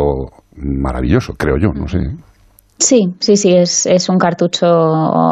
maravilloso, 0.56 1.34
creo 1.34 1.58
yo, 1.58 1.74
no 1.74 1.88
sé. 1.88 2.00
Sí, 2.82 3.14
sí, 3.20 3.36
sí, 3.38 3.54
es, 3.54 3.86
es 3.86 4.10
un 4.10 4.18
cartucho, 4.18 4.66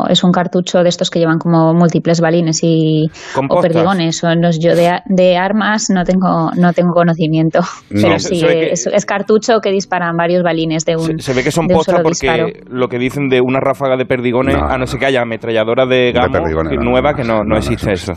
es 0.08 0.24
un 0.24 0.32
cartucho 0.32 0.84
de 0.84 0.90
estos 0.90 1.10
que 1.10 1.18
llevan 1.20 1.40
como 1.40 1.74
múltiples 1.74 2.22
balines 2.22 2.60
y 2.64 3.08
o 3.50 3.60
perdigones. 3.62 4.24
O 4.24 4.28
no- 4.36 4.52
yo 4.52 4.76
de, 4.76 4.88
a- 4.90 5.02
de 5.08 5.36
armas 5.36 5.88
no 5.90 6.04
tengo, 6.04 6.52
no 6.56 6.74
tengo 6.74 6.92
conocimiento, 6.94 7.62
No. 7.90 8.02
pero 8.04 8.20
Se- 8.20 8.30
sí, 8.30 8.40
se 8.40 8.72
es, 8.72 8.86
es 8.86 9.06
cartucho 9.06 9.62
que 9.62 9.72
disparan 9.72 10.16
varios 10.16 10.44
balines 10.44 10.86
de 10.86 10.96
un. 10.96 11.20
Se 11.20 11.34
ve 11.34 11.44
que 11.44 11.50
son 11.52 11.66
de 11.66 11.74
un 11.74 11.78
postas 11.80 11.96
solo 11.96 12.04
porque 12.04 12.28
disparo. 12.30 12.48
lo 12.70 12.88
que 12.88 13.00
dicen 13.00 13.30
de 13.30 13.42
una 13.42 13.60
ráfaga 13.60 13.98
de 13.98 14.06
perdigones, 14.06 14.56
No, 14.56 14.68
a 14.68 14.78
no 14.78 14.86
ser 14.86 15.00
que 15.00 15.08
haya 15.08 15.22
ametralladora 15.24 15.88
de 15.88 16.12
gamo 16.12 16.38
nueva, 16.84 17.12
no, 17.12 17.18
que 17.18 17.24
no, 17.24 17.34
no, 17.38 17.44
no, 17.44 17.50
no, 17.50 17.58
existe 17.58 17.92
eso. 17.94 18.14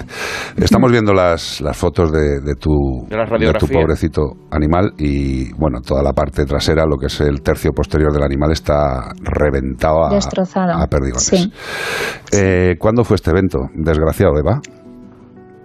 Estamos 0.57 0.93
viendo 0.93 1.15
las, 1.15 1.61
las 1.63 1.77
fotos 1.77 2.13
de, 2.13 2.41
de 2.45 2.55
tu, 2.61 3.07
De 3.09 3.17
las 3.17 3.31
de 3.31 3.53
tu 3.55 3.67
pobrecito 3.67 4.23
animal 4.51 4.93
y, 4.99 5.51
bueno, 5.55 5.81
toda 5.81 6.03
la 6.03 6.13
parte 6.13 6.45
trasera, 6.45 6.85
lo 6.85 6.97
que 6.99 7.07
es 7.07 7.19
el 7.23 7.41
tercio 7.43 7.71
posterior 7.73 8.13
del 8.13 8.23
animal, 8.25 8.53
está 8.53 9.11
reventado 9.23 10.05
a, 10.05 10.11
Destrozado. 10.11 10.73
a 10.73 10.87
perdigones. 10.87 11.25
Sí. 11.25 11.53
Eh, 12.33 12.77
¿Cuándo 12.79 13.05
fue 13.05 13.17
este 13.17 13.31
evento? 13.31 13.71
Desgraciado, 13.75 14.37
Eva. 14.39 14.61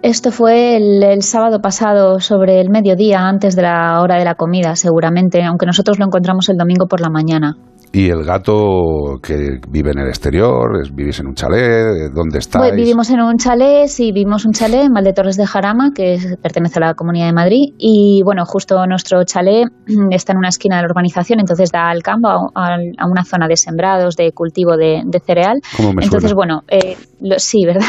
Esto 0.00 0.30
fue 0.30 0.76
el, 0.76 1.02
el 1.02 1.22
sábado 1.22 1.60
pasado 1.60 2.20
sobre 2.20 2.60
el 2.60 2.70
mediodía, 2.70 3.26
antes 3.26 3.56
de 3.56 3.62
la 3.62 4.00
hora 4.00 4.16
de 4.16 4.24
la 4.24 4.36
comida, 4.36 4.76
seguramente, 4.76 5.42
aunque 5.42 5.66
nosotros 5.66 5.98
lo 5.98 6.06
encontramos 6.06 6.48
el 6.48 6.56
domingo 6.56 6.86
por 6.86 7.00
la 7.00 7.10
mañana. 7.10 7.56
¿Y 7.92 8.10
el 8.10 8.22
gato 8.24 9.18
que 9.22 9.58
vive 9.70 9.92
en 9.92 10.00
el 10.00 10.08
exterior? 10.08 10.68
¿Vivís 10.92 11.20
en 11.20 11.28
un 11.28 11.34
chalet? 11.34 12.12
¿Dónde 12.14 12.38
estáis? 12.38 12.66
Pues 12.66 12.76
vivimos 12.76 13.08
en 13.10 13.20
un 13.20 13.36
chalet, 13.38 13.88
sí, 13.88 14.12
vivimos 14.12 14.44
un 14.44 14.52
chalet 14.52 14.84
en 14.84 14.92
Valdetorres 14.92 15.36
de 15.38 15.46
Jarama, 15.46 15.90
que 15.94 16.14
es- 16.14 16.36
pertenece 16.42 16.78
a 16.78 16.88
la 16.88 16.94
Comunidad 16.94 17.26
de 17.26 17.32
Madrid. 17.32 17.72
Y 17.78 18.20
bueno, 18.24 18.44
justo 18.44 18.76
nuestro 18.86 19.24
chalet 19.24 19.66
mm, 19.86 20.12
está 20.12 20.32
en 20.32 20.38
una 20.38 20.48
esquina 20.48 20.76
de 20.76 20.82
la 20.82 20.88
urbanización, 20.90 21.40
entonces 21.40 21.70
da 21.72 21.88
al 21.88 22.02
campo, 22.02 22.28
a, 22.28 22.76
una 23.08 23.24
zona 23.24 23.48
de 23.48 23.56
sembrados, 23.56 24.16
de 24.16 24.32
cultivo 24.32 24.76
de, 24.76 25.02
de 25.06 25.20
cereal. 25.20 25.58
¿Cómo 25.76 25.94
me 25.94 26.04
entonces, 26.04 26.30
suena? 26.32 26.36
bueno, 26.36 26.62
eh, 26.68 26.96
lo- 27.22 27.38
sí, 27.38 27.64
¿verdad? 27.64 27.86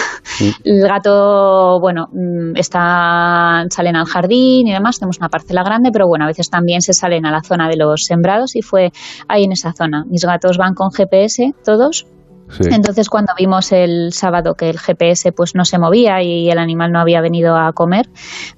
El 0.64 0.82
gato, 0.88 1.78
bueno, 1.82 2.06
mm, 2.14 2.56
está, 2.56 3.66
salen 3.70 3.98
al 3.98 4.06
jardín 4.06 4.68
y 4.68 4.72
demás, 4.72 4.98
tenemos 4.98 5.18
una 5.20 5.28
parcela 5.28 5.62
grande, 5.64 5.90
pero 5.92 6.08
bueno, 6.08 6.24
a 6.24 6.28
veces 6.28 6.50
también 6.50 6.80
se 6.82 6.94
salen 6.94 7.26
a 7.26 7.32
la 7.32 7.42
zona 7.44 7.68
de 7.68 7.76
los 7.76 8.04
sembrados 8.06 8.56
y 8.56 8.62
fue 8.62 8.92
ahí 9.28 9.44
en 9.44 9.52
esa 9.52 9.74
zona. 9.74 9.89
Mis 10.08 10.24
gatos 10.24 10.58
van 10.58 10.76
con 10.76 10.92
GPS, 10.92 11.54
todos, 11.64 12.06
Sí. 12.50 12.70
entonces, 12.72 13.10
cuando 13.10 13.34
vimos 13.38 13.72
el 13.72 14.12
sábado 14.14 14.56
que 14.56 14.70
el 14.70 14.80
GPS 14.80 15.32
pues 15.32 15.56
no 15.56 15.66
se 15.66 15.78
movía 15.78 16.22
y 16.22 16.50
el 16.50 16.58
animal 16.58 16.92
no 16.92 17.00
había 17.00 17.22
venido 17.22 17.56
a 17.56 17.72
comer, 17.74 18.08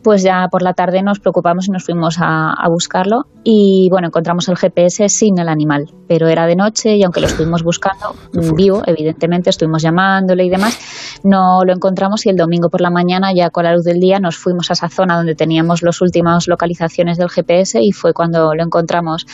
pues 0.03 0.23
ya 0.23 0.47
por 0.49 0.61
la 0.61 0.73
tarde 0.73 1.01
nos 1.03 1.19
preocupamos 1.19 1.67
y 1.67 1.71
nos 1.71 1.83
fuimos 1.83 2.17
a, 2.19 2.53
a 2.53 2.69
buscarlo. 2.69 3.23
Y 3.43 3.87
bueno, 3.89 4.07
encontramos 4.07 4.47
el 4.49 4.57
GPS 4.57 5.09
sin 5.09 5.39
el 5.39 5.49
animal, 5.49 5.85
pero 6.07 6.27
era 6.27 6.45
de 6.45 6.55
noche 6.55 6.95
y 6.95 7.03
aunque 7.03 7.21
lo 7.21 7.27
estuvimos 7.27 7.63
buscando 7.63 8.15
vivo, 8.55 8.81
evidentemente, 8.85 9.49
estuvimos 9.49 9.81
llamándole 9.81 10.45
y 10.45 10.49
demás, 10.49 10.77
no 11.23 11.63
lo 11.65 11.73
encontramos 11.73 12.25
y 12.25 12.29
el 12.29 12.35
domingo 12.35 12.69
por 12.69 12.81
la 12.81 12.89
mañana, 12.91 13.33
ya 13.33 13.49
con 13.49 13.63
la 13.63 13.73
luz 13.73 13.83
del 13.83 13.99
día, 13.99 14.19
nos 14.19 14.37
fuimos 14.37 14.69
a 14.69 14.73
esa 14.73 14.89
zona 14.89 15.17
donde 15.17 15.35
teníamos 15.35 15.81
las 15.81 16.01
últimas 16.01 16.47
localizaciones 16.47 17.17
del 17.17 17.29
GPS 17.29 17.81
y 17.81 17.91
fue 17.91 18.13
cuando 18.13 18.53
lo 18.53 18.63
encontramos. 18.63 19.25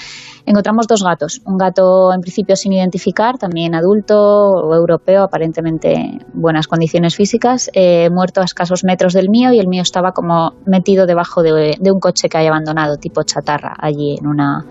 Encontramos 0.46 0.88
dos 0.88 1.04
gatos, 1.04 1.42
un 1.46 1.58
gato 1.58 2.14
en 2.14 2.22
principio 2.22 2.56
sin 2.56 2.72
identificar, 2.74 3.38
también 3.38 3.76
adulto 3.76 4.47
o 4.50 4.74
europeo, 4.74 5.24
aparentemente 5.24 6.20
buenas 6.34 6.68
condiciones 6.68 7.16
físicas, 7.16 7.70
eh, 7.74 8.10
muerto 8.10 8.42
a 8.42 8.46
escasos 8.46 8.84
metros 8.84 9.14
del 9.14 9.30
mío 9.30 9.52
y 9.52 9.60
el 9.60 9.68
mío 9.68 9.84
estaba 9.84 10.12
como 10.12 10.54
metido 10.66 11.06
debajo 11.06 11.44
de, 11.44 11.76
de 11.80 11.92
un 11.92 12.00
coche 12.00 12.28
que 12.28 12.38
hay 12.40 12.48
abandonado, 12.48 12.98
tipo 12.98 13.22
chatarra, 13.24 13.76
allí 13.80 14.18
en 14.20 14.26
una, 14.26 14.66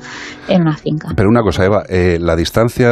en 0.49 0.63
una 0.63 0.77
finca. 0.77 1.09
Pero 1.15 1.29
una 1.29 1.43
cosa, 1.43 1.65
Eva, 1.65 1.85
eh, 1.89 2.19
la 2.21 2.35
distancia 2.35 2.89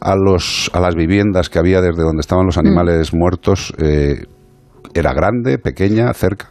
a, 0.00 0.16
los, 0.16 0.70
a 0.74 0.80
las 0.80 0.94
viviendas 0.94 1.48
que 1.48 1.58
había 1.58 1.80
desde 1.80 2.02
donde 2.02 2.20
estaban 2.20 2.42
Mm. 2.42 2.46
los 2.46 2.58
animales 2.58 3.14
muertos 3.14 3.72
eh, 3.78 4.24
era 4.94 5.12
grande, 5.14 5.58
pequeña, 5.58 6.12
cerca. 6.12 6.50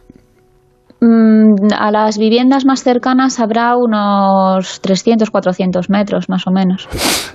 Mm, 1.04 1.72
a 1.76 1.90
las 1.90 2.16
viviendas 2.16 2.64
más 2.64 2.84
cercanas 2.84 3.40
habrá 3.40 3.74
unos 3.76 4.80
300, 4.80 5.32
400 5.32 5.90
metros 5.90 6.28
más 6.28 6.46
o 6.46 6.52
menos. 6.52 6.88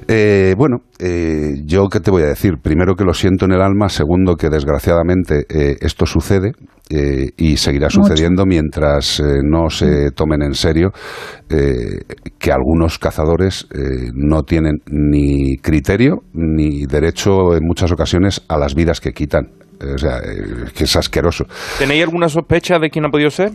Eh, 0.07 0.55
bueno, 0.57 0.77
eh, 0.99 1.55
yo 1.65 1.89
qué 1.89 1.99
te 1.99 2.09
voy 2.09 2.23
a 2.23 2.27
decir. 2.27 2.59
Primero 2.63 2.95
que 2.95 3.03
lo 3.03 3.13
siento 3.13 3.43
en 3.43 3.51
el 3.51 3.61
alma, 3.61 3.89
segundo 3.89 4.35
que 4.37 4.49
desgraciadamente 4.49 5.43
eh, 5.49 5.75
esto 5.81 6.05
sucede 6.05 6.53
eh, 6.89 7.31
y 7.35 7.57
seguirá 7.57 7.87
Mucho. 7.87 8.03
sucediendo 8.03 8.45
mientras 8.45 9.19
eh, 9.19 9.23
no 9.43 9.69
se 9.69 10.11
tomen 10.11 10.43
en 10.43 10.53
serio 10.53 10.91
que 11.49 12.51
algunos 12.51 12.99
cazadores 12.99 13.67
no 14.13 14.43
tienen 14.43 14.79
ni 14.87 15.55
criterio 15.57 16.23
ni 16.33 16.85
derecho 16.85 17.55
en 17.55 17.65
muchas 17.65 17.89
ocasiones 17.93 18.43
a 18.49 18.57
las 18.57 18.75
vidas 18.75 18.99
que 18.99 19.13
quitan. 19.13 19.47
O 19.79 19.97
sea, 19.97 20.19
eh, 20.19 20.65
es 20.75 20.95
asqueroso. 20.95 21.45
¿Tenéis 21.77 22.03
alguna 22.03 22.29
sospecha 22.29 22.79
de 22.79 22.89
quién 22.89 23.05
ha 23.05 23.09
podido 23.09 23.29
ser? 23.29 23.51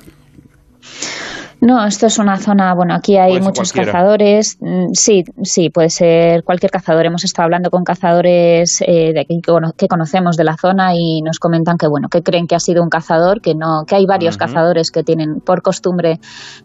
No, 1.65 1.87
esto 1.87 2.07
es 2.09 2.19
una 2.19 2.39
zona, 2.39 2.75
bueno, 2.75 2.93
aquí 2.93 3.17
hay 3.17 3.41
muchos 3.41 3.73
cualquiera. 3.73 3.93
cazadores, 3.93 4.59
mm, 4.61 4.87
sí, 4.95 5.23
sí, 5.45 5.71
puede 5.71 5.91
ser 5.91 6.43
cualquier 6.43 6.73
cazador. 6.73 7.07
Hemos 7.07 7.23
estado 7.23 7.45
hablando 7.45 7.71
con 7.71 7.85
cazadores 7.85 8.83
eh, 8.85 9.13
de 9.15 9.21
aquí 9.21 9.41
que, 9.41 9.53
cono- 9.53 9.73
que 9.77 9.87
conocemos 9.87 10.37
de 10.37 10.43
la 10.43 10.57
zona 10.57 10.93
y 10.97 11.23
nos 11.23 11.39
comentan 11.39 11.79
que, 11.79 11.87
bueno, 11.87 12.09
que 12.09 12.21
creen 12.23 12.49
que 12.49 12.57
ha 12.57 12.59
sido 12.59 12.83
un 12.83 12.89
cazador, 12.89 13.41
que 13.41 13.55
no, 13.55 13.85
que 13.87 13.95
hay 13.95 14.07
varios 14.07 14.37
cazadores 14.37 14.91
que 14.91 15.05
tienen 15.05 15.41
por 15.41 15.63
costumbre 15.63 16.19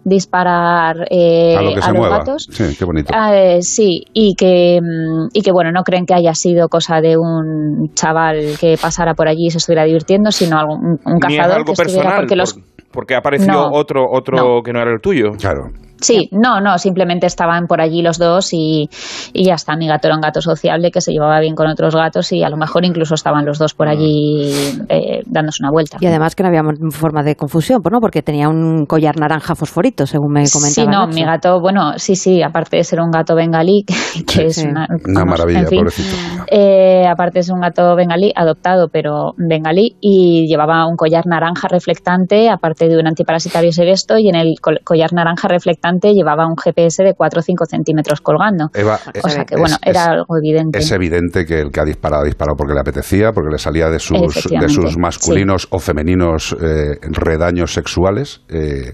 disparar 0.03 1.05
eh, 1.11 1.55
a 1.57 1.61
lo 1.61 1.75
que 1.75 1.81
se 1.81 1.89
los 1.89 1.97
mueva. 1.99 2.17
gatos. 2.17 2.47
Sí, 2.51 2.75
qué 2.77 2.85
bonito. 2.85 3.13
Ah, 3.15 3.35
eh, 3.35 3.61
sí, 3.61 4.03
y 4.13 4.33
que, 4.35 4.79
mm, 4.81 5.27
y 5.31 5.41
que 5.43 5.51
bueno, 5.51 5.71
no 5.71 5.83
creen 5.83 6.07
que 6.07 6.15
haya 6.15 6.33
sido 6.33 6.69
cosa 6.69 7.01
de 7.01 7.17
un 7.17 7.91
chaval 7.93 8.55
que 8.59 8.77
pasara 8.81 9.13
por 9.13 9.27
allí 9.27 9.47
y 9.47 9.51
se 9.51 9.59
estuviera 9.59 9.83
divirtiendo, 9.83 10.31
sino 10.31 10.57
algún, 10.57 10.99
un, 11.05 11.19
cazador 11.19 11.57
algo 11.57 11.65
que 11.65 11.71
estuviera 11.73 12.01
personal, 12.03 12.19
porque 12.21 12.35
los 12.35 12.57
porque 12.91 13.15
ha 13.15 13.19
aparecido 13.19 13.53
No, 13.53 13.71
otro, 13.71 14.05
otro 14.09 14.37
no. 14.37 14.63
que 14.63 14.73
no 14.73 14.81
era 14.81 14.91
el 14.91 15.01
tuyo. 15.01 15.31
Claro. 15.39 15.71
Sí, 16.01 16.29
no, 16.31 16.61
no, 16.61 16.77
simplemente 16.77 17.27
estaban 17.27 17.65
por 17.67 17.81
allí 17.81 18.01
los 18.01 18.17
dos 18.17 18.49
y, 18.53 18.89
y 19.33 19.45
ya 19.45 19.55
está. 19.55 19.75
Mi 19.75 19.87
gato 19.87 20.07
era 20.07 20.15
un 20.15 20.21
gato 20.21 20.41
sociable 20.41 20.91
que 20.91 21.01
se 21.01 21.11
llevaba 21.11 21.39
bien 21.39 21.55
con 21.55 21.67
otros 21.67 21.95
gatos 21.95 22.31
y 22.31 22.43
a 22.43 22.49
lo 22.49 22.57
mejor 22.57 22.85
incluso 22.85 23.15
estaban 23.15 23.45
los 23.45 23.57
dos 23.59 23.73
por 23.73 23.87
allí 23.87 24.51
eh, 24.89 25.21
dándose 25.25 25.63
una 25.63 25.71
vuelta. 25.71 25.97
Y 25.99 26.05
además 26.05 26.35
que 26.35 26.43
no 26.43 26.49
había 26.49 26.61
forma 26.91 27.23
de 27.23 27.35
confusión, 27.35 27.81
¿no? 27.91 27.99
Porque 27.99 28.21
tenía 28.21 28.49
un 28.49 28.85
collar 28.85 29.17
naranja 29.17 29.55
fosforito, 29.55 30.05
según 30.05 30.33
me 30.33 30.43
comentaba. 30.49 30.69
Sí, 30.73 30.85
no, 30.85 31.05
Nacho. 31.07 31.15
mi 31.15 31.23
gato, 31.25 31.59
bueno, 31.61 31.93
sí, 31.97 32.15
sí, 32.15 32.41
aparte 32.43 32.77
de 32.77 32.83
ser 32.83 32.99
un 32.99 33.09
gato 33.11 33.35
bengalí, 33.35 33.83
que, 33.87 34.23
que 34.25 34.45
es 34.47 34.57
una, 34.59 34.87
Una 35.05 35.21
vamos, 35.21 35.39
maravilla, 35.39 35.59
en 35.61 35.67
fin, 35.67 35.79
pobrecito. 35.79 36.15
Eh, 36.51 37.05
aparte 37.07 37.39
es 37.39 37.49
un 37.49 37.59
gato 37.61 37.95
bengalí, 37.95 38.31
adoptado, 38.35 38.89
pero 38.91 39.33
bengalí, 39.37 39.95
y 39.99 40.45
llevaba 40.47 40.85
un 40.87 40.95
collar 40.95 41.25
naranja 41.25 41.67
reflectante, 41.67 42.49
aparte 42.49 42.87
de 42.87 42.97
un 42.97 43.07
antiparasitario 43.07 43.71
sevesto, 43.71 44.17
y 44.17 44.29
en 44.29 44.35
el 44.35 44.55
col- 44.61 44.81
collar 44.83 45.13
naranja 45.13 45.47
reflectante 45.47 45.86
llevaba 46.13 46.47
un 46.47 46.55
GPS 46.55 47.03
de 47.03 47.13
4 47.13 47.39
o 47.39 47.43
5 47.43 47.65
centímetros 47.65 48.21
colgando. 48.21 48.67
Eva, 48.73 48.99
o 49.23 49.29
sea 49.29 49.43
que, 49.45 49.55
bueno, 49.55 49.77
era 49.83 50.05
algo 50.05 50.37
evidente. 50.37 50.79
Es 50.79 50.91
evidente 50.91 51.45
que 51.45 51.61
el 51.61 51.71
que 51.71 51.79
ha 51.79 51.85
disparado 51.85 52.23
ha 52.23 52.25
disparado 52.25 52.55
porque 52.57 52.73
le 52.73 52.79
apetecía, 52.81 53.31
porque 53.31 53.49
le 53.51 53.57
salía 53.57 53.89
de 53.89 53.99
sus, 53.99 54.47
de 54.49 54.69
sus 54.69 54.97
masculinos 54.97 55.67
o 55.71 55.79
femeninos 55.79 56.55
eh, 56.61 56.97
redaños 57.01 57.73
sexuales. 57.73 58.41
eh, 58.49 58.93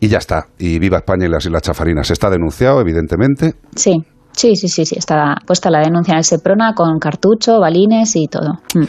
Y 0.00 0.08
ya 0.08 0.18
está. 0.18 0.46
Y 0.58 0.78
viva 0.78 0.98
España 0.98 1.26
y 1.26 1.28
las 1.28 1.44
Islas 1.44 1.62
Chafarinas. 1.62 2.10
Está 2.10 2.30
denunciado, 2.30 2.80
evidentemente. 2.80 3.54
Sí, 3.76 4.04
sí, 4.32 4.56
sí, 4.56 4.68
sí, 4.68 4.84
sí, 4.84 4.96
está 4.98 5.36
puesta 5.46 5.70
la 5.70 5.80
denuncia 5.80 6.12
en 6.12 6.18
el 6.18 6.24
Seprona 6.24 6.74
con 6.74 6.98
cartucho, 6.98 7.60
balines 7.60 8.16
y 8.16 8.26
todo. 8.26 8.60
Mm. 8.74 8.84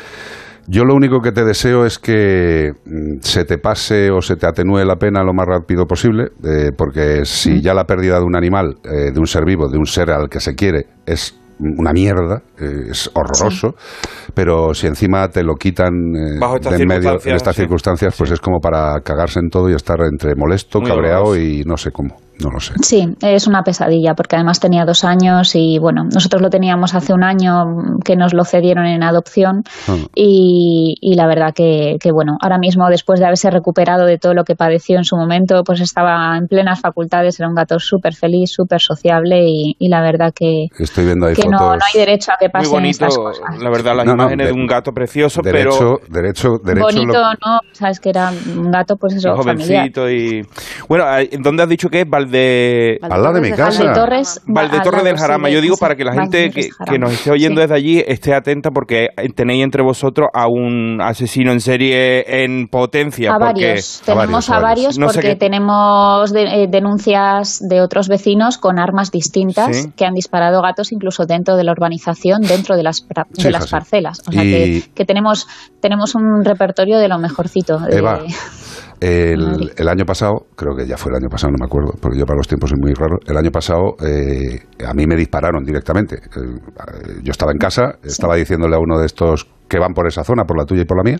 Yo 0.67 0.85
lo 0.85 0.95
único 0.95 1.19
que 1.19 1.31
te 1.31 1.43
deseo 1.43 1.85
es 1.85 1.99
que 1.99 2.71
mm, 2.85 3.19
se 3.19 3.43
te 3.43 3.57
pase 3.57 4.11
o 4.11 4.21
se 4.21 4.35
te 4.35 4.47
atenúe 4.47 4.85
la 4.85 4.95
pena 4.95 5.23
lo 5.23 5.33
más 5.33 5.45
rápido 5.45 5.85
posible, 5.85 6.29
eh, 6.43 6.71
porque 6.77 7.25
si 7.25 7.61
ya 7.61 7.73
la 7.73 7.83
pérdida 7.83 8.19
de 8.19 8.25
un 8.25 8.35
animal, 8.35 8.77
eh, 8.85 9.11
de 9.11 9.19
un 9.19 9.27
ser 9.27 9.43
vivo, 9.45 9.67
de 9.67 9.77
un 9.77 9.85
ser 9.85 10.09
al 10.11 10.29
que 10.29 10.39
se 10.39 10.55
quiere, 10.55 10.85
es 11.05 11.37
una 11.59 11.91
mierda, 11.91 12.41
eh, 12.59 12.89
es 12.91 13.09
horroroso, 13.13 13.75
pero 14.33 14.73
si 14.73 14.87
encima 14.87 15.27
te 15.29 15.43
lo 15.43 15.55
quitan 15.55 15.93
eh, 16.15 16.39
Bajo 16.39 16.59
de 16.59 16.75
en 16.75 16.87
medio 16.87 17.19
en 17.23 17.35
estas 17.35 17.55
sí. 17.55 17.61
circunstancias, 17.61 18.15
pues 18.17 18.31
es 18.31 18.39
como 18.39 18.59
para 18.59 18.99
cagarse 19.01 19.39
en 19.39 19.49
todo 19.49 19.69
y 19.69 19.73
estar 19.73 19.97
entre 20.01 20.35
molesto, 20.35 20.79
Muy 20.79 20.89
cabreado 20.89 21.37
y 21.37 21.63
no 21.65 21.77
sé 21.77 21.91
cómo. 21.91 22.17
No 22.39 22.49
lo 22.49 22.59
sé. 22.59 22.73
Sí, 22.81 23.07
es 23.21 23.47
una 23.47 23.63
pesadilla 23.63 24.15
porque 24.15 24.35
además 24.35 24.59
tenía 24.59 24.85
dos 24.85 25.03
años 25.03 25.51
y 25.55 25.77
bueno, 25.79 26.03
nosotros 26.03 26.41
lo 26.41 26.49
teníamos 26.49 26.93
hace 26.95 27.13
un 27.13 27.23
año 27.23 27.65
que 28.03 28.15
nos 28.15 28.33
lo 28.33 28.43
cedieron 28.43 28.85
en 28.85 29.03
adopción 29.03 29.63
Ah. 29.87 29.95
y, 30.15 30.95
y 30.99 31.15
la 31.15 31.27
verdad 31.27 31.53
que, 31.53 31.97
que, 31.99 32.11
bueno, 32.11 32.37
ahora 32.41 32.57
mismo 32.57 32.87
después 32.89 33.19
de 33.19 33.25
haberse 33.25 33.49
recuperado 33.49 34.05
de 34.05 34.17
todo 34.17 34.33
lo 34.33 34.43
que 34.43 34.55
padeció 34.55 34.97
en 34.97 35.03
su 35.03 35.15
momento, 35.15 35.63
pues 35.63 35.79
estaba 35.81 36.37
en 36.37 36.47
plenas 36.47 36.81
facultades, 36.81 37.39
era 37.39 37.47
un 37.49 37.55
gato 37.55 37.77
súper 37.79 38.13
feliz, 38.15 38.51
súper 38.51 38.81
sociable 38.81 39.43
y, 39.45 39.75
y 39.79 39.89
la 39.89 40.01
verdad 40.01 40.33
que, 40.35 40.67
Estoy 40.79 41.05
viendo 41.05 41.27
ahí 41.27 41.35
que 41.35 41.43
fotos. 41.43 41.59
no 41.59 41.71
hay 41.71 41.99
derecho 41.99 42.31
a 42.31 42.35
que 42.39 42.45
Muy 42.47 42.51
pasen 42.51 42.71
bonito, 42.71 43.05
estas 43.05 43.17
cosas. 43.17 43.61
la 43.61 43.69
verdad, 43.69 43.95
las 43.95 44.05
No, 44.05 44.27
de- 44.27 44.35
de 44.35 44.51
un 44.51 44.65
gato 44.67 44.91
precioso, 44.91 45.41
Derecho, 45.41 45.99
pero 46.07 46.21
derecho, 46.21 46.49
derecho. 46.63 46.85
Bonito, 46.85 47.13
lo- 47.13 47.31
¿no? 47.33 47.59
Sabes 47.73 47.99
que 47.99 48.09
era 48.09 48.31
un 48.55 48.71
gato, 48.71 48.97
pues 48.97 49.13
eso, 49.15 49.35
familiar. 49.37 49.89
jovencito 49.91 50.09
y... 50.09 50.41
Bueno, 50.87 51.05
¿dónde 51.39 51.63
has 51.63 51.69
dicho 51.69 51.89
que 51.89 52.01
es? 52.01 52.09
Valde... 52.25 52.99
Al 53.01 53.21
lado 53.21 53.33
de 53.35 53.41
mi 53.41 53.51
casa. 53.51 53.83
Valdetorres, 53.83 54.41
Valde 54.45 54.77
al 54.77 54.83
Torre 54.83 54.97
lado, 54.97 55.07
del 55.09 55.17
Jarama. 55.17 55.49
Yo 55.49 55.61
digo 55.61 55.75
para 55.77 55.95
que 55.95 56.03
la 56.03 56.13
gente 56.13 56.47
Valdetorres 56.47 56.69
que, 56.89 56.99
nos 56.99 57.11
esté 57.13 57.31
oyendo 57.31 57.61
Sí. 57.61 57.61
desde 57.63 57.75
allí 57.75 58.03
esté 58.07 58.33
atenta 58.33 58.71
porque 58.71 59.09
tenéis 59.35 59.63
entre 59.63 59.83
vosotros 59.83 60.29
a 60.33 60.47
un 60.47 60.99
asesino 61.01 61.51
en 61.51 61.59
serie 61.59 62.43
en 62.43 62.67
potencia. 62.67 63.31
A 63.33 63.37
porque- 63.39 63.65
varios, 63.67 64.01
tenemos 64.05 64.49
a 64.49 64.59
varios, 64.59 64.97
porque 64.97 65.35
tenemos 65.35 66.31
de- 66.31 66.63
eh, 66.63 66.67
denuncias 66.69 67.59
de 67.67 67.81
otros 67.81 68.07
vecinos 68.07 68.57
con 68.57 68.79
armas 68.79 69.11
distintas 69.11 69.75
Sí. 69.77 69.91
que 69.95 70.05
han 70.05 70.13
disparado 70.13 70.61
gatos 70.61 70.91
incluso 70.91 71.25
dentro 71.25 71.55
de 71.55 71.63
la 71.63 71.71
urbanización, 71.71 72.41
dentro 72.41 72.75
de 72.75 72.83
las, 72.83 73.07
pra- 73.07 73.25
Sí, 73.33 73.43
de 73.43 73.51
las 73.51 73.69
parcelas. 73.69 74.21
O 74.27 74.31
sea 74.31 74.43
Y- 74.43 74.51
que, 74.51 74.83
que 74.93 75.05
tenemos, 75.05 75.47
tenemos 75.81 76.15
un 76.15 76.43
repertorio 76.43 76.97
de 76.99 77.07
lo 77.07 77.17
mejorcito. 77.19 77.79
de- 77.79 77.97
Eva, 77.97 78.19
el, 79.03 79.71
el 79.75 79.87
año 79.89 80.05
pasado, 80.05 80.47
creo 80.55 80.75
que 80.75 80.87
ya 80.87 80.95
fue 80.97 81.11
el 81.11 81.17
año 81.17 81.29
pasado, 81.29 81.51
no 81.51 81.57
me 81.59 81.65
acuerdo, 81.65 81.91
porque 81.99 82.17
yo 82.17 82.25
para 82.25 82.37
los 82.37 82.47
tiempos 82.47 82.69
soy 82.69 82.79
muy 82.79 82.93
raro. 82.93 83.17
El 83.27 83.35
año 83.37 83.51
pasado 83.51 83.95
eh, 84.05 84.59
a 84.85 84.93
mí 84.93 85.05
me 85.05 85.15
dispararon 85.15 85.63
directamente. 85.63 86.15
Eh, 86.15 87.19
yo 87.21 87.31
estaba 87.31 87.51
en 87.51 87.57
casa, 87.57 87.95
estaba 88.03 88.35
diciéndole 88.35 88.75
a 88.75 88.79
uno 88.79 88.99
de 88.99 89.05
estos 89.05 89.45
que 89.67 89.79
van 89.79 89.93
por 89.93 90.07
esa 90.07 90.23
zona, 90.23 90.43
por 90.45 90.57
la 90.57 90.65
tuya 90.65 90.81
y 90.81 90.85
por 90.85 90.97
la 90.97 91.03
mía, 91.03 91.17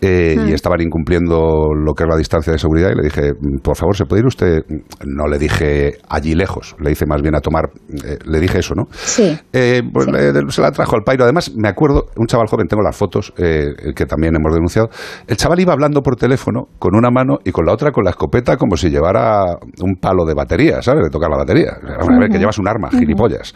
eh, 0.00 0.36
Hmm. 0.38 0.48
y 0.48 0.52
estaban 0.52 0.80
incumpliendo 0.80 1.68
lo 1.74 1.94
que 1.94 2.04
es 2.04 2.08
la 2.10 2.16
distancia 2.16 2.52
de 2.52 2.58
seguridad 2.58 2.90
y 2.90 2.96
le 2.96 3.02
dije, 3.04 3.32
por 3.62 3.76
favor, 3.76 3.96
¿se 3.96 4.04
puede 4.06 4.20
ir 4.20 4.26
usted? 4.26 4.62
No 5.06 5.26
le 5.26 5.38
dije 5.38 5.98
allí 6.08 6.34
lejos, 6.34 6.74
le 6.80 6.90
hice 6.92 7.06
más 7.06 7.22
bien 7.22 7.34
a 7.34 7.40
tomar, 7.40 7.70
eh, 8.04 8.18
le 8.24 8.40
dije 8.40 8.58
eso, 8.58 8.74
¿no? 8.74 8.84
Sí. 8.90 9.38
Eh, 9.52 9.82
pues 9.92 10.06
le- 10.08 10.50
se 10.50 10.60
la 10.62 10.70
trajo 10.72 10.96
al 10.96 11.02
pairo. 11.02 11.24
Además, 11.24 11.52
me 11.56 11.68
acuerdo, 11.68 12.06
un 12.16 12.26
chaval 12.26 12.46
joven, 12.48 12.66
tengo 12.68 12.82
las 12.82 12.96
fotos 12.96 13.32
que 13.36 14.06
también 14.06 14.34
hemos 14.36 14.52
denunciado. 14.52 14.88
El 15.26 15.36
chaval 15.36 15.60
iba 15.60 15.72
hablando 15.72 16.02
por 16.02 16.16
teléfono 16.16 16.68
con 16.78 16.94
una 16.96 17.10
mano 17.10 17.38
y 17.44 17.50
con 17.52 17.64
la 17.66 17.72
otra 17.72 17.90
con 17.92 18.04
la 18.04 18.10
escopeta 18.10 18.56
como 18.56 18.76
si 18.76 18.90
llevara 18.90 19.44
un 19.82 19.96
palo 20.00 20.24
de 20.24 20.34
batería, 20.34 20.82
¿sabes? 20.82 21.04
De 21.04 21.10
tocar 21.10 21.30
la 21.30 21.36
batería. 21.38 21.72
A 21.98 22.18
ver, 22.18 22.28
que 22.30 22.38
llevas 22.38 22.58
un 22.58 22.68
arma, 22.68 22.88
Ujú. 22.88 22.98
gilipollas. 22.98 23.54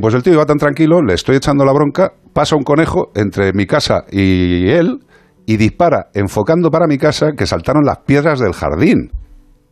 Pues 0.00 0.14
el 0.14 0.22
tío 0.22 0.32
iba 0.34 0.46
tan 0.46 0.58
tranquilo, 0.58 1.00
le 1.02 1.14
estoy 1.14 1.36
echando 1.36 1.64
la 1.64 1.72
bronca, 1.72 2.12
pasa 2.32 2.56
un 2.56 2.62
conejo 2.62 3.10
entre 3.14 3.52
mi 3.52 3.66
casa 3.66 4.04
y 4.10 4.68
él 4.68 4.98
y 5.46 5.56
dispara, 5.56 6.08
enfocando 6.14 6.70
para 6.70 6.86
mi 6.86 6.98
casa, 6.98 7.32
que 7.36 7.46
saltaron 7.46 7.84
las 7.84 7.98
piedras 7.98 8.38
del 8.38 8.52
jardín. 8.52 9.10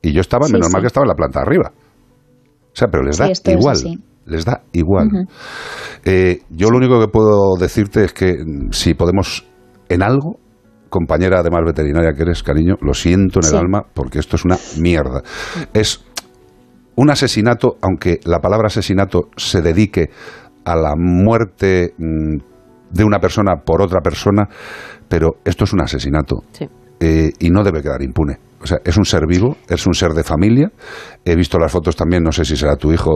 Y 0.03 0.13
yo 0.13 0.21
estaba, 0.21 0.47
Sí, 0.47 0.53
menos 0.53 0.73
mal 0.73 0.83
que 0.83 0.89
estaba 0.89 1.05
en 1.05 1.09
la 1.09 1.15
planta 1.15 1.41
arriba. 1.41 1.73
O 1.75 2.77
sea, 2.77 2.89
pero 2.89 3.05
les 3.05 3.19
da 3.19 3.31
igual. 3.53 3.79
Les 4.27 4.45
da 4.45 4.63
igual. 4.73 5.09
Eh, 6.05 6.41
yo 6.51 6.71
lo 6.71 6.79
único 6.79 7.01
que 7.01 7.09
puedo 7.09 7.57
decirte 7.59 8.05
es 8.05 8.13
que 8.13 8.33
mm, 8.33 8.73
si 8.73 8.95
podemos 8.95 9.47
en 9.89 10.03
algo, 10.03 10.39
compañera 10.89 11.41
además 11.41 11.63
veterinaria 11.65 12.13
que 12.13 12.23
eres, 12.23 12.43
cariño, 12.43 12.77
lo 12.81 12.95
siento 12.95 13.41
en 13.43 13.49
el 13.49 13.57
alma 13.57 13.83
porque 13.93 14.19
esto 14.19 14.37
es 14.37 14.45
una 14.45 14.57
mierda. 14.79 15.23
Es 15.73 16.05
un 16.97 17.11
asesinato, 17.11 17.77
aunque 17.81 18.21
la 18.25 18.41
palabra 18.41 18.69
asesinato 18.69 19.31
se 19.37 19.63
dedique 19.63 20.11
a 20.65 20.77
la 20.77 20.95
muerte 20.97 21.95
mm, 21.99 22.50
de 22.91 23.05
una 23.05 23.19
persona 23.19 23.57
por 23.57 23.83
otra 23.83 24.01
persona, 24.01 24.49
pero 25.09 25.37
esto 25.45 25.65
es 25.65 25.73
un 25.73 25.83
asesinato 25.83 26.43
eh, 27.01 27.31
y 27.39 27.51
no 27.51 27.63
debe 27.63 27.83
quedar 27.83 28.03
impune. 28.03 28.39
O 28.63 28.67
sea, 28.67 28.79
es 28.85 28.97
un 28.99 29.05
ser 29.05 29.27
vivo, 29.27 29.57
es 29.69 29.87
un 29.87 29.95
ser 29.95 30.11
de 30.13 30.23
familia. 30.23 30.71
He 31.25 31.35
visto 31.35 31.59
las 31.59 31.73
fotos 31.73 31.97
también, 31.97 32.23
no 32.23 32.31
sé 32.33 32.45
si 32.45 32.57
será 32.57 32.77
tu 32.77 32.93
hijo, 32.93 33.11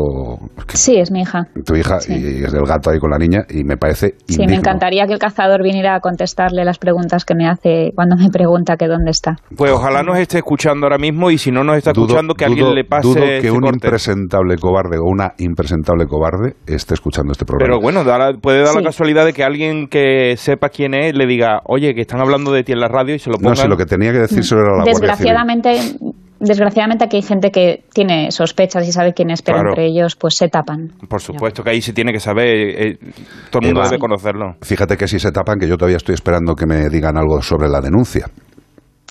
Sí, 0.69 0.97
es 0.97 1.11
mi 1.11 1.21
hija. 1.23 1.45
tu 1.65 1.75
hija, 1.77 2.01
Sí. 2.01 2.13
y 2.15 2.45
es 2.45 2.53
del 2.53 2.65
gato 2.65 2.91
ahí 2.91 2.99
con 2.99 3.11
la 3.11 3.19
niña, 3.19 3.41
y 3.51 3.65
me 3.65 3.77
parece 3.77 4.15
Sí, 4.27 4.45
me 4.47 4.55
encantaría 4.57 5.07
que 5.07 5.13
el 5.15 5.19
cazador 5.19 5.63
viniera 5.63 5.95
a 5.97 6.01
contestarle 6.01 6.65
las 6.65 6.79
preguntas 6.79 7.25
que 7.25 7.35
me 7.35 7.49
hace 7.49 7.91
cuando 7.95 8.17
me 8.17 8.29
pregunta 8.31 8.77
que 8.77 8.87
dónde 8.87 9.11
está. 9.11 9.37
Pues 9.57 9.71
ojalá 9.73 10.03
nos 10.03 10.19
esté 10.19 10.39
escuchando 10.39 10.87
ahora 10.87 10.99
mismo 10.99 11.31
y 11.31 11.39
si 11.39 11.51
no 11.51 11.63
nos 11.65 11.77
está 11.77 11.93
Dudo- 11.93 12.07
escuchando 12.07 12.35
que 12.35 12.45
dudo- 12.47 12.53
alguien 12.53 12.75
le 12.75 12.85
pase 12.85 13.09
dudo 13.09 13.23
que 13.25 13.37
este 13.37 13.51
un 13.51 13.61
corte. 13.61 13.77
impresentable 13.77 14.57
cobarde 14.59 14.99
o 14.99 15.05
una 15.05 15.33
impresentable 15.39 16.07
cobarde 16.07 16.55
esté 16.67 16.95
escuchando 16.95 17.33
este 17.33 17.45
programa. 17.45 17.69
Pero 17.71 17.81
bueno, 17.83 18.05
da 18.05 18.19
la- 18.19 18.33
puede 18.39 18.59
dar 18.61 18.69
Sí. 18.69 18.79
la 18.79 18.83
casualidad 18.85 19.25
de 19.25 19.33
que 19.33 19.45
alguien 19.45 19.89
que 19.89 20.37
sepa 20.37 20.69
quién 20.69 20.95
es 20.95 21.15
le 21.15 21.27
diga, 21.27 21.61
oye, 21.67 21.95
que 21.95 22.03
están 22.03 22.21
hablando 22.21 22.53
de 22.53 22.65
ti 22.65 22.73
en 22.73 22.81
la 22.81 22.89
radio 22.89 23.15
y 23.15 23.19
se 23.19 23.31
lo 23.31 23.37
pongan. 23.37 23.53
no, 23.53 23.57
si 23.57 23.69
lo 23.69 23.77
que 23.77 23.87
tenía 23.87 24.13
que 24.13 24.19
decírselo 24.21 24.61
era 24.63 24.77
la 24.79 24.85
Guardia 24.85 25.15
Civil. 25.17 25.34
Desgraciadamente, 25.35 26.15
desgraciadamente 26.41 27.05
aquí 27.05 27.17
hay 27.17 27.23
gente 27.23 27.51
que 27.51 27.85
tiene 27.93 28.31
sospechas 28.31 28.87
y 28.87 28.93
sabe 28.93 29.13
quién 29.15 29.31
es, 29.31 29.43
pero 29.43 29.57
Claro. 29.59 29.71
entre 29.71 29.87
ellos 29.87 30.17
pues 30.17 30.35
se 30.37 30.49
tapan. 30.49 30.93
Por 31.09 31.21
supuesto 31.21 31.63
que 31.63 31.71
ahí 31.71 31.81
se 31.81 31.93
tiene 31.93 32.13
que 32.13 32.21
saber, 32.21 32.47
eh, 32.49 32.99
todo 33.51 33.61
el 33.63 33.67
mundo 33.69 33.81
Eva. 33.81 33.89
debe 33.91 33.99
conocerlo. 33.99 34.57
Fíjate 34.63 34.97
que 34.97 35.09
si 35.09 35.19
se 35.19 35.33
tapan, 35.33 35.59
que 35.59 35.69
yo 35.69 35.77
todavía 35.77 35.97
estoy 35.97 36.15
esperando 36.15 36.55
que 36.55 36.67
me 36.67 36.89
digan 36.89 37.17
algo 37.17 37.41
sobre 37.43 37.69
la 37.69 37.81
denuncia. 37.81 38.27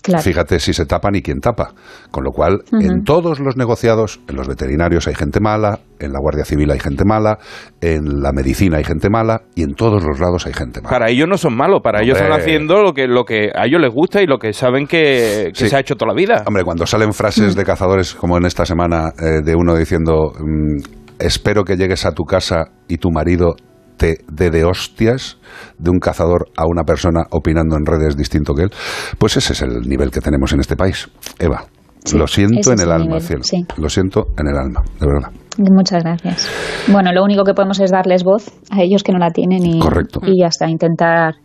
Claro. 0.04 0.22
Fíjate 0.22 0.60
si 0.60 0.74
se 0.74 0.86
tapan 0.86 1.16
y 1.16 1.22
quién 1.22 1.40
tapa. 1.40 1.74
Con 2.12 2.26
lo 2.26 2.32
cual, 2.32 2.60
en 2.74 3.04
todos 3.04 3.40
los 3.40 3.56
negociados, 3.56 4.20
en 4.28 4.36
los 4.36 4.48
veterinarios 4.50 5.08
hay 5.08 5.16
gente 5.16 5.40
mala, 5.40 5.80
en 6.00 6.12
la 6.12 6.20
Guardia 6.20 6.44
Civil 6.44 6.70
hay 6.72 6.80
gente 6.80 7.06
mala, 7.06 7.40
en 7.80 8.22
la 8.22 8.34
medicina 8.34 8.78
hay 8.80 8.84
gente 8.84 9.10
mala 9.10 9.44
y 9.56 9.64
en 9.64 9.76
todos 9.76 10.04
los 10.04 10.20
lados 10.20 10.46
hay 10.46 10.52
gente 10.54 10.82
mala. 10.82 10.90
Para 10.92 11.10
ellos 11.10 11.28
no 11.30 11.38
son 11.38 11.56
malos, 11.56 11.80
para 11.82 12.04
ellos 12.04 12.18
están 12.18 12.34
haciendo 12.34 12.84
lo 12.84 12.92
que, 12.94 13.08
lo 13.08 13.24
que 13.24 13.50
a 13.56 13.66
ellos 13.66 13.80
les 13.82 13.94
gusta 13.94 14.22
y 14.22 14.28
lo 14.28 14.38
que 14.40 14.52
saben 14.52 14.88
que, 14.88 15.52
que 15.54 15.64
Sí. 15.64 15.70
se 15.70 15.76
ha 15.78 15.80
hecho 15.80 15.96
toda 15.96 16.14
la 16.14 16.18
vida. 16.20 16.44
Hombre, 16.46 16.66
cuando 16.66 16.86
salen 16.86 17.14
frases 17.14 17.56
de 17.56 17.64
cazadores 17.64 18.14
como 18.14 18.38
en 18.38 18.46
esta 18.46 18.66
semana 18.66 19.14
eh, 19.18 19.42
de 19.42 19.56
uno 19.56 19.74
diciendo 19.76 20.34
mm, 20.38 20.84
espero 21.20 21.64
que 21.64 21.78
llegues 21.78 22.06
a 22.06 22.12
tu 22.12 22.26
casa 22.26 22.66
y 22.90 22.98
tu 22.98 23.10
marido 23.10 23.56
te 23.98 24.18
dé 24.32 24.50
de 24.50 24.64
hostias 24.64 25.38
de 25.78 25.90
un 25.90 26.00
cazador 26.00 26.48
a 26.58 26.66
una 26.68 26.84
persona 26.84 27.22
opinando 27.32 27.76
en 27.78 27.86
redes 27.86 28.16
distinto 28.18 28.54
que 28.54 28.64
él, 28.64 28.72
pues 29.18 29.38
ese 29.38 29.54
es 29.54 29.62
el 29.62 29.82
nivel 29.88 30.12
que 30.12 30.20
tenemos 30.22 30.54
en 30.54 30.60
este 30.60 30.76
país. 30.76 31.10
Eva, 31.40 31.66
Sí, 32.06 32.18
lo 32.18 32.28
siento 32.28 32.74
en 32.74 32.80
el 32.80 32.86
el 32.88 32.92
alma, 32.92 33.06
nivel, 33.06 33.22
cielo. 33.22 33.44
sí. 33.44 33.66
Lo 33.78 33.88
siento 33.88 34.28
en 34.38 34.48
el 34.50 34.58
alma, 34.58 34.82
de 35.00 35.08
verdad. 35.08 35.32
Muchas 35.58 36.04
gracias. 36.04 36.50
Bueno, 36.92 37.14
lo 37.14 37.24
único 37.24 37.46
que 37.46 37.54
podemos 37.54 37.80
es 37.80 37.92
darles 37.92 38.26
voz 38.26 38.52
a 38.72 38.82
ellos 38.82 39.04
que 39.04 39.14
no 39.14 39.20
la 39.20 39.30
tienen 39.30 39.66
y, 39.66 39.80
Correcto. 39.80 40.20
y 40.24 40.42
ya 40.42 40.48
está, 40.48 40.68
intentar 40.70 41.36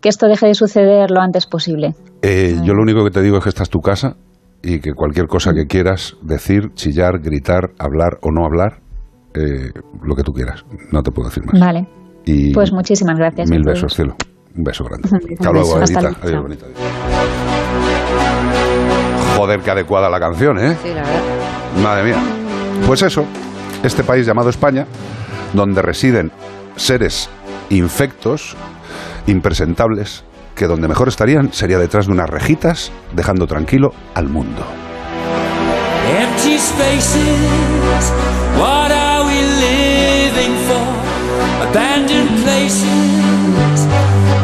que 0.00 0.08
esto 0.08 0.26
deje 0.26 0.46
de 0.48 0.54
suceder 0.54 1.12
lo 1.12 1.20
antes 1.20 1.46
posible. 1.46 1.94
Eh, 2.22 2.56
yo 2.64 2.74
lo 2.74 2.82
único 2.82 3.04
que 3.04 3.10
te 3.10 3.22
digo 3.22 3.36
es 3.38 3.44
que 3.44 3.50
esta 3.50 3.62
es 3.62 3.70
tu 3.70 3.78
casa 3.80 4.16
y 4.64 4.80
que 4.80 4.94
cualquier 4.94 5.26
cosa 5.28 5.52
que 5.52 5.66
quieras 5.66 6.16
decir, 6.22 6.72
chillar, 6.74 7.20
gritar, 7.20 7.70
hablar 7.78 8.18
o 8.22 8.32
no 8.32 8.44
hablar, 8.44 8.80
eh, 9.34 9.70
lo 10.02 10.16
que 10.16 10.22
tú 10.24 10.32
quieras. 10.32 10.64
No 10.90 11.02
te 11.02 11.12
puedo 11.12 11.28
decir 11.28 11.44
más. 11.44 11.60
Vale. 11.60 11.86
Y 12.24 12.52
Pues 12.52 12.72
muchísimas 12.72 13.16
gracias. 13.16 13.50
mil 13.50 13.62
besos, 13.64 13.94
cielo. 13.94 14.14
Un 14.56 14.64
beso 14.64 14.84
grande. 14.84 15.08
Un 15.12 15.32
Hasta 15.32 15.52
luego, 15.52 15.78
beso. 15.78 15.92
Edita. 15.98 16.12
Adiós, 16.22 16.42
bonita. 16.42 16.66
Joder, 19.36 19.60
qué 19.60 19.70
adecuada 19.70 20.10
la 20.10 20.20
canción, 20.20 20.58
¿eh? 20.58 20.76
Sí, 20.82 20.88
la 20.88 21.02
verdad. 21.02 21.20
Madre 21.82 22.04
mía. 22.04 22.18
Pues 22.86 23.02
eso, 23.02 23.24
este 23.82 24.02
país 24.04 24.26
llamado 24.26 24.50
España, 24.50 24.86
donde 25.54 25.80
residen 25.82 26.30
seres 26.76 27.30
infectos, 27.70 28.56
impresentables, 29.26 30.24
que 30.54 30.66
donde 30.66 30.88
mejor 30.88 31.08
estarían 31.08 31.52
sería 31.52 31.78
detrás 31.78 32.06
de 32.06 32.12
unas 32.12 32.28
rejitas, 32.28 32.92
dejando 33.14 33.46
tranquilo 33.46 33.92
al 34.14 34.28
mundo. 34.28 34.62
Empty 36.20 36.58
spaces, 36.58 38.12
what 38.58 38.90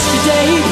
yesterday. 0.00 0.69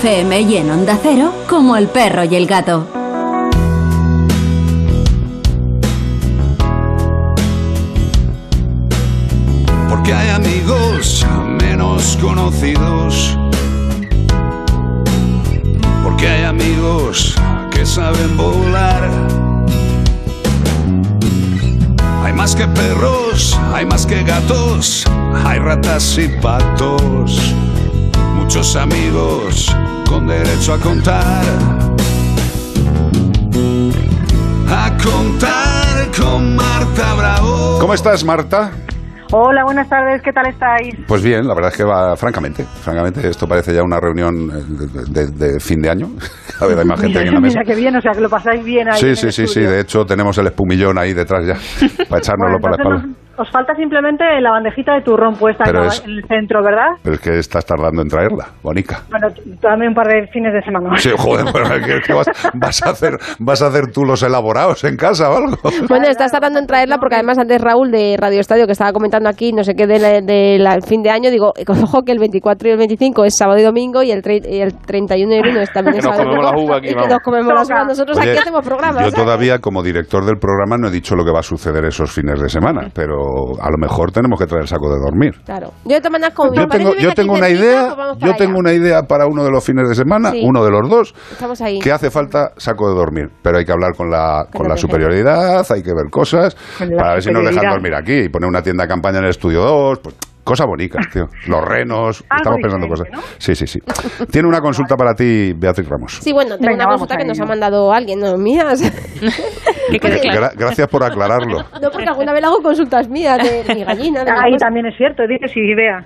FM 0.00 0.40
y 0.40 0.56
en 0.56 0.70
Onda 0.70 0.98
Cero 1.02 1.30
como 1.46 1.76
el 1.76 1.86
perro 1.86 2.24
y 2.24 2.34
el 2.34 2.46
gato. 2.46 2.86
Porque 9.90 10.14
hay 10.14 10.30
amigos 10.30 11.26
menos 11.60 12.16
conocidos. 12.18 13.36
Porque 16.02 16.28
hay 16.28 16.44
amigos 16.44 17.34
que 17.70 17.84
saben 17.84 18.38
volar. 18.38 19.10
Hay 22.24 22.32
más 22.32 22.56
que 22.56 22.66
perros, 22.68 23.60
hay 23.74 23.84
más 23.84 24.06
que 24.06 24.22
gatos, 24.22 25.04
hay 25.44 25.58
ratas 25.58 26.16
y 26.16 26.28
patos. 26.40 27.54
Muchos 28.52 28.74
amigos 28.74 29.76
con 30.08 30.26
derecho 30.26 30.74
a 30.74 30.78
contar. 30.80 31.44
A 34.68 34.96
contar 35.00 36.10
con 36.20 36.56
Marta 36.56 37.14
Bravo. 37.16 37.78
¿Cómo 37.80 37.94
estás, 37.94 38.24
Marta? 38.24 38.72
Hola, 39.30 39.62
buenas 39.62 39.88
tardes, 39.88 40.20
¿qué 40.22 40.32
tal 40.32 40.48
estáis? 40.48 40.96
Pues 41.06 41.22
bien, 41.22 41.46
la 41.46 41.54
verdad 41.54 41.70
es 41.70 41.76
que 41.76 41.84
va, 41.84 42.16
francamente, 42.16 42.64
francamente, 42.64 43.28
esto 43.28 43.46
parece 43.46 43.72
ya 43.72 43.84
una 43.84 44.00
reunión 44.00 44.50
eh, 44.50 44.64
de, 45.08 45.26
de- 45.28 45.52
de 45.52 45.60
fin 45.60 45.80
de 45.80 45.88
año. 45.90 46.08
A 46.60 46.66
ver, 46.66 46.76
hay 46.80 46.84
más 46.84 47.00
gente 47.00 47.20
aquí 47.20 47.28
en 47.28 47.34
la 47.34 47.40
mesa. 47.40 47.60
Mira 47.60 47.72
qué 47.72 47.80
bien, 47.80 47.94
o 47.94 48.00
sea, 48.00 48.10
que 48.10 48.20
lo 48.20 48.28
pasáis 48.28 48.64
bien 48.64 48.88
ahí. 48.88 48.98
Sí, 48.98 49.06
en 49.10 49.16
sí, 49.16 49.26
el 49.26 49.32
sí, 49.32 49.42
sí, 49.46 49.60
estudio. 49.60 49.70
de 49.70 49.80
hecho 49.82 50.04
tenemos 50.04 50.36
el 50.38 50.48
espumillón 50.48 50.98
ahí 50.98 51.12
detrás 51.14 51.46
ya, 51.46 51.54
para 52.08 52.18
echárnoslo 52.18 52.58
Bueno, 52.58 52.60
para 52.60 52.76
la 52.76 52.82
espalda. 52.82 53.06
nos- 53.06 53.29
os 53.40 53.50
falta 53.50 53.74
simplemente 53.74 54.24
la 54.40 54.50
bandejita 54.50 54.94
de 54.94 55.02
turrón 55.02 55.34
puesta 55.34 55.64
en, 55.68 55.76
es- 55.86 56.04
en 56.04 56.10
el 56.10 56.24
centro, 56.28 56.62
¿verdad? 56.62 56.88
Pero 57.02 57.14
es 57.14 57.20
que 57.20 57.38
estás 57.38 57.64
tardando 57.64 58.02
en 58.02 58.08
traerla, 58.08 58.46
Bonica. 58.62 59.00
Bueno, 59.10 59.28
dame 59.60 59.88
un 59.88 59.94
par 59.94 60.06
de 60.08 60.26
fines 60.32 60.52
de 60.52 60.62
semana. 60.62 60.96
Sí, 60.98 61.10
joder, 61.16 61.46
pero 61.52 61.64
¿qué, 61.84 62.00
qué 62.06 62.12
vas, 62.12 62.26
vas 62.54 62.82
a 62.86 62.90
hacer, 62.90 63.18
¿vas 63.38 63.62
a 63.62 63.66
hacer 63.68 63.90
tú 63.92 64.04
los 64.04 64.22
elaborados 64.22 64.84
en 64.84 64.96
casa 64.96 65.30
o 65.30 65.36
algo? 65.36 65.56
Bueno, 65.88 66.06
estás 66.08 66.32
tardando 66.32 66.58
en 66.58 66.66
traerla 66.66 66.98
porque 66.98 67.14
además 67.16 67.38
antes 67.38 67.60
Raúl 67.60 67.90
de 67.90 68.16
Radio 68.18 68.40
Estadio 68.40 68.66
que 68.66 68.72
estaba 68.72 68.92
comentando 68.92 69.28
aquí, 69.28 69.52
no 69.52 69.64
sé 69.64 69.74
qué, 69.74 69.86
del 69.86 70.02
de 70.02 70.20
de 70.22 70.58
la- 70.58 70.80
fin 70.80 71.02
de 71.02 71.10
año, 71.10 71.30
digo, 71.30 71.52
eh, 71.56 71.64
ojo 71.68 72.02
que 72.02 72.12
el 72.12 72.18
24 72.18 72.68
y 72.68 72.72
el 72.72 72.78
25 72.78 73.24
es 73.24 73.36
sábado 73.36 73.58
y 73.58 73.62
domingo 73.62 74.02
y 74.02 74.10
el, 74.10 74.22
tre- 74.22 74.46
y 74.46 74.60
el 74.60 74.74
31 74.76 75.34
y 75.34 75.38
el 75.38 75.48
1 75.48 75.60
es 75.60 75.72
también 75.72 75.96
es 75.98 76.04
nos 76.04 76.14
sábado 76.16 76.22
y 76.32 76.34
comemos 76.36 76.50
domingo, 76.52 76.68
la 76.68 76.72
uva 76.72 76.78
aquí, 76.78 76.94
vamos. 76.94 77.08
nos 77.10 77.20
comemos 77.20 77.54
las 77.54 77.70
uvas 77.70 77.86
nosotros 77.86 78.18
Oye, 78.18 78.30
aquí 78.30 78.38
hacemos 78.38 78.64
programas. 78.64 79.04
Yo 79.04 79.12
todavía, 79.12 79.58
como 79.58 79.82
director 79.82 80.24
del 80.24 80.36
programa, 80.38 80.76
no 80.78 80.88
he 80.88 80.90
dicho 80.90 81.14
lo 81.16 81.24
que 81.24 81.30
va 81.32 81.40
a 81.40 81.42
suceder 81.42 81.84
esos 81.84 82.10
fines 82.12 82.40
de 82.40 82.48
semana, 82.48 82.88
pero 82.94 83.29
a 83.60 83.70
lo 83.70 83.78
mejor 83.78 84.12
tenemos 84.12 84.38
que 84.38 84.46
traer 84.46 84.62
el 84.62 84.68
saco 84.68 84.92
de 84.92 84.98
dormir. 85.00 85.34
Claro. 85.44 85.72
Yo 85.84 85.98
mi 86.10 86.56
Yo 86.56 86.66
tengo, 86.68 86.94
yo 86.94 87.12
tengo 87.14 87.32
una 87.34 87.48
idea, 87.48 87.88
yo 87.90 87.96
para 87.96 88.36
tengo 88.36 88.52
allá. 88.52 88.58
una 88.60 88.72
idea 88.72 89.02
para 89.02 89.26
uno 89.26 89.44
de 89.44 89.50
los 89.50 89.64
fines 89.64 89.88
de 89.88 89.94
semana, 89.94 90.30
Sí. 90.30 90.42
uno 90.44 90.64
de 90.64 90.70
los 90.70 90.88
dos, 90.88 91.14
Estamos 91.32 91.60
ahí. 91.60 91.78
que 91.78 91.92
hace 91.92 92.10
falta 92.10 92.52
saco 92.56 92.88
de 92.88 92.94
dormir, 92.94 93.28
pero 93.42 93.58
hay 93.58 93.64
que 93.64 93.72
hablar 93.72 93.92
con 93.96 94.10
la, 94.10 94.46
con 94.54 94.68
la 94.68 94.76
superioridad, 94.76 95.64
hay 95.70 95.82
que 95.82 95.90
ver 95.92 96.10
cosas, 96.10 96.56
para 96.78 97.14
ver 97.14 97.22
si 97.22 97.30
nos 97.30 97.44
dejan 97.44 97.70
dormir 97.70 97.94
aquí 97.94 98.14
y 98.24 98.28
poner 98.28 98.48
una 98.48 98.62
tienda 98.62 98.84
de 98.84 98.88
campaña 98.88 99.18
en 99.18 99.24
el 99.24 99.30
estudio 99.30 99.62
2, 99.62 99.98
pues 100.02 100.14
cosas 100.44 100.66
bonitas, 100.66 101.06
tío. 101.12 101.26
Los 101.46 101.64
renos, 101.64 102.24
estamos 102.36 102.58
pensando 102.62 102.88
cosas. 102.88 103.08
Sí, 103.38 103.54
sí, 103.54 103.66
sí. 103.66 103.78
Tiene 104.30 104.48
una 104.48 104.60
consulta 104.60 104.96
para 104.96 105.14
ti, 105.14 105.52
Beatriz 105.56 105.88
Ramos. 105.88 106.18
Sí, 106.22 106.32
bueno, 106.32 106.56
tengo 106.56 106.70
Venga, 106.70 106.84
una 106.84 106.90
consulta 106.92 107.16
que 107.16 107.24
nos 107.24 107.40
ha 107.40 107.44
mandado 107.46 107.92
alguien, 107.92 108.20
no 108.20 108.36
mías. 108.36 108.82
Gra- 109.90 110.52
gracias 110.56 110.88
por 110.88 111.02
aclararlo. 111.04 111.64
No, 111.80 111.90
porque 111.90 112.08
alguna 112.08 112.32
vez 112.32 112.44
hago 112.44 112.62
consultas 112.62 113.08
mías 113.08 113.38
de 113.38 113.74
mi 113.74 113.84
gallina. 113.84 114.24
De 114.24 114.30
Ahí 114.30 114.56
también 114.58 114.86
es 114.86 114.96
cierto, 114.96 115.22
dice 115.26 115.48
si 115.52 115.60
idea. 115.60 116.04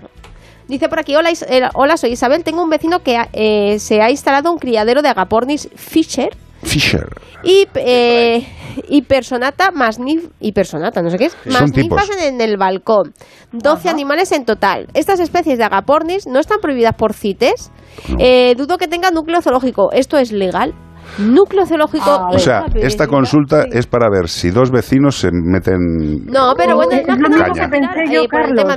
Dice 0.66 0.88
por 0.88 0.98
aquí, 0.98 1.14
hola, 1.14 1.28
eh, 1.30 1.62
hola, 1.74 1.96
soy 1.98 2.12
Isabel, 2.12 2.42
tengo 2.42 2.62
un 2.62 2.70
vecino 2.70 3.00
que 3.00 3.18
eh, 3.34 3.78
se 3.78 4.00
ha 4.00 4.10
instalado 4.10 4.50
un 4.50 4.58
criadero 4.58 5.02
de 5.02 5.10
agapornis 5.10 5.68
Fisher 5.76 6.30
Fisher. 6.64 7.06
y, 7.42 7.66
eh, 7.74 8.46
y 8.88 9.02
personata 9.02 9.70
más 9.70 9.98
nif 9.98 10.28
y 10.40 10.52
personata, 10.52 11.02
no 11.02 11.10
sé 11.10 11.18
qué 11.18 11.26
es, 11.26 11.36
Son 11.44 11.52
más 11.52 11.76
ninfas 11.76 12.08
en, 12.18 12.34
en 12.34 12.40
el 12.40 12.56
balcón. 12.56 13.12
12 13.52 13.88
animales 13.88 14.32
en 14.32 14.44
total. 14.44 14.88
Estas 14.94 15.20
especies 15.20 15.58
de 15.58 15.64
agapornis 15.64 16.26
no 16.26 16.40
están 16.40 16.58
prohibidas 16.60 16.94
por 16.96 17.12
CITES. 17.14 17.70
Eh, 18.18 18.54
dudo 18.56 18.78
que 18.78 18.88
tengan 18.88 19.14
núcleo 19.14 19.40
zoológico. 19.42 19.92
¿Esto 19.92 20.18
es 20.18 20.32
legal? 20.32 20.74
Núcleo 21.18 21.66
zoológico. 21.66 22.28
O 22.32 22.38
sea, 22.38 22.64
esta 22.76 23.06
consulta 23.06 23.66
es 23.70 23.86
para 23.86 24.08
ver 24.10 24.28
si 24.28 24.50
dos 24.50 24.70
vecinos 24.70 25.16
se 25.16 25.28
meten 25.32 25.78
No, 26.26 26.54
pero 26.56 26.74
bueno, 26.76 26.92
Es 26.92 27.06
no, 27.06 27.14
lo 27.16 27.28
no, 27.28 27.28
mismo 27.28 27.46
no, 27.46 27.54
que 27.54 27.80
no, 27.80 27.92
eh, 27.92 28.20
el 28.22 28.28
Carlos. 28.28 28.56
tema 28.56 28.76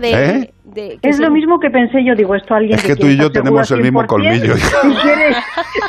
de, 0.78 0.90
de- 0.90 0.98
que 1.00 1.10
Es 1.10 1.20
lo 1.20 1.30
mismo 1.32 1.60
que 1.60 1.70
pensé 1.70 2.04
yo, 2.06 2.14
digo, 2.16 2.36
esto 2.36 2.54
alguien 2.54 2.78
Es 2.78 2.84
que 2.86 2.96
tú 2.96 3.08
y 3.08 3.18
yo 3.18 3.32
tenemos 3.32 3.70
el 3.72 3.82
mismo 3.82 4.02
100% 4.04 4.08
colmillo. 4.08 4.54
Y 4.56 4.96
quiere, 5.02 5.36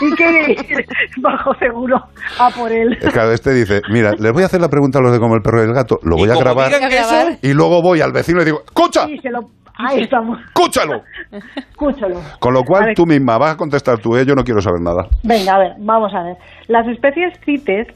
y 0.01 0.11
quiere 0.17 0.53
ir 0.53 0.85
bajo 1.19 1.55
seguro 1.59 2.03
a 2.39 2.51
por 2.51 2.73
él. 2.73 2.99
Claro, 3.13 3.33
este 3.33 3.53
dice, 3.53 3.83
mira, 3.91 4.13
les 4.19 4.33
voy 4.33 4.43
a 4.43 4.47
hacer 4.47 4.61
la 4.61 4.69
pregunta 4.69 4.99
a 4.99 5.03
los 5.03 5.13
de 5.13 5.19
como 5.21 5.35
el 5.35 5.43
perro 5.43 5.63
y 5.63 5.67
el 5.67 5.75
gato, 5.75 5.99
lo 6.03 6.17
voy 6.17 6.31
a 6.31 6.37
grabar 6.37 6.71
y 7.43 7.53
luego 7.53 7.83
voy 7.83 8.01
al 8.01 8.13
vecino 8.13 8.39
y 8.39 8.41
le 8.41 8.45
digo, 8.47 8.63
¡escucha! 8.65 9.07
Sí, 9.07 9.19
se 9.19 9.31
lo- 9.31 9.51
Ahí 9.81 10.01
estamos. 10.01 10.41
¡Escúchalo! 10.41 11.03
Escúchalo. 11.55 12.21
Con 12.41 12.53
lo 12.53 12.65
cual 12.65 12.95
tú 12.97 13.07
misma 13.07 13.39
vas 13.39 13.55
a 13.55 13.57
contestar 13.57 13.99
tú, 13.99 14.17
¿eh? 14.17 14.25
yo 14.27 14.35
no 14.35 14.43
quiero 14.43 14.61
saber 14.61 14.81
nada. 14.81 15.07
Venga, 15.23 15.55
a 15.55 15.59
ver, 15.59 15.73
vamos 15.79 16.13
a 16.15 16.23
ver. 16.25 16.37
Las 16.67 16.87
especies 16.89 17.39
CITES, 17.45 17.87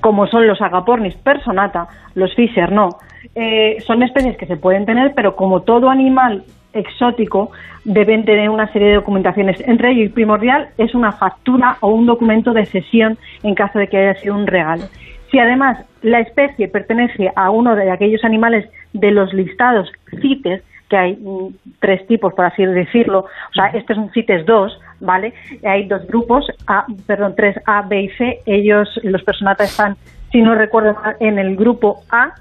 como 0.00 0.26
son 0.26 0.46
los 0.46 0.60
agapornis 0.60 1.16
personata, 1.16 1.88
los 2.14 2.34
Fisher 2.34 2.70
no, 2.70 2.90
eh, 3.34 3.78
son 3.86 4.02
especies 4.02 4.36
que 4.36 4.46
se 4.46 4.56
pueden 4.56 4.86
tener, 4.86 5.14
pero 5.14 5.36
como 5.36 5.62
todo 5.62 5.90
animal 5.90 6.44
exótico, 6.72 7.50
deben 7.84 8.24
tener 8.24 8.48
una 8.48 8.72
serie 8.72 8.88
de 8.88 8.94
documentaciones. 8.94 9.60
Entre 9.66 9.92
ellos, 9.92 10.12
primordial, 10.12 10.68
es 10.78 10.94
una 10.94 11.12
factura 11.12 11.76
o 11.80 11.88
un 11.88 12.06
documento 12.06 12.52
de 12.52 12.66
cesión 12.66 13.18
en 13.42 13.54
caso 13.54 13.78
de 13.78 13.88
que 13.88 13.98
haya 13.98 14.20
sido 14.20 14.34
un 14.34 14.46
regalo. 14.46 14.84
Si 15.30 15.38
además 15.38 15.84
la 16.02 16.20
especie 16.20 16.68
pertenece 16.68 17.32
a 17.34 17.50
uno 17.50 17.74
de 17.74 17.90
aquellos 17.90 18.24
animales 18.24 18.68
de 18.92 19.10
los 19.10 19.32
listados 19.32 19.90
CITES, 20.20 20.62
que 20.92 20.96
hay 20.98 21.16
mm, 21.16 21.54
tres 21.80 22.06
tipos, 22.06 22.34
por 22.34 22.44
así 22.44 22.66
decirlo, 22.66 23.20
o 23.20 23.54
sea, 23.54 23.68
este 23.68 23.94
es 23.94 23.98
un 23.98 24.10
CITES 24.10 24.44
2, 24.44 24.80
¿vale? 25.00 25.32
Hay 25.64 25.88
dos 25.88 26.06
grupos, 26.06 26.46
A, 26.66 26.84
perdón, 27.06 27.32
tres 27.34 27.56
A, 27.64 27.80
B 27.80 28.02
y 28.02 28.08
C. 28.10 28.40
Ellos, 28.44 29.00
los 29.02 29.22
personatas 29.22 29.70
están, 29.70 29.96
si 30.30 30.42
no 30.42 30.54
recuerdo 30.54 30.92
mal, 31.02 31.16
en 31.18 31.38
el 31.38 31.56
grupo 31.56 32.02
A, 32.10 32.34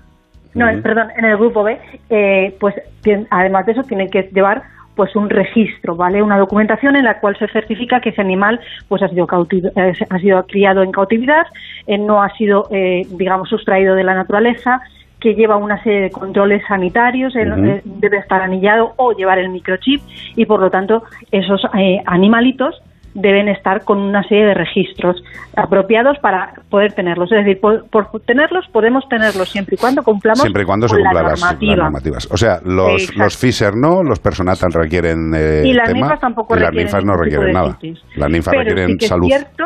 no, 0.53 0.65
perdón, 0.83 1.07
en 1.17 1.23
el 1.23 1.37
grupo 1.37 1.63
B, 1.63 1.79
eh, 2.09 2.53
pues 2.59 2.75
además 3.29 3.65
de 3.65 3.71
eso 3.71 3.83
tienen 3.83 4.09
que 4.09 4.23
llevar 4.33 4.63
pues 4.97 5.15
un 5.15 5.29
registro, 5.29 5.95
¿vale? 5.95 6.21
Una 6.21 6.37
documentación 6.37 6.97
en 6.97 7.05
la 7.05 7.21
cual 7.21 7.37
se 7.39 7.47
certifica 7.47 8.01
que 8.01 8.09
ese 8.09 8.19
animal 8.19 8.59
pues 8.89 9.01
ha 9.01 9.07
sido 9.07 9.25
ha 9.29 10.19
sido 10.19 10.45
criado 10.45 10.83
en 10.83 10.91
cautividad, 10.91 11.47
eh, 11.87 11.97
no 11.97 12.21
ha 12.21 12.29
sido 12.35 12.67
eh, 12.69 13.07
digamos 13.11 13.47
sustraído 13.47 13.95
de 13.95 14.03
la 14.03 14.13
naturaleza, 14.13 14.81
que 15.21 15.35
lleva 15.35 15.55
una 15.55 15.81
serie 15.83 16.01
de 16.01 16.09
controles 16.09 16.63
sanitarios, 16.67 17.33
eh, 17.35 17.81
debe 17.85 18.17
estar 18.17 18.41
anillado 18.41 18.93
o 18.97 19.13
llevar 19.13 19.39
el 19.39 19.49
microchip 19.49 20.01
y 20.35 20.45
por 20.45 20.59
lo 20.59 20.69
tanto 20.69 21.03
esos 21.31 21.61
eh, 21.77 22.01
animalitos 22.07 22.81
deben 23.13 23.49
estar 23.49 23.83
con 23.83 23.97
una 23.99 24.23
serie 24.23 24.45
de 24.45 24.53
registros 24.53 25.21
apropiados 25.55 26.17
para 26.19 26.53
poder 26.69 26.93
tenerlos. 26.93 27.31
Es 27.31 27.45
decir, 27.45 27.59
por, 27.59 27.85
por 27.89 28.09
tenerlos 28.21 28.65
podemos 28.71 29.07
tenerlos 29.09 29.49
siempre 29.49 29.75
y 29.75 29.77
cuando 29.77 30.01
cumplamos 30.01 30.41
Siempre 30.41 30.63
y 30.63 30.65
cuando 30.65 30.87
se 30.87 30.95
con 30.95 31.03
la 31.03 31.09
cumplan 31.09 31.23
las, 31.31 31.31
las 31.31 31.41
normativa. 31.41 31.83
normativas. 31.83 32.29
O 32.31 32.37
sea, 32.37 32.59
los, 32.63 33.01
Exacto. 33.01 33.23
los 33.23 33.37
Fisher 33.37 33.75
no, 33.75 34.01
los 34.03 34.19
personatas 34.19 34.73
requieren 34.73 35.33
eh, 35.35 35.63
Y 35.65 35.73
las 35.73 35.87
tema, 35.87 35.99
ninfas 35.99 36.19
tampoco 36.19 36.55
y 36.55 36.59
las 36.59 36.69
requieren 36.69 36.85
ninfas 36.85 37.05
no 37.05 37.17
requieren 37.17 37.51
nada. 37.51 37.77
Las 38.15 38.29
ninfas 38.29 38.51
Pero 38.51 38.63
requieren 38.63 38.91
sí 38.91 38.97
que 38.97 39.07
salud. 39.07 39.27
Es 39.29 39.37
cierto, 39.37 39.65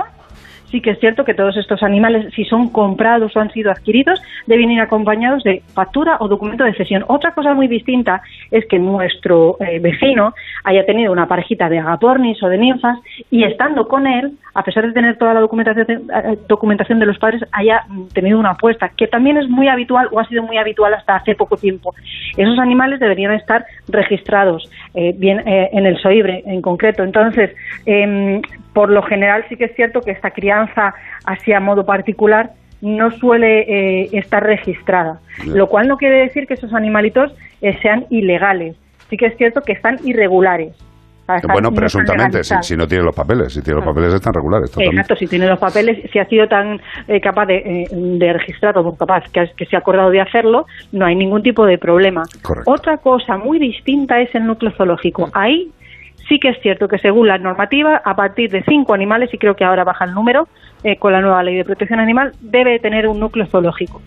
sí 0.75 0.81
que 0.81 0.89
es 0.89 0.99
cierto 0.99 1.23
que 1.23 1.33
todos 1.33 1.55
estos 1.55 1.81
animales, 1.83 2.33
si 2.35 2.43
son 2.43 2.67
comprados 2.67 3.33
o 3.33 3.39
han 3.39 3.49
sido 3.51 3.71
adquiridos, 3.71 4.21
deben 4.45 4.71
ir 4.71 4.81
acompañados 4.81 5.41
de 5.43 5.63
factura 5.73 6.17
o 6.19 6.27
documento 6.27 6.65
de 6.65 6.73
cesión. 6.73 7.05
Otra 7.07 7.31
cosa 7.31 7.53
muy 7.53 7.69
distinta 7.69 8.21
es 8.51 8.65
que 8.65 8.77
nuestro 8.77 9.55
eh, 9.61 9.79
vecino 9.79 10.33
haya 10.65 10.85
tenido 10.85 11.13
una 11.13 11.29
parejita 11.29 11.69
de 11.69 11.79
agapornis 11.79 12.43
o 12.43 12.49
de 12.49 12.57
ninfas 12.57 12.99
y 13.31 13.45
estando 13.45 13.87
con 13.87 14.05
él, 14.05 14.33
a 14.53 14.63
pesar 14.63 14.85
de 14.85 14.91
tener 14.91 15.17
toda 15.17 15.33
la 15.33 15.39
documentación, 15.39 15.87
eh, 15.89 16.37
documentación 16.45 16.99
de 16.99 17.05
los 17.05 17.17
padres, 17.19 17.41
haya 17.53 17.85
mm, 17.87 18.07
tenido 18.07 18.37
una 18.37 18.51
apuesta, 18.51 18.89
que 18.89 19.07
también 19.07 19.37
es 19.37 19.47
muy 19.47 19.69
habitual 19.69 20.09
o 20.11 20.19
ha 20.19 20.27
sido 20.27 20.43
muy 20.43 20.57
habitual 20.57 20.93
hasta 20.93 21.15
hace 21.15 21.35
poco 21.35 21.55
tiempo. 21.55 21.95
Esos 22.35 22.59
animales 22.59 22.99
deberían 22.99 23.31
estar 23.31 23.65
registrados 23.87 24.69
eh, 24.93 25.15
bien 25.17 25.39
eh, 25.47 25.69
en 25.71 25.85
el 25.85 25.97
SOIBRE 25.99 26.43
en 26.45 26.61
concreto. 26.61 27.01
Entonces, 27.01 27.55
em, 27.85 28.41
por 28.75 28.91
lo 28.91 29.01
general 29.03 29.45
sí 29.47 29.55
que 29.55 29.65
es 29.65 29.75
cierto 29.75 30.01
que 30.01 30.11
esta 30.11 30.31
crianza 30.31 30.93
así 31.25 31.53
a 31.53 31.61
modo 31.61 31.85
particular 31.85 32.51
no 32.81 33.09
suele 33.09 33.61
eh, 33.61 34.09
estar 34.11 34.43
registrada, 34.43 35.21
lo 35.45 35.67
cual 35.67 35.87
no 35.87 35.95
quiere 35.95 36.17
decir 36.17 36.45
que 36.45 36.55
esos 36.55 36.73
animalitos 36.73 37.33
eh, 37.61 37.79
sean 37.81 38.05
ilegales. 38.09 38.75
Sí 39.09 39.15
que 39.15 39.27
es 39.27 39.37
cierto 39.37 39.61
que 39.61 39.71
están 39.71 39.97
irregulares. 40.03 40.75
O 41.23 41.25
sea, 41.25 41.39
Bueno, 41.53 41.71
presuntamente, 41.71 42.43
si, 42.43 42.75
no 42.75 42.85
tiene 42.85 43.05
los 43.05 43.15
papeles. 43.15 43.53
Si 43.53 43.61
tiene 43.61 43.77
los 43.77 43.85
papeles 43.85 44.13
están 44.13 44.33
regulares. 44.33 44.69
totalmente. 44.69 45.01
Exacto, 45.01 45.15
si 45.15 45.27
tiene 45.27 45.47
los 45.47 45.57
papeles, 45.57 46.11
si 46.11 46.19
ha 46.19 46.25
sido 46.25 46.47
tan 46.49 46.79
eh, 47.07 47.21
capaz 47.21 47.45
de, 47.45 47.55
eh, 47.55 47.87
de 47.91 48.33
registrarlo, 48.33 48.83
como 48.83 48.97
capaz 48.97 49.23
que, 49.31 49.49
que 49.55 49.65
se 49.65 49.77
ha 49.77 49.79
acordado 49.79 50.11
de 50.11 50.19
hacerlo, 50.19 50.65
no 50.91 51.05
hay 51.05 51.15
ningún 51.15 51.41
tipo 51.43 51.65
de 51.65 51.77
problema. 51.77 52.23
Otra 52.65 52.97
cosa 52.97 53.37
muy 53.37 53.57
distinta 53.57 54.19
es 54.19 54.35
el 54.35 54.45
núcleo 54.45 54.71
zoológico. 54.73 55.29
Ahí 55.33 55.71
Sí 56.27 56.39
que 56.39 56.49
es 56.49 56.59
cierto 56.61 56.87
que 56.87 56.97
según 56.97 57.27
la 57.27 57.37
normativa, 57.37 58.01
a 58.03 58.15
partir 58.15 58.49
de 58.49 58.63
cinco 58.63 58.93
animales, 58.93 59.33
y 59.33 59.37
creo 59.37 59.55
que 59.55 59.63
ahora 59.63 59.83
baja 59.83 60.05
el 60.05 60.13
número 60.13 60.47
eh, 60.83 60.97
con 60.97 61.13
la 61.13 61.21
nueva 61.21 61.43
ley 61.43 61.55
de 61.55 61.65
protección 61.65 61.99
animal, 61.99 62.33
debe 62.41 62.79
tener 62.79 63.07
un 63.07 63.19
núcleo 63.19 63.45
zoológico. 63.45 64.01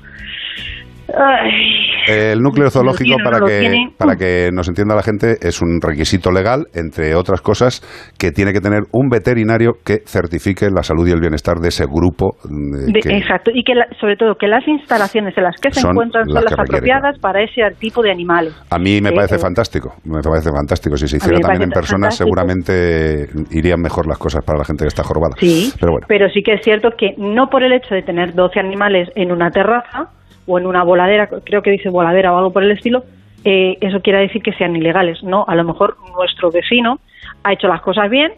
El 2.07 2.41
núcleo 2.41 2.71
zoológico, 2.71 3.17
no 3.19 3.25
para 3.25 3.41
que, 3.47 3.87
para 3.99 4.17
que 4.17 4.51
nos 4.53 4.69
entienda 4.69 4.95
la 4.95 5.03
gente, 5.03 5.37
es 5.43 5.61
un 5.61 5.81
requisito 5.81 6.31
legal, 6.31 6.67
entre 6.75 7.15
otras 7.15 7.41
cosas, 7.41 7.81
que 8.19 8.31
tiene 8.31 8.53
que 8.53 8.61
tener 8.61 8.81
un 8.93 9.09
veterinario 9.09 9.73
que 9.85 9.99
certifique 10.07 10.69
la 10.71 10.83
salud 10.83 11.07
y 11.07 11.13
el 11.13 11.21
bienestar 11.21 11.57
de 11.59 11.69
ese 11.69 11.85
grupo. 11.85 12.37
mm, 12.45 12.93
de- 12.93 13.01
que- 13.01 13.17
exacto, 13.17 13.51
y 13.53 13.63
que 13.65 13.75
la- 13.75 13.87
sobre 14.01 14.17
todo 14.17 14.35
que 14.37 14.47
las 14.49 14.67
instalaciones 14.67 15.37
en 15.37 15.45
las 15.45 15.57
que 15.61 15.71
se 15.71 15.81
encuentran 15.87 16.25
son 16.25 16.35
las 16.35 16.45
las, 16.45 16.55
que 16.55 16.61
requieren, 16.63 16.93
apropiadas 16.97 17.19
para 17.21 17.43
ese 17.43 17.63
tipo 17.79 18.03
de 18.03 18.11
animales. 18.11 18.55
A 18.71 18.79
mí 18.79 19.01
me 19.01 19.11
Eh, 19.11 19.13
parece 19.15 19.37
eh, 19.37 19.39
fantástico, 19.39 19.95
me 20.05 20.21
parece 20.23 20.51
fantástico. 20.51 20.97
Si 20.97 21.09
se 21.09 21.17
hiciera 21.19 21.39
también 21.41 21.63
en 21.65 21.71
personas, 21.71 22.19
fantástico. 22.19 22.25
seguramente 22.25 23.27
irían 23.51 23.81
mejor 23.81 24.07
las 24.07 24.19
cosas 24.19 24.45
para 24.45 24.59
la 24.59 24.65
gente 24.65 24.85
que 24.85 24.89
está 24.89 25.03
jorobada. 25.03 25.35
Sí, 25.39 25.73
Pero 25.81 25.93
bueno, 25.93 26.07
Pero 26.09 26.29
sí 26.31 26.43
que 26.43 26.55
es 26.55 26.63
cierto 26.63 26.91
que 26.97 27.15
no 27.19 27.49
por 27.49 27.63
el 27.63 27.73
hecho 27.73 27.95
de 27.95 28.03
tener 28.03 28.35
12 28.35 28.61
animales 28.61 29.09
en 29.15 29.33
una 29.33 29.51
terraza 29.51 30.11
o 30.49 30.59
en 30.59 30.67
una 30.67 30.83
voladera, 30.83 31.29
creo 31.29 31.63
que 31.63 31.71
dice 31.71 31.91
voladera 31.91 32.33
o 32.33 32.39
algo 32.39 32.53
por 32.53 32.65
el 32.65 32.73
estilo, 32.73 33.05
eh, 33.45 33.77
eso 33.81 34.01
quiere 34.01 34.21
decir 34.21 34.43
que 34.43 34.53
sean 34.55 34.75
ilegales. 34.75 35.23
No, 35.23 35.45
a 35.47 35.55
lo 35.55 35.63
mejor 35.63 35.97
nuestro 36.17 36.51
vecino 36.51 36.99
ha 37.45 37.53
hecho 37.53 37.69
las 37.69 37.81
cosas 37.83 38.11
bien 38.11 38.33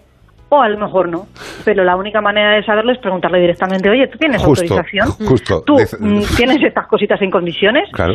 o 0.51 0.61
a 0.61 0.69
lo 0.69 0.79
mejor 0.79 1.09
no. 1.09 1.27
Pero 1.65 1.85
la 1.85 1.97
única 1.97 2.21
manera 2.21 2.51
de 2.57 2.65
saberlo 2.65 2.93
es 2.93 2.99
preguntarle 2.99 3.41
directamente, 3.41 3.89
oye, 3.89 4.09
¿tú 4.09 4.19
tienes 4.19 4.43
Justo, 4.43 4.65
autorización? 4.65 5.09
justo. 5.27 5.63
¿Tú 5.65 5.77
mm, 5.77 6.23
tienes 6.37 6.63
estas 6.63 6.87
cositas 6.87 7.23
en 7.23 7.31
condiciones? 7.31 7.89
claro. 7.93 8.15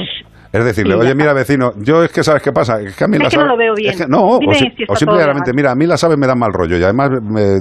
Es 0.58 0.64
decirle, 0.64 0.95
oye, 0.95 1.14
mira, 1.16 1.34
vecino, 1.34 1.72
yo 1.77 2.03
es 2.03 2.11
que 2.11 2.24
sabes 2.24 2.42
qué 2.42 2.51
pasa, 2.53 2.80
es 2.80 2.95
que 2.95 3.03
a 3.03 3.08
mí 3.08 3.17
Es 3.17 3.24
las 3.24 3.34
que 3.34 3.38
no 3.40 3.45
lo 3.45 3.58
veo 3.58 3.74
bien. 3.75 3.92
es 3.92 3.98
que- 4.01 4.08
no, 4.08 4.38
Dime 4.40 4.51
o, 4.51 4.56
si- 4.56 4.59
si 4.59 4.84
está 4.84 4.93
o 4.93 4.95
todo 4.95 4.98
simplemente, 5.17 5.51
mira, 5.53 5.72
a 5.72 5.75
mí 5.75 5.85
las 5.85 6.03
aves 6.03 6.17
me 6.17 6.27
dan 6.27 6.40
mal 6.40 6.51
rollo 6.53 6.77
y 6.77 6.84
además 6.84 7.09
me- 7.22 7.59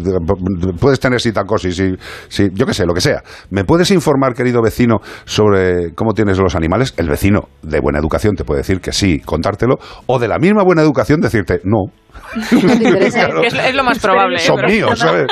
puedes 0.79 1.01
tener 1.01 1.21
citacosis 1.21 1.79
y, 1.81 1.97
si, 2.29 2.49
yo 2.53 2.67
qué 2.67 2.75
sé, 2.75 2.87
lo 2.87 2.95
que 2.95 3.01
sea. 3.01 3.23
¿Me 3.51 3.65
puedes 3.65 3.91
informar, 3.91 4.35
querido 4.35 4.63
vecino, 4.63 4.99
sobre 5.25 5.93
cómo 5.95 6.13
tienes 6.13 6.39
los 6.39 6.55
animales? 6.55 6.95
El 6.97 7.09
vecino 7.09 7.49
de 7.63 7.81
buena 7.81 7.99
educación 7.99 8.35
te 8.37 8.45
puede 8.45 8.59
decir 8.61 8.81
que 8.81 8.93
sí, 8.93 9.19
contártelo, 9.21 9.75
o 10.07 10.19
de 10.19 10.29
la 10.29 10.39
misma 10.39 10.63
buena 10.63 10.83
educación 10.83 11.21
decirte 11.21 11.61
no. 11.65 11.87
Claro. 13.15 13.43
Es, 13.43 13.55
es 13.55 13.75
lo 13.75 13.85
más 13.85 13.99
probable. 13.99 14.37
¿eh? 14.37 14.41
Son 14.41 14.57
Pero- 14.57 14.69
míos, 14.69 14.99
¿sabes? 14.99 15.27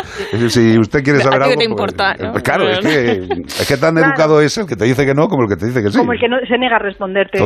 Si 0.49 0.79
usted 0.79 1.03
quiere 1.03 1.21
¿A 1.21 1.23
saber 1.23 1.39
qué 1.39 1.45
algo... 1.45 1.51
te 1.51 1.57
pues- 1.57 1.69
importa, 1.69 2.15
no? 2.19 2.33
pues 2.33 2.43
claro, 2.43 2.69
es 2.69 2.79
que, 2.81 3.29
es 3.47 3.69
que 3.69 3.77
tan 3.77 3.97
educado 3.99 4.41
es 4.41 4.57
el 4.59 4.67
que 4.67 4.77
te 4.77 4.85
dice 4.85 5.05
que 5.07 5.15
no 5.15 5.27
como 5.29 5.43
el 5.45 5.49
que 5.49 5.57
te 5.57 5.67
dice 5.67 5.83
que 5.83 5.91
sí. 5.91 5.99
Como 5.99 6.13
el 6.13 6.19
que 6.21 6.29
no 6.29 6.37
se 6.47 6.59
niega 6.59 6.77
a 6.77 6.79
responderte. 6.81 7.39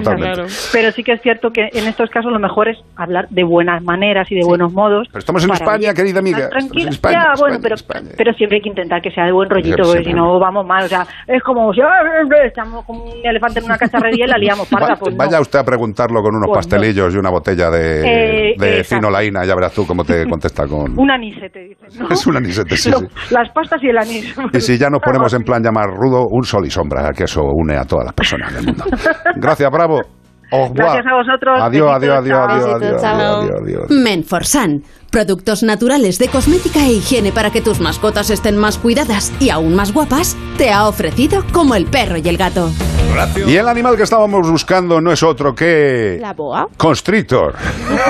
Pero 0.72 0.92
sí 0.92 1.02
que 1.02 1.12
es 1.12 1.22
cierto 1.22 1.50
que 1.50 1.68
en 1.72 1.86
estos 1.86 2.10
casos 2.10 2.32
lo 2.32 2.38
mejor 2.38 2.68
es 2.68 2.76
hablar 2.96 3.26
de 3.30 3.44
buenas 3.44 3.82
maneras 3.82 4.30
y 4.30 4.34
de 4.36 4.42
buenos 4.46 4.72
modos. 4.72 5.06
Pero 5.08 5.18
estamos 5.20 5.44
en 5.44 5.50
España, 5.52 5.92
querida 5.94 6.20
amiga. 6.20 6.38
estar 6.38 6.50
tranquila. 6.58 6.90
España, 6.90 7.24
bueno, 7.38 7.56
España, 7.56 8.00
pero, 8.06 8.14
pero 8.16 8.32
siempre 8.34 8.56
hay 8.58 8.62
que 8.62 8.68
intentar 8.68 9.00
que 9.02 9.10
sea 9.10 9.24
de 9.24 9.32
buen 9.32 9.48
rollito, 9.50 9.82
porque 9.84 10.04
si 10.04 10.12
no 10.12 10.38
vamos 10.38 10.66
mal. 10.66 10.84
O 10.84 10.88
sea, 10.88 11.06
es 11.26 11.42
como 11.42 11.72
si 11.72 11.80
"Ah, 11.80 12.02
estamos 12.46 12.84
como 12.84 13.04
un 13.04 13.10
elefante 13.24 13.58
en 13.60 13.64
una 13.66 13.78
cacharrería 13.78 14.24
y 14.26 14.28
la 14.28 14.38
liamos 14.38 14.68
parda. 14.68 14.96
Pues 14.98 15.14
no. 15.14 15.18
Vaya 15.18 15.40
usted 15.40 15.58
a 15.58 15.64
preguntarlo 15.64 16.20
con 16.22 16.34
unos 16.36 16.48
Pues 16.48 16.66
no. 16.66 16.70
pastelillos 16.76 17.14
y 17.14 17.18
una 17.18 17.30
botella 17.30 17.70
de, 17.70 18.50
Eh, 18.52 18.54
de 18.58 18.84
finolaína, 18.84 19.44
ya 19.44 19.54
verás 19.54 19.72
tú 19.72 19.86
cómo 19.86 20.04
te 20.04 20.26
contesta 20.28 20.66
con... 20.66 20.98
Un 20.98 21.10
anisete, 21.10 21.60
dicen. 21.60 21.88
¿no? 22.00 22.08
Es 22.10 22.26
un 22.26 22.36
anisete, 22.36 22.76
sí, 22.76 22.90
Lo- 22.90 22.98
sí. 23.00 23.06
Las 23.30 23.50
pastas 23.52 23.82
y 23.82 23.88
el 23.88 23.98
anís. 23.98 24.34
Y 24.52 24.60
si 24.60 24.78
ya 24.78 24.88
nos 24.90 25.00
ponemos 25.00 25.32
en 25.34 25.42
plan 25.42 25.62
llamar 25.62 25.86
rudo, 25.94 26.26
un 26.30 26.44
sol 26.44 26.64
y 26.66 26.70
sombra, 26.70 27.10
que 27.16 27.24
eso 27.24 27.42
une 27.42 27.76
a 27.76 27.84
todas 27.84 28.06
las 28.06 28.14
personas 28.14 28.54
del 28.54 28.64
mundo. 28.66 28.84
Gracias, 29.36 29.70
bravo. 29.70 29.85
Revoir. 29.86 30.06
Gracias 30.74 31.06
a 31.06 31.14
vosotros. 31.14 31.60
Adiós, 31.60 31.90
adiós, 31.96 32.18
adiós, 32.18 32.38
chao. 32.38 32.44
adiós, 32.44 32.74
adiós, 32.74 33.04
adiós, 33.04 33.38
adiós, 33.38 33.60
adiós. 33.62 33.90
Menforsan, 33.90 34.82
productos 35.10 35.62
naturales 35.62 36.18
de 36.18 36.28
cosmética 36.28 36.80
e 36.86 36.92
higiene 36.92 37.32
para 37.32 37.50
que 37.50 37.60
tus 37.62 37.80
mascotas 37.80 38.30
estén 38.30 38.56
más 38.56 38.78
cuidadas 38.78 39.32
y 39.40 39.50
aún 39.50 39.74
más 39.74 39.92
guapas, 39.92 40.36
te 40.58 40.70
ha 40.70 40.86
ofrecido 40.88 41.44
como 41.52 41.74
el 41.74 41.86
perro 41.86 42.16
y 42.16 42.28
el 42.28 42.36
gato. 42.36 42.70
Y 43.46 43.56
el 43.56 43.66
animal 43.66 43.96
que 43.96 44.02
estábamos 44.02 44.50
buscando 44.50 45.00
no 45.00 45.10
es 45.10 45.22
otro 45.22 45.54
que... 45.54 46.18
La 46.20 46.34
boa. 46.34 46.68
Constrictor. 46.76 47.54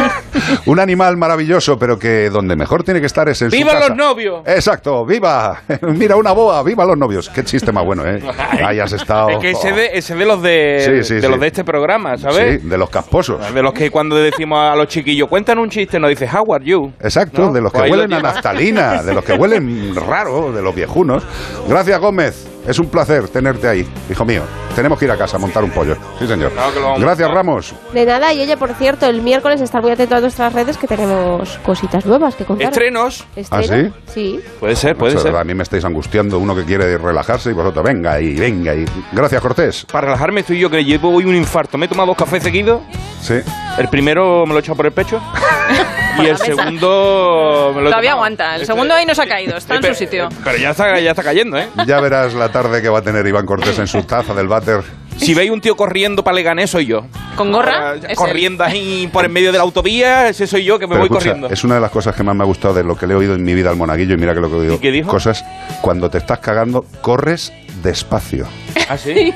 un 0.67 0.81
animal 0.81 1.17
maravilloso, 1.17 1.79
pero 1.79 1.97
que 1.97 2.29
donde 2.29 2.57
mejor 2.57 2.83
tiene 2.83 2.99
que 2.99 3.07
estar 3.07 3.29
es 3.29 3.41
en 3.43 3.51
¡Viva 3.51 3.71
su 3.71 3.77
casa. 3.77 3.89
los 3.91 3.97
novios! 3.97 4.43
Exacto, 4.47 5.05
viva. 5.07 5.63
Mira, 5.83 6.17
una 6.17 6.33
boa, 6.33 6.61
viva 6.65 6.85
los 6.85 6.99
novios. 6.99 7.29
Qué 7.29 7.45
chiste 7.45 7.71
más 7.71 7.85
bueno, 7.85 8.05
¿eh? 8.05 8.21
Ahí 8.65 8.81
has 8.81 8.93
estado. 8.93 9.31
Es 9.31 9.39
que 9.39 9.51
ese 9.53 9.71
de, 9.73 9.91
ese 9.93 10.17
de 10.17 10.25
los 10.25 10.43
de, 10.43 10.83
Sí, 10.85 11.05
sí, 11.09 11.15
de 11.17 11.23
sí. 11.23 11.29
los 11.29 11.39
de 11.39 11.47
este 11.47 11.63
programa, 11.63 12.17
¿sabes? 12.19 12.61
Sí, 12.63 12.69
de 12.69 12.79
los 12.79 12.91
casposos. 12.91 13.55
De 13.55 13.63
los 13.63 13.73
que 13.75 13.91
cuando 13.93 14.17
decimos 14.17 14.59
a 14.59 14.75
los 14.75 14.89
chiquillos, 14.89 15.29
cuentan 15.29 15.59
un 15.59 15.71
chiste, 15.71 16.01
nos 16.01 16.11
dice, 16.11 16.29
how 16.33 16.53
are 16.53 16.65
you? 16.65 16.91
Exacto, 17.01 17.43
¿No? 17.47 17.53
de 17.53 17.61
los 17.61 17.73
que 17.73 17.79
Pues 17.79 17.91
huelen 17.91 18.13
a 18.13 18.21
naftalina, 18.21 19.03
de 19.05 19.15
los 19.15 19.25
que 19.25 19.33
huelen 19.35 19.95
raro, 19.95 20.53
de 20.53 20.63
los 20.63 20.75
viejunos. 20.75 21.23
Gracias, 21.69 22.01
Gómez. 22.01 22.47
Es 22.67 22.81
un 22.81 22.87
placer 22.89 23.29
tenerte 23.29 23.69
ahí, 23.69 23.87
hijo 24.11 24.25
mío. 24.25 24.43
Tenemos 24.75 24.99
que 24.99 25.05
ir 25.05 25.11
a 25.13 25.17
casa 25.17 25.37
a 25.37 25.41
montar 25.41 25.63
un 25.63 25.71
pollo. 25.71 25.97
Sí, 26.19 26.27
señor. 26.27 26.51
Gracias. 26.99 27.31
Ramos. 27.31 27.75
De 27.95 28.05
nada, 28.05 28.33
y 28.33 28.41
oye, 28.41 28.57
por 28.57 28.75
cierto, 28.75 29.07
el 29.07 29.23
miércoles 29.23 29.61
estar 29.61 29.81
muy 29.83 29.93
atento 29.93 30.17
a 30.17 30.21
nuestras 30.21 30.53
redes 30.53 30.77
que 30.77 30.89
tenemos 30.89 31.59
cositas 31.65 32.05
nuevas 32.05 32.35
que 32.35 32.45
contar. 32.45 32.69
¿Estrenos? 32.69 33.25
¿Ah, 33.51 33.63
sí? 33.63 33.93
Sí. 34.13 34.41
Puede 34.59 34.75
ser, 34.75 34.97
puede 34.97 35.13
de 35.13 35.19
ser. 35.19 35.27
verdad, 35.27 35.43
A 35.43 35.45
mí 35.45 35.55
me 35.55 35.63
estáis 35.63 35.85
angustiando 35.85 36.39
uno 36.41 36.57
que 36.57 36.65
quiere 36.65 36.99
relajarse 36.99 37.51
y 37.51 37.53
vosotros, 37.53 37.85
venga 37.85 38.21
y 38.21 38.35
venga 38.35 38.75
y... 38.75 38.85
Gracias, 39.13 39.41
Cortés. 39.41 39.87
Para 39.91 40.09
relajarme 40.09 40.41
estoy 40.41 40.59
yo 40.59 40.69
que 40.69 40.85
llevo 40.85 41.11
hoy 41.11 41.25
un 41.25 41.37
infarto. 41.37 41.79
Me 41.79 41.87
he 41.87 41.89
tomado 41.89 42.09
dos 42.09 42.17
cafés 42.17 42.43
seguidos. 42.43 42.81
Sí. 43.23 43.35
El 43.79 43.89
primero 43.89 44.45
me 44.45 44.53
lo 44.53 44.59
he 44.59 44.61
echado 44.61 44.77
por 44.77 44.87
el 44.87 44.93
pecho. 44.93 45.21
y 46.23 46.27
el 46.27 46.37
segundo 46.39 47.73
me 47.75 47.83
lo 47.83 47.89
he 47.89 47.91
Todavía 47.91 48.11
tomado. 48.11 48.17
aguanta. 48.17 48.57
El 48.57 48.67
segundo 48.67 48.95
ahí 48.95 49.07
no 49.07 49.15
se 49.15 49.23
ha 49.23 49.27
caído, 49.29 49.57
está 49.57 49.75
en 49.77 49.81
Pero- 49.81 49.95
su 49.95 49.99
sitio. 50.01 50.29
Pero 50.45 50.59
ya 50.59 50.71
está, 50.71 50.99
ya 51.01 51.11
está 51.11 51.23
cayendo, 51.23 51.57
¿eh? 51.59 51.69
Ya 51.87 52.01
verás 52.01 52.35
la 52.35 52.51
tarde 52.51 52.83
que 52.83 52.89
va 52.89 52.99
a 52.99 53.03
tener 53.03 53.27
Iván 53.27 53.47
Cortés 53.47 53.79
en 53.79 53.87
su 53.87 54.03
taza 54.03 54.35
del 54.35 54.49
váter. 54.49 54.83
Si 55.17 55.33
veis 55.33 55.51
un 55.51 55.63
tío 55.63 55.77
corriendo 55.77 56.23
para 56.23 56.35
Leganés, 56.35 56.69
soy 56.71 56.85
yo. 56.87 57.07
¿Con 57.37 57.51
gorra? 57.51 57.91
Ahora, 57.93 58.01
Es 58.09 58.19
corriendo 58.19 58.63
ahí 58.65 59.09
por 59.11 59.25
en 59.25 59.33
medio 59.33 59.51
de 59.51 59.57
la 59.59 59.65
autovía, 59.65 60.29
ese 60.29 60.47
soy 60.47 60.65
yo 60.65 60.79
que 60.79 60.87
me 60.87 60.91
Pero 60.91 61.01
voy 61.01 61.07
escucha, 61.07 61.31
corriendo. 61.31 61.49
es 61.49 61.65
una 61.65 61.77
de 61.77 61.81
las 61.81 61.91
cosas 61.91 62.15
que 62.15 62.23
más 62.23 62.37
me 62.37 62.43
ha 62.43 62.47
gustado 62.47 62.75
de 62.75 62.85
lo 62.85 62.97
que 62.97 63.07
le 63.07 63.15
he 63.15 63.17
oído 63.17 63.35
en 63.35 63.43
mi 63.43 63.55
vida 63.55 63.71
al 63.71 63.77
monaguillo 63.77 64.15
y 64.15 64.19
mira 64.19 64.35
que 64.35 64.41
lo 64.41 64.49
que 64.51 64.57
he 64.57 64.59
oído. 64.59 64.75
¿Y 64.75 64.79
qué 64.79 64.91
dijo? 64.91 65.11
Cosas, 65.11 65.43
cuando 65.81 66.11
te 66.11 66.19
estás 66.19 66.39
cagando, 66.41 66.85
corres 67.01 67.51
despacio. 67.87 68.47
¿Ah, 68.89 68.99
sí? 68.99 69.33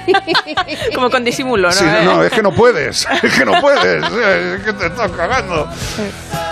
Como 0.95 1.09
con 1.09 1.25
disimulo, 1.25 1.69
¿no? 1.69 1.73
Sí, 1.75 1.85
Eh. 1.87 2.03
no, 2.05 2.23
es 2.23 2.33
que 2.33 2.43
no 2.43 2.51
puedes, 2.53 3.07
es 3.23 3.35
que 3.39 3.45
no 3.45 3.53
puedes, 3.61 4.05
eh, 4.13 4.57
es 4.59 4.65
que 4.65 4.73
te 4.75 4.87
estás 4.87 5.11
cagando. 5.13 5.69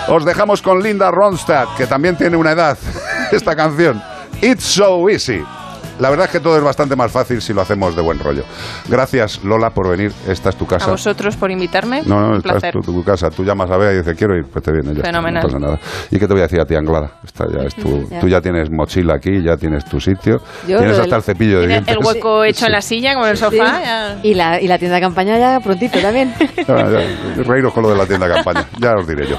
Os 0.07 0.25
dejamos 0.25 0.61
con 0.61 0.81
Linda 0.81 1.11
Ronstadt, 1.11 1.75
que 1.77 1.85
también 1.85 2.15
tiene 2.17 2.35
una 2.37 2.51
edad, 2.51 2.77
esta 3.31 3.55
canción. 3.55 4.01
It's 4.41 4.63
so 4.63 5.09
easy. 5.09 5.43
La 5.99 6.09
verdad 6.09 6.25
es 6.27 6.31
que 6.31 6.39
todo 6.39 6.57
es 6.57 6.63
bastante 6.63 6.95
más 6.95 7.11
fácil 7.11 7.41
si 7.41 7.53
lo 7.53 7.61
hacemos 7.61 7.95
de 7.95 8.01
buen 8.01 8.19
rollo. 8.19 8.43
Gracias, 8.87 9.43
Lola, 9.43 9.69
por 9.71 9.89
venir. 9.89 10.11
Esta 10.27 10.49
es 10.49 10.55
tu 10.55 10.65
A 10.65 10.69
casa. 10.69 10.91
vosotros 10.91 11.35
por 11.35 11.51
invitarme. 11.51 12.01
No, 12.05 12.19
no, 12.21 12.37
esta 12.37 12.49
es 12.49 12.53
placer. 12.53 12.73
tu, 12.73 12.81
tu 12.81 13.03
casa. 13.03 13.29
Tú 13.29 13.43
llamas 13.43 13.69
a 13.69 13.77
Bea 13.77 13.93
y 13.93 13.97
dices, 13.97 14.15
quiero 14.17 14.35
ir, 14.37 14.45
pues 14.51 14.63
te 14.63 14.71
viene 14.71 14.95
ya. 14.95 15.03
Fenomenal. 15.03 15.43
No 15.43 15.47
pasa 15.49 15.59
nada. 15.59 15.79
¿Y 16.09 16.17
qué 16.19 16.27
te 16.27 16.33
voy 16.33 16.39
a 16.39 16.43
decir 16.43 16.59
a 16.59 16.65
ti, 16.65 16.75
Anglada? 16.75 17.11
Esta 17.23 17.45
ya 17.51 17.63
es 17.65 17.75
tu, 17.75 18.07
Ya. 18.09 18.19
Tú 18.19 18.27
ya 18.27 18.41
tienes 18.41 18.69
mochila 18.71 19.15
aquí, 19.15 19.43
ya 19.43 19.55
tienes 19.57 19.85
tu 19.85 19.99
sitio. 19.99 20.37
Yo 20.67 20.77
tienes 20.77 20.97
hasta 20.99 21.15
el 21.17 21.21
cepillo 21.23 21.59
de 21.61 21.67
dientes. 21.67 21.95
el 21.95 22.03
hueco 22.03 22.43
hecho 22.43 22.65
en 22.65 22.71
la 22.71 22.81
silla, 22.81 23.13
como 23.13 23.25
en 23.25 23.31
el 23.31 23.37
sofá. 23.37 23.81
Ya. 23.83 24.19
Y 24.23 24.33
la, 24.33 24.61
y 24.61 24.67
la 24.67 24.77
tienda 24.77 24.95
de 24.95 25.01
campaña 25.01 25.37
ya 25.37 25.59
prontito 25.59 25.99
también. 25.99 26.33
Ya, 26.69 26.75
ya, 26.89 27.43
reíros 27.43 27.73
con 27.73 27.83
lo 27.83 27.89
de 27.89 27.97
la 27.97 28.05
tienda 28.05 28.27
de 28.27 28.35
campaña, 28.35 28.65
ya 28.79 28.93
os 28.95 29.07
diré 29.07 29.27
yo. 29.27 29.37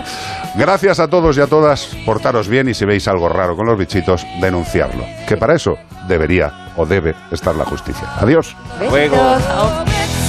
Gracias 0.56 0.98
a 0.98 1.08
todos 1.08 1.36
y 1.38 1.40
a 1.40 1.46
todas, 1.46 1.96
portaros 2.04 2.48
bien 2.48 2.68
y 2.68 2.74
si 2.74 2.84
veis 2.84 3.06
algo 3.08 3.28
raro 3.28 3.56
con 3.56 3.66
los 3.66 3.78
bichitos, 3.78 4.26
denunciarlo. 4.40 5.04
Que 5.28 5.36
para 5.36 5.54
eso 5.54 5.78
debería 6.08 6.72
o 6.76 6.84
debe 6.84 7.14
estar 7.30 7.54
la 7.54 7.64
justicia. 7.64 8.08
Adiós. 8.18 8.56
Besitos. 8.80 10.19